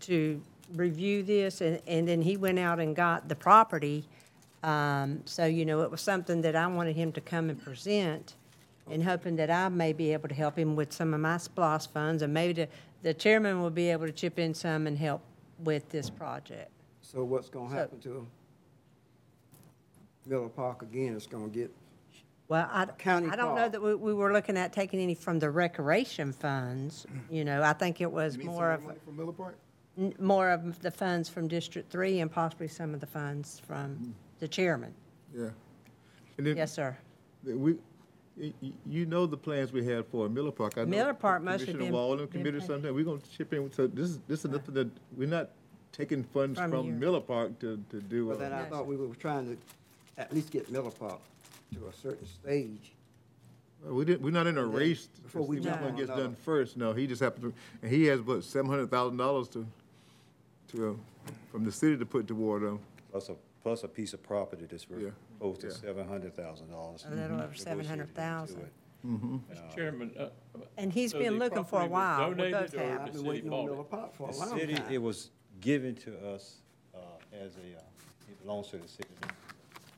to 0.00 0.40
review 0.74 1.22
this, 1.22 1.60
and, 1.60 1.80
and 1.86 2.06
then 2.08 2.22
he 2.22 2.36
went 2.36 2.58
out 2.58 2.80
and 2.80 2.94
got 2.96 3.28
the 3.28 3.34
property. 3.36 4.04
Um, 4.62 5.22
so, 5.26 5.46
you 5.46 5.64
know, 5.64 5.82
it 5.82 5.90
was 5.90 6.00
something 6.00 6.40
that 6.42 6.56
I 6.56 6.66
wanted 6.66 6.96
him 6.96 7.12
to 7.12 7.20
come 7.20 7.50
and 7.50 7.62
present, 7.62 8.34
and 8.90 9.02
hoping 9.04 9.36
that 9.36 9.50
I 9.50 9.68
may 9.68 9.92
be 9.92 10.12
able 10.12 10.28
to 10.28 10.34
help 10.34 10.58
him 10.58 10.76
with 10.76 10.92
some 10.92 11.14
of 11.14 11.20
my 11.20 11.36
SPLOST 11.36 11.92
funds, 11.92 12.22
and 12.22 12.32
maybe 12.34 12.52
the, 12.52 12.68
the 13.02 13.14
chairman 13.14 13.60
will 13.60 13.70
be 13.70 13.90
able 13.90 14.06
to 14.06 14.12
chip 14.12 14.38
in 14.38 14.54
some 14.54 14.86
and 14.86 14.96
help 14.98 15.22
with 15.60 15.88
this 15.90 16.10
project. 16.10 16.70
So 17.02 17.22
what's 17.24 17.48
gonna 17.48 17.70
So- 17.70 17.76
happen 17.76 18.00
to 18.00 18.26
Miller 20.26 20.48
Park 20.48 20.82
again? 20.82 21.14
It's 21.14 21.26
gonna 21.26 21.48
get, 21.48 21.70
Well, 22.48 22.68
I, 22.72 22.86
County 22.86 23.28
I 23.28 23.36
don't 23.36 23.54
know 23.54 23.60
park. 23.62 23.72
that 23.72 23.82
we, 23.82 23.94
we 23.94 24.14
were 24.14 24.32
looking 24.32 24.56
at 24.56 24.72
taking 24.72 24.98
any 25.00 25.14
from 25.14 25.38
the 25.38 25.50
recreation 25.50 26.32
funds, 26.32 27.06
you 27.30 27.44
know, 27.44 27.62
I 27.62 27.72
think 27.72 28.00
it 28.00 28.10
was 28.10 28.34
You 28.34 28.40
need 28.40 28.44
some 28.46 28.54
more 28.54 28.70
of, 28.72 28.82
money 28.82 28.98
from 29.04 29.16
Miller 29.16 29.32
Park? 29.32 29.56
N- 29.98 30.14
more 30.18 30.50
of 30.50 30.80
the 30.82 30.90
funds 30.90 31.28
from 31.28 31.48
District 31.48 31.90
Three 31.90 32.20
and 32.20 32.30
possibly 32.30 32.68
some 32.68 32.94
of 32.94 33.00
the 33.00 33.06
funds 33.06 33.60
from 33.66 33.96
mm. 33.96 34.12
the 34.40 34.48
chairman. 34.48 34.92
Yeah. 35.34 35.48
And 36.38 36.46
then 36.46 36.56
Yes, 36.56 36.72
sir. 36.72 36.96
We, 37.44 37.74
y- 38.36 38.52
y- 38.60 38.72
you 38.86 39.06
know 39.06 39.26
the 39.26 39.36
plans 39.36 39.72
we 39.72 39.84
had 39.84 40.06
for 40.06 40.28
Miller 40.28 40.50
Park. 40.50 40.74
I 40.76 40.80
know 40.82 40.86
Miller 40.86 41.14
Park 41.14 41.42
mostly 41.42 41.66
Commissioner 41.66 41.84
been- 41.84 41.92
Walden 41.94 42.26
been 42.26 42.32
committed 42.32 42.60
paid. 42.60 42.66
something. 42.66 42.94
We're 42.94 43.04
gonna 43.04 43.20
chip 43.36 43.52
in, 43.52 43.72
so 43.72 43.86
this 43.86 44.10
is, 44.10 44.18
this 44.28 44.44
is 44.44 44.50
nothing 44.50 44.74
that, 44.74 44.88
we're 45.16 45.28
not 45.28 45.50
taking 45.92 46.24
funds 46.24 46.58
From 46.58 46.70
from. 46.70 46.98
Miller 46.98 47.20
Park 47.20 47.58
to, 47.60 47.82
to 47.90 48.00
do. 48.02 48.28
but 48.28 48.38
then 48.38 48.52
I 48.52 48.64
thought 48.64 48.86
we 48.86 48.96
were 48.96 49.14
trying 49.14 49.46
to 49.46 49.56
at 50.18 50.32
least 50.34 50.50
get 50.50 50.70
Miller 50.70 50.90
Park 50.90 51.20
to 51.74 51.86
a 51.86 51.92
certain 51.92 52.26
stage. 52.26 52.92
We 53.82 54.04
didn't, 54.04 54.22
we're 54.22 54.30
not 54.30 54.46
in 54.46 54.58
a 54.58 54.64
race 54.64 55.06
to 55.14 55.20
before 55.22 55.42
see 55.42 55.48
we 55.48 55.56
which 55.56 55.64
jump 55.64 55.80
one 55.82 55.90
on 55.92 55.96
gets 55.96 56.08
another. 56.08 56.24
done 56.24 56.34
first. 56.34 56.76
No, 56.76 56.92
he 56.92 57.06
just 57.06 57.22
happened 57.22 57.44
to, 57.44 57.54
and 57.82 57.92
he 57.92 58.04
has, 58.06 58.20
what, 58.20 58.42
seven 58.42 58.68
hundred 58.70 58.90
thousand 58.90 59.16
dollars 59.18 59.48
to, 59.50 59.66
to, 60.68 60.90
uh, 60.90 61.30
from 61.50 61.64
the 61.64 61.72
city 61.72 61.96
to 61.96 62.06
put 62.06 62.26
toward, 62.26 62.62
um, 62.64 62.80
Plus 63.10 63.28
a, 63.30 63.36
plus 63.62 63.84
a 63.84 63.88
piece 63.88 64.12
of 64.14 64.22
property 64.22 64.66
that's 64.68 64.86
Yeah. 64.90 64.96
worth 64.96 65.14
close 65.40 65.58
to 65.58 65.66
Yeah. 65.68 65.72
seven 65.72 66.06
hundred 66.08 66.34
thousand 66.34 66.70
dollars. 66.70 67.04
A 67.06 67.14
little 67.14 67.40
over 67.40 67.54
700,000. 67.54 68.70
Mm-hmm. 69.06 69.36
Mr. 69.52 69.74
Chairman, 69.74 70.10
uh, 70.18 70.28
And 70.76 70.92
he's 70.92 71.12
So 71.12 71.18
been 71.18 71.34
the 71.34 71.38
looking 71.38 71.64
for 71.64 71.82
a 71.82 71.88
property 71.88 71.88
was 71.88 71.92
while. 71.92 72.28
We 72.30 72.34
donated 72.34 72.52
both 72.52 72.74
or 72.74 72.78
have. 72.78 72.88
the 72.88 72.92
I've 73.00 73.04
been 73.06 73.14
city 73.16 73.28
waiting 73.28 73.44
on 73.44 73.50
bought 73.50 73.64
Miller 73.66 73.80
it? 73.82 73.90
Park 73.90 74.14
for 74.14 74.28
a 74.28 74.32
The 74.32 74.38
long 74.38 74.58
city, 74.58 74.74
time. 74.74 74.92
it 74.92 74.98
was 74.98 75.30
given 75.60 75.94
to 75.96 76.28
us, 76.28 76.56
uh, 76.94 76.98
as 77.32 77.56
a, 77.56 77.78
uh, 77.78 77.82
it 78.28 78.42
belongs 78.42 78.68
to 78.68 78.78
the 78.78 78.88
city. 78.88 79.08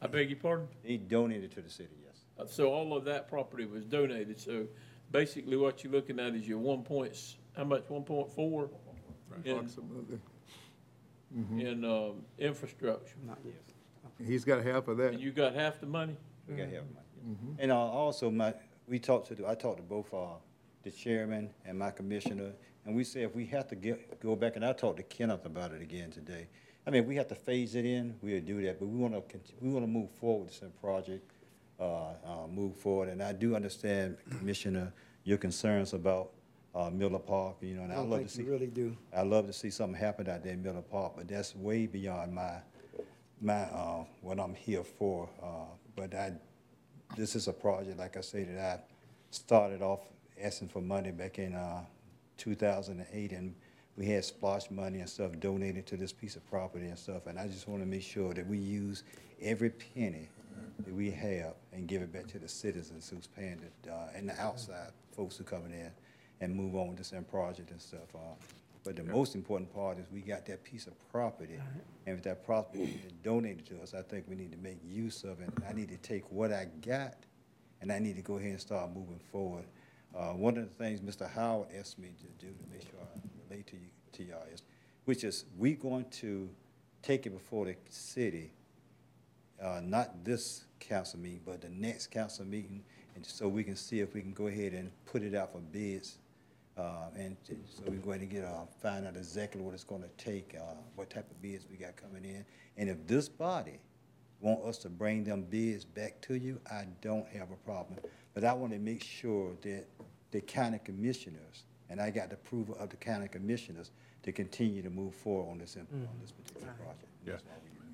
I 0.03 0.07
beg 0.07 0.31
your 0.31 0.39
pardon? 0.39 0.69
They 0.85 0.97
donated 0.99 1.51
to 1.53 1.62
the 1.62 1.70
city, 1.70 1.97
yes. 2.05 2.24
Uh, 2.39 2.47
So 2.47 2.70
all 2.73 2.95
of 2.95 3.05
that 3.07 3.27
property 3.28 3.65
was 3.65 3.85
donated, 3.85 4.39
so 4.39 4.66
basically 5.11 5.57
what 5.57 5.82
you're 5.82 5.93
looking 5.93 6.20
at 6.20 6.35
is 6.35 6.47
your 6.47 6.59
one 6.59 6.82
points, 6.85 7.36
how 7.57 7.65
much, 7.65 7.89
one 7.89 8.05
point 8.05 8.31
four? 8.31 8.70
In, 9.45 9.57
approximately. 9.57 10.19
In, 11.34 11.84
um, 11.84 12.22
infrastructure, 12.38 13.14
Not 13.26 13.38
yet. 13.44 13.62
He's 14.26 14.44
got 14.44 14.64
half 14.64 14.88
of 14.88 14.96
that. 14.98 15.12
and 15.12 15.20
you 15.20 15.30
got 15.30 15.55
half 15.55 15.80
the 15.80 15.86
money? 15.86 16.16
We 16.48 16.56
got 16.56 16.68
help, 16.68 16.86
money. 16.94 17.36
And 17.59 17.70
uh, 17.70 17.76
also, 17.76 18.30
my, 18.30 18.55
we 18.86 18.98
talked 18.98 19.28
to, 19.28 19.34
the 19.34 19.46
I 19.46 19.55
talked 19.55 19.76
to 19.78 19.82
both, 19.82 20.12
uh, 20.12 20.38
the 20.82 20.90
chairman 20.90 21.50
and 21.66 21.78
my 21.78 21.90
commissioner, 21.90 22.52
and 22.86 22.94
we 22.96 23.05
said 23.05 23.22
if 23.22 23.34
we 23.34 23.44
have 23.46 23.68
to 23.68 23.74
get, 23.76 24.20
go 24.20 24.34
back, 24.34 24.56
and 24.56 24.64
I 24.64 24.72
talked 24.72 24.96
to 24.96 25.02
Kenneth 25.02 25.44
about 25.44 25.72
it 25.72 25.82
again 25.82 26.10
today. 26.10 26.48
I 26.86 26.90
mean, 26.90 27.02
if 27.02 27.09
we 27.09 27.16
have 27.16 27.28
to 27.28 27.34
phase 27.34 27.74
it 27.74 27.84
in, 27.84 28.16
we'll 28.22 28.40
do 28.40 28.62
that, 28.62 28.78
but 28.80 28.86
we 28.86 28.96
want 28.96 29.12
to, 29.14 29.38
we 29.60 29.68
want 29.70 29.84
to 29.84 29.90
move 29.90 30.10
forward 30.12 30.44
with 30.46 30.60
this 30.60 30.70
project, 30.80 31.30
uh, 31.78 31.84
uh, 32.24 32.46
move 32.50 32.76
forward, 32.76 33.09
and 33.10 33.22
I 33.22 33.32
do 33.32 33.55
understand, 33.55 34.16
Commissioner, 34.38 34.92
your 35.24 35.36
concerns 35.38 35.92
about, 35.92 36.30
uh, 36.78 36.90
Miller 36.90 37.18
Park, 37.18 37.56
you 37.60 37.74
know, 37.74 37.82
and 37.82 37.92
I 37.92 37.96
I 37.96 37.98
don't 37.98 38.10
love 38.10 38.20
to 38.20 38.28
think 38.28 38.36
see. 38.36 38.42
you 38.44 38.52
really 38.52 38.66
do. 38.68 38.96
I 39.14 39.22
love 39.22 39.46
to 39.48 39.52
see 39.52 39.70
something 39.70 39.98
happen 39.98 40.28
out 40.28 40.44
there 40.44 40.52
in 40.52 40.62
Miller 40.62 40.82
Park, 40.82 41.14
but 41.16 41.26
that's 41.26 41.56
way 41.56 41.86
beyond 41.86 42.32
my, 42.32 42.59
my, 43.40 43.62
uh, 43.62 44.05
what 44.22 44.38
I'm 44.38 44.55
here 44.55 44.84
for. 44.84 45.28
Uh, 45.42 45.74
but 45.96 46.14
I, 46.14 46.32
this 47.16 47.34
is 47.34 47.48
a 47.48 47.52
project, 47.52 47.98
like 47.98 48.16
I 48.16 48.20
say, 48.20 48.44
that 48.44 48.59
I 48.59 48.80
started 49.30 49.82
off 49.82 50.00
asking 50.40 50.68
for 50.68 50.80
money 50.80 51.10
back 51.10 51.38
in, 51.38 51.55
uh, 51.55 51.82
two 52.36 52.55
thousand 52.55 53.00
and 53.00 53.09
eight, 53.12 53.32
and 53.32 53.55
we 53.96 54.06
had 54.06 54.22
SPLOST 54.22 54.70
money 54.70 55.00
and 55.00 55.09
stuff 55.10 55.32
donated 55.40 55.84
to 55.88 55.96
this 55.96 56.12
piece 56.12 56.36
of 56.36 56.48
property 56.48 56.86
and 56.86 56.96
stuff, 56.96 57.26
and 57.26 57.36
I 57.36 57.48
just 57.48 57.66
want 57.66 57.82
to 57.82 57.86
make 57.86 58.02
sure 58.02 58.32
that 58.32 58.46
we 58.46 58.59
use 58.59 59.02
every 59.42 59.70
penny 59.70 60.28
that 60.84 60.94
we 60.94 61.10
have 61.10 61.55
and 61.72 61.88
give 61.88 62.02
it 62.02 62.12
back 62.12 62.28
to 62.28 62.38
the 62.38 62.46
citizens 62.48 63.10
who's 63.10 63.26
paying 63.26 63.60
it, 63.60 63.90
uh, 63.90 64.14
and 64.14 64.28
the 64.28 64.40
outside 64.40 64.92
folks 65.16 65.36
who 65.36 65.42
coming 65.42 65.72
in 65.72 65.90
and 66.40 66.55
move 66.55 66.74
on 66.77 66.89
with 66.89 66.98
this 66.98 67.12
end 67.12 67.28
project 67.28 67.70
and 67.70 67.81
stuff. 67.81 68.15
Uh, 68.15 68.19
But 68.85 68.97
the 68.97 69.05
most 69.05 69.35
important 69.35 69.74
part 69.74 69.98
is 69.98 70.06
we 70.10 70.20
got 70.20 70.47
that 70.47 70.62
piece 70.65 70.86
of 70.86 70.94
property, 71.10 71.59
and 72.06 72.16
if 72.16 72.23
that 72.23 72.44
property 72.47 72.98
is 73.05 73.12
donated 73.23 73.66
to 73.66 73.82
us, 73.82 73.93
I 73.93 74.02
think 74.02 74.27
we 74.28 74.35
need 74.36 74.52
to 74.52 74.59
make 74.59 74.78
use 74.85 75.24
of 75.24 75.40
it. 75.40 75.51
I 75.69 75.73
need 75.74 75.89
to 75.89 75.98
take 75.98 76.31
what 76.31 76.52
I 76.52 76.69
got, 76.81 77.16
and 77.82 77.93
I 77.93 77.98
need 77.98 78.16
to 78.16 78.23
go 78.23 78.36
ahead 78.36 78.52
and 78.52 78.60
start 78.60 78.94
moving 78.94 79.20
forward. 79.31 79.65
Uh, 80.16 80.32
one 80.32 80.56
of 80.56 80.65
the 80.65 80.74
things 80.82 81.01
Mr. 81.01 81.28
Howard 81.28 81.69
asked 81.78 81.98
me 81.98 82.09
to 82.19 82.47
do, 82.47 82.51
to 82.52 82.70
make 82.73 82.82
sure 82.82 83.01
I 83.02 83.19
relate 83.51 83.66
to 83.66 83.77
you, 83.77 83.89
to 84.12 84.24
y'all, 84.24 84.47
is, 84.55 84.62
which 85.05 85.23
is, 85.24 85.44
we 85.59 85.74
going 85.74 86.06
to 86.23 86.48
take 87.02 87.27
it 87.27 87.31
before 87.31 87.66
the 87.66 87.77
city, 87.90 88.52
uh, 89.62 89.81
not 89.85 90.24
this 90.24 90.65
council 90.81 91.19
meeting, 91.20 91.40
but 91.44 91.60
the 91.60 91.69
next 91.69 92.06
council 92.06 92.47
meeting, 92.47 92.82
and 93.16 93.27
so 93.27 93.48
we 93.48 93.65
can 93.65 93.77
see 93.77 94.01
if 94.01 94.15
we 94.15 94.23
can 94.23 94.32
go 94.32 94.47
ahead 94.47 94.73
and 94.73 94.90
put 95.05 95.23
it 95.23 95.35
out 95.35 95.52
for 95.52 95.59
bids. 95.59 96.19
Uh, 96.78 97.09
and 97.16 97.36
t- 97.44 97.56
so 97.68 97.82
we're 97.88 97.96
going 97.96 98.20
to 98.20 98.26
get, 98.26 98.44
uh, 98.44 98.64
find 98.80 99.05
out 99.06 99.16
exactly 99.16 99.60
what 99.60 99.74
it's 99.74 99.82
gonna 99.82 100.06
take, 100.16 100.55
uh, 100.56 100.74
what 100.94 101.10
type 101.10 101.28
of 101.28 101.42
bids 101.42 101.66
we 101.68 101.76
got 101.76 101.96
coming 101.96 102.24
in. 102.24 102.44
And 102.76 102.88
if 102.88 103.05
this 103.06 103.28
body 103.28 103.80
want 104.40 104.64
us 104.64 104.78
to 104.78 104.88
bring 104.88 105.24
them 105.24 105.42
bids 105.42 105.84
back 105.84 106.20
to 106.22 106.34
you, 106.34 106.60
I 106.70 106.86
don't 107.00 107.26
have 107.30 107.50
a 107.50 107.56
problem. 107.56 107.98
But 108.32 108.44
I 108.44 108.52
wanna 108.52 108.78
make 108.78 109.02
sure 109.02 109.56
that 109.62 109.86
the 110.30 110.40
county 110.40 110.78
commissioners, 110.84 111.64
and 111.90 112.00
I 112.00 112.10
got 112.10 112.28
the 112.28 112.36
approval 112.36 112.76
of 112.76 112.90
the 112.90 112.96
county 112.96 113.26
commissioners 113.26 113.90
to 114.22 114.30
continue 114.30 114.80
to 114.82 114.90
move 114.90 115.14
forward 115.14 115.50
on 115.50 115.59
this, 115.59 115.76
on 115.76 115.86
this 116.20 116.30
particular 116.30 116.72
project. 116.74 117.09
Yeah. 117.26 117.36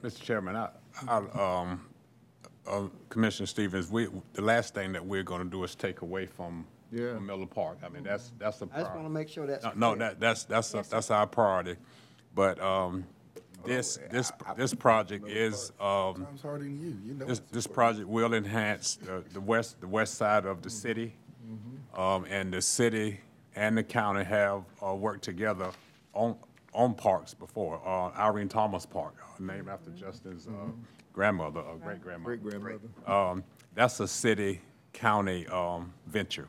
Mr. 0.03 0.21
Chairman, 0.21 0.57
I, 0.57 0.69
I, 1.09 1.17
um, 1.63 1.87
uh, 2.67 2.89
Commissioner 3.09 3.47
Stevens, 3.47 3.91
we, 3.91 4.09
the 4.35 4.43
last 4.43 4.75
thing 4.75 4.93
that 4.93 5.05
we're 5.05 5.23
gonna 5.23 5.45
do 5.47 5.65
is 5.65 5.75
take 5.75 6.03
away 6.03 6.27
from 6.27 6.67
Yeah. 6.95 7.15
from 7.15 7.27
Miller 7.27 7.47
Park. 7.47 7.79
I 7.85 7.89
mean, 7.89 8.05
that's, 8.05 8.33
that's 8.39 8.63
a 8.63 8.65
I 8.67 8.67
just 8.67 8.75
want 8.77 8.85
to 8.85 8.91
priority. 8.93 9.15
make 9.15 9.29
sure 9.29 9.47
that's 9.47 9.65
No, 9.65 9.71
No, 9.75 9.87
clear. 9.95 9.99
that, 10.11 10.21
that's, 10.21 10.45
that's, 10.45 10.75
a- 10.75 10.85
that's 10.89 11.11
our 11.11 11.27
priority. 11.27 11.77
But, 12.35 12.61
um, 12.61 13.05
this, 13.65 13.99
this, 14.11 14.31
this 14.57 14.75
project 14.75 15.27
is, 15.27 15.73
um, 15.81 16.25
Time's 16.27 16.43
harder 16.43 16.65
than 16.65 16.79
you, 16.81 16.97
you 17.05 17.15
know. 17.15 17.25
this, 17.25 17.41
this 17.51 17.67
project 17.67 18.07
will 18.07 18.35
enhance 18.35 18.97
the, 18.97 19.25
the 19.33 19.41
west, 19.41 19.81
the 19.81 19.89
west 19.89 20.15
side 20.17 20.45
of 20.45 20.63
the 20.63 20.71
city. 20.71 21.15
Um, 21.95 22.25
and 22.29 22.53
the 22.53 22.61
city 22.61 23.21
and 23.57 23.79
the 23.79 23.83
county 23.85 24.25
have, 24.25 24.65
uh, 24.85 24.95
worked 24.95 25.23
together 25.25 25.71
on, 26.13 26.37
on 26.75 26.93
parks 26.95 27.33
before. 27.35 27.81
Uh, 27.87 28.11
Irene 28.19 28.49
Thomas 28.49 28.85
Park, 28.85 29.15
uh, 29.23 29.43
named 29.43 29.69
after 29.69 29.91
Justin's, 29.93 30.47
uh, 30.49 30.51
grandmother, 31.13 31.61
or 31.61 31.77
great-grandmother. 31.77 32.37
Great-grandmother. 32.37 32.89
Um, 33.11 33.45
that's 33.75 34.01
a 34.01 34.09
city-county, 34.09 35.47
um, 35.47 35.93
venture. 36.09 36.49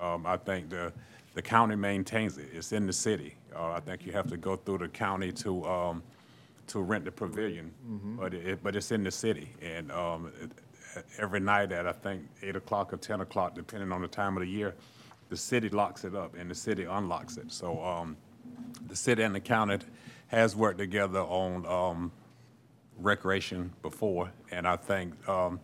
Um, 0.00 0.26
I 0.26 0.36
think 0.36 0.70
the, 0.70 0.92
the 1.34 1.42
county 1.42 1.76
maintains 1.76 2.38
it. 2.38 2.48
It's 2.52 2.72
in 2.72 2.86
the 2.86 2.92
city. 2.92 3.36
Uh, 3.54 3.70
I 3.72 3.80
think 3.80 4.04
you 4.06 4.12
have 4.12 4.28
to 4.28 4.36
go 4.36 4.56
through 4.56 4.78
the 4.78 4.88
county 4.88 5.32
to, 5.32 5.64
um, 5.66 6.02
to 6.68 6.80
rent 6.80 7.04
the 7.04 7.12
pavilion, 7.12 7.72
but 8.18 8.34
it, 8.34 8.62
but 8.62 8.76
it's 8.76 8.90
in 8.92 9.02
the 9.04 9.10
city. 9.10 9.50
And, 9.62 9.90
um, 9.92 10.32
it- 10.42 10.52
every 11.18 11.40
night 11.40 11.72
at, 11.72 11.86
I 11.86 11.92
think, 11.92 12.22
eight 12.42 12.56
o'clock 12.56 12.90
or 12.94 12.96
ten 12.96 13.20
o'clock, 13.20 13.54
depending 13.54 13.92
on 13.92 14.00
the 14.00 14.08
time 14.08 14.34
of 14.36 14.40
the 14.42 14.48
year, 14.48 14.74
the 15.28 15.36
city 15.36 15.68
locks 15.68 16.04
it 16.04 16.14
up 16.14 16.34
and 16.38 16.50
the 16.50 16.54
city 16.54 16.84
unlocks 16.84 17.36
it. 17.36 17.52
So, 17.52 17.82
um, 17.84 18.16
the 18.86 18.96
city 18.96 19.22
and 19.22 19.34
the 19.34 19.40
county 19.40 19.78
has 20.28 20.56
worked 20.56 20.78
together 20.78 21.20
on, 21.20 21.66
um, 21.66 22.12
recreation 22.98 23.72
before, 23.82 24.32
and 24.50 24.66
I 24.66 24.76
think 24.76 25.12
um, 25.28 25.60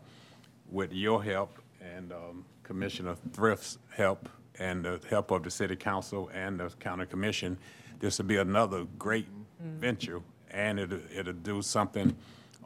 with 0.71 0.93
your 0.93 1.23
help 1.25 1.59
and 1.81 2.13
um, 2.13 2.45
Commissioner 2.77 3.15
Thrift's 3.35 3.77
help 3.95 4.31
and 4.59 4.83
the 4.83 4.99
help 5.11 5.31
of 5.31 5.43
the 5.43 5.51
city 5.51 5.77
council 5.77 6.31
and 6.33 6.59
the 6.59 6.71
county 6.81 7.05
commission, 7.05 7.59
this 8.01 8.17
will 8.17 8.25
be 8.25 8.39
another 8.39 8.87
great 8.99 9.27
venture, 9.61 10.23
and 10.51 10.81
it'll, 10.81 10.99
it'll 11.15 11.35
do 11.35 11.61
something 11.61 12.17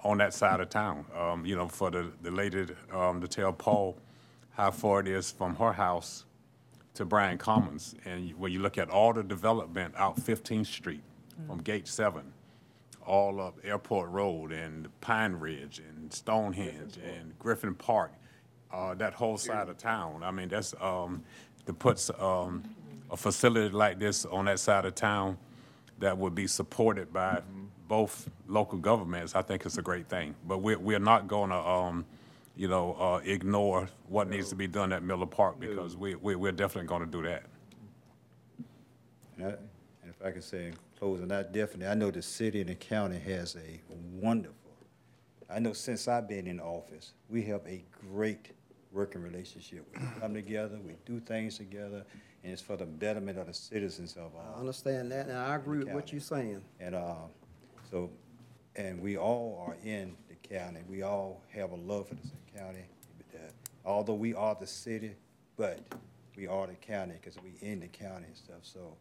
on 0.05 0.19
that 0.19 0.33
side 0.33 0.61
of 0.61 0.71
town. 0.71 1.05
Um, 1.19 1.45
You 1.45 1.57
know, 1.57 1.67
for 1.67 1.91
the, 1.91 2.13
the 2.23 2.31
lady, 2.31 2.67
um, 2.95 3.21
to 3.21 3.27
tell 3.27 3.53
Paul 3.53 3.97
how 4.53 4.71
far 4.71 5.01
it 5.01 5.09
is 5.09 5.33
from 5.33 5.57
her 5.57 5.73
house 5.73 6.25
to 6.95 7.05
Bryant 7.05 7.41
Commons. 7.41 7.97
And 8.05 8.31
when 8.39 8.53
you 8.53 8.61
look 8.61 8.79
at 8.79 8.89
all 8.89 9.13
the 9.13 9.25
development 9.25 9.93
out 9.97 10.21
15th 10.21 10.67
Street 10.67 11.03
from 11.49 11.59
Gate 11.59 11.89
7, 11.89 12.23
all 13.05 13.41
up 13.41 13.59
Airport 13.65 14.11
Road 14.11 14.53
and 14.53 14.89
Pine 15.01 15.33
Ridge 15.35 15.81
and 15.81 16.13
Stonehenge 16.13 16.97
and 16.97 17.37
Griffin 17.41 17.75
Park, 17.75 18.13
uh, 18.73 18.95
that 18.95 19.15
whole 19.15 19.37
side 19.39 19.69
of 19.69 19.79
town. 19.79 20.23
I 20.23 20.31
mean, 20.31 20.49
that's, 20.49 20.75
um, 20.81 21.23
to 21.67 21.73
put, 21.73 22.09
um, 22.21 22.63
a 23.11 23.17
facility 23.17 23.71
like 23.75 23.99
this 23.99 24.25
on 24.27 24.47
that 24.47 24.59
side 24.59 24.85
of 24.85 24.95
town 24.95 25.39
that 25.99 26.17
would 26.17 26.35
be 26.35 26.47
supported 26.47 27.13
by 27.13 27.41
both 27.89 28.29
local 28.49 28.79
governments, 28.79 29.35
I 29.37 29.43
think 29.43 29.65
it's 29.65 29.79
a 29.79 29.83
great 29.83 30.09
thing. 30.09 30.35
But 30.47 30.59
we're, 30.59 30.79
we're 30.79 30.99
not 30.99 31.29
gonna, 31.29 31.61
um, 31.65 32.05
you 32.57 32.67
know, 32.69 32.95
uh, 32.95 33.21
ignore 33.25 33.89
what 34.09 34.29
needs 34.29 34.49
to 34.49 34.57
be 34.57 34.67
done 34.67 34.93
at 34.93 35.03
Miller 35.05 35.27
Park 35.27 35.61
because 35.61 35.97
we, 35.97 36.17
we, 36.17 36.35
we're 36.35 36.53
definitely 36.53 36.89
gonna 36.89 37.07
do 37.07 37.23
that. 37.23 37.45
And 39.37 39.47
I- 39.47 39.57
and 40.03 40.15
if 40.15 40.25
I 40.25 40.31
can 40.31 40.43
say 40.43 40.67
in 40.69 40.75
closing, 40.99 41.31
I 41.33 41.43
definitely, 41.43 41.87
I 41.89 41.95
know 41.95 42.11
the 42.11 42.23
city 42.23 42.61
and 42.61 42.71
the 42.71 42.75
county 42.75 43.19
has 43.19 43.57
a 43.57 43.81
wonderful, 44.21 44.55
I 45.51 45.59
know 45.59 45.73
since 45.73 46.09
I've 46.09 46.29
been 46.29 46.47
in 46.47 46.61
office, 46.61 47.13
we 47.29 47.43
have 47.45 47.61
a 47.67 47.85
great 48.11 48.51
working 48.97 49.23
relationship. 49.23 49.87
We 49.95 50.21
come 50.21 50.33
together, 50.33 50.79
we 50.85 50.95
do 51.05 51.21
things 51.21 51.59
together, 51.59 52.03
and 52.43 52.53
it's 52.53 52.63
for 52.63 52.77
the 52.77 52.87
betterment 52.87 53.39
of 53.39 53.47
the 53.47 53.53
citizens 53.53 54.17
of, 54.17 54.35
our 54.35 54.55
I 54.55 54.57
uh, 54.57 54.61
understand 54.61 55.13
that, 55.13 55.27
and 55.27 55.37
I 55.37 55.55
agree 55.55 55.81
with 55.81 55.89
what 55.89 56.13
you're 56.13 56.21
saying. 56.21 56.63
and, 56.81 56.95
uh, 56.95 57.15
so, 57.91 58.11
and 58.75 59.01
we 59.01 59.19
all 59.19 59.63
are 59.67 59.77
in 59.85 60.17
the 60.29 60.49
county, 60.49 60.81
we 60.89 61.03
all 61.03 61.43
have 61.51 61.73
a 61.73 61.77
love 61.77 62.09
for 62.09 62.15
this 62.15 62.33
county. 62.57 62.85
Although 63.85 64.15
we 64.15 64.35
are 64.35 64.57
the 64.59 64.67
city, 64.67 65.15
but 65.57 65.79
we 66.37 66.49
are 66.49 66.67
the 66.67 66.75
county, 66.75 67.15
because 67.21 67.37
we 67.41 67.53
in 67.61 67.81
the 67.81 67.87
county 67.87 68.27
and 68.27 68.37
stuff, 68.37 68.63
so, 68.63 68.97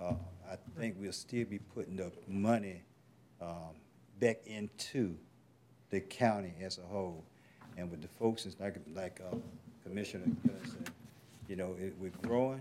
uh, 0.00 0.14
I 0.50 0.56
think 0.78 0.96
we'll 0.98 1.12
still 1.12 1.44
be 1.44 1.58
putting 1.58 1.96
the 1.96 2.12
money, 2.28 2.82
um, 3.42 3.74
back 4.20 4.46
into 4.46 5.16
the 5.90 6.00
county 6.00 6.54
as 6.62 6.78
a 6.78 6.82
whole. 6.82 7.24
And 7.80 7.90
with 7.90 8.02
the 8.02 8.08
folks, 8.08 8.44
it's 8.44 8.60
like, 8.60 8.76
like, 8.94 9.20
uh, 9.32 9.34
Commissioner 9.82 10.26
Gilliard 10.46 10.70
said, 10.70 10.90
you 11.48 11.56
know, 11.56 11.74
it, 11.80 11.94
we're 11.98 12.10
growing, 12.22 12.60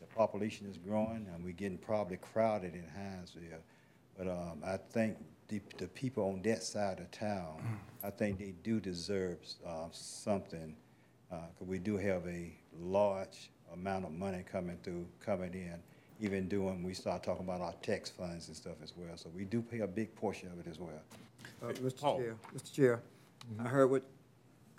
the 0.00 0.06
population 0.14 0.68
is 0.70 0.78
growing, 0.78 1.26
and 1.34 1.44
we're 1.44 1.52
getting 1.52 1.76
probably 1.76 2.18
crowded 2.18 2.74
in 2.74 2.84
Hinesville. 2.96 3.58
But, 4.16 4.28
um, 4.28 4.62
I 4.64 4.76
think 4.76 5.16
the, 5.48 5.60
the 5.78 5.88
people 5.88 6.24
on 6.28 6.40
that 6.42 6.62
side 6.62 7.00
of 7.00 7.10
town, 7.10 7.80
I 8.04 8.10
think 8.10 8.38
they 8.38 8.54
do 8.62 8.78
deserve, 8.80 9.38
uh, 9.66 9.86
something. 9.92 10.74
Uh 11.32 11.36
'cause 11.56 11.68
we 11.68 11.78
do 11.78 11.96
have 11.96 12.26
a 12.26 12.52
large 12.80 13.52
amount 13.72 14.04
of 14.04 14.10
money 14.12 14.42
coming 14.50 14.76
through, 14.82 15.06
coming 15.24 15.54
in, 15.54 15.76
even 16.20 16.48
doing, 16.48 16.82
we 16.82 16.92
start 16.92 17.22
talking 17.22 17.44
about 17.44 17.60
our 17.60 17.72
tax 17.82 18.10
funds 18.10 18.48
and 18.48 18.56
stuff 18.56 18.74
as 18.82 18.92
well. 18.96 19.16
So 19.16 19.28
we 19.36 19.44
do 19.44 19.62
pay 19.62 19.78
a 19.80 19.86
big 19.86 20.12
portion 20.16 20.48
of 20.50 20.58
it 20.58 20.66
as 20.68 20.80
well. 20.80 21.00
Uh, 21.62 21.66
Mr. 21.74 22.00
Chair, 22.16 22.34
Mr. 22.52 22.72
Chair, 22.72 23.00
I 23.60 23.68
heard 23.68 23.92
what 23.92 24.02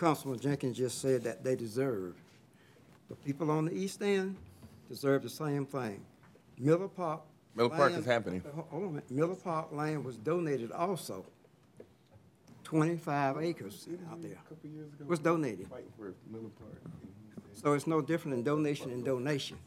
Councilman 0.02 0.40
Jenkins 0.40 0.78
just 0.78 0.99
said 0.99 1.23
that 1.26 1.44
they 1.44 1.56
deserve. 1.56 2.15
The 3.07 3.15
people 3.18 3.52
on 3.52 3.65
the 3.65 3.72
east 3.73 4.02
end 4.02 4.36
deserve 4.90 5.22
the 5.22 5.30
same 5.30 5.64
thing. 5.64 6.02
Miller 6.57 6.88
Park. 6.88 7.22
Miller 7.56 7.69
Park 7.69 7.94
is 7.94 8.03
happening. 8.06 8.41
Ho- 8.56 8.65
Hold 8.72 8.84
on 8.84 8.90
a 8.90 8.91
minute. 8.94 9.11
Miller 9.11 9.36
Park 9.36 9.68
land 9.72 10.03
was 10.03 10.18
donated 10.18 10.72
also. 10.72 11.23
Twenty-five 12.64 13.38
acres 13.44 13.88
out 14.10 14.22
there. 14.23 14.38
Was 15.06 15.19
donated. 15.19 15.68
So 17.53 17.73
it's 17.73 17.86
no 17.86 18.02
different 18.02 18.38
than 18.38 18.44
donation 18.44 18.90
and 18.90 19.06
donation. 19.06 19.57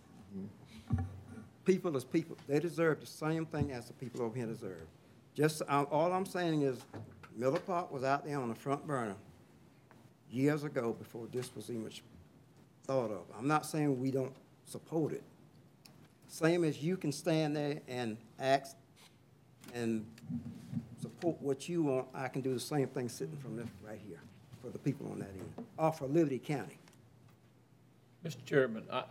people 1.65 1.97
is 1.97 2.02
people. 2.05 2.36
They 2.48 2.59
deserve 2.59 2.98
the 3.01 3.06
same 3.06 3.47
thing 3.47 3.70
as 3.70 3.86
the 3.86 3.93
people 3.93 4.23
over 4.23 4.36
here 4.36 4.47
deserve. 4.47 4.86
Just, 5.35 5.62
uh, 5.69 5.85
all 5.93 6.12
I'm 6.12 6.27
saying 6.27 6.62
is 6.62 6.78
Miller 7.36 7.61
Park 7.61 7.93
was 7.93 8.02
out 8.02 8.24
there 8.27 8.40
on 8.40 8.48
the 8.48 8.55
front 8.55 8.85
burner 8.86 9.15
years 10.30 10.64
ago 10.64 10.92
before 10.92 11.26
this 11.32 11.55
was 11.55 11.70
even 11.70 11.90
thought 12.84 13.10
of. 13.10 13.22
I'm 13.38 13.48
not 13.48 13.66
saying 13.66 14.01
we 14.01 14.10
don't 14.10 14.34
support 14.64 15.12
it. 15.12 15.22
Same 16.28 16.64
as 16.64 16.82
you 16.82 16.96
can 16.96 17.12
stand 17.12 17.56
there 17.56 17.80
and 17.88 18.16
ask 18.38 18.76
and 19.74 20.05
support 21.01 21.40
what 21.40 21.68
you 21.68 21.82
want, 21.84 22.09
I 22.14 22.28
can 22.28 22.42
do 22.42 22.52
the 22.52 22.60
same 22.60 22.88
thing 22.88 23.09
sitting 23.09 23.36
from 23.36 23.56
this 23.56 23.68
right 23.86 24.01
here 24.06 24.20
for 24.62 24.70
the 24.70 24.78
people 24.78 25.10
on 25.10 25.18
that 25.20 25.28
end, 25.28 25.66
or 25.76 25.92
for 25.92 26.06
Liberty 26.06 26.38
County. 26.38 26.78
Mr. 28.24 28.42
Chairman, 28.44 28.84
I, 28.90 29.05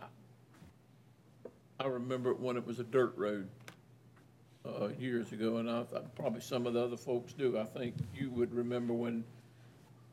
I 1.78 1.86
remember 1.86 2.34
when 2.34 2.56
it 2.56 2.66
was 2.66 2.80
a 2.80 2.84
dirt 2.84 3.16
road, 3.16 3.48
uh, 4.66 4.88
years 4.98 5.32
ago, 5.32 5.58
and 5.58 5.70
I, 5.70 5.82
thought 5.84 6.14
probably 6.14 6.40
some 6.40 6.66
of 6.66 6.74
the 6.74 6.82
other 6.82 6.96
folks 6.96 7.32
do. 7.32 7.58
I 7.58 7.64
think 7.64 7.94
you 8.14 8.30
would 8.30 8.52
remember 8.52 8.94
when 8.94 9.24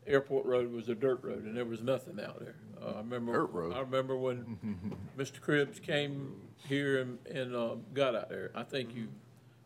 Airport 0.07 0.45
Road 0.45 0.71
was 0.71 0.89
a 0.89 0.95
dirt 0.95 1.23
road 1.23 1.45
and 1.45 1.55
there 1.55 1.65
was 1.65 1.81
nothing 1.81 2.19
out 2.19 2.39
there. 2.39 2.55
Uh, 2.81 2.93
I 2.95 2.97
remember. 2.97 3.33
Dirt 3.33 3.51
road. 3.51 3.73
I 3.73 3.79
remember 3.79 4.17
when 4.17 4.97
Mr. 5.17 5.39
Cribbs 5.39 5.81
came 5.81 6.33
here 6.67 7.01
and, 7.01 7.19
and, 7.27 7.55
uh, 7.55 7.75
got 7.93 8.15
out 8.15 8.29
there. 8.29 8.51
I 8.55 8.63
think 8.63 8.95
you 8.95 9.07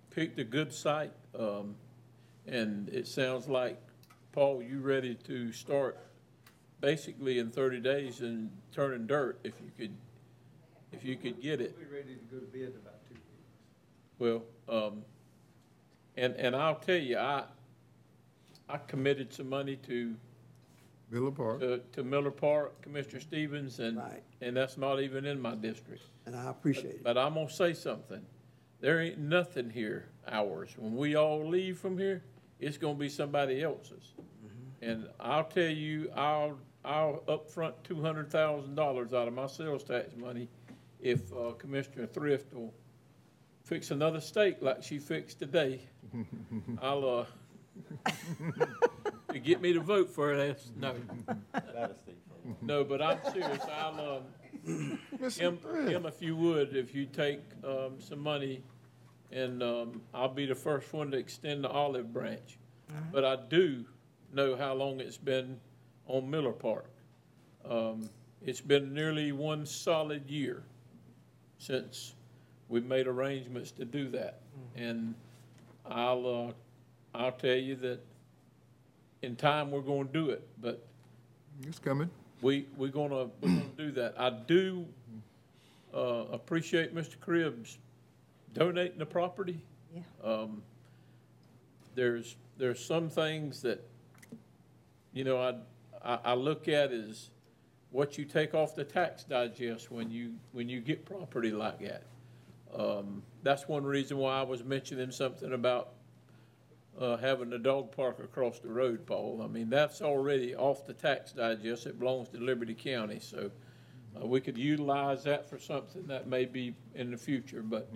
picked 0.09 0.39
a 0.39 0.43
good 0.43 0.73
site, 0.73 1.13
um, 1.37 1.75
and 2.47 2.89
it 2.89 3.07
sounds 3.07 3.47
like, 3.47 3.81
Paul, 4.31 4.61
you 4.61 4.79
ready 4.79 5.15
to 5.27 5.51
start 5.51 5.97
basically 6.81 7.39
in 7.39 7.51
thirty 7.51 7.79
days 7.79 8.21
and 8.21 8.51
turning 8.73 9.07
dirt 9.07 9.39
if 9.43 9.53
you 9.61 9.71
could, 9.77 9.95
if 10.91 11.05
you 11.05 11.15
could 11.15 11.41
get 11.41 11.61
it. 11.61 11.75
We're 11.77 11.97
ready 11.97 12.15
to 12.15 12.35
go 12.35 12.39
to 12.39 12.45
bed 12.45 12.61
in 12.61 12.81
about 12.81 13.05
two 13.07 13.15
weeks. 13.15 13.29
Well, 14.19 14.43
um, 14.67 15.03
and, 16.17 16.35
and 16.35 16.55
I'll 16.55 16.75
tell 16.75 16.97
you, 16.97 17.17
I, 17.17 17.43
I 18.69 18.77
committed 18.77 19.33
some 19.33 19.49
money 19.49 19.75
to, 19.87 20.15
Miller 21.11 21.31
Park. 21.31 21.59
to, 21.59 21.79
to 21.93 22.03
Miller 22.03 22.31
Park, 22.31 22.81
Commissioner 22.81 23.19
Stevens, 23.19 23.79
and, 23.79 23.97
Right. 23.97 24.23
and 24.41 24.55
that's 24.57 24.77
not 24.77 24.99
even 25.01 25.25
in 25.25 25.39
my 25.39 25.55
district. 25.55 26.03
And 26.25 26.35
I 26.35 26.49
appreciate 26.49 26.95
it. 26.95 27.03
But 27.03 27.17
I'm 27.17 27.35
gonna 27.35 27.49
say 27.49 27.73
something. 27.73 28.25
There 28.81 28.99
ain't 28.99 29.19
nothing 29.19 29.69
here 29.69 30.09
ours. 30.27 30.73
When 30.77 30.95
we 30.95 31.15
all 31.15 31.47
leave 31.47 31.77
from 31.77 31.97
here, 31.97 32.23
it's 32.59 32.77
gonna 32.77 32.95
be 32.97 33.09
somebody 33.09 33.61
else's. 33.61 34.13
And 34.81 35.07
I'll 35.19 35.45
tell 35.45 35.69
you, 35.69 36.11
I'll, 36.15 36.57
I'll 36.83 37.23
upfront 37.27 37.73
two 37.83 38.01
hundred 38.01 38.29
thousand 38.31 38.75
dollars 38.75 39.13
out 39.13 39.27
of 39.27 39.33
my 39.33 39.47
sales 39.47 39.83
tax 39.83 40.15
money 40.15 40.47
if 41.01 41.31
uh, 41.33 41.51
Commissioner 41.57 42.07
Thrift 42.07 42.53
will 42.53 42.73
fix 43.63 43.91
another 43.91 44.19
steak 44.19 44.57
like 44.61 44.83
she 44.83 44.97
fixed 44.99 45.39
today. 45.39 45.81
I'll, 46.81 47.07
uh, 47.07 47.25
to 49.31 49.39
get 49.39 49.61
me 49.61 49.73
to 49.73 49.79
vote 49.79 50.09
for 50.09 50.33
it, 50.33 50.37
that's, 50.37 50.71
no. 50.77 50.95
No, 52.61 52.83
but 52.83 53.01
I'm 53.01 53.19
serious. 53.31 53.61
I'll, 53.71 54.23
um, 54.65 54.99
him, 55.29 55.59
him, 55.87 56.05
if 56.05 56.21
you 56.21 56.35
would, 56.35 56.75
if 56.75 56.93
you 56.93 57.05
take, 57.05 57.41
um, 57.63 57.99
some 57.99 58.19
money, 58.19 58.61
and, 59.31 59.63
um, 59.63 60.01
I'll 60.13 60.29
be 60.29 60.45
the 60.45 60.55
first 60.55 60.93
one 60.93 61.11
to 61.11 61.17
extend 61.17 61.63
the 61.63 61.69
olive 61.69 62.13
branch. 62.13 62.57
But 63.11 63.25
I 63.25 63.35
do 63.49 63.83
know 64.33 64.55
how 64.55 64.73
long 64.73 64.99
it's 64.99 65.17
been 65.17 65.59
on 66.07 66.29
Miller 66.29 66.51
Park. 66.51 66.89
Um, 67.67 68.09
it's 68.43 68.61
been 68.61 68.93
nearly 68.93 69.31
one 69.31 69.65
solid 69.65 70.29
year 70.29 70.63
since 71.57 72.13
we 72.69 72.79
made 72.79 73.07
arrangements 73.07 73.71
to 73.71 73.85
do 73.85 74.09
that. 74.09 74.41
And 74.75 75.15
I'll, 75.85 76.27
uh, 76.49 76.53
I'll 77.17 77.31
tell 77.31 77.55
you 77.55 77.75
that 77.77 77.99
in 79.21 79.35
time, 79.35 79.71
we're 79.71 79.81
gonna 79.81 80.05
do 80.05 80.29
it, 80.29 80.47
but 80.61 80.85
It's 81.67 81.79
coming. 81.79 82.09
we, 82.41 82.67
we're 82.77 82.89
gonna, 82.91 83.27
we're 83.41 83.49
gonna 83.49 83.63
do 83.77 83.91
that. 83.91 84.15
I 84.17 84.29
do, 84.29 84.85
uh, 85.93 86.25
appreciate 86.31 86.93
Mr. 86.93 87.17
Cribbs 87.17 87.77
donating 88.53 88.99
the 88.99 89.05
property. 89.05 89.61
Yeah. 89.93 90.01
Um, 90.23 90.61
there's, 91.95 92.35
there's 92.57 92.83
some 92.83 93.09
things 93.09 93.61
that, 93.61 93.83
you 95.13 95.23
know, 95.23 95.37
I, 95.41 95.55
I, 96.03 96.19
I 96.25 96.33
look 96.33 96.67
at 96.67 96.91
as 96.91 97.29
what 97.91 98.17
you 98.17 98.25
take 98.25 98.53
off 98.53 98.75
the 98.75 98.83
tax 98.83 99.23
digest 99.23 99.89
when 99.89 100.11
you, 100.11 100.33
when 100.51 100.67
you 100.67 100.81
get 100.81 101.05
property 101.05 101.51
like 101.51 101.79
that. 101.79 102.03
Um, 102.77 103.23
that's 103.41 103.69
one 103.69 103.85
reason 103.85 104.17
why 104.17 104.37
I 104.37 104.43
was 104.43 104.63
mentioning 104.65 105.11
something 105.11 105.53
about, 105.53 105.91
uh, 106.99 107.17
having 107.17 107.51
a 107.53 107.57
dog 107.57 107.91
park 107.95 108.19
across 108.19 108.59
the 108.59 108.69
road, 108.69 109.05
Paul. 109.05 109.41
I 109.43 109.47
mean, 109.47 109.69
that's 109.69 110.01
already 110.01 110.55
off 110.55 110.85
the 110.85 110.93
tax 110.93 111.31
digest. 111.33 111.85
It 111.85 111.99
belongs 111.99 112.29
to 112.29 112.37
Liberty 112.37 112.73
County, 112.73 113.19
so, 113.19 113.51
uh, 114.21 114.25
we 114.25 114.39
could 114.39 114.57
utilize 114.57 115.23
that 115.23 115.49
for 115.49 115.59
something 115.59 116.05
that 116.07 116.27
may 116.27 116.45
be 116.45 116.73
in 116.93 117.11
the 117.11 117.17
future, 117.17 117.61
but 117.61 117.89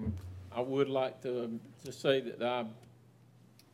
I 0.52 0.60
would 0.62 0.90
like 0.90 1.22
to, 1.22 1.60
to 1.86 1.92
say 1.92 2.20
that 2.22 2.42
I, 2.44 2.66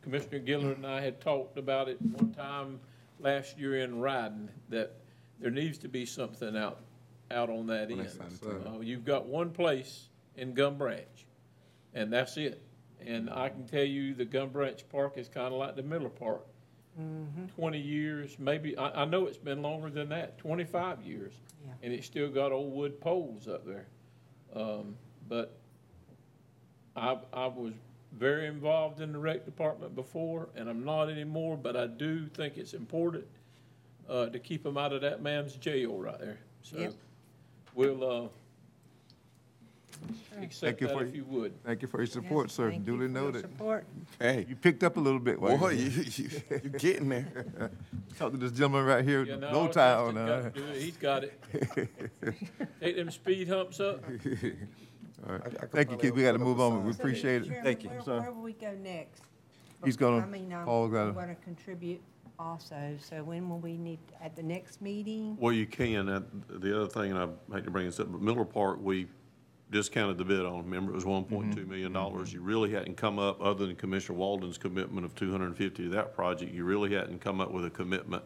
Commissioner 0.03 0.39
Gilliard 0.39 0.75
and 0.75 0.85
I 0.85 1.01
had 1.01 1.19
talked 1.21 1.57
about 1.57 1.89
it 1.89 1.99
one 2.01 2.31
time 2.33 2.79
last 3.19 3.57
year 3.57 3.79
in 3.79 3.99
riding, 3.99 4.49
that 4.69 4.93
there 5.39 5.49
needs 5.49 5.79
to 5.79 5.87
be 5.87 6.05
something 6.05 6.55
out, 6.55 6.81
out 7.31 7.49
on 7.49 7.65
that 7.67 7.89
end. 7.89 8.01
Uh, 8.67 8.79
You've 8.81 9.05
got 9.05 9.25
one 9.25 9.49
place 9.49 10.09
in 10.35 10.53
Gum 10.53 10.77
Branch, 10.77 11.25
and 11.95 12.13
that's 12.13 12.37
it. 12.37 12.61
And 13.05 13.29
I 13.29 13.49
can 13.49 13.65
tell 13.65 13.83
you, 13.83 14.13
the 14.13 14.25
Gum 14.25 14.49
Branch 14.49 14.83
Park 14.89 15.17
is 15.17 15.27
kind 15.27 15.47
of 15.53 15.59
like 15.59 15.75
the 15.75 15.83
Miller 15.83 16.09
Park. 16.09 16.45
Twenty 17.55 17.79
years, 17.79 18.37
maybe, 18.39 18.77
I, 18.77 19.01
I 19.01 19.05
know 19.05 19.25
it's 19.25 19.37
been 19.37 19.61
longer 19.61 19.89
than 19.89 20.07
that, 20.09 20.37
twenty-five 20.37 21.01
years. 21.03 21.33
Yeah. 21.65 21.73
And 21.83 21.93
it's 21.93 22.05
still 22.07 22.29
got 22.29 22.53
old 22.53 22.71
wood 22.73 23.01
poles 23.01 23.49
up 23.49 23.65
there. 23.65 23.87
Um, 24.55 24.95
but 25.27 25.57
I, 26.95 27.17
I 27.33 27.47
was 27.47 27.73
very 28.13 28.47
involved 28.47 29.01
in 29.01 29.11
the 29.11 29.19
rec 29.19 29.43
department 29.43 29.93
before, 29.93 30.47
and 30.55 30.69
I'm 30.69 30.85
not 30.85 31.09
anymore, 31.09 31.57
but 31.57 31.75
I 31.75 31.87
do 31.87 32.27
think 32.27 32.55
it's 32.57 32.73
important, 32.73 33.25
uh, 34.07 34.27
to 34.27 34.39
keep 34.39 34.63
them 34.63 34.77
out 34.77 34.93
of 34.93 35.01
that 35.01 35.21
man's 35.21 35.55
jail 35.55 35.97
right 35.97 36.17
there. 36.17 36.39
So, 36.61 36.77
Yep. 36.77 36.93
we'll, 37.73 38.09
uh, 38.09 38.27
accept 40.41 40.61
Thank 40.61 40.81
you 40.81 40.87
that 40.87 40.97
for- 40.97 41.03
if 41.05 41.15
you 41.15 41.23
would. 41.25 41.63
Thank 41.63 41.81
you 41.81 41.87
for 41.87 41.99
your 41.99 42.07
support, 42.07 42.51
sir. 42.51 42.69
Thank 42.71 42.85
you 42.85 42.93
Duly 42.97 43.07
for 43.07 43.13
your 43.13 43.21
noted. 43.23 43.41
Support. 43.41 43.85
Hey, 44.19 44.45
You 44.47 44.55
picked 44.55 44.83
up 44.83 44.97
a 44.97 44.99
little 44.99 45.19
bit. 45.19 45.39
while 45.39 45.57
boy, 45.57 45.69
you- 45.71 45.85
you, 45.89 46.03
you, 46.15 46.29
you 46.63 46.69
getting 46.71 47.09
there. 47.09 47.71
Talk 48.17 48.31
to 48.31 48.37
this 48.37 48.51
gentleman 48.51 48.85
right 48.85 49.03
here, 49.03 49.23
Yeah, 49.23 49.37
no, 49.37 49.51
Low 49.51 49.65
Justin 49.67 49.81
Town. 49.83 50.15
got 50.15 50.29
uh, 50.29 50.41
to 50.43 50.49
do 50.51 50.63
it. 50.65 50.81
He's 50.81 50.97
got 50.97 51.23
it. 51.23 51.89
Take 52.81 52.95
them 52.95 53.11
speed 53.11 53.47
humps 53.47 53.79
up. 53.79 54.03
All 55.27 55.33
right. 55.33 55.41
I- 55.43 55.47
I 55.47 55.49
could 55.49 55.71
Thank 55.71 55.89
you, 55.91 55.97
probably 55.97 55.97
kid. 55.97 56.15
We 56.15 56.21
got 56.23 56.31
to 56.33 56.39
move 56.39 56.59
on. 56.59 56.85
We 56.85 56.91
sign. 56.93 57.01
appreciate 57.01 57.41
it. 57.43 57.63
Thank 57.63 57.83
you. 57.83 57.89
where- 57.89 58.01
Sir. 58.01 58.21
Where 58.21 58.31
will 58.31 58.41
we 58.43 58.53
go 58.53 58.73
next? 58.81 59.21
He's 59.83 59.97
gonna- 59.97 60.23
I 60.23 60.25
mean, 60.25 60.51
I'm, 60.53 60.65
Paul 60.65 60.87
gotta- 60.87 61.09
I'm 61.09 61.15
gonna 61.15 61.35
contribute 61.35 62.01
also, 62.39 62.97
so 62.99 63.23
when 63.23 63.47
will 63.49 63.59
we 63.59 63.77
need, 63.77 63.99
at 64.21 64.35
the 64.35 64.43
next 64.43 64.81
meeting? 64.81 65.37
Well, 65.39 65.53
you 65.53 65.65
can, 65.65 66.09
uh, 66.09 66.21
the 66.49 66.75
other 66.81 66.89
thing, 66.89 67.11
and 67.11 67.19
I 67.19 67.55
hate 67.55 67.63
to 67.65 67.71
bring 67.71 67.85
this 67.85 67.99
up, 67.99 68.11
but 68.11 68.21
Miller 68.21 68.45
Park, 68.45 68.79
we 68.81 69.07
discounted 69.71 70.17
the 70.17 70.25
bid 70.25 70.45
on, 70.45 70.63
remember, 70.63 70.91
it 70.91 70.95
was 70.95 71.05
one 71.05 71.23
point 71.23 71.49
mm-hmm. 71.49 71.59
two 71.59 71.65
million 71.65 71.87
mm-hmm. 71.87 71.93
dollars. 71.93 72.33
You 72.33 72.41
really 72.41 72.71
hadn't 72.71 72.97
come 72.97 73.19
up, 73.19 73.41
other 73.41 73.65
than 73.65 73.75
Commissioner 73.75 74.17
Walden's 74.17 74.57
commitment 74.57 75.05
of 75.05 75.15
two 75.15 75.31
hundred 75.31 75.47
and 75.47 75.57
fifty 75.57 75.83
to 75.83 75.89
that 75.89 76.13
project, 76.15 76.53
you 76.53 76.63
really 76.65 76.93
hadn't 76.93 77.19
come 77.19 77.41
up 77.41 77.51
with 77.51 77.65
a 77.65 77.69
commitment 77.69 78.23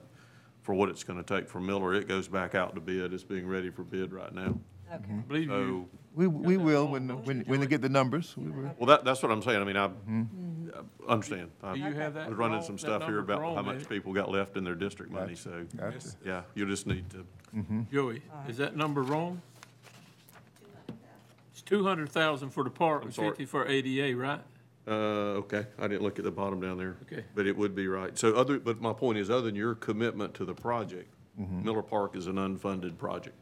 for 0.61 0.75
what 0.75 0.89
it's 0.89 1.03
gonna 1.03 1.23
take 1.23 1.49
for 1.49 1.59
Miller. 1.59 1.93
It 1.93 2.07
goes 2.07 2.27
back 2.27 2.55
out 2.55 2.75
to 2.75 2.81
bid, 2.81 3.13
it's 3.13 3.23
being 3.23 3.47
ready 3.47 3.69
for 3.69 3.83
bid 3.83 4.11
right 4.11 4.33
now. 4.33 4.59
Okay. 4.93 5.13
I 5.13 5.21
believe 5.27 5.43
you, 5.43 5.87
So, 5.91 5.99
We, 6.15 6.27
we 6.27 6.57
will, 6.57 6.87
when, 6.87 7.09
when, 7.23 7.41
when 7.41 7.59
they 7.59 7.67
get 7.67 7.81
the 7.81 7.89
numbers, 7.89 8.35
we 8.35 8.49
will. 8.49 8.75
well, 8.79 8.87
that, 8.87 9.05
that's 9.05 9.21
what 9.21 9.31
I'm 9.31 9.41
saying, 9.43 9.61
I 9.61 9.63
mean, 9.63 9.77
I, 9.77 9.85
I 9.85 11.11
understand. 11.11 11.51
I 11.61 11.73
do 11.75 11.79
you 11.79 11.93
have 11.93 12.15
that? 12.15 12.27
was 12.27 12.37
running 12.37 12.55
wrong- 12.57 12.65
some 12.65 12.75
that 12.75 12.81
stuff 12.81 13.01
here 13.03 13.17
number's 13.17 13.23
about 13.35 13.41
wrong, 13.41 13.55
how 13.55 13.61
much 13.61 13.87
people 13.87 14.13
got 14.13 14.31
left 14.31 14.57
in 14.57 14.63
their 14.63 14.73
district 14.73 15.11
money, 15.11 15.35
so, 15.35 15.65
Gotcha. 15.77 15.99
yeah, 16.25 16.41
you 16.55 16.65
just 16.65 16.87
need 16.87 17.05
to 17.11 17.25
Joey, 17.91 18.23
is 18.47 18.57
that 18.57 18.75
number 18.75 19.03
wrong? 19.03 19.41
It's 21.71 21.77
two 21.77 21.83
hundred 21.83 22.09
thousand 22.09 22.49
for 22.49 22.63
the 22.63 22.69
park 22.71 23.03
and 23.05 23.13
sorry. 23.13 23.29
fifty 23.29 23.45
for 23.45 23.67
ADA, 23.67 24.17
right? 24.17 24.39
Uh, 24.87 25.37
okay, 25.43 25.67
I 25.77 25.87
didn't 25.87 26.01
look 26.01 26.17
at 26.17 26.25
the 26.25 26.31
bottom 26.31 26.59
down 26.59 26.77
there. 26.79 26.95
Okay. 27.03 27.23
But 27.35 27.45
it 27.45 27.55
would 27.55 27.75
be 27.75 27.87
right. 27.87 28.17
So 28.17 28.33
other, 28.33 28.57
but 28.59 28.81
my 28.81 28.91
point 28.91 29.19
is, 29.19 29.29
other 29.29 29.41
than 29.43 29.55
your 29.55 29.75
commitment 29.75 30.33
to 30.35 30.45
the 30.45 30.53
project, 30.55 31.13
Miller 31.37 31.83
Park 31.83 32.15
is 32.15 32.25
an 32.25 32.35
unfunded 32.37 32.97
project 32.97 33.35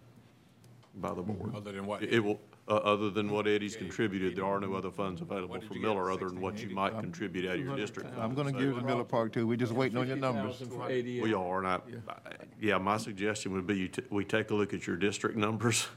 by 0.95 1.13
the 1.13 1.21
board. 1.21 1.55
Other 1.55 1.71
than 1.71 1.85
what? 1.85 2.03
It 2.03 2.15
it 2.15 2.19
will, 2.19 2.41
uh, 2.67 2.73
other 2.75 3.09
than 3.09 3.31
what 3.31 3.47
Eddie's 3.47 3.77
contributed, 3.77 4.35
there 4.35 4.43
are 4.45 4.59
no 4.59 4.73
other 4.73 4.91
funds 4.91 5.21
available 5.21 5.61
for 5.61 5.75
Miller 5.75 6.11
other 6.11 6.27
than 6.27 6.41
what 6.41 6.61
you 6.61 6.69
might 6.75 6.99
contribute 6.99 7.45
out 7.49 7.55
of 7.55 7.61
your 7.65 7.77
district. 7.77 8.09
I'm 8.19 8.35
gonna 8.35 8.51
give 8.51 8.63
it 8.75 8.79
to 8.79 8.81
Miller 8.81 9.05
Park 9.05 9.31
too. 9.31 9.47
We're 9.47 9.55
just 9.55 9.71
waiting 9.71 9.97
on 9.97 10.05
your 10.07 10.17
numbers. 10.17 10.57
50,000 10.57 10.77
for 10.77 10.89
ADA. 10.91 11.23
We 11.23 11.33
are, 11.33 11.59
and 11.59 11.67
I, 11.67 11.75
I- 12.09 12.31
yeah, 12.59 12.77
my 12.77 12.97
suggestion 12.97 13.53
would 13.53 13.65
be 13.67 13.77
you, 13.77 13.87
t- 13.87 14.01
we 14.09 14.25
take 14.25 14.49
a 14.49 14.55
look 14.55 14.73
at 14.73 14.85
your 14.85 14.97
district 14.97 15.37
numbers 15.37 15.87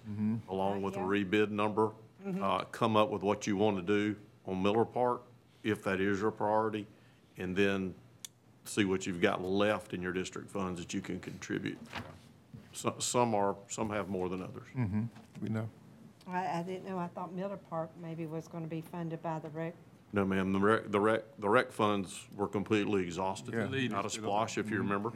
along 0.48 0.82
with 0.82 0.94
a 0.94 1.00
rebid 1.00 1.50
number 1.50 1.90
uh, 2.42 2.64
come 2.72 2.96
up 2.96 3.10
with 3.10 3.22
what 3.22 3.46
you 3.46 3.56
want 3.56 3.76
to 3.76 3.82
do 3.82 4.16
on 4.46 4.62
Miller 4.62 4.84
Park, 4.84 5.22
if 5.62 5.82
that 5.84 6.00
is 6.00 6.20
your 6.20 6.30
priority, 6.30 6.86
and 7.38 7.54
then 7.54 7.94
see 8.64 8.84
what 8.84 9.06
you've 9.06 9.20
got 9.20 9.42
left 9.42 9.94
in 9.94 10.02
your 10.02 10.12
district 10.12 10.50
funds 10.50 10.80
that 10.80 10.92
you 10.94 11.00
can 11.00 11.18
contribute. 11.20 11.78
So- 12.72 12.94
Some 12.98 13.34
are, 13.34 13.56
some 13.68 13.90
have 13.90 14.08
more 14.08 14.28
than 14.28 14.42
others. 14.42 14.66
Mm-hmm, 14.76 15.02
we 15.42 15.48
know. 15.48 15.68
I, 16.28 16.58
I 16.58 16.62
didn't 16.62 16.86
know, 16.88 16.98
I 16.98 17.08
thought 17.08 17.32
Miller 17.34 17.56
Park 17.56 17.90
maybe 18.00 18.26
was 18.26 18.46
gonna 18.46 18.66
be 18.68 18.80
funded 18.80 19.22
by 19.22 19.38
the 19.40 19.48
rec. 19.48 19.74
No, 20.12 20.24
ma'am, 20.24 20.52
the 20.52 20.58
rec, 20.58 20.90
the 20.90 21.00
rec, 21.00 21.22
the 21.38 21.48
rec 21.48 21.72
funds 21.72 22.26
were 22.36 22.48
completely 22.48 23.02
exhausted, 23.02 23.54
Yeah. 23.54 23.88
not 23.88 24.04
a 24.04 24.10
SPLOST, 24.10 24.58
if 24.58 24.70
you 24.70 24.78
remember. 24.78 25.12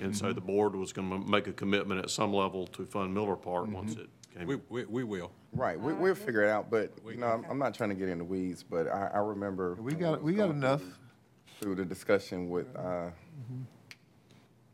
And 0.00 0.14
so 0.16 0.32
the 0.32 0.40
board 0.40 0.74
was 0.74 0.92
gonna 0.92 1.18
make 1.18 1.46
a 1.46 1.52
commitment 1.52 2.00
at 2.02 2.10
some 2.10 2.32
level 2.32 2.66
to 2.68 2.84
fund 2.84 3.14
Miller 3.14 3.36
Park 3.36 3.68
once 3.70 3.94
it 3.96 4.08
came. 4.36 4.46
We, 4.46 4.56
we, 4.68 4.84
we 4.84 5.04
will. 5.04 5.30
Right, 5.56 5.80
we, 5.80 5.92
uh, 5.92 5.96
we'll 5.96 6.14
figure 6.14 6.42
it 6.42 6.50
out, 6.50 6.70
but, 6.70 6.92
you 7.06 7.16
know, 7.16 7.26
I'm, 7.28 7.44
I'm 7.50 7.58
not 7.58 7.74
trying 7.74 7.90
to 7.90 7.96
get 7.96 8.08
in 8.08 8.18
the 8.18 8.24
weeds, 8.24 8.62
but 8.62 8.86
I, 8.88 9.10
I 9.14 9.18
remember. 9.18 9.74
We 9.80 9.94
got- 9.94 10.22
we 10.22 10.34
got 10.34 10.50
enough. 10.50 10.80
through- 10.82 10.92
Through 11.60 11.74
the 11.76 11.84
discussion 11.86 12.50
with, 12.50 12.66
uh, 12.76 12.80
mm-hmm. 13.10 13.62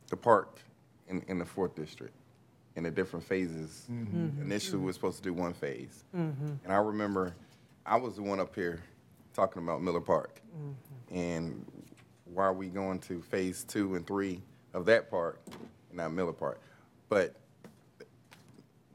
the 0.09 0.17
park 0.17 0.61
in, 1.09 1.23
in 1.29 1.39
the 1.39 1.45
fourth 1.45 1.77
district, 1.77 2.15
in 2.75 2.83
the 2.83 2.91
different 2.91 3.25
phases. 3.25 3.87
Mm-hmm. 3.91 4.43
Initially, 4.43 4.79
we 4.79 4.87
were 4.87 4.93
supposed 4.93 5.19
to 5.19 5.23
do 5.23 5.33
one 5.33 5.53
phase. 5.55 6.03
Mm-hmm. 6.17 6.55
And 6.65 6.73
I 6.73 6.77
remember, 6.79 7.35
I 7.87 7.97
was 7.97 8.17
the 8.17 8.23
one 8.23 8.41
up 8.41 8.55
here 8.55 8.83
talking 9.33 9.63
about 9.63 9.81
Miller 9.83 10.01
Park. 10.01 10.41
And 11.13 11.65
why 12.25 12.45
are 12.45 12.53
we 12.53 12.67
going 12.69 12.99
to 13.01 13.21
phase 13.23 13.63
two 13.63 13.95
and 13.95 14.07
three 14.07 14.43
of 14.75 14.85
that 14.87 15.09
park, 15.11 15.41
not 15.93 16.13
Miller 16.13 16.33
Park? 16.33 16.61
But 17.09 17.37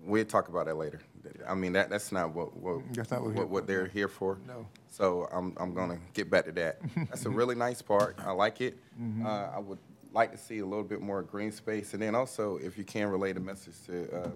we'll 0.08 0.26
talk 0.26 0.48
about 0.48 0.66
that 0.66 0.78
later. 0.78 1.02
I 1.48 1.54
mean, 1.54 1.74
that, 1.74 1.90
that's 1.90 2.12
not 2.12 2.34
what, 2.34 2.56
what, 2.56 2.82
That's 2.94 3.12
not 3.12 3.22
what 3.22 3.34
what, 3.34 3.50
what 3.50 3.68
they're 3.68 3.88
here 3.88 4.08
for. 4.08 4.40
No. 4.48 4.66
So 4.90 5.28
I'm, 5.32 5.54
I'm 5.58 5.74
gonna 5.74 6.00
get 6.14 6.30
back 6.30 6.46
to 6.46 6.52
that. 6.54 6.80
That's 6.96 7.26
a 7.26 7.30
really 7.30 7.56
nice 7.56 7.82
park. 7.82 8.20
I 8.26 8.32
like 8.32 8.62
it. 8.62 8.78
Mm-hmm. 9.00 9.26
Uh, 9.26 9.50
I 9.56 9.60
would 9.60 9.80
like 10.14 10.32
to 10.32 10.38
see 10.38 10.60
a 10.60 10.66
little 10.66 10.84
bit 10.84 11.02
more 11.02 11.22
green 11.22 11.52
space. 11.52 11.94
And 11.94 12.02
then 12.02 12.16
also, 12.16 12.58
if 12.58 12.78
you 12.78 12.84
can 12.84 13.08
relay 13.10 13.34
the 13.34 13.40
message 13.40 13.76
to, 13.86 14.10
uh, 14.16 14.30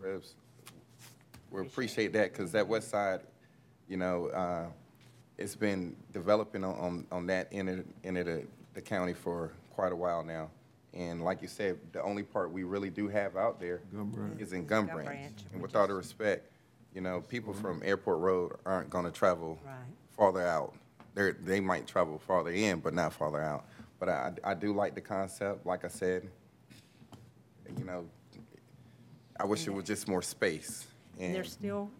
Rebs, 0.00 0.34
we 1.50 1.60
appreciate 1.60 2.12
that, 2.14 2.32
because 2.32 2.50
that 2.52 2.66
west 2.66 2.90
side, 2.90 3.20
you 3.88 3.96
know, 3.96 4.28
uh, 4.28 4.66
it's 5.36 5.54
been 5.54 5.94
developing 6.12 6.64
on, 6.64 6.74
on, 6.76 7.06
on 7.12 7.26
that 7.26 7.48
end 7.52 7.68
of, 7.68 7.84
end 8.04 8.18
of 8.18 8.26
the, 8.26 8.44
the 8.74 8.80
county 8.80 9.14
for 9.14 9.52
quite 9.70 9.92
a 9.92 9.96
while 9.96 10.24
now. 10.24 10.50
And 10.94 11.22
like 11.22 11.42
you 11.42 11.48
said, 11.48 11.78
the 11.92 12.02
only 12.02 12.22
part 12.22 12.50
we 12.50 12.64
really 12.64 12.90
do 12.90 13.08
have 13.08 13.36
out 13.36 13.60
there 13.60 13.82
Gum 13.92 14.10
Branch. 14.10 14.40
is 14.40 14.52
in 14.52 14.66
Gum 14.66 14.86
Gum 14.86 14.96
Branch. 14.96 15.08
Branch, 15.08 15.44
And 15.52 15.62
with 15.62 15.76
all 15.76 15.86
due 15.86 15.94
respect, 15.94 16.50
you 16.94 17.00
know, 17.00 17.20
people 17.20 17.52
mm-hmm. 17.52 17.62
from 17.62 17.82
Airport 17.84 18.18
Road 18.18 18.56
aren't 18.64 18.90
gonna 18.90 19.10
travel 19.10 19.58
Right. 19.64 19.74
farther 20.16 20.46
out. 20.46 20.74
They're, 21.14 21.32
they 21.32 21.60
might 21.60 21.86
travel 21.86 22.18
farther 22.18 22.50
in, 22.50 22.80
but 22.80 22.94
not 22.94 23.12
farther 23.12 23.42
out. 23.42 23.66
But 23.98 24.08
I, 24.08 24.32
I 24.44 24.54
do 24.54 24.72
like 24.72 24.94
the 24.94 25.00
concept, 25.00 25.66
like 25.66 25.84
I 25.84 25.88
said. 25.88 26.28
You 27.76 27.84
know, 27.84 28.06
I 29.38 29.44
wish 29.44 29.66
it 29.66 29.70
was 29.70 29.84
just 29.84 30.08
more 30.08 30.22
space. 30.22 30.86
And 31.18 31.34
they're 31.34 31.44
still, 31.44 31.90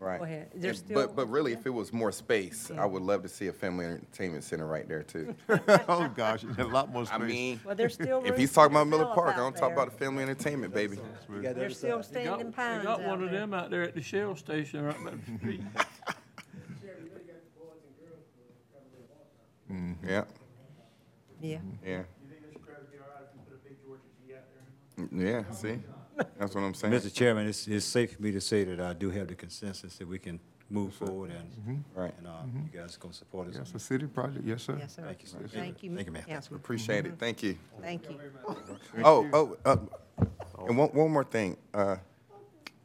Right. 0.00 0.18
go 0.18 0.24
ahead, 0.24 0.50
they're 0.54 0.70
And- 0.70 0.78
still. 0.78 0.94
But, 1.06 1.16
but 1.16 1.30
really, 1.30 1.52
if 1.52 1.64
it 1.66 1.70
was 1.70 1.92
more 1.92 2.12
space, 2.12 2.70
I 2.76 2.84
would 2.84 3.02
love 3.02 3.22
to 3.22 3.28
see 3.28 3.46
a 3.46 3.52
family 3.52 3.86
entertainment 3.86 4.44
center 4.44 4.66
right 4.66 4.86
there 4.86 5.02
too. 5.02 5.34
Oh, 5.88 6.10
gosh, 6.14 6.44
a 6.58 6.64
lot 6.64 6.90
more 6.92 7.02
I 7.02 7.16
space. 7.16 7.20
mean, 7.22 7.60
Well, 7.64 7.74
there's 7.74 7.94
still 7.94 8.18
if 8.24 8.30
room 8.32 8.38
he's 8.40 8.52
talking 8.52 8.74
about 8.74 8.86
Miller 8.88 9.04
develop 9.04 9.14
Park, 9.16 9.34
I 9.34 9.38
don't 9.38 9.52
talk 9.56 9.70
there. 9.70 9.72
about 9.82 9.92
the 9.92 10.04
family 10.04 10.22
entertainment, 10.24 10.74
baby. 10.74 10.98
They're 11.30 11.70
still 11.70 11.88
They 11.88 11.94
got, 11.96 12.04
standing 12.04 12.46
they 12.46 12.52
pines 12.52 12.84
got 12.84 13.00
out 13.00 13.06
one 13.08 13.22
of 13.24 13.30
there. 13.30 13.40
them 13.40 13.54
out 13.54 13.70
there 13.70 13.82
at 13.82 13.94
the 13.94 14.02
Shell 14.02 14.36
station 14.36 14.82
right 14.84 15.04
by 15.04 15.10
the 15.12 15.38
street. 15.38 15.62
Mm-hmm. 19.70 20.08
Yeah, 20.08 20.24
Yeah. 21.40 21.58
yeah, 21.84 21.90
You 21.90 22.04
think 22.28 22.42
Mr. 22.46 22.62
Crabbe 22.64 22.78
would 22.80 22.92
be 22.92 22.98
all 22.98 23.06
right 23.14 23.24
if 23.24 23.32
we 23.34 23.40
put 23.50 23.54
a 23.54 23.68
big 23.68 23.76
Georgia 23.84 24.02
G 24.26 24.34
out 24.34 24.44
there? 24.52 25.06
Mm, 25.06 25.46
yeah, 25.48 25.54
see? 25.54 25.80
That's 26.38 26.54
what 26.54 26.62
I'm 26.62 26.74
saying. 26.74 26.92
Mr. 26.94 27.12
Chairman, 27.12 27.46
it's, 27.48 27.66
it's 27.66 27.84
safe 27.84 28.16
for 28.16 28.22
me 28.22 28.32
to 28.32 28.40
say 28.40 28.64
that 28.64 28.80
I 28.80 28.92
do 28.92 29.10
have 29.10 29.28
the 29.28 29.34
consensus 29.34 29.96
that 29.96 30.06
we 30.08 30.18
can 30.18 30.38
move 30.70 30.94
forward 30.94 31.30
and, 31.30 31.84
Right. 31.94 32.12
and, 32.18 32.26
uh, 32.26 32.42
you 32.72 32.78
guys 32.80 32.96
gonna 32.96 33.12
support 33.12 33.48
us. 33.48 33.56
Yes, 33.58 33.72
a 33.74 33.78
city 33.78 34.06
project, 34.06 34.44
yes, 34.46 34.62
sir. 34.62 34.76
Yes, 34.78 34.94
sir. 34.94 35.02
Thank 35.02 35.22
you, 35.22 35.28
sir. 35.28 35.38
Thank 35.48 35.82
you, 35.82 35.94
Thank 35.94 36.06
you, 36.06 36.12
ma'am. 36.12 36.22
Councilman. 36.26 36.60
Appreciate 36.60 37.06
it, 37.06 37.14
thank 37.18 37.42
you. 37.42 37.56
Thank 37.80 38.08
you. 38.08 38.18
Oh, 39.04 39.28
oh, 39.32 39.56
uh, 39.64 39.76
and 40.66 40.78
one, 40.78 40.88
one 40.90 41.10
more 41.10 41.24
thing. 41.24 41.56
Uh, 41.72 41.96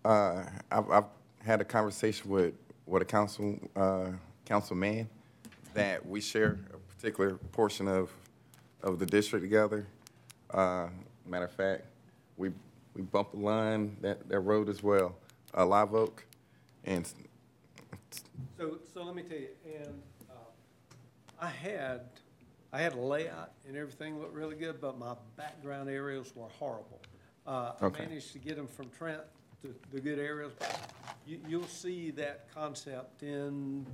uh, 0.04 0.44
I've, 0.72 0.90
I've 0.90 1.04
had 1.44 1.62
a 1.62 1.66
conversation 1.66 2.30
with, 2.30 2.54
with 2.86 3.02
a 3.02 3.06
council, 3.06 3.58
uh, 3.76 4.12
councilman 4.46 5.08
that 5.74 6.06
we 6.06 6.20
share 6.20 6.60
a 6.74 6.78
particular 6.96 7.36
portion 7.52 7.88
of, 7.88 8.12
of 8.84 9.00
the 9.00 9.06
district 9.06 9.44
together. 9.44 9.88
Uh, 10.50 10.88
matter 11.26 11.46
of 11.46 11.52
fact, 11.52 11.86
we, 12.38 12.50
we 13.00 13.06
bump 13.06 13.34
a 13.34 13.38
line 13.38 13.96
that, 14.02 14.28
that 14.28 14.40
road 14.42 14.68
as 14.68 14.84
well, 14.84 15.16
uh, 15.58 15.66
Live 15.66 15.94
Oak. 15.94 16.26
And 16.84 17.10
So, 18.58 18.78
so 18.94 19.04
let 19.04 19.16
me 19.16 19.22
tell 19.24 19.38
you, 19.38 19.48
and, 19.86 20.02
uh, 20.30 20.34
I 21.42 21.48
had, 21.48 22.02
I 22.74 22.82
had 22.82 22.94
a 22.94 23.00
layout 23.00 23.52
and 23.68 23.78
everything 23.78 24.20
looked 24.20 24.34
really 24.34 24.56
good, 24.58 24.82
but 24.82 25.00
my 25.00 25.14
background 25.38 25.90
areas 25.90 26.34
were 26.36 26.48
horrible. 26.60 27.00
Uh, 27.48 27.72
I 27.80 27.86
Okay. 27.86 28.06
managed 28.06 28.34
to 28.34 28.40
get 28.40 28.58
them 28.58 28.68
from 28.68 28.90
Trent 28.90 29.22
to 29.62 29.74
the 29.94 30.02
good 30.02 30.20
areas. 30.20 30.52
You, 31.26 31.40
you'll 31.48 31.68
see 31.68 32.12
that 32.12 32.54
concept 32.54 33.24
in, 33.24 33.86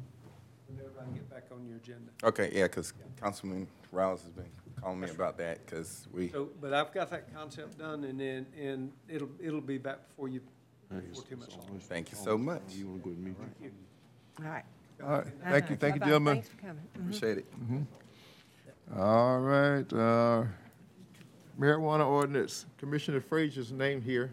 whenever 0.67 0.99
I 0.99 1.13
get 1.13 1.29
back 1.29 1.43
on 1.51 1.67
your 1.67 1.77
agenda. 1.77 2.09
Okay, 2.23 2.49
yeah, 2.51 2.63
because 2.63 2.91
Councilman 3.21 3.67
Rouse 3.91 4.23
has 4.23 4.31
been 4.31 4.49
calling 4.85 4.99
me 4.99 5.09
about 5.09 5.35
that, 5.37 5.65
because 5.65 6.07
we, 6.13 6.29
So, 6.29 6.49
but 6.61 6.71
I've 6.71 6.93
got 6.93 7.09
that 7.09 7.33
concept 7.33 7.79
done 7.79 8.03
and 8.03 8.19
then, 8.19 8.45
and 8.59 8.91
it'll, 9.09 9.29
it'll 9.41 9.59
be 9.59 9.79
back 9.79 10.07
before 10.09 10.27
you, 10.27 10.41
before 10.89 11.23
too 11.23 11.37
much 11.37 11.57
longer. 11.57 11.79
thank 11.79 12.11
you 12.11 12.17
so 12.17 12.37
much. 12.37 12.61
You 12.69 12.87
wanna 12.87 12.99
go 12.99 13.09
ahead 13.09 13.17
and 13.17 13.23
mute 13.25 13.35
it? 13.63 13.73
All 14.39 14.45
right. 14.51 14.63
All 15.03 15.09
right, 15.09 15.25
thank 15.43 15.69
you, 15.71 15.75
thank 15.75 15.95
you, 15.95 15.99
Bye-bye. 16.01 16.05
gentlemen. 16.05 16.33
Thanks 16.35 16.49
for 16.49 16.57
coming. 16.57 16.83
Mhm. 16.97 17.01
Appreciate 17.01 17.37
it. 17.39 17.45
All 18.95 19.39
right, 19.39 19.93
uh, 19.93 20.43
marijuana 21.59 22.05
ordinance, 22.07 22.67
Commissioner 22.77 23.21
Frazier's 23.21 23.71
name 23.71 24.01
here. 24.03 24.31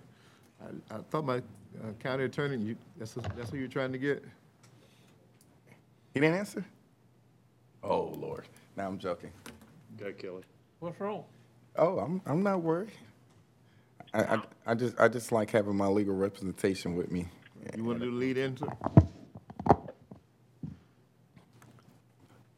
I, 0.62 0.96
I 0.96 0.98
thought 1.10 1.24
my 1.24 1.38
uh, 1.38 1.92
county 1.98 2.24
attorney, 2.24 2.58
you, 2.58 2.76
that's, 2.98 3.14
that's 3.14 3.50
who 3.50 3.56
you're 3.56 3.68
trying 3.68 3.92
to 3.92 3.98
get? 3.98 4.22
He 6.12 6.20
didn't 6.20 6.36
answer? 6.36 6.62
Oh, 7.82 8.12
Lord. 8.18 8.46
Now 8.76 8.86
I'm 8.86 8.98
joking. 8.98 9.32
Go, 9.98 10.12
Kelly. 10.12 10.42
What's 10.80 10.98
wrong? 11.00 11.24
Oh, 11.76 11.98
I'm, 11.98 12.20
I'm 12.26 12.42
not 12.42 12.62
worried. 12.62 12.90
I, 14.14 14.22
I, 14.36 14.42
I 14.66 14.74
just, 14.74 14.98
I 15.00 15.08
just 15.08 15.32
like 15.32 15.50
having 15.50 15.76
my 15.76 15.86
legal 15.86 16.14
representation 16.14 16.94
with 16.96 17.10
me. 17.10 17.26
You 17.76 17.84
want 17.84 18.00
to 18.00 18.06
do 18.06 18.10
the 18.10 18.16
lead 18.16 18.36
into? 18.38 18.66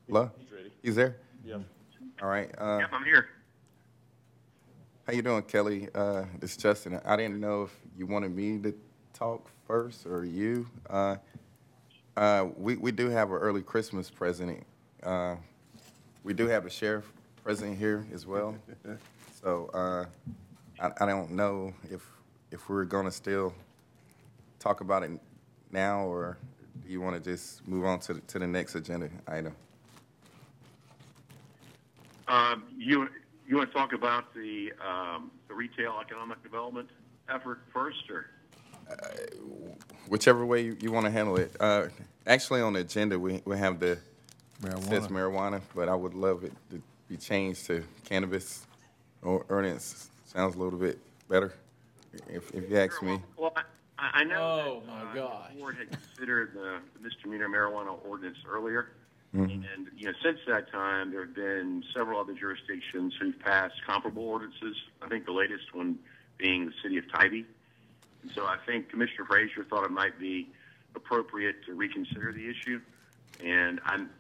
Hello? 0.09 0.31
He's 0.39 0.51
ready. 0.53 0.73
He's 0.83 0.95
there? 0.97 1.17
Yeah. 1.45 1.59
All 2.23 2.29
right. 2.29 2.51
Uh, 2.59 2.79
Yep, 2.81 2.91
I'm 2.93 3.05
here. 3.05 3.29
how 5.07 5.13
you 5.13 5.23
doing, 5.23 5.43
Kelly? 5.43 5.89
Uh, 5.95 6.25
this 6.41 6.53
is 6.53 6.57
Justin. 6.57 7.01
I 7.05 7.17
didn't 7.17 7.41
know 7.41 7.65
if 7.65 7.71
you 7.97 8.07
wanted 8.07 8.35
me 8.35 8.59
to 8.61 8.75
talk 9.13 9.49
first 9.67 10.07
or 10.07 10.25
you. 10.25 10.67
Uh, 10.89 11.17
uh, 12.17 12.47
we, 12.57 12.77
we 12.77 12.91
do 12.93 13.11
have 13.11 13.31
an 13.31 13.37
early 13.37 13.63
Christmas 13.63 14.09
present. 14.11 14.65
Uh, 15.03 15.37
we 16.23 16.33
do 16.33 16.47
have 16.49 16.65
a 16.65 16.71
sheriff 16.71 17.13
present 17.45 17.79
here 17.79 18.07
as 18.13 18.27
well. 18.27 18.57
So, 19.43 19.69
uh, 19.75 20.07
I, 20.81 21.05
I 21.05 21.07
don't 21.07 21.33
know 21.33 21.75
if, 21.91 22.01
if 22.51 22.67
we're 22.71 22.87
gonna 22.87 23.11
still 23.11 23.53
talk 24.59 24.81
about 24.81 25.03
it 25.03 25.11
now, 25.71 26.07
or 26.07 26.39
do 26.83 26.91
you 26.91 27.03
wanna 27.03 27.21
just 27.21 27.69
move 27.69 27.85
on 27.85 28.01
to, 28.01 28.15
the- 28.15 28.21
to 28.23 28.39
the 28.39 28.47
next 28.47 28.75
agenda 28.75 29.11
item? 29.29 29.55
Um, 32.27 32.65
you, 32.75 33.07
you 33.47 33.57
want 33.59 33.71
to 33.71 33.77
talk 33.77 33.93
about 33.93 34.33
the, 34.33 34.73
um, 34.83 35.31
the 35.49 35.55
retail 35.55 36.01
economic 36.01 36.43
development 36.43 36.89
effort 37.29 37.61
first, 37.71 38.09
or? 38.09 38.25
Whichever 40.09 40.47
way 40.47 40.63
you, 40.63 40.79
you 40.81 40.91
wanna 40.91 41.11
handle 41.11 41.37
it. 41.37 41.55
Uh, 41.61 41.89
actually, 42.27 42.63
on 42.63 42.73
the 42.73 42.81
agenda, 42.81 43.19
we, 43.19 43.43
we 43.45 43.59
have 43.59 43.79
the, 43.79 43.99
says 44.89 45.09
marijuana, 45.09 45.61
but 45.75 45.91
I 45.91 45.95
would 45.95 46.15
love 46.15 46.45
it 46.45 46.53
to 46.71 46.81
be 47.15 47.19
changed 47.19 47.67
to 47.67 47.85
cannabis 48.05 48.67
or 49.23 49.47
ordinance. 49.49 50.11
Sounds 50.27 50.57
a 50.57 50.59
little 50.59 50.79
bit 50.79 50.99
better, 51.29 51.55
if, 52.29 52.51
if 52.53 52.69
you 52.69 52.77
ask 52.77 53.01
me. 53.03 53.21
Well, 53.37 53.53
I, 53.99 54.11
I 54.21 54.25
know 54.25 54.83
Oh, 54.83 54.83
that, 54.87 55.05
my 55.05 55.11
uh, 55.11 55.15
gosh. 55.15 55.51
The 55.53 55.59
board 55.61 55.77
had 55.77 55.91
considered 55.93 56.55
the 56.55 56.79
misdemeanor 57.01 57.49
marijuana 57.49 57.97
ordinance 58.05 58.39
earlier. 58.49 58.89
Mhm. 59.33 59.65
And, 59.75 59.91
you 59.97 60.07
know, 60.07 60.13
since 60.25 60.39
that 60.49 60.71
time, 60.73 61.13
there 61.13 61.25
have 61.25 61.35
been 61.35 61.85
several 61.95 62.21
other 62.21 62.35
jurisdictions 62.35 63.15
who've 63.21 63.39
passed 63.39 63.75
comparable 63.87 64.25
ordinances. 64.25 64.77
I 65.01 65.09
think 65.09 65.25
the 65.27 65.33
latest 65.33 65.73
one 65.73 65.99
being 66.39 66.67
the 66.67 66.73
city 66.83 66.99
of 66.99 67.05
Tybee. 67.13 67.45
And 68.23 68.33
so 68.33 68.45
I 68.45 68.57
think 68.67 68.89
Commissioner 68.89 69.25
Frazier 69.27 69.65
thought 69.65 69.85
it 69.85 69.91
might 69.93 70.19
be 70.19 70.49
appropriate 70.97 71.65
to 71.67 71.75
reconsider 71.75 72.33
the 72.33 72.49
issue. 72.49 72.81
And 73.45 73.81
I'm, 73.85 74.11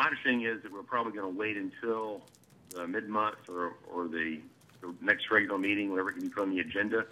my 0.00 0.06
understanding 0.06 0.46
is 0.46 0.62
that 0.62 0.72
we're 0.72 0.82
probably 0.82 1.12
going 1.12 1.30
to 1.30 1.38
wait 1.38 1.58
until 1.58 2.22
the 2.70 2.86
mid-month 2.86 3.36
or, 3.50 3.74
or 3.92 4.08
the, 4.08 4.40
the 4.80 4.94
next 5.02 5.30
regular 5.30 5.58
meeting, 5.58 5.90
whatever 5.90 6.10
can 6.10 6.22
be 6.22 6.30
put 6.30 6.44
on 6.44 6.50
the 6.50 6.60
agenda, 6.60 7.04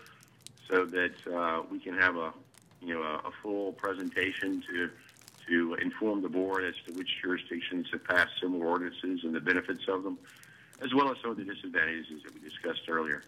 so 0.70 0.86
that 0.86 1.12
uh, 1.30 1.62
we 1.70 1.78
can 1.78 1.94
have 1.98 2.16
a, 2.16 2.32
you 2.80 2.94
know, 2.94 3.02
a, 3.02 3.28
a 3.28 3.30
full 3.42 3.72
presentation 3.72 4.62
to 4.70 4.88
to 5.46 5.74
inform 5.82 6.20
the 6.22 6.28
board 6.28 6.64
as 6.64 6.74
to 6.86 6.92
which 6.92 7.08
jurisdictions 7.22 7.86
have 7.90 8.04
passed 8.04 8.32
similar 8.40 8.66
ordinances 8.66 9.20
and 9.22 9.34
the 9.34 9.40
benefits 9.40 9.84
of 9.88 10.02
them, 10.02 10.18
as 10.82 10.92
well 10.94 11.10
as 11.10 11.16
some 11.22 11.30
of 11.30 11.38
the 11.38 11.44
disadvantages 11.44 12.22
that 12.22 12.34
we 12.34 12.40
discussed 12.40 12.82
earlier. 12.88 13.22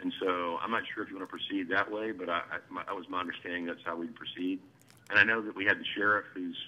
And 0.00 0.12
so 0.20 0.58
I'm 0.60 0.72
not 0.72 0.82
sure 0.92 1.04
if 1.04 1.10
you 1.10 1.16
want 1.16 1.28
to 1.28 1.36
proceed 1.36 1.68
that 1.70 1.90
way, 1.90 2.10
but 2.10 2.28
I, 2.28 2.38
I, 2.38 2.58
my, 2.68 2.82
that 2.84 2.96
was 2.96 3.08
my 3.08 3.20
understanding 3.20 3.66
that's 3.66 3.84
how 3.84 3.96
we'd 3.96 4.14
proceed. 4.14 4.58
And 5.10 5.18
I 5.18 5.24
know 5.24 5.40
that 5.40 5.54
we 5.54 5.64
had 5.64 5.78
the 5.78 5.84
sheriff 5.96 6.26
who's 6.34 6.58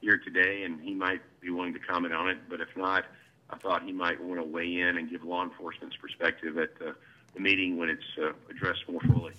here 0.00 0.18
today, 0.18 0.62
and 0.64 0.80
he 0.80 0.94
might 0.94 1.20
be 1.40 1.50
willing 1.50 1.72
to 1.74 1.78
comment 1.80 2.14
on 2.14 2.28
it. 2.28 2.38
But 2.48 2.60
if 2.60 2.68
not, 2.76 3.04
I 3.50 3.56
thought 3.56 3.82
he 3.82 3.92
might 3.92 4.22
want 4.22 4.40
to 4.40 4.46
weigh 4.46 4.80
in 4.80 4.96
and 4.98 5.10
give 5.10 5.24
law 5.24 5.42
enforcement's 5.42 5.96
perspective 5.96 6.58
at 6.58 6.78
the, 6.78 6.94
the 7.34 7.40
meeting 7.40 7.78
when 7.78 7.88
it's 7.88 8.04
uh, 8.22 8.32
addressed 8.50 8.88
more 8.88 9.00
fully, 9.00 9.32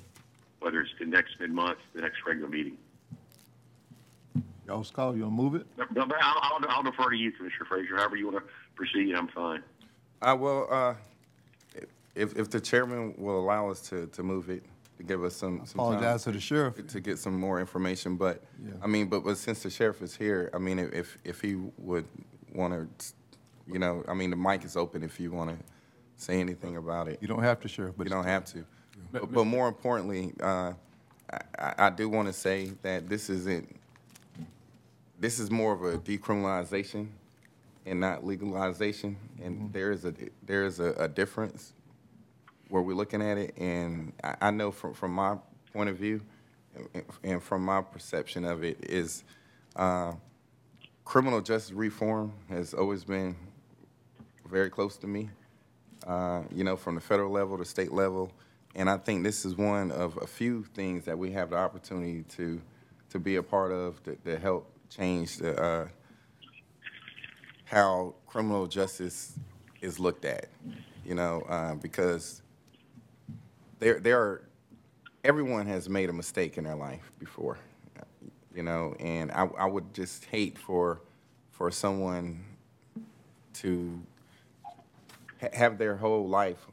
whether 0.59 0.81
it's 0.81 0.91
the 0.99 1.05
next 1.05 1.39
mid-month, 1.39 1.77
the 1.93 2.01
next 2.01 2.17
regular 2.25 2.49
meeting. 2.49 2.77
Y'all's 4.67 4.91
call, 4.91 5.15
you 5.15 5.23
want 5.23 5.35
to 5.35 5.43
move 5.43 5.55
it? 5.55 5.65
No, 5.95 6.05
but 6.05 6.17
I'll, 6.21 6.37
I'll, 6.41 6.69
I'll 6.69 6.83
defer 6.83 7.09
to 7.09 7.17
you, 7.17 7.31
Commissioner 7.31 7.65
Frazier. 7.65 7.97
However 7.97 8.15
you 8.15 8.31
want 8.31 8.37
to 8.37 8.53
proceed, 8.75 9.15
I'm 9.15 9.27
fine. 9.27 9.63
Uh, 10.21 10.35
well, 10.39 10.67
uh, 10.69 10.93
if, 12.13 12.37
if 12.37 12.49
the 12.49 12.59
chairman 12.59 13.15
will 13.17 13.39
allow 13.39 13.69
us 13.69 13.81
to, 13.89 14.07
to 14.07 14.21
move 14.21 14.49
it, 14.49 14.63
to 14.99 15.03
give 15.03 15.23
us 15.23 15.33
some, 15.33 15.65
some 15.65 15.79
time 15.79 15.93
Apologize 15.93 16.23
to 16.25 16.31
the 16.33 16.41
sheriff. 16.41 16.85
To 16.87 16.99
get 16.99 17.17
some 17.17 17.39
more 17.39 17.61
information, 17.61 18.17
but, 18.17 18.43
Yeah. 18.61 18.73
I 18.83 18.87
mean, 18.87 19.07
but, 19.07 19.23
but 19.23 19.37
since 19.37 19.63
the 19.63 19.69
sheriff 19.69 20.01
is 20.01 20.13
here, 20.13 20.49
I 20.53 20.57
mean, 20.57 20.77
if, 20.77 21.17
if 21.23 21.39
he 21.39 21.55
would 21.77 22.05
want 22.53 22.73
to, 22.73 23.13
you 23.71 23.79
know, 23.79 24.03
I 24.09 24.13
mean, 24.13 24.29
the 24.29 24.35
mic 24.35 24.65
is 24.65 24.75
open 24.75 25.01
if 25.01 25.17
you 25.17 25.31
want 25.31 25.51
to 25.51 25.65
say 26.17 26.41
anything 26.41 26.75
about 26.75 27.07
it. 27.07 27.19
You 27.21 27.29
don't 27.29 27.43
have 27.43 27.61
to, 27.61 27.69
Sheriff, 27.69 27.95
but 27.97 28.07
You 28.07 28.09
don't 28.09 28.25
have 28.25 28.43
to. 28.45 28.65
But, 29.13 29.31
but 29.31 29.45
more 29.45 29.69
importantly, 29.69 30.33
uh, 30.43 30.73
I, 31.31 31.39
I 31.57 31.73
I 31.77 31.89
do 31.89 32.09
want 32.09 32.27
to 32.27 32.33
say 32.33 32.73
that 32.81 33.07
this 33.07 33.29
isn't, 33.29 33.73
this 35.17 35.39
is 35.39 35.49
more 35.49 35.71
of 35.71 35.81
a 35.83 35.97
decriminalization 35.97 37.07
and 37.85 38.01
not 38.01 38.25
legalization. 38.25 39.15
And 39.41 39.71
there 39.71 39.91
is 39.93 40.03
a, 40.03 40.13
there 40.45 40.65
is 40.65 40.81
a, 40.81 40.91
a 40.97 41.07
difference 41.07 41.73
where 42.69 42.81
we're 42.81 42.95
looking 42.95 43.21
at 43.21 43.37
it. 43.37 43.57
And 43.57 44.13
I, 44.23 44.35
I 44.41 44.51
know 44.51 44.71
from, 44.71 44.93
from 44.93 45.11
my 45.11 45.37
point 45.73 45.89
of 45.89 45.97
view 45.97 46.21
and- 46.93 47.03
and 47.23 47.43
from 47.43 47.63
my 47.63 47.81
perception 47.81 48.45
of 48.45 48.63
it 48.63 48.77
is, 48.89 49.23
uh, 49.75 50.13
criminal 51.03 51.41
justice 51.41 51.73
reform 51.73 52.31
has 52.49 52.73
always 52.73 53.03
been 53.03 53.35
very 54.47 54.69
close 54.69 54.95
to 54.97 55.07
me, 55.07 55.29
uh, 56.07 56.43
you 56.53 56.63
know, 56.63 56.75
from 56.75 56.95
the 56.95 57.01
federal 57.01 57.31
level 57.31 57.57
to 57.57 57.65
state 57.65 57.91
level. 57.91 58.31
And 58.75 58.89
I 58.89 58.97
think 58.97 59.23
this 59.23 59.45
is 59.45 59.55
one 59.57 59.91
of 59.91 60.17
a 60.17 60.27
few 60.27 60.63
things 60.63 61.05
that 61.05 61.17
we 61.17 61.31
have 61.31 61.49
the 61.49 61.57
opportunity 61.57 62.23
to, 62.37 62.61
to 63.09 63.19
be 63.19 63.37
a 63.37 63.43
part 63.43 63.71
of 63.71 64.01
to, 64.03 64.15
to 64.15 64.37
help 64.37 64.71
change 64.89 65.37
the, 65.37 65.59
uh, 65.61 65.87
how 67.65 68.15
criminal 68.27 68.67
justice 68.67 69.37
is 69.81 69.99
looked 69.99 70.25
at, 70.25 70.49
you 71.05 71.15
know, 71.15 71.41
uh, 71.49 71.75
because 71.75 72.41
there, 73.79 73.99
there 73.99 74.19
are, 74.19 74.41
everyone 75.23 75.65
has 75.67 75.89
made 75.89 76.09
a 76.09 76.13
mistake 76.13 76.57
in 76.57 76.63
their 76.65 76.75
life 76.75 77.11
before, 77.19 77.57
you 78.53 78.63
know, 78.63 78.95
and 78.99 79.31
I, 79.31 79.45
I 79.57 79.65
would 79.65 79.93
just 79.93 80.25
hate 80.25 80.57
for, 80.57 81.01
for 81.51 81.71
someone 81.71 82.43
to 83.53 83.99
ha- 85.41 85.49
have 85.53 85.77
their 85.77 85.95
whole 85.95 86.27
life 86.27 86.65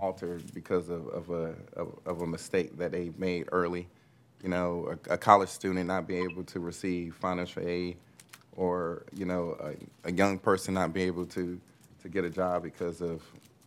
altered 0.00 0.42
because 0.54 0.88
of, 0.88 1.06
of 1.08 1.30
a, 1.30 1.54
of, 1.74 1.98
of 2.06 2.22
a 2.22 2.26
mistake 2.26 2.78
that 2.78 2.92
they 2.92 3.12
made 3.18 3.48
early. 3.52 3.86
You 4.42 4.48
know, 4.48 4.96
a, 5.10 5.14
a 5.14 5.18
college 5.18 5.50
student 5.50 5.86
not 5.86 6.06
being 6.08 6.30
able 6.30 6.44
to 6.44 6.60
receive 6.60 7.14
financial 7.16 7.66
aid, 7.66 7.98
or, 8.56 9.04
you 9.14 9.26
know, 9.26 9.56
a, 9.60 10.08
a 10.08 10.12
young 10.12 10.38
person 10.38 10.74
not 10.74 10.94
being 10.94 11.08
able 11.08 11.26
to, 11.26 11.60
to 12.02 12.08
get 12.08 12.24
a 12.24 12.30
job 12.30 12.62
because 12.62 13.02
of, 13.02 13.22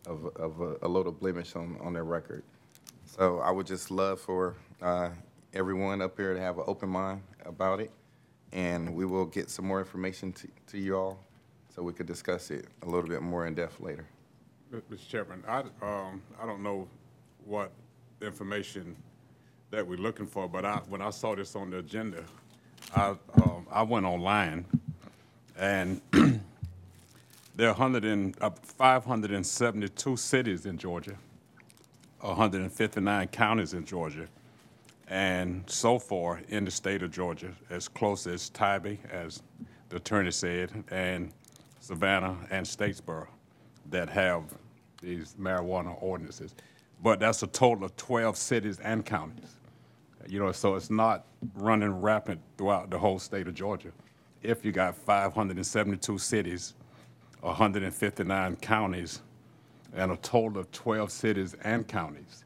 of, 0.06 0.26
of 0.36 0.60
a, 0.60 0.76
a 0.82 0.88
little 0.88 1.12
blemish 1.12 1.54
on, 1.54 1.78
on 1.80 1.92
their 1.92 2.04
record. 2.04 2.42
So 3.16 3.38
I 3.38 3.52
would 3.52 3.68
just 3.68 3.92
love 3.92 4.20
for 4.20 4.56
uh, 4.82 5.10
everyone 5.52 6.02
up 6.02 6.16
here 6.16 6.34
to 6.34 6.40
have 6.40 6.58
an 6.58 6.64
open 6.66 6.88
mind 6.88 7.22
about 7.46 7.78
it, 7.78 7.92
and 8.52 8.92
we 8.92 9.06
will 9.06 9.26
get 9.26 9.48
some 9.48 9.66
more 9.66 9.78
information 9.78 10.32
to, 10.32 10.48
to 10.66 10.78
you 10.78 10.96
all 10.96 11.20
so 11.72 11.80
we 11.80 11.92
could 11.92 12.06
discuss 12.06 12.50
it 12.50 12.66
a 12.82 12.86
little 12.86 13.08
bit 13.08 13.22
more 13.22 13.46
in 13.46 13.54
depth 13.54 13.78
later. 13.78 14.04
Mr. 14.72 15.08
Chairman, 15.08 15.44
I, 15.46 15.60
um, 15.80 16.22
I 16.42 16.44
don't 16.44 16.60
know 16.60 16.88
what 17.44 17.70
information 18.20 18.96
that 19.70 19.86
we're 19.86 19.96
looking 19.96 20.26
for, 20.26 20.48
but 20.48 20.64
I, 20.64 20.78
when 20.88 21.00
I 21.00 21.10
saw 21.10 21.36
this 21.36 21.54
on 21.54 21.70
the 21.70 21.78
agenda, 21.78 22.24
I, 22.96 23.14
um, 23.44 23.64
I 23.70 23.84
went 23.84 24.06
online 24.06 24.64
and 25.56 26.00
there 27.54 27.68
are 27.68 27.74
hundred 27.74 28.06
and, 28.06 28.34
uh, 28.40 28.50
five 28.50 29.04
hundred 29.04 29.30
and 29.30 29.46
seventy-two 29.46 30.16
cities 30.16 30.66
in 30.66 30.78
Georgia, 30.78 31.16
hundred 32.24 32.62
and 32.62 32.72
fifty-nine 32.72 33.28
counties 33.28 33.74
in 33.74 33.84
Georgia. 33.84 34.26
And 35.08 35.68
so 35.68 35.98
far 35.98 36.40
in 36.48 36.64
the 36.64 36.70
state 36.70 37.02
of 37.02 37.10
Georgia, 37.10 37.52
as 37.68 37.88
close 37.88 38.26
as 38.26 38.48
Tybee, 38.48 38.98
as 39.10 39.42
the 39.90 39.96
attorney 39.96 40.30
said, 40.30 40.72
and 40.90 41.30
Savannah 41.80 42.36
and 42.50 42.64
Statesboro 42.64 43.26
that 43.90 44.08
have 44.08 44.44
these 45.02 45.34
marijuana 45.38 45.94
ordinances. 46.02 46.54
But 47.02 47.20
that's 47.20 47.42
a 47.42 47.46
total 47.46 47.84
of 47.84 47.94
12 47.96 48.36
cities 48.38 48.80
and 48.80 49.04
counties. 49.04 49.56
You 50.26 50.38
know, 50.38 50.52
so 50.52 50.74
it's 50.74 50.88
not 50.88 51.26
running 51.54 52.00
rapid 52.00 52.38
throughout 52.56 52.88
the 52.88 52.98
whole 52.98 53.18
state 53.18 53.46
of 53.46 53.54
Georgia. 53.54 53.90
If 54.42 54.64
you 54.64 54.72
got 54.72 54.96
572 54.96 56.18
cities, 56.18 56.74
159 57.40 58.56
counties, 58.56 59.20
and 59.94 60.12
a 60.12 60.16
total 60.18 60.58
of 60.58 60.70
12 60.72 61.10
cities 61.10 61.54
and 61.62 61.86
counties 61.86 62.44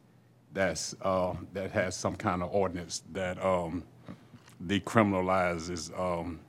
that's, 0.53 0.95
uh, 1.03 1.35
that 1.53 1.71
has 1.71 1.97
some 1.97 2.17
kind 2.17 2.43
of 2.43 2.53
ordinance 2.55 3.03
that 3.13 3.43
um, 3.45 3.83
decriminalizes 4.67 5.99
um, 5.99 6.41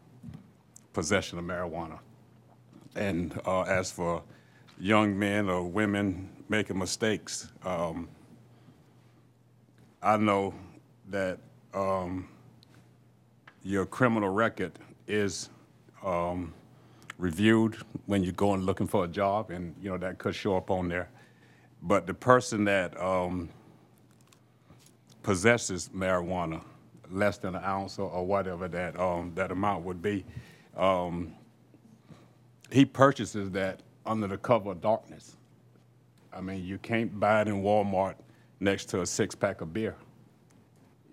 possession 0.94 1.38
of 1.40 1.46
marijuana. 1.46 2.00
And 2.96 3.40
uh, 3.46 3.62
as 3.62 3.92
for 3.92 4.24
young 4.80 5.18
men 5.18 5.50
or 5.50 5.64
women 5.64 6.30
making 6.50 6.78
mistakes, 6.78 7.52
um, 7.64 8.08
I 10.02 10.18
know 10.18 10.54
that 11.10 11.38
um, 11.74 12.28
your 13.64 13.86
criminal 13.86 14.30
record 14.30 14.72
is 15.08 15.50
um, 16.04 16.54
reviewed 17.20 17.76
when 18.08 18.24
you're 18.24 18.34
going 18.34 18.62
looking 18.62 18.88
for 18.88 19.04
a 19.04 19.08
job, 19.08 19.52
and 19.52 19.76
you 19.80 19.92
know 19.92 19.98
that 19.98 20.18
could 20.18 20.34
show 20.34 20.58
up 20.58 20.72
on 20.72 20.88
there. 20.88 21.10
But 21.84 22.08
the 22.08 22.14
person 22.14 22.64
that 22.66 23.00
um, 23.00 23.50
possesses 25.22 25.90
marijuana, 25.94 26.64
less 27.12 27.38
than 27.38 27.56
an 27.56 27.64
ounce 27.64 28.00
or, 28.00 28.10
or 28.10 28.26
whatever 28.26 28.68
that 28.70 29.00
um, 29.00 29.34
that 29.36 29.52
amount 29.52 29.84
would 29.84 30.02
be, 30.02 30.26
um, 30.76 31.36
he 32.72 32.86
purchases 32.86 33.52
that 33.52 33.82
under 34.06 34.28
the 34.28 34.38
cover 34.38 34.72
of 34.72 34.82
darkness. 34.82 35.36
I 36.34 36.42
mean, 36.42 36.64
you 36.64 36.78
can't 36.78 37.20
buy 37.20 37.42
it 37.42 37.48
in 37.48 37.62
Walmart 37.62 38.16
next 38.60 38.86
to 38.90 39.02
a 39.02 39.06
six 39.06 39.36
pack 39.36 39.62
of 39.62 39.74
beer. 39.74 39.96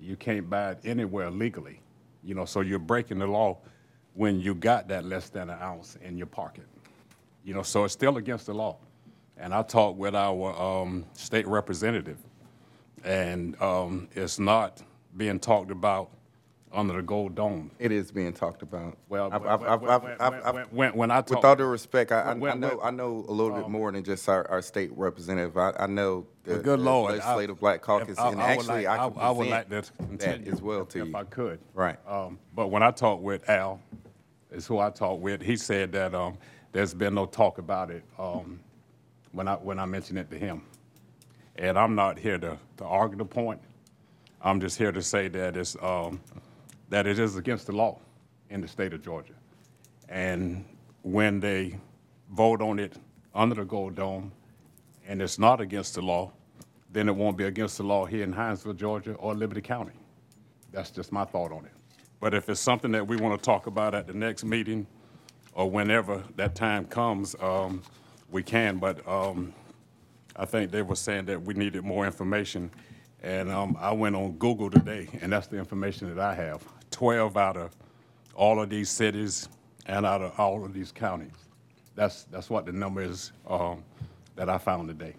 You 0.00 0.14
can't 0.16 0.48
buy 0.48 0.72
it 0.72 0.78
anywhere 0.84 1.30
legally. 1.30 1.80
You 2.22 2.34
know, 2.34 2.44
so 2.44 2.60
you're 2.60 2.78
breaking 2.78 3.18
the 3.18 3.26
law 3.26 3.58
when 4.16 4.40
you 4.40 4.54
got 4.54 4.88
that 4.88 5.04
less 5.04 5.28
than 5.28 5.50
an 5.50 5.58
ounce 5.60 5.96
in 6.02 6.16
your 6.16 6.26
pocket. 6.26 6.64
You 7.44 7.54
know, 7.54 7.62
so 7.62 7.84
it's 7.84 7.92
still 7.92 8.16
against 8.16 8.46
the 8.46 8.54
law. 8.54 8.76
And 9.36 9.52
I 9.54 9.62
talked 9.62 9.98
with 9.98 10.14
our 10.14 10.58
um, 10.60 11.04
state 11.12 11.46
representative, 11.46 12.16
and 13.04 13.60
um, 13.60 14.08
it's 14.14 14.38
not 14.38 14.82
being 15.16 15.38
talked 15.38 15.70
about 15.70 16.10
under 16.72 16.94
the 16.94 17.02
gold 17.02 17.34
dome. 17.34 17.70
It 17.78 17.92
is 17.92 18.10
being 18.10 18.32
talked 18.32 18.62
about. 18.62 18.96
Well, 19.10 19.30
I've, 19.32 19.42
when- 19.42 19.50
I've, 19.50 19.62
I've, 19.84 20.04
I've, 20.04 20.20
I've, 20.20 20.54
when- 20.54 20.64
when- 20.70 20.94
when 20.94 21.10
I 21.10 21.18
with 21.20 21.44
all 21.44 21.54
due 21.54 21.64
respect, 21.64 22.12
I, 22.12 22.20
I, 22.22 22.34
when- 22.34 22.52
I 22.52 22.54
know 22.54 22.68
when- 22.76 22.86
I 22.86 22.90
know 22.90 23.24
a 23.28 23.32
little 23.32 23.54
bit 23.56 23.68
more 23.68 23.92
than 23.92 24.02
just 24.02 24.26
our, 24.28 24.50
our 24.50 24.62
state 24.62 24.90
representative. 24.96 25.56
I, 25.58 25.72
I 25.78 25.86
know 25.86 26.26
the, 26.44 26.54
Well, 26.54 26.62
good 26.62 26.80
the 26.80 26.84
Lord, 26.84 27.12
I- 27.12 27.14
legislative 27.16 27.60
black 27.60 27.82
caucus, 27.82 28.10
if 28.16 28.18
I- 28.18 28.32
and 28.32 28.40
I 28.40 28.56
would 28.56 28.60
actually 28.60 28.84
like- 28.86 28.98
I 29.00 29.04
I 29.04 29.30
would 29.30 29.48
like 29.48 29.68
present 29.68 29.86
to 29.98 29.98
that 29.98 30.08
continue 30.08 30.52
as 30.52 30.62
well 30.62 30.86
to 30.86 31.02
if 31.02 31.08
you. 31.08 31.16
I 31.16 31.24
could. 31.24 31.58
Right. 31.74 31.98
Um, 32.08 32.38
But 32.54 32.68
when 32.68 32.82
I 32.82 32.90
talked 32.90 33.22
with 33.22 33.48
Al, 33.50 33.80
is 34.56 34.66
who 34.66 34.78
I 34.78 34.90
talked 34.90 35.20
with, 35.20 35.42
he 35.42 35.56
said 35.56 35.92
that 35.92 36.14
um, 36.14 36.38
there's 36.72 36.94
been 36.94 37.14
no 37.14 37.26
talk 37.26 37.58
about 37.58 37.90
it 37.90 38.02
um, 38.18 38.58
when 39.32 39.46
I, 39.46 39.54
when 39.54 39.78
I 39.78 39.84
mentioned 39.84 40.18
it 40.18 40.30
to 40.30 40.38
him. 40.38 40.62
And 41.56 41.78
I'm 41.78 41.94
not 41.94 42.18
here 42.18 42.38
to, 42.38 42.58
to 42.78 42.84
argue 42.84 43.18
the 43.18 43.24
point. 43.24 43.60
I'm 44.40 44.60
just 44.60 44.78
here 44.78 44.92
to 44.92 45.02
say 45.02 45.28
that 45.28 45.56
it's, 45.56 45.76
um, 45.82 46.20
that 46.88 47.06
it 47.06 47.18
is 47.18 47.36
against 47.36 47.66
the 47.66 47.72
law 47.72 47.98
in 48.50 48.60
the 48.60 48.68
state 48.68 48.94
of 48.94 49.02
Georgia. 49.02 49.34
And 50.08 50.64
when 51.02 51.38
they 51.40 51.78
vote 52.30 52.62
on 52.62 52.78
it 52.78 52.94
under 53.34 53.54
the 53.56 53.64
Gold 53.64 53.94
Dome, 53.94 54.32
and 55.06 55.20
it's 55.20 55.38
not 55.38 55.60
against 55.60 55.94
the 55.94 56.02
law, 56.02 56.32
then 56.90 57.08
it 57.08 57.14
won't 57.14 57.36
be 57.36 57.44
against 57.44 57.76
the 57.76 57.82
law 57.82 58.06
here 58.06 58.24
in 58.24 58.32
Hinesville, 58.32 58.76
Georgia, 58.76 59.12
or 59.14 59.34
Liberty 59.34 59.60
County. 59.60 59.92
That's 60.72 60.90
just 60.90 61.12
my 61.12 61.24
thought 61.24 61.52
on 61.52 61.66
it. 61.66 61.75
But 62.20 62.34
if 62.34 62.48
it's 62.48 62.60
something 62.60 62.92
that 62.92 63.06
we 63.06 63.16
want 63.16 63.38
to 63.38 63.44
talk 63.44 63.66
about 63.66 63.94
at 63.94 64.06
the 64.06 64.14
next 64.14 64.44
meeting, 64.44 64.86
or 65.52 65.70
whenever 65.70 66.22
that 66.36 66.54
time 66.54 66.84
comes, 66.84 67.34
um, 67.40 67.82
we 68.30 68.42
can. 68.42 68.78
But 68.78 69.06
um, 69.08 69.54
I 70.36 70.44
think 70.44 70.70
they 70.70 70.82
were 70.82 70.96
saying 70.96 71.24
that 71.26 71.42
we 71.42 71.54
needed 71.54 71.82
more 71.82 72.04
information. 72.04 72.70
And 73.22 73.50
um, 73.50 73.76
I 73.80 73.92
went 73.92 74.14
on 74.16 74.32
Google 74.32 74.70
today, 74.70 75.08
and 75.20 75.32
that's 75.32 75.46
the 75.46 75.56
information 75.56 76.14
that 76.14 76.22
I 76.22 76.34
have. 76.34 76.62
12 76.90 77.36
out 77.36 77.56
of 77.56 77.70
all 78.34 78.60
of 78.60 78.68
these 78.68 78.90
cities 78.90 79.48
and 79.86 80.04
out 80.04 80.20
of 80.20 80.38
all 80.38 80.64
of 80.64 80.74
these 80.74 80.92
counties. 80.92 81.32
That's, 81.94 82.24
that's 82.24 82.50
what 82.50 82.66
the 82.66 82.72
number 82.72 83.00
is 83.02 83.32
um, 83.48 83.82
that 84.36 84.50
I 84.50 84.58
found 84.58 84.88
today. 84.88 85.14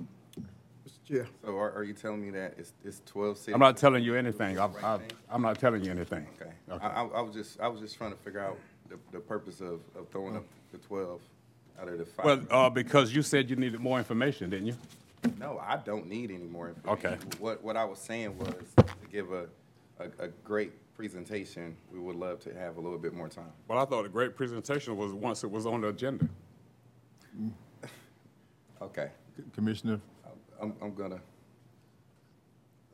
Mr. 1.07 1.15
Chair. 1.15 1.27
So 1.43 1.57
are, 1.57 1.71
are 1.73 1.83
you 1.83 1.93
telling 1.93 2.21
me 2.21 2.29
that 2.31 2.55
it's, 2.57 2.73
it's 2.83 3.01
twelve 3.05 3.37
cities? 3.37 3.53
I'm 3.53 3.59
not 3.59 3.77
telling 3.77 4.03
you 4.03 4.15
anything. 4.15 4.59
I, 4.59 4.65
I, 4.65 4.99
I'm 5.29 5.41
not 5.41 5.59
telling 5.59 5.83
you 5.83 5.91
anything. 5.91 6.27
Okay. 6.39 6.51
I, 6.69 6.75
I, 6.75 7.01
I 7.03 7.21
was 7.21 7.33
just, 7.33 7.59
I 7.59 7.67
was 7.67 7.81
just 7.81 7.97
trying 7.97 8.11
to 8.11 8.17
figure 8.17 8.39
out 8.39 8.57
the, 8.89 8.97
the 9.11 9.19
purpose 9.19 9.61
of, 9.61 9.81
of 9.95 10.07
throwing 10.11 10.37
up 10.37 10.43
the 10.71 10.77
twelve 10.77 11.21
out 11.79 11.87
of 11.87 11.97
the 11.97 12.05
five. 12.05 12.25
Well, 12.25 12.41
uh, 12.49 12.69
because 12.69 13.13
you 13.13 13.21
said 13.21 13.49
you 13.49 13.55
needed 13.55 13.79
more 13.79 13.97
information, 13.97 14.49
didn't 14.49 14.67
you? 14.67 14.75
No, 15.39 15.59
I 15.59 15.77
don't 15.77 16.07
need 16.07 16.31
any 16.31 16.45
more 16.45 16.69
information. 16.69 17.05
Okay. 17.05 17.17
What, 17.39 17.63
what 17.63 17.75
I 17.75 17.83
was 17.83 17.99
saying 17.99 18.37
was 18.37 18.53
to 18.77 18.85
give 19.11 19.31
a, 19.31 19.47
a, 19.99 20.25
a 20.25 20.27
great 20.43 20.71
presentation, 20.95 21.75
we 21.91 21.99
would 21.99 22.15
love 22.15 22.39
to 22.41 22.53
have 22.53 22.77
a 22.77 22.79
little 22.79 22.97
bit 22.97 23.13
more 23.13 23.27
time. 23.27 23.51
Well, 23.67 23.77
I 23.77 23.85
thought 23.85 24.05
a 24.05 24.09
great 24.09 24.35
presentation 24.35 24.95
was 24.95 25.11
once 25.13 25.43
it 25.43 25.51
was 25.51 25.65
on 25.65 25.81
the 25.81 25.89
agenda. 25.89 26.27
Okay. 28.79 29.09
Commissioner, 29.55 29.99
I'm, 30.61 30.73
I'm 30.81 30.93
gonna, 30.93 31.19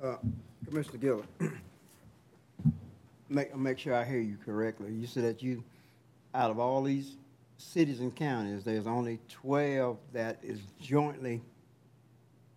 Uh, 0.01 0.15
Commissioner 0.65 0.97
Gilliard, 0.99 1.51
make, 3.29 3.55
make 3.55 3.79
sure 3.79 3.95
I 3.95 4.03
hear 4.03 4.19
you 4.19 4.37
correctly. 4.45 4.91
You 4.91 5.07
said 5.07 5.23
that 5.23 5.41
you, 5.41 5.63
out 6.33 6.51
of 6.51 6.59
all 6.59 6.83
these 6.83 7.17
cities 7.57 7.99
and 7.99 8.13
counties, 8.15 8.63
there's 8.63 8.87
only 8.87 9.19
twelve 9.29 9.97
that 10.11 10.39
is 10.43 10.59
jointly 10.81 11.41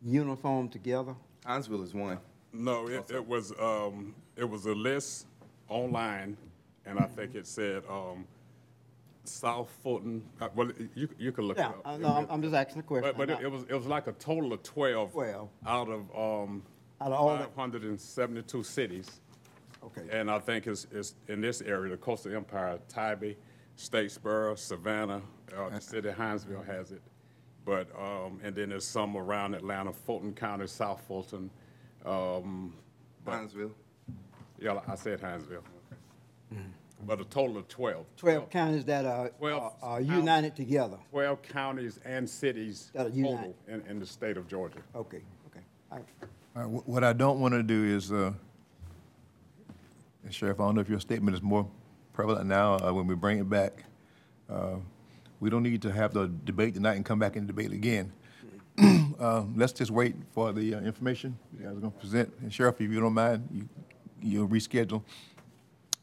uniform 0.02 0.68
together? 0.68 1.14
Hinesville 1.44 1.84
is 1.84 1.94
one. 1.94 2.18
No, 2.52 2.88
it, 2.88 3.10
it 3.10 3.26
was, 3.26 3.52
um, 3.60 4.14
it 4.36 4.48
was 4.48 4.66
a 4.66 4.74
list 4.74 5.26
online, 5.68 6.36
and 6.84 6.98
I 6.98 7.04
think 7.04 7.34
it 7.34 7.46
said, 7.46 7.82
um, 7.88 8.26
South 9.28 9.70
Fulton, 9.82 10.22
uh, 10.40 10.48
well, 10.54 10.70
you, 10.94 11.08
you 11.18 11.32
can 11.32 11.44
look 11.44 11.58
it 11.58 11.60
Yeah, 11.60 11.68
up. 11.68 11.82
I- 11.84 11.96
no, 11.96 12.08
I'm, 12.08 12.26
I'm 12.30 12.42
just 12.42 12.54
asking 12.54 12.80
a 12.80 12.82
question. 12.82 13.12
But, 13.16 13.28
but 13.28 13.30
it, 13.40 13.44
it 13.44 13.50
was, 13.50 13.62
it 13.68 13.74
was 13.74 13.86
like 13.86 14.06
a 14.06 14.12
total 14.12 14.52
of 14.52 14.62
twelve. 14.62 15.12
12. 15.12 15.48
Out 15.66 15.88
of, 15.88 16.00
um, 16.16 16.62
Out 17.00 17.08
of 17.08 17.20
all 17.20 17.32
the- 17.36 17.44
five 17.44 17.54
hundred 17.54 17.82
and 17.84 18.00
seventy-two 18.00 18.62
cities. 18.62 19.20
Okay. 19.84 20.02
And 20.10 20.30
I 20.30 20.38
think 20.38 20.66
it's, 20.66 20.86
it's 20.90 21.14
in 21.28 21.40
this 21.40 21.60
area, 21.60 21.90
the 21.92 21.96
coastal 21.96 22.34
empire, 22.34 22.78
Tybee, 22.88 23.36
Statesboro, 23.76 24.58
Savannah, 24.58 25.22
uh, 25.56 25.68
the 25.68 25.80
city 25.80 26.08
of 26.08 26.16
Hinesville 26.16 26.66
has 26.66 26.90
it. 26.92 27.02
But, 27.64 27.88
um, 27.98 28.40
and 28.42 28.54
then 28.54 28.70
there's 28.70 28.84
some 28.86 29.16
around 29.16 29.54
Atlanta, 29.54 29.92
Fulton 29.92 30.32
County, 30.34 30.66
South 30.66 31.02
Fulton, 31.06 31.50
um. 32.04 32.74
but- 33.24 33.34
Hinesville. 33.34 33.72
Yeah, 34.58 34.80
I 34.88 34.94
said 34.94 35.20
Hinesville. 35.20 35.62
But 37.04 37.20
a 37.20 37.24
total 37.24 37.58
of 37.58 37.68
twelve. 37.68 38.06
Twelve 38.16 38.48
counties 38.50 38.84
that 38.86 39.04
are, 39.04 39.28
Twelve 39.30 39.74
are 39.82 39.90
are 39.94 40.00
united 40.00 40.56
together? 40.56 40.96
Twelve 41.10 41.42
counties 41.42 42.00
and 42.04 42.28
cities 42.28 42.90
That 42.94 43.06
are 43.06 43.10
total 43.10 43.16
united. 43.30 43.54
in, 43.68 43.82
in 43.88 43.98
the 44.00 44.06
state 44.06 44.36
of 44.36 44.48
Georgia. 44.48 44.78
Okay, 44.94 45.20
okay. 45.48 45.60
All 45.92 45.98
right. 45.98 46.06
all 46.56 46.62
right, 46.62 46.82
wh- 46.82 46.88
what 46.88 47.04
I 47.04 47.12
don't 47.12 47.38
want 47.38 47.52
to 47.54 47.62
do 47.62 47.84
is, 47.84 48.10
uh, 48.10 48.32
and 50.24 50.34
Sheriff, 50.34 50.58
I 50.58 50.64
don't 50.64 50.74
know 50.74 50.80
if 50.80 50.88
your 50.88 51.00
statement 51.00 51.36
is 51.36 51.42
more 51.42 51.68
prevalent 52.12 52.46
now, 52.46 52.74
uh, 52.78 52.92
when 52.92 53.06
we 53.06 53.14
bring 53.14 53.38
it 53.38 53.48
back. 53.48 53.84
Uh, 54.48 54.76
We 55.38 55.50
don't 55.50 55.62
need 55.62 55.82
to 55.82 55.92
have 55.92 56.14
the 56.14 56.28
debate 56.44 56.74
tonight 56.74 56.94
and 56.96 57.04
come 57.04 57.18
back 57.18 57.36
and 57.36 57.46
debate 57.46 57.72
again. 57.72 58.12
Uh, 59.18 59.44
Let's 59.54 59.72
just 59.72 59.90
wait 59.90 60.14
for 60.34 60.52
the 60.52 60.74
uh, 60.74 60.80
information 60.80 61.38
you 61.58 61.64
guys 61.64 61.74
are 61.76 61.80
going 61.80 61.92
to 61.92 61.98
present. 61.98 62.30
And 62.42 62.52
Sheriff, 62.52 62.78
if 62.82 62.90
you 62.90 63.00
don't 63.00 63.14
mind, 63.14 63.48
you, 63.50 63.66
you'll 64.20 64.48
reschedule 64.48 65.02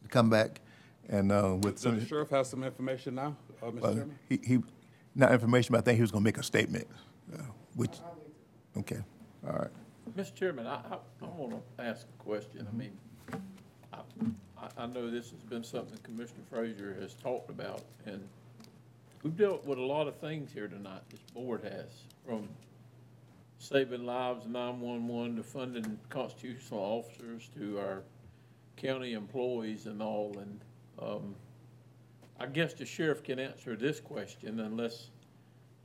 to 0.02 0.08
come 0.10 0.32
back 0.32 0.62
and 1.10 1.32
uh, 1.32 1.56
with 1.62 1.76
Does 1.76 1.84
some. 1.84 2.00
the 2.00 2.06
sheriff 2.06 2.30
have 2.30 2.48
some 2.48 2.64
information 2.64 3.16
now, 3.16 3.36
uh, 3.62 3.68
Mr. 3.68 3.78
Uh, 3.84 3.94
Chairman? 3.94 4.20
He, 4.30 4.40
he, 4.46 4.60
not 5.16 5.32
information, 5.32 5.74
but 5.74 5.80
I 5.80 5.82
think 5.82 5.98
he 5.98 6.02
was 6.02 6.12
gonna 6.12 6.24
make 6.24 6.38
a 6.38 6.44
statement, 6.44 6.88
uh, 7.34 7.42
which, 7.76 7.98
okay, 8.78 9.00
all 9.46 9.54
right. 9.54 9.72
Mr. 10.18 10.34
Chairman, 10.36 10.68
I, 10.68 10.76
I, 10.76 10.98
I 11.22 11.26
want 11.38 11.54
to 11.78 11.84
ask 11.84 12.06
a 12.20 12.24
question. 12.24 12.68
I 12.72 12.76
mean, 12.76 12.98
I, 13.92 13.98
I- 13.98 14.02
I 14.78 14.86
know 14.86 15.12
this 15.12 15.30
has 15.32 15.42
been 15.42 15.62
something 15.64 15.98
Commissioner 16.04 16.44
Frazier 16.50 16.96
has 17.02 17.16
talked 17.16 17.50
about, 17.50 17.82
and 18.06 18.26
we've 19.22 19.36
dealt 19.36 19.66
with 19.66 19.78
a 19.78 19.82
lot 19.82 20.08
of 20.08 20.16
things 20.16 20.54
here 20.54 20.70
tonight, 20.70 21.02
this 21.10 21.20
board 21.34 21.64
has, 21.66 21.90
from 22.26 22.48
saving 23.58 24.06
lives, 24.06 24.48
nine-one-one, 24.48 25.36
to 25.36 25.44
funding 25.44 26.00
constitutional 26.10 26.80
officers, 26.80 27.50
to 27.58 27.78
our 27.78 28.04
county 28.78 29.14
employees 29.14 29.86
and 29.86 30.02
all, 30.02 30.38
and, 30.40 30.62
um, 31.00 31.36
I 32.40 32.46
guess 32.46 32.74
the 32.74 32.86
sheriff 32.86 33.24
can 33.24 33.40
answer 33.40 33.76
this 33.76 34.00
question 34.00 34.60
unless, 34.60 35.10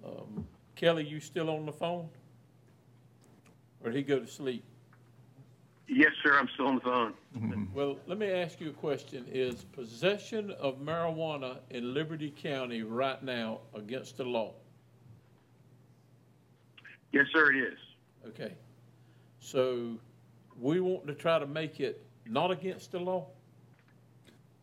um, 0.04 0.46
Kelly, 0.76 1.04
you 1.04 1.20
still 1.20 1.50
on 1.50 1.66
the 1.66 1.72
phone? 1.72 2.08
Or 3.82 3.90
did 3.90 3.96
he 3.96 4.02
go 4.02 4.18
to 4.18 4.26
sleep? 4.26 4.64
Yes, 5.88 6.10
sir, 6.22 6.38
I'm 6.38 6.48
still 6.54 6.66
on 6.66 6.74
the 6.76 6.80
phone. 6.80 7.14
Well, 7.74 7.96
let 8.08 8.18
me 8.18 8.28
ask 8.28 8.60
you 8.60 8.70
a 8.70 8.72
question. 8.72 9.24
Is 9.30 9.62
possession 9.62 10.50
of 10.52 10.80
marijuana 10.80 11.58
in 11.70 11.94
Liberty 11.94 12.34
County 12.36 12.82
right 12.82 13.22
now 13.22 13.60
against 13.72 14.16
the 14.16 14.24
law? 14.24 14.54
Yes, 17.12 17.26
sir, 17.32 17.52
it 17.52 17.72
is. 17.72 17.78
Okay. 18.26 18.54
So 19.38 19.96
we 20.60 20.80
want 20.80 21.06
to 21.06 21.14
try 21.14 21.38
to 21.38 21.46
make 21.46 21.78
it 21.78 22.04
not 22.26 22.50
against 22.50 22.92
the 22.92 22.98
law? 22.98 23.26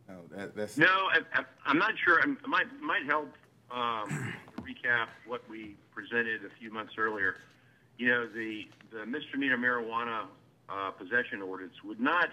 No, 0.07 0.15
that, 0.35 0.55
that's. 0.55 0.77
No, 0.77 0.85
I, 0.87 1.19
I, 1.33 1.43
I'm 1.65 1.77
not 1.77 1.93
sure. 2.03 2.19
I'm- 2.19 2.37
might, 2.47 2.67
might 2.81 3.05
help 3.05 3.33
um, 3.71 4.33
recap 4.61 5.07
what 5.25 5.47
we 5.49 5.75
presented 5.93 6.41
a 6.45 6.49
few 6.59 6.71
months 6.71 6.93
earlier. 6.97 7.37
You 7.97 8.09
know, 8.09 8.27
the, 8.27 8.67
the 8.91 9.05
misdemeanor 9.05 9.57
marijuana 9.57 10.25
uh, 10.69 10.91
possession 10.91 11.41
ordinance 11.41 11.75
would 11.83 11.99
not, 11.99 12.29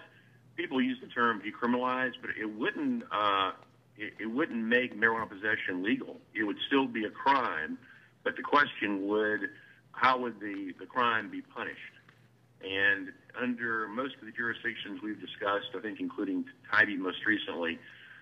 people 0.55 0.81
use 0.81 0.97
the 1.01 1.07
term 1.07 1.41
decriminalize, 1.41 2.11
but 2.21 2.31
it 2.39 2.45
wouldn't, 2.45 3.03
uh, 3.11 3.51
it, 3.97 4.13
it 4.19 4.25
wouldn't 4.27 4.63
make 4.63 4.95
marijuana 4.99 5.29
possession 5.29 5.83
legal. 5.83 6.17
It 6.35 6.43
would 6.43 6.57
still 6.67 6.85
be 6.87 7.05
a 7.05 7.09
crime, 7.09 7.77
but 8.23 8.35
the 8.35 8.43
question 8.43 9.07
would, 9.07 9.49
how 9.93 10.17
would 10.19 10.39
the, 10.39 10.73
the 10.79 10.85
crime 10.85 11.29
be 11.29 11.41
punished? 11.41 11.79
And 12.63 13.09
under 13.39 13.87
most 13.87 14.15
of 14.15 14.25
the 14.25 14.31
jurisdictions 14.31 15.01
we've 15.01 15.19
discussed, 15.19 15.69
I 15.75 15.81
think 15.81 15.99
including 15.99 16.45
Tybee 16.71 16.97
most 16.97 17.25
recently, 17.25 17.79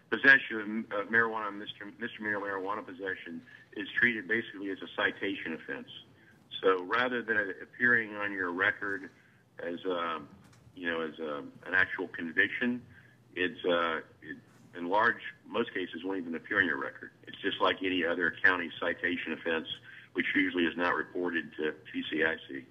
possession 0.09 0.85
of 0.91 1.07
marijuana, 1.07 1.51
misdem- 1.51 1.97
misdemeanor 1.99 2.39
marijuana 2.39 2.85
possession 2.85 3.41
is 3.77 3.87
treated 3.99 4.27
basically 4.27 4.69
as 4.69 4.77
a 4.83 4.87
citation 4.95 5.53
offense. 5.53 5.87
So 6.61 6.83
rather 6.83 7.21
than 7.21 7.37
appearing 7.61 8.15
on 8.15 8.31
your 8.31 8.51
record 8.51 9.09
as 9.63 9.79
a, 9.85 10.19
you 10.75 10.89
know, 10.89 11.01
as 11.01 11.17
a, 11.19 11.37
an 11.67 11.73
actual 11.73 12.07
conviction, 12.09 12.81
it's 13.35 13.63
uh, 13.65 13.97
it, 14.21 14.37
in 14.77 14.89
large 14.89 15.21
most 15.47 15.73
cases 15.73 16.03
won't 16.03 16.19
even 16.19 16.35
appear 16.35 16.59
on 16.59 16.65
your 16.65 16.79
record. 16.79 17.11
It's 17.27 17.37
just 17.41 17.59
like 17.61 17.77
any 17.83 18.05
other 18.05 18.33
county 18.43 18.69
citation 18.79 19.33
offense, 19.33 19.67
which 20.13 20.25
usually 20.35 20.65
is 20.65 20.75
not 20.77 20.95
reported 20.95 21.51
to 21.57 21.73
GCIC. 21.93 22.63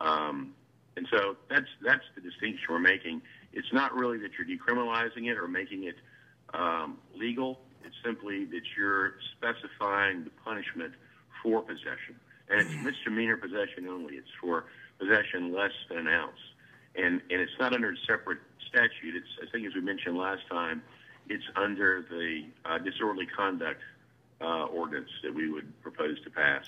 Um, 0.00 0.54
and 0.96 1.06
so 1.10 1.36
that's 1.48 1.68
that's 1.82 2.04
the 2.14 2.20
distinction 2.20 2.64
we're 2.68 2.78
making. 2.78 3.22
It's 3.52 3.72
not 3.72 3.94
really 3.94 4.18
that 4.18 4.30
you're 4.38 4.46
decriminalizing 4.46 5.30
it 5.30 5.38
or 5.38 5.48
making 5.48 5.84
it 5.84 5.96
um, 6.54 6.98
legal. 7.16 7.60
It's 7.84 7.96
simply 8.04 8.44
that 8.46 8.62
you're 8.76 9.14
specifying 9.36 10.24
the 10.24 10.30
punishment 10.44 10.92
for 11.42 11.62
possession, 11.62 12.16
and 12.48 12.60
it's 12.60 12.74
misdemeanor 12.84 13.36
possession 13.36 13.88
only. 13.88 14.14
It's 14.14 14.30
for 14.40 14.66
possession 14.98 15.52
less 15.52 15.72
than 15.88 15.98
an 15.98 16.08
ounce, 16.08 16.38
and 16.94 17.20
and 17.30 17.40
it's 17.40 17.58
not 17.58 17.72
under 17.72 17.92
a 17.92 17.96
separate 18.06 18.38
statute. 18.68 19.16
It's 19.16 19.28
I 19.42 19.50
think 19.50 19.66
as 19.66 19.74
we 19.74 19.80
mentioned 19.80 20.16
last 20.16 20.42
time, 20.50 20.82
it's 21.28 21.44
under 21.56 22.04
the 22.08 22.44
uh, 22.64 22.78
disorderly 22.78 23.26
conduct 23.26 23.80
uh, 24.40 24.64
ordinance 24.64 25.10
that 25.22 25.34
we 25.34 25.50
would 25.50 25.80
propose 25.82 26.20
to 26.24 26.30
pass, 26.30 26.64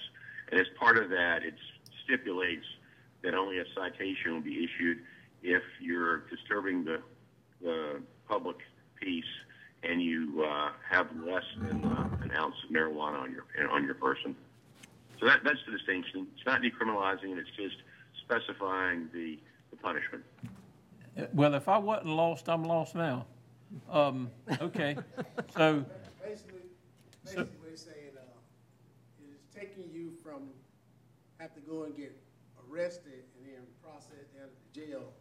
and 0.51 0.59
as 0.59 0.67
part 0.79 0.97
of 0.97 1.11
that, 1.11 1.45
it 1.45 1.55
stipulates 2.05 2.67
that 3.25 3.35
only 3.35 3.59
a 3.59 3.65
citation 3.75 4.35
will 4.35 4.41
be 4.41 4.65
issued 4.65 4.99
if 5.43 5.63
you're 5.81 6.19
disturbing 6.29 6.85
the, 6.85 7.01
the 7.63 8.01
public 8.29 8.57
peace 9.01 9.25
and 9.83 10.01
you 10.01 10.45
uh, 10.45 10.71
have 10.89 11.09
less 11.27 11.43
than 11.59 11.85
uh, 11.85 12.09
an 12.23 12.31
ounce 12.33 12.55
of 12.65 12.71
marijuana 12.71 13.21
on 13.21 13.33
your 13.33 13.71
on 13.71 13.85
your 13.85 13.95
person. 13.95 14.35
So 15.21 15.27
that, 15.27 15.41
that's 15.45 15.59
the 15.67 15.73
distinction. 15.73 16.27
It's 16.37 16.47
not 16.47 16.61
decriminalizing 16.63 17.33
it. 17.33 17.39
It's 17.39 17.51
just 17.57 17.77
specifying 18.21 19.09
the, 19.13 19.39
the 19.71 19.77
punishment. 19.77 20.25
Uh, 21.19 21.25
Well, 21.33 21.55
if 21.55 21.69
I 21.69 21.79
wasn't 21.79 22.09
lost, 22.09 22.49
I'm 22.49 22.65
lost 22.65 22.95
now. 22.95 23.27
Um, 23.91 24.31
okay, 24.61 24.97
so, 25.57 25.85
Basically, 26.23 26.61
basically 27.25 27.45
what 27.61 27.71
it's 27.73 27.83
saying, 27.83 28.13
uh, 28.17 28.21
it 29.21 29.31
is 29.33 29.41
taking 29.55 29.91
you 29.93 30.13
from, 30.23 30.49
have 31.39 31.55
to 31.55 31.61
go 31.61 31.85
and 31.85 31.97
get 31.97 32.17
arrested 32.75 33.23
and 33.39 33.47
then 33.47 33.63
processed 33.83 34.35
down 34.35 34.51
to 34.51 34.59
the 34.67 34.73
jail, 34.75 35.13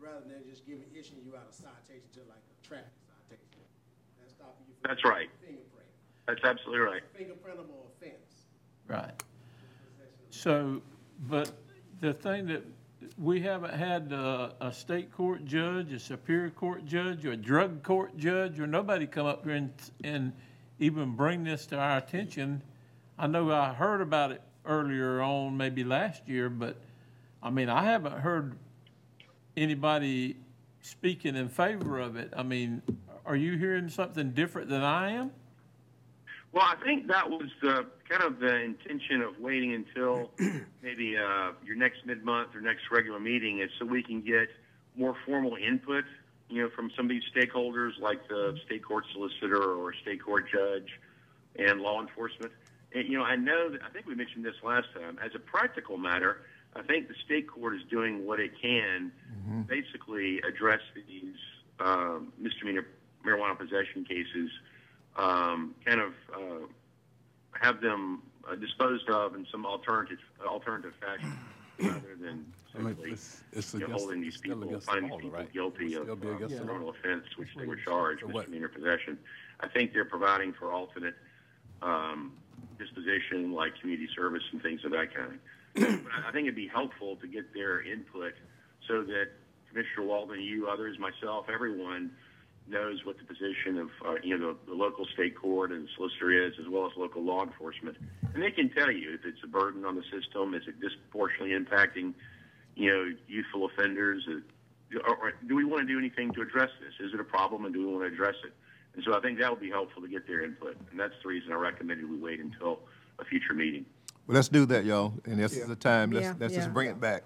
rather 0.00 0.24
than 0.26 0.40
just 0.48 0.66
giving, 0.66 0.84
issuing 0.94 1.20
you 1.24 1.36
out 1.36 1.46
a 1.50 1.52
citation, 1.52 2.08
just 2.14 2.28
like 2.28 2.40
a 2.40 2.66
traffic 2.66 2.92
citation. 3.04 3.60
That's 4.18 4.32
stopping 4.32 4.64
you 4.68 4.74
from. 4.80 4.88
That's 4.88 5.04
right. 5.04 5.28
Fingerprint, 5.40 5.90
That's 6.26 6.44
absolutely 6.44 6.80
right. 6.80 7.02
fingerprintable 7.14 7.92
offense. 7.92 8.48
right. 8.88 9.22
So, 10.30 10.82
but 11.28 11.52
the 12.00 12.12
thing 12.12 12.46
that, 12.46 12.64
we 13.18 13.40
haven't 13.40 13.74
had 13.74 14.12
uh, 14.12 14.50
a 14.60 14.72
state 14.72 15.12
court 15.12 15.44
judge, 15.44 15.92
a 15.92 15.98
superior 16.00 16.50
court 16.50 16.86
judge, 16.86 17.24
or 17.26 17.32
a 17.32 17.36
drug 17.36 17.82
court 17.82 18.16
judge, 18.16 18.58
or 18.58 18.66
nobody 18.66 19.06
come 19.06 19.26
up 19.26 19.44
here 19.44 19.54
and, 19.54 19.72
and 20.02 20.32
even 20.78 21.14
bring 21.14 21.44
this 21.44 21.66
to 21.66 21.76
our 21.76 21.98
attention. 21.98 22.62
I 23.18 23.26
know 23.26 23.52
I 23.52 23.72
heard 23.74 24.00
about 24.00 24.32
it 24.32 24.40
earlier 24.64 25.20
on, 25.20 25.56
maybe 25.56 25.84
last 25.84 26.26
year, 26.26 26.48
but, 26.48 26.76
I 27.44 27.50
mean, 27.50 27.68
I 27.68 27.84
haven't 27.84 28.18
heard 28.18 28.56
anybody 29.54 30.36
speaking 30.80 31.36
in 31.36 31.50
favor 31.50 32.00
of 32.00 32.16
it. 32.16 32.32
I 32.34 32.42
mean, 32.42 32.80
are 33.26 33.36
you 33.36 33.58
hearing 33.58 33.90
something 33.90 34.30
different 34.30 34.70
than 34.70 34.82
I 34.82 35.10
am? 35.10 35.30
Well, 36.52 36.64
I 36.64 36.76
think 36.82 37.06
that 37.08 37.28
was 37.28 37.50
the 37.60 37.84
kind 38.08 38.22
of 38.22 38.38
the 38.38 38.62
intention 38.62 39.20
of 39.20 39.38
waiting 39.38 39.74
until 39.74 40.30
maybe 40.82 41.16
uh, 41.18 41.52
your 41.64 41.76
next 41.76 42.06
mid-month 42.06 42.54
or 42.54 42.62
next 42.62 42.84
regular 42.90 43.20
meeting 43.20 43.60
is 43.60 43.70
so 43.78 43.84
we 43.84 44.02
can 44.02 44.22
get 44.22 44.48
more 44.96 45.14
formal 45.26 45.56
input, 45.56 46.04
you 46.48 46.62
know, 46.62 46.70
from 46.74 46.90
some 46.96 47.06
of 47.06 47.10
these 47.10 47.24
stakeholders 47.36 47.98
like 48.00 48.26
the 48.28 48.56
state 48.64 48.84
court 48.84 49.04
solicitor 49.12 49.74
or 49.74 49.92
state 50.00 50.22
court 50.24 50.46
judge 50.50 50.88
and 51.56 51.80
law 51.80 52.00
enforcement. 52.00 52.52
And, 52.94 53.06
you 53.06 53.18
know, 53.18 53.24
I 53.24 53.36
know 53.36 53.68
that 53.70 53.82
I 53.82 53.90
think 53.90 54.06
we 54.06 54.14
mentioned 54.14 54.44
this 54.44 54.54
last 54.62 54.86
time. 54.94 55.18
As 55.22 55.32
a 55.34 55.40
practical 55.40 55.98
matter, 55.98 56.42
I 56.76 56.82
think 56.82 57.08
the 57.08 57.14
state 57.24 57.46
court 57.48 57.74
is 57.76 57.82
doing 57.90 58.26
what 58.26 58.40
it 58.40 58.52
can, 58.60 59.12
basically 59.68 60.40
address 60.46 60.80
these 60.94 61.34
um, 61.80 62.32
misdemeanor 62.38 62.86
marijuana 63.24 63.56
possession 63.58 64.04
cases 64.04 64.50
um, 65.16 65.74
kind 65.84 66.00
of 66.00 66.12
uh, 66.34 66.66
have 67.52 67.80
them 67.80 68.22
uh, 68.50 68.54
disposed 68.56 69.08
of 69.08 69.34
in 69.34 69.46
some 69.50 69.64
alternative 69.64 70.18
alternative 70.46 70.92
fashion 71.00 71.32
rather 71.80 72.16
than 72.20 72.44
I 72.74 72.78
mean, 72.78 72.88
simply 72.96 73.10
it's- 73.12 73.42
it's 73.52 73.72
you 73.74 73.80
know, 73.80 73.86
against- 73.86 74.02
holding 74.04 74.20
these 74.22 74.36
people, 74.38 74.62
against 74.64 74.86
the 74.86 74.92
finding 74.92 75.10
law, 75.10 75.16
people 75.18 75.38
right? 75.38 75.52
guilty 75.52 75.94
of 75.94 76.02
still 76.02 76.16
be 76.16 76.28
uh, 76.28 76.32
against 76.36 76.56
criminal 76.64 76.90
offense 76.90 77.24
which 77.36 77.48
they 77.56 77.66
were 77.66 77.76
charged, 77.76 78.22
what? 78.24 78.34
misdemeanor 78.34 78.68
possession. 78.68 79.18
I 79.60 79.68
think 79.68 79.92
they're 79.92 80.04
providing 80.04 80.52
for 80.52 80.72
alternate 80.72 81.14
um, 81.82 82.32
disposition 82.78 83.52
like 83.52 83.78
community 83.80 84.08
service 84.16 84.42
and 84.52 84.60
things 84.62 84.84
of 84.84 84.90
that 84.92 85.14
kind. 85.14 85.38
I- 85.76 86.30
think 86.32 86.46
it'd 86.46 86.56
be 86.56 86.68
helpful 86.68 87.16
to 87.16 87.26
get 87.26 87.52
their 87.54 87.80
input 87.80 88.34
so 88.88 89.02
that 89.02 89.28
Commissioner 89.68 90.06
Walden, 90.06 90.40
you, 90.40 90.68
others, 90.68 90.98
myself, 90.98 91.46
everyone 91.52 92.10
knows 92.66 93.04
what 93.04 93.16
the 93.18 93.24
position 93.24 93.78
of 93.78 93.90
uh, 94.06 94.14
you 94.22 94.36
know 94.36 94.52
the, 94.52 94.70
the 94.70 94.74
local 94.74 95.06
state 95.12 95.36
court 95.36 95.70
and 95.70 95.88
solicitor 95.96 96.30
is, 96.46 96.54
as 96.60 96.68
well 96.68 96.86
as 96.86 96.92
local 96.96 97.22
law 97.22 97.42
enforcement, 97.42 97.96
and 98.32 98.42
they 98.42 98.50
can 98.50 98.70
tell 98.70 98.90
you 98.90 99.14
if 99.14 99.24
it's 99.24 99.42
a 99.44 99.46
burden 99.46 99.84
on 99.84 99.96
the 99.96 100.02
system, 100.04 100.54
is 100.54 100.62
it 100.66 100.80
disproportionately 100.80 101.50
impacting 101.50 102.14
you 102.74 102.90
know 102.90 103.12
youthful 103.28 103.66
offenders, 103.66 104.26
or, 105.06 105.16
or 105.16 105.32
do 105.46 105.54
we 105.54 105.64
want 105.64 105.86
to 105.86 105.92
do 105.92 105.98
anything 105.98 106.32
to 106.32 106.40
address 106.40 106.70
this? 106.80 107.06
Is 107.06 107.12
it 107.12 107.20
a 107.20 107.24
problem, 107.24 107.64
and 107.64 107.74
do 107.74 107.86
we 107.86 107.92
want 107.92 108.08
to 108.08 108.12
address 108.12 108.36
it? 108.44 108.52
And 108.94 109.04
so 109.04 109.16
I 109.16 109.20
think 109.20 109.38
that 109.40 109.50
would 109.50 109.60
be 109.60 109.70
helpful 109.70 110.02
to 110.02 110.08
get 110.08 110.26
their 110.26 110.42
input, 110.42 110.76
and 110.90 110.98
that's 110.98 111.14
the 111.22 111.28
reason 111.28 111.52
I 111.52 111.56
recommended 111.56 112.08
we 112.08 112.16
wait 112.16 112.40
until 112.40 112.80
a 113.18 113.24
future 113.24 113.54
meeting. 113.54 113.84
Well, 114.26 114.36
let's 114.36 114.48
do 114.48 114.64
that, 114.66 114.84
y'all, 114.84 115.12
and 115.26 115.38
this 115.38 115.54
is 115.54 115.66
the 115.68 115.76
time, 115.76 116.10
let's, 116.10 116.24
Yeah, 116.24 116.34
let's 116.38 116.54
yeah. 116.54 116.60
just 116.60 116.72
bring 116.72 116.88
it 116.88 116.98
back. 117.00 117.24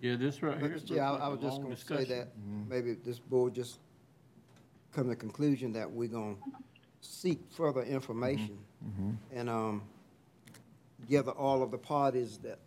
Yeah, 0.00 0.16
this 0.16 0.42
right 0.42 0.58
here. 0.58 0.70
Mr. 0.70 0.88
Chair, 0.88 1.02
I 1.02 1.16
I 1.16 1.28
was 1.28 1.40
just 1.40 1.60
gonna 1.60 1.76
say 1.76 2.04
that, 2.04 2.28
maybe 2.68 2.94
this 2.94 3.18
board 3.18 3.54
just 3.54 3.80
come 4.92 5.04
to 5.04 5.10
the 5.10 5.16
conclusion 5.16 5.72
that 5.72 5.90
we're 5.90 6.08
gonna 6.08 6.36
seek 7.00 7.40
further 7.50 7.82
information 7.82 8.58
and, 9.34 9.50
um, 9.50 9.82
gather 11.08 11.32
all 11.32 11.62
of 11.62 11.70
the 11.70 11.78
parties 11.78 12.38
that 12.38 12.58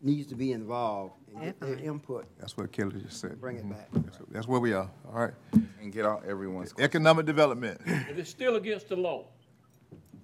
needs 0.00 0.26
to 0.28 0.34
be 0.34 0.52
involved 0.52 1.12
and 1.34 1.42
get 1.42 1.60
their 1.60 1.74
input, 1.78 2.24
That's 2.38 2.56
what 2.56 2.70
Kelly 2.72 3.00
just 3.02 3.20
said. 3.20 3.40
bring 3.40 3.56
it 3.56 3.64
mm-hmm. 3.64 3.72
back. 3.72 3.90
That's- 3.92 4.22
That's 4.30 4.48
where 4.48 4.60
we 4.60 4.72
are, 4.72 4.88
all 5.06 5.20
right. 5.20 5.34
And 5.80 5.92
get 5.92 6.06
out 6.06 6.24
everyone's. 6.24 6.72
Economic 6.78 7.26
development, 7.26 7.80
But 7.84 8.16
it's 8.18 8.30
still 8.30 8.56
against 8.56 8.88
the 8.88 8.96
law. 8.96 9.26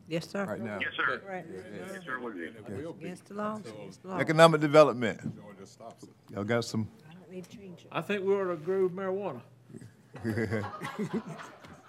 Yes, 0.09 0.28
sir. 0.28 0.44
right 0.44 0.60
now. 0.60 0.78
Yes, 0.81 0.90
sir. 0.97 1.20
Right. 1.26 1.44
Yes, 1.51 2.05
sir. 2.05 2.18
Would 2.18 2.35
be. 2.36 2.47
Against 3.05 3.26
the 3.26 3.35
law, 3.35 3.56
against 3.56 4.02
the 4.02 4.09
law. 4.09 4.18
Economic 4.18 4.60
development. 4.60 5.20
Y'all 6.32 6.44
got 6.44 6.64
some, 6.64 6.89
I 7.10 7.14
don't 7.14 7.31
need 7.31 7.44
to 7.48 7.56
change 7.56 7.81
it. 7.81 7.89
I 7.90 8.01
think 8.02 8.24
we 8.24 8.35
ought 8.35 8.44
to 8.51 8.56
grow 8.56 8.89
marijuana 8.89 9.40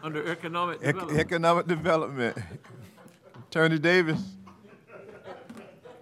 under 0.04 0.28
economic 0.32 0.78
ec- 0.82 0.94
development. 0.94 1.20
economic 1.20 1.68
development. 1.68 2.38
Attorney 3.50 3.80
Davis, 3.80 4.22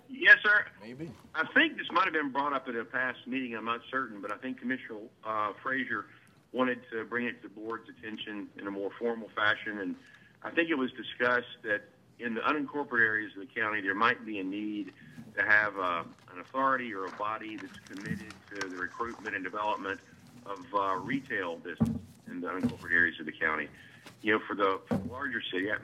Yes, 0.10 0.38
sir. 0.42 0.66
Maybe. 0.82 1.12
I 1.36 1.44
think 1.54 1.76
this 1.78 1.88
might 1.92 2.06
have 2.06 2.14
been 2.14 2.32
brought 2.32 2.54
up 2.54 2.70
at 2.70 2.76
a 2.78 2.86
past 2.86 3.20
meeting. 3.28 3.56
I'm 3.58 3.66
not 3.66 3.82
certain, 3.92 4.22
but 4.22 4.32
I 4.32 4.38
think 4.38 4.58
Commissioner 4.58 5.00
uh, 5.28 5.52
Frazier 5.62 6.06
wanted 6.54 6.80
to 6.94 7.04
bring 7.04 7.26
it 7.26 7.42
to 7.42 7.50
the 7.50 7.54
board's 7.54 7.90
attention 7.90 8.48
in 8.58 8.66
a 8.66 8.72
more 8.72 8.90
formal 8.98 9.28
fashion, 9.36 9.80
and 9.80 9.96
I 10.42 10.50
think 10.52 10.70
it 10.70 10.76
was 10.78 10.92
discussed 10.92 11.58
that 11.64 11.82
in 12.20 12.34
the 12.34 12.42
unincorporated 12.42 13.06
areas 13.06 13.32
of 13.36 13.42
the 13.48 13.54
county, 13.60 13.82
there 13.82 13.96
might 13.96 14.26
be 14.26 14.40
a 14.40 14.44
need 14.44 14.94
to 15.36 15.44
have 15.44 15.78
uh, 15.78 16.04
an 16.34 16.40
authority 16.40 16.94
or 16.94 17.06
a 17.06 17.12
body 17.12 17.58
that's 17.58 17.80
committed 17.88 18.34
to 18.50 18.68
the 18.68 18.76
recruitment 18.76 19.36
and 19.36 19.44
development 19.44 20.00
of 20.46 20.60
uh, 20.74 20.96
retail 20.96 21.58
business 21.58 21.98
in 22.28 22.42
the 22.42 22.48
unincorporated 22.48 22.94
areas 22.94 23.20
of 23.20 23.26
the 23.26 23.32
county. 23.32 23.68
You 24.22 24.34
know, 24.34 24.40
for 24.48 24.56
the, 24.56 24.80
for 24.88 24.98
the 24.98 25.12
larger 25.12 25.42
city, 25.52 25.70
I, 25.72 25.76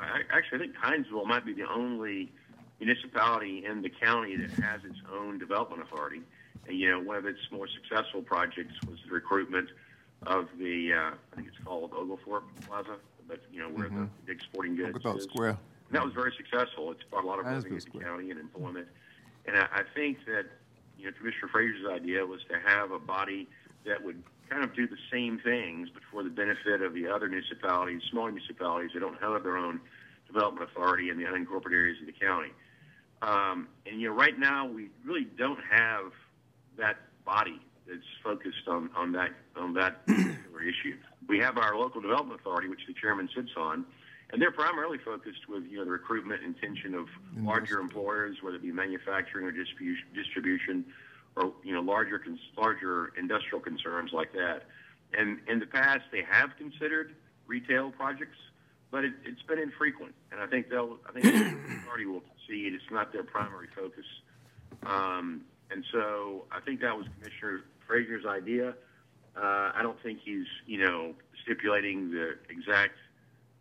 I, 0.00 0.20
actually, 0.30 0.58
I 0.58 0.60
think 0.60 0.76
Hinesville 0.76 1.26
might 1.26 1.44
be 1.44 1.52
the 1.52 1.68
only 1.68 2.32
municipality 2.80 3.64
in 3.64 3.82
the 3.82 3.88
county 3.88 4.36
that 4.36 4.50
has 4.62 4.84
its 4.84 4.98
own 5.12 5.38
development 5.38 5.82
authority. 5.82 6.22
And, 6.66 6.78
you 6.78 6.90
know, 6.90 7.00
one 7.00 7.16
of 7.16 7.26
its 7.26 7.38
more 7.50 7.68
successful 7.68 8.22
projects 8.22 8.74
was 8.88 8.98
the 9.06 9.14
recruitment 9.14 9.68
of 10.26 10.48
the, 10.58 10.92
uh, 10.92 11.10
I 11.32 11.36
think 11.36 11.48
it's 11.48 11.58
called 11.64 11.92
Oglethorpe 11.92 12.44
Plaza, 12.66 12.96
but, 13.28 13.40
you 13.52 13.60
know, 13.60 13.68
where 13.68 13.88
the 13.88 14.08
big 14.26 14.42
sporting 14.42 14.76
goods 14.76 14.96
Oglethorpe 14.96 15.18
is. 15.18 15.24
Square. 15.24 15.58
And 15.88 15.96
that 15.96 16.04
was 16.04 16.14
very 16.14 16.32
successful. 16.36 16.90
It's 16.92 17.02
brought 17.10 17.24
a 17.24 17.26
lot 17.26 17.38
of 17.38 17.46
revenue 17.46 17.78
to 17.78 17.92
the 17.92 18.00
county 18.00 18.30
and 18.30 18.40
employment. 18.40 18.88
And 19.46 19.56
I, 19.56 19.66
I 19.72 19.82
think 19.94 20.18
that, 20.26 20.46
you 20.98 21.06
know, 21.06 21.12
Commissioner 21.16 21.48
Frazier's 21.52 21.86
idea 21.88 22.26
was 22.26 22.40
to 22.50 22.58
have 22.58 22.90
a 22.90 22.98
body 22.98 23.48
that 23.84 24.02
would 24.02 24.22
kind 24.50 24.64
of 24.64 24.74
do 24.74 24.86
the 24.86 24.96
same 25.12 25.38
things, 25.38 25.88
but 25.92 26.02
for 26.10 26.22
the 26.22 26.30
benefit 26.30 26.82
of 26.82 26.94
the 26.94 27.06
other 27.08 27.28
municipalities, 27.28 28.02
smaller 28.10 28.32
municipalities 28.32 28.90
that 28.94 29.00
don't 29.00 29.20
have 29.20 29.42
their 29.42 29.56
own 29.56 29.80
development 30.26 30.68
authority 30.70 31.10
in 31.10 31.18
the 31.18 31.24
unincorporated 31.24 31.72
areas 31.72 31.98
of 32.00 32.06
the 32.06 32.12
county. 32.12 32.50
Um, 33.22 33.68
and 33.86 34.00
you 34.00 34.08
know, 34.08 34.14
right 34.14 34.38
now 34.38 34.66
we 34.66 34.88
really 35.04 35.26
don't 35.38 35.60
have 35.70 36.12
that 36.76 36.96
body 37.24 37.60
that's 37.88 38.02
focused 38.22 38.68
on, 38.68 38.90
on 38.96 39.12
that 39.12 39.30
on 39.56 39.72
that 39.74 40.06
particular 40.06 40.62
issue. 40.62 40.96
We 41.28 41.38
have 41.38 41.58
our 41.58 41.76
local 41.76 42.00
development 42.00 42.40
authority, 42.40 42.68
which 42.68 42.86
the 42.86 42.94
chairman 42.94 43.28
sits 43.34 43.50
on, 43.56 43.84
and 44.30 44.42
they're 44.42 44.52
primarily 44.52 44.98
focused 44.98 45.48
with 45.48 45.64
you 45.70 45.78
know 45.78 45.84
the 45.84 45.90
recruitment 45.90 46.42
intention 46.42 46.94
of 46.94 47.06
larger 47.38 47.78
employers, 47.78 48.36
whether 48.42 48.56
it 48.56 48.62
be 48.62 48.72
manufacturing 48.72 49.46
or 49.46 49.52
distribution, 49.52 50.06
distribution 50.14 50.84
or 51.36 51.52
you 51.62 51.72
know 51.72 51.80
larger 51.80 52.22
larger 52.56 53.12
industrial 53.18 53.60
concerns 53.60 54.12
like 54.12 54.32
that. 54.32 54.62
And 55.16 55.38
in 55.48 55.60
the 55.60 55.66
past, 55.66 56.02
they 56.10 56.22
have 56.28 56.56
considered 56.56 57.14
retail 57.46 57.92
projects, 57.92 58.38
but 58.90 59.04
it, 59.04 59.12
it's 59.24 59.42
been 59.42 59.60
infrequent. 59.60 60.14
And 60.32 60.40
I 60.40 60.46
think 60.46 60.68
they'll 60.68 60.98
I 61.08 61.12
think 61.12 61.24
the 61.24 61.78
party 61.86 62.06
will 62.06 62.22
concede 62.22 62.74
it's 62.74 62.90
not 62.90 63.12
their 63.12 63.24
primary 63.24 63.68
focus. 63.76 64.06
Um, 64.84 65.42
and 65.70 65.84
so 65.92 66.44
I 66.50 66.60
think 66.60 66.80
that 66.80 66.96
was 66.96 67.06
Commissioner 67.18 67.60
Frazier's 67.86 68.26
idea. 68.26 68.74
Uh, 69.36 69.70
I 69.74 69.80
don't 69.82 70.00
think 70.02 70.20
he's 70.24 70.46
you 70.66 70.84
know 70.84 71.14
stipulating 71.44 72.10
the 72.10 72.36
exact 72.48 72.96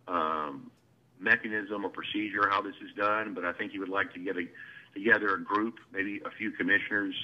um, 0.08 0.72
mechanism 1.20 1.86
or 1.86 1.90
procedure 1.90 2.50
how 2.50 2.62
this 2.62 2.76
is 2.84 2.96
done, 2.98 3.34
but 3.34 3.46
I 3.46 3.54
think 3.54 3.72
he 3.72 3.80
would 3.80 3.90
like 3.90 4.14
to 4.14 4.20
get 4.20 4.36
a, 4.38 4.46
together 4.94 5.36
a 5.36 5.44
group, 5.44 5.76
maybe 5.94 6.22
a 6.26 6.32
few 6.38 6.52
commissioners, 6.52 7.16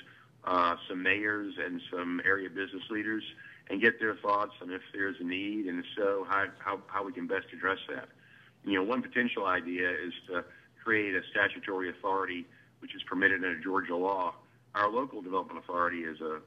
uh, 0.44 0.76
some 0.90 1.04
mayors, 1.04 1.54
and 1.64 1.82
some 1.92 2.22
area 2.26 2.50
business 2.50 2.84
leaders, 2.90 3.24
and 3.70 3.82
get 3.82 4.00
their 4.00 4.16
thoughts 4.16 4.54
on 4.62 4.72
if 4.72 4.82
there's 4.94 5.16
a 5.20 5.24
need, 5.24 5.66
and 5.66 5.84
so, 5.98 6.26
how, 6.30 6.46
how, 6.60 6.80
how 6.88 7.06
we 7.06 7.14
can 7.14 7.28
best 7.28 7.46
address 7.54 7.78
that. 7.90 8.10
You 8.66 8.74
know, 8.74 8.84
one 8.84 9.02
potential 9.02 9.46
idea 9.46 9.90
is 9.90 10.14
to 10.28 10.44
create 10.84 11.16
a 11.16 11.22
statutory 11.32 11.90
authority 11.90 12.46
which 12.80 12.96
is 12.96 13.02
permitted 13.04 13.44
under 13.44 13.60
Georgia 13.60 13.96
law. 13.96 14.34
Our 14.74 14.90
local 14.90 15.22
development 15.22 15.60
authority 15.64 16.00
is 16.00 16.20
a 16.22 16.40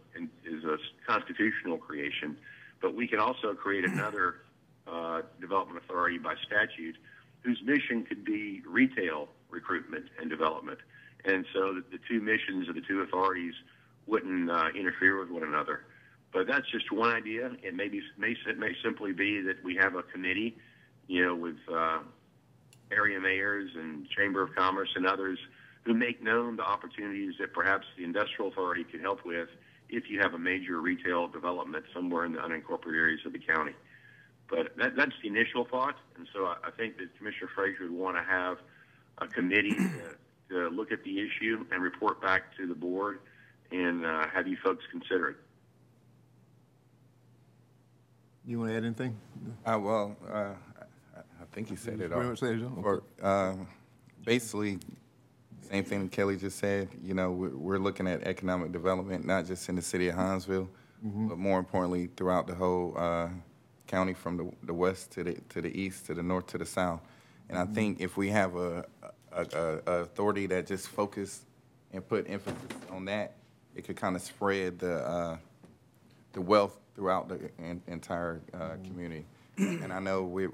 is 0.44 0.65
a 0.65 0.77
constitutional 1.06 1.78
creation, 1.78 2.36
but 2.81 2.94
we 2.94 3.06
can 3.06 3.20
also 3.20 3.55
create 3.55 3.85
another 3.85 4.36
uh, 4.90 5.23
development 5.40 5.82
authority 5.85 6.19
by 6.19 6.35
statute 6.47 6.97
whose 7.43 7.61
mission 7.65 8.05
could 8.05 8.24
be 8.24 8.62
retail 8.66 9.28
recruitment 9.51 10.06
and 10.20 10.31
development. 10.31 10.78
And 11.24 11.44
so 11.52 11.74
the, 11.74 11.85
the 11.93 11.98
two 12.09 12.20
missions 12.20 12.69
of 12.69 12.74
the 12.74 12.81
two 12.81 13.01
authorities 13.01 13.55
wouldn't 14.06 14.51
uh, 14.51 14.69
interfere 14.78 15.19
with 15.19 15.31
one 15.31 15.43
another. 15.43 15.85
But 16.32 16.47
that's 16.47 16.69
just 16.70 16.90
one 16.90 17.11
idea. 17.11 17.52
It 17.62 17.74
may, 17.74 17.89
be, 17.89 18.02
may, 18.19 18.35
it 18.47 18.59
may 18.59 18.74
simply 18.82 19.12
be 19.12 19.40
that 19.43 19.62
we 19.62 19.77
have 19.77 19.94
a 19.94 20.02
committee, 20.02 20.56
you 21.06 21.24
know, 21.24 21.35
with 21.35 21.56
uh, 21.73 22.01
area 22.90 23.20
mayors 23.20 23.70
and 23.77 24.09
Chamber 24.11 24.43
of 24.43 24.55
Commerce 24.55 24.90
and 24.97 25.06
others 25.06 25.39
who 25.85 25.94
make 25.94 26.23
known 26.23 26.56
the 26.56 26.62
opportunities 26.62 27.35
that 27.39 27.52
perhaps 27.52 27.86
the 27.97 28.05
industrial 28.05 28.51
authority 28.51 28.85
could 28.85 29.01
help 29.01 29.24
with 29.24 29.48
if 29.89 30.11
you 30.11 30.19
have 30.20 30.35
a 30.35 30.39
major 30.39 30.81
retail 30.81 31.28
development 31.28 31.85
somewhere 31.94 32.24
in 32.24 32.32
the 32.32 32.39
unincorporated 32.39 32.97
areas 32.97 33.20
of 33.27 33.32
the 33.32 33.39
county. 33.39 33.73
But 34.50 34.76
that, 34.76 34.94
that's 34.96 35.12
the 35.22 35.28
initial 35.28 35.64
thought, 35.64 35.96
and 36.16 36.26
so 36.34 36.44
I, 36.46 36.56
I 36.66 36.70
think 36.70 36.98
that 36.98 37.16
Commissioner 37.16 37.50
Frazier 37.54 37.84
would 37.84 37.92
want 37.92 38.16
to 38.16 38.22
have 38.22 38.58
a 39.18 39.26
committee 39.26 39.74
to, 39.74 40.16
to 40.50 40.68
look 40.68 40.92
at 40.92 41.02
the 41.04 41.18
issue 41.20 41.64
and 41.72 41.82
report 41.82 42.20
back 42.20 42.54
to 42.58 42.66
the 42.66 42.74
board 42.74 43.20
and 43.72 44.04
uh, 44.04 44.26
have 44.28 44.46
you 44.46 44.56
folks 44.62 44.84
consider 44.90 45.30
it. 45.30 45.36
You 48.46 48.58
want 48.58 48.70
to 48.72 48.76
add 48.76 48.84
anything? 48.84 49.16
Uh, 49.64 49.78
well, 49.80 50.16
uh, 50.30 50.34
I 51.16 51.18
I 51.18 51.44
think 51.52 51.70
he 51.70 51.76
said 51.76 52.00
it 52.00 52.12
all. 52.12 52.22
much 52.22 52.40
said 52.40 52.56
it 52.56 52.62
all. 52.64 52.82
Or, 52.84 53.02
uh, 53.22 53.54
basically, 54.24 54.78
same 55.62 55.84
thing 55.84 56.08
Kelly 56.10 56.36
just 56.36 56.58
said, 56.58 56.88
you 57.02 57.14
know, 57.14 57.30
we're, 57.32 57.56
we're 57.56 57.78
looking 57.78 58.06
at 58.06 58.22
economic 58.24 58.70
development, 58.72 59.24
not 59.24 59.46
just 59.46 59.68
in 59.68 59.76
the 59.76 59.82
city 59.82 60.08
of 60.08 60.16
Hinesville, 60.16 60.68
Mhm. 61.04 61.28
but 61.30 61.38
more 61.38 61.58
importantly, 61.58 62.10
throughout 62.16 62.46
the 62.46 62.54
whole, 62.54 62.94
uh, 62.96 63.28
county 63.86 64.15
from 64.15 64.36
the, 64.36 64.51
the 64.65 64.74
west 64.74 65.11
to 65.12 65.24
the, 65.24 65.35
to 65.51 65.61
the 65.61 65.81
east, 65.81 66.06
to 66.06 66.15
the 66.15 66.23
north, 66.23 66.47
to 66.48 66.59
the 66.59 66.66
south. 66.66 67.01
And 67.48 67.59
I 67.59 67.66
think 67.66 68.01
if 68.01 68.16
we 68.16 68.31
have 68.31 68.56
a, 68.56 68.86
a, 69.32 69.47
a, 69.52 69.81
a 69.86 69.93
authority 70.02 70.47
that 70.47 70.66
just 70.66 70.89
focus 70.89 71.44
and 71.93 72.06
put 72.06 72.28
emphasis 72.28 72.59
on 72.90 73.05
that, 73.06 73.35
it 73.74 73.85
could 73.85 73.97
kind 73.97 74.16
of 74.16 74.23
spread 74.23 74.78
the, 74.78 74.97
uh, 74.97 75.36
the 76.32 76.40
wealth 76.40 76.78
throughout 76.94 77.28
the 77.28 77.51
en- 77.59 77.82
entire 77.86 78.40
uh, 78.55 78.70
community. 78.85 79.27
And 79.56 79.93
I 79.93 80.01
know 80.01 80.23
we, 80.23 80.48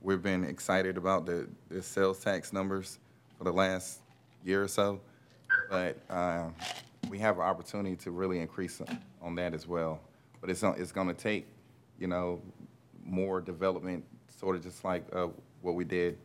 we've 0.00 0.22
been 0.22 0.44
excited 0.44 0.96
about 0.96 1.26
the, 1.26 1.48
the 1.68 1.82
sales 1.82 2.20
tax 2.20 2.52
numbers 2.52 2.98
for 3.36 3.44
the 3.44 3.52
last 3.52 4.00
year 4.44 4.62
or 4.62 4.68
so, 4.68 5.00
but 5.68 5.98
uh, 6.08 6.44
we 7.10 7.18
have 7.18 7.36
an 7.36 7.42
opportunity 7.42 7.96
to 7.96 8.10
really 8.10 8.38
increase 8.38 8.80
on- 8.80 8.98
on 9.20 9.34
that 9.34 9.52
as 9.52 9.66
well. 9.66 10.00
But 10.40 10.48
it's, 10.50 10.62
it's 10.62 10.92
going 10.92 11.08
to 11.08 11.14
take, 11.14 11.46
you 11.98 12.06
know, 12.06 12.40
more 13.08 13.40
development, 13.40 14.04
sort 14.28 14.56
of 14.56 14.62
just 14.62 14.84
like 14.84 15.04
uh, 15.12 15.28
what 15.62 15.74
we 15.74 15.84
did 15.84 16.18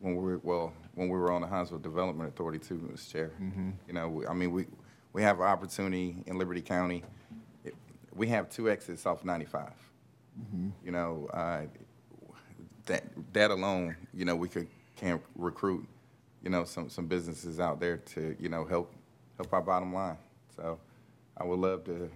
when 0.00 0.16
we 0.16 0.22
were, 0.22 0.40
well, 0.42 0.72
when 0.94 1.08
we 1.08 1.16
were 1.18 1.32
on 1.32 1.40
the 1.42 1.46
Hinesville 1.46 1.82
Development 1.82 2.28
Authority 2.28 2.58
too, 2.58 2.76
Mr. 2.76 3.10
Chair. 3.10 3.30
Mhm. 3.40 3.72
You 3.86 3.92
know, 3.94 4.08
we- 4.08 4.26
I 4.26 4.34
mean, 4.34 4.50
we, 4.52 4.66
we 5.12 5.22
have 5.22 5.38
an 5.40 5.46
opportunity 5.46 6.22
in 6.26 6.38
Liberty 6.38 6.62
County. 6.62 7.04
It- 7.64 7.74
We 8.14 8.28
have 8.28 8.48
two 8.50 8.70
exits 8.70 9.06
off 9.06 9.24
95. 9.24 9.72
Mhm. 10.40 10.72
You 10.84 10.92
know, 10.92 11.28
uh, 11.32 11.62
that, 12.86 13.04
that 13.32 13.50
alone, 13.50 13.96
you 14.12 14.24
know, 14.24 14.34
we 14.36 14.48
could, 14.48 14.68
can 14.96 15.20
recruit, 15.36 15.86
you 16.42 16.50
know, 16.50 16.64
some, 16.64 16.88
some 16.88 17.06
businesses 17.06 17.60
out 17.60 17.78
there 17.80 17.96
to, 17.98 18.34
you 18.40 18.48
know, 18.48 18.64
help, 18.64 18.92
help 19.36 19.52
our 19.52 19.62
bottom 19.62 19.92
line. 19.94 20.16
So 20.56 20.78
I 21.36 21.44
would 21.44 21.58
love 21.60 21.84
to, 21.84 22.10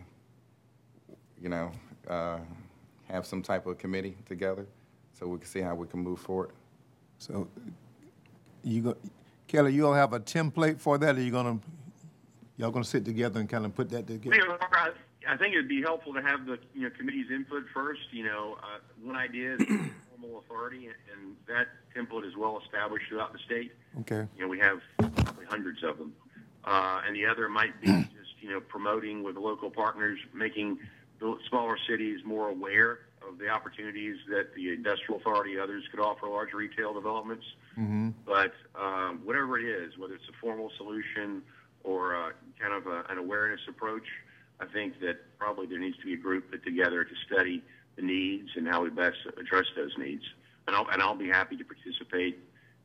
you 1.41 1.49
know, 1.49 1.71
uh, 2.09 2.39
have 3.09 3.27
some 3.27 3.43
type 3.43 3.67
of 3.67 3.79
committee 3.79 4.17
together 4.27 4.67
so 5.13 5.27
we 5.27 5.39
can 5.39 5.47
see 5.47 5.61
how 5.61 5.75
we 5.75 5.87
can 5.87 6.01
move 6.01 6.19
forward. 6.19 6.51
So 7.19 7.49
you 8.63 8.83
go, 8.83 8.97
Kelly, 9.49 9.73
you 9.73 9.87
all 9.87 9.95
have 9.95 10.13
a 10.13 10.21
template 10.21 10.81
for 10.81 10.99
that, 10.99 11.17
or 11.17 11.21
you 11.21 11.31
gonna, 11.31 11.59
y'all 12.57 12.71
gonna 12.71 12.85
sit 12.85 13.05
together 13.05 13.41
and 13.41 13.49
kind 13.49 13.65
of 13.65 13.75
put 13.75 13.91
that 13.91 14.07
together? 14.07 14.37
You 14.37 14.57
I, 14.73 14.91
I 15.29 15.37
think 15.37 15.55
it'd 15.55 15.69
be 15.69 15.83
helpful 15.83 16.13
to 16.15 16.23
have 16.23 16.47
the 16.47 16.59
you 16.75 16.83
know 16.83 16.91
committee's 16.91 17.31
input 17.31 17.65
first. 17.73 18.01
You 18.11 18.25
know, 18.25 18.59
uh, 18.63 18.79
one 19.03 19.17
idea 19.17 19.55
is 19.55 19.63
formal 20.11 20.41
authority, 20.41 20.89
and 20.89 21.37
that 21.49 21.69
template 21.97 22.27
is 22.27 22.37
well 22.37 22.61
established 22.65 23.07
throughout 23.09 23.33
the 23.33 23.39
state. 23.39 23.73
Okay. 24.01 24.27
You 24.37 24.43
know, 24.43 24.49
we 24.49 24.59
have 24.59 24.81
probably 24.99 25.47
hundreds 25.47 25.83
of 25.83 25.99
them. 25.99 26.13
Uh, 26.65 27.01
and 27.07 27.15
the 27.15 27.25
other 27.25 27.49
might 27.49 27.81
be 27.81 27.87
just, 28.19 28.35
you 28.41 28.51
know, 28.51 28.61
promoting 28.61 29.23
with 29.23 29.37
local 29.37 29.71
partners, 29.71 30.19
making 30.35 30.79
the 31.19 31.37
smaller 31.49 31.77
cities 31.89 32.21
more 32.25 32.49
aware 32.49 33.01
of 33.27 33.39
the 33.39 33.49
opportunities 33.49 34.17
that 34.29 34.55
the 34.55 34.73
industrial 34.73 35.21
authority, 35.21 35.59
others 35.59 35.85
could 35.91 36.01
offer 36.01 36.29
large 36.29 36.53
retail 36.53 36.95
developments. 36.95 37.45
Mm-hmm. 37.79 38.11
But 38.25 38.53
um, 38.81 39.21
whatever 39.25 39.59
it 39.59 39.65
is, 39.65 39.99
whether 39.99 40.15
it's 40.15 40.29
a 40.29 40.41
formal 40.41 40.71
solution 40.77 41.43
or 41.83 42.17
uh, 42.17 42.31
kind 42.61 42.73
of 42.75 42.87
a, 42.87 43.05
an 43.11 43.19
awareness 43.19 43.61
approach, 43.69 44.07
I 44.61 44.67
think 44.67 45.01
that 45.01 45.17
probably 45.39 45.67
there 45.67 45.79
needs 45.79 45.99
to 45.99 46.05
be 46.05 46.15
a 46.15 46.17
group 46.17 46.51
put 46.51 46.65
together 46.65 47.05
to 47.05 47.15
study 47.27 47.63
the 47.97 48.03
needs 48.03 48.51
and 48.57 48.67
how 48.67 48.83
we 48.83 48.91
best 48.91 49.17
address 49.39 49.67
those 49.77 49.93
needs. 49.99 50.23
And 50.67 50.77
I'll, 50.77 50.89
and 50.91 51.03
I'll 51.03 51.17
be 51.17 51.29
happy 51.29 51.57
to 51.57 51.65
participate 51.65 52.39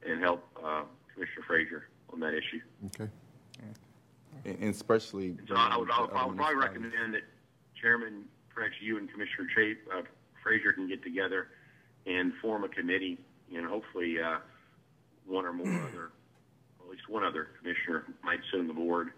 and 0.05 0.21
help 0.21 0.43
uh, 0.63 0.83
Commissioner 1.13 1.45
Frazier 1.47 1.87
on 2.11 2.19
that 2.21 2.33
issue. 2.33 2.61
Okay. 2.87 3.09
And 4.45 4.57
and 4.59 4.69
especially. 4.73 5.37
So 5.47 5.55
I 5.55 5.77
would, 5.77 5.91
I 5.91 6.01
would, 6.01 6.11
I 6.11 6.25
would 6.25 6.37
probably 6.37 6.55
recommend 6.55 7.13
that 7.13 7.21
Chairman, 7.81 8.25
perhaps 8.53 8.75
you 8.81 8.97
and 8.97 9.11
Commissioner 9.11 9.47
Chape, 9.55 9.79
uh, 9.93 10.01
Frazier 10.43 10.73
can 10.73 10.87
get 10.87 11.03
together 11.03 11.47
and 12.05 12.33
form 12.41 12.63
a 12.63 12.69
committee, 12.69 13.17
and 13.53 13.65
hopefully, 13.65 14.17
uh, 14.19 14.37
one 15.25 15.45
or 15.45 15.53
more 15.53 15.67
other, 15.67 16.11
at 16.83 16.89
least 16.89 17.07
one 17.07 17.23
other 17.23 17.49
commissioner 17.59 18.05
might 18.23 18.39
sit 18.51 18.59
on 18.59 18.67
the 18.67 18.73
board, 18.73 19.11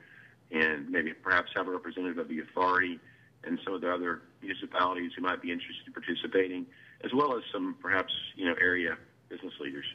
and 0.52 0.90
maybe 0.90 1.14
perhaps 1.14 1.52
have 1.56 1.68
a 1.68 1.72
representative 1.72 2.18
of 2.18 2.28
the 2.28 2.40
authority 2.40 3.00
and 3.46 3.60
some 3.64 3.74
of 3.74 3.82
the 3.82 3.92
other 3.92 4.22
municipalities 4.42 5.12
who 5.16 5.22
might 5.22 5.42
be 5.42 5.52
interested 5.52 5.88
in 5.88 5.94
participating, 5.94 6.66
as 7.04 7.12
well 7.14 7.36
as 7.36 7.44
some 7.52 7.76
perhaps, 7.82 8.14
you 8.36 8.46
know, 8.46 8.56
area 8.62 8.98
business 9.30 9.54
leaders. 9.60 9.86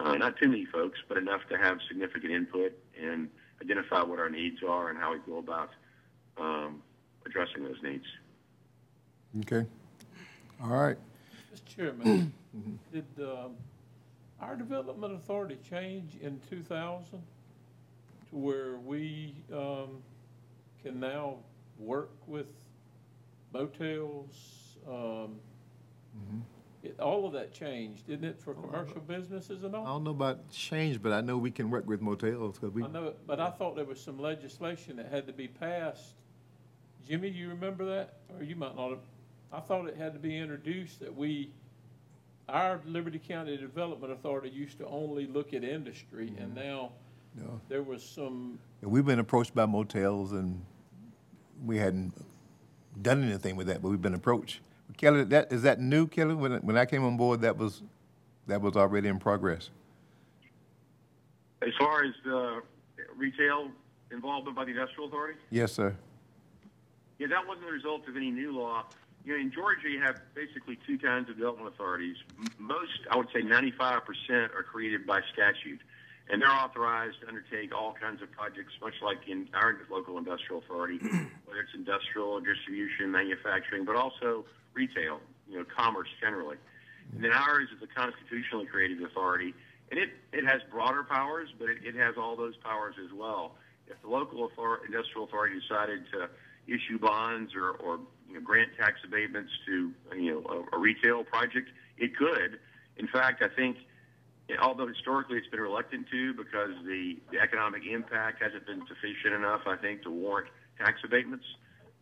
Uh, 0.00 0.14
not 0.14 0.36
too 0.38 0.48
many 0.48 0.64
folks, 0.66 0.98
but 1.08 1.16
enough 1.16 1.40
to 1.48 1.56
have 1.56 1.78
significant 1.88 2.32
input 2.32 2.72
and 3.00 3.28
identify 3.62 4.02
what 4.02 4.18
our 4.18 4.28
needs 4.30 4.62
are 4.66 4.90
and 4.90 4.98
how 4.98 5.12
we 5.12 5.18
go 5.26 5.38
about 5.38 5.70
um, 6.36 6.82
addressing 7.26 7.64
those 7.64 7.82
needs. 7.82 8.04
Okay. 9.40 9.66
All 10.62 10.68
right. 10.70 10.96
Mr. 11.54 11.76
Chairman, 11.76 12.32
did 12.92 13.04
um, 13.20 13.52
our 14.40 14.56
development 14.56 15.14
authority 15.14 15.58
change 15.68 16.16
in 16.20 16.40
2000 16.50 17.10
to 18.30 18.36
where 18.36 18.76
we 18.76 19.34
um, 19.52 20.02
can 20.82 21.00
now 21.00 21.36
work 21.78 22.12
with 22.26 22.46
motels? 23.52 24.76
um, 24.88 25.36
it- 26.82 27.00
All 27.00 27.26
of 27.26 27.32
that 27.32 27.52
changed, 27.52 28.06
didn't 28.06 28.26
it, 28.26 28.38
for 28.40 28.54
commercial 28.54 29.00
businesses 29.00 29.64
and 29.64 29.74
all? 29.74 29.84
I 29.84 29.88
don't 29.88 30.04
know 30.04 30.10
about 30.10 30.50
change, 30.50 31.00
but 31.02 31.12
I 31.12 31.20
know 31.22 31.38
we 31.38 31.50
can 31.50 31.70
work 31.70 31.86
with 31.86 32.00
motels, 32.02 32.58
because 32.58 32.74
we, 32.74 32.84
I 32.84 32.88
know, 32.88 33.06
it, 33.08 33.18
but 33.26 33.40
I 33.40 33.50
thought 33.50 33.74
there 33.74 33.84
was 33.86 33.98
some 34.00 34.18
legislation 34.20 34.96
that 34.96 35.10
had 35.10 35.26
to 35.26 35.32
be 35.32 35.48
passed. 35.48 36.14
Jimmy, 37.08 37.28
you 37.28 37.48
remember 37.48 37.84
that? 37.84 38.14
Or 38.36 38.44
you 38.44 38.56
might 38.56 38.76
not 38.76 38.90
have, 38.90 38.98
I 39.52 39.60
thought 39.60 39.86
it 39.86 39.96
had 39.96 40.12
to 40.14 40.18
be 40.18 40.36
introduced 40.36 41.00
that 41.00 41.14
we, 41.14 41.50
our 42.48 42.80
Liberty 42.86 43.18
County 43.18 43.56
Development 43.56 44.12
Authority 44.12 44.50
used 44.50 44.78
to 44.78 44.86
only 44.86 45.26
look 45.26 45.52
at 45.52 45.64
industry, 45.64 46.28
and 46.38 46.54
mm-hmm. 46.54 46.66
now 46.68 46.92
No. 47.34 47.60
there 47.68 47.82
was 47.82 48.02
some, 48.02 48.58
we've 48.80 49.04
been 49.06 49.18
approached 49.18 49.54
by 49.54 49.66
motels, 49.66 50.32
and 50.32 50.64
we 51.64 51.78
hadn't 51.78 52.14
done 53.02 53.22
anything 53.22 53.56
with 53.56 53.66
that, 53.66 53.82
but 53.82 53.88
we've 53.90 54.02
been 54.02 54.14
approached. 54.14 54.60
Kelly, 54.96 55.24
that, 55.24 55.52
is 55.52 55.62
that 55.62 55.80
new, 55.80 56.06
Kelly? 56.06 56.34
When, 56.34 56.52
when 56.58 56.76
I 56.76 56.86
came 56.86 57.04
on 57.04 57.16
board, 57.16 57.40
that 57.42 57.56
was, 57.56 57.82
that 58.46 58.60
was 58.60 58.76
already 58.76 59.08
in 59.08 59.18
progress. 59.18 59.70
As 61.62 61.72
far 61.78 62.04
as 62.04 62.12
the 62.24 62.60
retail 63.16 63.70
involvement 64.10 64.56
by 64.56 64.64
the 64.64 64.70
industrial 64.70 65.08
authority, 65.08 65.38
Yes, 65.50 65.72
sir. 65.72 65.96
Yeah, 67.24 67.36
that 67.40 67.48
wasn't 67.48 67.66
the 67.66 67.72
result 67.72 68.06
of 68.06 68.16
any 68.16 68.30
new 68.30 68.52
law. 68.52 68.84
You 69.24 69.32
know, 69.32 69.40
in 69.40 69.50
Georgia, 69.50 69.88
you 69.88 70.00
have 70.02 70.16
basically 70.34 70.78
two 70.86 70.98
kinds 70.98 71.30
of 71.30 71.36
development 71.36 71.72
authorities. 71.72 72.16
Most, 72.58 73.00
I 73.10 73.16
would 73.16 73.28
say 73.32 73.40
95% 73.40 73.72
are 74.52 74.62
created 74.62 75.06
by 75.06 75.20
statute. 75.32 75.80
And 76.28 76.40
they're 76.40 76.50
authorized 76.50 77.20
to 77.20 77.28
undertake 77.28 77.74
all 77.74 77.94
kinds 78.00 78.22
of 78.22 78.30
projects, 78.32 78.72
much 78.80 78.94
like 79.02 79.28
in 79.28 79.48
our 79.54 79.76
local 79.90 80.16
industrial 80.16 80.62
authority, 80.62 80.98
whether 81.44 81.60
it's 81.60 81.74
industrial, 81.74 82.40
distribution, 82.40 83.10
manufacturing, 83.10 83.84
but 83.84 83.96
also 83.96 84.44
retail, 84.74 85.20
you 85.48 85.58
know, 85.58 85.64
commerce 85.64 86.08
generally. 86.20 86.56
And 87.14 87.24
then 87.24 87.32
ours 87.32 87.68
is 87.74 87.82
a 87.82 87.86
constitutionally 87.86 88.64
created 88.66 89.02
authority, 89.02 89.54
and 89.90 90.00
it, 90.00 90.10
it 90.32 90.46
has 90.46 90.62
broader 90.70 91.04
powers, 91.04 91.48
but 91.58 91.68
it, 91.68 91.84
it 91.84 91.94
has 91.94 92.16
all 92.16 92.36
those 92.36 92.56
powers 92.56 92.94
as 93.04 93.12
well. 93.12 93.56
If 93.86 94.00
the 94.00 94.08
local 94.08 94.44
author- 94.44 94.80
industrial 94.86 95.24
authority 95.24 95.60
decided 95.60 96.04
to 96.12 96.30
issue 96.66 96.98
bonds 96.98 97.52
or, 97.54 97.70
or 97.70 98.00
you 98.28 98.34
know, 98.34 98.40
grant 98.40 98.70
tax 98.78 99.00
abatements 99.04 99.52
to 99.66 99.92
you 100.16 100.32
know 100.32 100.64
a, 100.72 100.76
a 100.76 100.78
retail 100.78 101.24
project, 101.24 101.68
it 101.98 102.16
could. 102.16 102.58
In 102.96 103.08
fact, 103.08 103.42
I 103.42 103.48
think, 103.48 103.76
although 104.60 104.86
historically 104.86 105.38
it's 105.38 105.48
been 105.48 105.60
reluctant 105.60 106.06
to 106.10 106.34
because 106.34 106.70
the, 106.84 107.16
the 107.32 107.40
economic 107.40 107.82
impact 107.90 108.42
hasn't 108.42 108.66
been 108.66 108.82
sufficient 108.86 109.34
enough, 109.34 109.62
I 109.66 109.76
think, 109.76 110.02
to 110.02 110.10
warrant 110.10 110.48
tax 110.78 111.00
abatements. 111.04 111.44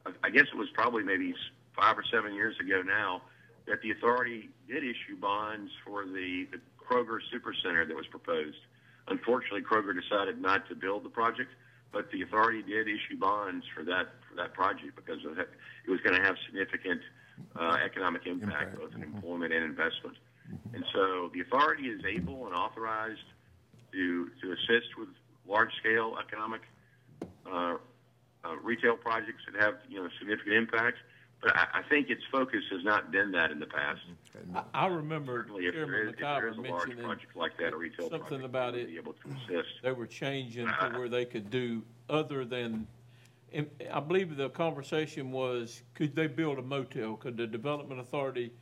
I, 0.06 0.10
I 0.24 0.30
guess 0.30 0.46
it 0.52 0.56
was 0.56 0.68
probably 0.74 1.02
maybe 1.02 1.34
five 1.76 1.96
or 1.96 2.04
seven 2.10 2.34
years 2.34 2.54
ago 2.60 2.82
now 2.82 3.22
that 3.66 3.80
the 3.82 3.90
authority 3.92 4.50
did 4.68 4.82
issue 4.84 5.16
bonds 5.20 5.70
for 5.84 6.04
the, 6.04 6.46
the 6.50 6.60
Kroger 6.78 7.18
Supercenter 7.32 7.86
that 7.86 7.96
was 7.96 8.06
proposed. 8.06 8.58
Unfortunately, 9.08 9.62
Kroger 9.62 9.94
decided 9.98 10.40
not 10.40 10.68
to 10.68 10.74
build 10.74 11.04
the 11.04 11.08
project, 11.08 11.50
but 11.92 12.10
the 12.10 12.22
authority 12.22 12.62
did 12.62 12.88
issue 12.88 13.18
bonds 13.18 13.64
for 13.74 13.84
that 13.84 14.08
for 14.28 14.34
that 14.36 14.54
project 14.54 14.96
because 14.96 15.18
it 15.24 15.90
was 15.90 16.00
going 16.00 16.16
to 16.16 16.22
have 16.22 16.36
significant 16.46 17.00
uh, 17.56 17.76
economic 17.84 18.26
impact, 18.26 18.78
both 18.78 18.94
in 18.94 19.02
employment 19.02 19.52
and 19.52 19.64
investment. 19.64 20.16
And 20.74 20.84
so 20.92 21.30
the 21.34 21.40
authority 21.40 21.84
is 21.84 22.00
able 22.04 22.46
and 22.46 22.54
authorized 22.54 23.28
to 23.92 24.30
to 24.40 24.52
assist 24.52 24.96
with 24.98 25.08
large 25.46 25.70
scale 25.80 26.16
economic 26.18 26.62
uh, 27.46 27.76
uh, 28.44 28.56
retail 28.62 28.96
projects 28.96 29.42
that 29.50 29.60
have 29.62 29.74
you 29.88 30.02
know 30.02 30.08
significant 30.18 30.54
impact. 30.54 30.98
But 31.42 31.56
I, 31.56 31.66
I 31.74 31.82
think 31.88 32.08
its 32.08 32.22
focus 32.30 32.62
has 32.70 32.84
not 32.84 33.10
been 33.10 33.32
that 33.32 33.50
in 33.50 33.58
the 33.58 33.66
past. 33.66 34.00
I, 34.54 34.84
I 34.84 34.86
remember 34.86 35.42
Certainly, 35.42 35.66
if 35.66 35.74
Chairman 35.74 36.08
is, 36.08 36.12
if 36.14 36.18
there 36.20 36.48
is 36.48 36.56
McIver 36.56 36.68
a 36.68 36.70
large 36.70 36.86
mentioning 36.86 37.04
project 37.04 37.36
like 37.36 37.56
that, 37.58 37.72
something 37.98 38.20
project, 38.20 38.44
about 38.44 38.74
it. 38.74 38.78
would 38.78 38.86
be 38.86 38.96
able 38.96 39.12
to 39.14 39.28
assist. 39.28 39.68
They 39.82 39.92
were 39.92 40.06
changing 40.06 40.66
to 40.66 40.92
where 40.96 41.08
they 41.08 41.24
could 41.24 41.50
do 41.50 41.82
other 42.08 42.44
than, 42.44 42.86
I 43.92 44.00
believe 44.00 44.36
the 44.36 44.50
conversation 44.50 45.32
was, 45.32 45.82
could 45.94 46.14
they 46.14 46.28
build 46.28 46.58
a 46.58 46.62
motel? 46.62 47.16
Could 47.16 47.36
the 47.36 47.48
Development 47.48 48.00
Authority 48.00 48.52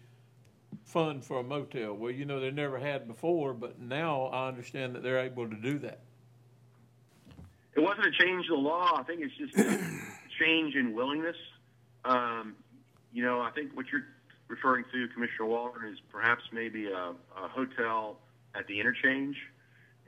fund 0.84 1.22
for 1.22 1.40
a 1.40 1.42
motel? 1.42 1.92
Well, 1.92 2.10
you 2.10 2.24
know, 2.24 2.40
they 2.40 2.50
never 2.50 2.78
had 2.78 3.06
before, 3.06 3.52
but 3.52 3.78
now 3.78 4.24
I 4.26 4.48
understand 4.48 4.94
that 4.94 5.02
they're 5.02 5.20
able 5.20 5.48
to 5.50 5.56
do 5.56 5.78
that. 5.80 6.00
It 7.76 7.80
wasn't 7.80 8.06
a 8.06 8.10
change 8.10 8.46
in 8.48 8.54
the 8.54 8.60
law. 8.60 8.96
I 8.96 9.02
think 9.02 9.20
it's 9.20 9.36
just 9.36 9.56
a 9.56 9.78
change 10.40 10.74
in 10.74 10.94
willingness. 10.94 11.36
Um, 12.04 12.56
you 13.12 13.24
know, 13.24 13.40
I 13.40 13.50
think 13.50 13.76
what 13.76 13.86
you're 13.92 14.04
referring 14.48 14.84
to, 14.92 15.08
Commissioner 15.08 15.46
Waldron, 15.46 15.92
is 15.92 15.98
perhaps 16.10 16.42
maybe 16.52 16.86
a, 16.86 17.12
a 17.36 17.48
hotel 17.48 18.18
at 18.54 18.66
the 18.66 18.80
interchange. 18.80 19.36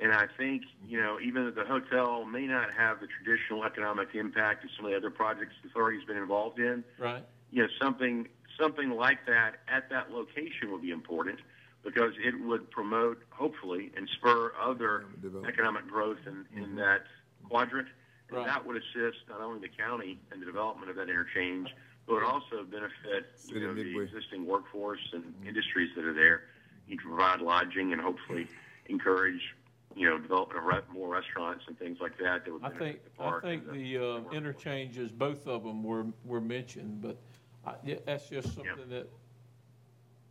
And 0.00 0.12
I 0.12 0.26
think, 0.36 0.62
you 0.86 1.00
know, 1.00 1.18
even 1.22 1.44
though 1.44 1.50
the 1.62 1.66
hotel 1.66 2.24
may 2.24 2.46
not 2.46 2.72
have 2.76 3.00
the 3.00 3.06
traditional 3.06 3.64
economic 3.64 4.14
impact 4.14 4.64
of 4.64 4.70
some 4.76 4.84
of 4.86 4.90
the 4.90 4.96
other 4.96 5.10
projects 5.10 5.54
the 5.62 5.68
authority's 5.68 6.04
been 6.04 6.16
involved 6.16 6.58
in, 6.58 6.82
Right. 6.98 7.22
you 7.50 7.62
know, 7.62 7.68
something 7.80 8.28
something 8.58 8.90
like 8.90 9.24
that 9.26 9.56
at 9.68 9.88
that 9.90 10.10
location 10.10 10.70
would 10.72 10.82
be 10.82 10.90
important 10.90 11.38
because 11.84 12.12
it 12.22 12.38
would 12.44 12.70
promote, 12.70 13.22
hopefully, 13.30 13.90
and 13.96 14.08
spur 14.08 14.52
other 14.60 15.06
economic 15.48 15.86
growth 15.88 16.18
in, 16.26 16.44
in 16.56 16.64
mm-hmm. 16.64 16.76
that 16.76 17.02
quadrant. 17.48 17.88
And 18.28 18.38
Right. 18.38 18.46
that 18.46 18.66
would 18.66 18.76
assist 18.76 19.18
not 19.28 19.40
only 19.40 19.60
the 19.60 19.68
county 19.68 20.18
in 20.32 20.40
the 20.40 20.46
development 20.46 20.90
of 20.90 20.96
that 20.96 21.08
interchange, 21.08 21.68
but 22.06 22.14
would 22.14 22.24
also 22.24 22.64
benefit 22.64 23.30
you 23.46 23.60
know, 23.60 23.74
the 23.74 24.00
existing 24.00 24.46
workforce 24.46 25.00
and 25.12 25.34
industries 25.46 25.90
that 25.96 26.04
are 26.04 26.14
there. 26.14 26.44
You 26.88 26.98
can 26.98 27.08
provide 27.08 27.40
lodging 27.40 27.92
and 27.92 28.00
hopefully 28.00 28.48
encourage, 28.86 29.54
you 29.94 30.08
know, 30.08 30.18
development 30.18 30.58
of 30.58 30.64
re- 30.64 30.80
more 30.92 31.08
restaurants 31.08 31.64
and 31.68 31.78
things 31.78 31.98
like 32.00 32.18
that 32.18 32.44
that 32.44 32.52
would 32.52 32.64
I 32.64 32.70
think, 32.70 33.00
the 33.16 33.24
I 33.24 33.40
think 33.40 33.70
the 33.70 33.98
uh, 33.98 34.30
interchanges, 34.32 35.12
both 35.12 35.46
of 35.46 35.62
them 35.62 35.82
were, 35.84 36.06
were 36.24 36.40
mentioned, 36.40 37.00
but 37.00 37.18
I, 37.64 37.74
yeah, 37.84 37.96
that's 38.04 38.28
just 38.28 38.54
something 38.54 38.88
that, 38.90 39.08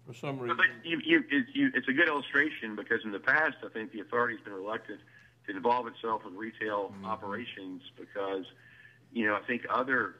for 0.05 0.13
some 0.13 0.39
reason, 0.39 0.57
but 0.57 0.65
you, 0.83 0.99
you, 1.05 1.23
it's, 1.31 1.49
you, 1.53 1.71
it's 1.73 1.87
a 1.87 1.93
good 1.93 2.07
illustration 2.07 2.75
because 2.75 2.99
in 3.05 3.11
the 3.11 3.19
past, 3.19 3.57
I 3.63 3.69
think 3.69 3.93
the 3.93 4.01
authority's 4.01 4.41
been 4.43 4.53
reluctant 4.53 4.99
to 5.47 5.55
involve 5.55 5.87
itself 5.87 6.23
in 6.27 6.35
retail 6.35 6.93
operations 7.05 7.81
because, 7.97 8.45
you 9.13 9.25
know, 9.25 9.35
I 9.35 9.41
think 9.47 9.65
other, 9.69 10.15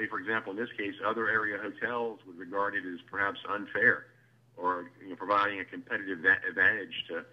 say 0.00 0.06
for 0.06 0.18
example, 0.18 0.52
in 0.52 0.58
this 0.58 0.70
case, 0.76 0.94
other 1.06 1.28
area 1.28 1.58
hotels 1.58 2.20
would 2.26 2.38
regard 2.38 2.74
it 2.74 2.84
as 2.86 3.00
perhaps 3.10 3.38
unfair 3.48 4.06
or, 4.56 4.90
you 5.02 5.10
know, 5.10 5.16
providing 5.16 5.60
a 5.60 5.64
competitive 5.64 6.18
advantage 6.48 7.04
to, 7.08 7.24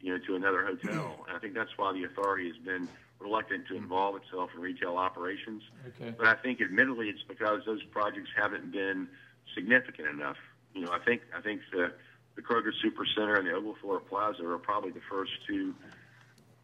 you 0.00 0.12
know, 0.12 0.24
to 0.26 0.36
another 0.36 0.64
hotel. 0.64 1.24
And 1.28 1.36
I 1.36 1.40
think 1.40 1.54
that's 1.54 1.76
why 1.76 1.92
the 1.92 2.04
authority 2.04 2.48
has 2.48 2.56
been 2.58 2.88
reluctant 3.18 3.66
to 3.68 3.76
involve 3.76 4.16
itself 4.16 4.50
in 4.54 4.60
retail 4.60 4.96
operations. 4.96 5.62
okay. 5.88 6.14
But 6.16 6.26
I 6.26 6.34
think 6.34 6.60
admittedly 6.60 7.08
it's 7.08 7.22
because 7.26 7.62
those 7.66 7.82
projects 7.84 8.30
haven't 8.36 8.72
been 8.72 9.08
significant 9.54 10.08
enough. 10.08 10.36
You 10.74 10.82
know, 10.82 10.92
I 10.92 10.98
think 10.98 11.22
I 11.36 11.40
think 11.40 11.62
the 11.72 11.92
the 12.36 12.42
Kroger 12.42 12.70
Supercenter 12.84 13.36
and 13.36 13.48
the 13.48 13.52
Oglethorpe 13.52 14.08
Plaza 14.08 14.46
are 14.46 14.58
probably 14.58 14.92
the 14.92 15.00
first 15.10 15.32
two 15.48 15.74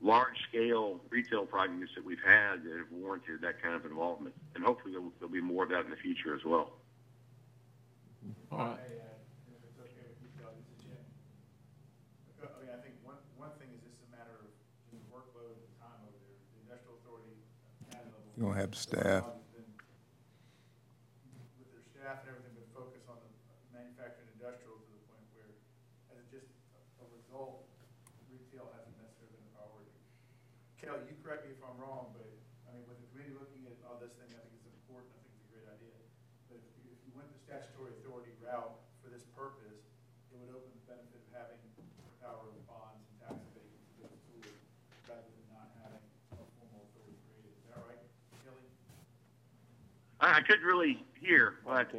large 0.01 0.37
scale 0.49 1.01
retail 1.11 1.47
projects 1.47 1.93
that 1.97 2.05
we've 2.05 2.23
had 2.25 2.63
that 2.65 2.77
have 2.77 2.93
warranted 2.93 3.41
that 3.41 3.63
kind 3.63 3.75
of 3.75 3.85
involvement. 3.85 4.35
And 4.55 4.65
hopefully 4.65 4.93
there'll, 4.93 5.13
there'll 5.19 5.33
be 5.33 5.41
more 5.41 5.65
of 5.65 5.71
that 5.71 5.85
in 5.85 5.91
the 5.91 5.97
future 5.97 6.35
as 6.35 6.45
well. 6.45 6.73
All 8.53 8.59
right. 8.59 8.79
Hey, 8.87 9.01
uh, 9.01 9.17
if 9.53 9.61
it's 9.65 9.79
okay 9.81 10.05
with 10.09 10.21
you, 10.21 10.29
Kelly, 10.39 10.57
this 10.61 10.69
is 10.77 10.85
Jim. 10.85 11.03
I 12.45 12.57
mean, 12.61 12.73
I 12.73 12.81
think 12.85 12.95
one, 13.05 13.19
one 13.41 13.53
thing 13.61 13.73
is 13.73 13.81
just 13.83 13.97
a 14.05 14.09
matter 14.13 14.37
of 14.41 14.49
just 14.49 14.93
the 14.93 15.01
workload 15.09 15.57
and 15.57 15.73
time 15.81 16.01
over 16.05 16.17
there. 16.21 16.37
The 16.53 16.61
industrial 16.69 17.01
authority, 17.01 17.37
county 17.89 18.09
level. 18.13 18.29
You 18.37 18.41
don't 18.49 18.57
have 18.57 18.73
the 18.73 18.81
staff. 18.81 19.25
has 19.25 19.49
been, 19.57 19.69
With 21.59 21.69
their 21.73 21.85
staff 21.89 22.25
and 22.25 22.37
everything, 22.37 22.53
been 22.61 22.73
focused 22.77 23.09
on 23.09 23.17
the 23.25 23.31
manufacturing 23.73 24.29
industrial 24.37 24.79
to 24.79 24.91
the 24.93 25.03
point 25.09 25.25
where, 25.35 25.53
as 26.13 26.21
a 26.21 26.27
just 26.29 26.49
a 27.01 27.07
result, 27.13 27.65
retail 28.31 28.71
hasn't 28.77 28.95
necessarily 29.01 29.35
been 29.35 29.45
a 29.51 29.53
priority. 29.59 29.93
Kelly, 30.81 31.03
you 31.11 31.17
correct 31.21 31.45
me 31.45 31.53
if 31.57 31.61
I'm 31.65 31.77
wrong, 31.81 32.15
but, 32.15 32.29
I 32.69 32.77
mean, 32.77 32.85
with 32.87 33.03
the 33.03 33.09
committee 33.13 33.35
looking 33.35 33.67
at 33.67 33.75
all 33.85 33.99
this 33.99 34.15
thing, 34.21 34.31
I 34.31 34.41
think 34.47 34.63
it's 34.63 34.69
important, 34.85 35.11
I 35.17 35.21
think 35.27 35.33
it's 35.37 35.49
a 35.49 35.53
great 35.53 35.69
idea. 35.69 35.97
But 36.49 36.61
if 36.61 36.71
you, 36.81 36.93
if 36.93 37.01
you 37.09 37.11
went 37.17 37.29
the 37.35 37.41
statutory 37.41 37.93
authority 38.01 38.37
route 38.43 38.79
for 39.01 39.09
this 39.09 39.25
purpose, 39.33 39.81
it 40.29 40.37
would 40.37 40.53
open 40.53 40.71
the 40.77 40.85
benefit 40.85 41.19
of 41.25 41.29
having 41.33 41.57
the 41.79 41.87
power 42.21 42.45
of 42.53 42.59
bonds 42.69 43.01
and 43.01 43.17
tax 43.23 43.39
abatements 43.55 43.87
to 43.97 44.05
those 44.05 44.19
tools, 44.29 44.61
rather 45.09 45.25
than 45.25 45.47
not 45.57 45.73
having 45.81 46.05
a 46.37 46.45
formal 46.59 46.85
authority 46.91 47.17
created. 47.25 47.55
Is 47.55 47.65
that 47.73 47.81
right, 47.89 48.03
Kelly? 48.45 48.69
I, 50.25 50.39
I 50.39 50.41
couldn't 50.41 50.65
really 50.65 51.05
hear, 51.21 51.55
but, 51.67 51.91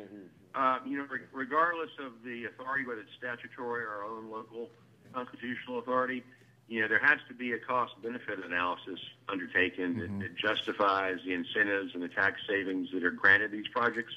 uh, 0.55 0.79
you 0.85 0.97
know, 0.97 1.05
re- 1.09 1.19
regardless 1.31 1.91
of 2.03 2.13
the 2.23 2.45
authority, 2.45 2.85
whether 2.85 3.01
it's 3.01 3.11
statutory 3.17 3.83
or 3.83 3.89
our 3.89 4.03
own 4.03 4.29
local 4.31 4.69
constitutional 5.13 5.79
authority, 5.79 6.23
you 6.67 6.81
know, 6.81 6.87
there 6.87 6.99
has 6.99 7.19
to 7.27 7.35
be 7.35 7.53
a 7.53 7.59
cost-benefit 7.59 8.43
analysis 8.43 8.99
undertaken 9.29 9.99
that, 9.99 10.19
that 10.19 10.35
justifies 10.35 11.17
the 11.25 11.33
incentives 11.33 11.93
and 11.93 12.01
the 12.01 12.07
tax 12.07 12.41
savings 12.49 12.89
that 12.91 13.03
are 13.03 13.11
granted 13.11 13.51
these 13.51 13.67
projects. 13.67 14.13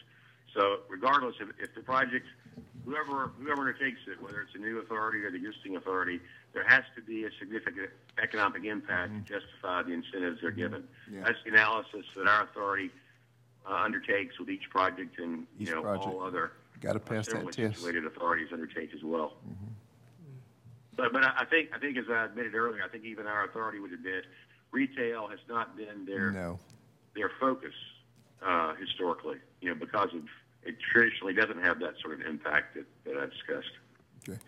So 0.55 0.78
regardless 0.89 1.35
of 1.43 1.51
if 1.61 1.75
the 1.75 1.83
project, 1.83 2.27
whoever, 2.87 3.33
whoever 3.39 3.61
undertakes 3.61 4.01
it, 4.07 4.23
whether 4.23 4.41
it's 4.41 4.55
a 4.55 4.59
new 4.59 4.78
authority 4.78 5.23
or 5.25 5.31
the 5.31 5.37
existing 5.37 5.77
authority, 5.77 6.20
there 6.55 6.65
has 6.67 6.85
to 6.97 7.03
be 7.03 7.25
a 7.25 7.28
significant 7.39 7.91
economic 8.20 8.65
impact 8.65 9.12
to 9.12 9.41
justify 9.41 9.83
the 9.83 9.93
incentives 9.93 10.41
they're 10.41 10.51
given. 10.51 10.85
Yeah. 11.12 11.25
That's 11.25 11.39
the 11.45 11.51
analysis 11.51 12.07
that 12.17 12.27
our 12.27 12.45
authority 12.45 12.91
undertakes 13.74 14.38
with 14.38 14.48
each 14.50 14.68
project 14.70 15.18
and, 15.18 15.47
you 15.58 15.66
Each 15.66 15.70
know, 15.70 15.82
project. 15.82 16.06
all 16.06 16.22
other 16.22 16.52
Gotta 16.80 16.98
pass 17.00 17.26
that 17.26 17.32
similarly 17.32 17.52
test. 17.52 17.76
situated 17.76 18.06
authorities 18.06 18.48
undertake 18.52 18.90
as 18.94 19.02
well. 19.02 19.34
But, 20.97 21.12
but 21.12 21.24
I 21.24 21.32
I 21.40 21.44
think, 21.44 21.70
I 21.74 21.78
think 21.78 21.97
as 21.98 22.05
I 22.10 22.24
admitted 22.26 22.55
earlier, 22.55 22.82
I 22.84 22.88
think 22.88 23.05
even 23.05 23.26
our 23.26 23.44
authority 23.44 23.78
would 23.78 23.92
admit, 23.92 24.24
retail 24.72 25.28
has 25.28 25.38
not 25.48 25.76
been 25.76 26.05
their, 26.06 26.30
No. 26.30 26.58
their 27.14 27.30
focus, 27.40 27.74
uh, 28.42 28.74
historically, 28.74 29.36
you 29.60 29.68
know, 29.68 29.74
because 29.74 30.08
of, 30.14 30.22
it 30.64 30.76
traditionally 30.92 31.34
doesn't 31.34 31.62
have 31.62 31.78
that 31.80 31.94
sort 32.02 32.20
of 32.20 32.26
impact 32.26 32.74
that, 32.74 32.84
that 33.05 33.16
I 33.16 33.26
discussed. 33.26 33.70
Okay. 34.28 34.38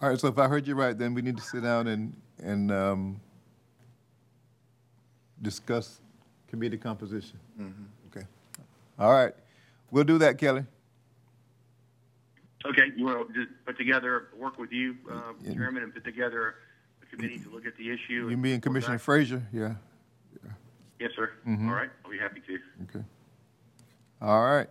All 0.00 0.08
right, 0.08 0.18
so 0.18 0.28
if 0.28 0.38
I 0.38 0.46
heard 0.48 0.66
you 0.66 0.74
right, 0.74 0.96
then 0.96 1.12
we 1.14 1.22
need 1.22 1.36
to 1.36 1.42
sit 1.42 1.62
down 1.62 1.86
and, 1.88 2.16
and, 2.38 2.70
um, 2.72 3.20
discuss 5.42 6.00
committee 6.48 6.78
composition. 6.78 7.38
Okay. 8.98 9.04
All 9.06 9.12
right. 9.12 9.34
We'll 9.90 10.04
do 10.04 10.18
that, 10.18 10.38
Kelly. 10.38 10.64
Okay, 12.66 12.92
you 12.96 13.04
want 13.04 13.28
to 13.28 13.34
just 13.44 13.54
put 13.64 13.78
together, 13.78 14.28
work 14.36 14.58
with 14.58 14.72
you, 14.72 14.96
uh, 15.10 15.32
Chairman, 15.54 15.84
and 15.84 15.94
put 15.94 16.04
together 16.04 16.56
a 17.02 17.06
committee 17.06 17.38
to 17.38 17.48
look 17.50 17.64
at 17.66 17.76
the 17.76 17.90
issue. 17.90 18.28
You 18.28 18.36
mean 18.36 18.54
and- 18.54 18.62
Commissioner 18.62 18.98
Frazier? 18.98 19.42
Yeah, 19.52 19.74
Yes, 20.98 21.12
sir. 21.14 21.30
Mhm. 21.46 21.68
All 21.68 21.74
right, 21.76 21.90
I'll 22.04 22.10
be 22.10 22.18
happy 22.18 22.40
to. 22.40 22.58
okay. 22.82 23.04
All 24.20 24.42
right. 24.44 24.68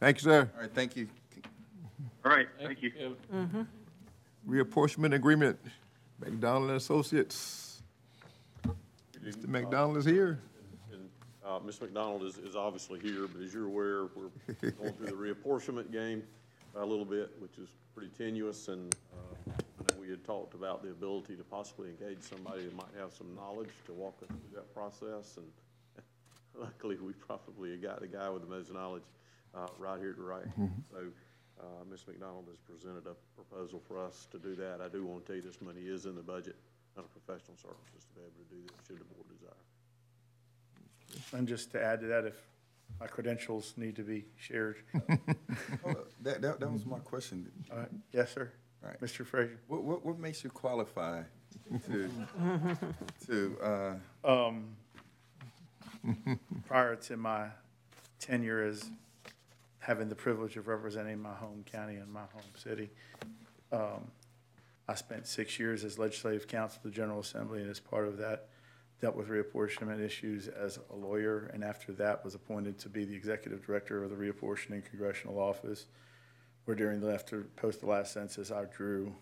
Thank 0.00 0.16
you, 0.16 0.22
sir. 0.24 0.50
All 0.56 0.62
right, 0.62 0.74
thank 0.74 0.96
you. 0.96 1.08
All 2.24 2.32
right, 2.32 2.48
thank 2.58 2.82
you. 2.82 2.90
Mhm. 3.32 3.68
Reapportionment 4.46 5.14
agreement, 5.14 5.60
McDonald 6.18 6.70
and 6.70 6.76
Associates. 6.76 7.80
Mr. 9.22 9.46
McDonald 9.46 9.98
is 9.98 10.04
here. 10.04 10.40
Uh, 11.44 11.58
Ms. 11.64 11.80
McDonald 11.80 12.22
is, 12.22 12.38
is 12.38 12.56
obviously 12.56 12.98
here, 13.00 13.26
but 13.28 13.42
as 13.42 13.52
you're 13.52 13.66
aware, 13.66 14.06
we're 14.14 14.30
going 14.70 14.92
through 14.94 15.06
the 15.06 15.12
reapportionment 15.12 15.92
game 15.92 16.22
a 16.74 16.84
little 16.84 17.04
bit, 17.04 17.30
which 17.38 17.58
is 17.58 17.68
pretty 17.94 18.10
tenuous, 18.16 18.68
and, 18.68 18.94
uh, 19.12 19.52
I 19.52 19.92
know 19.94 20.00
we 20.00 20.08
had 20.08 20.24
talked 20.24 20.54
about 20.54 20.82
the 20.82 20.90
ability 20.90 21.36
to 21.36 21.44
possibly 21.44 21.90
engage 21.90 22.22
somebody 22.22 22.64
that 22.64 22.74
might 22.74 22.94
have 22.98 23.12
some 23.12 23.34
knowledge 23.36 23.68
to 23.86 23.92
walk 23.92 24.16
us 24.22 24.28
through 24.28 24.54
that 24.54 24.72
process, 24.74 25.36
and 25.36 25.46
luckily, 26.58 26.96
we 26.96 27.12
probably 27.12 27.76
got 27.76 28.00
the 28.00 28.08
guy 28.08 28.30
with 28.30 28.42
the 28.42 28.48
most 28.48 28.72
knowledge, 28.72 29.04
uh, 29.54 29.66
right 29.78 30.00
here 30.00 30.14
to 30.14 30.22
right. 30.22 30.46
Mhm. 30.58 30.70
So, 30.90 30.98
uh, 31.60 31.84
Ms. 31.90 32.06
McDonald 32.08 32.46
has 32.48 32.58
presented 32.60 33.06
a 33.06 33.14
proposal 33.36 33.80
for 33.86 33.98
us 34.02 34.26
to 34.32 34.38
do 34.38 34.54
that. 34.56 34.80
I 34.80 34.88
do 34.88 35.04
want 35.04 35.26
to 35.26 35.26
tell 35.26 35.36
you 35.36 35.42
this 35.42 35.60
money 35.60 35.82
is 35.82 36.06
in 36.06 36.16
the 36.16 36.22
budget 36.22 36.56
under 36.96 37.08
professional 37.08 37.56
services 37.58 38.06
to 38.08 38.14
be 38.16 38.20
able 38.22 38.32
to 38.32 38.54
do 38.54 38.62
this, 38.62 38.86
should 38.86 38.98
the 38.98 39.04
board 39.14 39.28
desire. 39.28 39.52
And 41.32 41.46
just 41.48 41.72
to 41.72 41.82
add 41.82 42.00
to 42.00 42.06
that, 42.06 42.24
if 42.24 42.34
my 43.00 43.06
credentials 43.06 43.74
need 43.76 43.96
to 43.96 44.02
be 44.02 44.26
shared. 44.36 44.76
That, 46.22 46.40
that, 46.40 46.60
that 46.60 46.72
was 46.72 46.86
my 46.86 47.00
question. 47.00 47.46
All 47.70 47.76
right. 47.76 47.88
Yes, 48.10 48.32
sir. 48.32 48.50
Right. 48.82 48.98
Mr. 49.02 49.26
Frazier. 49.26 49.60
What, 49.68 49.82
what, 49.82 50.06
what 50.06 50.18
makes 50.18 50.42
you 50.42 50.48
qualify 50.48 51.22
to, 51.86 52.10
to, 53.26 53.56
uh, 53.62 53.94
Um, 54.26 54.74
prior 56.66 56.96
to 56.96 57.18
my 57.18 57.48
tenure 58.20 58.62
as 58.64 58.88
having 59.80 60.08
the 60.08 60.14
privilege 60.14 60.56
of 60.56 60.66
representing 60.66 61.20
my 61.20 61.34
home 61.34 61.62
county 61.70 61.96
and 61.96 62.10
my 62.10 62.24
home 62.32 62.42
city, 62.56 62.88
um, 63.70 64.10
I 64.88 64.94
spent 64.94 65.26
six 65.26 65.58
years 65.58 65.84
as 65.84 65.98
legislative 65.98 66.48
counsel 66.48 66.80
to 66.82 66.88
the 66.88 66.94
General 66.94 67.20
Assembly, 67.20 67.60
and 67.60 67.70
as 67.70 67.80
part 67.80 68.08
of 68.08 68.16
that, 68.16 68.48
dealt 69.04 69.16
with 69.16 69.28
reapportionment 69.28 70.00
issues 70.02 70.48
as 70.48 70.78
a 70.90 70.96
lawyer, 70.96 71.50
and 71.52 71.62
after 71.62 71.92
that 71.92 72.24
was 72.24 72.34
appointed 72.34 72.78
to 72.78 72.88
be 72.88 73.04
the 73.04 73.14
executive 73.14 73.62
director 73.66 74.02
of 74.02 74.08
the 74.08 74.16
reapportioning 74.16 74.82
congressional 74.82 75.38
office, 75.38 75.88
where 76.64 76.74
during 76.74 77.00
the, 77.02 77.12
after, 77.12 77.42
post 77.56 77.80
the 77.80 77.86
last 77.86 78.14
census, 78.14 78.50
I 78.50 78.64
drew 78.64 79.14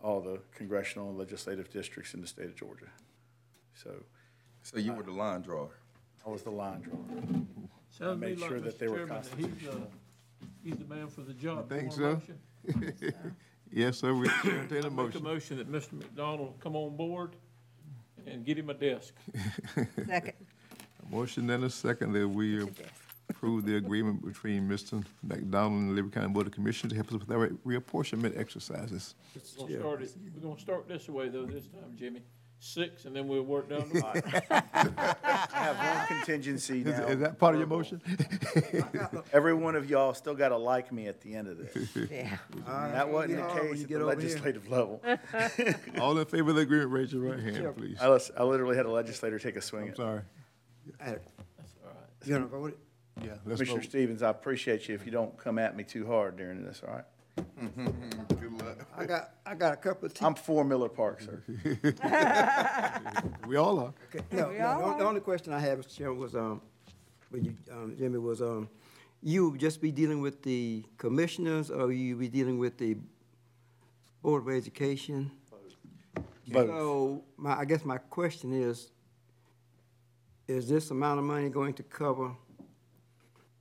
all 0.00 0.20
the 0.20 0.38
congressional 0.54 1.08
and 1.08 1.18
legislative 1.18 1.68
districts 1.70 2.14
in 2.14 2.20
the 2.20 2.26
state 2.28 2.46
of 2.46 2.54
Georgia. 2.54 2.86
So. 3.74 3.90
So 4.62 4.78
you 4.78 4.92
were 4.92 5.02
the 5.02 5.10
line 5.10 5.40
drawer? 5.40 5.70
I 6.24 6.30
was 6.30 6.42
the 6.42 6.50
line 6.50 6.82
drawer. 6.82 7.00
I 7.12 7.40
Sounds 7.90 7.98
to 7.98 8.14
made 8.16 8.38
like, 8.38 8.48
sure 8.48 8.60
that 8.60 8.76
Mr. 8.76 8.78
they 8.78 8.86
were 8.86 8.96
Chairman, 8.98 9.16
that 9.16 9.26
he's, 9.36 9.46
constitutional. 9.46 9.82
uh, 9.82 10.46
He's 10.62 10.76
the 10.76 10.84
man 10.94 11.08
for 11.08 11.22
the 11.22 11.32
job. 11.34 11.68
You 11.72 11.78
think 11.80 11.98
Want 11.98 12.00
a 12.00 12.72
so? 12.72 12.82
motion? 12.84 13.14
Yes, 13.72 13.98
sir, 13.98 14.12
we 14.14 14.28
entertain 14.44 14.84
I 14.84 14.88
a 14.88 14.90
make 14.90 14.92
a 14.92 15.20
motion. 15.20 15.22
motion 15.24 15.56
that 15.58 15.70
Mr. 15.70 15.94
McDonald 15.94 16.54
come 16.60 16.76
on 16.76 16.96
board 16.96 17.34
and 18.26 18.44
get 18.44 18.58
him 18.58 18.70
a 18.70 18.74
desk. 18.74 19.14
Second. 20.06 20.34
A 21.02 21.14
Motion 21.14 21.50
and 21.50 21.64
a 21.64 21.70
second 21.70 22.12
that 22.12 22.28
we 22.28 22.66
approve 23.28 23.64
the 23.64 23.76
agreement 23.76 24.24
between 24.24 24.68
Mr. 24.68 25.04
McDonald 25.22 25.80
and 25.80 25.90
the 25.90 25.94
Liberty 25.94 26.14
County 26.14 26.32
Board 26.32 26.46
of 26.46 26.52
Commissioners 26.52 26.90
to 26.90 26.96
help 26.96 27.08
us 27.08 27.20
with 27.20 27.30
our 27.30 27.48
reapportionment 27.66 28.38
exercises. 28.38 29.14
We're 29.58 29.66
gonna 29.66 29.80
start 29.80 30.02
it, 30.02 30.14
we're 30.34 30.48
gonna 30.48 30.60
start 30.60 30.88
this 30.88 31.08
way 31.08 31.28
though 31.28 31.46
this 31.46 31.66
time, 31.66 31.96
Jimmy. 31.96 32.22
Six, 32.62 33.06
and 33.06 33.16
then 33.16 33.26
we'll 33.26 33.42
work 33.42 33.70
down 33.70 33.88
the 33.88 34.00
line. 34.00 34.22
I 34.50 35.48
have 35.50 35.76
one 35.78 36.06
contingency 36.18 36.80
Is- 36.80 36.86
now. 36.86 37.06
is 37.06 37.18
that 37.20 37.38
part 37.38 37.54
of 37.54 37.58
your 37.60 37.66
motion? 37.66 38.02
Every 39.32 39.54
one 39.54 39.74
of 39.76 39.88
y'all 39.88 40.12
still 40.12 40.34
got 40.34 40.50
to 40.50 40.58
like 40.58 40.92
me 40.92 41.06
at 41.08 41.22
the 41.22 41.34
end 41.34 41.48
of 41.48 41.56
this. 41.56 41.88
Yeah. 42.10 42.36
That 42.66 43.08
wasn't 43.08 43.38
the 43.38 43.60
case 43.60 43.82
at 43.84 43.88
the 43.88 44.04
legislative 44.04 44.68
level. 44.68 45.00
All 45.98 46.16
in 46.18 46.26
favor 46.26 46.50
of 46.50 46.56
the 46.56 46.62
agreement, 46.62 46.90
raise 46.90 47.12
your 47.14 47.22
right 47.22 47.40
hand, 47.40 47.76
please. 47.78 47.96
I 47.98 48.08
lis- 48.10 48.30
I 48.36 48.42
literally 48.44 48.76
had 48.76 48.84
a 48.84 48.90
legislator 48.90 49.38
take 49.38 49.56
a 49.56 49.62
swing 49.62 49.84
I'm 49.84 49.90
at 49.90 49.96
sorry. 49.96 50.20
You 52.26 52.34
gonna 52.34 52.46
vote 52.46 52.72
it? 52.72 52.78
Yeah, 53.24 53.30
let's 53.46 53.58
Commissioner 53.60 53.80
vote. 53.80 53.88
Stevens, 53.88 54.22
I 54.22 54.28
appreciate 54.30 54.86
you 54.88 54.94
if 54.94 55.06
you 55.06 55.12
don't 55.12 55.36
come 55.38 55.58
at 55.58 55.74
me 55.76 55.84
too 55.84 56.06
hard 56.06 56.36
during 56.36 56.62
this, 56.64 56.82
all 56.86 56.92
right? 56.94 57.04
Good 57.36 58.52
luck. 58.62 58.86
I 58.96 59.06
got, 59.06 59.30
I 59.46 59.54
got 59.54 59.72
a 59.72 59.76
couple 59.76 60.06
of. 60.06 60.12
I'm 60.22 60.34
for 60.34 60.64
Miller 60.64 60.88
Park, 60.88 61.20
sir. 61.20 61.42
We 63.46 63.56
all 63.56 63.78
are. 63.80 63.94
Okay, 64.14 64.24
No, 64.32 64.50
no, 64.50 64.52
the 64.52 64.64
only- 64.84 64.98
the 64.98 65.04
only 65.06 65.20
question 65.20 65.52
I 65.52 65.58
have, 65.60 65.78
Mr. 65.80 65.96
Chairman, 65.96 66.18
was, 66.18 66.34
um, 66.36 66.60
when 67.30 67.44
you, 67.44 67.54
um, 67.72 67.94
Jimmy, 67.98 68.18
was, 68.18 68.40
um, 68.42 68.68
you 69.22 69.50
would 69.50 69.60
just 69.60 69.80
be 69.80 69.90
dealing 69.92 70.20
with 70.20 70.42
the 70.42 70.84
commissioners, 70.98 71.70
or 71.70 71.92
you 71.92 72.16
be 72.16 72.28
dealing 72.28 72.58
with 72.58 72.78
the 72.78 72.96
Board 74.22 74.42
of 74.42 74.48
Education? 74.54 75.30
Both. 76.48 76.68
So, 76.68 77.24
my, 77.36 77.58
I 77.58 77.64
guess 77.64 77.84
my 77.84 77.98
question 77.98 78.52
is, 78.52 78.90
is 80.48 80.68
this 80.68 80.90
amount 80.90 81.18
of 81.18 81.24
money 81.24 81.48
going 81.48 81.74
to 81.74 81.82
cover, 81.82 82.32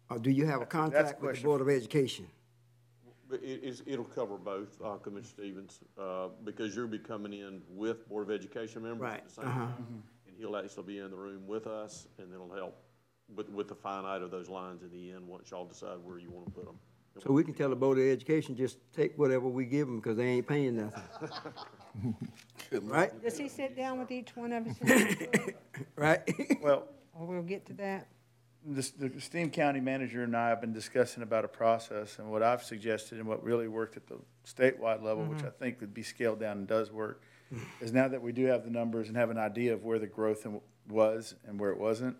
or 0.09 0.17
do 0.19 0.31
you 0.31 0.45
have 0.45 0.61
a 0.61 0.65
contract 0.65 1.05
with 1.07 1.15
the 1.15 1.21
question 1.27 1.45
Board 1.45 1.61
of 1.61 1.69
Education? 1.69 2.27
But 3.29 3.43
it 3.43 3.63
is, 3.63 3.83
it'll 3.85 4.05
cover 4.05 4.37
both, 4.37 4.69
uh, 4.83 4.95
Commissioner 4.95 5.43
Stevens, 5.43 5.79
uh, 5.99 6.29
because 6.43 6.75
you'll 6.75 6.87
be 6.87 6.97
coming 6.97 7.33
in 7.33 7.61
with 7.69 8.09
Board 8.09 8.27
of 8.27 8.33
Education 8.33 8.81
members 8.81 9.01
Right, 9.01 9.19
at 9.19 9.27
the 9.27 9.33
same 9.35 9.45
uh-huh. 9.45 9.59
time. 9.59 10.03
And 10.27 10.35
he'll 10.37 10.57
actually 10.57 10.83
be 10.83 10.97
in 10.97 11.11
the 11.11 11.17
room 11.17 11.45
with 11.45 11.67
us, 11.67 12.07
and 12.17 12.33
it'll 12.33 12.51
help 12.53 12.81
with, 13.35 13.49
with 13.49 13.67
the 13.67 13.75
finite 13.75 14.23
of 14.23 14.31
those 14.31 14.49
lines 14.49 14.81
in 14.81 14.91
the 14.91 15.11
end, 15.11 15.27
once 15.27 15.51
y'all 15.51 15.65
decide 15.65 15.97
where 16.03 16.17
you 16.17 16.31
wanna 16.31 16.49
put 16.49 16.65
them. 16.65 16.79
So 17.23 17.33
we 17.33 17.43
can 17.43 17.53
tell 17.53 17.69
the 17.69 17.75
Board 17.75 17.97
of 17.99 18.05
Education, 18.05 18.55
just 18.55 18.77
take 18.93 19.17
whatever 19.17 19.47
we 19.47 19.65
give 19.65 19.87
them, 19.87 19.97
because 19.99 20.17
they 20.17 20.25
ain't 20.25 20.47
paying 20.47 20.77
nothing. 20.77 21.03
Right? 22.83 23.21
Does 23.21 23.37
he 23.37 23.47
sit 23.47 23.75
down 23.75 23.99
with 23.99 24.09
each 24.11 24.35
one 24.35 24.53
of 24.53 24.67
us? 24.67 24.75
Right? 25.95 26.21
Well, 26.61 26.87
Or 27.13 27.25
we'll 27.25 27.41
get 27.41 27.65
to 27.67 27.73
that? 27.73 28.07
This, 28.65 28.91
the 28.91 29.11
Steam 29.19 29.49
County 29.49 29.79
manager 29.79 30.23
and 30.23 30.35
I 30.35 30.49
have 30.49 30.61
been 30.61 30.73
discussing 30.73 31.23
about 31.23 31.45
a 31.45 31.47
process, 31.47 32.19
and 32.19 32.29
what 32.29 32.43
I've 32.43 32.63
suggested 32.63 33.19
and 33.19 33.27
what 33.27 33.43
really 33.43 33.67
worked 33.67 33.97
at 33.97 34.07
the 34.07 34.17
statewide 34.45 35.01
level, 35.01 35.25
which 35.25 35.39
mm-hmm. 35.39 35.47
I 35.47 35.51
think 35.51 35.81
would 35.81 35.93
be 35.93 36.03
scaled 36.03 36.39
down 36.39 36.57
and 36.57 36.67
does 36.67 36.91
work, 36.91 37.21
mm-hmm. 37.53 37.63
is 37.83 37.93
now 37.93 38.07
that 38.07 38.21
we 38.21 38.31
do 38.31 38.45
have 38.45 38.63
the 38.63 38.69
numbers 38.69 39.07
and 39.07 39.17
have 39.17 39.29
an 39.29 39.37
idea 39.37 39.73
of 39.73 39.83
where 39.83 39.99
the 39.99 40.07
growth 40.07 40.45
was 40.87 41.35
and 41.47 41.59
where 41.59 41.71
it 41.71 41.79
wasn't, 41.79 42.17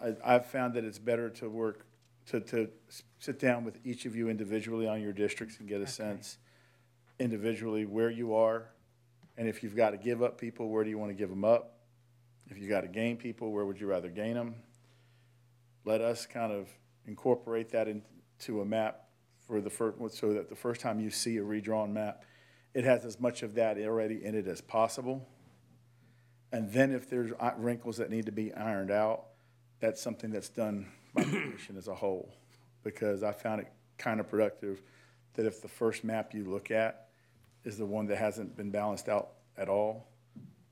I, 0.00 0.14
I've 0.24 0.46
found 0.46 0.74
that 0.74 0.84
it's 0.84 0.98
better 0.98 1.30
to 1.30 1.48
work, 1.48 1.86
to, 2.26 2.40
to 2.40 2.68
s- 2.88 3.02
sit 3.18 3.38
down 3.38 3.64
with 3.64 3.78
each 3.84 4.06
of 4.06 4.14
you 4.14 4.28
individually 4.28 4.86
on 4.86 5.00
your 5.00 5.12
districts 5.12 5.58
and 5.58 5.68
get 5.68 5.80
a 5.80 5.86
sense 5.86 6.38
individually 7.18 7.84
where 7.84 8.10
you 8.10 8.34
are, 8.34 8.68
and 9.36 9.48
if 9.48 9.62
you've 9.62 9.76
got 9.76 9.90
to 9.90 9.96
give 9.96 10.22
up 10.22 10.38
people, 10.38 10.68
where 10.68 10.84
do 10.84 10.90
you 10.90 10.98
want 10.98 11.10
to 11.10 11.14
give 11.14 11.30
them 11.30 11.44
up? 11.44 11.78
If 12.48 12.58
you've 12.58 12.68
got 12.68 12.82
to 12.82 12.88
gain 12.88 13.16
people, 13.16 13.50
where 13.50 13.64
would 13.64 13.80
you 13.80 13.86
rather 13.86 14.08
gain 14.08 14.34
them? 14.34 14.56
Let 15.84 16.00
us 16.00 16.26
kind 16.26 16.52
of 16.52 16.68
incorporate 17.06 17.70
that 17.70 17.88
into 17.88 18.60
a 18.60 18.64
map 18.64 19.04
for 19.46 19.60
the 19.60 19.70
first, 19.70 20.16
so 20.16 20.32
that 20.34 20.48
the 20.48 20.56
first 20.56 20.80
time 20.80 21.00
you 21.00 21.10
see 21.10 21.36
a 21.36 21.42
redrawn 21.42 21.92
map, 21.92 22.24
it 22.74 22.84
has 22.84 23.04
as 23.04 23.20
much 23.20 23.42
of 23.42 23.54
that 23.54 23.76
already 23.78 24.24
in 24.24 24.34
it 24.34 24.46
as 24.46 24.60
possible. 24.60 25.26
And 26.52 26.70
then 26.72 26.92
if 26.92 27.08
there's 27.08 27.32
wrinkles 27.56 27.96
that 27.96 28.10
need 28.10 28.26
to 28.26 28.32
be 28.32 28.52
ironed 28.54 28.90
out, 28.90 29.24
that's 29.80 30.00
something 30.00 30.30
that's 30.30 30.48
done 30.48 30.86
by 31.14 31.24
the 31.24 31.30
commission 31.30 31.76
as 31.76 31.88
a 31.88 31.94
whole. 31.94 32.34
Because 32.84 33.22
I 33.22 33.32
found 33.32 33.62
it 33.62 33.68
kind 33.98 34.20
of 34.20 34.28
productive 34.28 34.82
that 35.34 35.46
if 35.46 35.62
the 35.62 35.68
first 35.68 36.04
map 36.04 36.34
you 36.34 36.44
look 36.44 36.70
at 36.70 37.08
is 37.64 37.78
the 37.78 37.86
one 37.86 38.06
that 38.06 38.18
hasn't 38.18 38.56
been 38.56 38.70
balanced 38.70 39.08
out 39.08 39.30
at 39.56 39.68
all, 39.68 40.08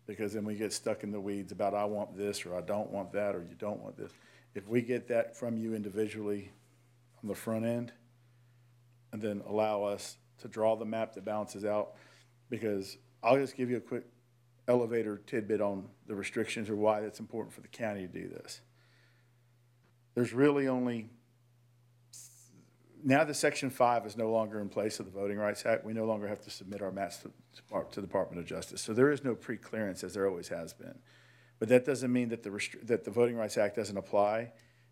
because 0.07 0.33
then 0.33 0.45
we 0.45 0.55
get 0.55 0.73
stuck 0.73 1.03
in 1.03 1.13
the 1.13 1.21
weeds 1.21 1.53
about 1.53 1.75
I 1.75 1.85
want 1.85 2.17
this, 2.17 2.45
or 2.45 2.55
I 2.57 2.61
don't 2.61 2.91
want 2.91 3.13
that, 3.13 3.35
or 3.35 3.41
you 3.41 3.55
don't 3.59 3.81
want 3.81 3.97
this. 3.97 4.13
If 4.55 4.69
we 4.69 4.83
get 4.83 5.09
that 5.09 5.37
from 5.37 5.57
you 5.57 5.75
individually 5.75 6.53
on 7.23 7.29
the 7.29 7.35
front 7.35 7.65
end, 7.65 7.93
and 9.13 9.21
then 9.21 9.43
allow 9.47 9.83
us 9.83 10.17
to 10.39 10.49
draw 10.49 10.77
the 10.77 10.85
map 10.85 11.15
that 11.15 11.25
balances 11.25 11.65
out, 11.65 11.93
because 12.49 12.97
I'll 13.23 13.37
just 13.37 13.57
give 13.57 13.71
you 13.71 13.77
a 13.77 13.81
quick 13.81 14.05
elevator 14.69 15.21
tidbit 15.27 15.61
on 15.61 15.89
the 16.07 16.15
restrictions 16.15 16.71
or 16.71 16.77
why 16.77 17.01
it's 17.01 17.21
important 17.21 17.53
for 17.55 17.61
the 17.61 17.69
county 17.69 18.07
to 18.07 18.13
do 18.13 18.29
this. 18.29 18.61
There's 20.15 20.33
really 20.33 20.69
only, 20.69 21.09
now 23.05 23.25
that 23.25 23.35
Section 23.35 23.71
5 23.71 24.07
is 24.07 24.17
no 24.17 24.31
longer 24.31 24.61
in 24.61 24.69
place 24.69 25.01
of 25.01 25.07
the 25.07 25.13
Voting 25.13 25.39
Rights 25.39 25.67
Act, 25.67 25.85
we 25.85 25.93
no 25.93 26.05
longer 26.05 26.27
have 26.27 26.43
to 26.43 26.51
submit 26.51 26.83
our 26.83 26.91
maps 26.91 27.19
to, 27.19 27.31
to 27.71 28.01
the 28.01 28.07
Department 28.07 28.41
of 28.41 28.47
Justice. 28.47 28.81
So 28.81 28.93
there 28.93 29.11
is 29.11 29.25
no 29.25 29.35
pre-clearance 29.35 30.03
as 30.05 30.15
there 30.15 30.29
always 30.29 30.49
has 30.49 30.73
been. 30.73 30.99
But 31.61 31.69
that 31.69 31.85
doesn't 31.85 32.13
mean 32.13 32.31
that 32.31 32.43
the, 32.43 32.51
restri- 32.51 32.85
that 32.89 33.05
the 33.05 33.11
Voting 33.13 33.37
Rights 33.37 33.57
Act 33.57 33.77
doesn't 33.77 33.97
apply 33.97 34.51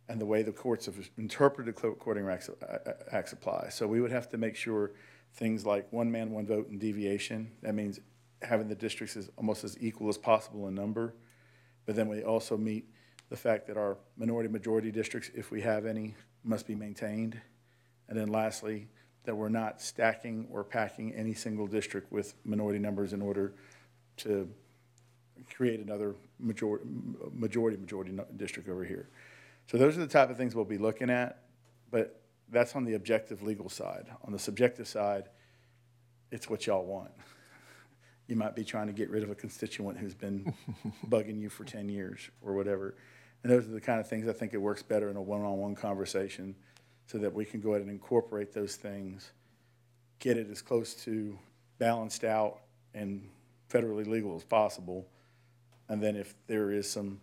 and 0.09 0.21
the 0.21 0.27
way 0.27 0.43
the 0.43 0.53
courts 0.53 0.87
have 0.87 0.95
interpreted 1.17 1.75
the 1.75 1.97
Voting 2.05 2.25
Rights 2.25 2.49
uh, 2.49 2.93
Acts 3.11 3.33
apply. 3.33 3.71
So 3.71 3.87
we 3.87 4.01
would 4.01 4.13
have 4.13 4.29
to 4.31 4.39
make 4.39 4.55
sure 4.55 4.93
things 5.35 5.67
like 5.67 5.91
one 5.93 6.11
man, 6.13 6.31
one 6.31 6.47
vote 6.47 6.69
and 6.69 6.79
deviation, 6.79 7.51
that 7.63 7.75
means 7.75 7.99
having 8.43 8.69
the 8.69 8.75
districts 8.75 9.17
as, 9.17 9.31
almost 9.37 9.65
as 9.65 9.77
equal 9.81 10.09
as 10.09 10.17
possible 10.17 10.69
in 10.69 10.75
number. 10.75 11.15
But 11.87 11.97
then 11.97 12.09
we 12.09 12.23
also 12.23 12.57
meet 12.57 12.87
the 13.31 13.37
fact 13.37 13.67
that 13.67 13.77
our 13.77 13.99
minority-majority 14.17 14.91
districts, 14.91 15.31
if 15.35 15.51
we 15.51 15.61
have 15.63 15.87
any, 15.87 16.15
must 16.45 16.67
be 16.67 16.75
maintained. 16.75 17.41
And 18.09 18.19
then 18.19 18.29
lastly, 18.29 18.89
that 19.25 19.35
we're 19.35 19.51
not 19.51 19.83
stacking 19.83 20.49
or 20.51 20.65
packing 20.65 21.15
any 21.15 21.35
single 21.35 21.67
district 21.67 22.11
with 22.11 22.35
minority 22.45 22.79
numbers 22.79 23.13
in 23.13 23.21
order 23.21 23.55
to 24.19 24.49
create 25.55 25.81
another 25.81 26.15
majority, 26.39 26.85
majority, 27.33 27.77
majority 27.77 28.19
district 28.37 28.69
over 28.69 28.85
here. 28.85 29.09
So 29.71 29.77
those 29.77 29.97
are 29.97 30.01
the 30.01 30.07
type 30.07 30.31
of 30.31 30.37
things 30.37 30.55
we'll 30.55 30.65
be 30.65 30.79
looking 30.79 31.11
at, 31.11 31.43
but 31.91 32.21
that's 32.51 32.75
on 32.75 32.85
the 32.85 32.95
objective 32.95 33.43
legal 33.43 33.69
side. 33.69 34.07
On 34.25 34.33
the 34.33 34.39
subjective 34.39 34.89
side, 34.89 35.29
it's 36.31 36.49
what 36.49 36.67
y'all 36.67 36.85
want. 36.85 37.11
You 38.27 38.37
might 38.37 38.55
be 38.55 38.65
trying 38.65 38.87
to 38.89 38.93
get 38.93 39.11
rid 39.11 39.23
of 39.23 39.31
a 39.31 39.35
constituent 39.35 39.99
who's 39.99 40.15
been 40.15 40.55
bugging 41.09 41.41
you 41.41 41.49
for 41.49 41.65
ten 41.65 41.89
years 41.89 42.31
or 42.43 42.55
whatever. 42.55 42.95
And 43.43 43.53
those 43.53 43.67
are 43.67 43.73
the 43.73 43.81
kind 43.81 44.01
of 44.01 44.09
things 44.09 44.29
I 44.29 44.33
think 44.33 44.53
it 44.53 44.59
works 44.59 44.83
better 44.83 45.09
in 45.11 45.17
a 45.17 45.23
one-on-one 45.23 45.75
conversation 45.77 46.55
so 47.07 47.19
that 47.19 47.33
we 47.33 47.45
can 47.45 47.61
go 47.61 47.71
ahead 47.71 47.83
and 47.83 47.91
incorporate 47.91 48.53
those 48.53 48.77
things, 48.77 49.33
get 50.19 50.37
it 50.37 50.51
as 50.51 50.61
close 50.61 50.95
to 51.05 51.39
balanced 51.79 52.25
out 52.25 52.61
and 52.95 53.29
federally 53.71 54.07
legal 54.07 54.35
as 54.37 54.45
possible. 54.45 55.07
And 55.89 56.03
then 56.03 56.17
if 56.17 56.35
there 56.47 56.71
is 56.71 56.91
some 56.91 57.21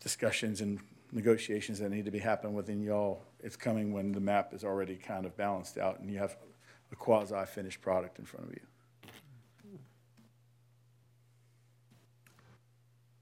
discussions 0.00 0.60
and 0.60 0.78
negotiations 1.12 1.78
that 1.80 1.90
need 1.90 2.04
to 2.04 2.10
be 2.10 2.18
happening 2.18 2.54
within 2.54 2.80
y'all, 2.80 3.22
it's 3.40 3.56
coming 3.56 3.92
when 3.92 4.12
the 4.12 4.20
map 4.20 4.54
is 4.54 4.64
already 4.64 4.96
kind 4.96 5.26
of 5.26 5.36
balanced 5.36 5.78
out 5.78 6.00
and 6.00 6.10
you 6.10 6.18
have 6.18 6.36
a 6.92 6.96
quasi-finished 6.96 7.80
product 7.80 8.18
in 8.18 8.24
front 8.24 8.46
of 8.46 8.52
you. 8.54 8.60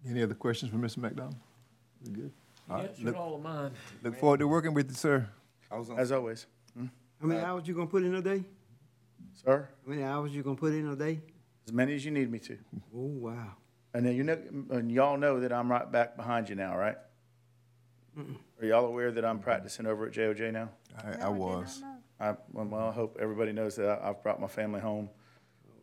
Any 0.09 0.23
other 0.23 0.35
questions 0.35 0.71
for 0.71 0.77
Mr. 0.79 0.99
McDonald? 0.99 1.35
We 2.05 2.13
good? 2.13 2.33
All 2.71 2.77
right, 2.77 2.89
Answered 2.89 3.05
look- 3.05 3.17
all 3.17 3.35
of 3.37 3.43
mine. 3.43 3.73
Look 4.03 4.17
forward 4.17 4.39
to 4.39 4.49
working 4.49 4.73
with 4.75 4.89
you, 4.89 4.95
sir. 4.95 5.29
As 5.97 6.13
always. 6.13 6.47
Hmm? 6.77 6.87
How 7.21 7.27
many 7.27 7.41
hours 7.41 7.67
you 7.67 7.75
gonna 7.75 7.87
put 7.89 8.05
in 8.05 8.15
a 8.15 8.23
day? 8.23 8.45
Sir, 9.35 9.69
How 9.85 9.91
many 9.91 10.03
hours 10.05 10.33
you 10.33 10.43
gonna 10.43 10.57
put 10.57 10.73
in 10.73 10.87
a 10.89 10.97
day? 10.97 11.21
as 11.67 11.73
many 11.73 11.95
as 11.95 12.05
you 12.05 12.13
need 12.13 12.31
me 12.31 12.39
to. 12.39 12.57
Oh, 12.95 13.07
wow. 13.07 13.57
And 13.97 14.05
then 14.05 14.15
you 14.15 14.25
know, 14.25 14.39
and 14.73 14.93
y'all 14.93 15.17
know 15.17 15.41
that 15.41 15.55
I'm 15.55 15.71
right 15.73 15.91
back 15.91 16.17
behind 16.19 16.51
you 16.51 16.55
now, 16.55 16.77
right? 16.77 16.99
Are 18.61 18.67
y'all 18.67 18.85
aware 18.85 19.11
that 19.11 19.25
I'm 19.25 19.39
practicing 19.39 19.87
over 19.87 20.07
at 20.07 20.13
JOJ 20.13 20.53
now? 20.53 20.69
I, 21.03 21.25
I 21.25 21.29
was. 21.31 21.83
I, 22.21 22.35
well, 22.53 22.89
I 22.89 22.93
hope 22.93 23.17
everybody 23.19 23.53
knows 23.53 23.75
that 23.77 23.89
I- 23.89 24.11
I've 24.11 24.23
brought 24.23 24.39
my 24.39 24.49
family 24.49 24.81
home. 24.81 25.09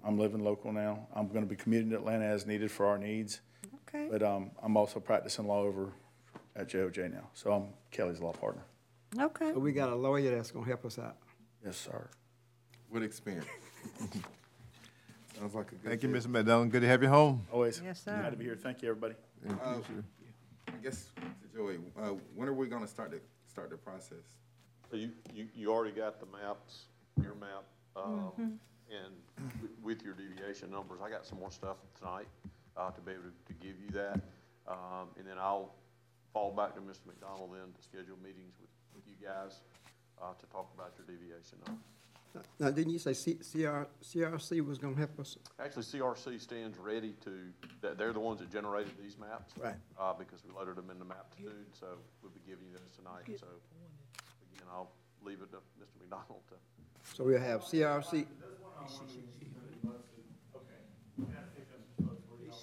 I'm 0.03 0.19
living 0.19 0.43
local 0.43 0.71
now. 0.71 1.07
I'm 1.15 1.27
gonna 1.27 1.47
be 1.47 1.55
commuting 1.55 1.89
to 1.89 1.95
Atlanta 1.95 2.25
as 2.25 2.45
needed 2.45 2.69
for 2.69 2.85
our 2.85 2.99
needs. 2.99 3.41
Okay. 3.89 4.09
But, 4.11 4.21
um, 4.21 4.51
I'm 4.61 4.77
also 4.77 4.99
practicing 4.99 5.47
law 5.47 5.61
over 5.63 5.91
at 6.55 6.67
JOJ 6.69 7.11
now. 7.11 7.29
So 7.33 7.51
I'm 7.51 7.63
Kelly's 7.89 8.19
law 8.21 8.33
partner. 8.33 8.61
Okay. 9.19 9.53
So 9.53 9.59
we 9.59 9.71
got 9.71 9.89
a 9.89 9.95
lawyer 9.95 10.35
that's 10.35 10.51
gonna 10.51 10.67
help 10.67 10.85
us 10.85 10.99
out. 10.99 11.17
Yes, 11.65 11.77
sir. 11.77 12.09
With 12.91 13.01
experience. 13.01 13.47
Sounds 15.43 15.55
like 15.55 15.71
a 15.73 15.75
good. 15.75 15.89
Thank 15.89 16.03
you. 16.03 16.07
Mr. 16.09 16.27
McDonald. 16.29 16.71
Good 16.71 16.83
to 16.83 16.87
have 16.87 17.03
you 17.03 17.09
home. 17.09 17.45
Always. 17.51 17.81
Yes, 17.83 18.01
sir. 18.01 18.17
Glad 18.17 18.29
to 18.29 18.37
be 18.37 18.45
here. 18.45 18.55
Thank 18.55 18.81
you, 18.81 18.87
everybody. 18.87 19.15
Thank 19.45 19.59
Uh, 19.61 19.75
you, 19.75 19.83
sir. 19.83 20.03
I 20.69 20.77
guess, 20.81 21.09
to 21.17 21.57
Joey, 21.57 21.79
uh, 21.99 22.15
when 22.33 22.47
are 22.47 22.53
we 22.53 22.67
gonna 22.67 22.87
start 22.87 23.11
the, 23.11 23.19
start 23.49 23.69
the 23.69 23.75
process? 23.75 24.23
So 24.89 24.95
you, 24.95 25.11
you, 25.33 25.49
you 25.53 25.67
already 25.69 25.91
got 25.93 26.21
the 26.21 26.27
maps, 26.27 26.85
your 27.21 27.35
map, 27.35 27.65
um, 27.97 28.31
and 28.87 29.11
wi- 29.59 29.75
with 29.83 30.01
your 30.01 30.13
deviation 30.13 30.71
numbers, 30.71 30.99
I 31.03 31.09
got 31.09 31.25
some 31.25 31.39
more 31.39 31.51
stuff 31.51 31.75
tonight, 31.99 32.27
uh, 32.77 32.91
to 32.91 33.01
be 33.01 33.11
able 33.11 33.23
to, 33.23 33.53
to 33.53 33.59
give 33.59 33.75
you 33.83 33.89
that. 33.99 34.21
Um, 34.65 35.09
and 35.19 35.27
then 35.27 35.35
I'll 35.37 35.73
fall 36.31 36.51
back 36.55 36.73
to 36.75 36.79
Mr. 36.79 37.05
McDonald 37.07 37.49
then 37.51 37.73
to 37.75 37.81
schedule 37.83 38.15
meetings 38.23 38.55
with, 38.61 38.71
with 38.95 39.03
you 39.11 39.19
guys, 39.19 39.59
uh, 40.21 40.31
to 40.39 40.45
talk 40.47 40.71
about 40.73 40.93
your 40.97 41.05
deviation 41.05 41.59
numbers. 41.67 41.83
Now, 42.59 42.71
didn't 42.71 42.93
you 42.93 42.99
say 42.99 43.13
C, 43.13 43.35
CR, 43.35 43.85
CRC 44.03 44.65
was 44.65 44.77
gonna 44.77 44.95
help 44.95 45.19
us? 45.19 45.37
Actually, 45.59 45.83
CRC 45.83 46.41
stands 46.41 46.77
ready 46.77 47.13
to, 47.23 47.31
they're, 47.81 47.93
they're 47.93 48.13
the 48.13 48.19
ones 48.19 48.39
that 48.39 48.51
generated 48.51 48.93
these 49.01 49.17
maps. 49.17 49.53
Right. 49.59 49.75
Uh, 49.99 50.13
because 50.13 50.43
we 50.43 50.53
loaded 50.53 50.75
them 50.75 50.89
into 50.89 51.05
Maptitude, 51.05 51.67
so 51.79 51.87
we'll 52.21 52.31
be 52.31 52.41
giving 52.47 52.65
you 52.65 52.73
those 52.73 52.91
tonight, 52.95 53.39
so, 53.39 53.47
again, 54.55 54.67
I'll 54.71 54.91
leave 55.23 55.41
it 55.41 55.51
to 55.51 55.57
Mr. 55.79 55.99
McDonald 55.99 56.41
to. 56.49 56.55
So 57.15 57.25
we'll 57.25 57.39
have 57.39 57.61
CRC, 57.61 58.25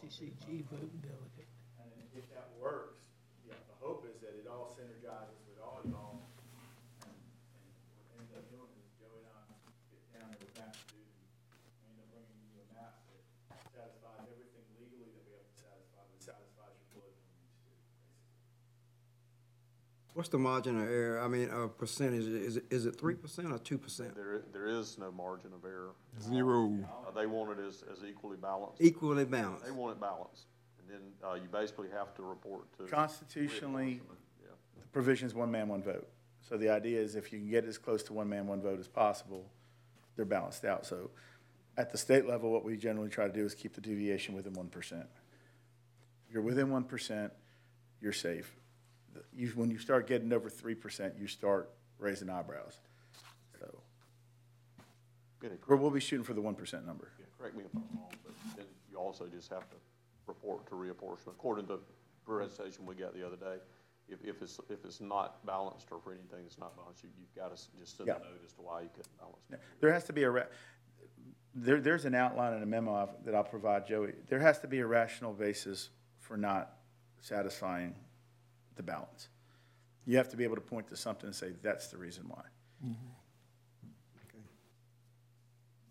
ACCG 0.00 0.64
voting 0.72 0.96
delegate. 1.04 1.52
And 1.78 1.92
if 2.16 2.24
that 2.34 2.48
works, 2.58 3.04
yeah, 3.46 3.54
the 3.68 3.76
hope 3.78 4.02
is 4.08 4.16
that 4.24 4.32
it 4.34 4.48
all 4.50 4.72
synergizes 4.74 5.38
with 5.44 5.60
all 5.60 5.84
y'all. 5.86 6.24
And, 7.04 7.12
and 7.12 8.08
what 8.10 8.24
ends 8.24 8.32
up 8.32 8.48
doing 8.48 8.72
is 8.80 8.88
Joey 8.98 9.20
and 9.22 9.28
I 9.30 9.44
get 9.92 10.00
down 10.10 10.32
there 10.32 10.40
with 10.40 10.56
map 10.56 10.72
to 10.72 10.80
do, 10.90 10.98
and 10.98 11.78
we 11.84 11.92
end 11.94 12.00
up 12.00 12.08
bringing 12.10 12.40
you 12.48 12.58
a 12.58 12.66
map 12.74 12.96
that 13.06 13.22
satisfies 13.70 14.24
everything 14.24 14.64
legally 14.80 15.12
that 15.14 15.22
we 15.26 15.30
have 15.36 15.44
to 15.46 15.54
satisfy, 15.62 16.00
but 16.00 16.18
satisfies 16.18 16.74
your 16.74 16.88
political 16.90 17.22
needs 17.30 17.54
too, 17.62 17.70
basically. 17.70 18.10
What's 20.20 20.28
the 20.28 20.38
margin 20.38 20.78
of 20.78 20.86
error? 20.86 21.18
I 21.18 21.28
mean, 21.28 21.48
uh, 21.50 21.68
percentage, 21.68 22.24
is 22.26 22.58
it, 22.58 22.64
is 22.68 22.84
it 22.84 23.00
three 23.00 23.14
percent 23.14 23.50
or 23.52 23.58
two 23.58 23.78
percent? 23.78 24.14
There, 24.14 24.42
there 24.52 24.66
is 24.66 24.98
no 24.98 25.10
margin 25.10 25.50
of 25.54 25.64
error. 25.64 25.92
Zero. 26.20 26.76
Uh, 26.84 27.10
They 27.12 27.24
want 27.24 27.58
it 27.58 27.66
as, 27.66 27.82
as 27.90 28.04
equally 28.06 28.36
balanced. 28.36 28.82
Equally 28.82 29.24
balanced? 29.24 29.64
They 29.64 29.70
want 29.70 29.96
it 29.96 30.00
balanced. 30.00 30.44
And 30.78 30.90
then, 30.90 31.00
uh, 31.26 31.36
you 31.36 31.48
basically 31.50 31.88
have 31.96 32.14
to 32.16 32.22
report 32.22 32.70
to. 32.76 32.84
Constitutionally, 32.84 34.02
Yeah. 34.42 34.50
the 34.78 34.86
provision's 34.88 35.34
one 35.34 35.50
man, 35.50 35.68
one 35.68 35.82
vote. 35.82 36.06
So 36.46 36.58
the 36.58 36.68
idea 36.68 37.00
is 37.00 37.16
if 37.16 37.32
you 37.32 37.38
can 37.38 37.48
get 37.48 37.64
as 37.64 37.78
close 37.78 38.02
to 38.02 38.12
one 38.12 38.28
man, 38.28 38.46
one 38.46 38.60
vote 38.60 38.78
as 38.78 38.88
possible, 38.88 39.50
they're 40.16 40.26
balanced 40.26 40.66
out. 40.66 40.84
So 40.84 41.12
at 41.78 41.92
the 41.92 41.96
state 41.96 42.26
level, 42.26 42.52
what 42.52 42.62
we 42.62 42.76
generally 42.76 43.08
try 43.08 43.26
to 43.26 43.32
do 43.32 43.46
is 43.46 43.54
keep 43.54 43.72
the 43.72 43.80
deviation 43.80 44.34
within 44.34 44.52
one 44.52 44.68
percent. 44.68 45.06
You're 46.30 46.42
within 46.42 46.70
one 46.70 46.84
percent, 46.84 47.32
you're 48.02 48.12
safe. 48.12 48.59
You, 49.34 49.48
when 49.54 49.70
you 49.70 49.78
start 49.78 50.06
getting 50.06 50.32
over 50.32 50.48
three 50.50 50.74
percent, 50.74 51.14
you 51.18 51.26
start 51.26 51.70
raising 51.98 52.28
eyebrows. 52.30 52.78
So, 53.58 53.80
we're- 55.42 55.78
we'll 55.80 55.90
be 55.90 56.00
shooting 56.00 56.24
for 56.24 56.34
the 56.34 56.40
one 56.40 56.54
percent 56.54 56.86
number. 56.86 57.08
Yeah, 57.18 57.26
Correct 57.38 57.56
me 57.56 57.64
if 57.64 57.74
I'm 57.74 57.82
wrong, 57.98 58.10
but 58.24 58.34
then 58.56 58.66
you 58.90 58.98
also 58.98 59.26
just 59.26 59.50
have 59.50 59.68
to 59.70 59.76
report 60.26 60.66
to 60.68 60.74
reapportionment. 60.74 61.28
According 61.28 61.66
to 61.68 61.78
presentation 62.26 62.86
we 62.86 62.94
got 62.94 63.14
the 63.14 63.26
other 63.26 63.36
day, 63.36 63.56
if, 64.08 64.18
if 64.24 64.42
it's, 64.42 64.60
if 64.68 64.84
it's 64.84 65.00
not 65.00 65.44
balanced 65.46 65.88
or 65.90 65.98
for 66.00 66.12
anything 66.12 66.42
that's 66.42 66.58
not 66.58 66.76
balanced, 66.76 67.02
you, 67.02 67.10
you've 67.18 67.34
got 67.34 67.54
to 67.56 67.62
just 67.78 67.96
send 67.96 68.08
a 68.08 68.12
Yeah. 68.12 68.18
note 68.18 68.40
as 68.44 68.52
to 68.52 68.60
why 68.60 68.82
you 68.82 68.88
couldn't 68.94 69.16
balance. 69.18 69.38
it. 69.50 69.60
There 69.80 69.92
has 69.92 70.04
to 70.04 70.12
be 70.12 70.22
a, 70.24 70.30
ra- 70.30 70.42
there, 71.54 71.80
there's 71.80 72.04
an 72.04 72.14
outline 72.14 72.54
in 72.54 72.62
a 72.62 72.66
memo 72.66 72.94
I've- 72.94 73.12
that 73.24 73.34
I'll 73.34 73.42
provide 73.44 73.86
Joey. 73.86 74.12
There 74.28 74.38
has 74.40 74.58
to 74.60 74.68
be 74.68 74.80
a 74.80 74.86
rational 74.86 75.32
basis 75.32 75.90
for 76.18 76.36
not 76.36 76.76
satisfying 77.20 77.94
the 78.76 78.82
balance. 78.82 79.28
You 80.06 80.16
have 80.16 80.28
to 80.30 80.36
be 80.36 80.44
able 80.44 80.56
to 80.56 80.60
point 80.60 80.88
to 80.88 80.96
something 80.96 81.26
and 81.26 81.34
say, 81.34 81.52
that's 81.62 81.88
the 81.88 81.96
reason 81.98 82.24
why. 82.28 82.42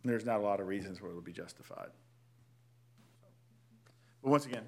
There's 0.03 0.25
not 0.25 0.40
a 0.40 0.43
lot 0.43 0.59
of 0.59 0.67
reasons 0.67 1.01
where 1.01 1.11
it'll 1.11 1.22
be 1.22 1.33
justified. 1.33 1.90
But 4.24 4.30
once 4.32 4.45
again, 4.45 4.64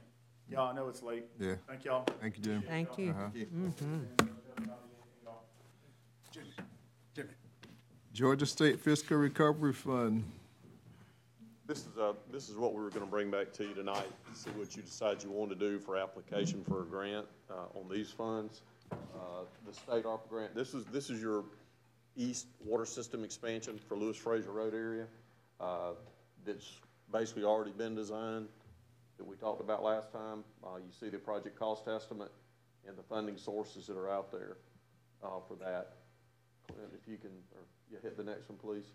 y'all, 0.49 0.69
I 0.71 0.75
know 0.75 0.87
it's 0.89 1.01
late. 1.01 1.25
Yeah. 1.39 1.55
Thank 1.67 1.85
y'all. 1.85 2.05
Thank 2.19 2.37
you, 2.37 2.43
Jim. 2.43 2.63
Thank 2.67 2.97
you. 2.97 3.09
Uh-huh. 3.11 3.29
Mhm. 3.33 4.27
Georgia 8.13 8.45
State 8.45 8.79
Fiscal 8.81 9.17
Recovery 9.17 9.73
Fund. 9.73 10.29
This 11.71 11.87
is, 11.87 11.97
uh, 11.97 12.11
this 12.29 12.49
is 12.49 12.57
what 12.57 12.73
we 12.73 12.81
were 12.81 12.89
gonna 12.89 13.05
bring 13.05 13.31
back 13.31 13.53
to 13.53 13.63
you 13.63 13.73
tonight, 13.73 14.11
see 14.33 14.49
what 14.49 14.75
you 14.75 14.81
decide 14.81 15.23
you 15.23 15.31
want 15.31 15.51
to 15.51 15.55
do 15.55 15.79
for 15.79 15.95
application 15.95 16.65
for 16.65 16.81
a 16.81 16.85
grant, 16.85 17.25
uh, 17.49 17.79
on 17.79 17.87
these 17.89 18.11
funds. 18.11 18.61
Uh, 18.91 19.45
the 19.65 19.73
state 19.73 20.03
ARPA 20.03 20.27
grant, 20.27 20.53
this 20.53 20.73
is, 20.73 20.83
this 20.87 21.09
is 21.09 21.21
your 21.21 21.45
east 22.17 22.47
water 22.59 22.85
system 22.85 23.23
expansion 23.23 23.79
for 23.87 23.95
Lewis 23.95 24.17
Fraser 24.17 24.51
Road 24.51 24.73
area. 24.73 25.07
Uh, 25.61 25.91
that's 26.43 26.81
basically 27.09 27.45
already 27.45 27.71
been 27.71 27.95
designed, 27.95 28.49
that 29.17 29.25
we 29.25 29.37
talked 29.37 29.61
about 29.61 29.81
last 29.81 30.11
time. 30.11 30.43
Uh, 30.61 30.75
you 30.75 30.91
see 30.99 31.07
the 31.07 31.17
project 31.17 31.57
cost 31.57 31.87
estimate 31.87 32.33
and 32.85 32.97
the 32.97 33.03
funding 33.03 33.37
sources 33.37 33.87
that 33.87 33.95
are 33.95 34.11
out 34.11 34.29
there, 34.29 34.57
uh, 35.23 35.39
for 35.47 35.55
that. 35.55 35.93
Clint, 36.67 36.91
if 37.01 37.09
you 37.09 37.15
can, 37.15 37.31
or, 37.55 37.63
you 37.89 37.97
hit 38.03 38.17
the 38.17 38.25
next 38.25 38.49
one, 38.49 38.57
please. 38.57 38.91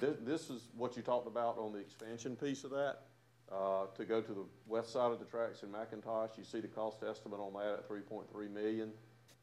This, 0.00 0.16
this 0.24 0.50
is 0.50 0.68
what 0.76 0.96
you 0.96 1.02
talked 1.02 1.26
about 1.26 1.58
on 1.58 1.72
the 1.72 1.78
expansion 1.78 2.36
piece 2.36 2.64
of 2.64 2.70
that. 2.70 3.00
Uh, 3.52 3.86
to 3.94 4.04
go 4.04 4.20
to 4.20 4.32
the 4.32 4.44
west 4.66 4.92
side 4.92 5.12
of 5.12 5.18
the 5.18 5.24
tracks 5.24 5.62
in 5.62 5.68
McIntosh, 5.68 6.36
you 6.36 6.44
see 6.44 6.60
the 6.60 6.68
cost 6.68 7.02
estimate 7.08 7.38
on 7.38 7.52
that 7.52 7.78
at 7.78 7.86
three 7.86 8.00
point 8.00 8.30
three 8.32 8.48
million. 8.48 8.90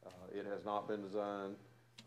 Uh, 0.05 0.09
it 0.33 0.45
has 0.45 0.65
not 0.65 0.87
been 0.87 1.01
designed. 1.01 1.55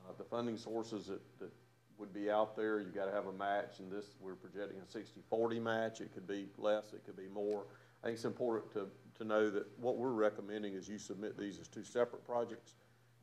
Uh, 0.07 0.13
the 0.19 0.25
funding 0.25 0.59
sources 0.59 1.07
that, 1.07 1.21
that 1.39 1.51
would 1.99 2.13
be 2.13 2.31
out 2.31 2.57
there, 2.57 2.81
you've 2.81 2.95
gotta 2.95 3.13
have 3.13 3.27
a 3.27 3.33
match, 3.33 3.79
and 3.79 3.91
this, 3.91 4.17
we're 4.21 4.35
projecting 4.35 4.79
a 4.81 5.35
60-40 5.35 5.63
match, 5.63 6.01
it 6.01 6.13
could 6.13 6.27
be 6.27 6.49
less, 6.59 6.93
it 6.93 7.05
could 7.07 7.17
be 7.17 7.29
more. 7.33 7.63
I 8.03 8.07
think 8.07 8.17
it's 8.17 8.25
important 8.25 8.73
to, 8.73 8.89
to 9.19 9.25
know 9.25 9.49
that 9.49 9.67
what 9.81 9.97
we're 9.97 10.11
recommending 10.11 10.75
is 10.75 10.89
you 10.89 10.99
submit 10.99 11.39
these 11.39 11.61
as 11.61 11.69
two 11.69 11.85
separate 11.85 12.27
projects, 12.27 12.75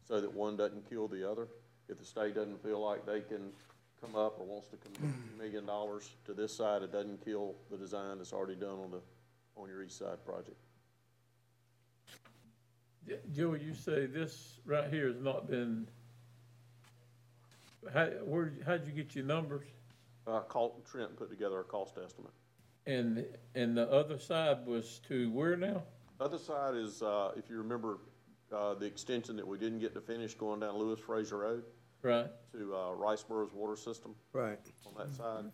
so 0.07 0.21
that 0.21 0.33
one 0.33 0.55
doesn't 0.55 0.89
kill 0.89 1.07
the 1.07 1.29
other. 1.29 1.47
If 1.89 1.99
the 1.99 2.05
state 2.05 2.33
doesn't 2.33 2.63
feel 2.63 2.79
like 2.79 3.05
they 3.05 3.19
can 3.19 3.51
come 4.01 4.15
up 4.15 4.39
or 4.39 4.45
wants 4.45 4.67
to 4.67 4.77
commit 4.77 5.13
a 5.13 5.37
million 5.41 5.65
dollars 5.65 6.09
to 6.25 6.33
this 6.33 6.55
side, 6.55 6.81
it 6.81 6.91
doesn't 6.91 7.23
kill 7.23 7.55
the 7.69 7.77
design 7.77 8.17
that's 8.17 8.33
already 8.33 8.55
done 8.55 8.79
on 8.79 8.91
the, 8.91 9.01
on 9.55 9.69
your 9.69 9.83
east 9.83 9.99
side 9.99 10.23
project. 10.25 10.57
Yeah, 13.07 13.17
Joey, 13.31 13.63
you 13.63 13.73
say 13.73 14.05
this 14.05 14.59
right 14.65 14.89
here 14.89 15.07
has 15.07 15.21
not 15.21 15.47
been, 15.47 15.87
how, 17.93 18.05
where, 18.25 18.53
how'd 18.65 18.85
you 18.85 18.91
get 18.91 19.15
your 19.15 19.25
numbers? 19.25 19.65
Uh, 20.27 20.41
call, 20.41 20.83
Trent 20.89 21.15
put 21.15 21.29
together 21.29 21.59
a 21.59 21.63
cost 21.63 21.97
estimate. 22.03 22.31
And, 22.85 23.25
and 23.55 23.77
the 23.77 23.89
other 23.91 24.19
side 24.19 24.65
was 24.65 24.99
to 25.07 25.31
where 25.31 25.55
now? 25.55 25.83
Other 26.19 26.37
side 26.37 26.75
is, 26.75 27.01
uh, 27.01 27.31
if 27.35 27.49
you 27.49 27.57
remember, 27.57 27.99
uh, 28.55 28.75
the 28.75 28.85
extension 28.85 29.35
that 29.37 29.47
we 29.47 29.57
didn't 29.57 29.79
get 29.79 29.93
to 29.93 30.01
finish 30.01 30.33
going 30.35 30.59
down 30.59 30.75
Lewis 30.75 30.99
Fraser 30.99 31.37
Road 31.37 31.63
Right, 32.03 32.27
to, 32.53 32.75
uh, 32.75 32.95
Riceboro's 32.95 33.53
water 33.53 33.75
system 33.75 34.15
Right. 34.33 34.59
on 34.87 34.93
that 34.97 35.13
side. 35.13 35.45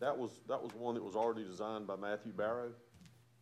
That 0.00 0.16
was, 0.16 0.40
that 0.48 0.62
was 0.62 0.72
one 0.74 0.94
that 0.94 1.02
was 1.02 1.16
already 1.16 1.44
designed 1.44 1.86
by 1.86 1.96
Matthew 1.96 2.32
Barrow, 2.32 2.70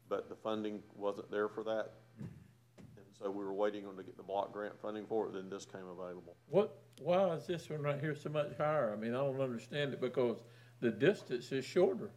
but 0.08 0.28
the 0.28 0.34
funding 0.36 0.82
wasn't 0.94 1.30
there 1.30 1.48
for 1.48 1.62
that. 1.64 1.92
And 2.18 3.04
so 3.18 3.30
we 3.30 3.44
were 3.44 3.52
waiting 3.52 3.86
on 3.86 3.96
to 3.96 4.02
get 4.02 4.16
the 4.16 4.22
block 4.22 4.52
grant 4.52 4.80
funding 4.80 5.04
for 5.06 5.26
it, 5.26 5.34
then 5.34 5.50
this 5.50 5.66
came 5.66 5.86
available. 5.86 6.34
what, 6.48 6.78
why 7.02 7.28
is 7.34 7.46
this 7.46 7.68
one 7.68 7.82
right 7.82 8.00
here 8.00 8.14
so 8.14 8.30
much 8.30 8.56
higher? 8.56 8.90
I 8.92 8.96
mean, 8.96 9.12
I 9.14 9.18
don't 9.18 9.40
understand 9.40 9.92
it 9.92 10.00
because 10.00 10.38
the 10.80 10.90
distance 10.90 11.52
is 11.52 11.64
shorter 11.64 12.10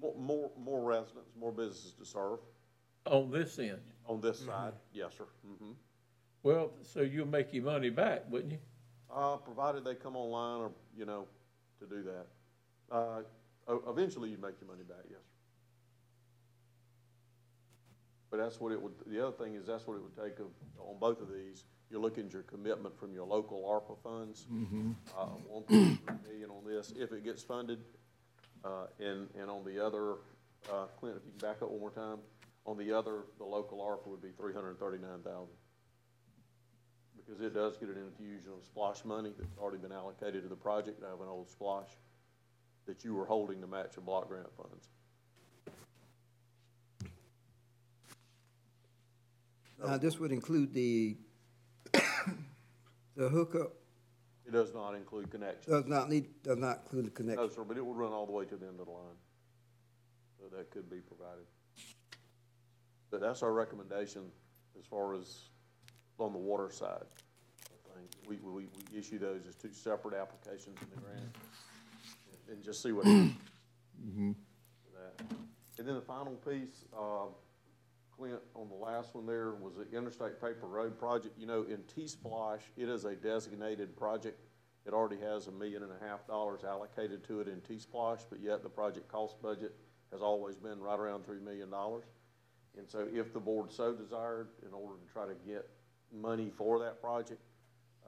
More, 0.00 0.14
more, 0.18 0.50
more 0.58 0.82
residents, 0.82 1.30
more 1.40 1.52
businesses 1.52 1.94
to 1.94 2.04
serve 2.04 2.40
on 3.06 3.30
this 3.30 3.58
end. 3.58 3.80
on 4.06 4.20
this 4.20 4.40
side, 4.40 4.74
yes, 4.92 5.14
sir. 5.16 5.24
hmm 5.58 5.72
Well, 6.42 6.72
so 6.82 7.00
you'll 7.00 7.26
make 7.26 7.54
your 7.54 7.64
money 7.64 7.88
back, 7.88 8.24
wouldn't 8.30 8.52
you? 8.52 8.58
uh, 9.16 9.36
provided 9.38 9.84
they 9.84 9.94
come 9.94 10.14
online 10.14 10.60
or, 10.60 10.70
you 10.96 11.06
know, 11.06 11.26
to 11.80 11.86
do 11.86 12.02
that. 12.02 12.26
Uh, 12.94 13.22
eventually 13.88 14.30
you'd 14.30 14.42
make 14.42 14.54
your 14.60 14.68
money 14.68 14.84
back, 14.86 15.04
yes. 15.10 15.20
But 18.30 18.38
that's 18.38 18.60
what 18.60 18.72
it 18.72 18.80
would, 18.80 18.92
the 19.06 19.26
other 19.26 19.36
thing 19.36 19.54
is 19.54 19.66
that's 19.66 19.86
what 19.86 19.94
it 19.94 20.02
would 20.02 20.16
take 20.16 20.38
of, 20.38 20.48
on 20.78 20.98
both 21.00 21.20
of 21.20 21.32
these. 21.32 21.64
You're 21.90 22.00
looking 22.00 22.26
at 22.26 22.32
your 22.32 22.42
commitment 22.42 22.98
from 22.98 23.14
your 23.14 23.24
local 23.24 23.62
ARPA 23.62 23.96
funds. 24.02 24.46
Mm-hmm. 24.52 24.92
Uh, 25.16 25.26
1.3 25.60 26.24
million 26.28 26.50
on 26.50 26.64
this, 26.66 26.92
if 26.96 27.12
it 27.12 27.24
gets 27.24 27.42
funded. 27.42 27.78
Uh, 28.64 28.86
and, 28.98 29.28
and 29.40 29.48
on 29.48 29.64
the 29.64 29.84
other, 29.84 30.14
uh, 30.70 30.86
Clint, 30.98 31.16
if 31.16 31.22
you 31.24 31.30
can 31.38 31.48
back 31.48 31.62
up 31.62 31.70
one 31.70 31.80
more 31.80 31.90
time, 31.90 32.18
on 32.66 32.76
the 32.76 32.92
other, 32.92 33.22
the 33.38 33.44
local 33.44 33.78
ARPA 33.78 34.10
would 34.10 34.20
be 34.20 34.30
339,000 34.36 35.46
because 37.26 37.40
it 37.40 37.54
does 37.54 37.76
get 37.76 37.88
an 37.88 37.96
infusion 37.98 38.52
of 38.56 38.64
SPLOST 38.64 39.04
money 39.04 39.32
that's 39.36 39.58
already 39.58 39.78
been 39.78 39.92
allocated 39.92 40.42
to 40.42 40.48
the 40.48 40.56
project 40.56 41.02
out 41.02 41.14
of 41.14 41.20
an 41.20 41.28
old 41.28 41.48
SPLOST 41.48 41.96
that 42.86 43.04
you 43.04 43.14
were 43.14 43.26
holding 43.26 43.60
to 43.60 43.66
match 43.66 43.96
your 43.96 44.04
block 44.04 44.28
grant 44.28 44.46
funds. 44.56 44.88
Now, 49.84 49.98
this 49.98 50.18
would 50.18 50.32
include 50.32 50.72
the, 50.72 51.16
the 53.16 53.28
hookup, 53.28 53.72
It 54.46 54.52
does 54.52 54.72
not 54.72 54.94
include 54.94 55.30
connections. 55.30 55.66
does 55.66 55.86
not 55.86 56.08
need, 56.08 56.42
does 56.42 56.56
not 56.56 56.78
include 56.84 57.06
the 57.06 57.10
connection. 57.10 57.42
No, 57.44 57.48
sir, 57.50 57.62
but 57.62 57.76
it 57.76 57.84
will 57.84 57.94
run 57.94 58.12
all 58.12 58.24
the 58.24 58.32
way 58.32 58.46
to 58.46 58.56
the 58.56 58.66
end 58.66 58.80
of 58.80 58.86
the 58.86 58.92
line. 58.92 59.16
So 60.38 60.56
that 60.56 60.70
could 60.70 60.88
be 60.88 61.00
provided. 61.00 61.44
But 63.10 63.20
that's 63.20 63.42
our 63.42 63.52
recommendation 63.52 64.22
as 64.78 64.86
far 64.86 65.14
as 65.14 65.50
on 66.18 66.32
the 66.32 66.38
water 66.38 66.70
side. 66.70 67.04
We, 68.28 68.36
we, 68.42 68.50
we 68.92 68.98
issue 68.98 69.18
those 69.18 69.46
as 69.48 69.54
two 69.54 69.72
separate 69.72 70.14
applications 70.14 70.76
in 70.82 70.88
the 70.94 71.00
grant 71.00 71.36
and 72.50 72.62
just 72.62 72.82
see 72.82 72.92
what 72.92 73.04
that. 74.94 75.26
And 75.78 75.86
then 75.86 75.94
the 75.94 76.00
final 76.00 76.34
piece, 76.34 76.84
uh, 76.96 77.26
Clint, 78.16 78.40
on 78.54 78.68
the 78.68 78.74
last 78.74 79.14
one 79.14 79.26
there 79.26 79.52
was 79.52 79.74
the 79.74 79.96
Interstate 79.96 80.40
Paper 80.40 80.66
Road 80.66 80.98
project. 80.98 81.38
You 81.38 81.46
know, 81.46 81.62
in 81.62 81.82
T-Splost, 81.94 82.62
it 82.76 82.88
is 82.88 83.04
a 83.04 83.14
designated 83.14 83.96
project. 83.96 84.40
It 84.86 84.92
already 84.92 85.20
has 85.20 85.48
a 85.48 85.52
million 85.52 85.82
and 85.82 85.92
a 85.92 86.04
half 86.06 86.26
dollars 86.26 86.64
allocated 86.64 87.24
to 87.24 87.40
it 87.40 87.48
in 87.48 87.60
T-Splost, 87.60 88.26
but 88.30 88.40
yet 88.40 88.62
the 88.62 88.68
project 88.68 89.08
cost 89.08 89.40
budget 89.42 89.74
has 90.12 90.22
always 90.22 90.56
been 90.56 90.80
right 90.80 90.98
around 90.98 91.24
three 91.26 91.40
million 91.40 91.70
dollars. 91.70 92.04
And 92.78 92.88
so 92.88 93.06
if 93.12 93.32
the 93.32 93.40
board 93.40 93.72
so 93.72 93.92
desired, 93.94 94.48
in 94.66 94.72
order 94.72 94.94
to 94.96 95.12
try 95.12 95.26
to 95.26 95.34
get 95.46 95.68
money 96.12 96.50
for 96.56 96.78
that 96.80 97.00
project, 97.00 97.40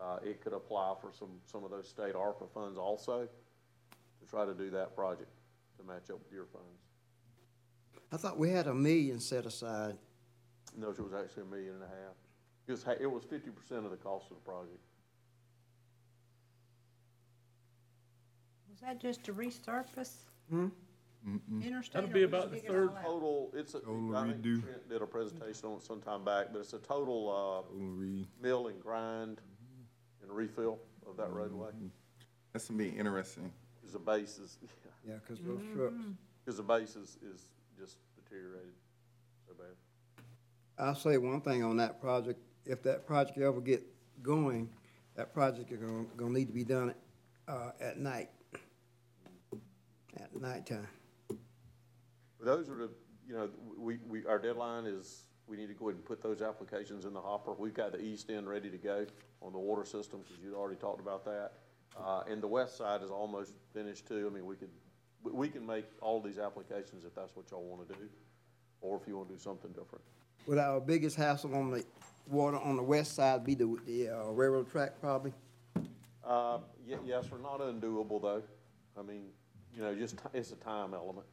uh, 0.01 0.19
it 0.25 0.41
could 0.41 0.53
apply 0.53 0.95
for 1.01 1.11
some, 1.13 1.31
some 1.47 1.65
of 1.65 1.71
those 1.71 1.89
state 1.89 2.15
ARPA 2.15 2.49
funds 2.53 2.79
also 2.79 3.29
to 4.21 4.27
try 4.31 4.45
to 4.45 4.55
do 4.55 4.71
that 4.71 4.95
project 4.95 5.31
to 5.79 5.85
match 5.85 6.11
up 6.11 6.19
with 6.23 6.33
your 6.33 6.47
funds. 6.47 6.83
I 8.13 8.17
thought 8.17 8.39
we 8.39 8.51
had 8.51 8.67
a 8.67 8.75
million 8.75 9.21
set 9.21 9.45
aside. 9.45 9.97
No, 10.77 10.91
it 10.91 10.99
was 11.01 11.13
actually 11.13 11.43
a 11.43 11.47
million 11.47 11.75
and 11.75 11.83
a 11.83 11.87
half. 11.87 12.15
It 12.67 12.73
was, 12.73 12.85
it 13.01 13.11
was 13.11 13.25
fifty 13.25 13.51
percent 13.51 13.85
of 13.85 13.91
the 13.91 13.97
cost 13.97 14.31
of 14.31 14.37
the 14.37 14.43
project. 14.43 14.79
Was 18.71 18.81
that 18.81 19.01
just 19.01 19.25
to 19.25 19.33
resurface 19.35 20.13
Hmm? 20.51 20.69
Interstate? 21.63 21.93
That'll 21.95 22.11
or 22.11 22.13
be 22.13 22.21
we 22.21 22.25
about 22.25 22.43
should 22.45 22.51
the 22.53 22.57
dig 22.57 22.65
it 22.65 22.69
third 22.69 22.91
all 22.91 22.97
out? 22.97 23.03
Total, 23.05 23.51
it's 23.55 23.75
a, 23.75 23.81
Total 23.81 24.17
I 24.17 24.27
think 24.29 24.43
redo. 24.43 24.63
Trent 24.63 24.89
did 24.89 25.03
a 25.03 25.07
presentation 25.07 25.69
on 25.69 25.77
it 25.79 25.83
sometime 25.83 26.25
back, 26.25 26.47
but 26.53 26.61
it's 26.61 26.73
a 26.73 26.79
total, 26.79 27.67
uh, 27.71 27.75
mill 28.41 28.69
and 28.69 28.81
grind 28.81 29.41
and 30.23 30.31
refill 30.33 30.79
of 31.09 31.17
that 31.17 31.31
roadway. 31.33 31.71
That's 32.53 32.69
gonna 32.69 32.79
be 32.79 32.89
interesting. 32.91 33.53
Cause 33.83 33.93
the 33.93 33.99
base 33.99 34.39
is, 34.39 34.59
Yeah, 35.07 35.15
because 35.27 35.43
those 35.45 35.63
trucks. 35.75 35.95
cause 36.45 36.57
the 36.57 36.63
base 36.63 36.97
is, 36.97 37.17
is 37.23 37.49
just 37.79 37.97
deteriorated 38.17 38.73
so 39.47 39.55
bad. 39.55 39.75
I'll 40.79 40.95
say 40.95 41.17
one 41.19 41.41
thing 41.41 41.63
on 41.65 41.77
that 41.79 42.01
project, 42.01 42.39
if 42.67 42.83
that 42.83 43.07
project 43.07 43.39
ever 43.39 43.61
get 43.61 43.83
going, 44.23 44.69
that 45.17 45.33
project 45.33 45.73
is 45.73 45.79
gonna, 45.79 46.05
gonna 46.17 46.33
need 46.33 46.47
to 46.47 46.53
be 46.53 46.65
done, 46.65 46.95
uh, 47.49 47.71
at 47.81 47.99
night. 47.99 48.29
At 50.21 50.35
nighttime. 50.39 50.87
Those 52.41 52.69
are 52.69 52.75
the, 52.77 52.91
you 53.27 53.35
know, 53.35 53.49
we, 53.77 53.99
we, 54.09 54.25
our 54.27 54.39
deadline 54.39 54.87
is, 54.87 55.25
we 55.47 55.57
need 55.57 55.69
to 55.69 55.75
go 55.75 55.87
ahead 55.87 55.97
and 55.97 56.05
put 56.05 56.23
those 56.23 56.43
applications 56.43 57.05
in 57.05 57.13
the 57.13 57.21
hopper. 57.21 57.55
We've 57.59 57.75
got 57.75 57.93
the 57.93 58.01
east 58.01 58.31
end 58.31 58.49
ready 58.49 58.71
to 58.71 58.79
go 58.79 59.07
on 59.43 59.53
the 59.53 59.59
water 59.59 59.85
system, 59.85 60.21
because 60.23 60.43
you'd 60.43 60.55
already 60.55 60.79
talked 60.79 61.01
about 61.01 61.25
that. 61.25 61.53
Uh, 61.99 62.23
and 62.31 62.43
the 62.43 62.49
west 62.49 62.77
side 62.77 63.03
is 63.03 63.11
almost 63.11 63.55
finished 63.73 64.07
too. 64.07 64.29
I 64.31 64.35
mean, 64.35 64.47
we 64.47 64.57
could, 64.57 64.71
we, 65.23 65.49
can 65.49 65.67
make 65.67 65.87
all 66.01 66.21
these 66.21 66.39
applications 66.39 67.05
if 67.05 67.15
that's 67.15 67.35
what 67.35 67.51
y'all 67.51 67.65
wanna 67.65 67.89
do, 67.89 68.09
or 68.81 69.01
if 69.01 69.09
you 69.09 69.17
wanna 69.17 69.31
do 69.31 69.39
something 69.39 69.71
different. 69.71 70.05
Would 70.47 70.59
our 70.59 70.81
biggest 70.81 71.17
hassle 71.17 71.55
on 71.55 71.71
the 71.71 71.85
water 72.29 72.59
on 72.59 72.77
the 72.77 72.83
west 72.83 73.15
side 73.15 73.45
be 73.45 73.55
the, 73.55 73.77
the 73.87 74.09
uh, 74.11 74.31
railroad 74.31 74.71
track 74.71 75.01
probably? 75.01 75.33
Uh, 76.25 76.59
ye- 76.87 76.97
yes, 77.05 77.31
we're 77.31 77.39
not 77.39 77.61
undoable 77.61 78.21
though. 78.21 78.43
I 78.99 79.03
mean, 79.03 79.25
you 79.75 79.83
know, 79.83 79.95
just, 79.95 80.17
it's 80.35 80.53
a 80.53 80.57
time 80.57 80.95
element, 80.95 81.27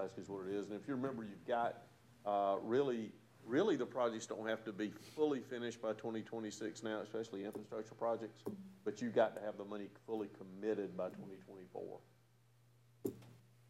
basically 0.00 0.22
is 0.22 0.28
what 0.28 0.46
it 0.46 0.54
is. 0.54 0.68
And 0.68 0.80
if 0.80 0.86
you 0.88 0.94
remember, 0.94 1.22
you've 1.22 1.46
got, 1.46 1.82
uh, 2.24 2.56
really, 2.62 3.12
really 3.46 3.76
the 3.76 3.86
projects 3.86 4.26
don't 4.26 4.48
have 4.48 4.64
to 4.64 4.72
be 4.72 4.92
fully 5.16 5.40
finished 5.40 5.80
by 5.80 5.92
twenty 5.92 6.22
twenty-six 6.22 6.82
now, 6.82 7.00
especially 7.00 7.44
infrastructure 7.44 7.94
projects, 7.94 8.42
but 8.84 9.00
you've 9.00 9.14
got 9.14 9.34
to 9.36 9.40
have 9.40 9.56
the 9.56 9.64
money 9.64 9.86
fully 10.06 10.28
committed 10.38 10.96
by 10.96 11.08
twenty 11.08 11.36
twenty-four 11.46 11.98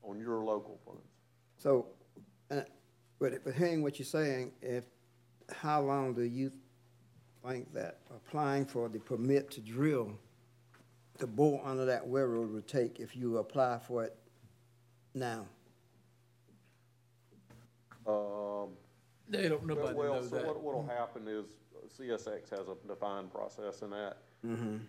on 0.02 0.18
your 0.18 0.42
local 0.42 0.78
funds. 0.84 1.02
So, 1.58 1.86
uh, 2.50 2.62
but, 3.18 3.44
but 3.44 3.55
hearing 3.55 3.82
what 3.82 3.98
you're 3.98 4.07
saying, 4.07 4.52
if, 4.62 4.84
how 5.50 5.82
long 5.82 6.15
do 6.15 6.23
you 6.23 6.52
think 7.47 7.73
that 7.74 7.98
applying 8.10 8.65
for 8.65 8.89
the 8.89 8.98
permit 8.98 9.50
to 9.52 9.60
drill 9.60 10.18
the 11.18 11.26
bore 11.26 11.60
under 11.65 11.84
that 11.84 12.02
railroad 12.07 12.52
would 12.52 12.68
take 12.68 13.00
if 13.00 13.16
you 13.16 13.39
apply 13.39 13.78
for 13.78 14.05
it 14.05 14.16
now? 15.15 15.47
They 19.28 19.48
don't, 19.48 19.66
nobody 19.66 19.94
Well, 19.94 20.15
knows 20.15 20.31
so 20.31 20.36
that. 20.36 20.47
what, 20.47 20.62
what'll 20.62 20.86
happen 20.86 21.28
is 21.28 21.47
uh, 21.76 21.86
CSX 22.02 22.50
has 22.50 22.68
a 22.68 22.76
defined 22.89 23.31
process 23.32 23.82
in 23.82 23.90
that. 23.90 24.18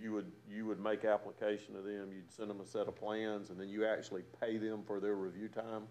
You 0.01 0.11
would, 0.13 0.31
you 0.47 0.67
would 0.67 0.79
make 0.79 1.05
application 1.05 1.73
to 1.73 1.81
them, 1.81 2.09
you'd 2.13 2.31
send 2.31 2.49
them 2.51 2.61
a 2.61 2.65
set 2.65 2.87
of 2.87 2.95
plans, 2.95 3.49
and 3.49 3.59
then 3.59 3.67
you 3.67 3.83
actually 3.83 4.21
pay 4.39 4.57
them 4.57 4.83
for 4.85 4.99
their 4.99 5.15
review 5.15 5.47
time, 5.47 5.83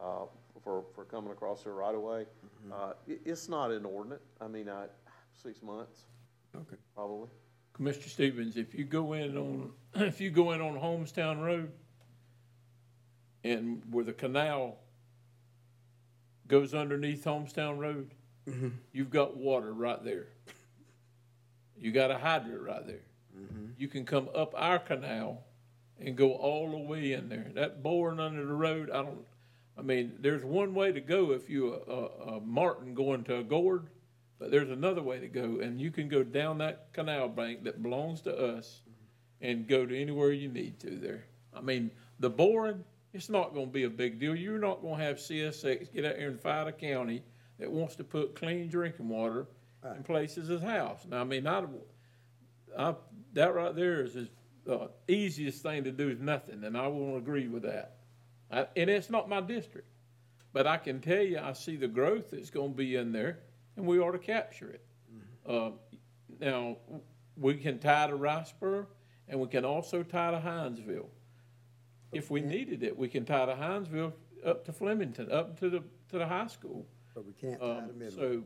uh, 0.00 0.26
for, 0.62 0.84
for 0.94 1.04
coming 1.04 1.32
across 1.32 1.64
their 1.64 1.72
right 1.72 1.94
of 1.94 2.00
way. 2.00 2.26
Uh, 2.72 2.92
it, 3.08 3.20
it's 3.24 3.48
not 3.48 3.72
inordinate, 3.72 4.22
I 4.40 4.46
mean, 4.46 4.68
I, 4.68 4.86
six 5.34 5.62
months, 5.62 6.04
Okay. 6.54 6.76
probably. 6.94 7.28
Commissioner 7.72 8.06
Stevens, 8.06 8.56
if 8.56 8.72
you 8.72 8.84
go 8.84 9.14
in 9.14 9.36
on, 9.36 9.72
if 9.96 10.20
you 10.20 10.30
go 10.30 10.52
in 10.52 10.60
on 10.60 10.76
Homestown 10.76 11.40
Road 11.40 11.72
and 13.44 13.82
where 13.90 14.04
the 14.04 14.12
canal 14.12 14.78
goes 16.48 16.74
underneath 16.74 17.24
Homestown 17.24 17.78
Road, 17.78 18.14
mm-hmm. 18.48 18.68
you've 18.92 19.10
got 19.10 19.36
water 19.36 19.72
right 19.72 20.02
there. 20.04 20.28
You 21.78 21.92
got 21.92 22.10
a 22.10 22.18
hydrant 22.18 22.62
right 22.62 22.86
there. 22.86 23.04
Mm-hmm. 23.38 23.66
You 23.76 23.88
can 23.88 24.04
come 24.04 24.28
up 24.34 24.54
our 24.56 24.78
canal 24.78 25.44
and 26.00 26.16
go 26.16 26.32
all 26.32 26.70
the 26.70 26.78
way 26.78 27.12
in 27.12 27.28
there. 27.28 27.50
That 27.54 27.82
boring 27.82 28.20
under 28.20 28.44
the 28.44 28.52
road, 28.52 28.90
I 28.90 29.02
don't, 29.02 29.24
I 29.78 29.82
mean, 29.82 30.12
there's 30.20 30.44
one 30.44 30.74
way 30.74 30.92
to 30.92 31.00
go 31.00 31.32
if 31.32 31.50
you 31.50 31.74
a, 31.74 31.92
a, 31.92 32.36
a 32.36 32.40
Martin 32.40 32.94
going 32.94 33.24
to 33.24 33.38
a 33.38 33.44
Gord, 33.44 33.88
but 34.38 34.50
there's 34.50 34.70
another 34.70 35.02
way 35.02 35.20
to 35.20 35.28
go, 35.28 35.60
and 35.60 35.80
you 35.80 35.90
can 35.90 36.08
go 36.08 36.22
down 36.22 36.58
that 36.58 36.92
canal 36.92 37.28
bank 37.28 37.64
that 37.64 37.82
belongs 37.82 38.20
to 38.22 38.34
us 38.34 38.80
mm-hmm. 38.82 39.50
and 39.50 39.68
go 39.68 39.84
to 39.86 39.98
anywhere 39.98 40.32
you 40.32 40.48
need 40.48 40.78
to 40.80 40.90
there. 40.90 41.24
I 41.54 41.60
mean, 41.60 41.90
the 42.18 42.30
boring, 42.30 42.84
it's 43.16 43.30
not 43.30 43.54
gonna 43.54 43.66
be 43.66 43.84
a 43.84 43.90
big 43.90 44.20
deal. 44.20 44.36
You're 44.36 44.58
not 44.58 44.82
gonna 44.82 45.02
have 45.02 45.16
CSX 45.16 45.92
get 45.92 46.04
out 46.04 46.16
here 46.16 46.28
and 46.28 46.38
fight 46.38 46.68
a 46.68 46.72
county 46.72 47.22
that 47.58 47.72
wants 47.72 47.96
to 47.96 48.04
put 48.04 48.34
clean 48.34 48.68
drinking 48.68 49.08
water 49.08 49.46
in 49.96 50.02
places 50.02 50.50
as 50.50 50.60
house. 50.60 51.06
Now, 51.08 51.22
I 51.22 51.24
mean, 51.24 51.46
I, 51.46 51.64
I, 52.76 52.94
that 53.32 53.54
right 53.54 53.74
there 53.74 54.02
is 54.02 54.14
the 54.64 54.74
uh, 54.74 54.88
easiest 55.08 55.62
thing 55.62 55.84
to 55.84 55.92
do 55.92 56.10
is 56.10 56.20
nothing, 56.20 56.62
and 56.64 56.76
I 56.76 56.88
won't 56.88 57.16
agree 57.16 57.48
with 57.48 57.62
that. 57.62 57.96
I, 58.50 58.66
and 58.76 58.90
it's 58.90 59.08
not 59.08 59.28
my 59.28 59.40
district, 59.40 59.88
but 60.52 60.66
I 60.66 60.76
can 60.76 61.00
tell 61.00 61.22
you, 61.22 61.38
I 61.38 61.54
see 61.54 61.76
the 61.76 61.88
growth 61.88 62.32
that's 62.32 62.50
going 62.50 62.72
to 62.72 62.76
be 62.76 62.96
in 62.96 63.12
there, 63.12 63.38
and 63.76 63.86
we 63.86 63.98
ought 63.98 64.12
to 64.12 64.18
capture 64.18 64.70
it. 64.70 64.84
Uh, 65.48 65.70
now, 66.40 66.76
we 67.36 67.54
can 67.54 67.78
tie 67.78 68.08
to 68.08 68.14
Riceboro, 68.14 68.86
and 69.28 69.40
we 69.40 69.46
can 69.46 69.64
also 69.64 70.02
tie 70.02 70.32
to 70.32 70.38
Hinesville. 70.38 71.08
If 72.16 72.30
we 72.30 72.40
needed 72.40 72.82
it, 72.82 72.96
we 72.96 73.08
can 73.08 73.24
tie 73.24 73.46
to 73.46 73.54
Hinesville 73.54 74.12
up 74.44 74.64
to 74.64 74.72
Flemington, 74.72 75.30
up 75.30 75.58
to 75.60 75.68
the 75.70 75.82
to 76.10 76.18
the 76.18 76.26
high 76.26 76.46
school. 76.46 76.86
But 77.14 77.26
we 77.26 77.32
can't 77.32 77.60
tie 77.60 77.78
Um, 77.78 77.88
the 77.88 77.92
midway. 77.94 78.16
so, 78.16 78.42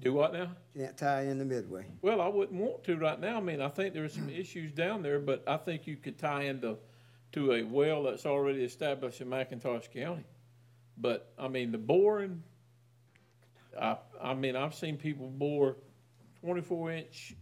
do 0.00 0.12
what 0.12 0.32
now? 0.32 0.50
Can't 0.76 0.96
tie 0.96 1.22
in 1.22 1.38
the 1.38 1.44
midway. 1.44 1.86
Well, 2.02 2.20
I 2.20 2.28
wouldn't 2.28 2.60
want 2.60 2.84
to 2.84 2.96
right 2.96 3.20
now. 3.20 3.36
I 3.36 3.40
mean, 3.40 3.60
I 3.60 3.68
think 3.68 3.94
there 3.94 4.04
are 4.04 4.08
some 4.08 4.28
issues 4.28 4.72
down 4.72 5.02
there, 5.02 5.20
but 5.20 5.44
I 5.46 5.56
think 5.56 5.86
you 5.86 5.96
could 5.96 6.18
tie 6.18 6.42
into 6.44 6.76
to 7.32 7.52
a 7.52 7.62
well 7.62 8.02
that's 8.04 8.26
already 8.26 8.64
established 8.64 9.20
in 9.20 9.28
McIntosh 9.28 9.90
County. 9.92 10.24
But, 10.96 11.32
I 11.36 11.48
mean, 11.48 11.72
the 11.72 11.78
boring, 11.78 12.42
I, 13.80 13.96
I 14.22 14.34
mean, 14.34 14.54
I've 14.54 14.74
seen 14.74 14.96
people 14.96 15.28
bore 15.28 15.76
twenty-four 16.40 16.92
inch, 16.92 17.34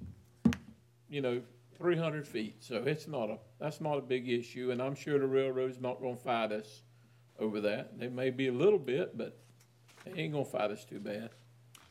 you 1.11 1.21
know, 1.21 1.43
three 1.77 1.97
hundred 1.97 2.27
feet. 2.27 2.57
So 2.61 2.77
it's 2.77 3.07
not 3.09 3.29
a, 3.31 3.39
that's 3.63 3.81
not 3.81 3.97
a 3.97 4.03
big 4.03 4.29
issue, 4.29 4.73
and 4.73 4.83
I'm 4.83 4.95
sure 4.97 5.19
the 5.21 5.27
railroad's 5.27 5.81
not 5.81 6.03
gonna 6.03 6.17
fight 6.17 6.51
us 6.51 6.83
over 7.39 7.61
that. 7.61 7.97
They 7.99 8.09
may 8.09 8.31
be 8.31 8.49
a 8.49 8.53
little 8.53 8.79
bit, 8.79 9.17
but 9.17 9.39
they 10.05 10.21
ain't 10.21 10.33
gonna 10.33 10.45
fight 10.45 10.73
us 10.73 10.85
too 10.85 10.99
bad. 10.99 11.31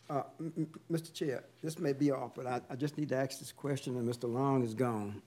Uh, 0.09 0.23
m- 0.41 0.67
Mr. 0.91 1.13
Chair, 1.13 1.45
this 1.63 1.79
may 1.79 1.93
be 1.93 2.11
off, 2.11 2.35
but 2.35 2.45
I, 2.45 2.59
I 2.69 2.75
just 2.75 2.97
need 2.97 3.07
to 3.09 3.15
ask 3.15 3.39
this 3.39 3.53
question, 3.53 3.95
and 3.95 4.07
Mr. 4.07 4.31
Long 4.31 4.63
is 4.63 4.73
gone. 4.73 5.21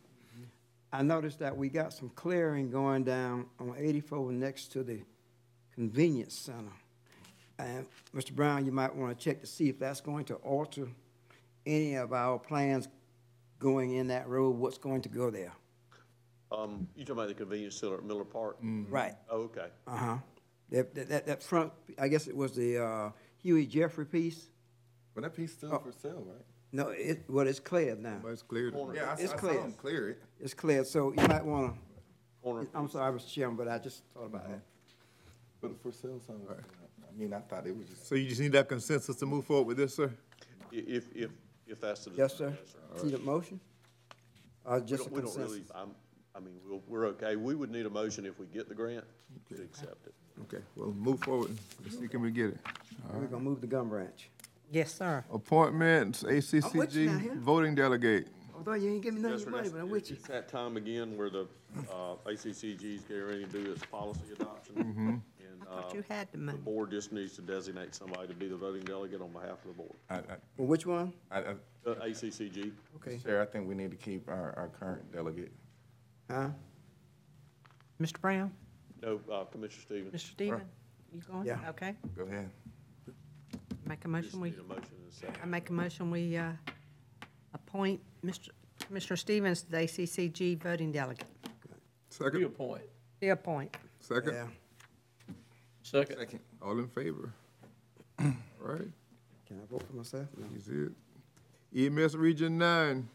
I 0.92 1.02
noticed 1.02 1.38
that 1.38 1.56
we 1.56 1.70
got 1.70 1.94
some 1.94 2.10
clearing 2.10 2.70
going 2.70 3.04
down 3.04 3.46
on 3.58 3.74
eighty-four 3.78 4.30
next 4.30 4.70
to 4.72 4.84
the 4.84 5.00
convenience 5.74 6.34
center. 6.34 6.72
And, 7.58 7.86
Mr. 8.14 8.32
Brown, 8.32 8.66
you 8.66 8.72
might 8.72 8.94
want 8.94 9.16
to 9.18 9.24
check 9.24 9.40
to 9.40 9.46
see 9.46 9.68
if 9.68 9.78
that's 9.78 10.00
going 10.00 10.24
to 10.26 10.34
alter 10.36 10.88
any 11.64 11.94
of 11.94 12.12
our 12.12 12.38
plans 12.38 12.88
going 13.60 13.94
in 13.94 14.08
that 14.08 14.28
road, 14.28 14.56
what's 14.56 14.76
going 14.76 15.00
to 15.02 15.08
go 15.08 15.30
there. 15.30 15.52
Um, 16.54 16.88
you 16.94 17.04
talking 17.04 17.12
about 17.18 17.28
the 17.28 17.34
convenience 17.34 17.76
center 17.76 17.94
at 17.94 18.04
Miller 18.04 18.24
Park? 18.24 18.58
Right. 18.62 19.14
Oh, 19.30 19.42
okay. 19.42 19.66
Uh-huh. 19.86 20.16
That, 20.70 20.94
that- 20.94 21.08
that, 21.08 21.26
that 21.26 21.42
front, 21.42 21.72
I 21.98 22.08
guess 22.08 22.26
it 22.26 22.36
was 22.36 22.54
the, 22.54 22.82
uh, 22.82 23.10
Huey 23.42 23.66
Jeffrey 23.66 24.06
piece? 24.06 24.48
But 25.14 25.22
that 25.24 25.34
piece 25.36 25.52
still 25.52 25.74
Oh. 25.74 25.78
for 25.78 25.92
sale, 25.92 26.24
right? 26.26 26.44
No, 26.72 26.88
it, 26.88 27.24
well, 27.28 27.46
it's 27.46 27.60
cleared 27.60 28.00
now. 28.02 28.18
But 28.22 28.30
it's 28.30 28.42
cleared. 28.42 28.74
Yeah, 28.94 29.04
I, 29.04 29.10
I 29.10 29.12
It's 29.14 29.30
saw 29.30 29.36
clear. 29.36 29.60
them 29.60 29.72
clear 29.72 30.08
it. 30.10 30.22
It's 30.40 30.54
cleared, 30.54 30.86
so 30.86 31.12
you 31.12 31.28
might 31.28 31.44
wanna, 31.44 31.74
Corner. 32.42 32.66
I'm 32.74 32.88
sorry, 32.88 33.12
Mr. 33.18 33.32
Chairman, 33.32 33.56
but 33.56 33.68
I 33.68 33.78
just 33.78 34.02
thought 34.12 34.24
about 34.26 34.48
that. 34.48 34.60
But 35.60 35.68
the 35.68 35.74
for 35.78 35.92
sale 35.92 36.20
sign, 36.26 36.40
was- 36.40 36.56
I 36.58 37.16
mean, 37.16 37.32
I 37.32 37.38
thought 37.40 37.66
it 37.66 37.76
was 37.76 37.86
just. 37.86 38.08
So 38.08 38.16
you 38.16 38.28
just 38.28 38.40
need 38.40 38.52
that 38.52 38.68
consensus 38.68 39.14
to 39.16 39.26
move 39.26 39.44
forward 39.44 39.68
with 39.68 39.76
this, 39.76 39.94
sir? 39.94 40.12
I- 40.72 40.74
If, 40.76 41.04
if, 41.14 41.30
if 41.68 41.80
that's 41.80 42.06
the. 42.06 42.10
Yes, 42.16 42.34
sir. 42.36 42.50
desire. 42.50 43.04
See 43.04 43.10
the 43.16 43.18
motion? 43.22 43.60
Uh, 44.66 44.80
We 44.80 44.86
just 44.86 45.02
a 45.06 45.10
don't, 45.10 45.12
we 45.14 45.20
don't 45.22 45.36
really, 45.36 45.58
consensus? 45.60 45.70
I'm, 45.76 45.90
I 46.36 46.40
mean, 46.40 46.54
we'll, 46.68 46.82
we're 46.88 47.06
okay. 47.06 47.36
We 47.36 47.54
would 47.54 47.70
need 47.70 47.86
a 47.86 47.90
motion 47.90 48.26
if 48.26 48.38
we 48.38 48.46
get 48.46 48.68
the 48.68 48.74
grant 48.74 49.04
to 49.54 49.62
accept 49.62 50.06
it. 50.06 50.14
Okay, 50.42 50.62
well, 50.74 50.90
move 50.90 51.20
forward. 51.20 51.56
Let's 51.84 51.98
see, 51.98 52.08
can 52.08 52.20
we 52.20 52.30
get 52.32 52.46
it? 52.50 52.58
All 53.08 53.14
We're 53.14 53.20
right. 53.20 53.30
gonna 53.30 53.44
move 53.44 53.60
the 53.60 53.68
gum 53.68 53.88
branch. 53.88 54.30
Yes, 54.72 54.92
sir. 54.92 55.24
Appointments, 55.32 56.24
with 56.24 56.52
you 56.52 56.60
now 56.60 56.68
ACCG 56.68 57.20
here. 57.20 57.34
voting 57.36 57.74
delegate. 57.76 58.28
Although 58.56 58.74
you 58.74 58.90
ain't 58.90 59.02
give 59.02 59.14
me 59.14 59.20
none 59.20 59.32
of 59.34 59.38
Yes, 59.38 59.44
your 59.44 59.44
sir, 59.46 59.50
money, 59.50 59.62
that's- 59.68 59.72
but 59.72 59.84
I'm 59.84 59.90
with 59.90 60.10
you. 60.10 60.16
It's 60.16 60.26
that 60.28 60.48
time 60.48 60.76
again 60.76 61.16
where 61.16 61.30
the, 61.30 61.46
uh, 61.92 62.16
ACCG's 62.26 63.02
getting 63.04 63.22
ready 63.24 63.44
to 63.44 63.50
do 63.64 63.70
its 63.72 63.84
policy 63.86 64.20
adoption. 64.32 64.74
Mm-hmm. 64.76 65.08
And, 65.10 65.22
I 65.62 65.66
thought 65.66 65.92
uh, 65.92 65.94
you 65.94 66.04
had 66.08 66.26
the 66.32 66.38
the 66.38 66.44
money. 66.44 66.58
board 66.58 66.90
just 66.90 67.12
needs 67.12 67.34
to 67.36 67.42
designate 67.42 67.94
somebody 67.94 68.26
to 68.28 68.34
be 68.34 68.48
the 68.48 68.56
voting 68.56 68.82
delegate 68.84 69.20
on 69.20 69.30
behalf 69.32 69.58
of 69.64 69.68
the 69.68 69.72
board. 69.74 69.94
I, 70.10 70.16
I, 70.16 70.22
Well, 70.56 70.66
which 70.66 70.84
one? 70.86 71.12
I, 71.30 71.38
I, 71.40 71.54
The 71.84 71.94
ACCG. 71.96 72.72
Okay. 72.96 73.18
Chair, 73.18 73.40
I 73.42 73.46
think 73.46 73.68
we 73.68 73.74
need 73.76 73.90
to 73.92 73.96
keep 73.96 74.28
our, 74.28 74.52
our 74.56 74.68
current 74.80 75.12
delegate. 75.12 75.52
Huh? 76.30 76.48
Mr. 78.00 78.20
Brown? 78.20 78.52
No, 79.02 79.20
uh, 79.32 79.44
Commissioner 79.44 79.82
Stevens. 79.82 80.14
Mr. 80.22 80.30
Stephen? 80.32 80.62
You 81.12 81.20
going? 81.30 81.46
Yeah. 81.46 81.58
Okay. 81.70 81.94
Go 82.16 82.24
ahead. 82.24 82.50
Make 83.86 83.98
a 84.04 84.08
Just 84.08 84.08
motion, 84.08 84.40
we, 84.40 84.50
need 84.50 84.58
a 84.58 84.62
motion 84.62 84.84
and 85.02 85.12
a 85.12 85.14
second. 85.14 85.36
I 85.42 85.46
make 85.46 85.68
a 85.68 85.72
motion, 85.72 86.10
we, 86.10 86.36
uh, 86.36 86.52
appoint 87.52 88.00
Mr. 88.24 88.48
Commissioner 88.86 89.16
Stevens 89.16 89.62
to 89.62 89.70
the 89.70 89.76
ACCG 89.78 90.60
voting 90.62 90.90
delegate. 90.90 91.26
Second, 92.08 92.38
Reappoint. 92.40 92.82
Be 93.20 93.28
appoint. 93.28 93.76
second, 94.00 94.32
Yeah. 94.34 94.46
Second. 95.82 96.16
Second. 96.18 96.40
all 96.62 96.78
in 96.78 96.88
favor? 96.88 97.32
All 98.18 98.32
right, 98.60 98.88
Can 99.46 99.60
I 99.60 99.66
vote 99.70 99.82
for 99.86 99.96
myself? 99.96 100.26
No. 100.36 100.46
you 100.54 100.60
see 100.60 100.72
it. 101.82 101.92
EMS 101.92 102.16
Region 102.16 102.56
Nine, 102.56 103.08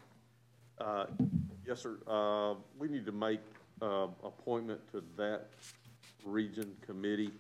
Uh, 0.80 1.06
Yes, 1.66 1.82
sir. 1.83 1.99
Uh, 2.08 2.56
We 2.80 2.88
need 2.88 3.06
to 3.06 3.11
make 3.11 3.41
uh, 3.82 4.08
appointment 4.24 4.82
to 4.91 5.03
that 5.17 5.49
region 6.25 6.75
committee. 6.82 7.32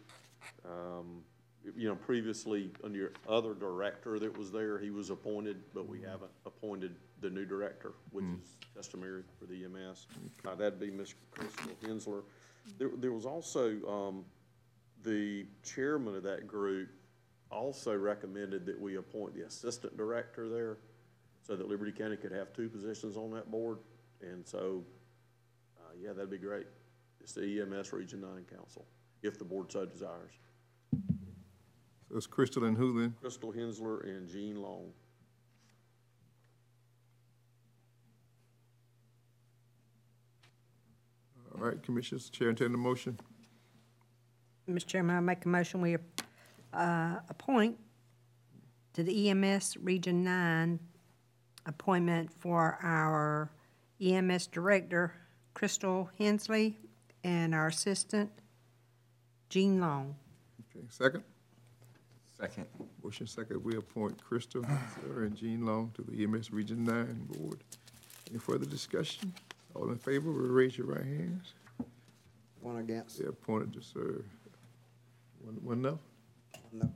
Um, 0.65 1.23
You 1.75 1.89
know, 1.89 1.95
previously, 1.95 2.71
under 2.83 2.97
your 2.97 3.11
other 3.27 3.53
director 3.53 4.17
that 4.19 4.35
was 4.37 4.51
there, 4.51 4.77
he 4.79 4.91
was 4.91 5.09
appointed, 5.09 5.57
but 5.73 5.87
we 5.87 6.01
haven't 6.01 6.31
appointed 6.45 6.95
the 7.21 7.29
new 7.29 7.45
director, 7.45 7.93
which 8.11 8.25
is 8.25 8.55
customary 8.75 9.23
for 9.39 9.45
the 9.45 9.65
EMS. 9.65 10.07
Uh, 10.45 10.55
That'd 10.55 10.79
be 10.79 10.89
Ms. 10.91 11.15
Crystal 11.31 11.71
Hensler. 11.83 12.23
There 12.77 12.89
there 12.97 13.11
was 13.11 13.25
also, 13.25 13.65
um, 13.87 14.25
the 15.03 15.45
chairman 15.63 16.15
of 16.15 16.23
that 16.23 16.45
group 16.47 16.89
also 17.51 17.95
recommended 17.97 18.65
that 18.67 18.79
we 18.79 18.95
appoint 18.97 19.33
the 19.33 19.41
assistant 19.45 19.97
director 19.97 20.47
there 20.49 20.77
so 21.49 21.55
that 21.55 21.67
Liberty 21.67 21.91
County 21.91 22.15
could 22.15 22.31
have 22.31 22.53
two 22.53 22.69
positions 22.69 23.17
on 23.17 23.31
that 23.31 23.49
board. 23.49 23.79
And 24.21 24.47
so, 24.47 24.83
uh, 25.79 25.93
yeah, 25.99 26.13
that'd 26.13 26.29
be 26.29 26.37
great. 26.37 26.67
It's 27.19 27.33
the 27.33 27.61
EMS 27.61 27.91
Region 27.91 28.21
Nine 28.21 28.45
Council, 28.55 28.85
if 29.23 29.39
the 29.39 29.45
board 29.45 29.71
so 29.71 29.83
desires. 29.83 30.33
so 30.93 32.15
it's 32.15 32.27
Crystal 32.27 32.65
and 32.65 32.77
who 32.77 33.01
then? 33.01 33.15
Crystal 33.19 33.51
Hensler 33.51 34.01
and 34.01 34.29
Jean 34.29 34.61
Long. 34.61 34.91
All 41.55 41.65
right, 41.65 41.81
Commissioners, 41.81 42.29
Chair, 42.29 42.51
intend 42.51 42.75
the 42.75 42.77
motion. 42.77 43.19
Mr. 44.69 44.85
Chairman, 44.85 45.15
I 45.15 45.19
make 45.19 45.45
a 45.45 45.47
motion, 45.47 45.81
we, 45.81 45.97
uh, 46.73 47.15
appoint 47.27 47.75
to 48.93 49.01
the 49.01 49.31
EMS 49.31 49.77
Region 49.77 50.23
Nine 50.23 50.79
appointment 51.69 52.31
for 52.33 52.77
our 52.81 53.49
EMS 54.01 54.47
Director, 54.47 55.13
Crystal 55.53 56.09
Hensley, 56.17 56.77
and 57.23 57.55
our 57.55 57.67
Assistant, 57.67 58.29
Jean 59.49 59.79
Long. 59.79 60.15
Okay, 60.75 60.85
second? 60.89 61.23
Second. 62.37 62.65
Motion 63.03 63.27
second, 63.27 63.63
we 63.63 63.77
appoint 63.77 64.21
Crystal 64.23 64.63
Sarah, 64.63 65.25
and 65.25 65.35
Jean 65.35 65.65
Long 65.65 65.91
to 65.95 66.01
the 66.01 66.23
EMS 66.23 66.51
Region 66.51 66.83
Nine 66.83 67.27
Board. 67.27 67.63
Any 68.29 68.39
further 68.39 68.65
discussion? 68.65 69.33
All 69.75 69.89
in 69.89 69.97
favor, 69.97 70.31
will 70.31 70.49
raise 70.49 70.77
your 70.77 70.87
right 70.87 71.03
hands. 71.03 71.53
One 72.61 72.77
against? 72.77 73.19
They're 73.19 73.29
appointed 73.29 73.73
to 73.73 73.81
serve. 73.81 74.25
One, 75.41 75.55
one 75.63 75.81
no? 75.81 75.99
No. 76.71 76.91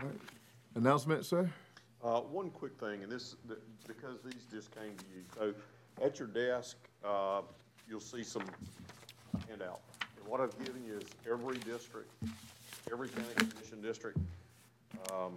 All 0.00 0.06
right. 0.06 0.18
Announcement, 0.76 1.24
sir? 1.26 1.50
Uh, 2.04 2.20
one 2.20 2.50
quick 2.50 2.78
thing, 2.78 3.02
and 3.02 3.10
this, 3.10 3.34
th- 3.48 3.58
because 3.86 4.18
these 4.24 4.44
just 4.52 4.70
came 4.74 4.94
to 4.96 5.04
you, 5.14 5.22
so 5.36 5.54
at 6.04 6.18
your 6.18 6.28
desk, 6.28 6.76
uh, 7.04 7.40
you'll 7.88 7.98
see 7.98 8.22
some 8.22 8.44
handout. 9.48 9.80
And 10.20 10.28
what 10.28 10.40
I've 10.40 10.56
given 10.64 10.84
you 10.84 10.98
is 10.98 11.04
every 11.30 11.58
district, 11.58 12.10
every 12.92 13.08
county 13.08 13.34
commission 13.36 13.82
district. 13.82 14.18
um, 15.12 15.32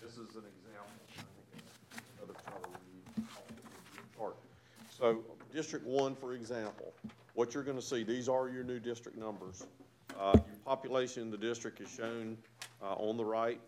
This 0.00 0.12
is 0.12 0.36
an 0.36 0.44
example. 0.46 0.94
I 1.10 1.22
think 1.50 1.64
another 2.22 2.38
chart. 4.16 4.36
So, 4.96 5.24
District 5.52 5.84
One, 5.84 6.14
for 6.14 6.34
example, 6.34 6.92
what 7.34 7.52
you're 7.54 7.64
gonna 7.64 7.82
see, 7.82 8.04
these 8.04 8.28
are 8.28 8.48
your 8.48 8.62
new 8.62 8.78
district 8.78 9.18
numbers. 9.18 9.66
Uh, 10.18 10.32
your 10.34 10.56
population 10.64 11.22
in 11.22 11.30
the 11.30 11.36
district 11.36 11.80
is 11.80 11.88
shown, 11.88 12.36
uh, 12.82 12.94
on 12.94 13.16
the 13.16 13.24
right. 13.24 13.60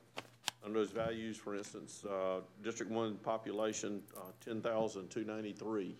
Under 0.64 0.80
those 0.80 0.90
values, 0.90 1.36
for 1.36 1.54
instance, 1.54 2.04
uh, 2.04 2.40
District 2.64 2.90
One 2.90 3.16
population, 3.18 4.02
uh, 4.16 4.32
ten 4.44 4.60
thousand 4.60 5.10
two 5.10 5.24
ninety-three. 5.24 5.94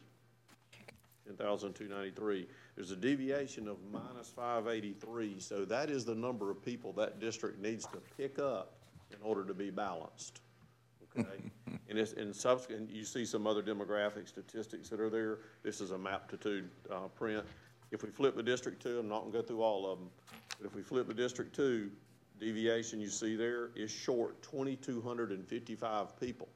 Ten 1.25 1.37
thousand 1.37 1.75
two 1.75 1.89
ninety-three. 1.89 2.49
There's 2.75 2.91
a 2.91 2.97
deviation 2.97 3.69
of 3.69 3.77
minus 3.93 4.29
five 4.29 4.67
eighty-three, 4.67 5.39
so 5.39 5.65
that 5.67 5.89
is 5.89 6.05
the 6.05 6.15
number 6.17 6.51
of 6.51 6.65
people 6.65 6.93
that 6.95 7.21
district 7.21 7.61
needs 7.61 7.87
to 7.87 7.99
pick 8.17 8.41
up 8.41 8.73
in 9.13 9.19
order 9.23 9.45
to 9.45 9.55
be 9.55 9.71
balanced. 9.71 10.41
Okay? 11.17 11.29
And 11.89 11.99
it's, 12.01 12.13
in 12.15 12.35
subsequent, 12.35 12.91
you 12.91 13.05
see 13.05 13.25
some 13.25 13.47
other 13.47 13.63
demographic 13.63 14.27
statistics 14.27 14.89
that 14.89 14.99
are 14.99 15.09
there. 15.09 15.39
This 15.63 15.81
is 15.81 15.93
a 15.93 15.97
Maptitude, 15.97 16.69
uh, 16.91 17.07
print. 17.15 17.45
If 17.93 18.03
we 18.03 18.11
flip 18.11 18.37
the 18.37 18.43
District 18.43 18.83
Two, 18.83 18.99
I'm 18.99 19.09
not 19.09 19.21
gonna 19.21 19.33
go 19.33 19.43
through 19.43 19.63
all 19.63 19.91
of 19.91 19.99
them, 19.99 20.11
but 20.59 20.67
if 20.67 20.75
we 20.75 20.83
flip 20.83 21.07
the 21.07 21.15
District 21.15 21.55
Two, 21.55 21.91
deviation 22.39 23.01
you 23.01 23.09
see 23.09 23.37
there 23.37 23.71
is 23.77 23.91
short 23.91 24.43
twenty-two 24.43 25.01
hundred 25.01 25.31
and 25.31 25.47
fifty-five 25.47 26.19
people. 26.21 26.49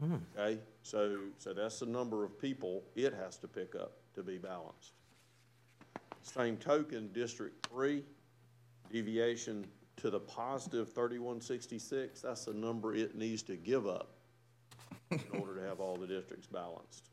Hmm. 0.00 0.16
Okay, 0.38 0.58
so, 0.82 1.18
so 1.36 1.52
that's 1.52 1.80
the 1.80 1.86
number 1.86 2.24
of 2.24 2.40
people 2.40 2.82
it 2.94 3.12
has 3.12 3.36
to 3.38 3.48
pick 3.48 3.74
up 3.74 3.98
to 4.14 4.22
be 4.22 4.38
balanced. 4.38 4.92
Same 6.22 6.56
token, 6.56 7.10
District 7.12 7.66
Three, 7.66 8.02
deviation 8.90 9.66
to 9.96 10.08
the 10.08 10.20
positive 10.20 10.90
thirty-one 10.90 11.40
sixty-six, 11.42 12.22
that's 12.22 12.46
the 12.46 12.54
number 12.54 12.94
it 12.94 13.14
needs 13.14 13.42
to 13.42 13.56
give 13.56 13.86
up 13.86 14.12
in 15.10 15.20
order 15.38 15.56
to 15.56 15.66
have 15.66 15.80
all 15.80 15.96
the 15.96 16.06
districts 16.06 16.46
balanced. 16.46 17.09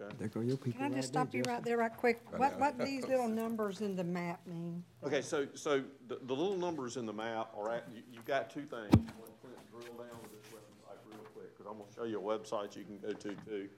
Okay? 0.00 0.14
There 0.18 0.28
go 0.28 0.40
your 0.40 0.56
people 0.56 0.72
Can 0.78 0.82
I 0.82 0.84
right 0.88 0.96
just 0.96 1.12
there, 1.12 1.22
stop 1.22 1.34
you 1.34 1.42
Jesse. 1.42 1.54
right 1.54 1.64
there 1.64 1.76
right 1.78 1.96
quick? 1.96 2.20
What, 2.36 2.58
what 2.58 2.78
these 2.78 3.06
little 3.08 3.28
numbers 3.28 3.80
in 3.80 3.94
the 3.94 4.04
map 4.04 4.40
mean? 4.46 4.82
Okay, 5.04 5.22
so, 5.22 5.46
so 5.54 5.82
the, 6.08 6.18
the 6.22 6.34
little 6.34 6.56
numbers 6.56 6.96
in 6.96 7.06
the 7.06 7.12
map 7.12 7.52
are 7.56 7.70
at, 7.72 7.88
you, 7.94 8.02
you've 8.12 8.24
got 8.24 8.50
two 8.50 8.62
things. 8.62 8.90
One, 8.92 9.30
Clint, 9.40 9.56
drill 9.70 9.82
down 9.98 10.18
to 10.22 10.28
this 10.34 10.50
website 10.50 10.98
real 11.06 11.18
quick, 11.32 11.56
because 11.56 11.70
I'm 11.70 11.78
gonna 11.78 11.92
show 11.94 12.04
you 12.04 12.18
a 12.18 12.22
website 12.22 12.76
you 12.76 12.84
can 12.84 12.98
go 12.98 13.12
to 13.12 13.34
too, 13.46 13.68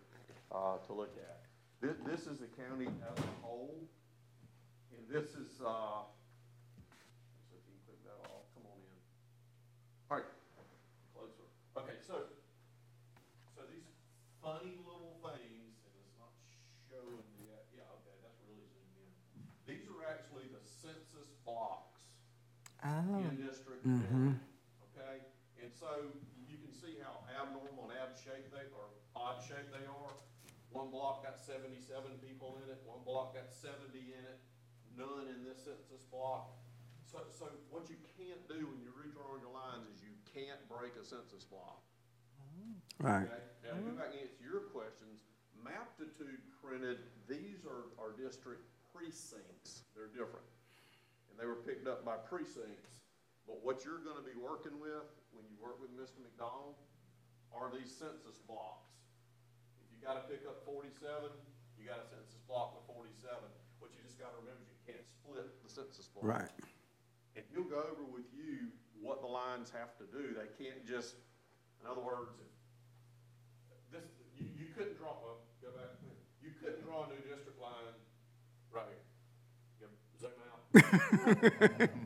uh, 0.53 0.79
to 0.87 0.93
look 0.93 1.15
at. 1.19 1.41
This, 1.83 1.97
this 2.07 2.27
is 2.27 2.39
the 2.41 2.49
county 2.57 2.87
as 2.89 3.19
a 3.19 3.29
whole, 3.45 3.77
and 4.97 5.05
this 5.13 5.37
is, 5.37 5.61
uh, 5.61 6.01
so 7.45 7.53
if 7.53 7.61
you 7.69 7.77
can 7.77 7.83
click 7.85 8.01
that 8.09 8.17
off, 8.33 8.49
come 8.57 8.65
on 8.73 8.81
in. 8.81 8.97
All 10.09 10.17
right, 10.17 10.29
closer. 11.13 11.45
Okay, 11.77 12.01
so, 12.01 12.25
so 13.53 13.61
these 13.69 13.85
funny 14.41 14.81
little 14.89 15.21
things, 15.21 15.77
and 15.85 15.93
it's 16.01 16.17
not 16.17 16.33
showing 16.89 17.29
yet, 17.37 17.69
yeah, 17.77 17.85
okay, 18.01 18.17
that's 18.25 18.41
really 18.49 18.65
zoomed 18.73 18.97
in. 19.05 19.11
These 19.69 19.85
are 19.93 20.09
actually 20.09 20.49
the 20.49 20.65
census 20.65 21.29
blocks 21.45 22.09
Oh. 22.76 22.76
In 22.87 23.37
District 23.43 23.83
Mhm. 23.85 24.11
One, 24.11 24.41
okay? 24.91 25.23
And 25.63 25.73
so 25.75 26.11
you 26.47 26.59
can 26.59 26.73
see 26.73 26.99
how 27.03 27.25
abnormal 27.41 27.91
and 27.91 27.99
ab 27.99 28.17
shaped 28.17 28.51
they, 28.53 28.67
or 28.75 28.91
odd 29.15 29.43
shaped 29.43 29.73
they 29.73 29.87
are. 29.87 30.15
One 30.71 30.91
block 30.91 31.23
got 31.23 31.39
seventy-seven 31.41 32.19
people 32.19 32.59
in 32.63 32.71
it, 32.71 32.83
one 32.85 33.03
block 33.03 33.35
got 33.35 33.51
seventy 33.53 34.13
in 34.13 34.25
it, 34.25 34.39
none 34.97 35.29
in 35.29 35.43
this 35.45 35.65
census 35.65 36.05
block. 36.11 36.53
So, 37.07 37.23
so 37.31 37.47
what 37.71 37.89
you 37.89 37.97
can't 38.19 38.47
do 38.49 38.67
when 38.67 38.83
you're 38.83 38.93
redrawing 38.99 39.41
your 39.41 39.53
lines 39.55 39.87
is 39.89 40.03
you 40.03 40.15
can't 40.27 40.59
break 40.69 40.97
a 40.97 41.05
census 41.05 41.45
block. 41.45 41.83
Right. 42.99 43.27
Okay? 43.29 43.43
Now, 43.63 43.79
go 43.81 43.93
back 43.97 44.11
and 44.13 44.21
answer 44.21 44.43
your 44.43 44.61
questions. 44.73 45.23
Maptitude 45.63 46.41
printed, 46.63 46.99
these 47.29 47.65
are, 47.65 47.93
are 47.99 48.13
district 48.17 48.63
precincts. 48.93 49.83
They're 49.95 50.09
different. 50.09 50.47
And 51.37 51.45
they 51.45 51.45
were 51.45 51.61
picked 51.61 51.85
up 51.85 52.01
by 52.01 52.17
precincts. 52.17 53.05
But 53.45 53.61
what 53.61 53.85
you're 53.85 54.01
gonna 54.01 54.25
be 54.25 54.33
working 54.41 54.81
with, 54.81 55.05
when 55.37 55.45
you 55.53 55.61
work 55.61 55.77
with 55.77 55.93
Mr. 55.93 56.25
McDonald, 56.25 56.81
are 57.53 57.69
these 57.69 57.93
census 57.93 58.41
blocks. 58.49 58.89
If 59.85 59.93
you 59.93 60.01
gotta 60.01 60.25
pick 60.33 60.49
up 60.49 60.65
forty-seven, 60.65 61.29
you 61.77 61.85
got 61.85 62.01
a 62.01 62.09
census 62.09 62.41
block 62.49 62.73
with 62.73 62.89
forty-seven. 62.89 63.53
What 63.85 63.93
you 63.93 64.01
just 64.01 64.17
gotta 64.17 64.33
remember 64.41 64.65
is 64.65 64.73
you 64.73 64.81
can't 64.89 65.05
split 65.05 65.45
the 65.61 65.69
census 65.69 66.09
block. 66.09 66.25
Right. 66.25 66.53
And 67.37 67.45
he'll 67.53 67.69
go 67.69 67.85
over 67.85 68.09
with 68.09 68.33
you 68.33 68.73
what 68.97 69.21
the 69.21 69.29
lines 69.29 69.69
have 69.77 69.93
to 70.01 70.09
do. 70.09 70.33
They 70.33 70.49
can't 70.57 70.89
just, 70.89 71.21
in 71.79 71.87
other 71.87 72.01
words, 72.01 72.33
if 72.41 72.49
this, 73.93 74.09
you, 74.33 74.49
you 74.57 74.73
couldn't 74.73 74.97
draw, 74.97 75.21
well, 75.21 75.45
go 75.61 75.69
back, 75.77 76.01
you 76.41 76.57
couldn't 76.57 76.81
draw 76.81 77.05
a 77.05 77.13
new 77.13 77.21
district 77.29 77.61
line 77.61 77.93
right 78.73 78.89
here. 78.89 79.05
You 79.85 79.87
Zoom 80.19 80.33
out. 80.49 80.57
I'm 80.57 80.65
sorry, 80.65 80.65
okay. 80.65 80.66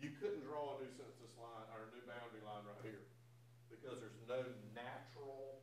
You 0.00 0.10
couldn't 0.18 0.42
draw 0.48 0.74
a 0.74 0.82
new 0.82 0.90
census 0.96 1.30
line, 1.38 1.68
or 1.76 1.86
a 1.86 1.90
new 1.94 2.02
boundary 2.08 2.42
line 2.42 2.64
right 2.66 2.80
here, 2.82 3.06
because 3.70 4.00
there's 4.02 4.18
no 4.26 4.40
natural 4.74 5.60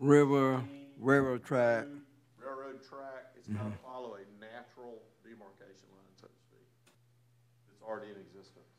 River, 0.00 0.62
railroad 1.02 1.42
track. 1.44 1.84
road, 1.90 2.00
railroad 2.38 2.78
track, 2.86 3.34
it's 3.36 3.50
gotta 3.50 3.74
follow 3.84 4.16
a 4.16 4.24
natural 4.40 5.02
demarcation 5.26 5.90
line, 5.92 6.14
so 6.16 6.30
to 6.30 6.38
speak. 6.46 6.64
It's 7.74 7.82
already 7.84 8.14
in 8.14 8.18
existence. 8.22 8.70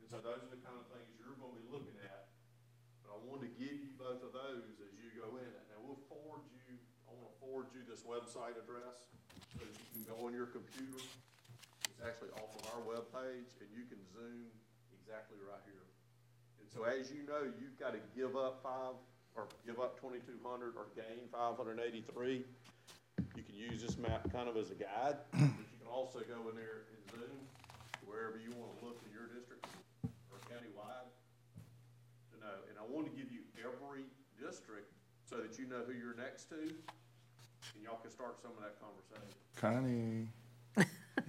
And 0.00 0.08
so 0.08 0.22
those 0.22 0.40
are 0.48 0.52
the 0.54 0.62
kind 0.64 0.78
of 0.80 0.86
things 0.94 1.10
you're 1.20 1.36
gonna 1.36 1.58
be 1.58 1.66
looking 1.68 1.98
at. 2.08 2.30
But 3.04 3.14
I 3.14 3.18
wanted 3.26 3.52
to 3.52 3.54
give 3.58 3.74
you 3.74 3.90
both 4.00 4.22
of 4.24 4.32
those 4.32 4.64
as 4.80 4.90
you 4.96 5.12
go 5.18 5.36
in 5.36 5.44
it. 5.50 5.64
Now, 5.68 5.82
we'll 5.84 6.00
forward 6.08 6.46
you, 6.56 6.78
I 7.04 7.12
wanna 7.12 7.34
forward 7.48 7.72
you 7.72 7.80
this 7.88 8.04
website 8.04 8.60
address, 8.60 9.08
so 9.56 9.64
that 9.64 9.72
you 9.72 9.88
can 9.96 10.04
go 10.04 10.28
on 10.28 10.36
your 10.36 10.52
computer. 10.52 11.00
It's 11.88 12.00
actually 12.04 12.28
off 12.36 12.52
of 12.60 12.62
our 12.76 12.80
webpage, 12.84 13.56
and 13.64 13.68
you 13.72 13.88
can 13.88 13.96
zoom 14.12 14.52
exactly 14.92 15.40
right 15.40 15.64
here. 15.64 15.88
And 16.60 16.68
so 16.68 16.84
as 16.84 17.08
you 17.08 17.24
know, 17.24 17.48
you've 17.56 17.80
got 17.80 17.96
to 17.96 18.02
give 18.12 18.36
up 18.36 18.60
five, 18.60 19.00
or 19.32 19.48
give 19.64 19.80
up 19.80 19.96
twenty-two 19.96 20.36
hundred, 20.44 20.76
or 20.76 20.92
gain 20.92 21.24
five 21.32 21.56
hundred 21.56 21.80
and 21.80 21.88
eighty-three. 21.88 22.44
You 23.34 23.42
can 23.42 23.56
use 23.56 23.80
this 23.80 23.96
map 23.96 24.28
kind 24.30 24.46
of 24.46 24.60
as 24.60 24.70
a 24.70 24.78
guide, 24.78 25.16
but 25.32 25.40
you 25.40 25.78
can 25.80 25.88
also 25.90 26.20
go 26.28 26.52
in 26.52 26.54
there 26.54 26.84
and 26.92 27.00
zoom 27.16 27.38
wherever 28.04 28.36
you 28.36 28.52
want 28.60 28.76
to 28.76 28.78
look 28.84 29.00
in 29.02 29.10
your 29.10 29.26
district 29.32 29.64
or 30.04 30.38
countywide 30.46 31.08
to 32.30 32.36
know. 32.44 32.56
And 32.68 32.76
I 32.78 32.84
want 32.86 33.08
to 33.08 33.14
give 33.16 33.32
you 33.32 33.42
every 33.58 34.04
district 34.38 34.92
so 35.26 35.36
that 35.42 35.58
you 35.58 35.66
know 35.66 35.82
who 35.84 35.92
you're 35.92 36.16
next 36.16 36.48
to, 36.54 36.72
and 37.78 37.86
y'all 37.86 38.00
can 38.02 38.10
start 38.10 38.42
some 38.42 38.50
of 38.58 38.62
that 38.66 38.74
conversation. 38.82 39.38
Connie. 39.56 40.26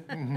I 0.10 0.16
don't 0.16 0.30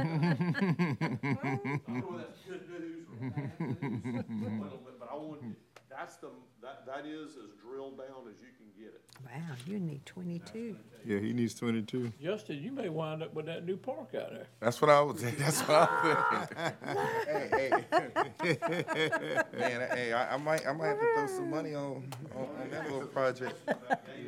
know 1.89 2.19
that's 2.19 2.41
good 2.49 2.69
news 2.71 3.07
or 3.09 3.15
bad 3.31 3.61
news, 3.61 4.25
but, 4.61 4.99
but 5.01 5.09
I 5.11 5.15
want, 5.17 5.41
that's 5.91 6.17
the, 6.17 6.29
that, 6.63 6.87
that 6.87 7.05
is 7.07 7.37
as 7.37 7.51
drilled 7.63 7.99
down 7.99 8.27
as 8.31 8.41
you 8.41 8.49
can 8.57 8.67
get 8.79 8.95
it. 8.95 9.01
Wow, 9.25 9.55
you 9.67 9.79
need 9.79 10.05
twenty-two. 10.07 10.77
Yeah, 11.05 11.19
he 11.19 11.33
needs 11.33 11.55
twenty-two. 11.55 12.13
Justin, 12.23 12.63
you 12.63 12.73
may 12.73 12.89
wind 12.89 13.23
up 13.23 13.35
with 13.35 13.47
that 13.47 13.65
new 13.67 13.77
park 13.77 14.15
out 14.15 14.31
there. 14.31 14.47
That's 14.61 14.81
what 14.81 14.91
I 14.91 15.01
was, 15.03 15.21
that's 15.39 15.61
what 15.61 15.91
I 15.91 16.33
was 16.33 16.49
thinking. 16.49 16.73
Hey, 17.29 17.71
hey. 18.41 18.57
Man, 19.59 19.89
hey, 19.97 20.13
I, 20.13 20.35
I 20.35 20.37
might, 20.39 20.67
I 20.67 20.73
might 20.73 20.87
have 20.89 21.01
to 21.01 21.15
throw 21.15 21.27
some 21.27 21.51
money 21.51 21.75
on, 21.75 22.05
on, 22.35 22.49
on 22.63 22.71
that 22.71 22.85
little 22.91 23.07
project. 23.09 23.55
Gain 23.67 23.77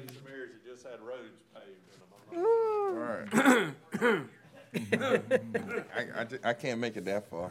and 0.01 0.11
Samaria 0.11 0.49
just 0.69 0.83
had 0.85 1.01
roads 1.01 1.43
paved 1.55 1.67
in 1.93 1.99
them. 1.99 2.09
I'm 2.09 2.11
not- 2.11 2.14
All 2.33 2.93
right. 2.95 3.29
I, 5.95 6.21
I, 6.21 6.25
ju- 6.25 6.41
I 6.45 6.53
can't 6.53 6.81
make 6.81 6.97
it 6.97 7.05
that 7.05 7.29
far. 7.31 7.51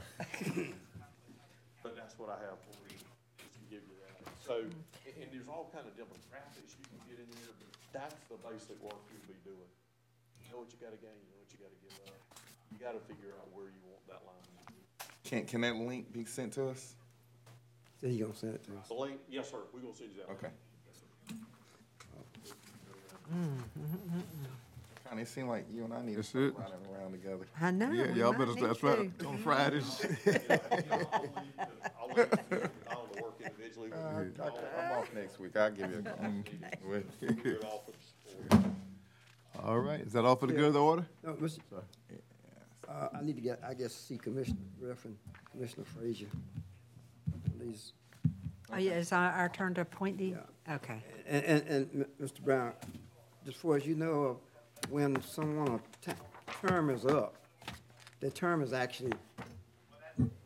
But 1.83 1.95
that's 1.95 2.17
what 2.19 2.29
I 2.29 2.39
have 2.47 2.59
for 2.63 2.75
you, 2.89 2.95
just 3.39 3.53
to 3.55 3.59
give 3.69 3.83
you 3.87 3.95
that. 4.03 4.15
So, 4.39 4.63
and, 4.63 5.13
and 5.21 5.27
there's 5.31 5.47
all 5.47 5.69
kind 5.73 5.85
of 5.87 5.93
demographics 5.95 6.75
you 6.79 6.85
can 6.87 6.99
get 7.07 7.19
in 7.19 7.27
there, 7.39 7.51
but 7.59 7.69
that's 7.91 8.15
the 8.31 8.35
basic 8.43 8.79
work 8.83 8.99
you'll 9.11 9.27
be 9.27 9.35
doing. 9.43 9.71
You 10.43 10.51
know 10.51 10.59
what 10.63 10.71
you 10.71 10.79
gotta 10.83 10.99
gain, 10.99 11.15
you 11.15 11.31
know 11.31 11.39
what 11.43 11.51
you 11.51 11.59
gotta 11.63 11.79
give 11.83 11.95
up. 12.07 12.15
You 12.71 12.77
gotta 12.79 12.99
figure 13.07 13.35
out 13.39 13.47
where 13.55 13.67
you 13.67 13.81
want 13.87 14.03
that 14.07 14.21
line 14.27 14.43
to 14.43 14.51
be. 14.71 14.79
Can, 15.23 15.45
can 15.47 15.61
that 15.61 15.75
link 15.75 16.11
be 16.11 16.25
sent 16.25 16.53
to 16.59 16.67
us? 16.69 16.95
So 18.01 18.07
you 18.07 18.23
gonna 18.27 18.35
send 18.35 18.55
it 18.55 18.63
to 18.67 18.71
us? 18.79 18.87
The 18.87 18.95
link, 18.95 19.19
yes, 19.29 19.49
sir, 19.51 19.63
we're 19.71 19.79
gonna 19.79 19.95
send 19.95 20.11
you 20.11 20.23
that. 20.27 20.31
Okay. 20.33 20.51
Mm-hmm, 23.31 23.55
mm-hmm, 23.55 24.19
mm-hmm. 24.19 24.62
Yes, 25.13 25.13
sir. 25.13 25.13
Connie, 25.13 25.19
Brown, 25.19 25.19
it 25.19 25.27
seemed 25.27 25.49
like 25.49 25.65
you 25.71 25.83
and 25.85 25.93
I 25.93 26.01
need 26.01 26.11
to 26.11 26.15
That's 26.17 26.29
start 26.29 26.45
it. 26.45 26.53
running 26.57 26.73
around 26.93 27.11
together. 27.11 27.47
I 27.61 27.71
know. 27.71 27.91
Yeah, 27.91 28.11
we 28.11 28.19
y'all 28.19 28.31
might 28.33 28.39
better, 28.39 28.53
need 28.55 28.63
that's 28.65 28.83
right, 28.83 29.19
to. 29.19 29.25
on 29.27 29.37
Fridays. 29.39 30.05
I'll 31.99 32.07
leave 32.09 32.17
it 32.17 32.71
all 32.91 33.07
to 33.07 33.21
work 33.23 33.35
individually. 33.41 33.91
Uh, 33.93 33.97
I- 33.97 34.47
I- 34.47 34.85
I'm 34.91 34.99
off 34.99 35.13
next 35.13 35.39
week, 35.39 35.55
I'll 35.57 35.71
give 35.71 35.91
you 35.91 35.99
a 35.99 36.01
call. 36.03 36.31
Do 36.31 37.49
it 37.49 37.63
all 37.65 37.83
for 37.85 38.57
the 38.57 39.59
All 39.63 39.79
right, 39.79 40.01
is 40.01 40.13
that 40.13 40.25
all 40.25 40.35
for 40.35 40.47
the 40.47 40.53
good 40.53 40.65
of 40.65 40.73
the 40.73 40.81
order? 40.81 41.05
No, 41.23 41.33
Mr. 41.33 41.59
Uh, 42.87 43.07
I 43.17 43.21
need 43.23 43.35
to 43.37 43.41
get, 43.41 43.59
I 43.65 43.73
guess, 43.73 43.93
see 43.93 44.17
Commissioner 44.17 44.57
Griffin, 44.79 45.17
Commissioner 45.51 45.85
Frazier. 45.85 46.27
These, 47.59 47.93
Oh, 48.71 48.77
yeah, 48.77 48.93
it's 48.93 49.11
our, 49.13 49.31
our 49.31 49.49
turn 49.49 49.73
to 49.75 49.81
appoint 49.81 50.17
the, 50.17 50.35
okay. 50.69 51.01
and, 51.27 51.45
and, 51.45 51.67
and, 51.67 51.89
M- 51.93 52.05
Mr. 52.27 52.41
Brown, 52.41 52.73
just 53.45 53.57
for 53.57 53.77
as 53.77 53.85
you 53.85 53.95
know, 53.95 54.39
when 54.89 55.21
someone, 55.21 55.79
a 56.07 56.67
term 56.67 56.89
is 56.89 57.05
up, 57.05 57.35
the 58.19 58.29
term 58.29 58.61
is 58.61 58.73
actually, 58.73 59.13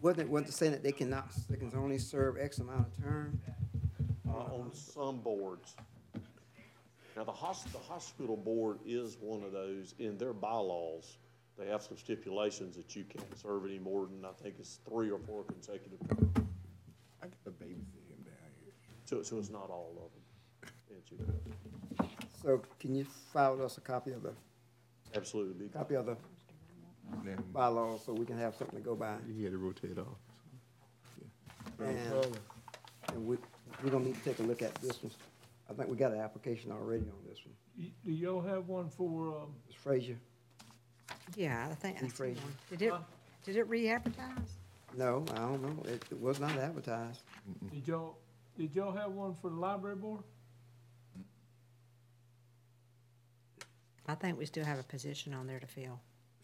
wasn't 0.01 0.21
it, 0.21 0.29
wasn't 0.29 0.49
it 0.49 0.53
saying 0.53 0.71
that 0.71 0.83
they 0.83 0.91
cannot, 0.91 1.31
they 1.49 1.57
can 1.57 1.71
only 1.75 1.97
serve 1.97 2.37
X 2.39 2.59
amount 2.59 2.87
of 2.87 3.03
term? 3.03 3.39
Uh, 4.27 4.31
on 4.31 4.71
some 4.73 5.19
boards. 5.19 5.75
Now, 7.15 7.23
the 7.23 7.31
hos, 7.31 7.63
the 7.71 7.79
hospital 7.79 8.37
board 8.37 8.79
is 8.85 9.17
one 9.19 9.43
of 9.43 9.51
those, 9.51 9.95
in 9.97 10.17
their 10.17 10.33
bylaws, 10.33 11.17
they 11.57 11.65
have 11.67 11.81
some 11.81 11.97
stipulations 11.97 12.75
that 12.75 12.95
you 12.95 13.03
can't 13.03 13.25
serve 13.39 13.65
any 13.65 13.79
more 13.79 14.05
than, 14.05 14.23
I 14.23 14.31
think 14.43 14.55
it's 14.59 14.79
three 14.87 15.09
or 15.09 15.17
four 15.17 15.43
consecutive. 15.43 15.97
I 17.21 17.25
got 17.25 17.43
to 17.45 17.49
babysit 17.49 18.05
him 18.09 18.23
down 18.23 18.51
here. 18.61 18.73
So, 19.05 19.23
so 19.23 19.39
it's 19.39 19.49
not 19.49 19.69
all 19.71 19.93
of 19.97 20.11
them. 20.11 20.71
It's, 20.95 21.11
you- 21.11 21.17
So 22.41 22.61
can 22.79 22.95
you 22.95 23.05
file 23.33 23.61
us 23.63 23.77
a 23.77 23.81
copy 23.81 24.11
of 24.11 24.23
the, 24.23 24.33
Absolutely. 25.15 25.67
copy 25.69 25.95
of 25.95 26.05
the 26.05 26.17
bylaws 27.53 28.03
so 28.05 28.13
we 28.13 28.25
can 28.25 28.37
have 28.37 28.55
something 28.55 28.77
to 28.77 28.83
go 28.85 28.95
by? 28.95 29.15
He 29.35 29.43
had 29.43 29.53
to 29.53 29.57
rotate 29.57 29.97
off. 29.97 30.05
And, 31.79 31.97
and 33.13 33.25
we, 33.27 33.37
we're 33.83 33.89
gonna 33.91 34.05
need 34.05 34.15
to 34.15 34.21
take 34.23 34.39
a 34.39 34.43
look 34.43 34.61
at 34.61 34.73
this 34.75 35.01
one. 35.03 35.11
I 35.69 35.73
think 35.73 35.89
we 35.89 35.95
got 35.97 36.11
an 36.13 36.19
application 36.19 36.71
already 36.71 37.03
on 37.03 37.17
this 37.29 37.39
one. 37.45 37.53
Y- 37.77 37.91
Do 38.05 38.11
y'all 38.11 38.41
have 38.41 38.67
one 38.67 38.89
for, 38.89 39.29
um, 39.29 39.53
Ms. 39.67 39.75
Frazier? 39.75 40.17
Yeah, 41.35 41.67
I 41.69 41.75
think, 41.75 41.97
I 41.97 42.01
see 42.01 42.07
Frazier. 42.07 42.41
one. 42.41 42.53
Did 42.69 42.81
it, 42.83 42.93
did 43.43 43.55
it 43.57 43.67
re-advertise? 43.69 44.57
No, 44.95 45.25
I 45.33 45.39
don't 45.39 45.61
know. 45.61 45.83
It, 45.91 46.03
it 46.09 46.19
was 46.19 46.39
not 46.39 46.57
advertised. 46.57 47.21
did 47.71 47.87
y'all, 47.87 48.17
did 48.57 48.73
y'all 48.75 48.91
have 48.93 49.11
one 49.11 49.35
for 49.35 49.49
the 49.49 49.55
library 49.57 49.97
board? 49.97 50.21
I 54.07 54.15
think 54.15 54.37
we 54.37 54.45
still 54.45 54.65
have 54.65 54.79
a 54.79 54.83
position 54.83 55.33
on 55.33 55.47
there 55.47 55.59
to 55.59 55.67
fill. 55.67 55.99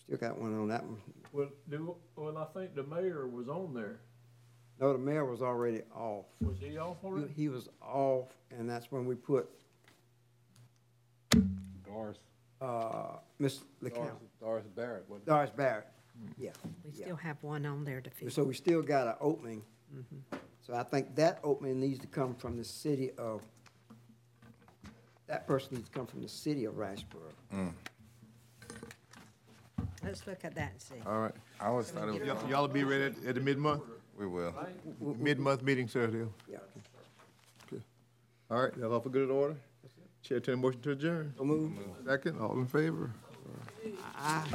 Still 0.05 0.17
got 0.17 0.37
one 0.37 0.53
on 0.59 0.67
that 0.67 0.83
one. 0.83 0.97
Well, 1.31 1.49
do, 1.69 1.95
well, 2.15 2.37
I 2.37 2.45
think 2.57 2.75
the 2.75 2.83
mayor 2.83 3.27
was 3.27 3.47
on 3.47 3.73
there. 3.73 3.99
No, 4.79 4.91
the 4.91 4.99
mayor 4.99 5.23
was 5.25 5.41
already 5.41 5.81
off. 5.95 6.25
Was 6.41 6.57
he 6.59 6.77
off 6.77 6.97
He, 7.01 7.07
already? 7.07 7.33
he 7.33 7.47
was 7.49 7.69
off, 7.81 8.27
and 8.51 8.69
that's 8.69 8.91
when 8.91 9.05
we 9.05 9.15
put, 9.15 9.47
Doris, 11.85 12.17
uh, 12.59 13.17
Ms. 13.39 13.61
LeCount. 13.81 13.95
Doris, 13.95 14.17
Doris 14.41 14.65
Barrett, 14.75 15.05
wasn't 15.07 15.27
it? 15.27 15.31
Doris 15.31 15.51
Barrett, 15.55 15.87
yeah. 16.37 16.49
We 16.83 16.91
yeah. 16.93 17.05
still 17.05 17.15
have 17.15 17.37
one 17.41 17.65
on 17.65 17.85
there 17.85 18.01
to 18.01 18.09
fill. 18.09 18.29
So 18.29 18.43
we 18.43 18.55
still 18.55 18.81
got 18.81 19.07
an 19.07 19.15
opening. 19.21 19.61
So 20.65 20.73
I 20.73 20.83
think 20.83 21.15
that 21.15 21.39
opening 21.43 21.79
needs 21.79 21.99
to 21.99 22.07
come 22.07 22.35
from 22.35 22.57
the 22.57 22.63
city 22.63 23.11
of, 23.17 23.41
that 25.27 25.47
person 25.47 25.75
needs 25.75 25.89
to 25.89 25.95
come 25.95 26.05
from 26.05 26.21
the 26.21 26.27
city 26.27 26.65
of 26.65 26.75
Riceboro. 26.75 27.31
Mm. 27.53 27.71
Let's 30.03 30.27
look 30.27 30.43
at 30.43 30.53
that 30.55 30.71
and 30.71 30.81
see. 30.81 30.95
All 31.05 31.19
right, 31.21 31.31
I 31.61 31.67
always 31.67 31.89
thought 31.89 32.09
it 32.09 32.19
was. 32.19 32.27
Y'all 32.27 32.49
y'all 32.49 32.61
will 32.63 32.67
be 32.67 32.83
ready 32.83 33.05
at- 33.05 33.25
at 33.25 33.35
the 33.35 33.41
mid-month? 33.41 33.83
We 34.17 34.27
will. 34.27 34.53
Mid-month 34.99 35.63
meeting, 35.63 35.87
sir, 35.87 36.07
Dale. 36.07 36.33
Yeah. 36.49 36.57
All 38.51 38.61
right, 38.61 38.73
that's 38.75 38.91
all 38.91 38.99
for 38.99 39.09
good 39.09 39.31
order? 39.31 39.55
Chair, 40.21 40.39
turn 40.39 40.59
motion 40.61 40.79
to 40.81 40.91
adjourn. 40.91 41.33
So 41.37 41.43
move. 41.43 41.71
Second, 42.05 42.39
all 42.39 42.53
in 42.59 42.67
favor? 42.67 43.11
Aye. 44.15 44.45